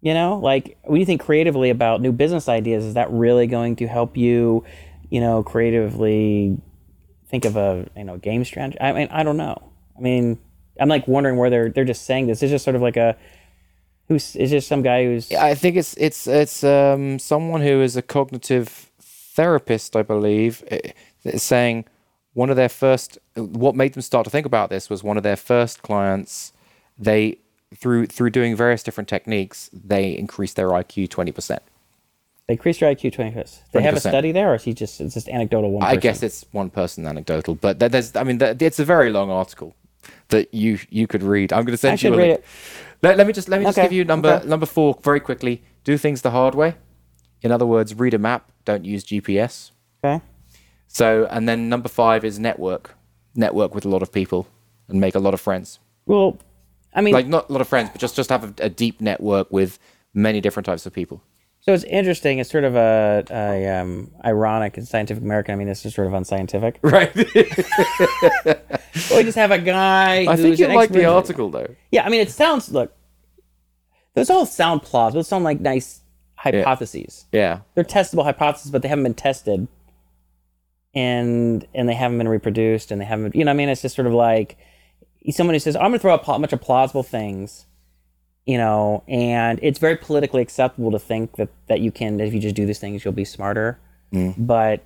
You 0.00 0.14
know, 0.14 0.38
like 0.38 0.78
when 0.84 1.00
you 1.00 1.06
think 1.06 1.22
creatively 1.22 1.70
about 1.70 2.00
new 2.00 2.12
business 2.12 2.48
ideas, 2.48 2.84
is 2.84 2.94
that 2.94 3.10
really 3.10 3.48
going 3.48 3.74
to 3.76 3.88
help 3.88 4.16
you, 4.16 4.62
you 5.10 5.20
know, 5.20 5.42
creatively 5.42 6.56
think 7.26 7.44
of 7.44 7.56
a 7.56 7.88
you 7.96 8.04
know 8.04 8.16
game 8.16 8.44
strategy? 8.44 8.80
I 8.80 8.92
mean, 8.92 9.08
I 9.10 9.24
don't 9.24 9.36
know. 9.36 9.73
I 9.96 10.00
mean, 10.00 10.38
I'm 10.80 10.88
like 10.88 11.06
wondering 11.08 11.36
where 11.36 11.50
they're 11.50 11.68
they're 11.70 11.84
just 11.84 12.04
saying 12.04 12.26
this. 12.26 12.42
It's 12.42 12.50
just 12.50 12.64
sort 12.64 12.76
of 12.76 12.82
like 12.82 12.96
a 12.96 13.16
who's 14.08 14.36
is 14.36 14.50
just 14.50 14.68
some 14.68 14.82
guy 14.82 15.04
who's 15.04 15.30
I 15.32 15.54
think 15.54 15.76
it's 15.76 15.94
it's 15.94 16.26
it's 16.26 16.64
um, 16.64 17.18
someone 17.18 17.60
who 17.62 17.80
is 17.80 17.96
a 17.96 18.02
cognitive 18.02 18.90
therapist, 19.00 19.96
I 19.96 20.02
believe, 20.02 20.62
eh, 20.70 20.92
is 21.24 21.42
saying 21.42 21.84
one 22.34 22.50
of 22.50 22.56
their 22.56 22.68
first. 22.68 23.18
What 23.36 23.74
made 23.74 23.94
them 23.94 24.02
start 24.02 24.24
to 24.24 24.30
think 24.30 24.46
about 24.46 24.70
this 24.70 24.90
was 24.90 25.02
one 25.04 25.16
of 25.16 25.22
their 25.22 25.36
first 25.36 25.82
clients. 25.82 26.52
They 26.98 27.38
through 27.76 28.06
through 28.06 28.30
doing 28.30 28.54
various 28.56 28.82
different 28.82 29.08
techniques, 29.08 29.70
they 29.72 30.16
increased 30.16 30.56
their 30.56 30.68
IQ 30.68 31.10
twenty 31.10 31.32
percent. 31.32 31.62
they 32.46 32.54
increased 32.54 32.80
your 32.80 32.90
IQ 32.94 33.12
twenty 33.14 33.30
percent. 33.32 33.62
They 33.72 33.82
have 33.82 33.94
a 33.94 34.00
study 34.00 34.32
there, 34.32 34.52
or 34.52 34.54
is 34.56 34.64
he 34.64 34.74
just 34.74 35.00
it's 35.00 35.14
just 35.14 35.28
anecdotal? 35.28 35.70
One 35.72 35.82
I 35.82 35.96
guess 35.96 36.22
it's 36.22 36.44
one 36.52 36.70
person 36.70 37.06
anecdotal, 37.06 37.54
but 37.54 37.78
there- 37.78 37.88
there's 37.88 38.14
I 38.16 38.22
mean 38.24 38.40
it's 38.42 38.78
a 38.78 38.84
very 38.84 39.10
long 39.10 39.30
article 39.30 39.74
that 40.28 40.52
you 40.52 40.78
you 40.90 41.06
could 41.06 41.22
read. 41.22 41.52
I'm 41.52 41.64
going 41.64 41.72
to 41.74 41.78
send 41.78 42.00
I 42.00 42.08
you. 42.08 42.14
a 42.14 42.16
read 42.16 42.26
link. 42.28 42.38
it. 42.40 42.44
Let, 43.02 43.18
let 43.18 43.26
me 43.26 43.32
just 43.32 43.48
let 43.48 43.60
me 43.60 43.66
just 43.66 43.76
give 43.76 43.92
you 43.92 44.04
number 44.04 44.30
okay. 44.30 44.48
number 44.48 44.66
four 44.66 44.98
very 45.02 45.20
quickly. 45.20 45.62
Do 45.84 45.98
things 45.98 46.22
the 46.22 46.30
hard 46.30 46.54
way. 46.54 46.76
In 47.42 47.52
other 47.52 47.66
words, 47.66 47.94
read 47.94 48.14
a 48.14 48.18
map. 48.18 48.50
Don't 48.64 48.84
use 48.84 49.04
GPS. 49.04 49.70
Okay. 50.02 50.24
So, 50.88 51.26
and 51.30 51.48
then 51.48 51.68
number 51.68 51.88
five 51.88 52.24
is 52.24 52.38
network. 52.38 52.94
Network 53.34 53.74
with 53.74 53.84
a 53.84 53.88
lot 53.88 54.00
of 54.00 54.10
people 54.10 54.46
and 54.88 55.00
make 55.00 55.14
a 55.14 55.18
lot 55.18 55.34
of 55.34 55.40
friends. 55.40 55.80
Well, 56.06 56.38
I 56.94 57.00
mean, 57.00 57.12
Like 57.12 57.26
not 57.26 57.50
a 57.50 57.52
lot 57.52 57.60
of 57.60 57.68
friends, 57.68 57.90
but 57.90 58.00
just 58.00 58.16
just 58.16 58.30
have 58.30 58.44
a, 58.44 58.64
a 58.64 58.68
deep 58.70 59.00
network 59.00 59.52
with 59.52 59.78
many 60.14 60.40
different 60.40 60.66
types 60.66 60.86
of 60.86 60.92
people. 60.92 61.22
So 61.64 61.72
it's 61.72 61.84
interesting. 61.84 62.40
It's 62.40 62.50
sort 62.50 62.64
of 62.64 62.76
a, 62.76 63.24
a 63.30 63.66
um, 63.68 64.10
ironic 64.22 64.76
and 64.76 64.86
scientific 64.86 65.22
American. 65.22 65.54
I 65.54 65.56
mean, 65.56 65.66
this 65.66 65.86
is 65.86 65.94
sort 65.94 66.06
of 66.06 66.12
unscientific. 66.12 66.78
Right. 66.84 67.14
we 67.16 67.24
just 69.22 69.36
have 69.36 69.50
a 69.50 69.58
guy. 69.58 70.26
I 70.30 70.36
think 70.36 70.58
you 70.58 70.68
like 70.68 70.90
the 70.90 71.06
article 71.06 71.50
though. 71.50 71.74
Yeah, 71.90 72.04
I 72.04 72.10
mean, 72.10 72.20
it 72.20 72.30
sounds 72.30 72.70
look. 72.70 72.94
Those 74.12 74.28
all 74.28 74.44
sound 74.44 74.82
plausible. 74.82 75.20
Those 75.20 75.28
sound 75.28 75.44
like 75.44 75.60
nice 75.60 76.02
hypotheses. 76.36 77.24
Yeah. 77.32 77.60
They're 77.74 77.82
testable 77.82 78.24
hypotheses, 78.24 78.70
but 78.70 78.82
they 78.82 78.88
haven't 78.88 79.04
been 79.04 79.14
tested, 79.14 79.66
and 80.94 81.66
and 81.74 81.88
they 81.88 81.94
haven't 81.94 82.18
been 82.18 82.28
reproduced, 82.28 82.90
and 82.90 83.00
they 83.00 83.06
haven't. 83.06 83.34
You 83.34 83.46
know, 83.46 83.50
I 83.50 83.54
mean, 83.54 83.70
it's 83.70 83.80
just 83.82 83.96
sort 83.96 84.06
of 84.06 84.12
like 84.12 84.58
someone 85.30 85.54
who 85.54 85.60
says, 85.60 85.76
"I'm 85.76 85.82
going 85.82 85.94
to 85.94 85.98
throw 86.00 86.12
out 86.12 86.28
a 86.28 86.38
bunch 86.38 86.52
of 86.52 86.60
plausible 86.60 87.02
things." 87.02 87.64
You 88.46 88.58
know, 88.58 89.02
and 89.08 89.58
it's 89.62 89.78
very 89.78 89.96
politically 89.96 90.42
acceptable 90.42 90.90
to 90.90 90.98
think 90.98 91.36
that 91.36 91.48
that 91.68 91.80
you 91.80 91.90
can, 91.90 92.20
if 92.20 92.34
you 92.34 92.40
just 92.40 92.54
do 92.54 92.66
these 92.66 92.78
things, 92.78 93.04
you'll 93.04 93.14
be 93.14 93.24
smarter. 93.24 93.78
Mm. 94.12 94.34
But 94.38 94.84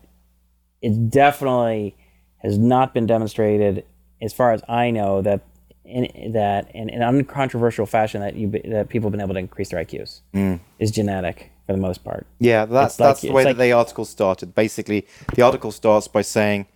it 0.81 1.11
definitely 1.11 1.97
has 2.39 2.57
not 2.57 2.95
been 2.95 3.07
demonstrated, 3.07 3.85
as 4.23 4.33
far 4.33 4.53
as 4.53 4.63
I 4.69 4.93
know, 4.93 5.23
that 5.23 5.41
in 5.85 6.33
that 6.33 6.71
in 6.75 6.91
an 6.91 7.03
uncontroversial 7.03 7.87
fashion 7.87 8.21
that 8.21 8.37
you 8.37 8.49
that 8.67 8.89
people 8.91 9.09
have 9.09 9.13
been 9.13 9.21
able 9.21 9.35
to 9.35 9.41
increase 9.41 9.71
their 9.71 9.85
IQs 9.85 10.21
mm. 10.35 10.61
is 10.79 10.91
genetic 10.91 11.51
for 11.67 11.73
the 11.73 11.79
most 11.79 12.05
part. 12.05 12.27
Yeah, 12.39 12.65
that's 12.67 13.01
like- 13.01 13.09
that's 13.09 13.21
the 13.23 13.33
way 13.33 13.45
like- 13.45 13.57
that 13.57 13.63
the 13.63 13.73
article 13.73 14.05
started. 14.05 14.55
Basically, 14.55 15.07
the 15.35 15.43
article 15.43 15.73
starts 15.73 16.07
by 16.07 16.23
saying, 16.23 16.67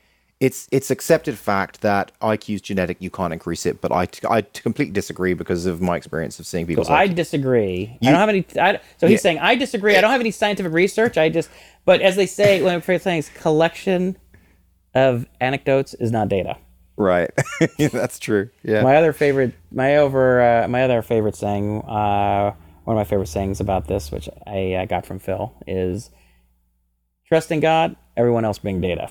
it's 0.43 0.67
it's 0.73 0.91
accepted 0.91 1.39
fact 1.39 1.83
that 1.83 2.11
IQ 2.21 2.57
is 2.57 2.61
genetic. 2.61 2.97
You 3.01 3.11
can't 3.11 3.33
increase 3.33 3.65
it, 3.65 3.81
but 3.81 3.93
I, 3.93 4.09
I 4.29 4.43
completely 4.43 4.93
disagree 4.93 5.35
because 5.35 5.67
of 5.67 5.81
my 5.81 5.97
experience 5.97 6.41
of 6.41 6.47
seeing 6.49 6.67
people's 6.67 6.91
I 6.91 7.07
IQ. 7.07 7.15
disagree. 7.15 7.97
I 8.03 8.07
don't 8.07 8.15
have 8.17 8.29
any. 8.29 8.45
I, 8.61 8.81
so 8.99 9.07
he's 9.07 9.19
Yeah. 9.19 9.23
saying 9.23 9.39
I 9.39 9.55
disagree. 9.55 9.97
I 9.97 10.01
don't 10.01 10.11
have 10.11 10.21
any 10.21 10.33
scientific 10.33 10.73
research. 10.73 11.17
I 11.17 11.29
just, 11.29 11.49
but 11.85 12.01
as 12.01 12.17
they 12.17 12.27
say, 12.27 12.61
when 12.61 12.75
I'm 12.75 12.83
saying 12.99 13.19
is 13.21 13.31
collection 13.37 14.17
of 14.95 15.27
anecdotes 15.41 15.95
is 15.95 16.11
not 16.11 16.29
data. 16.29 16.57
Right, 16.97 17.31
that's 17.79 18.19
true. 18.19 18.51
Yeah, 18.65 18.83
My 18.83 18.97
other 18.97 19.13
favorite, 19.13 19.55
my 19.71 19.97
over, 19.97 20.43
uh, 20.43 20.69
my 20.69 20.83
other 20.83 21.03
favorite 21.03 21.37
saying, 21.37 21.83
uh, 21.83 22.53
one 22.85 22.97
of 22.97 23.01
my 23.01 23.05
favorite 23.05 23.29
sayings 23.29 23.61
about 23.61 23.87
this, 23.87 24.11
which 24.11 24.29
I 24.47 24.75
uh, 24.75 24.85
got 24.87 25.07
from 25.07 25.19
Phil, 25.19 25.55
is 25.67 26.11
trust 27.29 27.51
in 27.51 27.61
God. 27.61 27.97
Everyone 28.17 28.45
else 28.45 28.59
being 28.59 28.81
data. 28.81 29.09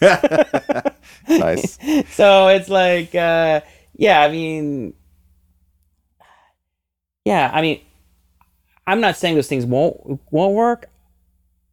nice. 1.28 1.78
so 2.14 2.48
it's 2.48 2.68
like 2.68 3.14
uh 3.14 3.60
yeah 3.96 4.20
i 4.20 4.28
mean 4.30 4.92
yeah 7.24 7.50
i 7.52 7.60
mean 7.62 7.80
i'm 8.86 9.00
not 9.00 9.16
saying 9.16 9.34
those 9.34 9.48
things 9.48 9.64
won't 9.64 10.20
won't 10.32 10.54
work 10.54 10.90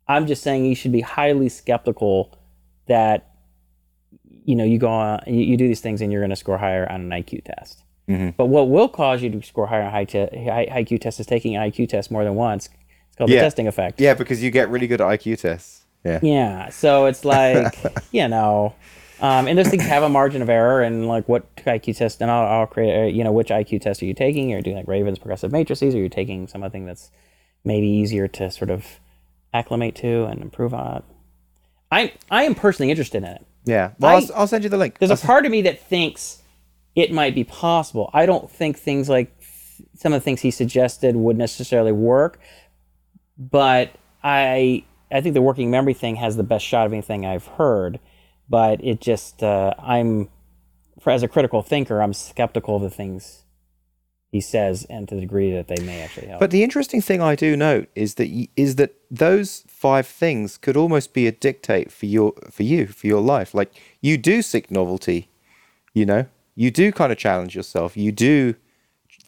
i'm 0.07 0.27
just 0.27 0.43
saying 0.43 0.65
you 0.65 0.75
should 0.75 0.91
be 0.91 1.01
highly 1.01 1.49
skeptical 1.49 2.37
that 2.87 3.31
you 4.45 4.55
know 4.55 4.63
you 4.63 4.77
go 4.77 4.89
on 4.89 5.21
you, 5.25 5.41
you 5.41 5.57
do 5.57 5.67
these 5.67 5.81
things 5.81 6.01
and 6.01 6.11
you're 6.11 6.21
going 6.21 6.29
to 6.29 6.35
score 6.35 6.57
higher 6.57 6.89
on 6.91 7.01
an 7.11 7.23
iq 7.23 7.43
test 7.43 7.83
Mm-hmm. 8.07 8.29
but 8.37 8.45
what 8.45 8.69
will 8.69 8.87
cause 8.87 9.21
you 9.21 9.29
to 9.31 9.41
score 9.43 9.67
higher 9.67 9.81
on 9.83 9.91
high 9.91 10.05
te- 10.05 10.19
high 10.45 10.65
iq 10.83 11.01
test 11.01 11.19
is 11.19 11.25
taking 11.25 11.57
an 11.57 11.69
iq 11.71 11.89
test 11.89 12.09
more 12.09 12.23
than 12.23 12.35
once 12.35 12.69
it's 13.09 13.17
called 13.17 13.29
Yeah. 13.29 13.39
the 13.39 13.45
testing 13.47 13.67
effect 13.67 13.99
Yeah, 13.99 14.13
because 14.13 14.41
you 14.41 14.49
get 14.51 14.69
really 14.69 14.87
good 14.87 15.01
at 15.01 15.07
IQ 15.19 15.39
tests. 15.41 15.81
Yeah. 16.03 16.19
yeah. 16.21 16.69
So 16.69 17.05
it's 17.05 17.25
like, 17.25 17.75
you 18.11 18.27
know, 18.27 18.75
um, 19.19 19.47
and 19.47 19.57
those 19.57 19.67
things 19.67 19.83
have 19.83 20.03
a 20.03 20.09
margin 20.09 20.41
of 20.41 20.49
error 20.49 20.81
and 20.81 21.07
like 21.07 21.27
what 21.27 21.53
IQ 21.57 21.97
test, 21.97 22.21
and 22.21 22.29
I'll, 22.29 22.45
I'll 22.61 22.67
create, 22.67 23.13
you 23.15 23.23
know, 23.23 23.31
which 23.31 23.49
IQ 23.49 23.81
test 23.81 24.01
are 24.01 24.05
you 24.05 24.13
taking? 24.13 24.49
Are 24.51 24.55
You're 24.55 24.61
doing 24.61 24.77
like 24.77 24.87
Raven's 24.87 25.17
progressive 25.17 25.51
matrices, 25.51 25.95
or 25.95 25.97
you're 25.97 26.09
taking 26.09 26.47
something 26.47 26.85
that's 26.85 27.09
maybe 27.65 27.87
easier 27.87 28.27
to 28.27 28.51
sort 28.51 28.69
of 28.69 28.99
acclimate 29.53 29.95
to 29.95 30.25
and 30.25 30.41
improve 30.41 30.73
on. 30.73 31.03
I 31.91 32.13
I 32.29 32.43
am 32.43 32.53
personally 32.53 32.91
interested 32.91 33.17
in 33.17 33.23
it. 33.25 33.45
Yeah. 33.65 33.91
Well, 33.99 34.11
I- 34.15 34.19
I'll, 34.19 34.29
I'll 34.41 34.47
send 34.47 34.63
you 34.63 34.69
the 34.69 34.77
link. 34.77 34.99
There's 34.99 35.11
I'll 35.11 35.17
a 35.17 35.19
part 35.21 35.45
of 35.45 35.51
me 35.51 35.63
that 35.63 35.81
thinks 35.81 36.41
it 36.95 37.11
might 37.11 37.33
be 37.35 37.43
possible. 37.43 38.09
I 38.13 38.25
don't 38.25 38.49
think 38.51 38.77
things 38.77 39.09
like 39.09 39.33
some 39.95 40.13
of 40.13 40.21
the 40.21 40.23
things 40.23 40.41
he 40.41 40.51
suggested 40.51 41.15
would 41.15 41.37
necessarily 41.37 41.91
work, 41.91 42.39
but 43.37 43.91
I 44.23 44.83
I 45.11 45.21
think 45.21 45.33
the 45.33 45.41
working 45.41 45.71
memory 45.71 45.93
thing 45.93 46.17
has 46.17 46.35
the 46.35 46.43
best 46.43 46.65
shot 46.65 46.85
of 46.85 46.93
anything 46.93 47.25
I've 47.25 47.47
heard. 47.47 47.99
But 48.49 48.83
it 48.83 49.01
just 49.01 49.43
uh, 49.43 49.73
I'm 49.77 50.29
for 50.99 51.11
as 51.11 51.23
a 51.23 51.27
critical 51.27 51.61
thinker, 51.61 52.01
I'm 52.01 52.13
skeptical 52.13 52.77
of 52.77 52.81
the 52.81 52.89
things 52.89 53.43
he 54.29 54.41
says 54.41 54.85
and 54.89 55.07
to 55.07 55.15
the 55.15 55.21
degree 55.21 55.53
that 55.53 55.67
they 55.67 55.81
may 55.83 56.01
actually 56.01 56.27
help. 56.27 56.39
But 56.39 56.51
the 56.51 56.63
interesting 56.63 57.01
thing 57.01 57.21
I 57.21 57.35
do 57.35 57.55
note 57.55 57.89
is 57.95 58.15
that 58.15 58.29
is 58.55 58.75
that 58.75 58.95
those 59.09 59.63
five 59.67 60.05
things 60.05 60.57
could 60.57 60.75
almost 60.75 61.13
be 61.13 61.27
a 61.27 61.31
dictate 61.31 61.91
for 61.91 62.05
your 62.05 62.33
for 62.49 62.63
you 62.63 62.87
for 62.87 63.07
your 63.07 63.21
life. 63.21 63.53
Like 63.53 63.73
you 64.01 64.17
do 64.17 64.41
seek 64.41 64.69
novelty, 64.69 65.29
you 65.93 66.05
know, 66.05 66.25
you 66.55 66.71
do 66.71 66.91
kind 66.91 67.11
of 67.11 67.17
challenge 67.17 67.55
yourself. 67.55 67.95
You 67.95 68.11
do 68.11 68.55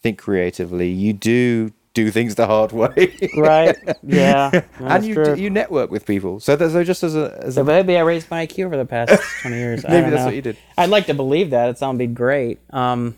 think 0.02 0.18
creatively. 0.18 0.90
You 0.90 1.12
do 1.12 1.72
do 2.04 2.10
things 2.10 2.34
the 2.34 2.46
hard 2.46 2.72
way, 2.72 3.16
right? 3.36 3.76
Yeah, 4.02 4.50
that's 4.50 4.70
and 4.80 5.06
you 5.06 5.14
true. 5.14 5.34
you 5.34 5.50
network 5.50 5.90
with 5.90 6.06
people. 6.06 6.40
So 6.40 6.56
that 6.56 6.70
so 6.70 6.84
just 6.84 7.02
as 7.02 7.14
a 7.16 7.38
as 7.42 7.54
So 7.54 7.62
a, 7.62 7.64
maybe 7.64 7.96
I 7.96 8.00
raised 8.02 8.30
my 8.30 8.46
IQ 8.46 8.66
over 8.66 8.76
the 8.76 8.84
past 8.86 9.12
20 9.42 9.56
years. 9.56 9.84
I 9.84 9.90
Maybe 9.90 10.02
don't 10.02 10.10
that's 10.10 10.20
know. 10.20 10.26
what 10.26 10.34
you 10.34 10.42
did. 10.42 10.56
I'd 10.78 10.90
like 10.90 11.06
to 11.06 11.14
believe 11.14 11.50
that. 11.50 11.68
It 11.70 11.78
sounded 11.78 12.14
great. 12.14 12.58
Um, 12.70 13.16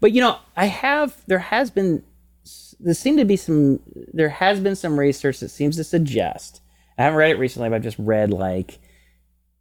but 0.00 0.12
you 0.12 0.20
know, 0.20 0.38
I 0.56 0.66
have. 0.66 1.16
There 1.26 1.38
has 1.38 1.70
been. 1.70 2.02
There 2.80 2.94
seem 2.94 3.16
to 3.16 3.24
be 3.24 3.36
some. 3.36 3.80
There 4.12 4.28
has 4.28 4.60
been 4.60 4.76
some 4.76 4.98
research 4.98 5.40
that 5.40 5.48
seems 5.50 5.76
to 5.76 5.84
suggest. 5.84 6.60
I 6.98 7.02
haven't 7.04 7.16
read 7.18 7.30
it 7.30 7.38
recently, 7.38 7.68
but 7.68 7.76
I've 7.76 7.82
just 7.82 7.98
read 7.98 8.30
like, 8.30 8.78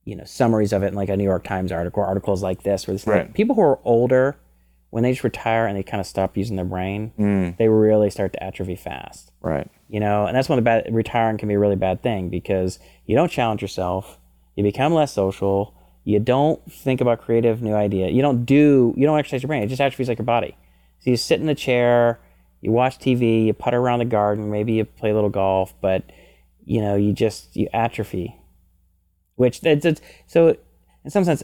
you 0.06 0.16
know, 0.16 0.24
summaries 0.26 0.74
of 0.74 0.84
it 0.84 0.88
in 0.88 0.94
like 0.96 1.10
a 1.10 1.18
New 1.18 1.24
York 1.24 1.44
Times 1.44 1.72
article, 1.72 2.04
articles 2.04 2.44
like 2.44 2.64
this, 2.64 2.86
where 2.88 2.96
it's 2.96 3.08
like 3.08 3.34
people 3.34 3.56
who 3.56 3.62
are 3.62 3.80
older, 3.86 4.36
when 4.94 5.02
they 5.02 5.12
just 5.12 5.24
retire 5.24 5.66
and 5.66 5.76
they 5.76 5.82
kind 5.82 6.00
of 6.00 6.06
stop 6.06 6.38
using 6.38 6.56
their 6.56 6.66
brain, 6.66 7.12
Mm. 7.18 7.58
they 7.58 7.68
really 7.68 8.12
start 8.12 8.32
to 8.34 8.44
atrophy 8.44 8.76
fast 8.76 9.32
right. 9.42 9.68
you 9.90 10.00
know 10.00 10.26
and 10.28 10.36
that's 10.38 10.48
one 10.50 10.58
of 10.60 10.64
the 10.64 10.70
bad 10.70 10.88
retiring 10.94 11.38
can 11.40 11.48
be 11.48 11.56
a 11.56 11.60
really 11.60 11.76
bad 11.76 12.04
thing 12.04 12.30
because 12.30 12.78
you 13.08 13.16
don't 13.16 13.32
challenge 13.32 13.62
yourself 13.62 14.20
you 14.56 14.64
become 14.64 14.94
less 14.94 15.12
social 15.12 15.74
you 16.04 16.20
don't 16.20 16.60
think 16.72 17.02
about 17.02 17.22
creative 17.22 17.62
new 17.62 17.74
idea 17.74 18.10
you 18.10 18.22
don't 18.22 18.46
do 18.46 18.94
you 18.96 19.06
don't 19.08 19.18
exercise 19.18 19.42
your 19.42 19.48
brain 19.48 19.64
it 19.64 19.68
just 19.68 19.82
atrophies 19.82 20.08
like 20.10 20.20
your 20.20 20.26
body 20.26 20.56
so 21.00 21.10
you 21.10 21.18
sit 21.18 21.40
in 21.40 21.48
the 21.48 21.56
chair 21.56 22.20
you 22.62 22.72
watch 22.72 23.00
tv 23.00 23.46
you 23.48 23.54
putter 23.54 23.78
around 23.80 24.00
the 24.00 24.06
garden 24.06 24.52
maybe 24.52 24.74
you 24.74 24.86
play 24.86 25.10
a 25.10 25.14
little 25.16 25.30
golf 25.30 25.74
but 25.82 26.04
you 26.66 26.80
know 26.82 26.96
you 26.96 27.14
just 27.14 27.56
you 27.56 27.68
atrophy 27.74 28.36
which 29.36 29.60
it's, 29.64 29.86
it's 29.86 30.02
so 30.28 30.56
in 31.04 31.10
some 31.10 31.24
sense 31.24 31.42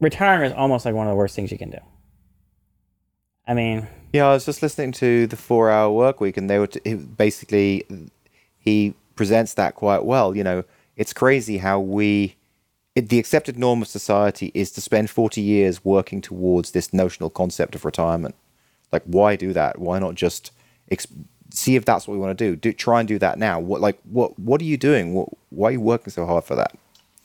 retiring 0.00 0.48
is 0.48 0.56
almost 0.56 0.84
like 0.84 0.94
one 0.94 1.06
of 1.06 1.10
the 1.10 1.16
worst 1.16 1.34
things 1.34 1.50
you 1.50 1.58
can 1.58 1.70
do 1.70 1.78
i 3.50 3.54
mean 3.54 3.86
Yeah, 4.12 4.26
I 4.26 4.32
was 4.32 4.44
just 4.44 4.60
listening 4.60 4.92
to 4.92 5.28
the 5.28 5.36
Four 5.36 5.70
Hour 5.70 5.92
Work 5.92 6.20
Week, 6.20 6.36
and 6.36 6.50
they 6.50 6.58
were 6.58 6.66
t- 6.66 6.94
basically 6.94 7.86
he 8.58 8.94
presents 9.14 9.54
that 9.54 9.76
quite 9.76 10.04
well. 10.04 10.34
You 10.34 10.42
know, 10.42 10.64
it's 10.96 11.12
crazy 11.12 11.58
how 11.58 11.78
we 11.78 12.34
it, 12.96 13.08
the 13.08 13.20
accepted 13.20 13.56
norm 13.56 13.82
of 13.82 13.88
society 13.88 14.50
is 14.52 14.72
to 14.72 14.80
spend 14.80 15.10
forty 15.10 15.40
years 15.40 15.84
working 15.84 16.20
towards 16.20 16.72
this 16.72 16.92
notional 16.92 17.30
concept 17.30 17.76
of 17.76 17.84
retirement. 17.84 18.34
Like, 18.90 19.04
why 19.04 19.36
do 19.36 19.52
that? 19.52 19.78
Why 19.78 20.00
not 20.00 20.16
just 20.16 20.50
ex- 20.90 21.06
see 21.50 21.76
if 21.76 21.84
that's 21.84 22.08
what 22.08 22.14
we 22.14 22.20
want 22.20 22.36
to 22.36 22.44
do? 22.44 22.56
Do 22.56 22.72
try 22.72 22.98
and 22.98 23.06
do 23.06 23.18
that 23.20 23.38
now. 23.38 23.60
What 23.60 23.80
like 23.80 24.00
what 24.10 24.36
what 24.38 24.60
are 24.60 24.70
you 24.72 24.76
doing? 24.76 25.14
What, 25.14 25.28
why 25.50 25.68
are 25.68 25.72
you 25.78 25.80
working 25.80 26.10
so 26.10 26.26
hard 26.26 26.44
for 26.44 26.56
that? 26.56 26.72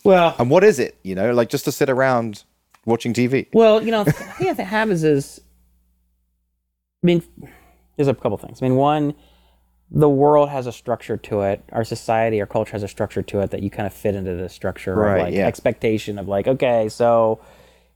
well 0.03 0.35
And 0.37 0.51
what 0.51 0.63
is 0.63 0.77
it? 0.77 0.93
You 1.01 1.15
know, 1.15 1.33
like 1.33 1.49
just 1.49 1.65
to 1.65 1.71
sit 1.71 1.89
around 1.89 2.43
watching 2.85 3.13
TV. 3.13 3.47
Well, 3.53 3.81
you 3.81 3.89
know, 3.89 4.03
the 4.03 4.11
thing 4.11 4.53
that 4.53 4.63
happens 4.63 5.03
is, 5.03 5.41
mean, 7.05 7.23
there's 7.95 8.07
a 8.07 8.13
couple 8.13 8.37
things. 8.37 8.61
I 8.61 8.65
mean, 8.65 8.75
one, 8.75 9.13
the 9.91 10.09
world 10.09 10.49
has 10.49 10.67
a 10.67 10.71
structure 10.71 11.15
to 11.17 11.41
it. 11.41 11.63
Our 11.71 11.83
society, 11.83 12.39
our 12.41 12.47
culture 12.47 12.71
has 12.73 12.83
a 12.83 12.87
structure 12.87 13.21
to 13.21 13.39
it 13.41 13.51
that 13.51 13.61
you 13.63 13.69
kind 13.69 13.85
of 13.87 13.93
fit 13.93 14.15
into 14.15 14.35
the 14.35 14.49
structure 14.49 14.95
Right, 14.95 15.17
of 15.17 15.23
like 15.27 15.33
yeah. 15.33 15.47
expectation 15.47 16.17
of 16.19 16.27
like, 16.27 16.47
okay, 16.47 16.89
so, 16.89 17.39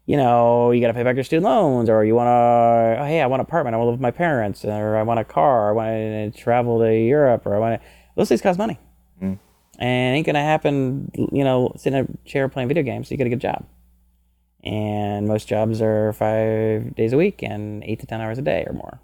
you 0.05 0.15
know, 0.17 0.71
you 0.71 0.81
got 0.81 0.87
to 0.87 0.93
pay 0.93 1.03
back 1.03 1.15
your 1.15 1.23
student 1.23 1.45
loans, 1.45 1.89
or 1.89 2.05
you 2.05 2.15
want 2.15 2.27
to, 2.27 3.01
oh, 3.01 3.05
hey, 3.05 3.21
I 3.21 3.27
want 3.27 3.41
an 3.41 3.45
apartment, 3.47 3.73
I 3.73 3.77
want 3.77 3.87
to 3.87 3.89
live 3.91 3.99
with 3.99 4.01
my 4.03 4.11
parents, 4.11 4.63
or 4.63 4.95
I 4.95 5.03
want 5.03 5.19
a 5.19 5.23
car, 5.23 5.69
I 5.69 5.71
want 5.73 6.33
to 6.33 6.39
travel 6.41 6.79
to 6.79 6.95
Europe, 6.95 7.45
or 7.45 7.55
I 7.55 7.59
want 7.59 7.81
to. 7.81 7.87
Those 8.15 8.29
things 8.29 8.41
cost 8.41 8.57
money, 8.59 8.79
Mm. 9.21 9.37
and 9.79 10.15
it 10.15 10.17
ain't 10.17 10.25
gonna 10.25 10.43
happen. 10.43 11.11
You 11.31 11.43
know, 11.43 11.73
sitting 11.77 11.99
in 11.99 12.05
a 12.23 12.27
chair 12.29 12.47
playing 12.49 12.67
video 12.69 12.83
games. 12.83 13.07
So 13.07 13.13
you 13.13 13.17
got 13.17 13.25
to 13.25 13.29
get 13.29 13.37
a 13.37 13.39
job 13.39 13.65
and 14.63 15.27
most 15.27 15.47
jobs 15.47 15.81
are 15.81 16.13
five 16.13 16.95
days 16.95 17.13
a 17.13 17.17
week 17.17 17.41
and 17.43 17.83
eight 17.83 17.99
to 17.99 18.05
ten 18.05 18.21
hours 18.21 18.37
a 18.37 18.41
day 18.41 18.65
or 18.67 18.73
more. 18.73 18.99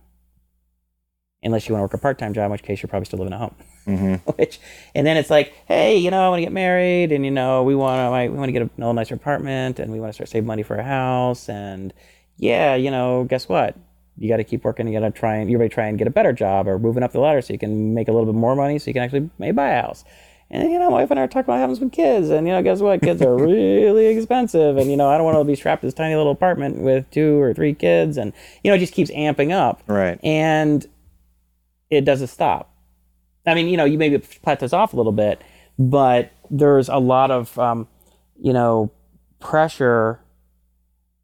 Unless 1.43 1.67
you 1.67 1.73
want 1.73 1.81
to 1.81 1.83
work 1.83 1.93
a 1.93 1.97
part-time 1.99 2.33
job 2.33 2.45
in 2.45 2.51
which 2.51 2.63
case 2.63 2.81
you're 2.81 2.87
probably 2.89 3.05
still 3.05 3.19
living 3.19 3.33
at 3.33 3.39
home. 3.39 3.55
Hmm 3.85 4.15
which 4.37 4.59
and 4.95 5.05
then 5.05 5.15
it's 5.15 5.29
like 5.29 5.53
hey 5.67 5.97
you 5.97 6.09
know 6.09 6.25
i 6.25 6.29
want 6.29 6.39
to 6.39 6.43
get 6.43 6.51
married 6.51 7.11
and 7.11 7.23
you 7.23 7.29
know 7.29 7.61
we 7.61 7.75
want 7.75 7.99
to 7.99 8.31
we 8.31 8.35
want 8.35 8.47
to 8.47 8.51
get 8.51 8.63
a 8.63 8.69
little 8.77 8.93
nicer 8.93 9.13
apartment 9.13 9.79
and 9.79 9.91
we 9.91 9.99
want 9.99 10.09
to 10.09 10.13
start 10.13 10.27
saving 10.27 10.47
money 10.47 10.63
for 10.63 10.75
a 10.75 10.83
house 10.83 11.47
and 11.49 11.93
yeah 12.37 12.73
you 12.73 12.89
know 12.89 13.25
guess 13.25 13.47
what? 13.47 13.77
You 14.17 14.29
got 14.29 14.37
to 14.37 14.43
keep 14.43 14.63
working 14.63 14.87
you 14.87 14.99
got 14.99 15.05
to 15.05 15.11
try 15.11 15.35
and 15.35 15.51
you're 15.51 15.59
to 15.59 15.69
try 15.69 15.87
and 15.87 15.97
get 15.97 16.07
a 16.07 16.11
better 16.11 16.33
job 16.33 16.67
or 16.67 16.79
moving 16.79 17.03
up 17.03 17.11
the 17.11 17.19
ladder 17.19 17.41
so 17.41 17.53
you 17.53 17.59
can 17.59 17.93
make 17.93 18.07
a 18.07 18.11
little 18.11 18.25
bit 18.25 18.37
more 18.39 18.55
money 18.55 18.79
so 18.79 18.89
you 18.89 18.93
can 18.93 19.03
actually 19.03 19.29
maybe 19.37 19.51
buy 19.51 19.69
a 19.69 19.81
house 19.81 20.03
and 20.51 20.71
you 20.71 20.77
know, 20.79 20.89
my 20.89 21.01
wife 21.01 21.11
and 21.11 21.19
I 21.19 21.23
are 21.23 21.27
talking 21.27 21.45
about 21.45 21.59
having 21.59 21.75
some 21.75 21.89
kids, 21.89 22.29
and 22.29 22.47
you 22.47 22.53
know, 22.53 22.61
guess 22.61 22.79
what? 22.79 23.01
Kids 23.01 23.21
are 23.21 23.35
really 23.37 24.07
expensive, 24.07 24.77
and 24.77 24.89
you 24.89 24.97
know, 24.97 25.09
I 25.09 25.17
don't 25.17 25.25
want 25.25 25.37
to 25.37 25.43
be 25.43 25.55
strapped 25.55 25.81
to 25.81 25.87
this 25.87 25.93
tiny 25.93 26.15
little 26.15 26.31
apartment 26.31 26.77
with 26.81 27.09
two 27.11 27.39
or 27.41 27.53
three 27.53 27.73
kids, 27.73 28.17
and 28.17 28.31
you 28.63 28.71
know, 28.71 28.75
it 28.75 28.79
just 28.79 28.93
keeps 28.93 29.11
amping 29.11 29.51
up, 29.51 29.81
Right. 29.87 30.19
and 30.23 30.85
it 31.89 32.05
doesn't 32.05 32.27
stop. 32.27 32.71
I 33.47 33.53
mean, 33.53 33.67
you 33.67 33.77
know, 33.77 33.85
you 33.85 33.97
maybe 33.97 34.17
plateaus 34.17 34.73
off 34.73 34.93
a 34.93 34.97
little 34.97 35.11
bit, 35.11 35.41
but 35.77 36.31
there's 36.49 36.89
a 36.89 36.97
lot 36.97 37.29
of, 37.31 37.57
um, 37.59 37.87
you 38.39 38.53
know, 38.53 38.91
pressure 39.39 40.19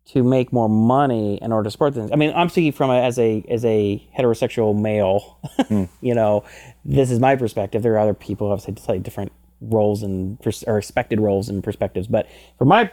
to 0.06 0.24
make 0.24 0.52
more 0.52 0.68
money 0.70 1.40
in 1.42 1.52
order 1.52 1.64
to 1.66 1.72
support 1.72 1.94
things. 1.94 2.12
I 2.12 2.16
mean, 2.16 2.34
I'm 2.36 2.50
speaking 2.50 2.74
from 2.74 2.90
a, 2.90 3.02
as 3.02 3.18
a 3.18 3.44
as 3.50 3.64
a 3.66 4.06
heterosexual 4.18 4.80
male. 4.80 5.40
you 6.02 6.14
know, 6.14 6.44
this 6.84 7.12
is 7.12 7.20
my 7.20 7.36
perspective. 7.36 7.84
There 7.84 7.94
are 7.94 8.00
other 8.00 8.14
people 8.14 8.48
who 8.48 8.52
have 8.52 8.62
slightly 8.62 9.00
different 9.00 9.32
roles 9.62 10.02
and 10.04 10.38
or 10.68 10.78
expected 10.78 11.20
roles 11.20 11.50
and 11.50 11.64
perspectives, 11.64 12.08
but 12.08 12.28
from 12.58 12.70
my 12.70 12.92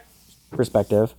perspective, 0.51 1.15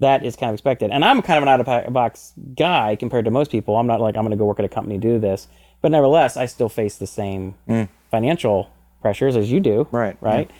that 0.00 0.24
is 0.24 0.36
kind 0.36 0.50
of 0.50 0.54
expected. 0.54 0.90
And 0.90 1.04
I'm 1.04 1.22
kind 1.22 1.36
of 1.38 1.42
an 1.42 1.48
out 1.48 1.86
of 1.86 1.92
box 1.92 2.32
guy 2.56 2.96
compared 2.96 3.24
to 3.24 3.30
most 3.30 3.50
people. 3.50 3.76
I'm 3.76 3.86
not 3.86 4.00
like 4.00 4.16
I'm 4.16 4.22
going 4.22 4.30
to 4.30 4.36
go 4.36 4.46
work 4.46 4.58
at 4.58 4.64
a 4.64 4.68
company 4.68 4.98
do 4.98 5.18
this, 5.18 5.48
but 5.82 5.90
nevertheless, 5.90 6.36
I 6.36 6.46
still 6.46 6.68
face 6.68 6.96
the 6.96 7.06
same 7.06 7.54
financial 8.10 8.70
pressures 9.02 9.36
as 9.36 9.50
you 9.50 9.60
do. 9.60 9.86
Right, 9.90 10.16
Right. 10.20 10.50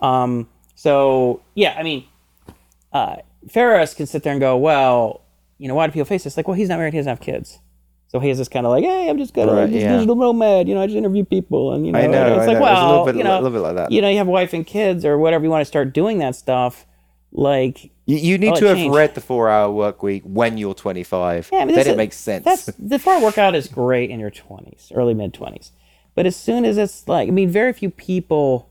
Um, 0.00 0.48
so 0.74 1.42
yeah, 1.54 1.74
I 1.78 1.82
mean, 1.82 2.04
uh, 2.92 3.16
Ferriss 3.48 3.94
can 3.94 4.06
sit 4.06 4.22
there 4.22 4.32
and 4.32 4.40
go, 4.40 4.56
well, 4.56 5.22
you 5.58 5.68
know, 5.68 5.74
why 5.74 5.86
do 5.86 5.92
people 5.92 6.06
face 6.06 6.24
this? 6.24 6.36
Like, 6.36 6.48
well, 6.48 6.56
he's 6.56 6.68
not 6.68 6.78
married, 6.78 6.92
he 6.92 6.98
doesn't 6.98 7.10
have 7.10 7.20
kids. 7.20 7.58
So 8.08 8.20
he 8.20 8.28
has 8.28 8.38
this 8.38 8.48
kind 8.48 8.64
of 8.66 8.70
like, 8.70 8.84
hey, 8.84 9.08
I'm 9.10 9.18
just 9.18 9.34
kind 9.34 9.50
of 9.50 9.56
Right, 9.56 9.70
this 9.70 9.82
yeah. 9.82 9.92
digital 9.94 10.14
nomad. 10.14 10.68
You 10.68 10.74
know, 10.76 10.82
I 10.82 10.86
just 10.86 10.96
interview 10.96 11.24
people, 11.24 11.72
and 11.72 11.84
you 11.84 11.92
know, 11.92 11.98
I 11.98 12.06
know, 12.06 12.24
and 12.26 12.34
it's 12.36 12.42
I 12.42 12.46
like, 12.46 12.46
know. 12.46 12.52
It's 12.52 12.58
a 12.58 12.62
well, 12.62 12.88
little 12.90 13.04
bit- 13.06 13.16
you 13.16 13.24
know, 13.24 13.34
a 13.34 13.42
little 13.42 13.50
bit 13.58 13.62
like 13.62 13.74
that. 13.76 13.90
You 13.92 14.00
know, 14.00 14.08
you 14.08 14.18
have 14.18 14.28
a 14.28 14.30
wife 14.30 14.52
and 14.52 14.64
kids 14.66 15.04
or 15.04 15.18
whatever. 15.18 15.44
You 15.44 15.50
want 15.50 15.62
to 15.62 15.66
start 15.66 15.92
doing 15.92 16.18
that 16.18 16.36
stuff, 16.36 16.86
like 17.32 17.90
You, 18.06 18.16
you 18.18 18.38
need 18.38 18.52
Oh, 18.52 18.56
to 18.56 18.64
have 18.66 18.76
changed. 18.76 18.94
read 18.94 19.14
the 19.16 19.20
Four 19.20 19.50
Hour 19.50 19.72
Work 19.72 20.02
Week 20.04 20.22
when 20.24 20.56
you're 20.56 20.72
25. 20.74 21.50
Yeah, 21.52 21.58
I 21.58 21.64
mean, 21.64 21.74
then 21.74 21.86
it 21.88 21.94
a- 21.94 21.96
makes 21.96 22.16
sense. 22.16 22.44
That's 22.44 22.66
the 22.78 22.98
far 23.00 23.20
workout 23.20 23.54
is 23.56 23.66
great 23.66 24.10
in 24.10 24.20
your 24.20 24.30
twenties, 24.30 24.92
early 24.94 25.12
mid 25.14 25.34
twenties. 25.34 25.72
But 26.14 26.24
as 26.26 26.36
soon 26.36 26.64
as 26.64 26.78
it's 26.78 27.08
like, 27.08 27.26
I 27.28 27.32
mean, 27.32 27.50
very 27.50 27.72
few 27.72 27.90
people 27.90 28.70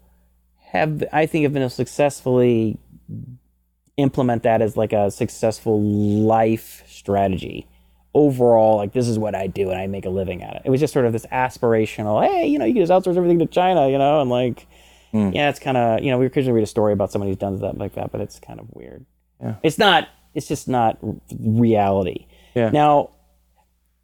have, 0.71 1.03
I 1.11 1.25
think, 1.25 1.43
have 1.43 1.51
been 1.53 1.61
able 1.61 1.69
to 1.69 1.75
successfully 1.75 2.77
implement 3.97 4.43
that 4.43 4.61
as 4.61 4.75
like 4.75 4.93
a 4.93 5.11
successful 5.11 5.81
life 5.81 6.83
strategy. 6.87 7.67
Overall, 8.15 8.77
like 8.77 8.93
this 8.93 9.07
is 9.07 9.19
what 9.19 9.35
I 9.35 9.45
do 9.45 9.69
and 9.69 9.79
I 9.79 9.85
make 9.87 10.05
a 10.05 10.09
living 10.09 10.41
at 10.41 10.55
it. 10.55 10.61
It 10.65 10.69
was 10.71 10.79
just 10.79 10.93
sort 10.93 11.05
of 11.05 11.13
this 11.13 11.25
aspirational, 11.27 12.25
hey, 12.25 12.47
you 12.47 12.57
know, 12.57 12.65
you 12.65 12.73
can 12.73 12.83
just 12.85 12.91
outsource 12.91 13.17
everything 13.17 13.37
to 13.39 13.45
China, 13.45 13.87
you 13.89 13.97
know, 13.99 14.21
and 14.21 14.29
like, 14.29 14.65
Hmm. 15.11 15.29
yeah, 15.33 15.49
it's 15.49 15.59
kind 15.59 15.77
of, 15.77 16.03
you 16.03 16.09
know, 16.11 16.17
we 16.17 16.25
occasionally 16.25 16.55
read 16.55 16.63
a 16.63 16.67
story 16.67 16.91
about 16.91 17.11
somebody 17.11 17.31
who's 17.31 17.37
done 17.37 17.59
that 17.59 17.77
like 17.77 17.93
that, 17.93 18.11
but 18.11 18.19
it's 18.21 18.39
kind 18.39 18.59
of 18.59 18.67
weird. 18.73 19.05
Yeah. 19.41 19.55
It's 19.63 19.77
not, 19.77 20.09
it's 20.33 20.47
just 20.47 20.67
not 20.67 20.97
reality. 21.39 22.27
Yeah. 22.53 22.69
Now, 22.69 23.11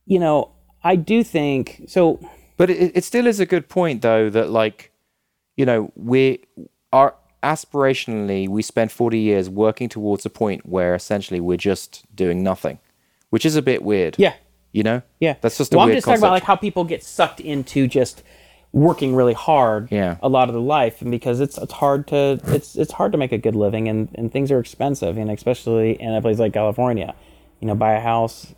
you 0.06 0.20
know, 0.20 0.52
I 0.84 0.96
do 0.96 1.24
think 1.24 1.84
so. 1.88 2.20
But 2.58 2.70
it, 2.70 2.92
it 2.96 3.04
still 3.04 3.28
is 3.28 3.40
a 3.40 3.46
good 3.46 3.68
point, 3.68 4.02
though, 4.02 4.30
that 4.30 4.50
like, 4.52 4.92
you 5.58 5.66
know, 5.66 5.92
we 5.96 6.44
are 6.94 7.16
aspirationally 7.44 8.48
we 8.48 8.62
spend 8.62 8.92
forty 8.92 9.20
years 9.20 9.50
working 9.50 9.90
towards 9.90 10.26
a 10.26 10.30
point 10.30 10.66
where 10.66 10.94
essentially 10.96 11.40
we're 11.40 11.58
just 11.58 12.06
doing 12.16 12.44
nothing, 12.44 12.80
which 13.32 13.46
is 13.46 13.56
a 13.56 13.62
bit 13.62 13.82
weird. 13.84 14.16
Yeah, 14.18 14.36
You 14.72 14.84
know. 14.84 15.02
yeah. 15.20 15.36
That's 15.42 15.58
just 15.58 15.74
a 15.74 15.78
well, 15.78 15.84
I'm 15.84 15.90
weird 15.90 15.98
just 15.98 16.06
talking 16.06 16.22
about 16.22 16.32
like 16.32 16.44
how 16.44 16.56
people 16.56 16.84
get 16.84 17.04
sucked 17.04 17.40
into 17.40 17.88
just 17.88 18.24
working 18.72 19.16
really 19.16 19.34
hard. 19.34 19.92
Yeah. 19.92 20.18
A 20.22 20.30
lot 20.30 20.48
of 20.48 20.54
the 20.54 20.62
life, 20.62 21.02
and 21.02 21.10
because 21.12 21.40
it's 21.42 21.58
it's 21.58 21.74
hard 21.74 22.08
to 22.08 22.40
it's 22.48 22.76
it's 22.76 22.94
hard 22.94 23.12
to 23.14 23.18
make 23.18 23.32
a 23.32 23.38
good 23.38 23.56
living, 23.56 23.88
and 23.90 24.10
and 24.16 24.32
things 24.32 24.52
are 24.52 24.60
expensive, 24.60 25.18
and 25.18 25.30
especially 25.32 26.00
in 26.00 26.14
a 26.14 26.22
place 26.22 26.40
like 26.40 26.54
California, 26.54 27.14
you 27.60 27.68
know, 27.68 27.76
buy 27.76 27.94
a 27.94 28.00
house 28.00 28.54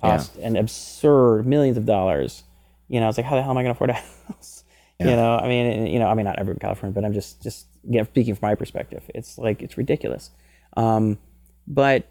costs 0.00 0.36
an 0.36 0.56
absurd 0.56 1.46
millions 1.46 1.76
of 1.76 1.86
dollars. 1.86 2.42
You 2.88 3.00
know, 3.00 3.08
it's 3.08 3.18
like 3.18 3.26
how 3.26 3.36
the 3.36 3.42
hell 3.42 3.50
am 3.52 3.58
I 3.58 3.62
going 3.62 3.74
to 3.74 3.78
afford 3.78 3.90
a 3.90 3.94
house? 4.32 4.64
You 5.00 5.06
know, 5.06 5.36
I 5.36 5.48
mean, 5.48 5.66
and, 5.66 5.88
you 5.88 5.98
know, 5.98 6.06
I 6.06 6.14
mean, 6.14 6.24
not 6.24 6.38
everyone 6.38 6.56
in 6.56 6.60
California, 6.60 6.94
but 6.94 7.04
I'm 7.04 7.12
just 7.12 7.42
just 7.42 7.66
you 7.82 7.98
know, 7.98 8.04
speaking 8.04 8.34
from 8.34 8.48
my 8.48 8.54
perspective. 8.54 9.02
It's 9.14 9.38
like 9.38 9.60
it's 9.62 9.76
ridiculous. 9.76 10.30
Um, 10.76 11.18
but 11.66 12.08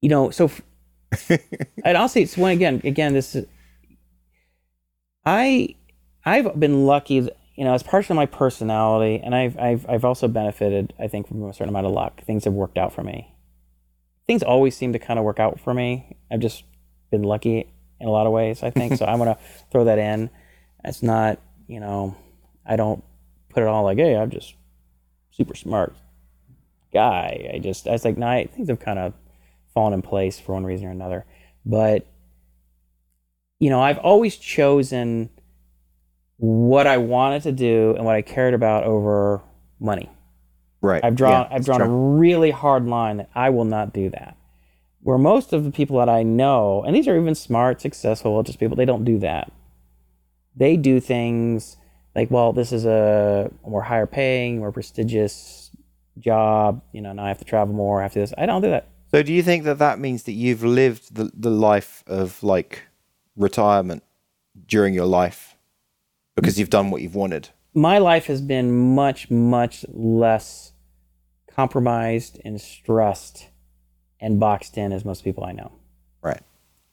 you 0.00 0.08
know, 0.08 0.30
so 0.30 0.46
f- 0.46 0.62
and 1.84 1.96
I'll 1.96 2.08
say 2.08 2.22
it's 2.22 2.36
one 2.36 2.50
again. 2.52 2.80
Again, 2.84 3.12
this 3.14 3.34
is 3.34 3.46
I 5.24 5.74
I've 6.24 6.58
been 6.58 6.86
lucky. 6.86 7.20
that, 7.20 7.36
You 7.54 7.64
know, 7.64 7.74
as 7.74 7.82
part 7.82 8.08
of 8.10 8.16
my 8.16 8.26
personality, 8.26 9.20
and 9.22 9.34
I've 9.34 9.58
I've 9.58 9.86
I've 9.88 10.04
also 10.04 10.28
benefited. 10.28 10.92
I 10.98 11.08
think 11.08 11.28
from 11.28 11.42
a 11.44 11.52
certain 11.52 11.68
amount 11.70 11.86
of 11.86 11.92
luck. 11.92 12.22
Things 12.22 12.44
have 12.44 12.52
worked 12.52 12.78
out 12.78 12.92
for 12.92 13.02
me. 13.02 13.32
Things 14.26 14.42
always 14.42 14.76
seem 14.76 14.92
to 14.92 14.98
kind 14.98 15.18
of 15.18 15.24
work 15.24 15.38
out 15.38 15.60
for 15.60 15.72
me. 15.72 16.16
I've 16.30 16.40
just 16.40 16.64
been 17.10 17.22
lucky 17.22 17.72
in 18.00 18.08
a 18.08 18.10
lot 18.10 18.26
of 18.26 18.32
ways. 18.32 18.62
I 18.62 18.70
think 18.70 18.96
so. 18.96 19.06
I'm 19.06 19.18
gonna 19.18 19.38
throw 19.70 19.84
that 19.84 19.98
in. 19.98 20.30
It's 20.84 21.02
not, 21.02 21.40
you 21.66 21.80
know, 21.80 22.16
I 22.64 22.76
don't 22.76 23.02
put 23.48 23.62
it 23.62 23.68
all 23.68 23.84
like, 23.84 23.98
hey, 23.98 24.16
I'm 24.16 24.30
just 24.30 24.54
super 25.30 25.54
smart 25.54 25.94
guy. 26.92 27.50
I 27.54 27.58
just, 27.58 27.88
I 27.88 27.92
was 27.92 28.04
like, 28.04 28.16
nah, 28.16 28.44
things 28.44 28.68
have 28.68 28.78
kind 28.80 28.98
of 28.98 29.12
fallen 29.76 29.92
in 29.92 30.00
place 30.00 30.40
for 30.40 30.54
one 30.54 30.64
reason 30.64 30.88
or 30.88 30.90
another. 30.90 31.26
But, 31.66 32.06
you 33.60 33.68
know, 33.68 33.82
I've 33.82 33.98
always 33.98 34.36
chosen 34.36 35.28
what 36.38 36.86
I 36.86 36.96
wanted 36.96 37.42
to 37.42 37.52
do 37.52 37.94
and 37.94 38.06
what 38.06 38.16
I 38.16 38.22
cared 38.22 38.54
about 38.54 38.84
over 38.84 39.42
money. 39.78 40.10
Right. 40.80 41.04
I've 41.04 41.14
drawn, 41.14 41.32
Yeah, 41.32 41.54
I've 41.54 41.66
drawn 41.66 41.82
a 41.82 41.88
really 41.88 42.52
hard 42.52 42.86
line 42.86 43.18
that 43.18 43.28
I 43.34 43.50
will 43.50 43.66
not 43.66 43.92
do 43.92 44.08
that. 44.10 44.38
Where 45.02 45.18
most 45.18 45.52
of 45.52 45.64
the 45.64 45.70
people 45.70 45.98
that 45.98 46.08
I 46.08 46.22
know, 46.22 46.82
and 46.82 46.96
these 46.96 47.06
are 47.06 47.16
even 47.16 47.34
smart, 47.34 47.82
successful, 47.82 48.42
just 48.44 48.58
people, 48.58 48.76
they 48.76 48.86
don't 48.86 49.04
do 49.04 49.18
that. 49.18 49.52
They 50.56 50.78
do 50.78 51.00
things 51.00 51.76
like, 52.14 52.30
well, 52.30 52.54
this 52.54 52.72
is 52.72 52.86
a 52.86 53.50
more 53.66 53.82
higher 53.82 54.06
paying, 54.06 54.58
more 54.58 54.72
prestigious 54.72 55.70
job. 56.18 56.82
You 56.92 57.02
know, 57.02 57.12
now 57.12 57.26
I 57.26 57.28
have 57.28 57.38
to 57.38 57.44
travel 57.44 57.74
more. 57.74 58.00
I 58.00 58.04
have 58.04 58.14
to 58.14 58.20
this. 58.20 58.32
I 58.38 58.46
don't 58.46 58.62
do 58.62 58.70
that. 58.70 58.88
So 59.12 59.22
do 59.22 59.32
you 59.32 59.42
think 59.42 59.64
that 59.64 59.78
that 59.78 59.98
means 59.98 60.24
that 60.24 60.32
you've 60.32 60.64
lived 60.64 61.14
the, 61.14 61.30
the 61.34 61.50
life 61.50 62.02
of 62.06 62.42
like 62.42 62.82
retirement 63.36 64.02
during 64.66 64.94
your 64.94 65.06
life 65.06 65.56
because 66.34 66.58
you've 66.58 66.70
done 66.70 66.90
what 66.90 67.02
you've 67.02 67.14
wanted? 67.14 67.50
My 67.74 67.98
life 67.98 68.26
has 68.26 68.40
been 68.40 68.94
much, 68.94 69.30
much 69.30 69.84
less 69.88 70.72
compromised 71.48 72.40
and 72.44 72.60
stressed 72.60 73.48
and 74.20 74.40
boxed 74.40 74.76
in 74.76 74.92
as 74.92 75.04
most 75.04 75.24
people 75.24 75.44
I 75.44 75.52
know. 75.52 75.72
Right. 76.22 76.42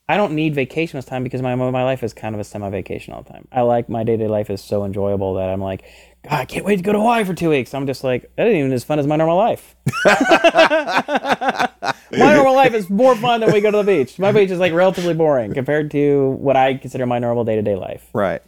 I 0.07 0.17
don't 0.17 0.33
need 0.33 0.53
vacation 0.53 0.97
this 0.97 1.05
time 1.05 1.23
because 1.23 1.41
my 1.41 1.55
my 1.55 1.83
life 1.83 2.03
is 2.03 2.13
kind 2.13 2.35
of 2.35 2.41
a 2.41 2.43
semi 2.43 2.69
vacation 2.69 3.13
all 3.13 3.23
the 3.23 3.29
time. 3.29 3.47
I 3.51 3.61
like 3.61 3.87
my 3.87 4.03
day 4.03 4.17
to 4.17 4.23
day 4.25 4.27
life 4.27 4.49
is 4.49 4.61
so 4.61 4.83
enjoyable 4.83 5.35
that 5.35 5.49
I'm 5.49 5.61
like, 5.61 5.83
God, 6.23 6.39
I 6.39 6.45
can't 6.45 6.63
wait 6.63 6.77
to 6.77 6.83
go 6.83 6.93
to 6.93 6.99
Hawaii 6.99 7.25
for 7.25 7.33
two 7.33 7.49
weeks. 7.49 7.73
I'm 7.73 7.85
just 7.85 8.03
like, 8.03 8.33
that 8.37 8.47
isn't 8.47 8.57
even 8.57 8.71
as 8.71 8.85
fun 8.85 8.97
as 8.97 9.05
my 9.05 9.17
normal 9.17 9.35
life. 9.35 9.75
my 10.05 11.69
normal 12.11 12.55
life 12.55 12.73
is 12.73 12.89
more 12.89 13.15
fun 13.17 13.41
than 13.41 13.51
we 13.51 13.59
go 13.59 13.71
to 13.71 13.77
the 13.77 13.83
beach. 13.83 14.17
My 14.19 14.31
beach 14.31 14.49
is 14.49 14.59
like 14.59 14.71
relatively 14.71 15.13
boring 15.13 15.53
compared 15.53 15.91
to 15.91 16.29
what 16.39 16.55
I 16.55 16.75
consider 16.75 17.05
my 17.05 17.19
normal 17.19 17.43
day 17.43 17.55
to 17.55 17.61
day 17.61 17.75
life. 17.75 18.07
Right. 18.13 18.41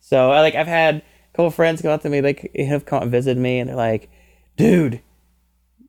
So 0.00 0.30
I 0.30 0.40
like 0.40 0.54
I've 0.54 0.66
had 0.66 0.96
a 0.96 1.02
couple 1.36 1.50
friends 1.50 1.80
come 1.80 1.90
up 1.90 2.02
to 2.02 2.10
me, 2.10 2.20
they 2.20 2.64
have 2.64 2.84
come 2.84 3.04
and 3.04 3.10
visited 3.10 3.40
me, 3.40 3.60
and 3.60 3.70
they're 3.70 3.76
like, 3.76 4.10
"Dude, 4.56 5.00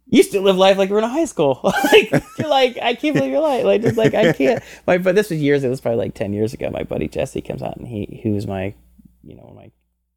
you 0.05 0.23
still 0.23 0.43
live 0.43 0.55
life 0.55 0.77
like 0.77 0.89
you're 0.89 0.99
in 0.99 1.03
high 1.03 1.25
school. 1.25 1.59
like 1.91 2.11
you're 2.37 2.47
like 2.47 2.77
I 2.81 2.93
can't 2.93 3.15
believe 3.15 3.31
you're 3.31 3.41
like 3.41 3.65
like 3.65 3.81
just 3.81 3.97
like 3.97 4.13
I 4.13 4.31
can't." 4.31 4.63
My 4.87 4.97
but 4.97 5.15
this 5.15 5.29
was 5.29 5.41
years 5.41 5.63
ago. 5.63 5.69
This 5.69 5.77
was 5.77 5.81
probably 5.81 6.05
like 6.05 6.13
ten 6.13 6.31
years 6.31 6.53
ago. 6.53 6.69
My 6.69 6.83
buddy 6.83 7.09
Jesse 7.09 7.41
comes 7.41 7.61
out, 7.61 7.75
and 7.75 7.87
he 7.87 8.21
who's 8.23 8.47
my 8.47 8.75
you 9.23 9.35
know 9.35 9.51
my 9.55 9.71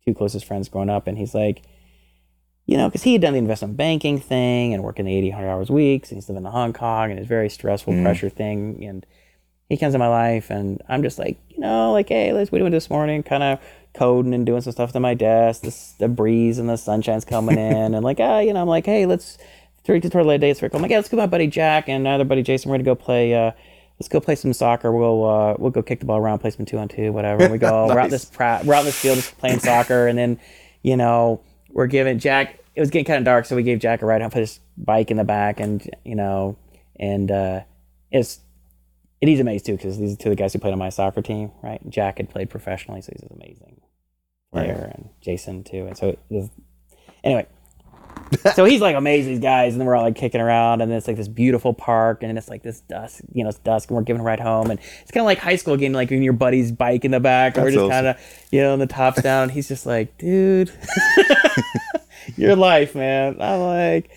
two 0.06 0.14
closest 0.14 0.46
friends 0.46 0.68
growing 0.68 0.90
up, 0.90 1.06
and 1.06 1.18
he's 1.18 1.34
like. 1.34 1.62
You 2.68 2.76
know, 2.76 2.88
because 2.88 3.04
he 3.04 3.12
had 3.12 3.22
done 3.22 3.34
the 3.34 3.38
investment 3.38 3.76
banking 3.76 4.18
thing 4.18 4.74
and 4.74 4.82
working 4.82 5.04
the 5.04 5.16
80, 5.16 5.28
100 5.28 5.48
hours 5.48 5.70
weeks, 5.70 6.10
and 6.10 6.16
he's 6.16 6.28
living 6.28 6.44
in 6.44 6.50
Hong 6.50 6.72
Kong, 6.72 7.12
and 7.12 7.20
it's 7.20 7.26
a 7.26 7.28
very 7.28 7.48
stressful 7.48 7.92
pressure 8.02 8.28
thing. 8.28 8.84
And 8.84 9.06
he 9.68 9.76
comes 9.76 9.94
in 9.94 9.98
my 9.98 10.08
life 10.08 10.50
and 10.50 10.82
I'm 10.88 11.02
just 11.02 11.18
like, 11.18 11.38
you 11.50 11.60
know, 11.60 11.92
like, 11.92 12.08
hey, 12.08 12.32
let's 12.32 12.52
what 12.52 12.60
are 12.60 12.64
we 12.64 12.70
doing 12.70 12.72
this 12.72 12.90
morning? 12.90 13.22
Kind 13.22 13.42
of 13.42 13.60
coding 13.94 14.34
and 14.34 14.46
doing 14.46 14.60
some 14.60 14.72
stuff 14.72 14.92
to 14.92 15.00
my 15.00 15.14
desk. 15.14 15.62
This 15.62 15.92
the 15.92 16.08
breeze 16.08 16.58
and 16.58 16.68
the 16.68 16.76
sunshine's 16.76 17.24
coming 17.24 17.58
in 17.58 17.94
and 17.94 18.04
like, 18.04 18.20
ah, 18.20 18.38
you 18.38 18.52
know, 18.52 18.60
I'm 18.60 18.68
like, 18.68 18.86
hey, 18.86 19.06
let's 19.06 19.38
three 19.84 20.00
to 20.00 20.10
toward 20.10 20.26
late 20.26 20.40
day. 20.40 20.54
I'm 20.72 20.82
like, 20.82 20.90
yeah, 20.90 20.98
let's 20.98 21.08
go 21.08 21.16
my 21.16 21.26
buddy 21.26 21.46
Jack 21.46 21.88
and 21.88 22.06
other 22.06 22.24
buddy 22.24 22.42
Jason. 22.42 22.70
We're 22.70 22.76
gonna 22.76 22.84
go 22.84 22.94
play. 22.94 23.34
Uh, 23.34 23.52
let's 23.98 24.09
go 24.09 24.20
play 24.20 24.35
some 24.35 24.52
soccer. 24.52 24.93
We'll 24.93 25.24
uh, 25.24 25.55
we'll 25.59 25.70
go 25.70 25.82
kick 25.82 26.01
the 26.01 26.06
ball 26.06 26.18
around, 26.18 26.39
play 26.40 26.51
some 26.51 26.66
two 26.66 26.78
on 26.78 26.89
two, 26.89 27.12
whatever. 27.12 27.44
And 27.44 27.52
we 27.52 27.59
go 27.59 27.86
we're 27.89 27.98
out 27.98 28.10
this 28.10 28.24
pra- 28.24 28.60
we're 28.64 28.74
out 28.74 28.81
in 28.81 28.86
this 28.86 28.98
field 28.98 29.16
just 29.16 29.39
playing 29.39 29.60
soccer, 29.60 30.06
and 30.06 30.18
then 30.18 30.39
you 30.82 30.97
know 30.97 31.40
we're 31.70 31.86
giving 31.86 32.18
Jack. 32.18 32.60
It 32.74 32.81
was 32.81 32.90
getting 32.90 33.06
kind 33.06 33.18
of 33.18 33.24
dark, 33.24 33.47
so 33.47 33.56
we 33.56 33.62
gave 33.62 33.78
Jack 33.78 34.02
a 34.02 34.06
ride 34.06 34.20
home, 34.20 34.31
put 34.31 34.40
his 34.40 34.60
bike 34.77 35.10
in 35.10 35.16
the 35.16 35.24
back, 35.24 35.60
and 35.60 35.89
you 36.05 36.14
know, 36.14 36.56
and 37.01 37.31
uh, 37.31 37.60
it's 38.10 38.40
and 39.23 39.31
he's 39.31 39.40
amazed 39.40 39.66
too 39.66 39.77
because 39.77 39.98
these 39.98 40.12
are 40.12 40.16
two 40.16 40.31
of 40.31 40.36
the 40.36 40.43
guys 40.43 40.52
who 40.52 40.59
played 40.59 40.73
on 40.73 40.78
my 40.78 40.90
soccer 40.90 41.23
team, 41.23 41.52
right? 41.62 41.81
Jack 41.89 42.18
had 42.18 42.28
played 42.28 42.51
professionally, 42.51 43.01
so 43.01 43.12
he's 43.14 43.23
an 43.23 43.35
amazing 43.35 43.81
player, 44.52 44.90
and 44.94 45.09
Jason 45.23 45.64
too. 45.64 45.86
And 45.86 45.97
so, 45.97 46.09
it 46.09 46.18
was, 46.28 46.51
anyway, 47.24 47.47
so 48.55 48.65
he's 48.65 48.81
like 48.81 48.97
amazing 48.97 49.35
these 49.35 49.40
guys, 49.43 49.73
and 49.74 49.81
then 49.81 49.86
we're 49.86 49.94
all 49.97 50.03
like 50.05 50.16
kicking 50.16 50.40
around, 50.40 50.81
and 50.81 50.90
then 50.90 50.98
it's 50.98 51.07
like 51.07 51.16
this 51.16 51.28
beautiful 51.28 51.73
park, 51.74 52.23
and 52.23 52.31
then 52.31 52.36
it's 52.39 52.48
like 52.48 52.62
this 52.62 52.81
dusk, 52.81 53.23
you 53.32 53.43
know, 53.44 53.48
it's 53.51 53.59
dusk, 53.59 53.89
and 53.90 53.97
we're 53.97 54.03
giving 54.03 54.20
a 54.20 54.24
ride 54.24 54.40
home, 54.40 54.70
and 54.70 54.81
it's 55.03 55.11
kind 55.11 55.23
of 55.23 55.27
like 55.27 55.39
high 55.39 55.57
school 55.57 55.74
again, 55.74 55.93
like 55.93 56.11
when 56.11 56.23
your 56.23 56.32
buddy's 56.32 56.73
bike 56.73 57.05
in 57.05 57.11
the 57.12 57.20
back, 57.20 57.57
and 57.57 57.65
we're 57.65 57.70
just 57.70 57.78
awesome. 57.81 57.90
kind 57.90 58.07
of, 58.09 58.16
you 58.51 58.61
know, 58.61 58.73
and 58.73 58.82
the 58.82 58.86
top's 58.86 59.23
down. 59.23 59.48
He's 59.48 59.69
just 59.69 59.86
like, 59.86 60.16
dude, 60.19 60.73
your 62.36 62.57
life, 62.57 62.94
man. 62.94 63.36
I'm 63.40 63.61
like, 63.61 64.11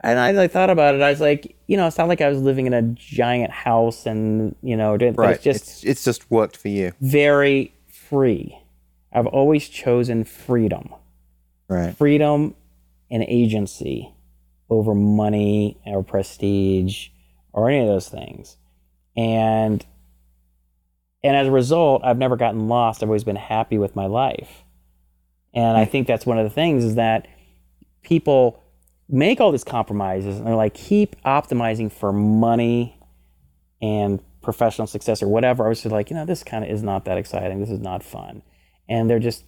and 0.00 0.18
I 0.18 0.32
like 0.32 0.50
thought 0.50 0.70
about 0.70 0.94
it. 0.94 1.02
I 1.02 1.10
was 1.10 1.20
like, 1.20 1.56
you 1.66 1.76
know, 1.76 1.86
it's 1.86 1.96
not 1.98 2.08
like 2.08 2.20
I 2.20 2.28
was 2.28 2.40
living 2.40 2.66
in 2.66 2.74
a 2.74 2.82
giant 2.82 3.50
house 3.50 4.06
and 4.06 4.54
you 4.62 4.76
know, 4.76 4.96
doing, 4.96 5.14
Right. 5.14 5.34
it's 5.36 5.44
just 5.44 5.62
it's, 5.62 5.84
it's 5.84 6.04
just 6.04 6.30
worked 6.30 6.56
for 6.56 6.68
you. 6.68 6.92
very 7.00 7.72
free. 7.86 8.58
I've 9.12 9.26
always 9.26 9.68
chosen 9.68 10.24
freedom, 10.24 10.92
Right. 11.68 11.96
freedom 11.96 12.54
and 13.14 13.22
agency 13.28 14.12
over 14.68 14.92
money 14.92 15.80
or 15.86 16.02
prestige 16.02 17.10
or 17.52 17.70
any 17.70 17.80
of 17.80 17.86
those 17.86 18.08
things. 18.08 18.56
And 19.16 19.86
and 21.22 21.36
as 21.36 21.46
a 21.46 21.52
result, 21.52 22.02
I've 22.04 22.18
never 22.18 22.36
gotten 22.36 22.68
lost. 22.68 23.02
I've 23.02 23.08
always 23.08 23.24
been 23.24 23.36
happy 23.36 23.78
with 23.78 23.94
my 23.94 24.06
life. 24.06 24.64
And 25.54 25.76
I 25.76 25.84
think 25.84 26.08
that's 26.08 26.26
one 26.26 26.38
of 26.38 26.44
the 26.44 26.50
things 26.50 26.84
is 26.84 26.96
that 26.96 27.28
people 28.02 28.60
make 29.08 29.40
all 29.40 29.52
these 29.52 29.64
compromises 29.64 30.36
and 30.36 30.46
they're 30.46 30.56
like 30.56 30.74
keep 30.74 31.14
optimizing 31.22 31.92
for 31.92 32.12
money 32.12 32.98
and 33.80 34.20
professional 34.42 34.88
success 34.88 35.22
or 35.22 35.28
whatever. 35.28 35.64
I 35.64 35.68
was 35.68 35.82
just 35.82 35.92
like, 35.92 36.10
you 36.10 36.16
know, 36.16 36.26
this 36.26 36.42
kind 36.42 36.64
of 36.64 36.70
is 36.70 36.82
not 36.82 37.04
that 37.04 37.16
exciting. 37.16 37.60
This 37.60 37.70
is 37.70 37.80
not 37.80 38.02
fun. 38.02 38.42
And 38.88 39.08
they're 39.08 39.20
just 39.20 39.44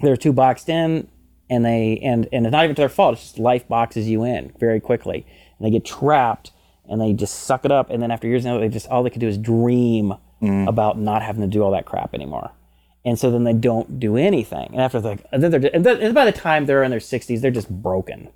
they're 0.00 0.16
too 0.16 0.32
boxed 0.32 0.68
in 0.68 1.08
and 1.50 1.64
they 1.64 1.98
and 2.02 2.28
and 2.32 2.46
it's 2.46 2.52
not 2.52 2.64
even 2.64 2.76
to 2.76 2.80
their 2.80 2.88
fault. 2.88 3.14
It's 3.14 3.22
just 3.22 3.38
life 3.38 3.68
boxes 3.68 4.08
you 4.08 4.24
in 4.24 4.52
very 4.58 4.80
quickly. 4.80 5.26
And 5.58 5.66
they 5.66 5.70
get 5.70 5.84
trapped 5.84 6.52
and 6.88 7.00
they 7.00 7.12
just 7.12 7.40
suck 7.40 7.64
it 7.64 7.72
up 7.72 7.90
and 7.90 8.02
then 8.02 8.10
after 8.10 8.26
years 8.26 8.44
now 8.44 8.58
they 8.58 8.68
just 8.68 8.88
all 8.88 9.02
they 9.02 9.10
can 9.10 9.20
do 9.20 9.28
is 9.28 9.36
dream 9.36 10.14
mm. 10.40 10.68
about 10.68 10.98
not 10.98 11.22
having 11.22 11.42
to 11.42 11.48
do 11.48 11.62
all 11.62 11.72
that 11.72 11.84
crap 11.84 12.14
anymore. 12.14 12.52
And 13.04 13.18
so 13.18 13.30
then 13.30 13.44
they 13.44 13.52
don't 13.52 13.98
do 13.98 14.16
anything. 14.16 14.68
And 14.72 14.80
after 14.80 15.00
like 15.00 15.24
and 15.32 15.42
then 15.42 15.50
they're 15.50 15.70
and 15.74 15.84
then 15.84 16.00
and 16.00 16.14
by 16.14 16.24
the 16.24 16.32
time 16.32 16.66
they're 16.66 16.84
in 16.84 16.90
their 16.90 17.00
60s, 17.00 17.40
they're 17.40 17.50
just 17.50 17.68
broken. 17.68 18.30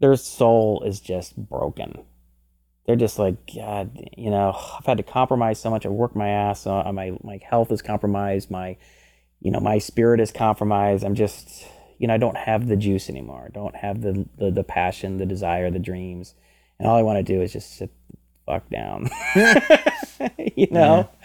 Their 0.00 0.16
soul 0.16 0.82
is 0.84 1.00
just 1.00 1.36
broken 1.36 2.04
they're 2.86 2.96
just 2.96 3.18
like 3.18 3.36
god 3.54 3.90
you 4.16 4.30
know 4.30 4.56
i've 4.78 4.86
had 4.86 4.96
to 4.96 5.02
compromise 5.02 5.60
so 5.60 5.68
much 5.68 5.84
i 5.84 5.90
work 5.90 6.16
my 6.16 6.30
ass 6.30 6.66
off 6.66 6.90
my 6.94 7.12
my 7.22 7.38
health 7.44 7.70
is 7.70 7.82
compromised 7.82 8.50
my 8.50 8.78
you 9.40 9.50
know 9.50 9.60
my 9.60 9.76
spirit 9.76 10.20
is 10.20 10.32
compromised 10.32 11.04
i'm 11.04 11.14
just 11.14 11.66
you 11.98 12.06
know 12.06 12.14
i 12.14 12.18
don't 12.18 12.36
have 12.36 12.68
the 12.68 12.76
juice 12.76 13.08
anymore. 13.08 13.44
I 13.46 13.50
don't 13.50 13.76
have 13.76 14.00
the 14.02 14.26
the, 14.36 14.50
the 14.50 14.64
passion 14.64 15.18
the 15.18 15.26
desire 15.26 15.70
the 15.70 15.78
dreams. 15.78 16.34
And 16.78 16.88
all 16.88 16.96
i 16.96 17.02
want 17.02 17.18
to 17.18 17.32
do 17.32 17.42
is 17.42 17.52
just 17.52 17.76
sit 17.76 17.90
the 18.10 18.16
fuck 18.46 18.68
down. 18.70 19.10
You 20.56 20.66
know? 20.70 21.08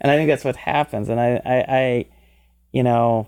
And 0.00 0.10
i 0.10 0.16
think 0.16 0.28
that's 0.28 0.44
what 0.44 0.56
happens. 0.56 1.08
And 1.08 1.18
I, 1.18 1.40
I 1.44 1.64
i 1.68 2.06
you 2.72 2.82
know 2.82 3.26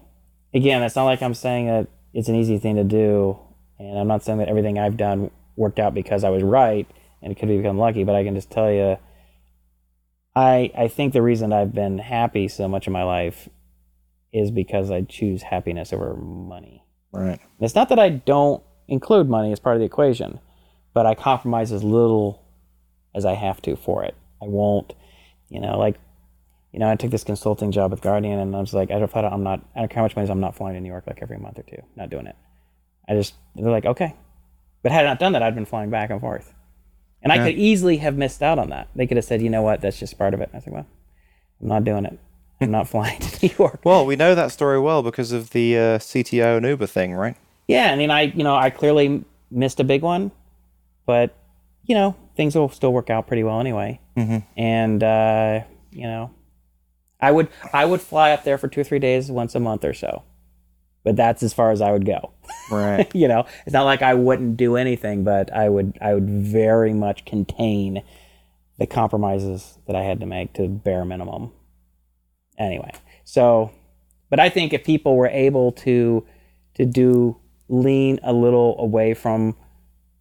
again 0.53 0.83
it's 0.83 0.97
not 0.97 1.05
like 1.05 1.23
i'm 1.23 1.35
saying 1.35 1.69
that 1.69 1.89
it's 2.13 2.29
an 2.29 2.35
easy 2.35 2.59
thing 2.59 2.77
to 2.77 2.85
do. 2.85 3.39
And 3.79 3.99
i'm 3.99 4.09
not 4.09 4.23
saying 4.25 4.39
that 4.39 4.49
everything 4.49 4.79
i've 4.79 4.97
done 4.97 5.31
worked 5.57 5.79
out 5.79 5.95
because 5.95 6.23
I 6.23 6.31
was 6.31 6.43
right 6.43 6.87
and 7.23 7.33
it 7.33 7.39
could 7.39 7.49
have 7.49 7.59
become 7.59 7.79
lucky, 7.79 8.05
but 8.05 8.15
I 8.15 8.23
can 8.23 8.35
just 8.35 8.51
tell 8.51 8.71
you, 8.71 8.99
I 10.35 10.71
I 10.77 10.89
think 10.89 11.13
the 11.13 11.23
reason 11.23 11.53
I've 11.53 11.75
been 11.75 11.99
happy 11.99 12.47
so 12.47 12.69
much 12.69 12.87
in 12.87 12.93
my 12.93 13.03
life 13.03 13.49
is 14.33 14.51
because 14.51 14.91
I 14.91 15.03
choose 15.03 15.43
happiness 15.43 15.93
over 15.93 16.15
money. 16.15 16.85
Right. 17.13 17.41
And 17.41 17.61
it's 17.61 17.75
not 17.75 17.89
that 17.89 17.99
I 17.99 18.11
don't 18.11 18.63
include 18.89 19.29
money 19.29 19.53
as 19.53 19.61
part 19.61 19.77
of 19.77 19.81
the 19.81 19.87
equation, 19.87 20.41
but 20.93 21.07
I 21.07 21.15
compromise 21.15 21.73
as 21.73 21.83
little 21.83 22.43
as 23.15 23.25
I 23.25 23.35
have 23.35 23.63
to 23.63 23.77
for 23.77 24.05
it. 24.05 24.15
I 24.43 24.47
won't, 24.47 24.93
you 25.49 25.61
know, 25.61 25.79
like, 25.79 25.97
you 26.73 26.81
know, 26.81 26.91
I 26.91 26.97
took 26.97 27.11
this 27.11 27.25
consulting 27.25 27.73
job 27.73 27.91
with 27.91 28.03
Guardian, 28.03 28.39
and 28.39 28.55
I 28.55 28.61
was 28.61 28.75
like, 28.75 28.91
I 28.91 28.99
don't, 28.99 29.15
I'm 29.15 29.43
not, 29.43 29.65
I 29.75 29.81
don't 29.81 29.89
care 29.89 29.97
how 29.97 30.03
much 30.03 30.15
money 30.15 30.25
is, 30.25 30.31
I'm 30.31 30.41
not 30.41 30.55
flying 30.55 30.75
to 30.75 30.81
New 30.81 30.91
York 30.91 31.05
like 31.07 31.21
every 31.23 31.39
month 31.39 31.59
or 31.59 31.63
two. 31.63 31.83
Not 31.97 32.11
doing 32.11 32.27
it. 32.27 32.37
I 33.09 33.15
just, 33.15 33.35
they're 33.55 33.71
like, 33.71 33.87
okay, 33.87 34.15
but 34.83 34.93
had 34.93 35.07
I 35.07 35.09
not 35.09 35.19
done 35.19 35.33
that, 35.33 35.43
I'd 35.43 35.55
been 35.55 35.65
flying 35.65 35.89
back 35.89 36.11
and 36.11 36.21
forth. 36.21 36.53
And 37.23 37.33
I 37.33 37.39
could 37.39 37.59
easily 37.59 37.97
have 37.97 38.17
missed 38.17 38.43
out 38.43 38.59
on 38.59 38.71
that. 38.71 38.89
They 38.95 39.07
could 39.07 39.17
have 39.17 39.25
said, 39.25 39.43
you 39.43 39.51
know 39.51 39.63
what, 39.63 39.81
that's 39.81 39.99
just 39.99 40.19
part 40.19 40.35
of 40.35 40.41
it. 40.41 40.51
I 40.53 40.59
was 40.59 40.67
like, 40.67 40.75
well, 40.75 40.87
I'm 41.61 41.69
not 41.69 41.85
doing 41.85 42.05
it. 42.05 42.19
I'm 42.61 42.71
not 42.79 42.89
flying 42.89 43.21
to 43.21 43.47
New 43.47 43.55
York. 43.59 43.81
Well, 43.85 44.07
we 44.07 44.17
know 44.17 44.35
that 44.35 44.53
story 44.53 44.79
well 44.81 45.03
because 45.03 45.33
of 45.33 45.51
the 45.51 45.77
uh, 45.77 45.99
CTO 45.99 46.57
and 46.57 46.67
Uber 46.67 46.87
thing, 46.87 47.15
right? 47.15 47.37
Yeah, 47.69 47.93
I 47.93 47.97
mean, 47.97 48.11
I, 48.11 48.23
you 48.23 48.45
know, 48.45 48.55
I 48.55 48.71
clearly 48.71 49.25
missed 49.51 49.81
a 49.81 49.85
big 49.85 50.03
one, 50.03 50.31
but, 51.05 51.35
you 51.85 51.95
know, 51.95 52.15
things 52.37 52.55
will 52.55 52.69
still 52.69 52.93
work 52.93 53.11
out 53.11 53.27
pretty 53.27 53.43
well 53.43 53.61
anyway. 53.61 54.01
Mhm. 54.17 54.45
And, 54.57 55.03
uh, 55.03 55.61
you 55.91 56.05
know, 56.05 56.31
I 57.21 57.31
would, 57.33 57.49
I 57.73 57.85
would 57.85 58.01
fly 58.01 58.31
up 58.33 58.45
there 58.45 58.59
for 58.59 58.69
two 58.69 58.81
or 58.81 58.85
three 58.85 58.99
days 58.99 59.31
once 59.31 59.55
a 59.55 59.61
month 59.61 59.85
or 59.85 59.95
so. 59.95 60.23
But 61.03 61.17
that's 61.17 61.43
as 61.43 61.53
far 61.55 61.71
as 61.71 61.81
I 61.81 61.93
would 61.93 62.05
go. 62.05 62.33
Right. 62.71 63.09
you 63.15 63.29
know 63.29 63.47
it's 63.65 63.73
not 63.73 63.85
like 63.85 64.03
i 64.03 64.13
wouldn't 64.15 64.57
do 64.57 64.75
anything 64.77 65.23
but 65.23 65.53
i 65.53 65.69
would 65.69 65.97
i 66.01 66.15
would 66.15 66.29
very 66.29 66.93
much 66.93 67.25
contain 67.25 68.03
the 68.79 68.87
compromises 68.89 69.79
that 69.87 69.95
i 69.95 70.03
had 70.03 70.19
to 70.19 70.27
make 70.27 70.53
to 70.55 70.67
bare 70.67 71.05
minimum 71.05 71.53
anyway 72.59 72.91
so 73.25 73.71
but 74.31 74.41
i 74.41 74.49
think 74.49 74.73
if 74.73 74.85
people 74.85 75.17
were 75.17 75.29
able 75.29 75.73
to 75.73 76.25
to 76.75 76.85
do 76.85 77.37
lean 77.69 78.19
a 78.23 78.33
little 78.33 78.77
away 78.79 79.15
from 79.15 79.57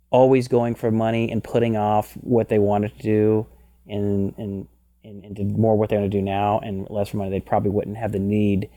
always 0.09 0.47
going 0.47 0.75
for 0.75 0.91
money 0.91 1.31
and 1.31 1.43
putting 1.43 1.75
off 1.75 2.13
what 2.21 2.49
they 2.49 2.59
wanted 2.59 2.95
to 2.97 3.03
do 3.03 3.47
and 3.87 4.33
and 4.37 4.67
and, 5.03 5.23
and 5.23 5.35
did 5.35 5.57
more 5.57 5.77
what 5.77 5.89
they 5.89 5.97
want 5.97 6.09
to 6.09 6.17
do 6.17 6.21
now 6.21 6.59
and 6.59 6.87
less 6.89 7.09
for 7.09 7.17
money 7.17 7.29
they 7.29 7.39
probably 7.39 7.69
wouldn't 7.69 7.97
have 7.97 8.11
the 8.11 8.19
need 8.19 8.69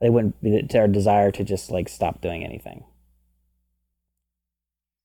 they 0.00 0.10
wouldn't 0.10 0.40
be 0.42 0.62
their 0.70 0.88
desire 0.88 1.30
to 1.32 1.44
just 1.44 1.70
like 1.70 1.88
stop 1.88 2.20
doing 2.20 2.44
anything. 2.44 2.84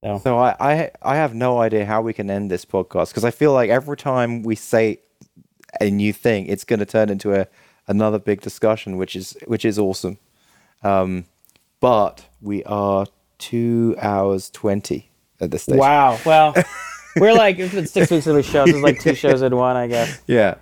So. 0.03 0.19
So 0.23 0.37
I, 0.37 0.55
I 0.59 0.91
I 1.01 1.15
have 1.15 1.33
no 1.33 1.59
idea 1.59 1.85
how 1.85 2.01
we 2.01 2.13
can 2.13 2.29
end 2.29 2.49
this 2.49 2.65
podcast 2.65 3.09
because 3.09 3.23
I 3.23 3.31
feel 3.31 3.53
like 3.53 3.69
every 3.69 3.97
time 3.97 4.41
we 4.41 4.55
say 4.55 4.99
a 5.79 5.89
new 5.89 6.11
thing, 6.11 6.47
it's 6.47 6.63
going 6.63 6.79
to 6.79 6.85
turn 6.85 7.09
into 7.09 7.33
a 7.33 7.47
another 7.87 8.19
big 8.19 8.41
discussion, 8.41 8.97
which 8.97 9.15
is 9.15 9.37
which 9.47 9.65
is 9.65 9.77
awesome. 9.79 10.17
Um, 10.83 11.25
but 11.79 12.25
we 12.41 12.63
are 12.65 13.05
two 13.37 13.95
hours 13.99 14.49
twenty 14.49 15.09
at 15.39 15.51
this 15.51 15.63
stage. 15.63 15.77
Wow. 15.77 16.19
Well, 16.25 16.53
we're 17.17 17.33
like 17.33 17.59
it's 17.59 17.73
been 17.73 17.87
six 17.87 18.11
weeks 18.11 18.27
of 18.27 18.35
a 18.35 18.43
show. 18.43 18.65
This 18.65 18.75
is 18.75 18.81
like 18.81 18.99
two 18.99 19.15
shows 19.23 19.41
in 19.41 19.55
one, 19.55 19.75
I 19.75 19.87
guess. 19.87 20.21
Yeah. 20.27 20.55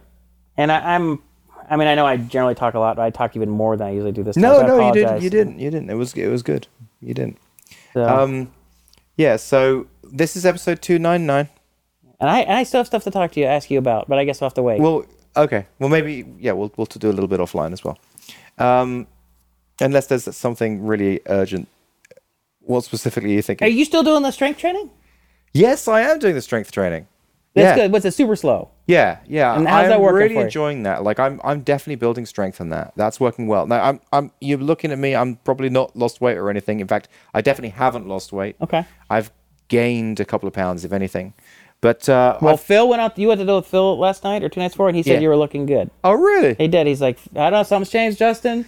And 0.58 0.72
I, 0.72 0.96
I'm, 0.96 1.22
I 1.70 1.78
mean, 1.78 1.88
I 1.88 1.96
know 1.96 2.06
I 2.06 2.18
generally 2.18 2.56
talk 2.56 2.74
a 2.74 2.80
lot, 2.80 2.98
but 2.98 3.04
I 3.04 3.12
talk 3.12 3.36
even 3.36 3.50
more 3.50 3.78
than 3.78 3.88
I 3.88 3.92
usually 3.92 4.12
do 4.12 4.24
this. 4.24 4.36
time, 4.36 4.42
No, 4.42 4.60
so 4.60 4.68
no, 4.68 4.88
you 4.88 4.94
didn't. 4.94 5.22
You 5.22 5.30
didn't. 5.30 5.60
You 5.60 5.72
didn't. 5.72 5.90
It 5.90 5.96
was 5.96 6.14
it 6.14 6.28
was 6.28 6.44
good. 6.44 6.68
You 7.02 7.14
didn't. 7.14 7.38
So, 7.94 8.06
Um, 8.06 8.52
yeah. 9.16 9.38
So 9.38 9.88
this 10.04 10.36
is 10.36 10.46
episode 10.46 10.82
two 10.82 11.00
nine 11.00 11.26
nine. 11.26 11.48
and 12.20 12.30
I, 12.30 12.40
and 12.42 12.54
I 12.58 12.64
still 12.64 12.80
have 12.80 12.88
stuff 12.88 13.04
to 13.06 13.12
talk 13.12 13.32
to 13.34 13.40
you, 13.40 13.46
ask 13.46 13.72
you 13.72 13.78
about, 13.80 14.10
but 14.10 14.18
I 14.20 14.26
guess 14.26 14.42
we'll 14.42 14.50
have 14.50 14.56
to 14.56 14.64
wait. 14.64 14.82
Well, 14.82 15.06
okay. 15.44 15.66
Well, 15.80 15.90
maybe 15.90 16.26
yeah. 16.40 16.54
We'll 16.54 16.72
we'll 16.78 16.86
do 16.86 17.10
a 17.10 17.14
little 17.14 17.28
bit 17.28 17.40
offline 17.40 17.74
as 17.74 17.84
well. 17.84 17.98
Um, 18.58 19.08
unless 19.80 20.08
there's 20.08 20.36
something 20.36 20.86
really 20.86 21.22
urgent. 21.28 21.68
What 22.62 22.84
specifically 22.84 23.32
are 23.32 23.36
you 23.36 23.42
thinking? 23.42 23.66
Are 23.66 23.70
you 23.70 23.86
still 23.86 24.04
doing 24.04 24.24
the 24.24 24.32
strength 24.32 24.60
training? 24.60 24.92
Yes, 25.54 25.88
I 25.88 26.02
am 26.02 26.20
doing 26.20 26.36
the 26.36 26.42
strength 26.42 26.72
training. 26.72 27.08
That's 27.56 27.78
yeah, 27.78 27.84
good. 27.84 27.92
What's 27.92 28.06
it? 28.06 28.14
Super 28.14 28.36
slow. 28.36 28.70
yeah, 28.86 29.20
yeah. 29.28 29.58
And 29.58 29.68
how's 29.68 29.86
I'm 29.86 29.90
that 29.90 30.02
working 30.02 30.16
really 30.18 30.36
for 30.36 30.40
you? 30.42 30.46
enjoying 30.46 30.84
that. 30.84 31.04
Like, 31.04 31.20
I'm, 31.20 31.42
I'm 31.44 31.62
definitely 31.62 31.96
building 31.96 32.28
strength 32.28 32.62
in 32.62 32.70
that. 32.70 32.94
That's 32.96 33.20
working 33.20 33.48
well. 33.48 33.66
Now, 33.66 33.84
I'm, 33.84 34.00
I'm. 34.14 34.32
You're 34.40 34.60
looking 34.60 34.92
at 34.92 35.00
me. 35.00 35.16
I'm 35.16 35.38
probably 35.38 35.70
not 35.70 35.96
lost 35.96 36.22
weight 36.22 36.38
or 36.38 36.52
anything. 36.52 36.80
In 36.80 36.88
fact, 36.88 37.08
I 37.34 37.42
definitely 37.42 37.72
haven't 37.72 38.08
lost 38.08 38.32
weight. 38.32 38.56
Okay. 38.62 38.86
I've 39.10 39.32
gained 39.68 40.20
a 40.20 40.26
couple 40.26 40.48
of 40.48 40.54
pounds, 40.54 40.86
if 40.86 40.92
anything. 40.94 41.34
But 41.82 42.10
uh, 42.10 42.38
Well, 42.42 42.54
I've- 42.56 42.64
Phil 42.64 42.88
went 42.90 43.02
out. 43.02 43.18
You 43.18 43.30
went 43.30 43.40
to 43.40 43.46
do 43.46 43.56
with 43.56 43.66
Phil 43.68 43.98
last 43.98 44.24
night 44.24 44.44
or 44.44 44.50
two 44.50 44.60
nights 44.60 44.74
before, 44.74 44.90
and 44.90 44.98
he 44.98 45.04
said 45.04 45.14
Yeah. 45.14 45.20
you 45.20 45.30
were 45.30 45.38
looking 45.38 45.66
good. 45.66 45.90
oh, 46.04 46.12
really? 46.14 46.56
He 46.56 46.68
did. 46.68 46.88
He's 46.88 47.02
like, 47.02 47.18
I 47.36 47.50
don't 47.50 47.60
know, 47.60 47.64
something's 47.64 47.90
changed, 47.92 48.18
Justin. 48.20 48.66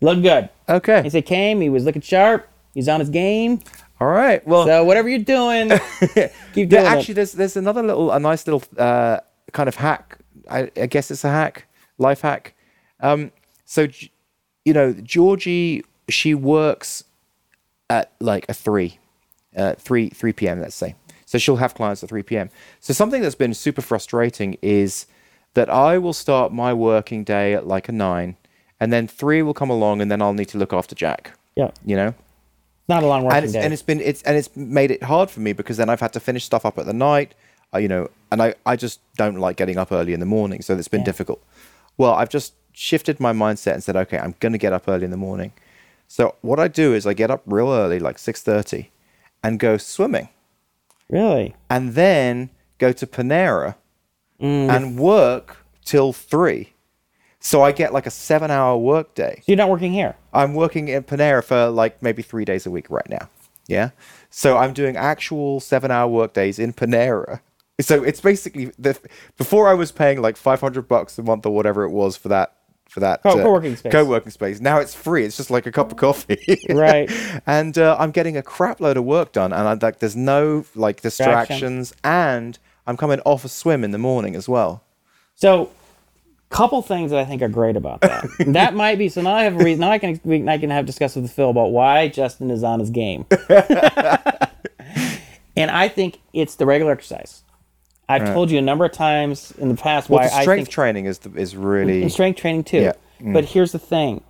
Look 0.00 0.22
good. 0.22 0.48
Okay. 0.68 1.02
He 1.02 1.10
said 1.10 1.26
came. 1.26 1.60
He 1.60 1.68
was 1.68 1.84
looking 1.84 2.02
sharp. 2.02 2.48
He's 2.74 2.88
on 2.88 3.00
his 3.00 3.10
game. 3.10 3.60
All 4.00 4.08
right. 4.08 4.44
Well, 4.46 4.66
So 4.66 4.84
whatever 4.84 5.08
you're 5.08 5.18
doing, 5.20 5.70
keep 6.54 6.68
doing 6.70 6.84
it. 6.84 6.86
actually, 6.86 7.14
there's 7.14 7.32
there's 7.32 7.56
another 7.56 7.82
little, 7.82 8.10
a 8.10 8.18
nice 8.18 8.46
little 8.46 8.62
uh, 8.78 9.18
kind 9.52 9.68
of 9.68 9.76
hack. 9.76 10.18
I, 10.50 10.70
I 10.76 10.86
guess 10.86 11.10
it's 11.10 11.22
a 11.24 11.28
hack, 11.30 11.66
life 11.98 12.22
hack. 12.22 12.54
Um, 13.00 13.30
so, 13.64 13.86
you 14.64 14.72
know, 14.72 14.92
Georgie, 14.92 15.84
she 16.08 16.34
works 16.34 17.04
at 17.90 18.10
like 18.20 18.46
a 18.48 18.54
three, 18.54 18.98
uh, 19.56 19.74
three 19.74 20.08
three 20.08 20.32
p.m. 20.32 20.60
Let's 20.60 20.74
say. 20.74 20.96
So 21.32 21.38
she'll 21.38 21.56
have 21.56 21.72
clients 21.74 22.02
at 22.02 22.10
three 22.10 22.22
p.m. 22.22 22.50
So 22.80 22.92
something 22.92 23.22
that's 23.22 23.34
been 23.34 23.54
super 23.54 23.80
frustrating 23.80 24.58
is 24.60 25.06
that 25.54 25.70
I 25.70 25.96
will 25.96 26.12
start 26.12 26.52
my 26.52 26.74
working 26.74 27.24
day 27.24 27.54
at 27.54 27.66
like 27.66 27.88
a 27.88 27.92
nine, 27.92 28.36
and 28.78 28.92
then 28.92 29.08
three 29.08 29.40
will 29.40 29.54
come 29.54 29.70
along, 29.70 30.02
and 30.02 30.10
then 30.10 30.20
I'll 30.20 30.34
need 30.34 30.48
to 30.48 30.58
look 30.58 30.74
after 30.74 30.94
Jack. 30.94 31.32
Yeah, 31.56 31.70
You 31.86 31.96
know 31.96 32.14
not 32.86 33.02
a 33.02 33.06
long 33.06 33.22
working 33.24 33.36
and 33.36 33.44
it's, 33.44 33.52
day. 33.54 33.60
and 33.62 33.72
it's 33.72 33.82
been 33.82 34.00
it's 34.02 34.20
and 34.24 34.36
it's 34.36 34.54
made 34.54 34.90
it 34.90 35.02
hard 35.04 35.30
for 35.30 35.40
me 35.40 35.54
because 35.54 35.78
then 35.78 35.88
I've 35.88 36.00
had 36.00 36.12
to 36.12 36.20
finish 36.20 36.44
stuff 36.44 36.66
up 36.66 36.76
at 36.78 36.84
the 36.84 36.92
night, 36.92 37.34
uh, 37.72 37.78
you 37.78 37.88
know, 37.88 38.10
and 38.30 38.42
I 38.42 38.54
I 38.66 38.76
just 38.76 39.00
don't 39.16 39.36
like 39.36 39.56
getting 39.56 39.78
up 39.78 39.90
early 39.90 40.12
in 40.12 40.20
the 40.20 40.26
morning, 40.26 40.60
so 40.60 40.76
it's 40.76 40.86
been 40.88 41.00
Yeah. 41.00 41.06
difficult. 41.12 41.42
Well, 41.96 42.12
I've 42.12 42.28
just 42.28 42.52
shifted 42.74 43.20
my 43.20 43.32
mindset 43.32 43.72
and 43.72 43.82
said, 43.82 43.96
okay, 43.96 44.18
I'm 44.18 44.34
going 44.40 44.52
to 44.52 44.58
get 44.58 44.74
up 44.74 44.86
early 44.86 45.04
in 45.06 45.10
the 45.10 45.16
morning. 45.28 45.52
So 46.08 46.34
what 46.42 46.58
I 46.60 46.68
do 46.68 46.92
is 46.92 47.06
I 47.06 47.14
get 47.14 47.30
up 47.30 47.40
real 47.46 47.70
early, 47.72 47.98
like 47.98 48.18
six 48.18 48.42
thirty, 48.42 48.90
and 49.42 49.58
go 49.58 49.78
swimming, 49.78 50.28
really? 51.12 51.54
and 51.70 51.92
then 51.94 52.50
go 52.78 52.90
to 52.92 53.06
Panera 53.06 53.76
Mm. 54.40 54.68
and 54.74 54.98
work 54.98 55.58
till 55.84 56.12
three. 56.12 56.72
So 57.38 57.62
I 57.62 57.70
get 57.70 57.92
like 57.92 58.06
a 58.06 58.10
seven-hour 58.10 58.76
work 58.78 59.14
day. 59.14 59.36
So 59.38 59.44
you're 59.46 59.56
not 59.56 59.68
working 59.70 59.92
here? 59.92 60.16
I'm 60.32 60.54
working 60.54 60.88
in 60.88 61.04
Panera 61.04 61.44
for 61.44 61.68
like 61.68 62.02
maybe 62.02 62.22
three 62.22 62.44
days 62.44 62.66
a 62.66 62.70
week 62.70 62.90
right 62.90 63.08
now. 63.08 63.28
Yeah. 63.68 63.90
So 64.30 64.56
I'm 64.58 64.72
doing 64.72 64.96
actual 64.96 65.60
seven 65.60 65.90
hour 65.92 66.08
work 66.08 66.32
days 66.34 66.58
in 66.58 66.72
Panera. 66.72 67.40
So 67.80 68.02
it's 68.02 68.20
basically 68.20 68.72
the 68.78 68.98
before 69.36 69.68
I 69.68 69.74
was 69.74 69.92
paying 69.92 70.20
like 70.20 70.36
500 70.36 70.88
bucks 70.88 71.18
a 71.18 71.22
month 71.22 71.46
or 71.46 71.54
whatever 71.54 71.84
it 71.84 71.90
was 71.90 72.16
for 72.16 72.28
that 72.28 72.54
for 72.92 73.00
that 73.00 73.22
Co- 73.22 73.36
co-working 73.36 73.74
space. 73.74 73.90
Co-working 73.90 74.30
space. 74.30 74.60
Now 74.60 74.78
it's 74.78 74.94
free. 74.94 75.24
It's 75.24 75.38
just 75.38 75.50
like 75.50 75.66
a 75.66 75.72
cup 75.72 75.90
of 75.90 75.96
coffee. 75.96 76.66
Right. 76.68 77.10
and 77.46 77.76
uh, 77.78 77.96
I'm 77.98 78.10
getting 78.10 78.36
a 78.36 78.42
crap 78.42 78.80
load 78.80 78.96
of 78.96 79.04
work 79.04 79.32
done, 79.32 79.52
and 79.52 79.66
I, 79.66 79.74
like 79.74 79.98
there's 79.98 80.16
no 80.16 80.64
like 80.74 81.00
distractions, 81.00 81.94
and 82.04 82.58
I'm 82.86 82.96
coming 82.96 83.20
off 83.20 83.44
a 83.44 83.48
swim 83.48 83.82
in 83.82 83.92
the 83.92 83.98
morning 83.98 84.36
as 84.36 84.48
well. 84.48 84.82
So, 85.34 85.70
couple 86.50 86.82
things 86.82 87.10
that 87.10 87.18
I 87.18 87.24
think 87.24 87.40
are 87.40 87.48
great 87.48 87.76
about 87.76 88.02
that. 88.02 88.26
that 88.48 88.74
might 88.74 88.98
be 88.98 89.08
so 89.08 89.22
now 89.22 89.34
I 89.34 89.44
have 89.44 89.58
a 89.58 89.64
reason. 89.64 89.80
Now 89.80 89.90
I 89.90 89.98
can 89.98 90.20
we, 90.22 90.46
I 90.46 90.58
can 90.58 90.68
have 90.70 90.84
discuss 90.84 91.16
with 91.16 91.32
Phil 91.32 91.50
about 91.50 91.72
why 91.72 92.08
Justin 92.08 92.50
is 92.50 92.62
on 92.62 92.78
his 92.78 92.90
game. 92.90 93.24
and 95.56 95.70
I 95.70 95.88
think 95.88 96.20
it's 96.32 96.56
the 96.56 96.66
regular 96.66 96.92
exercise. 96.92 97.42
I've 98.12 98.32
told 98.34 98.50
you 98.50 98.58
a 98.58 98.62
number 98.62 98.84
of 98.84 98.92
times 98.92 99.52
in 99.58 99.68
the 99.68 99.74
past 99.74 100.08
Well, 100.10 100.20
why 100.20 100.28
the 100.28 100.34
I 100.34 100.42
strength 100.42 100.68
training 100.70 101.06
is 101.06 101.18
the, 101.18 101.34
is 101.38 101.56
really 101.56 102.08
strength 102.08 102.38
training 102.40 102.64
too. 102.64 102.80
Yeah. 102.82 102.92
Mm. 103.20 103.32
But 103.34 103.44
here's 103.46 103.72
the 103.72 103.78
thing: 103.78 104.22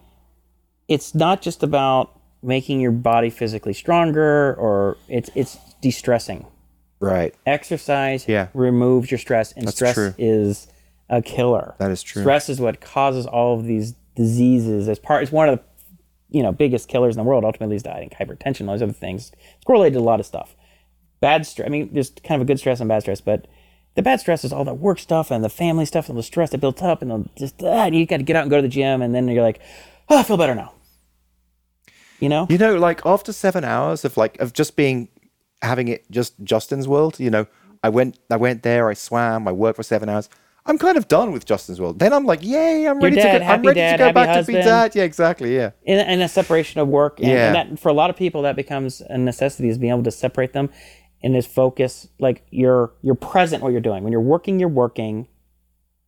it's 0.88 1.14
not 1.14 1.42
just 1.42 1.62
about 1.62 2.18
making 2.42 2.80
your 2.80 2.92
body 2.92 3.30
physically 3.30 3.72
stronger, 3.72 4.54
or 4.54 4.96
it's 5.08 5.30
it's 5.34 5.58
de-stressing. 5.80 6.46
right. 7.00 7.34
Exercise 7.46 8.26
Yeah. 8.28 8.48
removes 8.54 9.10
your 9.10 9.18
stress, 9.18 9.52
and 9.52 9.68
stress 9.70 9.94
true. 9.94 10.14
is 10.18 10.68
a 11.08 11.20
killer. 11.22 11.74
That 11.78 11.90
is 11.90 12.02
true. 12.02 12.22
Stress 12.22 12.48
is 12.48 12.60
what 12.60 12.80
causes 12.80 13.26
all 13.26 13.58
of 13.58 13.64
these 13.64 13.92
diseases. 14.14 14.88
As 14.88 14.98
part, 14.98 15.22
it's 15.22 15.32
one 15.32 15.48
of 15.48 15.58
the 15.58 15.64
you 16.36 16.42
know 16.42 16.52
biggest 16.52 16.88
killers 16.88 17.16
in 17.16 17.22
the 17.22 17.28
world. 17.28 17.44
Ultimately, 17.44 17.76
is 17.76 17.82
think 17.82 18.12
hypertension, 18.14 18.66
all 18.68 18.74
these 18.74 18.82
other 18.82 18.92
things. 18.92 19.32
It's 19.56 19.64
correlated 19.64 19.94
to 19.94 20.00
a 20.00 20.02
lot 20.02 20.20
of 20.20 20.26
stuff. 20.26 20.54
Bad 21.20 21.46
stress. 21.46 21.66
I 21.66 21.70
mean, 21.70 21.90
there's 21.92 22.10
kind 22.10 22.40
of 22.40 22.46
a 22.46 22.48
good 22.48 22.58
stress 22.58 22.80
and 22.80 22.88
bad 22.88 23.02
stress, 23.02 23.20
but 23.20 23.46
the 23.94 24.02
bad 24.02 24.20
stress 24.20 24.44
is 24.44 24.52
all 24.52 24.64
the 24.64 24.74
work 24.74 24.98
stuff 24.98 25.30
and 25.30 25.44
the 25.44 25.48
family 25.48 25.84
stuff 25.84 26.08
and 26.08 26.16
the 26.18 26.22
stress 26.22 26.50
that 26.50 26.58
built 26.58 26.82
up 26.82 27.02
and 27.02 27.10
the 27.10 27.28
just 27.36 27.62
ah, 27.62 27.84
and 27.86 27.94
you 27.94 28.06
got 28.06 28.18
to 28.18 28.22
get 28.22 28.36
out 28.36 28.42
and 28.42 28.50
go 28.50 28.56
to 28.56 28.62
the 28.62 28.68
gym, 28.68 29.02
and 29.02 29.14
then 29.14 29.28
you're 29.28 29.42
like, 29.42 29.60
oh, 30.08 30.18
I 30.18 30.22
feel 30.22 30.36
better 30.36 30.54
now. 30.54 30.72
You 32.20 32.28
know, 32.28 32.46
You 32.48 32.58
know, 32.58 32.76
like 32.78 33.04
after 33.04 33.32
seven 33.32 33.64
hours 33.64 34.04
of 34.04 34.16
like 34.16 34.38
of 34.40 34.52
just 34.52 34.76
being 34.76 35.08
having 35.60 35.88
it 35.88 36.08
just 36.10 36.34
Justin's 36.44 36.86
world. 36.86 37.18
You 37.18 37.30
know, 37.30 37.46
I 37.82 37.88
went 37.88 38.18
I 38.30 38.36
went 38.36 38.62
there, 38.62 38.88
I 38.88 38.94
swam, 38.94 39.48
I 39.48 39.52
worked 39.52 39.76
for 39.76 39.82
seven 39.82 40.08
hours. 40.08 40.28
I'm 40.64 40.78
kind 40.78 40.96
of 40.96 41.08
done 41.08 41.32
with 41.32 41.44
Justin's 41.44 41.80
world. 41.80 41.98
Then 41.98 42.12
I'm 42.12 42.24
like, 42.24 42.44
yay, 42.44 42.86
I'm 42.86 43.00
ready 43.00 43.16
dad, 43.16 43.32
to 43.32 43.38
go. 43.40 43.44
I'm 43.46 43.62
ready 43.62 43.80
dad, 43.80 43.96
to 43.96 44.04
go 44.04 44.12
back 44.12 44.28
to 44.28 44.34
husband. 44.34 44.58
be 44.58 44.62
dad. 44.62 44.94
Yeah, 44.94 45.02
exactly. 45.02 45.56
Yeah. 45.56 45.72
and, 45.84 46.00
and 46.08 46.22
a 46.22 46.28
separation 46.28 46.80
of 46.80 46.86
work 46.86 47.18
and, 47.18 47.28
Yeah. 47.28 47.46
and 47.48 47.54
that 47.72 47.80
for 47.80 47.88
a 47.88 47.92
lot 47.92 48.10
of 48.10 48.16
people 48.16 48.42
that 48.42 48.54
becomes 48.54 49.00
a 49.00 49.18
necessity 49.18 49.68
is 49.68 49.76
being 49.78 49.92
able 49.92 50.04
to 50.04 50.12
separate 50.12 50.52
them 50.52 50.70
and 51.22 51.36
is 51.36 51.46
focus 51.46 52.08
like 52.18 52.44
you're 52.50 52.92
you're 53.02 53.14
present 53.14 53.62
what 53.62 53.70
you're 53.72 53.80
doing 53.80 54.02
when 54.02 54.12
you're 54.12 54.20
working 54.20 54.58
you're 54.60 54.68
working 54.68 55.28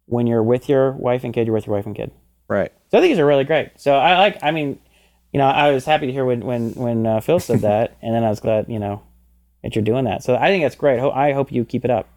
when 0.06 0.26
you're 0.26 0.42
with 0.42 0.68
your 0.68 0.92
wife 0.92 1.24
and 1.24 1.32
kid 1.34 1.46
you're 1.46 1.54
with 1.54 1.66
your 1.66 1.76
wife 1.76 1.86
and 1.86 1.96
kid 1.96 2.10
Right. 2.48 2.70
so 2.90 2.98
i 2.98 3.00
think 3.00 3.12
these 3.12 3.18
are 3.18 3.26
really 3.26 3.44
great 3.44 3.70
so 3.76 3.94
i 3.96 4.18
like 4.18 4.38
i 4.42 4.50
mean 4.50 4.78
you 5.32 5.38
know 5.38 5.46
i 5.46 5.70
was 5.70 5.84
happy 5.84 6.06
to 6.06 6.12
hear 6.12 6.24
when 6.24 6.40
when 6.44 6.72
when 6.74 7.06
uh, 7.06 7.20
phil 7.20 7.40
said 7.40 7.60
that 7.70 7.96
and 8.02 8.14
then 8.14 8.22
i 8.24 8.28
was 8.28 8.40
glad 8.40 8.66
you 8.68 8.78
know 8.78 9.02
that 9.62 9.74
you're 9.74 9.84
doing 9.84 10.04
that 10.04 10.22
so 10.22 10.34
i 10.36 10.48
think 10.48 10.62
that's 10.64 10.74
great 10.76 11.00
Ho- 11.00 11.10
i 11.12 11.32
hope 11.32 11.50
you 11.52 11.64
keep 11.64 11.84
it 11.84 11.90
up 11.90 12.08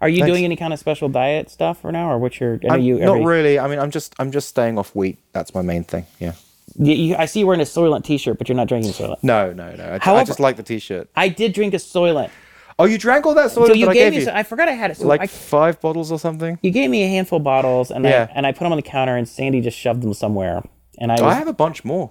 are 0.00 0.08
you 0.08 0.20
Thanks. 0.20 0.30
doing 0.32 0.44
any 0.46 0.56
kind 0.56 0.72
of 0.72 0.78
special 0.78 1.10
diet 1.10 1.50
stuff 1.50 1.82
for 1.82 1.92
now 1.92 2.10
or 2.10 2.18
what's 2.18 2.40
your 2.40 2.58
I'm 2.70 2.80
you 2.80 2.98
not 3.00 3.22
really. 3.22 3.58
I 3.58 3.68
mean, 3.68 3.78
I'm 3.78 3.90
just 3.90 4.14
I'm 4.18 4.30
just 4.32 4.48
staying 4.48 4.78
off 4.78 4.94
wheat. 4.94 5.18
That's 5.34 5.52
my 5.54 5.60
main 5.60 5.84
thing. 5.84 6.06
Yeah. 6.18 6.32
You, 6.78 6.94
you- 6.94 7.16
i 7.16 7.26
see 7.26 7.40
you're 7.40 7.46
wearing 7.48 7.60
a 7.60 7.64
soylent 7.64 8.04
t-shirt 8.04 8.38
but 8.38 8.48
you're 8.48 8.56
not 8.56 8.68
drinking 8.68 8.92
soylent 8.92 9.22
No, 9.22 9.52
no, 9.52 9.74
no. 9.76 9.98
I, 10.02 10.14
I 10.14 10.24
just 10.24 10.40
like 10.40 10.56
the 10.56 10.62
t-shirt. 10.62 11.08
i 11.16 11.28
did 11.28 11.52
drink 11.52 11.74
a 11.74 11.78
soylent 11.78 12.30
Oh, 12.78 12.86
you 12.86 12.96
drank 12.96 13.26
all 13.26 13.34
that 13.34 13.50
soda 13.50 13.66
So 13.66 13.72
you 13.74 13.84
that 13.84 13.90
I 13.90 13.94
gave 13.94 14.12
gave 14.14 14.20
me. 14.22 14.26
you? 14.26 14.32
I 14.34 14.42
forgot 14.42 14.66
I 14.66 14.72
had 14.72 14.90
it. 14.90 14.96
So 14.96 15.06
like 15.06 15.20
I, 15.20 15.26
five 15.26 15.78
bottles 15.82 16.10
or 16.10 16.18
something. 16.18 16.58
you 16.62 16.70
gave 16.70 16.88
me 16.88 17.02
a 17.02 17.08
handful 17.08 17.36
of 17.36 17.44
bottles, 17.44 17.90
and 17.90 18.06
Yeah. 18.06 18.28
I 18.30 18.32
and 18.34 18.46
I 18.46 18.52
put 18.52 18.60
them 18.60 18.72
on 18.72 18.76
the 18.76 18.82
counter, 18.82 19.16
and 19.16 19.28
Sandy 19.28 19.60
just 19.60 19.76
shoved 19.76 20.00
them 20.02 20.14
somewhere. 20.14 20.62
And 20.96 21.12
I, 21.12 21.16
oh, 21.20 21.24
was, 21.26 21.34
I 21.34 21.38
have 21.38 21.46
a 21.46 21.52
bunch 21.52 21.84
more. 21.84 22.10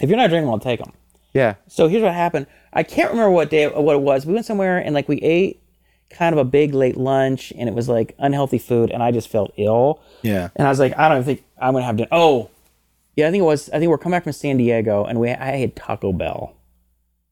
if 0.00 0.08
you're 0.08 0.16
not 0.16 0.28
drinking, 0.28 0.46
them, 0.46 0.54
I'll 0.54 0.60
take 0.60 0.78
them. 0.78 0.92
Yeah. 1.32 1.54
So 1.66 1.88
here's 1.88 2.04
what 2.04 2.14
happened. 2.14 2.46
I 2.72 2.84
can't 2.84 3.10
remember 3.10 3.32
what 3.32 3.50
day 3.50 3.66
what 3.66 3.96
it 3.96 4.02
was. 4.02 4.24
We 4.24 4.34
went 4.34 4.46
somewhere 4.46 4.78
and 4.78 4.94
like 4.94 5.08
we 5.08 5.16
ate 5.16 5.60
kind 6.10 6.32
of 6.32 6.38
a 6.38 6.44
big 6.44 6.74
late 6.74 6.96
lunch, 6.96 7.52
and 7.58 7.68
it 7.68 7.74
was 7.74 7.88
like 7.88 8.14
unhealthy 8.20 8.58
food, 8.58 8.92
and 8.92 9.02
I 9.02 9.10
just 9.10 9.26
felt 9.26 9.52
ill. 9.56 10.00
Yeah. 10.22 10.50
And 10.54 10.64
I 10.68 10.70
was 10.70 10.78
like, 10.78 10.96
I 10.96 11.08
don't 11.08 11.24
think 11.24 11.42
I'm 11.60 11.72
gonna 11.72 11.84
have 11.84 11.96
dinner. 11.96 12.08
Oh, 12.12 12.50
yeah, 13.16 13.28
I 13.28 13.30
think 13.30 13.40
it 13.42 13.44
was. 13.44 13.68
I 13.70 13.78
think 13.78 13.90
we're 13.90 13.98
coming 13.98 14.16
back 14.16 14.24
from 14.24 14.32
San 14.32 14.56
Diego, 14.56 15.04
and 15.04 15.18
we 15.20 15.30
I 15.30 15.56
had 15.56 15.76
Taco 15.76 16.12
Bell. 16.12 16.54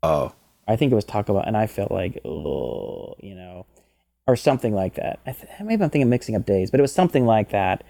Oh. 0.03 0.33
I 0.69 0.77
think 0.77 0.93
it 0.93 0.95
was 0.95 1.05
Taco 1.05 1.35
Bell, 1.35 1.43
and 1.45 1.57
I 1.57 1.67
felt 1.67 1.91
like, 1.91 2.21
oh, 2.25 3.15
you 3.21 3.35
know, 3.35 3.67
or 4.27 4.37
something 4.37 4.75
like 4.75 4.95
that. 4.95 5.19
I 5.27 5.33
th- 5.33 5.49
maybe 5.61 5.83
I'm 5.83 5.91
thinking 5.91 6.03
of 6.03 6.09
mixing 6.09 6.37
up 6.37 6.47
days, 6.47 6.71
but 6.71 6.79
it 6.79 6.83
was 6.83 6.93
something 6.95 7.27
like 7.27 7.51
that. 7.51 7.83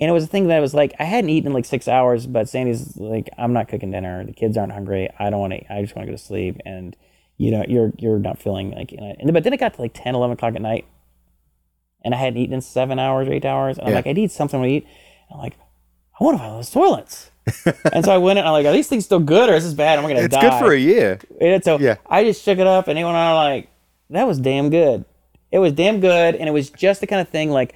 And 0.00 0.10
it 0.10 0.12
was 0.12 0.24
a 0.24 0.26
thing 0.26 0.48
that 0.48 0.58
was 0.60 0.74
like 0.74 0.92
I 0.98 1.04
hadn't 1.04 1.30
eaten 1.30 1.48
in 1.48 1.52
like 1.52 1.64
six 1.66 1.86
hours, 1.86 2.26
but 2.26 2.48
Sandy's 2.48 2.96
like, 2.96 3.28
I'm 3.38 3.52
not 3.52 3.68
cooking 3.68 3.90
dinner. 3.92 4.24
The 4.24 4.32
kids 4.32 4.56
aren't 4.56 4.72
hungry. 4.72 5.08
I 5.18 5.30
don't 5.30 5.38
want 5.40 5.52
to. 5.52 5.72
I 5.72 5.82
just 5.82 5.94
want 5.94 6.06
to 6.06 6.12
go 6.12 6.16
to 6.16 6.22
sleep. 6.22 6.56
And 6.64 6.96
you 7.36 7.50
know, 7.50 7.64
you're 7.68 7.92
you're 7.98 8.18
not 8.18 8.38
feeling 8.38 8.70
like. 8.72 8.90
You 8.90 8.98
know, 9.00 9.14
and 9.20 9.32
but 9.32 9.44
then 9.44 9.52
it 9.52 9.60
got 9.60 9.74
to 9.74 9.82
like 9.82 9.92
10, 9.94 10.14
11 10.14 10.34
o'clock 10.34 10.54
at 10.56 10.62
night, 10.62 10.86
and 12.04 12.14
I 12.14 12.18
hadn't 12.18 12.38
eaten 12.38 12.54
in 12.54 12.60
seven 12.62 12.98
hours, 12.98 13.28
eight 13.28 13.44
hours. 13.44 13.76
And 13.78 13.86
I'm 13.86 13.90
Yeah. 13.92 13.98
like, 13.98 14.06
I 14.08 14.12
need 14.12 14.32
something 14.32 14.60
to 14.62 14.68
eat. 14.68 14.86
I'm 15.30 15.38
like, 15.38 15.54
I 16.18 16.24
want 16.24 16.38
to 16.38 16.42
find 16.42 16.54
those 16.56 16.70
Soylents. 16.70 17.30
And 17.92 18.04
so 18.04 18.12
I 18.12 18.18
went 18.18 18.38
in. 18.38 18.44
I'm 18.44 18.52
like, 18.52 18.66
are 18.66 18.72
these 18.72 18.88
things 18.88 19.04
still 19.04 19.20
good 19.20 19.48
or 19.50 19.54
is 19.54 19.64
this 19.64 19.74
bad? 19.74 19.98
I'm 19.98 20.04
gonna 20.08 20.20
It's 20.20 20.34
die? 20.34 20.40
good 20.40 20.58
for 20.58 20.72
a 20.72 20.78
year. 20.78 21.18
And 21.40 21.62
so 21.62 21.78
Yeah. 21.78 21.96
I 22.08 22.24
just 22.24 22.42
shook 22.42 22.58
it 22.58 22.66
up 22.66 22.88
and 22.88 22.98
it 22.98 23.04
went 23.04 23.16
on 23.16 23.34
like, 23.34 23.68
that 24.10 24.26
was 24.26 24.38
damn 24.38 24.70
good. 24.70 25.04
It 25.52 25.58
was 25.58 25.72
damn 25.72 26.00
good. 26.00 26.34
And 26.36 26.48
it 26.48 26.52
was 26.52 26.70
just 26.70 27.00
the 27.00 27.06
kind 27.06 27.20
of 27.20 27.28
thing 27.28 27.50
like 27.50 27.74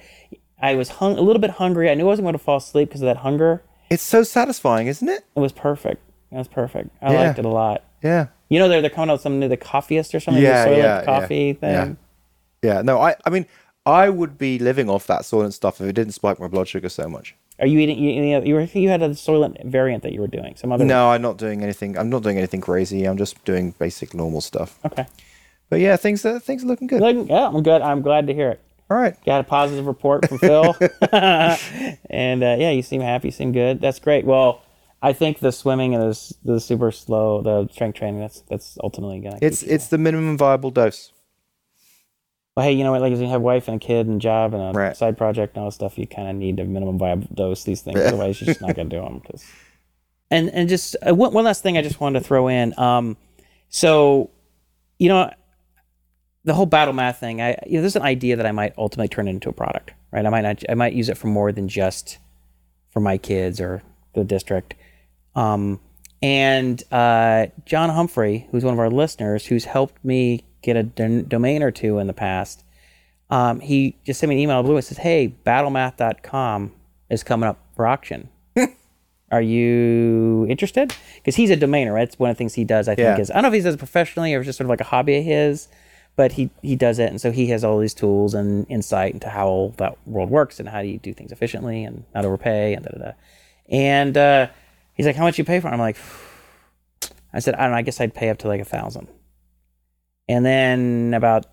I 0.61 0.75
was 0.75 0.89
hung 0.89 1.17
a 1.17 1.21
little 1.21 1.39
bit 1.41 1.51
hungry. 1.51 1.89
I 1.89 1.93
knew 1.93 2.03
I 2.03 2.07
wasn't 2.07 2.25
going 2.25 2.33
to 2.33 2.39
fall 2.39 2.57
asleep 2.57 2.89
because 2.89 3.01
of 3.01 3.05
that 3.05 3.17
hunger. 3.17 3.63
It's 3.89 4.03
so 4.03 4.23
satisfying, 4.23 4.87
isn't 4.87 5.07
it? 5.07 5.23
It 5.35 5.39
was 5.39 5.51
perfect. 5.51 6.01
It 6.31 6.35
was 6.37 6.47
perfect. 6.47 6.89
I 7.01 7.13
Yeah. 7.13 7.19
liked 7.27 7.39
it 7.39 7.45
a 7.45 7.49
lot. 7.49 7.83
Yeah. 8.03 8.27
You 8.49 8.59
know, 8.59 8.67
they're, 8.67 8.81
they're 8.81 8.89
coming 8.89 9.09
out 9.09 9.13
with 9.13 9.21
something 9.21 9.39
new, 9.39 9.47
the 9.47 9.57
Coffiest 9.57 10.13
or 10.15 10.19
something, 10.19 10.41
Yeah, 10.43 10.65
the 10.65 10.71
yeah, 10.71 10.77
yeah, 10.99 11.05
coffee 11.05 11.53
thing. 11.53 11.71
yeah. 11.71 11.93
Yeah. 12.75 12.81
No, 12.81 12.99
I 12.99 13.15
I 13.25 13.29
mean, 13.29 13.45
I 13.85 14.09
would 14.09 14.37
be 14.37 14.59
living 14.59 14.89
off 14.89 15.07
that 15.07 15.21
Soylent 15.21 15.53
stuff 15.53 15.79
if 15.81 15.87
it 15.87 15.93
didn't 15.93 16.13
spike 16.13 16.39
my 16.39 16.47
blood 16.47 16.67
sugar 16.67 16.89
so 16.89 17.07
much. 17.07 17.35
Are 17.59 17.67
you 17.67 17.79
eating, 17.79 17.97
you, 17.97 18.11
you, 18.11 18.41
you, 18.43 18.53
were, 18.55 18.61
you 18.61 18.89
had 18.89 19.01
a 19.01 19.09
Soylent 19.09 19.65
variant 19.65 20.03
that 20.03 20.13
you 20.13 20.21
were 20.21 20.27
doing. 20.27 20.55
Some 20.55 20.71
other 20.71 20.85
No, 20.85 21.09
I'm 21.09 21.21
not 21.21 21.37
doing 21.37 21.61
anything. 21.61 21.97
I'm 21.97 22.09
not 22.09 22.23
doing 22.23 22.37
anything 22.37 22.61
crazy. 22.61 23.05
I'm 23.05 23.17
just 23.17 23.43
doing 23.43 23.71
basic 23.77 24.13
normal 24.13 24.41
stuff. 24.41 24.79
Okay. 24.85 25.05
But 25.69 25.79
yeah, 25.79 25.97
things 25.97 26.25
are 26.25 26.39
things 26.39 26.63
are 26.63 26.67
looking 26.67 26.87
good. 26.87 27.01
Like, 27.01 27.29
yeah, 27.29 27.47
I'm 27.47 27.61
good. 27.61 27.81
I'm 27.81 28.01
glad 28.01 28.27
to 28.27 28.33
hear 28.33 28.49
it. 28.49 28.61
All 28.89 28.97
right. 28.97 29.15
Got 29.23 29.41
a 29.41 29.43
positive 29.43 29.85
report 29.85 30.27
from 30.27 30.39
Phil. 30.39 30.75
and 31.11 32.43
uh, 32.43 32.55
yeah, 32.57 32.71
you 32.71 32.81
seem 32.81 33.01
happy, 33.01 33.27
you 33.27 33.31
seem 33.31 33.51
good. 33.51 33.79
That's 33.79 33.99
great. 33.99 34.25
Well, 34.25 34.63
I 35.01 35.13
think 35.13 35.39
the 35.39 35.51
swimming 35.51 35.93
and 35.93 36.11
the, 36.11 36.35
the 36.43 36.59
super 36.59 36.91
slow, 36.91 37.41
the 37.41 37.71
strength 37.71 37.97
training, 37.97 38.19
that's 38.19 38.41
that's 38.49 38.77
ultimately 38.83 39.19
going 39.19 39.39
to 39.39 39.45
It's 39.45 39.61
it's 39.63 39.87
the 39.87 39.97
minimum 39.97 40.37
viable 40.37 40.71
dose. 40.71 41.11
Well, 42.59 42.67
hey, 42.67 42.73
you 42.73 42.83
know 42.83 42.91
what? 42.91 42.99
Like, 42.99 43.13
if 43.13 43.19
you 43.19 43.27
have 43.27 43.39
a 43.39 43.39
wife 43.39 43.69
and 43.69 43.77
a 43.77 43.79
kid 43.79 44.05
and 44.05 44.17
a 44.17 44.19
job 44.19 44.53
and 44.53 44.61
a 44.61 44.77
Right. 44.77 44.97
side 44.97 45.17
project 45.17 45.55
and 45.55 45.63
all 45.63 45.69
that 45.69 45.75
stuff, 45.75 45.97
you 45.97 46.05
kind 46.05 46.27
of 46.27 46.35
need 46.35 46.59
a 46.59 46.65
minimum 46.65 46.97
viable 46.97 47.29
dose 47.33 47.63
these 47.63 47.79
things. 47.79 47.97
Otherwise, 47.97 48.41
you're 48.41 48.47
just 48.47 48.59
not 48.59 48.75
going 48.75 48.89
to 48.89 48.97
do 48.97 49.01
them. 49.01 49.21
Cause... 49.21 49.45
And 50.29 50.49
and 50.49 50.67
just 50.67 50.97
uh, 51.07 51.15
one, 51.15 51.31
one 51.31 51.45
last 51.45 51.63
thing 51.63 51.77
I 51.77 51.81
just 51.81 52.01
wanted 52.01 52.19
to 52.19 52.25
throw 52.25 52.49
in. 52.49 52.77
Um, 52.77 53.15
so, 53.69 54.29
you 54.97 55.07
know, 55.07 55.31
the 56.43 56.53
whole 56.53 56.65
battle 56.65 56.93
math 56.93 57.21
thing. 57.21 57.41
I 57.41 57.57
you 57.65 57.75
know, 57.75 57.81
there's 57.81 57.95
an 57.95 58.01
idea 58.01 58.35
that 58.35 58.45
I 58.45 58.51
might 58.51 58.73
ultimately 58.77 59.07
turn 59.07 59.29
it 59.29 59.31
into 59.31 59.47
a 59.47 59.53
product, 59.53 59.91
right? 60.11 60.25
I 60.25 60.29
might 60.29 60.41
not. 60.41 60.61
I 60.67 60.73
might 60.73 60.91
use 60.91 61.07
it 61.07 61.17
for 61.17 61.27
more 61.27 61.53
than 61.53 61.69
just 61.69 62.17
for 62.89 62.99
my 62.99 63.17
kids 63.17 63.61
or 63.61 63.83
the 64.15 64.25
district. 64.25 64.73
Um, 65.33 65.79
and 66.21 66.83
uh, 66.91 67.47
John 67.65 67.89
Humphrey, 67.89 68.49
who's 68.51 68.65
one 68.65 68.73
of 68.73 68.79
our 68.79 68.89
listeners, 68.89 69.45
who's 69.45 69.63
helped 69.63 70.03
me 70.03 70.43
get 70.61 70.75
a 70.75 70.83
domain 70.83 71.63
or 71.63 71.71
two 71.71 71.99
in 71.99 72.07
the 72.07 72.13
past, 72.13 72.63
um, 73.29 73.59
he 73.59 73.95
just 74.05 74.19
sent 74.19 74.29
me 74.29 74.35
an 74.35 74.41
email 74.41 74.63
blue 74.63 74.75
and 74.75 74.83
says, 74.85 74.97
"Hey, 74.99 75.33
battlemath.com 75.45 76.71
is 77.09 77.23
coming 77.23 77.47
up 77.49 77.59
for 77.75 77.87
auction. 77.87 78.29
Are 79.31 79.41
you 79.41 80.45
interested? 80.49 80.93
Because 81.17 81.35
he's 81.35 81.49
a 81.51 81.57
domainer. 81.57 81.93
Right? 81.93 82.05
That's 82.05 82.17
one 82.19 82.29
of 82.29 82.35
the 82.35 82.37
things 82.39 82.55
he 82.55 82.63
does. 82.63 82.87
I 82.87 82.95
think 82.95 83.05
Yeah. 83.17 83.19
is 83.21 83.29
I 83.31 83.35
don't 83.35 83.43
know 83.43 83.47
if 83.49 83.53
he 83.55 83.61
does 83.61 83.75
it 83.75 83.77
professionally 83.77 84.33
or 84.33 84.43
just 84.43 84.57
sort 84.57 84.65
of 84.65 84.69
like 84.69 84.81
a 84.81 84.85
hobby 84.85 85.17
of 85.17 85.23
his, 85.23 85.67
but 86.15 86.33
he 86.33 86.49
he 86.63 86.75
does 86.75 86.97
it, 86.99 87.09
and 87.09 87.21
so 87.21 87.31
he 87.31 87.47
has 87.47 87.63
all 87.63 87.77
these 87.79 87.93
tools 87.93 88.33
and 88.33 88.65
insight 88.69 89.13
into 89.13 89.29
how 89.29 89.73
that 89.77 89.97
world 90.07 90.29
works 90.29 90.59
and 90.59 90.69
how 90.69 90.81
do 90.81 90.87
you 90.87 90.97
do 90.97 91.13
things 91.13 91.31
efficiently 91.31 91.83
and 91.83 92.03
not 92.15 92.25
overpay 92.25 92.73
and 92.73 92.83
da 92.85 92.91
da 92.91 93.05
da. 93.05 93.11
And 93.69 94.17
uh, 94.17 94.47
he's 94.95 95.05
like, 95.05 95.15
"How 95.15 95.23
much 95.23 95.37
you 95.37 95.45
pay 95.45 95.59
for?" 95.59 95.67
it? 95.67 95.71
I'm 95.71 95.79
like, 95.79 95.97
I 97.31 97.39
said, 97.39 97.53
"I 97.55 97.61
don't 97.61 97.71
know. 97.71 97.77
I 97.77 97.81
guess 97.83 98.01
I'd 98.01 98.15
pay 98.15 98.29
up 98.29 98.39
to 98.39 98.47
like 98.47 98.61
a 98.61 98.65
thousand. 98.65 99.07
And 100.29 100.45
then 100.45 101.13
about 101.13 101.45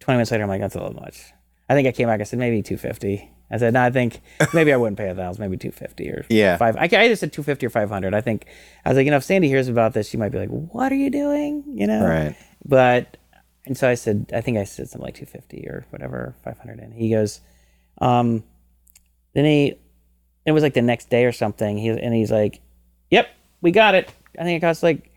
20 0.00 0.16
minutes 0.16 0.30
later, 0.30 0.44
I'm 0.44 0.48
like, 0.48 0.60
that's 0.62 0.74
a 0.76 0.80
little 0.80 0.94
much. 0.94 1.20
I 1.68 1.74
think 1.74 1.86
I 1.88 1.92
came 1.92 2.06
back. 2.08 2.20
I 2.20 2.24
said, 2.24 2.38
maybe 2.38 2.62
250. 2.62 3.30
I 3.50 3.58
said, 3.58 3.74
no, 3.74 3.82
I 3.82 3.90
think 3.90 4.20
maybe 4.54 4.72
I 4.72 4.76
wouldn't 4.76 4.96
pay 4.96 5.08
a 5.10 5.14
thousand, 5.14 5.42
maybe 5.42 5.56
250 5.58 6.10
or 6.10 6.24
Yeah. 6.30 6.56
five. 6.56 6.76
I, 6.76 6.84
I 6.84 7.08
just 7.08 7.20
said 7.20 7.32
250 7.32 7.66
or 7.66 7.70
500. 7.70 8.14
I 8.14 8.20
think, 8.20 8.46
I 8.84 8.88
was 8.88 8.96
like, 8.96 9.04
you 9.04 9.10
know, 9.10 9.16
if 9.18 9.24
Sandy 9.24 9.48
hears 9.48 9.68
about 9.68 9.92
this, 9.92 10.08
she 10.08 10.16
might 10.16 10.30
be 10.30 10.38
like, 10.38 10.48
what 10.48 10.90
are 10.92 10.96
you 10.96 11.10
doing? 11.10 11.64
You 11.74 11.86
know? 11.88 12.06
Right. 12.06 12.36
But, 12.64 13.16
and 13.66 13.76
so 13.76 13.88
I 13.88 13.94
said, 13.94 14.30
I 14.32 14.40
think 14.40 14.56
I 14.58 14.64
said 14.64 14.88
something 14.88 15.04
like 15.04 15.14
250 15.16 15.66
or 15.68 15.86
whatever, 15.90 16.34
500. 16.44 16.78
And 16.78 16.94
he 16.94 17.10
goes, 17.10 17.40
um, 17.98 18.44
then 19.34 19.44
he, 19.44 19.78
it 20.44 20.52
was 20.52 20.62
like 20.62 20.74
the 20.74 20.82
next 20.82 21.10
day 21.10 21.24
or 21.24 21.32
something. 21.32 21.76
He 21.76 21.88
and 21.88 22.14
he's 22.14 22.30
like, 22.30 22.60
"Yep, 23.10 23.26
we 23.62 23.72
got 23.72 23.96
it." 23.96 24.08
I 24.38 24.44
think 24.44 24.58
it 24.62 24.64
costs 24.64 24.80
like 24.80 25.10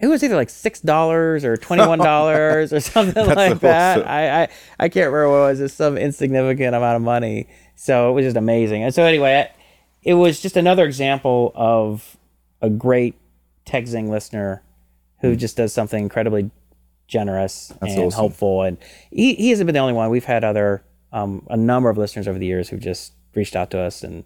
it 0.00 0.06
was 0.06 0.22
either 0.22 0.36
like 0.36 0.50
six 0.50 0.80
dollars 0.80 1.44
or 1.44 1.56
twenty 1.56 1.86
one 1.86 1.98
dollars 1.98 2.72
or 2.72 2.80
something 2.94 3.26
like 3.26 3.60
that. 3.60 3.98
awesome. 3.98 4.08
I, 4.08 4.42
I 4.42 4.48
I 4.78 4.88
can't 4.88 5.12
remember 5.12 5.30
what 5.30 5.36
it 5.36 5.50
was. 5.50 5.60
It's 5.60 5.74
some 5.74 5.98
insignificant 5.98 6.74
amount 6.74 6.96
of 6.96 7.02
money. 7.02 7.48
So 7.74 8.10
it 8.10 8.14
was 8.14 8.24
just 8.24 8.36
amazing. 8.36 8.82
And 8.82 8.94
so 8.94 9.04
anyway, 9.04 9.50
it 10.02 10.14
was 10.14 10.40
just 10.40 10.56
another 10.56 10.84
example 10.84 11.52
of 11.54 12.16
a 12.60 12.70
great 12.70 13.14
TechZing 13.66 14.08
listener 14.08 14.62
who 15.20 15.36
just 15.36 15.56
does 15.56 15.72
something 15.72 16.02
incredibly 16.02 16.50
generous 17.06 17.72
and 17.80 17.90
awesome. 17.90 18.10
helpful. 18.10 18.62
And 18.62 18.78
he, 19.10 19.34
he 19.34 19.50
hasn't 19.50 19.66
been 19.66 19.74
the 19.74 19.80
only 19.80 19.92
one. 19.94 20.10
We've 20.10 20.24
had 20.24 20.44
other 20.44 20.82
um, 21.12 21.46
a 21.48 21.56
number 21.56 21.88
of 21.88 21.98
listeners 21.98 22.28
over 22.28 22.38
the 22.38 22.46
years 22.46 22.68
who've 22.68 22.80
just 22.80 23.12
reached 23.34 23.56
out 23.56 23.70
to 23.70 23.78
us 23.78 24.02
and 24.02 24.24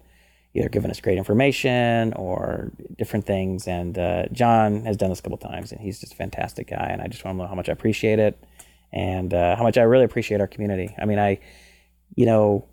either 0.55 0.69
given 0.69 0.91
us 0.91 1.01
great 1.01 1.17
information 1.17 2.13
or 2.13 2.71
different 2.97 3.25
things. 3.25 3.67
And 3.67 3.97
uh, 3.97 4.25
John 4.31 4.85
has 4.85 4.97
done 4.97 5.09
this 5.09 5.19
a 5.19 5.23
couple 5.23 5.37
times, 5.37 5.71
and 5.71 5.81
he's 5.81 5.99
just 5.99 6.13
a 6.13 6.15
fantastic 6.15 6.67
guy. 6.69 6.89
And 6.91 7.01
I 7.01 7.07
just 7.07 7.25
want 7.25 7.37
to 7.37 7.41
know 7.43 7.47
how 7.47 7.55
much 7.55 7.69
I 7.69 7.71
appreciate 7.71 8.19
it 8.19 8.41
and 8.91 9.33
uh, 9.33 9.55
how 9.55 9.63
much 9.63 9.77
I 9.77 9.81
really 9.81 10.05
appreciate 10.05 10.39
our 10.41 10.47
community. 10.47 10.93
I 11.01 11.05
mean, 11.05 11.17
I, 11.17 11.39
you 12.15 12.25
know, 12.27 12.67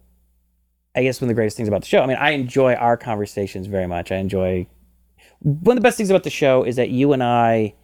I 0.95 1.03
guess 1.05 1.21
one 1.21 1.27
of 1.27 1.29
the 1.29 1.35
greatest 1.35 1.57
things 1.57 1.69
about 1.69 1.81
the 1.83 1.87
show. 1.87 2.03
I 2.03 2.07
mean, 2.07 2.19
I 2.19 2.31
enjoy 2.31 2.75
our 2.75 2.97
conversations 2.97 3.67
very 3.67 3.87
much. 3.87 4.13
I 4.13 4.17
enjoy 4.17 4.67
one 5.39 5.77
of 5.77 5.83
the 5.83 5.87
best 5.87 5.97
things 5.97 6.11
about 6.11 6.25
the 6.25 6.31
show 6.31 6.65
is 6.65 6.77
that 6.77 6.91
you 6.91 7.13
and 7.15 7.23
I 7.23 7.75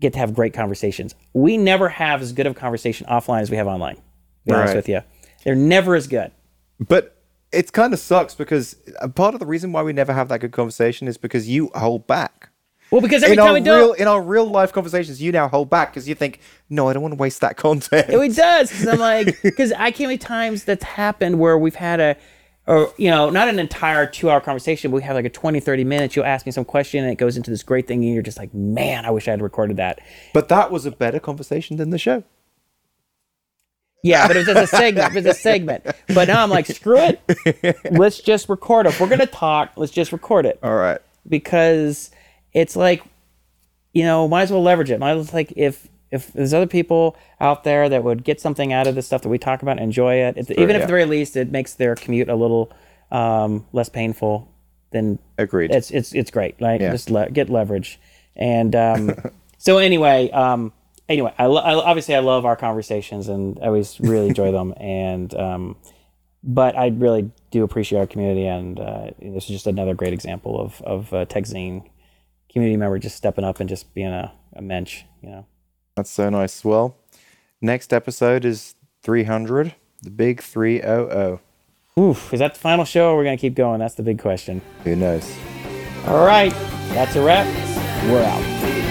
get 0.00 0.14
to 0.14 0.18
have 0.18 0.34
great 0.34 0.52
conversations. 0.52 1.14
We 1.32 1.56
never 1.56 1.88
have 1.88 2.20
as 2.22 2.32
good 2.32 2.46
of 2.46 2.56
a 2.56 2.58
conversation 2.58 3.06
offline 3.06 3.42
as 3.42 3.50
we 3.52 3.56
have 3.56 3.68
online. 3.68 3.96
To 3.96 4.02
be 4.46 4.52
honest 4.52 4.70
Right. 4.70 4.76
with 4.76 4.88
you, 4.88 5.00
they're 5.44 5.54
never 5.54 5.94
as 5.94 6.08
good. 6.08 6.32
But 6.80 7.21
it 7.52 7.72
kind 7.72 7.92
of 7.92 7.98
sucks 7.98 8.34
because 8.34 8.76
part 9.14 9.34
of 9.34 9.40
the 9.40 9.46
reason 9.46 9.72
why 9.72 9.82
we 9.82 9.92
never 9.92 10.12
have 10.12 10.28
that 10.28 10.40
good 10.40 10.52
conversation 10.52 11.08
is 11.08 11.18
because 11.18 11.48
you 11.48 11.70
hold 11.74 12.06
back. 12.06 12.48
Well, 12.90 13.00
because 13.00 13.22
every 13.22 13.36
in 13.36 13.38
time 13.38 13.48
our 13.48 13.54
we 13.54 13.60
do 13.60 13.72
real 13.74 13.92
in 13.94 14.06
our 14.06 14.20
real 14.20 14.44
life 14.44 14.72
conversations, 14.72 15.20
you 15.22 15.32
now 15.32 15.48
hold 15.48 15.70
back 15.70 15.92
because 15.92 16.06
you 16.06 16.14
think, 16.14 16.40
no, 16.68 16.88
I 16.88 16.92
don't 16.92 17.02
want 17.02 17.12
to 17.12 17.18
waste 17.18 17.40
that 17.40 17.56
content. 17.56 18.06
Oh, 18.10 18.20
it 18.20 18.36
does. 18.36 18.70
Because 18.70 18.86
I'm 18.86 18.98
like, 18.98 19.40
because 19.42 19.72
I 19.72 19.90
can't 19.90 20.08
many 20.08 20.18
times 20.18 20.64
that's 20.64 20.84
happened 20.84 21.38
where 21.38 21.56
we've 21.56 21.74
had 21.74 22.00
a, 22.00 22.16
or 22.66 22.92
you 22.98 23.10
know, 23.10 23.30
not 23.30 23.48
an 23.48 23.58
entire 23.58 24.06
two-hour 24.06 24.42
conversation, 24.42 24.90
but 24.90 24.96
we 24.96 25.02
have 25.02 25.16
like 25.16 25.24
a 25.24 25.30
20, 25.30 25.58
30 25.58 25.84
minutes. 25.84 26.14
You'll 26.16 26.26
ask 26.26 26.44
me 26.44 26.52
some 26.52 26.66
question, 26.66 27.02
and 27.02 27.10
it 27.10 27.16
goes 27.16 27.38
into 27.38 27.50
this 27.50 27.62
great 27.62 27.88
thing, 27.88 28.04
and 28.04 28.12
you're 28.12 28.22
just 28.22 28.38
like, 28.38 28.52
man, 28.52 29.06
I 29.06 29.10
wish 29.10 29.26
I 29.26 29.30
had 29.32 29.42
recorded 29.42 29.78
that. 29.78 30.00
but 30.34 30.48
that 30.50 30.70
was 30.70 30.84
a 30.84 30.90
better 30.90 31.18
conversation 31.18 31.78
than 31.78 31.90
the 31.90 31.98
show. 31.98 32.24
Yeah, 34.02 34.26
but 34.26 34.36
it 34.36 34.40
was 34.40 34.48
just 34.48 34.72
a 34.74 34.76
segment. 34.76 35.14
It 35.14 35.24
was 35.24 35.26
a 35.26 35.34
segment. 35.34 35.86
But 36.12 36.28
now 36.28 36.42
I'm 36.42 36.50
like, 36.50 36.66
screw 36.66 36.98
it. 36.98 37.84
Let's 37.90 38.18
just 38.20 38.48
record 38.48 38.86
it. 38.86 38.90
If 38.90 39.00
we're 39.00 39.08
gonna 39.08 39.26
talk, 39.26 39.72
let's 39.76 39.92
just 39.92 40.12
record 40.12 40.44
it 40.44 40.58
All 40.62 40.74
right. 40.74 40.98
because 41.28 42.10
it's 42.52 42.74
like, 42.74 43.02
you 43.92 44.02
know, 44.02 44.26
might 44.26 44.42
as 44.42 44.50
well 44.52 44.62
leverage 44.62 44.90
it. 44.90 44.98
Might 44.98 45.12
as 45.12 45.28
well 45.28 45.38
like 45.38 45.52
if 45.56 45.88
if 46.10 46.32
there's 46.32 46.52
other 46.52 46.66
people 46.66 47.16
out 47.40 47.64
there 47.64 47.88
that 47.88 48.04
would 48.04 48.22
get 48.24 48.40
something 48.40 48.72
out 48.72 48.86
of 48.86 48.94
the 48.94 49.02
stuff 49.02 49.22
that 49.22 49.28
we 49.30 49.38
talk 49.38 49.62
about, 49.62 49.72
and 49.72 49.80
enjoy 49.80 50.16
it. 50.16 50.36
It's, 50.36 50.50
even 50.50 50.70
if 50.70 50.70
yeah. 50.70 50.76
at 50.76 50.80
the 50.82 50.86
very 50.86 51.06
least 51.06 51.36
it 51.36 51.50
makes 51.50 51.74
their 51.74 51.94
commute 51.94 52.28
a 52.28 52.34
little 52.34 52.70
um, 53.10 53.64
less 53.72 53.88
painful, 53.88 54.48
then 54.90 55.18
Agreed. 55.38 55.70
it's 55.70 55.90
it's 55.90 56.12
it's 56.14 56.30
great. 56.30 56.60
Like 56.60 56.80
Yeah. 56.80 56.90
just 56.92 57.08
le- 57.10 57.30
get 57.30 57.48
leverage. 57.48 57.98
And 58.36 58.74
um, 58.74 59.14
so 59.58 59.78
anyway, 59.78 60.30
um, 60.30 60.72
anyway, 61.12 61.34
I, 61.38 61.46
lo- 61.46 61.60
I 61.60 61.74
obviously 61.74 62.14
I 62.14 62.20
love 62.20 62.44
our 62.44 62.56
conversations 62.56 63.28
and 63.28 63.58
I 63.62 63.66
always 63.66 64.00
really 64.00 64.28
enjoy 64.28 64.52
them. 64.52 64.74
And 64.78 65.34
um, 65.34 65.76
but 66.42 66.76
I 66.76 66.88
really 66.88 67.30
do 67.50 67.62
appreciate 67.62 68.00
our 68.00 68.06
community, 68.06 68.46
and 68.46 68.80
uh, 68.80 69.10
this 69.20 69.44
is 69.44 69.50
just 69.50 69.66
another 69.66 69.94
great 69.94 70.12
example 70.12 70.60
of 70.60 70.80
of 70.82 71.12
uh, 71.12 71.24
TechZing 71.26 71.88
community 72.50 72.76
member 72.76 72.98
just 72.98 73.16
stepping 73.16 73.44
up 73.44 73.60
and 73.60 73.68
just 73.68 73.94
being 73.94 74.08
a, 74.08 74.32
a 74.54 74.62
mensch. 74.62 75.04
You 75.22 75.30
know. 75.30 75.46
That's 75.96 76.10
so 76.10 76.30
nice. 76.30 76.64
Well, 76.64 76.96
next 77.60 77.92
episode 77.92 78.44
is 78.44 78.74
300, 79.02 79.74
the 80.02 80.10
big 80.10 80.40
300. 80.40 81.38
Oof, 81.98 82.32
is 82.32 82.40
that 82.40 82.54
the 82.54 82.60
final 82.60 82.86
show 82.86 83.10
or 83.10 83.16
we're 83.16 83.24
going 83.24 83.36
to 83.36 83.40
keep 83.40 83.54
going? 83.54 83.78
That's 83.78 83.94
the 83.94 84.02
big 84.02 84.18
question. 84.18 84.62
Who 84.84 84.96
knows? 84.96 85.30
All 86.06 86.26
right, 86.26 86.52
that's 86.94 87.14
a 87.14 87.22
wrap. 87.22 87.46
We're 88.10 88.24
out. 88.24 88.81